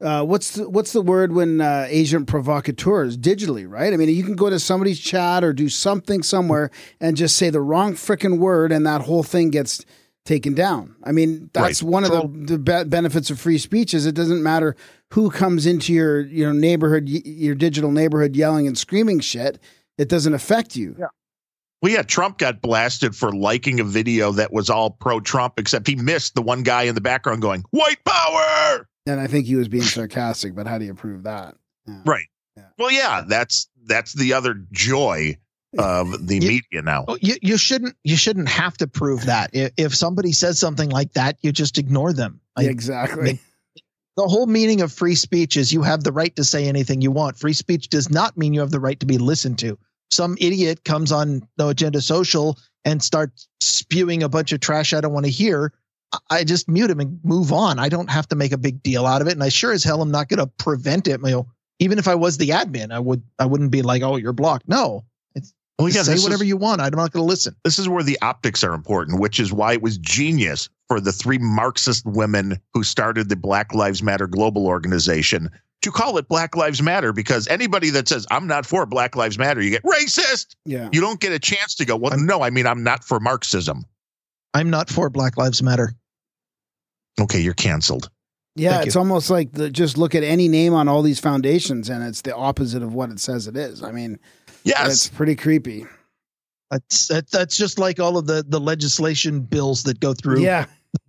Uh, 0.01 0.25
what's 0.25 0.53
the, 0.53 0.69
what's 0.69 0.93
the 0.93 1.03
word 1.03 1.33
when 1.33 1.61
uh, 1.61 1.87
agent 1.89 2.27
provocateurs 2.27 3.19
digitally, 3.19 3.69
right? 3.69 3.93
I 3.93 3.97
mean, 3.97 4.09
you 4.09 4.25
can 4.25 4.35
go 4.37 4.49
to 4.49 4.59
somebody's 4.59 4.99
chat 4.99 5.45
or 5.45 5.53
do 5.53 5.69
something 5.69 6.23
somewhere 6.23 6.71
and 7.01 7.17
just 7.17 7.37
say 7.37 7.51
the 7.51 7.61
wrong 7.61 7.93
freaking 7.95 8.39
word, 8.39 8.73
and 8.73 8.87
that 8.87 9.03
whole 9.03 9.23
thing 9.23 9.51
gets 9.51 9.85
taken 10.25 10.55
down. 10.55 10.95
I 11.05 11.13
mean, 11.13 11.51
that's 11.53 11.83
Right. 11.83 11.91
one 11.93 12.05
Troll- 12.05 12.25
of 12.27 12.47
the, 12.47 12.57
the 12.57 12.59
be- 12.85 12.89
benefits 12.89 13.31
of 13.31 13.39
free 13.41 13.59
speech 13.59 13.93
is 13.95 14.07
it 14.07 14.15
doesn't 14.15 14.43
matter 14.43 14.75
who 15.13 15.31
comes 15.31 15.67
into 15.67 15.93
your 15.93 16.21
your 16.21 16.53
neighborhood, 16.55 17.07
y- 17.07 17.23
your 17.25 17.55
digital 17.55 17.91
neighborhood, 17.91 18.37
yelling 18.37 18.67
and 18.67 18.79
screaming 18.79 19.21
shit. 19.21 19.59
It 19.99 20.09
doesn't 20.09 20.33
affect 20.33 20.77
you. 20.77 20.95
Yeah. 20.99 21.07
well 21.83 21.93
yeah 21.93 22.03
trump 22.03 22.39
got 22.39 22.61
blasted 22.63 23.15
for 23.17 23.33
liking 23.33 23.81
a 23.81 23.85
video 23.85 24.33
that 24.33 24.53
was 24.53 24.69
all 24.71 24.91
pro-trump 24.91 25.59
except 25.59 25.87
he 25.87 25.95
missed 25.97 26.35
the 26.35 26.43
one 26.43 26.63
guy 26.63 26.83
in 26.85 26.95
the 26.95 27.01
background 27.01 27.41
going 27.43 27.65
white 27.71 28.03
power 28.05 28.87
And 29.07 29.19
I 29.21 29.27
think 29.27 29.47
he 29.47 29.57
was 29.57 29.69
being 29.69 29.83
sarcastic, 29.83 30.55
but 30.55 30.67
how 30.67 30.79
do 30.79 30.85
you 30.85 30.95
prove 30.95 31.23
that? 31.25 31.55
Yeah. 31.89 32.01
right 32.05 32.27
Yeah. 32.57 32.65
well 32.79 32.91
yeah 32.93 33.23
that's 33.27 33.69
that's 33.87 34.13
the 34.13 34.35
other 34.35 34.55
joy 34.71 35.39
of 35.79 36.27
the 36.27 36.35
You- 36.37 36.49
media 36.49 36.83
now 36.83 37.07
Oh, 37.09 37.17
you, 37.23 37.37
you 37.41 37.57
shouldn't 37.57 37.97
you 38.05 38.17
shouldn't 38.17 38.49
have 38.49 38.77
to 38.79 38.87
prove 38.87 39.25
that 39.27 39.51
if, 39.55 39.73
if 39.79 39.95
somebody 39.95 40.33
says 40.33 40.59
something 40.59 40.91
like 40.91 41.13
that 41.15 41.39
you 41.41 41.53
just 41.53 41.79
ignore 41.79 42.13
them 42.13 42.41
Like, 42.57 42.67
exactly. 42.67 43.39
the 44.17 44.29
whole 44.29 44.47
meaning 44.47 44.83
of 44.83 44.93
free 44.93 45.15
speech 45.15 45.57
is 45.57 45.73
you 45.73 45.83
have 45.83 46.05
the 46.05 46.13
right 46.13 46.37
to 46.37 46.45
say 46.45 46.67
anything 46.69 47.01
you 47.01 47.11
want 47.11 47.39
free 47.39 47.55
speech 47.55 47.89
does 47.89 48.11
not 48.11 48.37
mean 48.37 48.53
you 48.53 48.61
have 48.61 48.71
the 48.73 48.81
right 48.81 49.01
to 49.01 49.07
be 49.07 49.17
listened 49.17 49.59
to 49.61 49.79
some 50.11 50.37
idiot 50.39 50.85
comes 50.85 51.11
on 51.13 51.41
no 51.57 51.71
agenda 51.71 52.01
social 52.03 52.59
and 52.85 53.03
starts 53.03 53.49
spewing 53.61 54.23
a 54.23 54.29
bunch 54.29 54.53
of 54.53 54.61
trash 54.61 54.93
i 54.93 55.01
don't 55.01 55.15
want 55.15 55.25
to 55.25 55.33
hear 55.33 55.73
I- 56.13 56.19
i 56.31 56.45
just 56.45 56.69
mute 56.69 56.91
him 56.91 57.01
and 57.01 57.19
move 57.25 57.53
on. 57.53 57.79
I 57.79 57.89
don't 57.89 58.11
have 58.11 58.29
to 58.29 58.37
make 58.37 58.53
a 58.53 58.59
big 58.59 58.83
deal 58.83 59.07
out 59.07 59.21
of 59.23 59.29
it. 59.29 59.33
And 59.33 59.43
i 59.43 59.49
sure 59.49 59.73
as 59.73 59.85
hell 59.85 60.01
am 60.03 60.11
not 60.11 60.29
going 60.29 60.39
to 60.41 60.47
prevent 60.47 61.07
it 61.09 61.21
you 61.25 61.31
know. 61.31 61.47
Even 61.79 61.99
if 61.99 62.09
i 62.09 62.15
was 62.15 62.37
the 62.37 62.51
admin 62.51 62.93
i 62.93 62.99
would 62.99 63.23
i 63.39 63.47
wouldn't 63.47 63.71
be 63.71 63.83
like 63.83 64.03
oh 64.03 64.17
you're 64.17 64.33
blocked. 64.33 64.69
No. 64.69 65.05
Well, 65.79 65.89
Just 65.89 66.05
say 66.05 66.13
this 66.13 66.21
is- 66.21 66.25
whatever 66.25 66.45
you 66.45 66.59
want. 66.59 66.83
I'm 66.83 66.91
not 66.91 67.11
going 67.11 67.23
to 67.23 67.27
listen. 67.29 67.57
This 67.65 67.79
is 67.79 67.89
where 67.89 68.03
the 68.03 68.19
optics 68.21 68.63
are 68.63 68.75
important, 68.75 69.19
which 69.19 69.41
is 69.41 69.51
why 69.51 69.73
it 69.73 69.81
was 69.81 69.97
genius 69.97 70.69
for 70.89 71.01
the 71.01 71.11
three 71.11 71.39
Marxist 71.39 72.05
women 72.05 72.61
who 72.75 72.83
started 72.85 73.31
the 73.31 73.37
Black 73.37 73.73
Lives 73.75 74.03
Matter 74.03 74.27
global 74.27 74.67
organization 74.67 75.49
to 75.81 75.91
call 75.91 76.19
it 76.19 76.29
Black 76.29 76.55
Lives 76.55 76.83
Matter 76.83 77.15
because 77.15 77.49
anybody 77.49 77.89
that 77.89 78.09
says, 78.09 78.27
I'm 78.31 78.47
not 78.47 78.67
for 78.67 78.85
Black 78.85 79.17
Lives 79.17 79.39
Matter, 79.39 79.63
you 79.63 79.71
get 79.71 79.83
racist. 79.85 80.55
Yeah. 80.67 80.91
You 80.93 81.01
don't 81.01 81.19
get 81.19 81.33
a 81.33 81.39
chance 81.39 81.75
to 81.77 81.87
go, 81.87 81.97
well, 81.97 82.13
no, 82.19 82.43
I 82.43 82.51
mean, 82.51 82.67
I'm 82.67 82.83
not 82.85 83.03
for 83.03 83.19
Marxism. 83.19 83.87
i'm 84.53 84.69
not 84.69 84.91
for 84.91 85.09
black 85.09 85.37
lives 85.39 85.63
matter 85.63 85.95
Okay, 87.23 87.41
you're 87.41 87.55
canceled. 87.55 88.11
Yeah, 88.57 88.73
Thank 88.77 88.87
it's 88.87 88.95
you. 88.97 89.01
almost 89.01 89.31
like 89.31 89.53
the, 89.53 89.71
just 89.71 89.97
look 89.97 90.15
at 90.15 90.23
any 90.25 90.49
name 90.49 90.75
on 90.75 90.89
all 90.89 91.03
these 91.03 91.21
foundations 91.21 91.89
and 91.89 92.03
it's 92.05 92.23
the 92.23 92.35
opposite 92.35 92.83
of 92.83 92.93
what 92.95 93.11
it 93.11 93.21
says 93.21 93.47
it 93.47 93.57
is. 93.57 93.83
I 93.83 93.93
mean, 93.93 94.19
it's 94.49 94.59
Yes. 94.65 95.09
pretty 95.09 95.37
creepy. 95.37 95.87
That's 96.71 97.09
that's 97.33 97.57
just 97.57 97.79
like 97.79 97.99
all 98.01 98.17
of 98.19 98.27
the 98.27 98.45
the 98.47 98.61
legislation 98.61 99.41
bills 99.41 99.83
that 99.85 99.99
go 100.01 100.15
through 100.15 100.41
Yeah. 100.41 100.67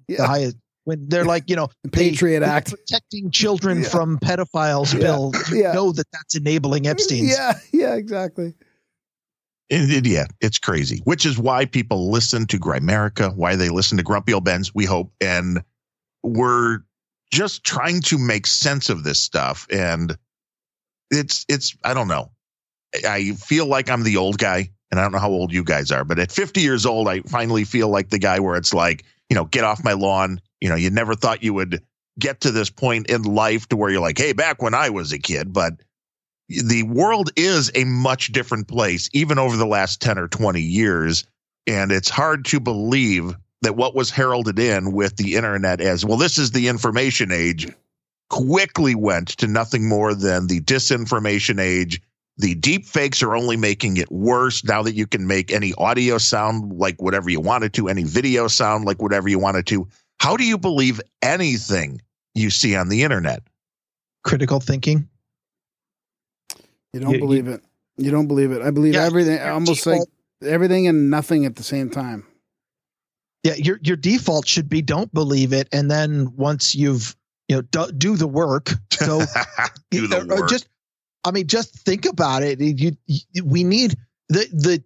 the 0.08 0.26
highest 0.26 0.58
when 0.86 1.08
they're 1.10 1.26
like 1.26 1.50
you 1.50 1.56
know 1.56 1.70
Patriot 1.92 2.40
the 2.40 2.48
Act. 2.48 2.70
protecting 2.72 3.30
children 3.32 3.82
Yeah. 3.84 3.90
from 3.90 4.18
pedophiles 4.20 4.94
Yeah. 4.94 5.00
bill. 5.00 5.32
You 5.52 5.62
Yeah. 5.64 5.74
know 5.74 5.92
that 5.92 6.08
that's 6.14 6.36
enabling 6.36 6.88
Epstein. 6.88 7.26
Yeah. 7.28 7.60
Yeah, 7.72 7.96
exactly. 7.96 8.54
And 9.70 9.90
it- 9.92 10.06
yeah, 10.08 10.26
it's 10.42 10.58
crazy, 10.60 11.02
which 11.06 11.26
is 11.26 11.38
why 11.38 11.66
people 11.66 12.10
listen 12.12 12.46
to 12.48 12.58
Grimerica, 12.60 13.36
why 13.36 13.56
they 13.56 13.70
listen 13.70 13.98
to 13.98 14.04
Grumpy 14.04 14.34
Old 14.34 14.44
Bens, 14.46 14.74
we 14.74 14.86
hope. 14.86 15.12
And 15.22 15.62
we're 16.24 16.80
just 17.32 17.64
trying 17.64 18.02
to 18.02 18.18
make 18.18 18.46
sense 18.46 18.90
of 18.90 19.04
this 19.04 19.20
stuff. 19.20 19.68
And 19.72 20.18
it's, 21.10 21.46
it's, 21.48 21.76
I 21.84 21.94
don't 21.94 22.08
know. 22.08 22.32
I 23.08 23.32
feel 23.34 23.66
like 23.66 23.90
I'm 23.90 24.04
the 24.04 24.18
old 24.18 24.38
guy, 24.38 24.72
and 24.92 25.00
I 25.00 25.04
don't 25.04 25.14
know 25.14 25.20
how 25.20 25.32
old 25.32 25.54
you 25.54 25.64
guys 25.64 25.92
are, 25.92 26.04
but 26.04 26.20
at 26.20 26.32
50 26.32 26.60
years 26.60 26.86
old, 26.86 27.08
I 27.08 27.22
finally 27.22 27.64
feel 27.64 27.88
like 27.88 28.10
the 28.10 28.20
guy 28.20 28.40
where 28.40 28.58
it's 28.58 28.74
like, 28.74 29.06
you 29.30 29.36
know, 29.36 29.46
get 29.46 29.64
off 29.64 29.84
my 29.84 29.94
lawn. 29.94 30.42
You 30.60 30.70
know, 30.70 30.76
you 30.76 30.90
never 30.90 31.16
thought 31.16 31.42
you 31.42 31.54
would 31.54 31.82
get 32.20 32.42
to 32.42 32.52
this 32.52 32.70
point 32.70 33.10
in 33.10 33.24
life 33.24 33.68
to 33.70 33.78
where 33.78 33.90
you're 33.90 34.02
like, 34.02 34.18
hey, 34.18 34.34
back 34.34 34.62
when 34.62 34.74
I 34.74 34.90
was 34.90 35.14
a 35.14 35.20
kid, 35.20 35.54
but 35.54 35.74
the 36.50 36.84
world 36.84 37.32
is 37.38 37.72
a 37.74 37.86
much 37.86 38.34
different 38.34 38.68
place, 38.68 39.10
even 39.14 39.40
over 39.40 39.56
the 39.56 39.66
last 39.66 40.02
10 40.02 40.18
or 40.18 40.28
20 40.28 40.60
years. 40.60 41.24
And 41.66 41.92
it's 41.92 42.10
hard 42.10 42.46
to 42.46 42.60
believe 42.60 43.36
that 43.62 43.76
what 43.76 43.96
was 43.96 44.10
heralded 44.10 44.60
in 44.60 44.92
with 44.92 45.18
the 45.18 45.36
internet 45.36 45.82
as 45.82 46.06
well, 46.06 46.18
this 46.18 46.38
is 46.38 46.52
the 46.52 46.68
information 46.68 47.32
age, 47.32 47.68
quickly 48.30 48.96
went 48.96 49.30
to 49.30 49.48
nothing 49.48 49.88
more 49.88 50.14
than 50.14 50.48
the 50.48 50.62
disinformation 50.62 51.60
age. 51.60 52.02
The 52.38 52.56
deep 52.56 52.86
fakes 52.86 53.22
are 53.22 53.36
only 53.36 53.58
making 53.58 53.98
it 53.98 54.12
worse 54.12 54.64
now 54.64 54.82
that 54.84 54.96
you 54.96 55.06
can 55.06 55.28
make 55.28 55.52
any 55.52 55.74
audio 55.78 56.18
sound 56.18 56.74
like 56.74 57.00
whatever 57.02 57.30
you 57.30 57.40
wanted 57.40 57.74
to, 57.74 57.88
any 57.88 58.04
video 58.04 58.48
sound 58.48 58.86
like 58.86 59.02
whatever 59.02 59.30
you 59.30 59.38
wanted 59.38 59.68
to. 59.68 59.88
How 60.20 60.38
do 60.38 60.44
you 60.44 60.58
believe 60.58 61.00
anything 61.22 62.02
you 62.34 62.50
see 62.50 62.76
on 62.76 62.90
the 62.90 63.04
internet? 63.04 63.44
Critical 64.24 64.60
thinking. 64.60 65.08
You 66.94 67.00
don't 67.02 67.14
You- 67.14 67.20
believe 67.20 67.48
it. 67.48 67.62
You 67.98 68.10
don't 68.10 68.28
believe 68.28 68.52
it. 68.52 68.62
I 68.62 68.72
believe 68.72 68.94
Yeah, 68.96 69.06
everything, 69.06 69.36
your 69.38 69.52
almost 69.52 69.86
like 69.86 70.02
everything 70.42 70.88
and 70.88 71.12
nothing 71.12 71.46
at 71.46 71.58
the 71.58 71.64
same 71.64 71.90
time. 71.90 72.26
Yeah, 73.44 73.56
your 73.56 73.80
your 73.82 73.98
default 73.98 74.48
should 74.48 74.70
be 74.70 74.82
don't 74.82 75.12
believe 75.14 75.52
it, 75.54 75.68
and 75.72 75.90
then 75.90 76.36
once 76.36 76.76
you've 76.76 77.16
you 77.48 77.56
know 77.56 77.62
do, 77.64 77.92
do 77.92 78.16
the 78.16 78.28
work, 78.28 78.70
go 79.00 79.24
do 79.92 80.08
the 80.08 80.20
or- 80.20 80.34
or 80.34 80.42
work. 80.42 80.50
just 80.50 80.68
i 81.26 81.32
mean 81.32 81.48
just 81.48 81.74
think 81.80 82.06
about 82.06 82.44
it. 82.44 82.60
You, 82.62 82.92
you 83.08 83.44
we 83.44 83.64
need 83.64 83.96
the 84.30 84.48
the 84.52 84.84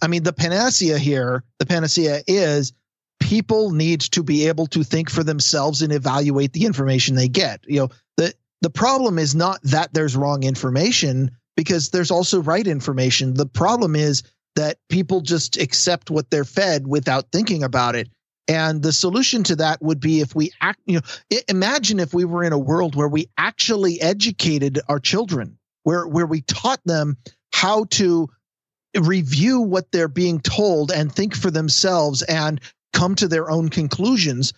i 0.00 0.06
mean 0.06 0.22
the 0.22 0.32
panacea 0.32 0.96
here 0.98 1.42
the 1.58 1.66
panacea 1.66 2.22
is 2.26 2.72
people 3.20 3.72
need 3.72 4.00
to 4.00 4.22
be 4.22 4.46
able 4.46 4.66
to 4.68 4.84
think 4.84 5.10
for 5.10 5.24
themselves 5.24 5.82
and 5.82 5.92
evaluate 5.92 6.52
the 6.52 6.64
information 6.66 7.16
they 7.16 7.28
get. 7.28 7.60
You 7.66 7.80
know 7.80 7.88
the 8.16 8.32
the 8.62 8.70
problem 8.70 9.18
is 9.18 9.34
not 9.34 9.60
that 9.64 9.92
there's 9.92 10.14
wrong 10.16 10.44
information 10.44 11.32
because 11.56 11.90
there's 11.90 12.12
also 12.12 12.40
right 12.42 12.66
information. 12.66 13.34
The 13.34 13.46
problem 13.46 13.96
is 13.96 14.22
that 14.56 14.78
people 14.88 15.20
just 15.20 15.56
accept 15.56 16.10
what 16.10 16.30
they're 16.30 16.44
fed 16.44 16.86
without 16.86 17.30
thinking 17.32 17.62
about 17.62 17.94
it. 17.94 18.08
And 18.48 18.82
the 18.82 18.92
solution 18.92 19.42
to 19.44 19.56
that 19.56 19.82
would 19.82 20.00
be 20.00 20.20
if 20.20 20.34
we 20.34 20.52
act, 20.60 20.80
you 20.86 21.00
know, 21.00 21.38
imagine 21.48 22.00
if 22.00 22.14
we 22.14 22.24
were 22.24 22.44
in 22.44 22.52
a 22.52 22.58
world 22.58 22.96
where 22.96 23.08
we 23.08 23.28
actually 23.36 24.00
educated 24.00 24.80
our 24.88 24.98
children, 24.98 25.58
where 25.84 26.06
where 26.06 26.26
we 26.26 26.40
taught 26.42 26.80
them 26.84 27.16
how 27.52 27.84
to 27.90 28.28
review 28.96 29.60
what 29.60 29.90
they're 29.92 30.08
being 30.08 30.40
told 30.40 30.90
and 30.90 31.12
think 31.12 31.36
for 31.36 31.50
themselves 31.50 32.22
and 32.22 32.60
come 32.92 33.14
to 33.16 33.28
their 33.28 33.50
own 33.50 33.68
conclusions. 33.68 34.52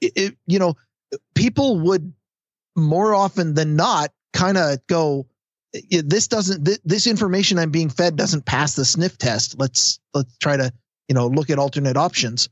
It, 0.00 0.12
it- 0.16 0.38
you 0.46 0.58
know, 0.58 0.76
people 1.34 1.80
would 1.80 2.12
more 2.76 3.14
often 3.14 3.54
than 3.54 3.76
not 3.76 4.10
kind 4.32 4.58
of 4.58 4.84
go, 4.86 5.26
"Yeah, 5.26 5.33
this 5.90 6.28
doesn't, 6.28 6.68
this 6.84 7.06
information 7.06 7.58
I'm 7.58 7.70
being 7.70 7.88
fed 7.88 8.16
doesn't 8.16 8.44
pass 8.44 8.74
the 8.74 8.84
sniff 8.84 9.18
test. 9.18 9.58
Let's, 9.58 9.98
let's 10.12 10.36
try 10.38 10.56
to, 10.56 10.72
you 11.08 11.14
know, 11.14 11.26
look 11.26 11.50
at 11.50 11.58
alternate 11.58 11.96
options. 11.96 12.48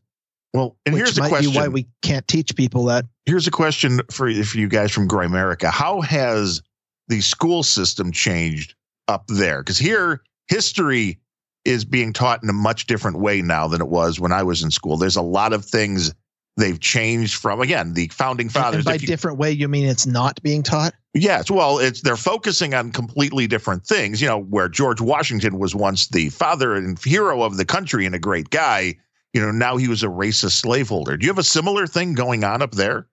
Well, 0.52 0.76
and 0.84 0.94
here's 0.94 1.14
the 1.14 1.28
question. 1.28 1.54
why 1.54 1.68
we 1.68 1.86
can't 2.02 2.26
teach 2.28 2.54
people 2.54 2.84
that. 2.86 3.06
here's 3.24 3.46
a 3.46 3.50
question 3.50 4.00
for, 4.10 4.30
for 4.44 4.58
you 4.58 4.68
guys 4.68 4.92
from 4.92 5.08
Grimerica. 5.08 5.70
How 5.70 6.02
has 6.02 6.62
the 7.08 7.20
school 7.20 7.62
system 7.62 8.12
changed 8.12 8.74
up 9.08 9.26
there? 9.28 9.62
Because 9.62 9.78
here, 9.78 10.22
history 10.48 11.18
is 11.64 11.84
being 11.84 12.12
taught 12.12 12.42
in 12.42 12.50
a 12.50 12.54
much 12.54 12.86
different 12.86 13.18
way 13.18 13.40
now 13.40 13.68
than 13.68 13.80
it 13.80 13.88
was 13.88 14.20
when 14.20 14.32
I 14.32 14.42
was 14.42 14.62
in 14.62 14.70
school. 14.70 14.96
There's 14.96 15.16
a 15.16 15.22
lot 15.22 15.52
of 15.52 15.64
things 15.64 16.12
they've 16.56 16.78
changed 16.80 17.34
from, 17.36 17.60
again, 17.60 17.94
the 17.94 18.08
founding 18.08 18.46
And 18.46 18.52
fathers. 18.54 18.84
by 18.84 18.94
you- 18.94 19.06
different 19.06 19.38
way, 19.38 19.50
you 19.52 19.68
mean 19.68 19.86
it's 19.86 20.06
not 20.06 20.42
being 20.42 20.62
taught? 20.62 20.94
Yes, 21.14 21.50
well, 21.50 21.78
it's 21.78 22.00
they're 22.00 22.16
focusing 22.16 22.72
on 22.74 22.90
completely 22.90 23.46
different 23.46 23.84
things. 23.86 24.20
You 24.22 24.28
know, 24.28 24.38
where 24.40 24.68
George 24.68 25.00
Washington 25.00 25.58
was 25.58 25.74
once 25.74 26.08
the 26.08 26.30
father 26.30 26.74
and 26.74 26.98
hero 27.02 27.42
of 27.42 27.58
the 27.58 27.64
country 27.66 28.06
and 28.06 28.14
a 28.14 28.18
great 28.18 28.48
guy. 28.50 28.94
You 29.34 29.40
know, 29.42 29.50
now 29.50 29.76
he 29.76 29.88
was 29.88 30.02
a 30.02 30.06
racist 30.08 30.52
slaveholder. 30.52 31.16
Do 31.18 31.24
you 31.26 31.30
have 31.30 31.38
a 31.38 31.42
similar 31.42 31.86
thing 31.86 32.14
going 32.14 32.44
on 32.44 32.62
up 32.62 32.72
there? 32.72 33.06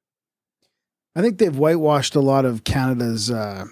I 1.15 1.21
think 1.21 1.39
they've 1.39 1.55
whitewashed 1.57 2.15
a 2.15 2.21
lot 2.21 2.45
of 2.45 2.63
Canada's 2.63 3.29
uh, 3.31 3.65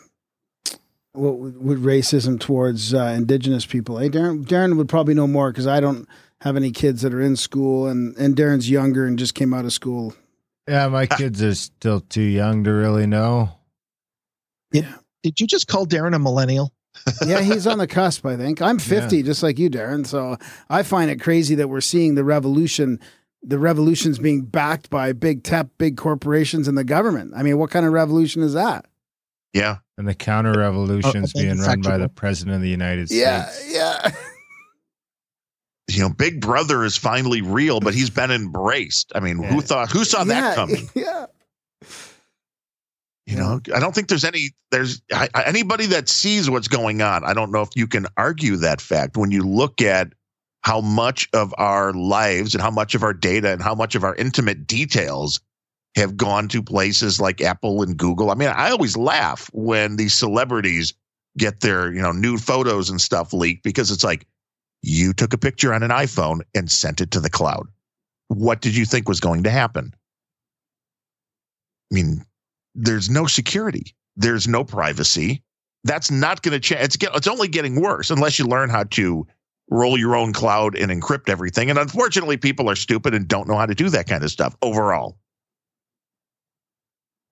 with 1.13 1.83
racism 1.83 2.39
towards 2.39 2.93
uh, 2.93 3.13
Indigenous 3.17 3.65
people. 3.65 3.97
Hey, 3.97 4.09
Darren, 4.09 4.45
Darren 4.45 4.77
would 4.77 4.89
probably 4.89 5.13
know 5.13 5.27
more 5.27 5.51
because 5.51 5.67
I 5.67 5.79
don't 5.79 6.07
have 6.41 6.55
any 6.55 6.71
kids 6.71 7.01
that 7.01 7.13
are 7.13 7.21
in 7.21 7.35
school, 7.35 7.87
and 7.87 8.15
and 8.17 8.35
Darren's 8.35 8.69
younger 8.69 9.05
and 9.05 9.17
just 9.17 9.35
came 9.35 9.53
out 9.53 9.65
of 9.65 9.73
school. 9.73 10.15
Yeah, 10.67 10.87
my 10.87 11.05
kids 11.05 11.41
are 11.41 11.55
still 11.55 12.01
too 12.01 12.21
young 12.21 12.63
to 12.65 12.71
really 12.71 13.07
know. 13.07 13.57
Yeah. 14.71 14.95
Did 15.23 15.39
you 15.39 15.47
just 15.47 15.67
call 15.67 15.85
Darren 15.85 16.15
a 16.15 16.19
millennial? 16.19 16.73
Yeah, 17.25 17.41
he's 17.41 17.67
on 17.67 17.77
the 17.77 17.87
cusp. 17.87 18.25
I 18.25 18.35
think 18.37 18.59
I'm 18.61 18.79
50, 18.79 19.21
just 19.23 19.43
like 19.43 19.59
you, 19.59 19.69
Darren. 19.69 20.05
So 20.05 20.35
I 20.67 20.81
find 20.81 21.11
it 21.11 21.21
crazy 21.21 21.55
that 21.55 21.69
we're 21.69 21.79
seeing 21.79 22.15
the 22.15 22.23
revolution. 22.23 22.99
The 23.43 23.59
revolution's 23.59 24.17
being 24.17 24.41
backed 24.41 24.89
by 24.89 25.13
big 25.13 25.43
tech, 25.43 25.67
big 25.77 25.95
corporations, 25.95 26.67
and 26.67 26.75
the 26.77 26.83
government. 26.83 27.33
I 27.35 27.43
mean, 27.43 27.59
what 27.59 27.69
kind 27.69 27.85
of 27.85 27.93
revolution 27.93 28.41
is 28.41 28.53
that? 28.53 28.87
Yeah, 29.53 29.77
And 29.97 30.07
the 30.07 30.15
counter 30.15 30.53
revolution's 30.53 31.33
Oh, 31.35 31.39
oh 31.39 31.43
being 31.43 31.59
run 31.59 31.81
by 31.81 31.97
the 31.97 32.09
president 32.09 32.55
of 32.55 32.61
the 32.61 32.69
United 32.69 33.09
States. 33.09 33.21
Yeah, 33.71 34.01
yeah. 34.03 34.11
you 35.87 36.01
know, 36.01 36.09
Big 36.09 36.41
Brother 36.41 36.83
is 36.83 36.97
finally 36.97 37.41
real, 37.41 37.79
but 37.79 37.93
he's 37.93 38.09
been 38.09 38.31
embraced. 38.31 39.11
I 39.15 39.19
mean, 39.21 39.41
who 39.41 39.61
thought? 39.61 39.89
Who 39.91 40.03
saw 40.03 40.19
yeah, 40.19 40.25
that 40.25 40.55
coming? 40.55 40.89
Yeah. 40.95 41.27
You 43.25 43.35
know, 43.35 43.59
I 43.75 43.81
don't 43.81 43.93
think 43.93 44.07
there's 44.07 44.23
any 44.23 44.51
there's 44.71 45.01
I- 45.13 45.29
anybody 45.45 45.85
that 45.87 46.07
sees 46.07 46.49
what's 46.49 46.69
going 46.69 47.01
on. 47.01 47.25
I 47.25 47.33
don't 47.33 47.51
know 47.51 47.61
if 47.61 47.69
you 47.75 47.85
can 47.85 48.07
argue 48.15 48.55
that 48.57 48.79
fact 48.79 49.17
when 49.17 49.31
you 49.31 49.43
look 49.43 49.81
at 49.81 50.13
how 50.61 50.79
much 50.79 51.27
of 51.33 51.53
our 51.57 51.93
lives 51.93 52.55
and 52.55 52.61
how 52.61 52.71
much 52.71 52.95
of 52.95 53.03
our 53.03 53.13
data 53.13 53.51
and 53.51 53.61
how 53.61 53.75
much 53.75 53.95
of 53.95 54.05
our 54.05 54.15
intimate 54.15 54.65
details 54.65 55.41
have 55.95 56.15
gone 56.15 56.47
to 56.49 56.63
places 56.63 57.19
like 57.19 57.41
Apple 57.41 57.81
and 57.81 57.97
Google. 57.97 58.31
I 58.31 58.35
mean, 58.35 58.49
I 58.49 58.69
always 58.69 58.95
laugh 58.95 59.49
when 59.53 59.97
these 59.97 60.13
celebrities 60.13 60.93
get 61.37 61.59
their, 61.59 61.93
you 61.93 62.01
know, 62.01 62.11
nude 62.11 62.41
photos 62.41 62.89
and 62.89 63.01
stuff 63.01 63.33
leaked 63.33 63.63
because 63.63 63.91
it's 63.91 64.03
like 64.03 64.25
you 64.81 65.13
took 65.13 65.33
a 65.33 65.37
picture 65.37 65.73
on 65.73 65.83
an 65.83 65.91
iPhone 65.91 66.41
and 66.53 66.69
sent 66.69 67.01
it 67.01 67.11
to 67.11 67.19
the 67.19 67.29
cloud. 67.29 67.67
What 68.27 68.61
did 68.61 68.75
you 68.75 68.85
think 68.85 69.07
was 69.07 69.19
going 69.19 69.43
to 69.43 69.49
happen? 69.49 69.93
I 71.91 71.95
mean, 71.95 72.25
there's 72.75 73.09
no 73.09 73.25
security. 73.25 73.95
There's 74.15 74.47
no 74.47 74.63
privacy. 74.63 75.43
That's 75.83 76.11
not 76.11 76.41
going 76.41 76.53
to 76.53 76.59
change. 76.59 76.81
It's 76.81 76.97
get, 76.97 77.15
it's 77.15 77.27
only 77.27 77.47
getting 77.47 77.79
worse 77.79 78.09
unless 78.09 78.37
you 78.37 78.45
learn 78.45 78.69
how 78.69 78.83
to 78.83 79.25
roll 79.69 79.97
your 79.97 80.15
own 80.15 80.33
cloud 80.33 80.75
and 80.75 80.91
encrypt 80.91 81.29
everything. 81.29 81.69
And 81.69 81.79
unfortunately, 81.79 82.37
people 82.37 82.69
are 82.69 82.75
stupid 82.75 83.13
and 83.13 83.27
don't 83.27 83.47
know 83.47 83.57
how 83.57 83.65
to 83.65 83.75
do 83.75 83.89
that 83.89 84.07
kind 84.07 84.23
of 84.23 84.31
stuff 84.31 84.55
overall. 84.61 85.17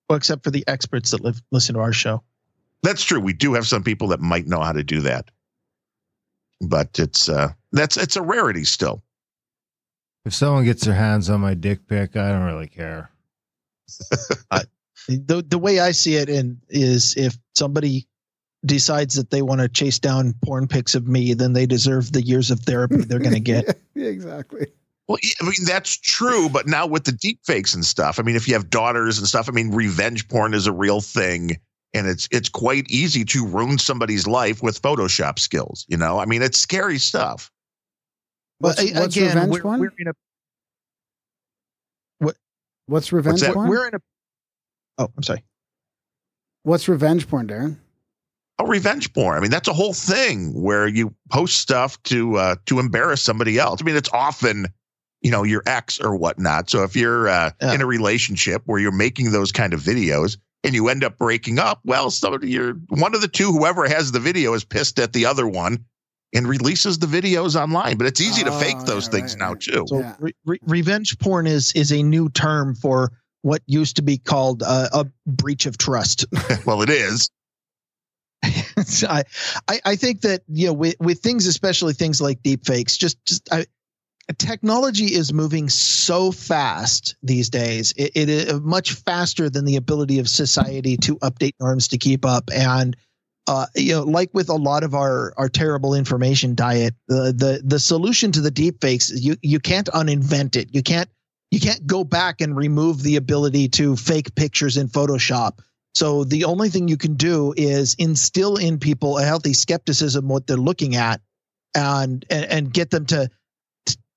Well, 0.10 0.18
except 0.18 0.44
for 0.44 0.52
the 0.52 0.64
experts 0.68 1.12
that 1.12 1.22
live, 1.22 1.42
listen 1.52 1.76
to 1.76 1.82
our 1.82 1.94
show. 1.94 2.24
That's 2.84 3.04
true. 3.04 3.20
We 3.20 3.34
do 3.34 3.54
have 3.56 3.66
some 3.66 3.84
people 3.84 4.10
that 4.10 4.20
might 4.20 4.48
know 4.48 4.62
how 4.62 4.74
to 4.74 4.84
do 4.84 5.02
that, 5.02 5.32
but 6.62 7.00
it's 7.00 7.30
uh, 7.30 7.50
that's 7.72 7.98
it's 7.98 8.16
a 8.16 8.22
rarity 8.22 8.66
still. 8.66 9.04
If 10.26 10.34
someone 10.34 10.66
gets 10.66 10.86
their 10.86 10.96
hands 10.96 11.30
on 11.30 11.42
my 11.42 11.54
dick 11.54 11.88
pic, 11.88 12.16
I 12.16 12.32
don't 12.32 12.44
really 12.44 12.68
care. 12.68 13.12
The 15.08 15.46
the 15.48 15.60
way 15.60 15.80
I 15.80 15.92
see 15.92 16.16
it 16.16 16.30
in 16.30 16.62
is 16.68 17.16
if 17.16 17.38
somebody 17.56 18.08
decides 18.66 19.16
that 19.16 19.30
they 19.30 19.42
want 19.42 19.62
to 19.62 19.70
chase 19.70 20.00
down 20.00 20.34
porn 20.44 20.68
pics 20.68 20.96
of 20.96 21.08
me, 21.08 21.34
then 21.34 21.54
they 21.54 21.66
deserve 21.66 22.12
the 22.12 22.24
years 22.24 22.50
of 22.50 22.62
therapy 22.62 22.98
they're 22.98 23.20
going 23.20 23.36
to 23.36 23.40
get. 23.40 23.80
yeah, 23.94 24.08
exactly. 24.08 24.68
Well, 25.08 25.20
I 25.40 25.44
mean 25.44 25.66
that's 25.66 25.96
true, 25.98 26.50
but 26.50 26.68
now 26.68 26.88
with 26.88 27.04
the 27.04 27.12
deep 27.12 27.42
fakes 27.46 27.76
and 27.76 27.86
stuff, 27.86 28.20
I 28.20 28.24
mean, 28.24 28.36
if 28.36 28.48
you 28.48 28.56
have 28.56 28.72
daughters 28.72 29.20
and 29.20 29.28
stuff, 29.28 29.48
I 29.48 29.52
mean, 29.52 29.70
revenge 29.72 30.28
porn 30.28 30.56
is 30.56 30.66
a 30.66 30.72
real 30.72 31.02
thing, 31.02 31.58
and 31.96 32.08
it's 32.08 32.28
it's 32.32 32.50
quite 32.50 32.86
easy 32.90 33.26
to 33.26 33.46
ruin 33.48 33.78
somebody's 33.78 34.28
life 34.28 34.62
with 34.62 34.82
Photoshop 34.82 35.40
skills. 35.40 35.86
You 35.88 35.98
know, 35.98 36.20
I 36.20 36.26
mean, 36.26 36.42
it's 36.42 36.58
scary 36.60 36.98
stuff. 37.00 37.52
What's, 38.60 38.84
But, 38.84 38.96
uh, 38.96 39.00
what's 39.02 39.16
again, 39.16 39.28
revenge 39.30 39.52
we're, 39.54 39.62
porn? 39.62 39.80
we're 39.80 39.92
in 40.00 40.08
a 40.08 40.14
what's 42.88 43.12
revenge 43.12 43.42
that? 43.42 43.54
porn? 43.54 43.68
we're 43.70 43.88
in 43.88 43.96
a. 43.96 44.00
Oh, 44.98 45.10
I'm 45.18 45.24
sorry. 45.24 45.44
What's 46.64 46.88
revenge 46.88 47.28
porn, 47.28 47.48
Darren? 47.48 47.78
Oh, 48.58 48.68
revenge 48.68 49.14
porn. 49.14 49.38
I 49.38 49.42
mean, 49.42 49.52
that's 49.52 49.68
a 49.68 49.74
whole 49.74 49.94
thing 49.94 50.54
where 50.62 50.88
you 50.88 51.14
post 51.30 51.58
stuff 51.58 52.02
to 52.04 52.38
uh, 52.38 52.56
to 52.68 52.80
embarrass 52.80 53.22
somebody 53.22 53.60
else. 53.60 53.82
I 53.82 53.84
mean, 53.86 53.98
it's 53.98 54.10
often, 54.14 54.68
you 55.22 55.32
know, 55.32 55.44
your 55.44 55.62
ex 55.66 56.00
or 56.00 56.16
whatnot. 56.16 56.70
So 56.70 56.84
if 56.84 56.96
you're 56.96 57.28
uh, 57.28 57.52
Yeah. 57.62 57.74
in 57.74 57.82
a 57.82 57.86
relationship 57.86 58.62
where 58.66 58.80
you're 58.80 58.92
making 58.94 59.32
those 59.32 59.52
kind 59.52 59.74
of 59.74 59.82
videos 59.82 60.38
and 60.66 60.74
you 60.76 60.90
end 60.90 61.04
up 61.04 61.18
breaking 61.18 61.60
up, 61.60 61.80
well, 61.86 62.10
somebody 62.10 62.50
you're 62.50 62.74
one 62.90 63.16
of 63.16 63.22
the 63.22 63.28
two, 63.28 63.52
whoever 63.52 63.88
has 63.88 64.12
the 64.12 64.20
video, 64.20 64.54
is 64.54 64.64
pissed 64.64 65.00
at 65.00 65.14
the 65.14 65.28
other 65.28 65.48
one 65.48 65.86
and 66.34 66.48
releases 66.48 67.00
the 67.00 67.08
videos 67.08 67.56
online. 67.60 67.98
But 67.98 68.08
it's 68.08 68.20
easy 68.20 68.44
to 68.44 68.50
Oh, 68.52 68.60
fake 68.60 68.80
those 68.86 69.06
yeah, 69.06 69.12
things 69.12 69.34
right, 69.34 69.40
now 69.40 69.50
right. 69.50 69.60
too. 69.60 69.86
So 69.88 70.00
Yeah. 70.00 70.16
re- 70.20 70.36
re- 70.46 70.60
revenge 70.64 71.18
porn 71.20 71.48
is 71.48 71.72
is 71.74 71.92
a 71.92 72.02
new 72.04 72.30
term 72.30 72.76
for 72.76 73.12
what 73.44 73.62
used 73.68 73.98
to 73.98 74.02
be 74.02 74.18
called 74.18 74.64
uh, 74.64 74.90
a 74.92 75.06
breach 75.28 75.68
of 75.68 75.78
trust. 75.78 76.26
well, 76.66 76.82
it 76.82 76.90
is. 76.90 77.30
So 78.84 79.08
I, 79.08 79.24
I 79.68 79.80
I 79.86 79.96
think 79.96 80.22
that 80.22 80.44
you 80.48 80.68
know 80.68 80.74
with 80.74 80.96
with 81.00 81.20
things, 81.20 81.48
especially 81.48 81.94
things 81.94 82.22
like 82.22 82.44
deep 82.44 82.66
fakes, 82.66 82.98
just 82.98 83.24
just 83.26 83.52
I, 83.52 83.66
technology 84.34 85.14
is 85.14 85.32
moving 85.32 85.70
so 85.70 86.32
fast 86.32 87.16
these 87.22 87.50
days. 87.50 87.94
It, 87.96 88.12
it 88.16 88.30
is 88.30 88.60
much 88.62 88.94
faster 88.94 89.50
than 89.50 89.66
the 89.66 89.76
ability 89.76 90.20
of 90.20 90.28
society 90.28 90.98
to 90.98 91.18
update 91.18 91.54
norms 91.60 91.88
to 91.90 91.98
keep 91.98 92.26
up. 92.26 92.50
And 92.54 92.96
uh, 93.48 93.68
you 93.76 93.94
know, 93.94 94.04
like 94.04 94.32
with 94.34 94.50
a 94.50 94.56
lot 94.56 94.84
of 94.84 94.96
our 94.96 95.34
our 95.38 95.50
terrible 95.50 95.94
information 95.94 96.56
diet, 96.56 96.96
the 97.08 97.32
the 97.32 97.62
the 97.64 97.80
solution 97.80 98.32
to 98.32 98.42
the 98.42 98.50
deep 98.50 98.82
fakes 98.82 99.12
you 99.12 99.36
you 99.44 99.60
can't 99.60 99.88
uninvent 99.88 100.56
it. 100.56 100.74
You 100.74 100.82
can't 100.82 101.10
you 101.52 101.60
can't 101.60 101.86
go 101.86 102.04
back 102.04 102.42
and 102.42 102.56
remove 102.56 103.04
the 103.04 103.18
ability 103.18 103.70
to 103.70 103.96
fake 103.96 104.34
pictures 104.34 104.78
in 104.78 104.88
Photoshop. 104.88 105.60
So 105.94 106.24
the 106.24 106.46
only 106.46 106.70
thing 106.70 106.88
you 106.88 106.98
can 106.98 107.14
do 107.14 107.54
is 107.56 107.96
instill 108.00 108.58
in 108.58 108.80
people 108.80 109.20
a 109.20 109.24
healthy 109.24 109.54
skepticism 109.54 110.28
what 110.28 110.48
they're 110.48 110.58
looking 110.58 110.96
at, 110.96 111.22
and 111.76 112.26
and, 112.32 112.46
and 112.46 112.74
get 112.74 112.90
them 112.90 113.06
to 113.08 113.30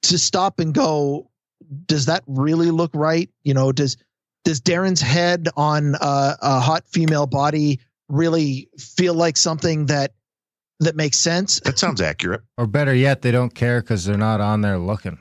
to 0.09 0.19
stop 0.19 0.61
and 0.61 0.75
go. 0.75 1.31
Does 1.87 2.07
that 2.07 2.25
really 2.27 2.71
look 2.71 2.91
right? 2.95 3.31
You 3.43 3.55
know, 3.55 3.73
does 3.73 3.97
does 4.45 4.61
Darren's 4.61 5.01
head 5.01 5.49
on 5.57 5.95
a, 6.01 6.37
a 6.41 6.61
hot 6.61 6.87
female 6.87 7.27
body 7.27 7.81
really 8.09 8.69
feel 8.79 9.15
like 9.15 9.37
something 9.37 9.87
that 9.87 10.13
that 10.81 10.97
makes 10.97 11.17
sense? 11.19 11.61
That 11.61 11.79
sounds 11.79 12.01
accurate. 12.01 12.43
Or 12.57 12.67
better 12.67 12.95
yet, 12.95 13.23
they 13.23 13.31
don't 13.31 13.55
care 13.55 13.81
because 13.81 14.05
they're 14.05 14.17
not 14.17 14.41
on 14.41 14.61
there 14.61 14.79
looking. 14.79 15.19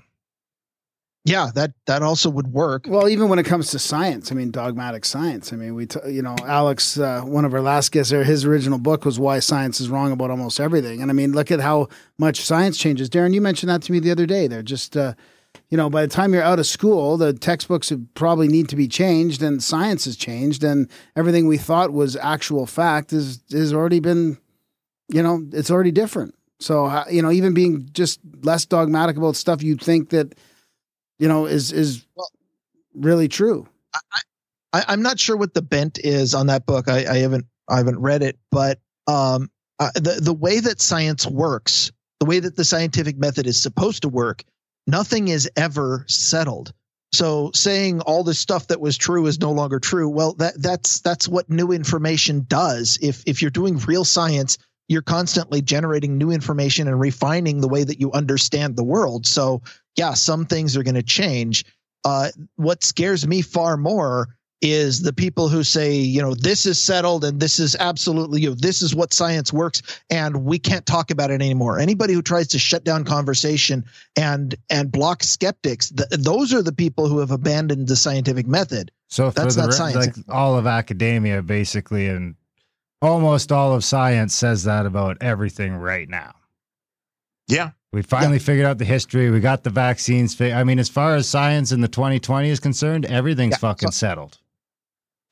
Yeah, 1.28 1.50
that 1.56 1.74
that 1.88 2.04
also 2.04 2.30
would 2.30 2.54
work. 2.54 2.86
Well, 2.88 3.10
even 3.10 3.28
when 3.28 3.38
it 3.38 3.46
comes 3.46 3.72
to 3.72 3.80
science, 3.80 4.32
I 4.32 4.36
mean, 4.36 4.50
dogmatic 4.50 5.04
science. 5.04 5.52
I 5.52 5.58
mean, 5.58 5.76
we, 5.76 5.86
t- 5.86 6.00
you 6.10 6.22
know, 6.22 6.38
Alex, 6.46 6.98
uh, 6.98 7.20
one 7.22 7.44
of 7.44 7.54
our 7.54 7.60
last 7.60 7.92
guests 7.92 8.12
there, 8.12 8.24
his 8.24 8.46
original 8.46 8.80
book 8.80 9.04
was 9.04 9.20
Why 9.20 9.40
Science 9.40 9.82
is 9.82 9.90
Wrong 9.90 10.14
About 10.14 10.32
Almost 10.32 10.62
Everything. 10.62 11.02
And 11.02 11.12
I 11.12 11.14
mean, 11.14 11.34
look 11.34 11.52
at 11.52 11.60
how 11.60 11.90
much 12.18 12.40
science 12.40 12.78
changes. 12.78 13.10
Darren, 13.10 13.34
you 13.34 13.42
mentioned 13.42 13.70
that 13.70 13.82
to 13.82 13.92
me 13.92 14.00
the 14.00 14.10
other 14.10 14.26
day. 14.26 14.48
They're 14.48 14.64
just, 14.64 14.96
uh, 14.96 15.16
you 15.70 15.76
know, 15.76 15.90
by 15.90 16.04
the 16.04 16.08
time 16.08 16.34
you're 16.34 16.44
out 16.44 16.60
of 16.60 16.66
school, 16.66 17.18
the 17.18 17.34
textbooks 17.34 17.92
probably 18.14 18.48
need 18.48 18.70
to 18.70 18.78
be 18.78 18.88
changed 18.88 19.44
and 19.44 19.62
science 19.62 20.06
has 20.06 20.16
changed 20.16 20.64
and 20.64 20.90
everything 21.18 21.46
we 21.46 21.58
thought 21.58 21.92
was 21.92 22.16
actual 22.16 22.66
fact 22.66 23.12
is, 23.12 23.42
has 23.52 23.74
already 23.74 24.00
been, 24.00 24.38
you 25.10 25.22
know, 25.22 25.46
it's 25.52 25.72
already 25.72 25.92
different. 25.92 26.36
So, 26.62 26.86
uh, 26.86 27.04
you 27.12 27.22
know, 27.22 27.32
even 27.32 27.54
being 27.54 27.90
just 27.92 28.22
less 28.44 28.66
dogmatic 28.66 29.18
about 29.18 29.36
stuff 29.36 29.62
you 29.62 29.76
think 29.76 30.12
that, 30.12 30.34
you 31.20 31.28
know, 31.28 31.46
is, 31.46 31.72
is 31.72 32.06
really 32.94 33.28
true. 33.28 33.68
I, 34.74 34.84
I'm 34.88 35.02
not 35.02 35.20
sure 35.20 35.38
what 35.38 35.54
the 35.54 35.62
bent 35.62 36.00
is 36.00 36.34
on 36.34 36.48
that 36.48 36.66
book. 36.66 36.88
I, 36.88 37.06
I 37.10 37.18
haven't 37.20 37.46
I 37.68 37.78
haven't 37.78 38.00
read 38.00 38.22
it, 38.24 38.38
but 38.52 38.80
um, 39.08 39.50
uh, 39.80 39.92
the 39.96 40.20
the 40.22 40.34
way 40.34 40.60
that 40.60 40.82
science 40.82 41.26
works, 41.26 41.92
the 42.20 42.26
way 42.26 42.40
that 42.40 42.56
the 42.56 42.66
scientific 42.66 43.18
method 43.18 43.48
is 43.48 43.58
supposed 43.58 44.04
to 44.04 44.10
work, 44.10 44.44
nothing 44.86 45.28
is 45.30 45.50
ever 45.56 46.06
settled. 46.08 46.74
So 47.14 47.52
saying 47.54 48.02
all 48.02 48.24
this 48.24 48.40
stuff 48.40 48.68
that 48.68 48.82
was 48.82 48.98
true 48.98 49.26
is 49.28 49.40
no 49.40 49.52
longer 49.52 49.80
true, 49.80 50.10
well, 50.10 50.34
that 50.36 50.62
that's 50.62 51.00
that's 51.00 51.28
what 51.28 51.50
new 51.50 51.72
information 51.72 52.46
does. 52.48 53.00
If 53.02 53.24
if 53.26 53.42
you're 53.42 53.52
doing 53.52 53.78
real 53.78 54.04
science, 54.04 54.58
you're 54.88 55.02
constantly 55.02 55.62
generating 55.62 56.18
new 56.18 56.32
information 56.32 56.88
and 56.88 57.00
refining 57.00 57.62
the 57.62 57.68
way 57.68 57.84
that 57.84 58.00
you 58.00 58.12
understand 58.12 58.76
the 58.76 58.84
world. 58.84 59.26
So 59.26 59.62
yeah, 59.98 60.14
some 60.14 60.45
things 60.45 60.77
are 60.77 60.84
going 60.84 60.95
to 60.95 61.03
change. 61.03 61.66
Uh, 62.06 62.30
what 62.56 62.84
scares 62.84 63.27
me 63.27 63.42
far 63.42 63.76
more 63.76 64.30
is 64.61 65.01
the 65.01 65.14
people 65.14 65.50
who 65.50 65.64
say, 65.64 65.95
you 65.95 66.22
know, 66.22 66.34
this 66.34 66.66
is 66.66 66.82
settled 66.82 67.24
and 67.24 67.40
this 67.40 67.59
is 67.59 67.76
absolutely 67.80 68.42
you 68.42 68.50
know, 68.50 68.56
this 68.56 68.82
is 68.82 68.95
what 68.95 69.14
science 69.14 69.53
works 69.53 69.82
and 70.09 70.45
we 70.45 70.58
can't 70.58 70.85
talk 70.85 71.11
about 71.11 71.30
it 71.30 71.42
anymore. 71.42 71.80
Anybody 71.80 72.14
who 72.14 72.22
tries 72.22 72.48
to 72.50 72.59
shut 72.59 72.84
down 72.84 73.03
conversation 73.03 73.85
and 74.16 74.56
and 74.69 74.92
block 74.92 75.24
skeptics, 75.24 75.92
th- 75.92 76.09
those 76.09 76.53
are 76.53 76.64
the 76.64 76.72
people 76.72 77.08
who 77.08 77.19
have 77.19 77.30
abandoned 77.30 77.88
the 77.88 77.95
scientific 77.95 78.48
method. 78.48 78.92
So 79.09 79.30
That's 79.30 79.56
the 79.56 79.61
not 79.61 79.67
re- 79.67 79.74
science 79.74 80.17
like 80.17 80.26
all 80.30 80.58
of 80.58 80.66
academia, 80.66 81.43
basically, 81.43 82.08
and 82.08 82.35
almost 83.01 83.51
all 83.51 83.74
of 83.74 83.84
science 83.84 84.34
says 84.34 84.64
that 84.64 84.88
about 84.88 85.17
everything 85.22 85.76
right 85.76 86.09
now. 86.09 86.34
Yeah. 87.48 87.72
We 87.94 88.02
finally 88.02 88.40
figured 88.40 88.66
out 88.66 88.78
the 88.78 88.86
history. 88.86 89.30
We 89.32 89.40
got 89.40 89.64
the 89.64 89.70
vaccines. 89.70 90.40
I 90.42 90.64
mean, 90.64 90.78
as 90.78 90.90
far 90.90 91.16
as 91.16 91.28
science 91.28 91.72
in 91.72 91.82
the 91.82 91.88
2020 91.88 92.50
is 92.50 92.60
concerned, 92.60 93.06
everything's 93.06 93.54
Yeah, 93.54 93.58
fucking 93.60 93.92
so- 93.92 93.98
settled. 94.08 94.38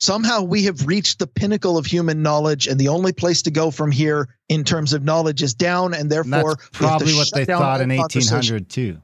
Somehow 0.01 0.41
we 0.41 0.63
have 0.65 0.85
reached 0.85 1.19
the 1.19 1.27
pinnacle 1.27 1.77
of 1.77 1.85
human 1.85 2.21
knowledge, 2.21 2.67
and 2.67 2.77
the 2.77 2.89
only 2.89 3.13
place 3.13 3.41
to 3.43 3.51
go 3.51 3.71
from 3.71 3.91
here 3.91 4.27
in 4.49 4.65
terms 4.65 4.91
of 4.91 5.03
knowledge 5.05 5.41
is 5.41 5.53
down, 5.53 5.93
and 5.93 6.03
And 6.03 6.11
therefore 6.11 6.55
that's 6.55 6.79
we 6.79 6.85
have 6.85 6.97
to 6.99 7.05
probably 7.05 7.13
what 7.15 7.31
they 7.33 7.45
thought 7.45 7.81
in 7.81 7.89
1800 7.89 8.69
too. 8.69 9.01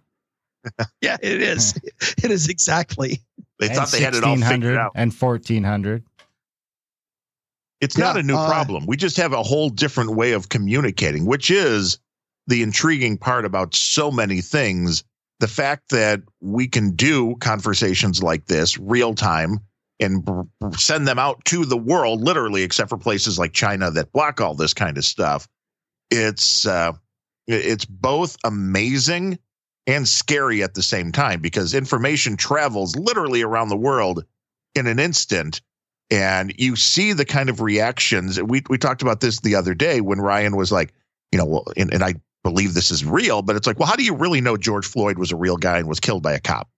Yeah, 1.02 1.18
it 1.24 1.42
is. 1.42 1.74
it 2.24 2.30
is 2.30 2.48
exactly. 2.50 3.22
They 3.58 3.68
And 3.68 3.76
thought 3.78 3.88
they 3.92 4.02
had 4.02 4.14
it 4.16 4.24
all 4.24 4.36
figured 4.38 4.78
out. 4.78 4.92
And 4.96 5.12
1400. 5.14 6.04
It's 7.80 7.98
not 7.98 8.18
a 8.18 8.22
new 8.22 8.36
uh, 8.36 8.48
problem. 8.48 8.86
We 8.86 8.96
just 8.98 9.18
have 9.18 9.34
a 9.34 9.42
whole 9.42 9.70
different 9.70 10.12
way 10.16 10.34
of 10.34 10.50
communicating, 10.50 11.26
which 11.26 11.50
is 11.50 11.98
the 12.48 12.62
intriguing 12.62 13.18
part 13.18 13.46
about 13.46 13.76
so 13.76 14.12
many 14.12 14.42
things. 14.42 15.04
The 15.40 15.48
fact 15.48 15.90
that 15.90 16.22
we 16.40 16.68
can 16.68 16.96
do 16.96 17.36
conversations 17.40 18.22
like 18.22 18.46
this 18.46 18.78
real 18.78 19.16
time 19.16 19.60
and 20.00 20.28
send 20.78 21.08
them 21.08 21.20
out 21.20 21.44
to 21.46 21.66
the 21.66 21.78
world, 21.78 22.22
literally, 22.22 22.64
except 22.64 22.90
for 22.90 22.98
places 22.98 23.38
like 23.40 23.54
China 23.54 23.92
that 23.92 24.12
block 24.12 24.42
all 24.42 24.56
this 24.56 24.74
kind 24.74 24.98
of 24.98 25.06
stuff. 25.06 25.48
It's 26.10 26.66
uh, 26.66 26.94
it's 27.48 27.86
both 27.86 28.38
amazing 28.44 29.40
and 29.88 30.08
scary 30.08 30.64
at 30.64 30.74
the 30.74 30.84
same 30.84 31.12
time 31.12 31.42
because 31.42 31.74
information 31.74 32.38
travels 32.38 32.96
literally 32.96 33.42
around 33.42 33.70
the 33.70 33.78
world 33.78 34.24
in 34.76 34.88
an 34.88 35.00
instant 35.00 35.62
and 36.12 36.54
you 36.58 36.76
see 36.76 37.14
the 37.14 37.26
kind 37.26 37.50
of 37.50 37.62
reactions 37.62 38.42
we 38.42 38.62
we 38.70 38.78
talked 38.78 39.02
about 39.02 39.22
this 39.22 39.40
the 39.40 39.56
other 39.56 39.74
day 39.74 40.02
when 40.02 40.20
Ryan 40.20 40.56
was 40.56 40.72
like, 40.72 40.94
you 41.32 41.40
know, 41.40 41.46
well, 41.46 41.66
and, 41.78 41.94
and 41.94 42.04
I 42.04 42.16
believe 42.44 42.74
this 42.74 42.92
is 42.92 43.06
real, 43.06 43.42
but 43.42 43.56
it's 43.56 43.68
like, 43.68 43.80
well, 43.80 43.88
how 43.88 43.96
do 43.96 44.04
you 44.04 44.16
really 44.16 44.42
know 44.42 44.58
George 44.58 44.86
Floyd 44.86 45.18
was 45.18 45.32
a 45.32 45.36
real 45.36 45.58
guy 45.58 45.78
and 45.78 45.88
was 45.88 46.00
killed 46.00 46.24
by 46.24 46.34
a 46.34 46.40
cop? 46.40 46.70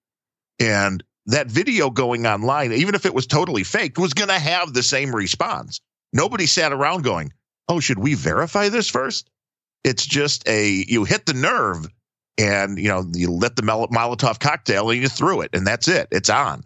And 0.60 1.04
that 1.28 1.48
video 1.48 1.90
going 1.90 2.26
online, 2.26 2.74
even 2.74 2.96
if 2.96 3.06
it 3.06 3.14
was 3.14 3.28
totally 3.28 3.64
fake, 3.64 3.98
was 3.98 4.14
going 4.14 4.30
to 4.30 4.40
have 4.40 4.74
the 4.74 4.84
same 4.84 5.16
response. 5.16 5.80
Nobody 6.12 6.46
sat 6.46 6.74
around 6.74 7.04
going, 7.04 7.32
"Oh, 7.70 7.80
should 7.80 8.00
we 8.00 8.14
verify 8.14 8.70
this 8.70 8.90
first? 8.90 9.30
It's 9.84 10.06
just 10.06 10.48
a 10.48 10.86
you 10.88 11.06
hit 11.06 11.26
the 11.26 11.34
nerve, 11.34 11.88
and 12.38 12.78
you 12.78 12.90
know 12.90 13.06
you 13.14 13.32
let 13.32 13.56
the 13.56 13.62
Molotov 13.62 14.40
cocktail 14.40 14.90
and 14.90 15.02
you 15.02 15.08
threw 15.08 15.42
it, 15.42 15.52
and 15.54 15.66
that's 15.66 15.88
it. 15.88 16.08
It's 16.12 16.30
on. 16.30 16.64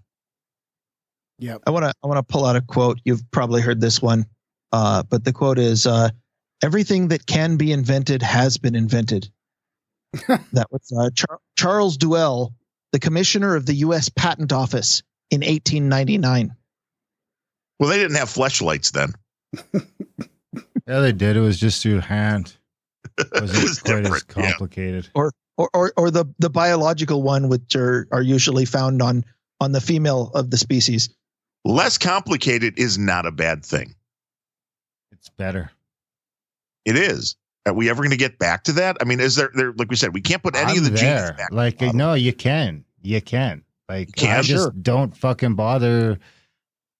Yeah. 1.39 1.57
I 1.65 1.69
want 1.69 1.85
to 1.85 1.93
I 2.03 2.07
want 2.07 2.17
to 2.17 2.23
pull 2.23 2.45
out 2.45 2.55
a 2.55 2.61
quote. 2.61 2.99
You've 3.05 3.29
probably 3.31 3.61
heard 3.61 3.79
this 3.79 4.01
one, 4.01 4.25
uh, 4.71 5.03
but 5.03 5.23
the 5.23 5.33
quote 5.33 5.59
is, 5.59 5.85
uh, 5.85 6.09
"Everything 6.63 7.09
that 7.09 7.25
can 7.25 7.57
be 7.57 7.71
invented 7.71 8.21
has 8.21 8.57
been 8.57 8.75
invented." 8.75 9.29
that 10.27 10.67
was 10.71 10.91
uh, 10.97 11.09
Char- 11.13 11.39
Charles 11.57 11.97
Duell, 11.97 12.53
the 12.91 12.99
commissioner 12.99 13.55
of 13.55 13.65
the 13.65 13.75
U.S. 13.75 14.09
Patent 14.09 14.51
Office 14.53 15.03
in 15.31 15.41
1899. 15.41 16.55
Well, 17.79 17.89
they 17.89 17.97
didn't 17.97 18.17
have 18.17 18.29
fleshlights 18.29 18.91
then. 18.91 19.13
Yeah, 20.87 21.01
they 21.01 21.11
did. 21.11 21.35
It 21.35 21.41
was 21.41 21.59
just 21.59 21.83
through 21.83 21.99
hand. 21.99 22.55
It 23.19 23.27
it 23.33 23.41
wasn't 23.41 23.63
was 23.63 23.79
quite 23.79 23.95
as 23.97 24.03
different. 24.03 24.23
Yeah. 24.37 24.49
complicated. 24.51 25.09
or 25.15 25.31
or 25.57 25.91
or 25.97 26.11
the 26.11 26.25
the 26.39 26.49
biological 26.49 27.23
one, 27.23 27.49
which 27.49 27.75
are 27.75 28.07
are 28.11 28.21
usually 28.21 28.63
found 28.65 29.01
on 29.01 29.25
on 29.59 29.71
the 29.71 29.81
female 29.81 30.31
of 30.35 30.49
the 30.51 30.57
species. 30.57 31.09
Less 31.65 31.97
complicated 31.97 32.77
is 32.79 32.97
not 32.97 33.25
a 33.25 33.31
bad 33.31 33.65
thing. 33.65 33.95
It's 35.11 35.29
better. 35.29 35.71
It 36.87 36.95
is. 36.95 37.35
Are 37.65 37.73
we 37.73 37.89
ever 37.89 38.01
going 38.01 38.11
to 38.11 38.17
get 38.17 38.39
back 38.39 38.63
to 38.63 38.71
that? 38.73 38.95
I 39.01 39.03
mean, 39.03 39.19
is 39.19 39.35
there, 39.35 39.51
there 39.53 39.73
like 39.73 39.89
we 39.89 39.97
said, 39.97 40.13
we 40.13 40.21
can't 40.21 40.41
put 40.41 40.55
any 40.55 40.71
I'm 40.71 40.77
of 40.77 40.83
the 40.85 40.89
there. 40.91 41.27
genes 41.27 41.37
back. 41.37 41.51
Like, 41.51 41.81
no, 41.93 42.13
you 42.13 42.31
can. 42.31 42.85
You 43.01 43.21
can. 43.21 43.63
Like, 43.89 44.13
can? 44.15 44.39
I 44.39 44.41
just 44.41 44.63
Sure. 44.63 44.71
don't 44.81 45.15
fucking 45.15 45.55
bother 45.55 46.17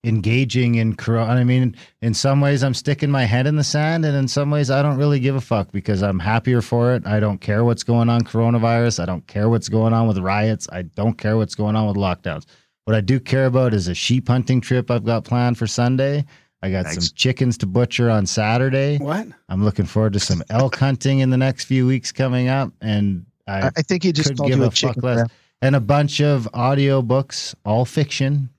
engaging 0.03 0.75
in 0.75 0.95
corona. 0.95 1.32
I 1.40 1.43
mean, 1.43 1.75
in 2.01 2.14
some 2.14 2.41
ways, 2.41 2.64
I'm 2.64 2.74
sticking 2.74 3.09
my 3.09 3.24
head 3.24 3.48
in 3.48 3.56
the 3.56 3.64
sand, 3.64 4.06
and 4.06 4.16
in 4.16 4.27
some 4.27 4.49
ways, 4.51 4.69
I 4.69 4.82
don't 4.82 4.98
really 4.98 5.19
give 5.19 5.35
a 5.35 5.41
fuck 5.41 5.72
because 5.72 6.03
I'm 6.03 6.19
happier 6.19 6.61
for 6.61 6.93
it. 6.93 7.06
I 7.06 7.19
don't 7.19 7.40
care 7.40 7.64
what's 7.64 7.83
going 7.83 8.09
on 8.09 8.22
coronavirus. 8.22 9.01
I 9.01 9.06
don't 9.06 9.25
care 9.27 9.49
what's 9.49 9.69
going 9.69 9.93
on 9.93 10.07
with 10.07 10.17
riots. 10.19 10.67
I 10.72 10.83
don't 10.83 11.17
care 11.17 11.38
what's 11.38 11.56
going 11.56 11.75
on 11.75 11.88
with 11.88 11.98
lockdowns. 11.98 12.45
What 12.85 12.95
I 12.95 13.01
do 13.01 13.19
care 13.19 13.45
about 13.45 13.74
is 13.74 13.88
a 13.88 13.95
sheep 13.95 14.27
hunting 14.27 14.61
trip 14.61 14.90
I've 14.91 15.03
got 15.06 15.24
planned 15.25 15.57
for 15.57 15.67
Sunday. 15.67 16.25
I 16.61 16.72
got 16.72 16.86
Nice. 16.86 16.95
some 16.95 17.16
chickens 17.16 17.58
to 17.60 17.66
butcher 17.68 18.10
on 18.10 18.26
Saturday. 18.26 18.98
What? 18.98 19.27
I'm 19.48 19.64
looking 19.64 19.86
forward 19.86 20.14
to 20.14 20.19
some 20.19 20.42
elk 20.50 20.76
hunting 20.77 21.19
in 21.19 21.30
the 21.30 21.38
next 21.38 21.66
few 21.66 21.86
weeks 21.86 22.11
coming 22.11 22.48
up, 22.48 22.72
and 22.82 23.26
I 23.48 23.68
I, 23.68 23.72
I 23.77 23.82
think 23.84 24.03
he 24.03 24.11
just 24.11 24.30
could 24.30 24.38
give 24.48 24.58
you 24.58 24.64
a 24.64 24.68
a 24.68 24.72
fuck 24.72 24.74
chicken. 24.95 25.02
less. 25.03 25.18
crap. 25.19 25.32
And 25.61 25.76
a 25.76 25.80
bunch 25.80 26.19
of 26.22 26.48
audio 26.53 27.02
books, 27.02 27.56
all 27.66 27.86
fiction, 27.86 28.50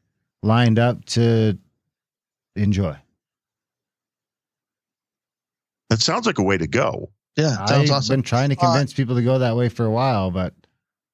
lined 0.42 0.78
up 0.78 1.04
to 1.06 1.56
enjoy. 2.56 2.96
That 5.90 6.00
sounds 6.00 6.26
like 6.26 6.38
a 6.38 6.42
way 6.42 6.58
to 6.58 6.66
go. 6.66 7.10
Yeah, 7.36 7.64
sounds 7.66 7.90
I've 7.90 7.96
awesome. 7.96 8.14
been 8.16 8.22
trying 8.22 8.50
to 8.50 8.56
Uh, 8.58 8.72
convince 8.72 8.92
people 8.92 9.14
to 9.16 9.22
go 9.22 9.38
that 9.38 9.56
way 9.56 9.68
for 9.68 9.84
a 9.84 9.90
while, 9.90 10.30
but 10.30 10.54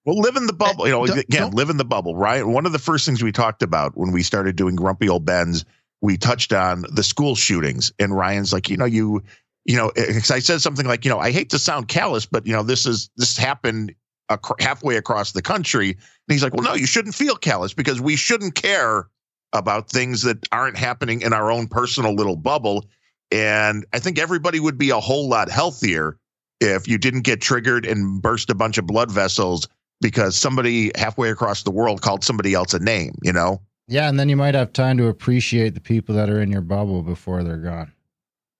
Well, 0.06 0.18
live 0.18 0.36
in 0.36 0.46
the 0.46 0.52
bubble. 0.52 0.86
You 0.86 0.92
know, 0.92 1.06
don't- 1.06 1.18
again, 1.18 1.42
don't- 1.42 1.54
live 1.54 1.70
in 1.70 1.76
the 1.78 1.84
bubble, 1.84 2.14
right? 2.16 2.46
One 2.46 2.66
of 2.66 2.72
the 2.72 2.78
first 2.78 3.06
things 3.06 3.22
we 3.22 3.32
talked 3.32 3.62
about 3.62 3.96
when 3.96 4.10
we 4.12 4.22
started 4.22 4.56
doing 4.56 4.76
Grumpy 4.76 5.08
Old 5.08 5.24
Bens, 5.24 5.64
we 6.04 6.18
touched 6.18 6.52
on 6.52 6.84
the 6.92 7.02
school 7.02 7.34
shootings, 7.34 7.90
and 7.98 8.14
Ryan's 8.14 8.52
like, 8.52 8.68
you 8.68 8.76
know, 8.76 8.84
you, 8.84 9.22
you 9.64 9.74
know, 9.74 9.88
eh, 9.96 10.20
I 10.30 10.38
said 10.38 10.60
something 10.60 10.84
like, 10.84 11.02
you 11.02 11.10
know, 11.10 11.18
I 11.18 11.32
hate 11.32 11.48
to 11.50 11.58
sound 11.58 11.88
callous, 11.88 12.26
but 12.26 12.46
you 12.46 12.52
know, 12.52 12.62
this 12.62 12.84
is 12.84 13.08
this 13.16 13.38
happened 13.38 13.94
ac- 14.30 14.54
halfway 14.60 14.96
across 14.96 15.32
the 15.32 15.40
country, 15.40 15.92
and 15.92 15.98
he's 16.28 16.42
like, 16.42 16.52
well, 16.52 16.62
no, 16.62 16.74
you 16.74 16.84
shouldn't 16.84 17.14
feel 17.14 17.36
callous 17.36 17.72
because 17.72 18.02
we 18.02 18.16
shouldn't 18.16 18.54
care 18.54 19.08
about 19.54 19.88
things 19.88 20.20
that 20.22 20.46
aren't 20.52 20.76
happening 20.76 21.22
in 21.22 21.32
our 21.32 21.50
own 21.50 21.68
personal 21.68 22.14
little 22.14 22.36
bubble. 22.36 22.84
And 23.30 23.86
I 23.94 23.98
think 23.98 24.18
everybody 24.18 24.60
would 24.60 24.76
be 24.76 24.90
a 24.90 25.00
whole 25.00 25.26
lot 25.30 25.50
healthier 25.50 26.18
if 26.60 26.86
you 26.86 26.98
didn't 26.98 27.22
get 27.22 27.40
triggered 27.40 27.86
and 27.86 28.20
burst 28.20 28.50
a 28.50 28.54
bunch 28.54 28.76
of 28.76 28.86
blood 28.86 29.10
vessels 29.10 29.68
because 30.02 30.36
somebody 30.36 30.90
halfway 30.96 31.30
across 31.30 31.62
the 31.62 31.70
world 31.70 32.02
called 32.02 32.24
somebody 32.24 32.52
else 32.52 32.74
a 32.74 32.78
name, 32.78 33.14
you 33.22 33.32
know? 33.32 33.62
Yeah, 33.88 34.08
and 34.08 34.18
then 34.18 34.28
you 34.28 34.36
might 34.36 34.54
have 34.54 34.72
time 34.72 34.96
to 34.98 35.08
appreciate 35.08 35.74
the 35.74 35.80
people 35.80 36.14
that 36.16 36.30
are 36.30 36.40
in 36.40 36.50
your 36.50 36.60
bubble 36.60 37.02
before 37.02 37.42
they're 37.42 37.56
gone. 37.58 37.92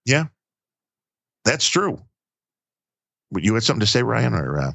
Yeah, 0.05 0.25
that's 1.44 1.67
true. 1.69 2.01
But 3.31 3.43
You 3.43 3.55
had 3.55 3.62
something 3.62 3.81
to 3.81 3.86
say, 3.86 4.03
Ryan, 4.03 4.35
or 4.35 4.59
uh, 4.61 4.73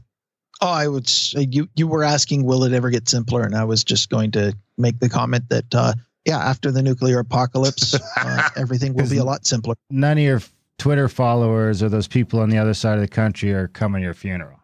Oh, 0.61 0.68
I 0.68 0.88
would. 0.88 1.06
s- 1.06 1.34
You 1.38 1.69
you 1.76 1.88
were 1.88 2.03
asking, 2.03 2.44
will 2.44 2.64
it 2.66 2.74
ever 2.74 2.90
get 2.90 3.08
simpler? 3.08 3.44
And 3.44 3.56
I 3.56 3.64
was 3.64 3.84
just 3.84 4.10
going 4.10 4.32
to 4.32 4.53
make 4.78 5.00
the 5.00 5.08
comment 5.08 5.45
that, 5.50 5.74
uh, 5.74 5.94
yeah, 6.26 6.40
after 6.40 6.69
the 6.72 6.82
nuclear 6.82 7.19
apocalypse, 7.19 7.95
uh, 8.18 8.50
everything 8.58 8.94
will 8.94 9.10
be 9.10 9.18
a 9.18 9.24
lot 9.24 9.45
simpler. 9.48 9.76
None 9.90 10.18
of 10.18 10.24
your 10.24 10.42
Twitter 10.78 11.08
followers 11.08 11.82
or 11.82 11.88
those 11.90 12.08
people 12.08 12.40
on 12.42 12.50
the 12.50 12.58
other 12.58 12.74
side 12.74 12.95
of 12.95 13.02
the 13.02 13.08
country 13.08 13.53
are 13.53 13.68
coming 13.69 14.02
to 14.02 14.06
your 14.06 14.14
funeral. 14.14 14.60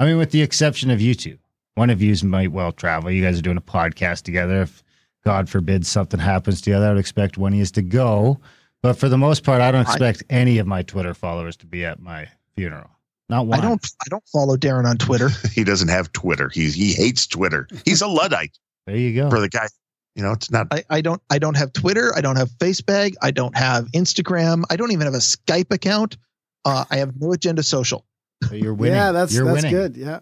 I 0.00 0.06
mean, 0.06 0.16
with 0.18 0.32
the 0.32 0.42
exception 0.42 0.90
of 0.90 1.00
you 1.00 1.14
two. 1.14 1.38
One 1.76 1.90
of 1.90 2.00
you 2.00 2.14
might 2.24 2.52
well 2.52 2.70
travel. 2.70 3.10
You 3.10 3.22
guys 3.22 3.36
are 3.38 3.42
doing 3.42 3.56
a 3.56 3.60
podcast 3.60 4.22
together. 4.22 4.62
If 4.62 4.83
God 5.24 5.48
forbid 5.48 5.86
something 5.86 6.20
happens 6.20 6.60
together, 6.60 6.86
I 6.86 6.90
would 6.90 6.98
expect 6.98 7.38
one 7.38 7.52
of 7.52 7.58
you 7.58 7.64
to 7.64 7.82
go. 7.82 8.40
But 8.82 8.94
for 8.94 9.08
the 9.08 9.16
most 9.18 9.42
part, 9.44 9.62
I 9.62 9.72
don't 9.72 9.86
I- 9.86 9.90
expect 9.90 10.22
any 10.28 10.58
of 10.58 10.66
my 10.66 10.82
Twitter 10.82 11.14
followers 11.14 11.56
to 11.58 11.66
be 11.66 11.84
at 11.84 12.00
my 12.00 12.28
funeral. 12.56 12.90
Not 13.30 13.46
one. 13.46 13.58
I 13.58 13.62
don't 13.62 13.84
I 14.04 14.08
don't 14.10 14.28
follow 14.28 14.56
Darren 14.56 14.84
on 14.84 14.98
Twitter. 14.98 15.30
He 15.52 15.64
doesn't 15.64 15.88
have 15.88 16.12
Twitter. 16.12 16.50
He's 16.52 16.74
he 16.74 16.92
hates 16.92 17.26
Twitter. 17.26 17.66
He's 17.86 18.02
a 18.02 18.06
luddite 18.06 18.58
There 18.86 18.96
you 18.96 19.14
go. 19.14 19.30
for 19.30 19.40
the 19.40 19.48
guy. 19.48 19.68
You 20.14 20.22
know, 20.22 20.32
it's 20.32 20.50
not. 20.50 20.66
I, 20.70 20.84
I 20.90 21.00
don't 21.00 21.22
I 21.30 21.38
don't 21.38 21.56
have 21.56 21.72
Twitter. 21.72 22.12
I 22.14 22.20
don't 22.20 22.36
have 22.36 22.50
Facebag. 22.50 23.14
I 23.22 23.30
don't 23.30 23.56
have 23.56 23.86
Instagram. 23.92 24.64
I 24.70 24.76
don't 24.76 24.92
even 24.92 25.06
have 25.06 25.14
a 25.14 25.18
Skype 25.18 25.72
account. 25.72 26.18
Uh, 26.66 26.84
I 26.90 26.98
have 26.98 27.18
no 27.18 27.32
agenda 27.32 27.62
social. 27.62 28.04
So 28.46 28.54
you're 28.54 28.74
winning. 28.74 28.94
Yeah, 28.96 29.12
that's 29.12 29.32
you're 29.34 29.46
that's 29.46 29.62
winning. 29.64 29.72
good. 29.72 29.96
Yeah. 29.96 30.20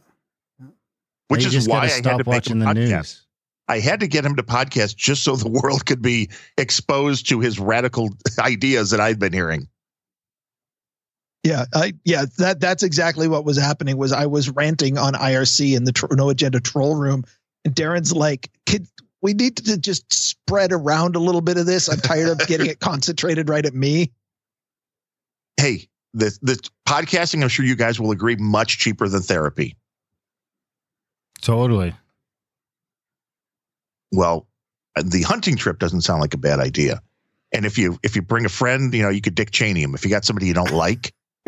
Which 1.28 1.44
You 1.50 1.58
is 1.58 1.68
why 1.68 1.78
I 1.80 1.86
had 1.88 1.90
stop 2.04 2.12
to 2.12 2.18
make 2.18 2.26
watching 2.26 2.62
a 2.62 2.64
the 2.66 2.70
podcast. 2.70 2.74
news. 2.74 3.22
I 3.68 3.78
had 3.80 4.00
to 4.00 4.08
get 4.08 4.24
him 4.24 4.36
to 4.36 4.42
podcast 4.42 4.96
just 4.96 5.22
so 5.24 5.36
the 5.36 5.48
world 5.62 5.86
could 5.86 6.02
be 6.02 6.30
exposed 6.56 7.28
to 7.28 7.40
his 7.40 7.58
radical 7.58 8.10
ideas 8.38 8.90
that 8.90 9.00
I'd 9.00 9.18
been 9.18 9.32
hearing. 9.32 9.68
Yeah, 11.44 11.64
I 11.74 11.94
yeah 12.04 12.26
that 12.38 12.60
that's 12.60 12.84
exactly 12.84 13.26
what 13.26 13.44
was 13.44 13.58
happening. 13.58 13.96
Was 13.96 14.12
I 14.12 14.26
was 14.26 14.48
ranting 14.48 14.96
on 14.96 15.14
IRC 15.14 15.76
in 15.76 15.82
the 15.84 15.90
tr- 15.90 16.06
no 16.12 16.30
agenda 16.30 16.60
troll 16.60 16.94
room, 16.94 17.24
and 17.64 17.74
Darren's 17.74 18.12
like, 18.12 18.48
"Kid, 18.64 18.86
we 19.22 19.34
need 19.34 19.56
to 19.56 19.76
just 19.76 20.12
spread 20.12 20.72
around 20.72 21.16
a 21.16 21.18
little 21.18 21.40
bit 21.40 21.56
of 21.56 21.66
this. 21.66 21.88
I'm 21.88 21.98
tired 21.98 22.28
of 22.28 22.46
getting 22.46 22.68
it 22.68 22.78
concentrated 22.80 23.48
right 23.48 23.66
at 23.66 23.74
me." 23.74 24.12
Hey, 25.56 25.88
the 26.14 26.36
the 26.42 26.60
podcasting, 26.86 27.42
I'm 27.42 27.48
sure 27.48 27.64
you 27.64 27.74
guys 27.74 27.98
will 27.98 28.12
agree, 28.12 28.36
much 28.36 28.78
cheaper 28.78 29.08
than 29.08 29.22
therapy. 29.22 29.76
Totally. 31.40 31.92
Well, 34.12 34.46
the 35.02 35.22
hunting 35.22 35.56
trip 35.56 35.78
doesn't 35.78 36.02
sound 36.02 36.20
like 36.20 36.34
a 36.34 36.38
bad 36.38 36.60
idea. 36.60 37.00
And 37.52 37.66
if 37.66 37.76
you 37.78 37.98
if 38.02 38.16
you 38.16 38.22
bring 38.22 38.44
a 38.44 38.48
friend, 38.50 38.92
you 38.94 39.02
know, 39.02 39.08
you 39.10 39.20
could 39.20 39.34
Dick 39.34 39.50
Cheney 39.50 39.82
him. 39.82 39.94
If 39.94 40.04
you 40.04 40.10
got 40.10 40.24
somebody 40.24 40.46
you 40.46 40.54
don't 40.54 40.70
like, 40.72 41.12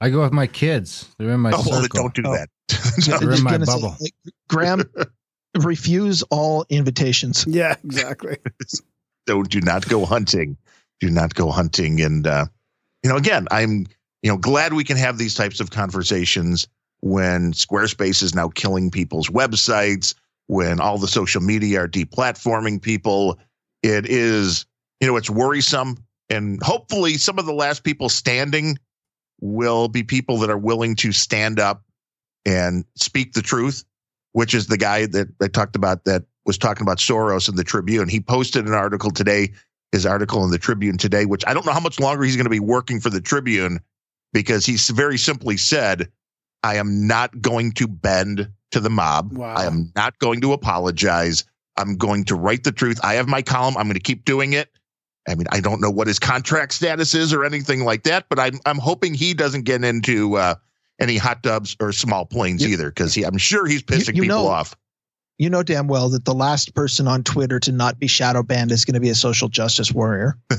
I 0.00 0.10
go 0.10 0.22
with 0.22 0.32
my 0.32 0.46
kids. 0.46 1.08
They're 1.18 1.30
in 1.30 1.40
my 1.40 1.50
oh, 1.52 1.62
well, 1.66 1.82
circle. 1.82 2.02
don't 2.02 2.14
do 2.14 2.22
Oh. 2.26 2.32
that. 2.34 2.48
They're 3.20 3.32
in 3.32 3.42
my 3.42 3.52
gonna 3.52 3.66
say, 3.66 3.72
bubble. 3.72 3.96
like, 4.00 4.12
Graham, 4.48 4.82
refuse 5.60 6.22
all 6.24 6.64
invitations. 6.70 7.44
Yeah, 7.46 7.76
exactly. 7.84 8.36
don't 9.26 9.48
do 9.50 9.60
not 9.60 9.88
go 9.88 10.04
hunting 10.04 10.56
do 11.00 11.10
not 11.10 11.34
go 11.34 11.50
hunting 11.50 12.00
and 12.00 12.26
uh 12.26 12.44
you 13.02 13.10
know 13.10 13.16
again 13.16 13.46
i'm 13.50 13.86
you 14.22 14.30
know 14.30 14.36
glad 14.36 14.72
we 14.72 14.84
can 14.84 14.96
have 14.96 15.18
these 15.18 15.34
types 15.34 15.58
of 15.60 15.70
conversations 15.70 16.66
when 17.00 17.52
squarespace 17.52 18.22
is 18.22 18.34
now 18.34 18.48
killing 18.48 18.90
people's 18.90 19.28
websites 19.28 20.14
when 20.46 20.80
all 20.80 20.98
the 20.98 21.08
social 21.08 21.40
media 21.40 21.82
are 21.82 21.88
deplatforming 21.88 22.80
people 22.80 23.38
it 23.82 24.06
is 24.06 24.66
you 25.00 25.06
know 25.06 25.16
it's 25.16 25.30
worrisome 25.30 25.96
and 26.28 26.62
hopefully 26.62 27.14
some 27.14 27.38
of 27.38 27.46
the 27.46 27.52
last 27.52 27.84
people 27.84 28.08
standing 28.08 28.78
will 29.40 29.88
be 29.88 30.02
people 30.02 30.38
that 30.38 30.50
are 30.50 30.58
willing 30.58 30.94
to 30.94 31.12
stand 31.12 31.58
up 31.58 31.84
and 32.44 32.84
speak 32.96 33.32
the 33.32 33.42
truth 33.42 33.84
which 34.32 34.54
is 34.54 34.66
the 34.66 34.78
guy 34.78 35.06
that 35.06 35.28
I 35.40 35.48
talked 35.48 35.76
about 35.76 36.04
that 36.04 36.24
was 36.44 36.58
talking 36.58 36.82
about 36.82 36.98
Soros 36.98 37.48
in 37.48 37.56
the 37.56 37.64
Tribune. 37.64 38.08
He 38.08 38.20
posted 38.20 38.66
an 38.66 38.74
article 38.74 39.10
today, 39.10 39.52
his 39.92 40.06
article 40.06 40.44
in 40.44 40.50
the 40.50 40.58
Tribune 40.58 40.98
today, 40.98 41.26
which 41.26 41.44
I 41.46 41.54
don't 41.54 41.64
know 41.64 41.72
how 41.72 41.80
much 41.80 42.00
longer 42.00 42.24
he's 42.24 42.36
going 42.36 42.44
to 42.44 42.50
be 42.50 42.60
working 42.60 43.00
for 43.00 43.10
the 43.10 43.20
Tribune 43.20 43.78
because 44.32 44.66
he's 44.66 44.88
very 44.90 45.18
simply 45.18 45.56
said, 45.56 46.10
I 46.62 46.76
am 46.76 47.06
not 47.06 47.40
going 47.40 47.72
to 47.72 47.86
bend 47.86 48.50
to 48.72 48.80
the 48.80 48.90
mob. 48.90 49.32
Wow. 49.32 49.54
I 49.54 49.64
am 49.64 49.92
not 49.94 50.18
going 50.18 50.40
to 50.42 50.52
apologize. 50.52 51.44
I'm 51.76 51.96
going 51.96 52.24
to 52.24 52.34
write 52.34 52.64
the 52.64 52.72
truth. 52.72 52.98
I 53.02 53.14
have 53.14 53.28
my 53.28 53.40
column. 53.42 53.76
I'm 53.76 53.84
going 53.84 53.94
to 53.94 54.00
keep 54.00 54.24
doing 54.24 54.52
it. 54.52 54.68
I 55.28 55.34
mean, 55.36 55.46
I 55.52 55.60
don't 55.60 55.80
know 55.80 55.90
what 55.90 56.08
his 56.08 56.18
contract 56.18 56.72
status 56.72 57.14
is 57.14 57.32
or 57.32 57.44
anything 57.44 57.84
like 57.84 58.02
that, 58.02 58.26
but 58.28 58.38
I'm 58.40 58.58
I'm 58.66 58.78
hoping 58.78 59.14
he 59.14 59.34
doesn't 59.34 59.62
get 59.62 59.84
into 59.84 60.36
uh, 60.36 60.56
any 61.00 61.16
hot 61.16 61.42
tubs 61.44 61.76
or 61.80 61.92
small 61.92 62.26
planes 62.26 62.62
You- 62.62 62.70
either, 62.70 62.90
because 62.90 63.14
he 63.14 63.22
I'm 63.24 63.38
sure 63.38 63.66
he's 63.66 63.82
pissing 63.84 64.16
you 64.16 64.22
people 64.22 64.38
know- 64.42 64.48
off. 64.48 64.74
You 65.38 65.48
know 65.50 65.62
damn 65.62 65.88
well 65.88 66.08
that 66.10 66.24
the 66.24 66.34
last 66.34 66.74
person 66.74 67.08
on 67.08 67.24
Twitter 67.24 67.58
to 67.60 67.72
not 67.72 67.98
be 67.98 68.06
shadow 68.06 68.42
banned 68.44 68.70
is 68.70 68.84
going 68.84 68.94
to 68.94 69.00
be 69.00 69.08
a 69.08 69.14
social 69.14 69.48
justice 69.48 69.90
warrior. 69.90 70.38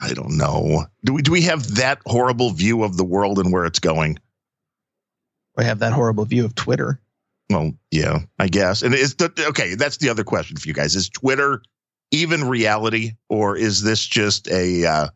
I 0.00 0.12
don't 0.12 0.36
know. 0.36 0.84
Do 1.04 1.14
we 1.14 1.22
do 1.22 1.32
we 1.32 1.42
have 1.42 1.74
that 1.76 2.00
horrible 2.06 2.50
view 2.50 2.82
of 2.82 2.96
the 2.96 3.04
world 3.04 3.38
and 3.38 3.52
where 3.52 3.64
it's 3.64 3.78
going? 3.78 4.18
I 5.56 5.64
have 5.64 5.78
that 5.80 5.92
horrible 5.92 6.24
view 6.24 6.44
of 6.44 6.54
Twitter. 6.54 7.00
Well, 7.50 7.72
yeah, 7.90 8.20
I 8.38 8.48
guess. 8.48 8.82
And 8.82 8.94
is 8.94 9.14
the 9.16 9.32
okay? 9.48 9.74
That's 9.74 9.98
the 9.98 10.08
other 10.08 10.24
question 10.24 10.56
for 10.56 10.66
you 10.66 10.74
guys: 10.74 10.96
Is 10.96 11.08
Twitter 11.08 11.62
even 12.10 12.48
reality, 12.48 13.12
or 13.28 13.56
is 13.56 13.82
this 13.82 14.04
just 14.04 14.48
a 14.48 14.86
uh, 14.86 15.08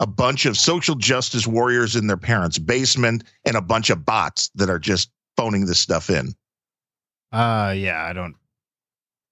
a 0.00 0.06
bunch 0.06 0.46
of 0.46 0.56
social 0.56 0.94
justice 0.94 1.46
warriors 1.46 1.96
in 1.96 2.06
their 2.06 2.16
parents' 2.16 2.58
basement 2.58 3.24
and 3.44 3.56
a 3.56 3.62
bunch 3.62 3.90
of 3.90 4.04
bots 4.04 4.50
that 4.54 4.70
are 4.70 4.78
just 4.78 5.10
phoning 5.36 5.66
this 5.66 5.80
stuff 5.80 6.10
in? 6.10 6.34
Uh 7.32 7.74
yeah, 7.76 8.04
I 8.04 8.12
don't 8.12 8.36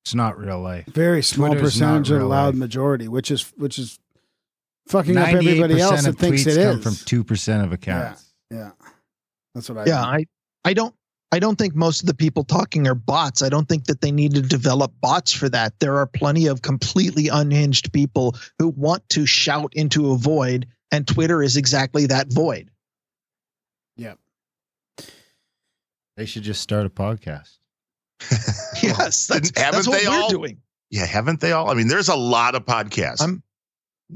it's 0.05 0.15
not 0.15 0.39
real 0.39 0.61
life. 0.61 0.87
Very 0.87 1.23
small 1.23 1.49
Twitter's 1.49 1.75
percentage 1.75 2.11
of 2.11 2.19
real 2.19 2.29
loud 2.29 2.47
life. 2.47 2.55
majority, 2.55 3.09
which 3.09 3.31
is 3.31 3.53
which 3.57 3.79
is 3.79 3.99
fucking 4.89 5.17
up 5.17 5.29
everybody 5.29 5.81
else 5.81 6.05
that 6.05 6.17
thinks 6.17 6.45
tweets 6.45 6.57
it 6.57 6.65
come 6.65 6.79
is. 6.79 6.83
from 6.83 7.07
two 7.07 7.23
percent 7.23 7.65
of 7.65 7.73
accounts. 7.73 8.33
yeah, 8.51 8.71
that's 9.55 9.69
what 9.69 9.79
I. 9.79 9.85
Yeah, 9.87 10.03
I 10.03 10.25
I 10.65 10.75
don't 10.75 10.95
I 11.33 11.39
don't 11.39 11.57
think 11.57 11.75
most 11.77 12.01
of 12.01 12.07
the 12.07 12.15
people 12.15 12.43
talking 12.45 12.89
are 12.89 12.95
bots. 12.95 13.43
I 13.43 13.49
don't 13.49 13.69
think 13.69 13.85
that 13.85 14.01
they 14.01 14.11
need 14.11 14.35
to 14.35 14.43
develop 14.43 14.93
bots 15.01 15.33
for 15.33 15.49
that. 15.49 15.79
There 15.79 15.97
are 15.99 16.07
plenty 16.07 16.49
of 16.49 16.61
completely 16.63 17.29
unhinged 17.29 17.93
people 17.93 18.35
who 18.59 18.69
want 18.69 19.09
to 19.11 19.27
shout 19.27 19.73
into 19.75 20.11
a 20.11 20.17
void, 20.17 20.67
and 20.91 21.07
Twitter 21.07 21.41
is 21.43 21.57
exactly 21.57 22.07
that 22.07 22.33
void. 22.33 22.71
Yeah. 23.97 24.15
They 26.17 26.27
should 26.27 26.43
just 26.43 26.61
start 26.61 26.85
a 26.87 26.91
podcast. 26.91 27.59
Yes, 28.83 29.27
that's, 29.27 29.53
Haven't 29.59 29.73
that's 29.73 29.89
what 29.89 30.01
they 30.03 30.09
we're 30.09 30.15
all? 30.23 30.31
doing. 30.31 30.59
Yeah, 30.91 31.05
haven't 31.05 31.41
they 31.41 31.53
all? 31.53 31.71
I 31.71 31.75
mean, 31.75 31.87
there's 31.89 32.09
a 32.09 32.17
lot 32.17 32.55
of 32.55 32.65
podcasts. 32.65 33.21
I'm- 33.21 33.43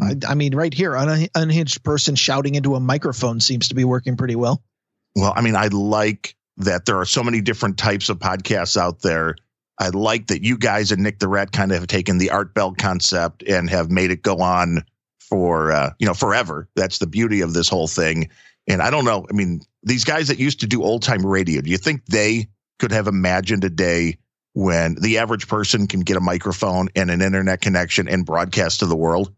I, 0.02 0.16
I 0.26 0.34
mean, 0.34 0.56
right 0.56 0.74
here, 0.74 0.96
an 0.96 1.28
unhinged 1.36 1.84
person 1.84 2.16
shouting 2.16 2.56
into 2.56 2.74
a 2.74 2.80
microphone 2.80 3.38
seems 3.38 3.68
to 3.68 3.76
be 3.76 3.84
working 3.84 4.16
pretty 4.16 4.34
well. 4.34 4.60
Well, 5.14 5.32
I 5.34 5.42
mean, 5.42 5.56
I 5.56 5.68
like 5.68 6.36
that 6.56 6.86
there 6.86 6.98
are 6.98 7.04
so 7.04 7.22
many 7.22 7.40
different 7.40 7.78
types 7.78 8.08
of 8.08 8.18
podcasts 8.18 8.76
out 8.76 9.00
there. 9.00 9.36
I 9.78 9.88
like 9.88 10.28
that 10.28 10.42
you 10.42 10.56
guys 10.56 10.92
and 10.92 11.02
Nick 11.02 11.18
the 11.18 11.28
Rat 11.28 11.52
kind 11.52 11.72
of 11.72 11.78
have 11.78 11.88
taken 11.88 12.18
the 12.18 12.30
Art 12.30 12.54
Bell 12.54 12.72
concept 12.72 13.42
and 13.42 13.68
have 13.70 13.90
made 13.90 14.10
it 14.10 14.22
go 14.22 14.38
on 14.38 14.84
for 15.20 15.72
uh, 15.72 15.90
you 15.98 16.06
know 16.06 16.14
forever. 16.14 16.68
That's 16.76 16.98
the 16.98 17.06
beauty 17.06 17.40
of 17.40 17.54
this 17.54 17.68
whole 17.68 17.88
thing. 17.88 18.30
And 18.68 18.80
I 18.80 18.90
don't 18.90 19.04
know. 19.04 19.26
I 19.28 19.34
mean, 19.34 19.60
these 19.82 20.04
guys 20.04 20.28
that 20.28 20.38
used 20.38 20.60
to 20.60 20.66
do 20.66 20.82
old 20.82 21.02
time 21.02 21.26
radio, 21.26 21.60
do 21.60 21.70
you 21.70 21.76
think 21.76 22.06
they 22.06 22.48
could 22.78 22.92
have 22.92 23.08
imagined 23.08 23.64
a 23.64 23.70
day 23.70 24.18
when 24.52 24.94
the 25.00 25.18
average 25.18 25.48
person 25.48 25.86
can 25.86 26.00
get 26.00 26.16
a 26.16 26.20
microphone 26.20 26.88
and 26.94 27.10
an 27.10 27.20
internet 27.20 27.60
connection 27.60 28.08
and 28.08 28.24
broadcast 28.24 28.80
to 28.80 28.86
the 28.86 28.96
world? 28.96 29.32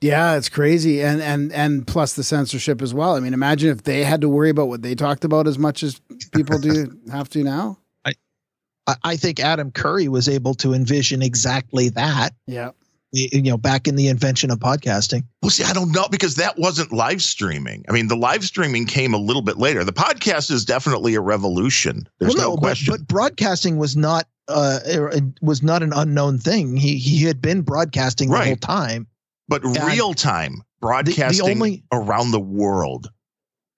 Yeah, 0.00 0.36
it's 0.36 0.48
crazy, 0.48 1.02
and 1.02 1.20
and 1.20 1.52
and 1.52 1.86
plus 1.86 2.14
the 2.14 2.22
censorship 2.24 2.80
as 2.80 2.94
well. 2.94 3.16
I 3.16 3.20
mean, 3.20 3.34
imagine 3.34 3.68
if 3.70 3.82
they 3.82 4.02
had 4.02 4.22
to 4.22 4.28
worry 4.30 4.48
about 4.50 4.68
what 4.68 4.80
they 4.82 4.94
talked 4.94 5.24
about 5.24 5.46
as 5.46 5.58
much 5.58 5.82
as 5.82 6.00
people 6.32 6.58
do 6.58 6.98
have 7.12 7.28
to 7.30 7.44
now. 7.44 7.78
I, 8.86 8.94
I 9.04 9.16
think 9.16 9.40
Adam 9.40 9.70
Curry 9.70 10.08
was 10.08 10.26
able 10.28 10.54
to 10.54 10.72
envision 10.72 11.20
exactly 11.22 11.90
that. 11.90 12.30
Yeah, 12.46 12.70
You 13.12 13.42
know, 13.42 13.58
back 13.58 13.86
in 13.86 13.94
the 13.94 14.08
invention 14.08 14.50
of 14.50 14.58
podcasting. 14.58 15.24
Well, 15.42 15.50
see, 15.50 15.64
I 15.64 15.74
don't 15.74 15.92
know 15.92 16.08
because 16.10 16.36
that 16.36 16.58
wasn't 16.58 16.90
live 16.90 17.22
streaming. 17.22 17.84
I 17.88 17.92
mean, 17.92 18.08
the 18.08 18.16
live 18.16 18.42
streaming 18.42 18.86
came 18.86 19.12
a 19.12 19.18
little 19.18 19.42
bit 19.42 19.58
later. 19.58 19.84
The 19.84 19.92
podcast 19.92 20.50
is 20.50 20.64
definitely 20.64 21.14
a 21.14 21.20
revolution. 21.20 22.08
There's 22.18 22.34
Well, 22.34 22.50
no, 22.52 22.56
but- 22.56 22.60
question. 22.62 22.94
But, 22.94 23.06
broadcasting 23.06 23.76
was 23.76 23.96
not 23.98 24.26
uh 24.48 24.80
er- 24.90 25.12
was 25.42 25.62
not 25.62 25.82
an 25.82 25.92
unknown 25.92 26.38
thing. 26.38 26.74
He 26.76 26.96
he 26.96 27.22
had 27.24 27.42
been 27.42 27.60
broadcasting 27.60 28.30
the 28.30 28.34
Right. 28.34 28.46
whole 28.46 28.56
time. 28.56 29.06
But, 29.50 29.64
and 29.64 29.76
real 29.84 30.14
time 30.14 30.62
broadcasting 30.80 31.50
only- 31.50 31.84
around 31.92 32.30
the 32.30 32.40
world. 32.40 33.10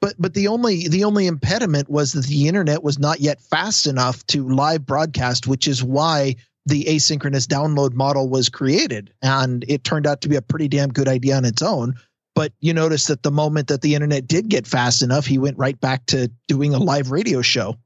But 0.00 0.14
but 0.18 0.34
the 0.34 0.48
only 0.48 0.88
the 0.88 1.04
only 1.04 1.26
impediment 1.26 1.88
was 1.88 2.12
that 2.12 2.26
the 2.26 2.48
internet 2.48 2.82
was 2.82 2.98
not 2.98 3.20
yet 3.20 3.40
fast 3.40 3.86
enough 3.86 4.24
to 4.26 4.46
live 4.48 4.84
broadcast, 4.84 5.46
which 5.46 5.66
is 5.68 5.82
why 5.82 6.34
the 6.66 6.84
asynchronous 6.84 7.46
download 7.46 7.92
model 7.92 8.28
was 8.28 8.48
created. 8.48 9.12
And 9.22 9.64
it 9.68 9.84
turned 9.84 10.06
out 10.06 10.20
to 10.22 10.28
be 10.28 10.36
a 10.36 10.42
pretty 10.42 10.68
damn 10.68 10.90
good 10.90 11.08
idea 11.08 11.36
on 11.36 11.44
its 11.44 11.62
own. 11.62 11.94
But 12.34 12.52
you 12.60 12.74
notice 12.74 13.06
that 13.06 13.22
the 13.22 13.30
moment 13.30 13.68
that 13.68 13.82
the 13.82 13.94
internet 13.94 14.26
did 14.26 14.48
get 14.48 14.66
fast 14.66 15.02
enough, 15.02 15.24
he 15.26 15.38
went 15.38 15.56
right 15.58 15.78
back 15.80 16.06
to 16.06 16.30
doing 16.48 16.74
a 16.74 16.78
live 16.78 17.10
radio 17.12 17.40
show, 17.42 17.76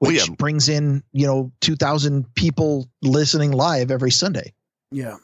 Well, 0.00 0.10
which 0.12 0.28
yeah. 0.28 0.34
brings 0.36 0.68
in 0.68 1.02
you 1.12 1.26
know 1.26 1.50
two 1.62 1.76
thousand 1.76 2.34
people 2.34 2.90
listening 3.00 3.52
live 3.52 3.90
every 3.90 4.10
Sunday. 4.10 4.52
Yeah. 4.90 5.16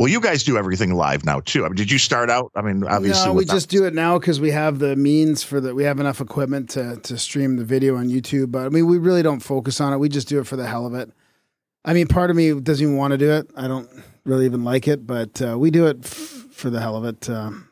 Well, 0.00 0.08
you 0.08 0.22
guys 0.22 0.44
do 0.44 0.56
everything 0.56 0.94
live 0.94 1.26
now 1.26 1.40
too. 1.40 1.66
I 1.66 1.68
mean, 1.68 1.74
did 1.74 1.90
you 1.90 1.98
start 1.98 2.30
out? 2.30 2.50
I 2.54 2.62
mean, 2.62 2.84
obviously, 2.84 3.26
no, 3.26 3.34
we 3.34 3.44
just 3.44 3.68
do 3.68 3.84
it 3.84 3.92
now 3.92 4.18
because 4.18 4.40
we 4.40 4.50
have 4.50 4.78
the 4.78 4.96
means 4.96 5.42
for 5.42 5.60
the. 5.60 5.74
We 5.74 5.84
have 5.84 6.00
enough 6.00 6.22
equipment 6.22 6.70
to 6.70 6.96
to 6.96 7.18
stream 7.18 7.58
the 7.58 7.66
video 7.66 7.96
on 7.96 8.08
YouTube. 8.08 8.50
But 8.50 8.64
I 8.64 8.70
mean, 8.70 8.86
we 8.86 8.96
really 8.96 9.22
don't 9.22 9.40
focus 9.40 9.78
on 9.78 9.92
it. 9.92 9.98
We 9.98 10.08
just 10.08 10.26
do 10.26 10.40
it 10.40 10.46
for 10.46 10.56
the 10.56 10.66
hell 10.66 10.86
of 10.86 10.94
it. 10.94 11.10
I 11.84 11.92
mean, 11.92 12.06
part 12.06 12.30
of 12.30 12.36
me 12.36 12.58
doesn't 12.58 12.82
even 12.82 12.96
want 12.96 13.10
to 13.10 13.18
do 13.18 13.30
it. 13.30 13.50
I 13.54 13.68
don't 13.68 13.90
really 14.24 14.46
even 14.46 14.64
like 14.64 14.88
it, 14.88 15.06
but 15.06 15.42
uh, 15.42 15.58
we 15.58 15.70
do 15.70 15.86
it 15.86 15.98
f- 16.02 16.46
for 16.50 16.70
the 16.70 16.80
hell 16.80 16.96
of 16.96 17.04
it. 17.04 17.28
Um, 17.28 17.68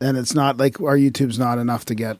and 0.00 0.16
it's 0.16 0.36
not 0.36 0.58
like 0.58 0.80
our 0.80 0.96
YouTube's 0.96 1.40
not 1.40 1.58
enough 1.58 1.84
to 1.86 1.96
get 1.96 2.18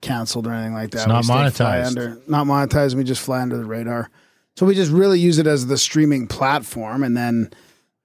canceled 0.00 0.46
or 0.46 0.52
anything 0.54 0.72
like 0.72 0.92
that. 0.92 1.06
It's 1.06 1.06
not 1.06 1.24
We 1.24 1.50
monetized. 1.50 1.86
Under, 1.86 2.18
not 2.28 2.46
monetized. 2.46 2.94
We 2.94 3.04
just 3.04 3.20
fly 3.20 3.42
under 3.42 3.58
the 3.58 3.66
radar. 3.66 4.08
So 4.56 4.64
we 4.64 4.74
just 4.74 4.90
really 4.90 5.20
use 5.20 5.36
it 5.36 5.46
as 5.46 5.66
the 5.66 5.76
streaming 5.76 6.26
platform, 6.28 7.02
and 7.02 7.14
then 7.14 7.52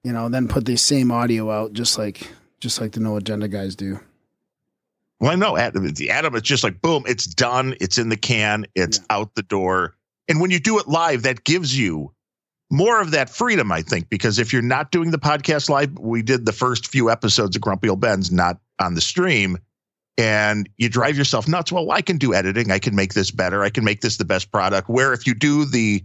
you 0.06 0.12
know, 0.12 0.28
then 0.28 0.46
put 0.46 0.64
the 0.66 0.76
same 0.76 1.10
audio 1.10 1.50
out, 1.50 1.72
just 1.72 1.98
like 1.98 2.30
just 2.60 2.80
like 2.80 2.92
the 2.92 3.00
No 3.00 3.16
Agenda 3.16 3.48
guys 3.48 3.74
do. 3.74 3.98
Well, 5.18 5.32
I 5.32 5.34
know 5.34 5.56
Adam. 5.56 5.92
The 5.92 6.10
Adam, 6.10 6.36
it's 6.36 6.46
just 6.46 6.62
like 6.62 6.80
boom, 6.80 7.02
it's 7.08 7.26
done. 7.26 7.74
It's 7.80 7.98
in 7.98 8.08
the 8.08 8.16
can. 8.16 8.66
It's 8.76 9.00
out 9.10 9.34
the 9.34 9.42
door. 9.42 9.96
And 10.28 10.40
when 10.40 10.52
you 10.52 10.60
do 10.60 10.78
it 10.78 10.86
live, 10.86 11.24
that 11.24 11.42
gives 11.42 11.76
you 11.76 12.12
more 12.70 13.00
of 13.00 13.10
that 13.10 13.28
freedom, 13.28 13.72
I 13.72 13.82
think, 13.82 14.08
because 14.08 14.38
if 14.38 14.52
you're 14.52 14.62
not 14.62 14.92
doing 14.92 15.10
the 15.10 15.18
podcast 15.18 15.68
live, 15.68 15.98
we 15.98 16.22
did 16.22 16.46
the 16.46 16.52
first 16.52 16.86
few 16.86 17.10
episodes 17.10 17.56
of 17.56 17.62
Grumpy 17.62 17.88
Old 17.88 18.00
Bens 18.00 18.30
not 18.30 18.60
on 18.78 18.94
the 18.94 19.00
stream, 19.00 19.58
and 20.16 20.68
you 20.76 20.88
drive 20.88 21.18
yourself 21.18 21.48
nuts. 21.48 21.72
Well, 21.72 21.90
I 21.90 22.00
can 22.00 22.16
do 22.16 22.32
editing. 22.32 22.70
I 22.70 22.78
can 22.78 22.94
make 22.94 23.14
this 23.14 23.32
better. 23.32 23.64
I 23.64 23.70
can 23.70 23.82
make 23.82 24.02
this 24.02 24.18
the 24.18 24.24
best 24.24 24.52
product. 24.52 24.88
Where 24.88 25.12
if 25.12 25.26
you 25.26 25.34
do 25.34 25.64
the 25.64 26.04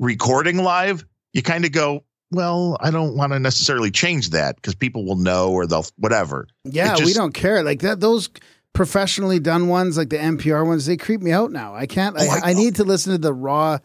recording 0.00 0.64
live, 0.64 1.04
you 1.32 1.42
kind 1.42 1.64
of 1.64 1.70
go, 1.70 2.02
well, 2.30 2.76
I 2.80 2.90
don't 2.90 3.16
want 3.16 3.32
to 3.32 3.38
necessarily 3.38 3.90
change 3.90 4.30
that 4.30 4.56
because 4.56 4.74
people 4.74 5.04
will 5.04 5.16
know 5.16 5.50
or 5.52 5.66
they'll 5.66 5.86
whatever. 5.96 6.46
Yeah, 6.64 6.94
It 6.98 7.04
we 7.04 7.12
don't 7.12 7.34
care 7.34 7.62
like 7.62 7.80
that. 7.80 8.00
Those 8.00 8.28
professionally 8.72 9.38
done 9.38 9.68
ones, 9.68 9.96
like 9.96 10.10
the 10.10 10.16
NPR 10.18 10.66
ones, 10.66 10.86
they 10.86 10.96
creep 10.96 11.20
me 11.20 11.30
out 11.32 11.52
now. 11.52 11.74
I 11.74 11.86
can't. 11.86 12.16
Oh, 12.18 12.22
I 12.28 12.36
I, 12.36 12.50
I 12.50 12.52
need 12.54 12.76
to 12.76 12.84
listen 12.84 13.12
to 13.12 13.18
the 13.18 13.32
raw 13.32 13.78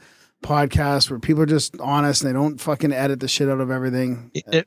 podcast 0.44 1.10
where 1.10 1.20
people 1.20 1.44
are 1.44 1.48
just 1.48 1.80
honest 1.80 2.24
and 2.24 2.30
they 2.30 2.34
don't 2.34 2.60
fucking 2.60 2.92
edit 2.94 3.20
the 3.20 3.28
shit 3.28 3.50
out 3.50 3.60
of 3.60 3.70
everything. 3.72 4.32
I- 4.52 4.66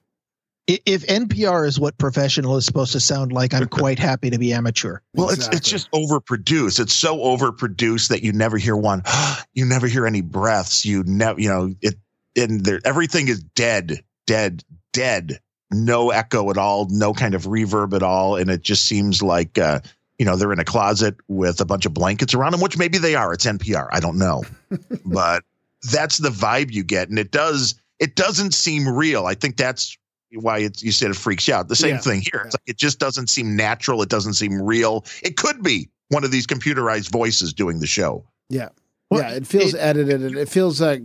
If 0.68 1.04
NPR 1.06 1.66
is 1.66 1.80
what 1.80 1.98
professional 1.98 2.56
is 2.56 2.64
supposed 2.64 2.92
to 2.92 3.00
sound 3.00 3.32
like, 3.32 3.52
I'm 3.52 3.66
quite 3.66 3.98
happy 3.98 4.30
to 4.30 4.38
be 4.38 4.52
amateur. 4.52 4.98
Well, 5.12 5.30
it's 5.30 5.48
it's 5.48 5.68
just 5.68 5.90
overproduced. 5.90 6.78
It's 6.78 6.94
so 6.94 7.16
overproduced 7.18 8.08
that 8.10 8.22
you 8.22 8.32
never 8.32 8.58
hear 8.58 8.76
one. 8.76 9.02
you 9.54 9.64
never 9.66 9.88
hear 9.88 10.06
any 10.06 10.20
breaths. 10.20 10.84
You 10.84 11.02
never, 11.04 11.40
you 11.40 11.48
know, 11.48 11.74
it. 11.80 11.94
And 12.36 12.64
there, 12.64 12.80
everything 12.84 13.28
is 13.28 13.42
dead, 13.42 14.02
dead, 14.26 14.64
dead. 14.92 15.38
No 15.70 16.10
echo 16.10 16.50
at 16.50 16.58
all. 16.58 16.86
No 16.90 17.12
kind 17.14 17.34
of 17.34 17.44
reverb 17.44 17.94
at 17.94 18.02
all. 18.02 18.36
And 18.36 18.50
it 18.50 18.62
just 18.62 18.84
seems 18.84 19.22
like, 19.22 19.58
uh, 19.58 19.80
you 20.18 20.24
know, 20.26 20.36
they're 20.36 20.52
in 20.52 20.58
a 20.58 20.64
closet 20.64 21.16
with 21.28 21.60
a 21.60 21.64
bunch 21.64 21.86
of 21.86 21.94
blankets 21.94 22.34
around 22.34 22.52
them, 22.52 22.60
which 22.60 22.76
maybe 22.78 22.98
they 22.98 23.14
are. 23.14 23.32
It's 23.32 23.46
NPR. 23.46 23.88
I 23.90 23.98
don't 24.00 24.18
know, 24.18 24.42
but 25.04 25.42
that's 25.90 26.18
the 26.18 26.28
vibe 26.28 26.70
you 26.70 26.84
get, 26.84 27.08
and 27.08 27.18
it 27.18 27.32
does. 27.32 27.74
It 27.98 28.14
doesn't 28.16 28.52
seem 28.54 28.86
real. 28.88 29.26
I 29.26 29.34
think 29.34 29.56
that's 29.56 29.96
why 30.34 30.58
it's, 30.58 30.82
you 30.82 30.92
said 30.92 31.10
it 31.10 31.16
freaks 31.16 31.48
you 31.48 31.54
out. 31.54 31.68
The 31.68 31.76
same 31.76 31.94
Yeah. 31.94 32.00
thing 32.00 32.20
here. 32.22 32.42
It's 32.44 32.54
like 32.54 32.62
it 32.66 32.76
just 32.76 32.98
doesn't 32.98 33.28
seem 33.30 33.56
natural. 33.56 34.00
It 34.02 34.08
doesn't 34.08 34.34
seem 34.34 34.60
real. 34.62 35.04
It 35.22 35.36
could 35.36 35.62
be 35.62 35.88
one 36.08 36.22
of 36.24 36.30
these 36.30 36.46
computerized 36.46 37.10
voices 37.10 37.52
doing 37.52 37.80
the 37.80 37.86
show. 37.86 38.24
Yeah, 38.48 38.68
Well, 39.10 39.22
yeah. 39.22 39.30
It 39.36 39.46
feels 39.46 39.74
it- 39.74 39.78
edited. 39.78 40.22
and 40.22 40.36
It 40.36 40.48
feels 40.48 40.80
like 40.80 41.02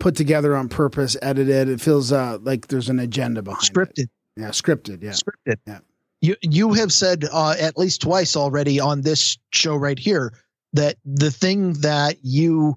put 0.00 0.16
together 0.16 0.56
on 0.56 0.68
purpose, 0.68 1.16
edited. 1.22 1.68
It 1.68 1.80
feels 1.80 2.10
uh, 2.10 2.38
like 2.42 2.66
there's 2.66 2.88
an 2.88 2.98
agenda 2.98 3.42
behind 3.42 3.62
it. 3.62 3.72
Scripted. 3.72 4.08
Yeah, 4.36 4.48
scripted. 4.48 5.02
Yeah, 5.02 5.10
scripted. 5.10 5.58
Yeah. 5.66 5.78
You 6.22 6.36
you 6.42 6.72
have 6.72 6.92
said 6.92 7.26
uh, 7.32 7.54
at 7.58 7.78
least 7.78 8.02
twice 8.02 8.36
already 8.36 8.80
on 8.80 9.02
this 9.02 9.38
show 9.52 9.76
right 9.76 9.98
here 9.98 10.32
that 10.72 10.96
the 11.04 11.30
thing 11.30 11.74
that 11.74 12.16
you 12.22 12.76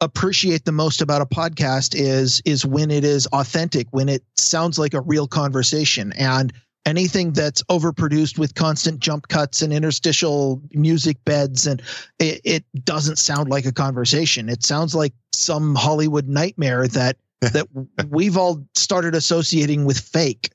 appreciate 0.00 0.64
the 0.64 0.72
most 0.72 1.02
about 1.02 1.20
a 1.20 1.26
podcast 1.26 1.94
is 1.94 2.40
is 2.44 2.64
when 2.64 2.90
it 2.90 3.04
is 3.04 3.26
authentic, 3.28 3.88
when 3.90 4.08
it 4.08 4.22
sounds 4.36 4.78
like 4.78 4.94
a 4.94 5.00
real 5.00 5.26
conversation, 5.26 6.12
and 6.12 6.52
anything 6.86 7.32
that's 7.32 7.62
overproduced 7.64 8.38
with 8.38 8.54
constant 8.54 9.00
jump 9.00 9.28
cuts 9.28 9.62
and 9.62 9.72
interstitial 9.72 10.62
music 10.72 11.22
beds 11.24 11.66
and 11.66 11.82
it, 12.18 12.40
it 12.44 12.84
doesn't 12.84 13.16
sound 13.16 13.50
like 13.50 13.66
a 13.66 13.72
conversation. 13.72 14.48
It 14.48 14.64
sounds 14.64 14.94
like 14.94 15.12
some 15.32 15.74
Hollywood 15.74 16.28
nightmare 16.28 16.88
that 16.88 17.16
that 17.40 17.68
we've 18.08 18.36
all 18.36 18.66
started 18.74 19.14
associating 19.14 19.84
with 19.84 19.98
fake. 19.98 20.50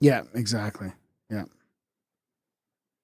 yeah, 0.00 0.22
exactly. 0.34 0.92
Yeah 1.30 1.44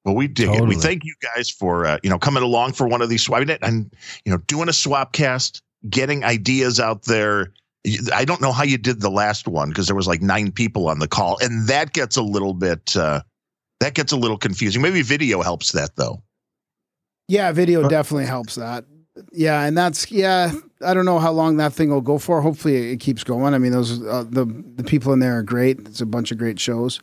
well, 0.05 0.15
we 0.15 0.29
dig 0.29 0.49
it. 0.49 0.67
We 0.67 0.77
thank 0.77 1.05
you 1.05 1.15
guys 1.23 1.51
for 1.51 1.87
uh, 1.87 1.99
you 2.03 2.11
know 2.11 2.19
coming 2.19 2.43
along 2.43 2.73
for 2.73 2.89
one 2.89 3.03
of 3.03 3.09
these 3.09 3.23
swap 3.23 3.47
and 3.63 3.95
you 4.25 4.33
know 4.33 4.39
doing 4.39 4.69
a 4.69 4.73
swap 4.73 5.13
cast, 5.13 5.63
getting 5.89 6.25
ideas 6.25 6.81
out 6.81 7.03
there. 7.03 7.53
I 8.12 8.25
don't 8.25 8.42
know 8.42 8.52
how 8.52 8.65
you 8.65 8.76
did 8.76 9.00
the 9.00 9.10
last 9.10 9.49
one 9.49 9.70
because 9.70 9.86
there 9.86 9.97
was 9.97 10.07
like 10.07 10.20
nine 10.20 10.52
people 10.52 10.89
on 10.89 10.99
the 10.99 11.09
call, 11.09 11.39
and 11.41 11.68
that 11.68 11.92
gets 11.92 12.17
a 12.17 12.23
little 12.23 12.52
bit 12.52 12.97
uh, 12.97 13.23
that 13.81 13.94
gets 13.94 14.12
a 14.12 14.17
little 14.17 14.36
confusing. 14.36 14.83
Maybe 14.83 15.02
video 15.02 15.41
helps 15.41 15.73
that 15.73 15.97
though. 15.97 16.23
Yeah, 17.28 17.52
video 17.52 17.89
definitely 17.89 18.26
helps 18.26 18.57
that. 18.57 18.84
Yeah, 19.33 19.65
and 19.65 19.76
that's 19.76 20.10
yeah. 20.10 20.52
I 20.83 20.94
don't 20.94 21.05
know 21.05 21.18
how 21.18 21.33
long 21.33 21.57
that 21.57 21.73
thing 21.73 21.91
will 21.91 22.00
go 22.00 22.18
for. 22.18 22.41
Hopefully, 22.42 22.92
it 22.92 23.00
keeps 23.00 23.25
going. 23.25 23.55
I 23.55 23.59
mean, 23.59 23.73
those 23.73 24.02
uh, 24.05 24.25
the 24.28 24.44
the 24.44 24.84
people 24.84 25.12
in 25.12 25.20
there 25.20 25.39
are 25.39 25.42
great. 25.42 25.78
It's 25.81 26.00
a 26.00 26.07
bunch 26.07 26.33
of 26.33 26.39
great 26.39 26.60
shows. 26.60 27.00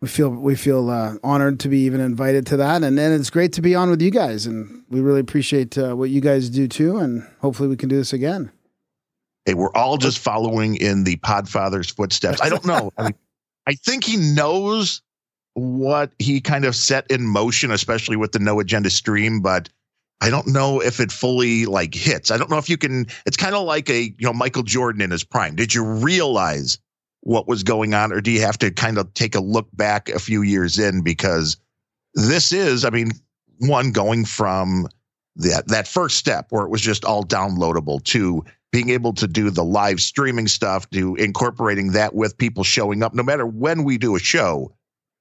We 0.00 0.08
feel 0.08 0.30
we 0.30 0.54
feel 0.54 0.90
uh, 0.90 1.14
honored 1.24 1.60
to 1.60 1.68
be 1.68 1.80
even 1.80 2.00
invited 2.00 2.46
to 2.46 2.56
that, 2.58 2.82
and 2.82 2.96
then 2.96 3.12
it's 3.12 3.30
great 3.30 3.52
to 3.54 3.62
be 3.62 3.74
on 3.74 3.90
with 3.90 4.02
you 4.02 4.10
guys. 4.10 4.46
And 4.46 4.84
we 4.90 5.00
really 5.00 5.20
appreciate 5.20 5.76
uh, 5.76 5.94
what 5.94 6.10
you 6.10 6.20
guys 6.20 6.48
do 6.48 6.68
too. 6.68 6.98
And 6.98 7.26
hopefully, 7.40 7.68
we 7.68 7.76
can 7.76 7.88
do 7.88 7.96
this 7.96 8.12
again. 8.12 8.52
Hey, 9.44 9.54
we're 9.54 9.72
all 9.74 9.96
just 9.98 10.18
following 10.18 10.76
in 10.76 11.04
the 11.04 11.16
Podfather's 11.16 11.90
footsteps. 11.90 12.40
I 12.40 12.48
don't 12.48 12.64
know. 12.64 12.92
I, 12.96 13.04
mean, 13.04 13.14
I 13.66 13.74
think 13.74 14.04
he 14.04 14.16
knows 14.16 15.02
what 15.54 16.12
he 16.18 16.40
kind 16.40 16.64
of 16.64 16.76
set 16.76 17.10
in 17.10 17.26
motion, 17.26 17.70
especially 17.70 18.16
with 18.16 18.32
the 18.32 18.38
no 18.38 18.60
agenda 18.60 18.90
stream, 18.90 19.40
but 19.40 19.68
I 20.20 20.30
don't 20.30 20.46
know 20.46 20.80
if 20.80 21.00
it 21.00 21.10
fully 21.10 21.66
like 21.66 21.94
hits. 21.94 22.30
I 22.30 22.38
don't 22.38 22.48
know 22.48 22.58
if 22.58 22.68
you 22.68 22.78
can. 22.78 23.06
It's 23.26 23.36
kind 23.36 23.54
of 23.54 23.64
like 23.64 23.90
a 23.90 24.02
you 24.02 24.14
know 24.20 24.32
Michael 24.32 24.62
Jordan 24.62 25.02
in 25.02 25.10
his 25.10 25.24
prime. 25.24 25.56
Did 25.56 25.74
you 25.74 25.84
realize 25.84 26.78
what 27.22 27.48
was 27.48 27.64
going 27.64 27.92
on, 27.94 28.12
or 28.12 28.20
do 28.20 28.30
you 28.30 28.40
have 28.40 28.58
to 28.58 28.70
kind 28.70 28.98
of 28.98 29.12
take 29.14 29.34
a 29.34 29.40
look 29.40 29.68
back 29.72 30.08
a 30.08 30.20
few 30.20 30.42
years 30.42 30.78
in 30.78 31.02
because 31.02 31.56
this 32.14 32.52
is, 32.52 32.84
I 32.84 32.90
mean, 32.90 33.12
one 33.58 33.90
going 33.90 34.24
from 34.24 34.88
that 35.36 35.68
that 35.68 35.88
first 35.88 36.18
step 36.18 36.46
where 36.50 36.64
it 36.64 36.70
was 36.70 36.80
just 36.80 37.04
all 37.04 37.24
downloadable 37.24 38.02
to 38.04 38.44
being 38.72 38.88
able 38.90 39.12
to 39.12 39.28
do 39.28 39.50
the 39.50 39.62
live 39.62 40.00
streaming 40.00 40.48
stuff 40.48 40.88
to 40.90 41.14
incorporating 41.16 41.92
that 41.92 42.14
with 42.14 42.36
people 42.38 42.64
showing 42.64 43.02
up 43.02 43.14
no 43.14 43.22
matter 43.22 43.46
when 43.46 43.84
we 43.84 43.98
do 43.98 44.16
a 44.16 44.18
show 44.18 44.74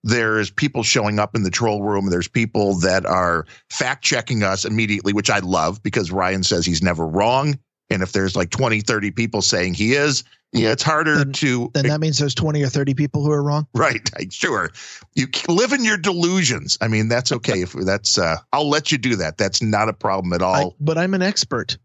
there's 0.04 0.50
people 0.50 0.82
showing 0.82 1.20
up 1.20 1.36
in 1.36 1.44
the 1.44 1.52
troll 1.52 1.84
room 1.84 2.10
there's 2.10 2.28
people 2.28 2.80
that 2.80 3.06
are 3.06 3.46
fact 3.70 4.04
checking 4.04 4.42
us 4.42 4.66
immediately 4.66 5.14
which 5.14 5.30
i 5.30 5.40
love 5.40 5.84
because 5.84 6.12
ryan 6.12 6.44
says 6.44 6.66
he's 6.66 6.82
never 6.82 7.06
wrong 7.06 7.60
and 7.92 8.02
if 8.02 8.12
there's 8.14 8.36
like 8.36 8.50
20 8.50 8.82
30 8.82 9.12
people 9.12 9.42
saying 9.42 9.74
he 9.76 9.94
is 9.94 10.24
yeah 10.54 10.72
it's 10.72 10.82
harder 10.84 11.18
Then- 11.18 11.34
to 11.34 11.70
Then 11.74 11.88
that 11.88 12.00
means 12.00 12.18
there's 12.18 12.34
20 12.36 12.64
or 12.64 12.68
30 12.70 12.94
people 12.96 13.24
who 13.24 13.32
are 13.32 13.44
wrong. 13.44 13.68
Right. 13.74 14.02
Sure. 14.34 14.70
You 15.16 15.28
live 15.48 15.72
in 15.74 15.84
your 15.86 15.98
delusions. 15.98 16.78
I 16.82 16.88
mean, 16.88 17.08
that's 17.08 17.32
okay. 17.32 17.62
If 17.62 17.72
that's, 17.74 18.18
uh, 18.18 18.38
I'll 18.54 18.70
let 18.70 18.92
you 18.92 18.98
do 18.98 19.16
that. 19.18 19.38
That's 19.38 19.62
not 19.62 19.88
a 19.90 19.94
problem 19.94 20.34
at 20.34 20.42
I, 20.42 20.64
all. 20.64 20.76
but 20.80 20.98
I'm 20.98 21.14
an 21.14 21.22
expert. 21.22 21.78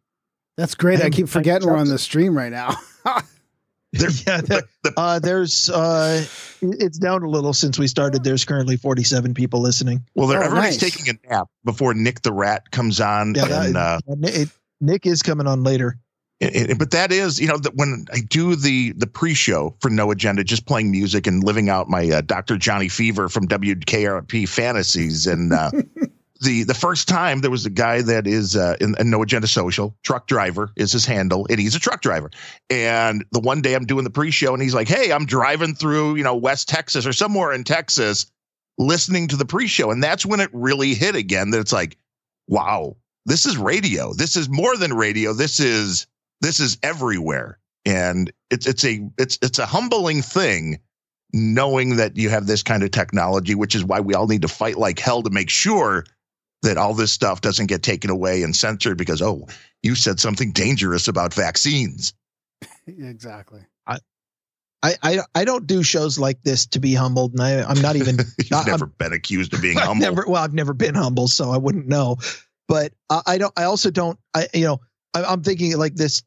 That's 0.56 0.74
great. 0.74 1.00
I 1.00 1.04
I'm- 1.04 1.12
keep 1.12 1.24
I'm 1.24 1.28
forgetting 1.28 1.68
we're 1.68 1.76
on 1.76 1.88
the 1.88 1.98
stream 1.98 2.36
right 2.36 2.52
now. 2.52 2.76
There- 3.92 4.10
yeah, 4.26 4.40
there- 4.42 4.62
the- 4.82 4.92
uh, 4.96 5.18
there's 5.20 5.70
uh, 5.70 6.22
it's 6.60 6.98
down 6.98 7.22
a 7.22 7.28
little 7.30 7.54
since 7.54 7.78
we 7.78 7.86
started. 7.86 8.24
There's 8.24 8.44
currently 8.44 8.76
47 8.76 9.32
people 9.32 9.60
listening. 9.62 10.04
well, 10.14 10.26
there, 10.26 10.40
Oh, 10.42 10.46
everybody's 10.46 10.82
nice. 10.82 10.92
taking 10.92 11.14
a 11.24 11.28
nap 11.32 11.46
before 11.64 11.94
Nick 11.94 12.20
the 12.20 12.32
Rat 12.32 12.70
comes 12.72 13.00
on. 13.00 13.34
Yeah, 13.34 13.46
that- 13.46 13.76
uh, 13.76 14.00
Nick, 14.08 14.34
it- 14.34 14.48
Nick 14.82 15.06
is 15.06 15.22
coming 15.22 15.46
on 15.46 15.62
later. 15.62 15.98
it- 16.40 16.70
it- 16.72 16.78
but 16.78 16.90
that 16.90 17.10
is, 17.10 17.40
you 17.40 17.46
know, 17.46 17.56
that 17.56 17.74
when 17.76 18.04
I 18.12 18.18
do 18.20 18.54
the 18.56 18.92
the 18.92 19.06
pre-show 19.06 19.76
for 19.80 19.88
No 19.88 20.10
Agenda, 20.10 20.44
just 20.44 20.66
playing 20.66 20.90
music 20.90 21.26
and 21.26 21.42
living 21.42 21.70
out 21.70 21.88
my 21.88 22.06
uh, 22.10 22.20
Dr. 22.20 22.58
Johnny 22.58 22.88
Fever 22.88 23.30
from 23.30 23.46
WKRP 23.48 24.46
fantasies, 24.46 25.26
and 25.26 25.52
uh, 25.54 25.70
the 26.40 26.64
the 26.64 26.74
first 26.74 27.08
time 27.08 27.40
there 27.40 27.50
was 27.50 27.66
a 27.66 27.70
guy 27.70 28.02
that 28.02 28.26
is 28.26 28.56
uh, 28.56 28.76
in, 28.80 28.94
in 28.98 29.10
No 29.10 29.22
Agenda 29.22 29.46
Social 29.46 29.96
truck 30.02 30.26
driver 30.26 30.70
is 30.76 30.92
his 30.92 31.06
handle, 31.06 31.46
and 31.48 31.58
he's 31.58 31.74
a 31.74 31.80
truck 31.80 32.02
driver. 32.02 32.30
And 32.70 33.24
the 33.32 33.40
one 33.40 33.62
day 33.62 33.74
I'm 33.74 33.86
doing 33.86 34.04
the 34.04 34.10
pre-show, 34.10 34.52
and 34.52 34.62
he's 34.62 34.74
like, 34.74 34.88
"Hey, 34.88 35.12
I'm 35.12 35.26
driving 35.26 35.74
through, 35.74 36.16
you 36.16 36.24
know, 36.24 36.36
West 36.36 36.68
Texas 36.68 37.06
or 37.06 37.12
somewhere 37.12 37.52
in 37.52 37.64
Texas." 37.64 38.26
listening 38.78 39.28
to 39.28 39.36
the 39.36 39.46
pre-show, 39.46 39.90
and 39.90 40.02
that's 40.02 40.26
when 40.26 40.40
it 40.40 40.50
really 40.52 40.94
hit 40.94 41.16
again. 41.16 41.50
That 41.50 41.60
it's 41.60 41.72
like, 41.72 41.96
wow, 42.46 42.96
this 43.24 43.46
is 43.46 43.56
radio. 43.56 44.12
This 44.12 44.36
is 44.36 44.48
more 44.48 44.76
than 44.76 44.92
radio. 44.92 45.32
This 45.32 45.60
is 45.60 46.06
this 46.40 46.60
is 46.60 46.78
everywhere, 46.82 47.58
and 47.84 48.30
it's 48.50 48.66
it's 48.66 48.84
a 48.84 49.08
it's 49.18 49.38
it's 49.42 49.58
a 49.58 49.66
humbling 49.66 50.22
thing 50.22 50.80
knowing 51.32 51.96
that 51.96 52.16
you 52.16 52.30
have 52.30 52.46
this 52.46 52.62
kind 52.62 52.82
of 52.82 52.90
technology, 52.90 53.54
which 53.54 53.74
is 53.74 53.84
why 53.84 54.00
we 54.00 54.14
all 54.14 54.26
need 54.26 54.42
to 54.42 54.48
fight 54.48 54.78
like 54.78 54.98
hell 54.98 55.22
to 55.22 55.30
make 55.30 55.50
sure 55.50 56.04
that 56.66 56.76
all 56.76 56.94
this 56.94 57.12
stuff 57.12 57.40
doesn't 57.40 57.66
get 57.66 57.82
taken 57.82 58.10
away 58.10 58.42
and 58.42 58.54
censored 58.54 58.98
because 58.98 59.22
oh, 59.22 59.46
you 59.82 59.94
said 59.94 60.20
something 60.20 60.52
dangerous 60.52 61.08
about 61.08 61.32
vaccines. 61.34 62.12
exactly. 62.86 63.62
I, 64.82 64.94
I 65.02 65.18
I 65.34 65.44
don't 65.44 65.66
do 65.66 65.82
shows 65.82 66.18
like 66.18 66.42
this 66.42 66.66
to 66.66 66.80
be 66.80 66.94
humbled, 66.94 67.32
and 67.32 67.42
I 67.42 67.62
I'm 67.62 67.80
not 67.80 67.96
even 67.96 68.18
You've 68.38 68.52
I- 68.52 68.58
I'm- 68.58 68.66
never 68.66 68.86
been 68.86 69.12
accused 69.12 69.52
of 69.54 69.62
being 69.62 69.78
I've 69.78 69.86
humble. 69.86 70.02
never 70.04 70.24
well 70.28 70.42
I've 70.42 70.54
never 70.54 70.74
been 70.74 70.94
humble, 70.94 71.28
so 71.28 71.50
I 71.50 71.56
wouldn't 71.56 71.88
know. 71.88 72.18
But 72.68 72.92
I, 73.10 73.22
I 73.26 73.38
don't. 73.38 73.52
I 73.56 73.64
also 73.64 73.90
don't. 73.90 74.18
I 74.34 74.48
you 74.54 74.64
know 74.66 74.80
I, 75.14 75.24
I'm 75.24 75.42
thinking 75.42 75.76
like 75.76 75.94
this. 75.94 76.22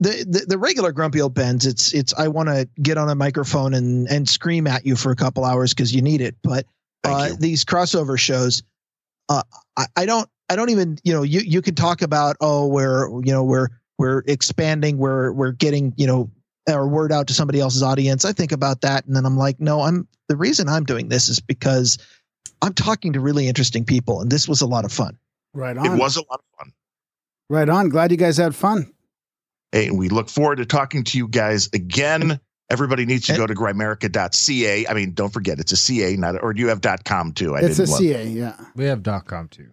The, 0.00 0.24
the 0.26 0.46
the 0.48 0.58
regular 0.58 0.92
grumpy 0.92 1.20
old 1.20 1.34
Bens. 1.34 1.66
It's 1.66 1.92
it's. 1.92 2.14
I 2.14 2.28
want 2.28 2.48
to 2.48 2.66
get 2.82 2.96
on 2.96 3.10
a 3.10 3.14
microphone 3.14 3.74
and 3.74 4.08
and 4.08 4.26
scream 4.28 4.66
at 4.66 4.86
you 4.86 4.96
for 4.96 5.12
a 5.12 5.16
couple 5.16 5.44
hours 5.44 5.74
because 5.74 5.94
you 5.94 6.00
need 6.00 6.22
it. 6.22 6.36
But 6.42 6.64
uh, 7.04 7.30
these 7.38 7.64
crossover 7.66 8.18
shows, 8.18 8.62
uh, 9.30 9.42
I, 9.76 9.86
I 9.96 10.06
don't 10.06 10.28
I 10.50 10.56
don't 10.56 10.68
even 10.70 10.98
you 11.04 11.14
know 11.14 11.22
you 11.22 11.40
you 11.40 11.62
can 11.62 11.74
talk 11.74 12.02
about 12.02 12.36
oh 12.40 12.66
we're 12.66 13.08
you 13.22 13.32
know 13.32 13.44
we're 13.44 13.68
we're 13.98 14.22
expanding 14.26 14.98
we're 14.98 15.32
we're 15.32 15.52
getting 15.52 15.94
you 15.96 16.06
know 16.06 16.30
our 16.68 16.86
word 16.86 17.12
out 17.12 17.28
to 17.28 17.34
somebody 17.34 17.60
else's 17.60 17.82
audience. 17.82 18.24
I 18.24 18.32
think 18.32 18.52
about 18.52 18.82
that 18.82 19.06
and 19.06 19.16
then 19.16 19.24
I'm 19.24 19.36
like 19.36 19.60
no 19.60 19.80
I'm 19.80 20.06
the 20.28 20.36
reason 20.36 20.68
I'm 20.68 20.84
doing 20.84 21.08
this 21.08 21.28
is 21.28 21.40
because 21.40 21.96
I'm 22.60 22.74
talking 22.74 23.14
to 23.14 23.20
really 23.20 23.48
interesting 23.48 23.84
people 23.84 24.20
and 24.20 24.30
this 24.30 24.48
was 24.48 24.60
a 24.60 24.66
lot 24.66 24.84
of 24.84 24.92
fun. 24.92 25.16
Right 25.54 25.76
on. 25.76 25.86
It 25.86 25.98
was 25.98 26.16
a 26.16 26.22
lot 26.28 26.40
of 26.40 26.58
fun. 26.58 26.72
right 27.48 27.68
on. 27.68 27.88
Glad 27.88 28.10
you 28.10 28.16
guys 28.16 28.36
had 28.36 28.54
fun. 28.54 28.92
Hey, 29.72 29.86
and 29.86 29.98
we 29.98 30.08
look 30.08 30.28
forward 30.28 30.56
to 30.56 30.66
talking 30.66 31.04
to 31.04 31.18
you 31.18 31.28
guys 31.28 31.68
again. 31.72 32.40
Everybody 32.70 33.04
needs 33.04 33.26
to 33.26 33.36
go 33.36 33.46
to 33.46 33.54
grimerica.ca. 33.54 34.86
I 34.86 34.94
mean, 34.94 35.12
don't 35.12 35.32
forget 35.32 35.58
it's 35.58 35.72
a 35.72 35.76
CA, 35.76 36.16
not 36.16 36.40
or 36.42 36.52
do 36.54 36.60
you 36.60 36.68
have 36.68 36.80
.com 37.04 37.32
too? 37.32 37.56
I 37.56 37.60
it's 37.60 37.78
a 37.78 37.82
didn't 37.86 37.90
look. 37.90 37.98
CA, 38.00 38.24
yeah. 38.26 38.56
We 38.76 38.84
have 38.84 39.02
.com 39.26 39.48
too. 39.48 39.70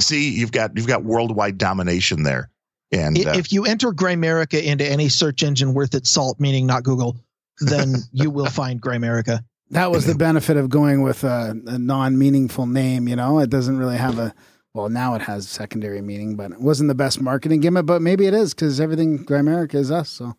See, 0.00 0.30
you've 0.30 0.52
got 0.52 0.76
you've 0.76 0.86
got 0.86 1.04
worldwide 1.04 1.58
domination 1.58 2.22
there. 2.22 2.50
And 2.92 3.18
I- 3.18 3.30
uh, 3.32 3.36
if 3.36 3.52
you 3.52 3.64
enter 3.66 3.92
Grimerica 3.92 4.62
into 4.62 4.86
any 4.86 5.08
search 5.08 5.42
engine 5.42 5.74
worth 5.74 5.94
its 5.94 6.10
salt, 6.10 6.40
meaning 6.40 6.66
not 6.66 6.84
Google, 6.84 7.16
then 7.60 7.96
you 8.12 8.30
will 8.30 8.46
find 8.46 8.80
Grimerica. 8.80 9.44
That 9.70 9.90
was 9.92 10.04
the 10.04 10.16
benefit 10.16 10.56
of 10.56 10.68
going 10.68 11.02
with 11.02 11.22
a, 11.22 11.54
a 11.66 11.78
non-meaningful 11.78 12.66
name. 12.66 13.06
You 13.06 13.14
know, 13.14 13.38
it 13.38 13.50
doesn't 13.50 13.78
really 13.78 13.96
have 13.98 14.18
a. 14.18 14.34
Well, 14.74 14.88
now 14.88 15.14
it 15.14 15.22
has 15.22 15.48
secondary 15.48 16.00
meaning, 16.00 16.36
but 16.36 16.52
it 16.52 16.60
wasn't 16.60 16.88
the 16.88 16.94
best 16.94 17.20
marketing 17.20 17.60
gimmick. 17.60 17.86
But 17.86 18.02
maybe 18.02 18.26
it 18.26 18.34
is 18.34 18.54
because 18.54 18.80
everything 18.80 19.24
Grimerica 19.24 19.74
is 19.76 19.90
us. 19.90 20.08
So 20.08 20.34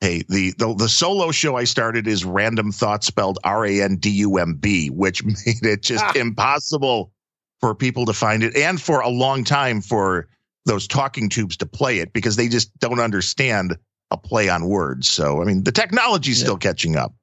hey, 0.00 0.22
the, 0.28 0.52
the 0.58 0.74
the 0.74 0.88
solo 0.88 1.30
show 1.30 1.56
I 1.56 1.64
started 1.64 2.06
is 2.06 2.24
Random 2.24 2.72
Thoughts 2.72 3.06
spelled 3.06 3.38
R 3.44 3.64
A 3.66 3.82
N 3.82 3.96
D 3.96 4.10
U 4.10 4.38
M 4.38 4.54
B, 4.54 4.88
which 4.90 5.24
made 5.24 5.36
it 5.62 5.82
just 5.82 6.04
Ah. 6.04 6.12
impossible 6.16 7.12
for 7.60 7.74
people 7.74 8.04
to 8.06 8.12
find 8.12 8.42
it, 8.42 8.56
and 8.56 8.80
for 8.80 9.00
a 9.00 9.08
long 9.08 9.44
time 9.44 9.80
for 9.80 10.28
those 10.66 10.86
talking 10.86 11.28
tubes 11.28 11.56
to 11.56 11.66
play 11.66 11.98
it 11.98 12.12
because 12.12 12.36
they 12.36 12.48
just 12.48 12.76
don't 12.78 13.00
understand 13.00 13.76
a 14.10 14.16
play 14.16 14.48
on 14.48 14.66
words. 14.66 15.08
So 15.08 15.40
I 15.40 15.44
mean, 15.44 15.64
the 15.64 15.72
technology's 15.72 16.38
Yeah. 16.38 16.44
still 16.44 16.56
catching 16.58 16.96
up. 16.96 17.14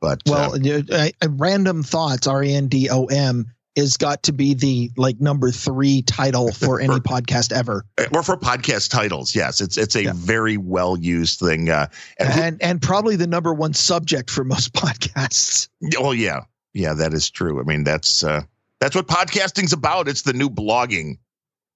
But 0.00 0.20
Well, 0.26 0.54
uh, 0.54 1.08
uh, 1.22 1.28
random 1.30 1.82
thoughts, 1.82 2.26
R 2.28 2.42
E 2.44 2.54
N 2.54 2.68
D 2.68 2.88
O 2.90 3.06
M, 3.06 3.46
is 3.78 3.96
got 3.96 4.22
to 4.24 4.32
be 4.32 4.54
the 4.54 4.90
like 4.96 5.20
number 5.20 5.50
three 5.50 6.02
title 6.02 6.52
for 6.52 6.80
any 6.80 6.96
podcast 7.00 7.52
ever, 7.52 7.84
or 8.12 8.22
for 8.22 8.36
podcast 8.36 8.90
titles, 8.90 9.34
yes, 9.34 9.60
it's 9.60 9.76
it's 9.78 9.94
a 9.96 10.04
Yeah. 10.04 10.12
very 10.14 10.56
well 10.56 10.96
used 10.98 11.38
thing. 11.40 11.70
Uh, 11.70 11.86
and 12.18 12.30
and 12.40 12.62
and 12.62 12.82
probably 12.82 13.16
the 13.16 13.26
number 13.26 13.54
one 13.54 13.72
subject 13.74 14.30
for 14.30 14.44
most 14.44 14.72
podcasts. 14.74 15.68
Oh 15.98 16.12
yeah, 16.12 16.40
yeah, 16.74 16.94
that 16.94 17.14
is 17.14 17.30
true. 17.30 17.60
I 17.60 17.64
mean, 17.64 17.84
that's 17.84 18.22
uh, 18.24 18.42
that's 18.80 18.94
what 18.94 19.06
podcasting's 19.08 19.72
about. 19.72 20.08
It's 20.08 20.22
the 20.22 20.32
new 20.32 20.50
blogging, 20.50 21.18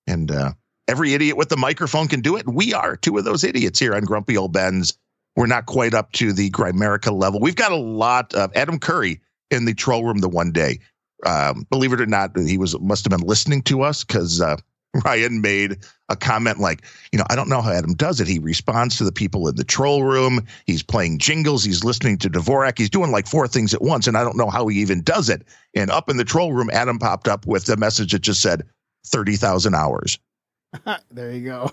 and 0.06 0.31
uh, 0.31 0.52
every 0.89 1.14
idiot 1.14 1.36
with 1.36 1.48
the 1.48 1.56
microphone 1.56 2.08
can 2.08 2.20
do 2.20 2.36
it. 2.36 2.47
We 2.48 2.74
are 2.74 2.97
two 2.97 3.16
of 3.18 3.24
those 3.24 3.44
idiots 3.44 3.78
here 3.78 3.94
on 3.94 4.05
Grumpy 4.05 4.36
Old 4.36 4.52
Bens. 4.52 4.97
We're 5.36 5.47
not 5.47 5.64
quite 5.66 5.94
up 5.94 6.12
to 6.12 6.32
the 6.34 6.50
Grimerica 6.50 7.10
level. 7.10 7.40
We've 7.40 7.56
got 7.56 7.72
a 7.72 7.76
lot 7.76 8.34
of 8.34 8.52
Adam 8.55 8.78
Curry 8.78 9.20
in 9.50 9.64
the 9.64 9.72
troll 9.74 10.05
room 10.05 10.18
the 10.18 10.28
one 10.28 10.52
day. 10.52 10.78
Um, 11.25 11.67
believe 11.70 11.92
it 11.92 12.01
or 12.01 12.07
not, 12.07 12.36
he 12.36 12.59
was 12.59 12.78
must 12.81 13.05
have 13.05 13.10
been 13.10 13.26
listening 13.26 13.62
to 13.62 13.83
us 13.83 14.05
because 14.05 14.41
uh, 14.41 14.57
Ryan 15.05 15.41
made 15.41 15.78
a 16.09 16.17
comment 16.17 16.59
like, 16.59 16.83
you 17.12 17.18
know, 17.18 17.25
I 17.31 17.36
don't 17.36 17.49
know 17.49 17.62
how 17.62 17.73
Adam 17.73 17.94
does 17.94 18.20
it. 18.20 18.28
He 18.28 18.39
responds 18.39 18.99
to 18.99 19.05
the 19.05 19.12
people 19.12 19.49
in 19.49 19.57
the 19.57 19.65
troll 19.65 20.05
room. 20.05 20.47
He's 20.67 20.83
playing 20.83 21.18
jingles. 21.18 21.65
He's 21.65 21.84
listening 21.84 22.18
to 22.18 22.31
Dvorak. 22.31 22.76
He's 22.76 22.91
doing 22.91 23.10
like 23.10 23.26
four 23.26 23.49
things 23.49 23.73
at 23.73 23.83
once, 23.83 24.07
and 24.07 24.17
I 24.17 24.25
don't 24.25 24.36
know 24.36 24.51
how 24.51 24.67
he 24.67 24.78
even 24.81 25.02
does 25.02 25.28
it. 25.28 25.42
And 25.75 25.91
up 25.91 26.10
in 26.10 26.17
the 26.17 26.25
troll 26.25 26.52
room, 26.52 26.70
Adam 26.73 26.99
popped 26.99 27.28
up 27.28 27.47
with 27.47 27.68
a 27.68 27.76
message 27.76 28.12
that 28.12 28.20
just 28.20 28.42
said 28.42 28.65
thirty 29.07 29.36
thousand 29.36 29.75
hours. 29.75 30.18
there 31.10 31.33
you 31.33 31.44
go. 31.44 31.70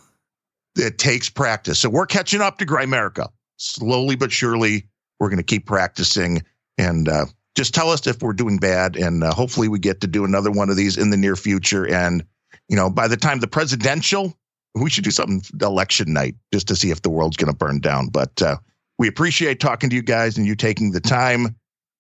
It 0.78 0.98
takes 0.98 1.30
practice. 1.30 1.80
So 1.80 1.90
we're 1.90 2.06
catching 2.06 2.42
up 2.42 2.58
to 2.60 2.66
Grimerica 2.66 3.30
slowly 3.58 4.16
but 4.16 4.32
surely. 4.32 4.86
We're 5.20 5.28
going 5.28 5.38
to 5.38 5.44
keep 5.44 5.66
practicing 5.66 6.44
and 6.78 7.10
uh, 7.10 7.26
just 7.56 7.74
tell 7.74 7.90
us 7.90 8.06
if 8.08 8.22
we're 8.22 8.34
doing 8.34 8.58
bad. 8.58 8.96
And 8.96 9.24
uh, 9.24 9.34
hopefully 9.34 9.68
we 9.68 9.80
get 9.80 10.02
to 10.02 10.08
do 10.08 10.26
another 10.26 10.52
one 10.52 10.70
of 10.70 10.76
these 10.76 10.98
in 10.98 11.10
the 11.10 11.18
near 11.18 11.36
future. 11.36 11.88
And, 11.88 12.24
you 12.68 12.76
know, 12.76 12.90
by 12.90 13.08
the 13.08 13.18
time 13.18 13.40
the 13.40 13.48
presidential, 13.48 14.38
we 14.76 14.90
should 14.90 15.04
do 15.04 15.12
something 15.12 15.42
election 15.62 16.14
night 16.14 16.36
just 16.54 16.68
to 16.68 16.76
see 16.76 16.92
if 16.92 17.02
the 17.02 17.10
world's 17.10 17.38
going 17.38 17.52
to 17.52 17.58
burn 17.58 17.80
down. 17.80 18.08
But 18.08 18.42
uh, 18.42 18.58
we 18.98 19.08
appreciate 19.08 19.60
talking 19.60 19.90
to 19.90 19.96
you 19.96 20.04
guys 20.04 20.38
and 20.38 20.46
you 20.46 20.56
taking 20.56 20.92
the 20.92 21.02
time. 21.02 21.56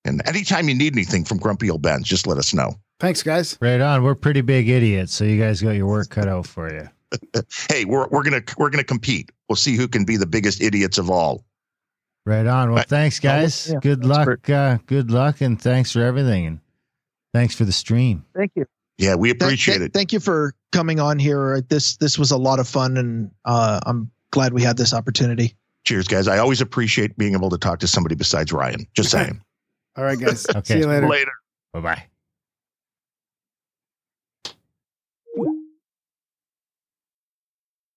And 0.05 0.25
anytime 0.27 0.69
you 0.69 0.75
need 0.75 0.93
anything 0.93 1.25
from 1.25 1.39
Grumpy 1.39 1.69
Old 1.69 1.81
Bens, 1.81 2.07
just 2.07 2.27
let 2.27 2.37
us 2.37 2.53
know. 2.53 2.75
Thanks, 2.99 3.23
guys. 3.23 3.57
Right 3.61 3.79
on. 3.79 4.03
We're 4.03 4.15
pretty 4.15 4.41
big 4.41 4.69
idiots, 4.69 5.13
so 5.13 5.23
you 5.23 5.41
guys 5.41 5.61
got 5.61 5.71
your 5.71 5.87
work 5.87 6.09
cut 6.09 6.27
out 6.27 6.45
for 6.45 6.71
you. 6.71 6.89
Hey, 7.69 7.85
we're 7.85 8.07
we're 8.09 8.21
gonna 8.21 8.43
we're 8.57 8.69
gonna 8.69 8.83
compete. 8.83 9.31
We'll 9.47 9.55
see 9.55 9.75
who 9.75 9.87
can 9.87 10.05
be 10.05 10.15
the 10.15 10.27
biggest 10.27 10.61
idiots 10.61 10.99
of 10.99 11.09
all. 11.09 11.43
Right 12.29 12.45
on. 12.45 12.69
Well, 12.69 12.77
Right. 12.77 12.87
thanks, 12.87 13.19
guys. 13.19 13.69
yeah, 13.71 13.79
good 13.81 14.03
that's 14.03 14.27
luck. 14.27 14.49
Uh, 14.49 14.77
good 14.85 15.09
luck, 15.09 15.41
and 15.41 15.59
thanks 15.59 15.91
for 15.91 16.01
everything. 16.01 16.45
And 16.45 16.59
thanks 17.33 17.55
for 17.55 17.65
the 17.65 17.71
stream. 17.71 18.23
Thank 18.35 18.51
you. 18.55 18.65
Yeah, 18.99 19.15
we 19.15 19.29
Th- 19.33 19.41
appreciate 19.41 19.77
th- 19.79 19.87
it. 19.89 19.93
Thank 19.93 20.13
you 20.13 20.19
for 20.19 20.53
coming 20.71 20.99
on 20.99 21.17
here. 21.17 21.61
This 21.69 21.97
this 21.97 22.19
was 22.19 22.29
a 22.29 22.37
lot 22.37 22.59
of 22.59 22.67
fun, 22.67 22.97
and 22.97 23.31
uh, 23.45 23.79
I'm 23.85 24.11
glad 24.29 24.53
we 24.53 24.61
had 24.61 24.77
this 24.77 24.93
opportunity. 24.93 25.55
Cheers, 25.85 26.07
guys. 26.07 26.27
I 26.27 26.37
always 26.37 26.61
appreciate 26.61 27.17
being 27.17 27.33
able 27.33 27.49
to 27.49 27.57
talk 27.57 27.79
to 27.79 27.87
somebody 27.87 28.13
besides 28.13 28.51
Ryan. 28.53 28.85
Just 28.93 29.09
saying. 29.15 29.41
All 29.95 30.03
right, 30.03 30.19
guys. 30.19 30.45
Okay. 30.47 30.73
See 30.75 30.79
you 30.79 30.85
later. 30.87 31.09
Later. 31.09 31.31
Bye 31.73 31.79
bye. 31.79 32.03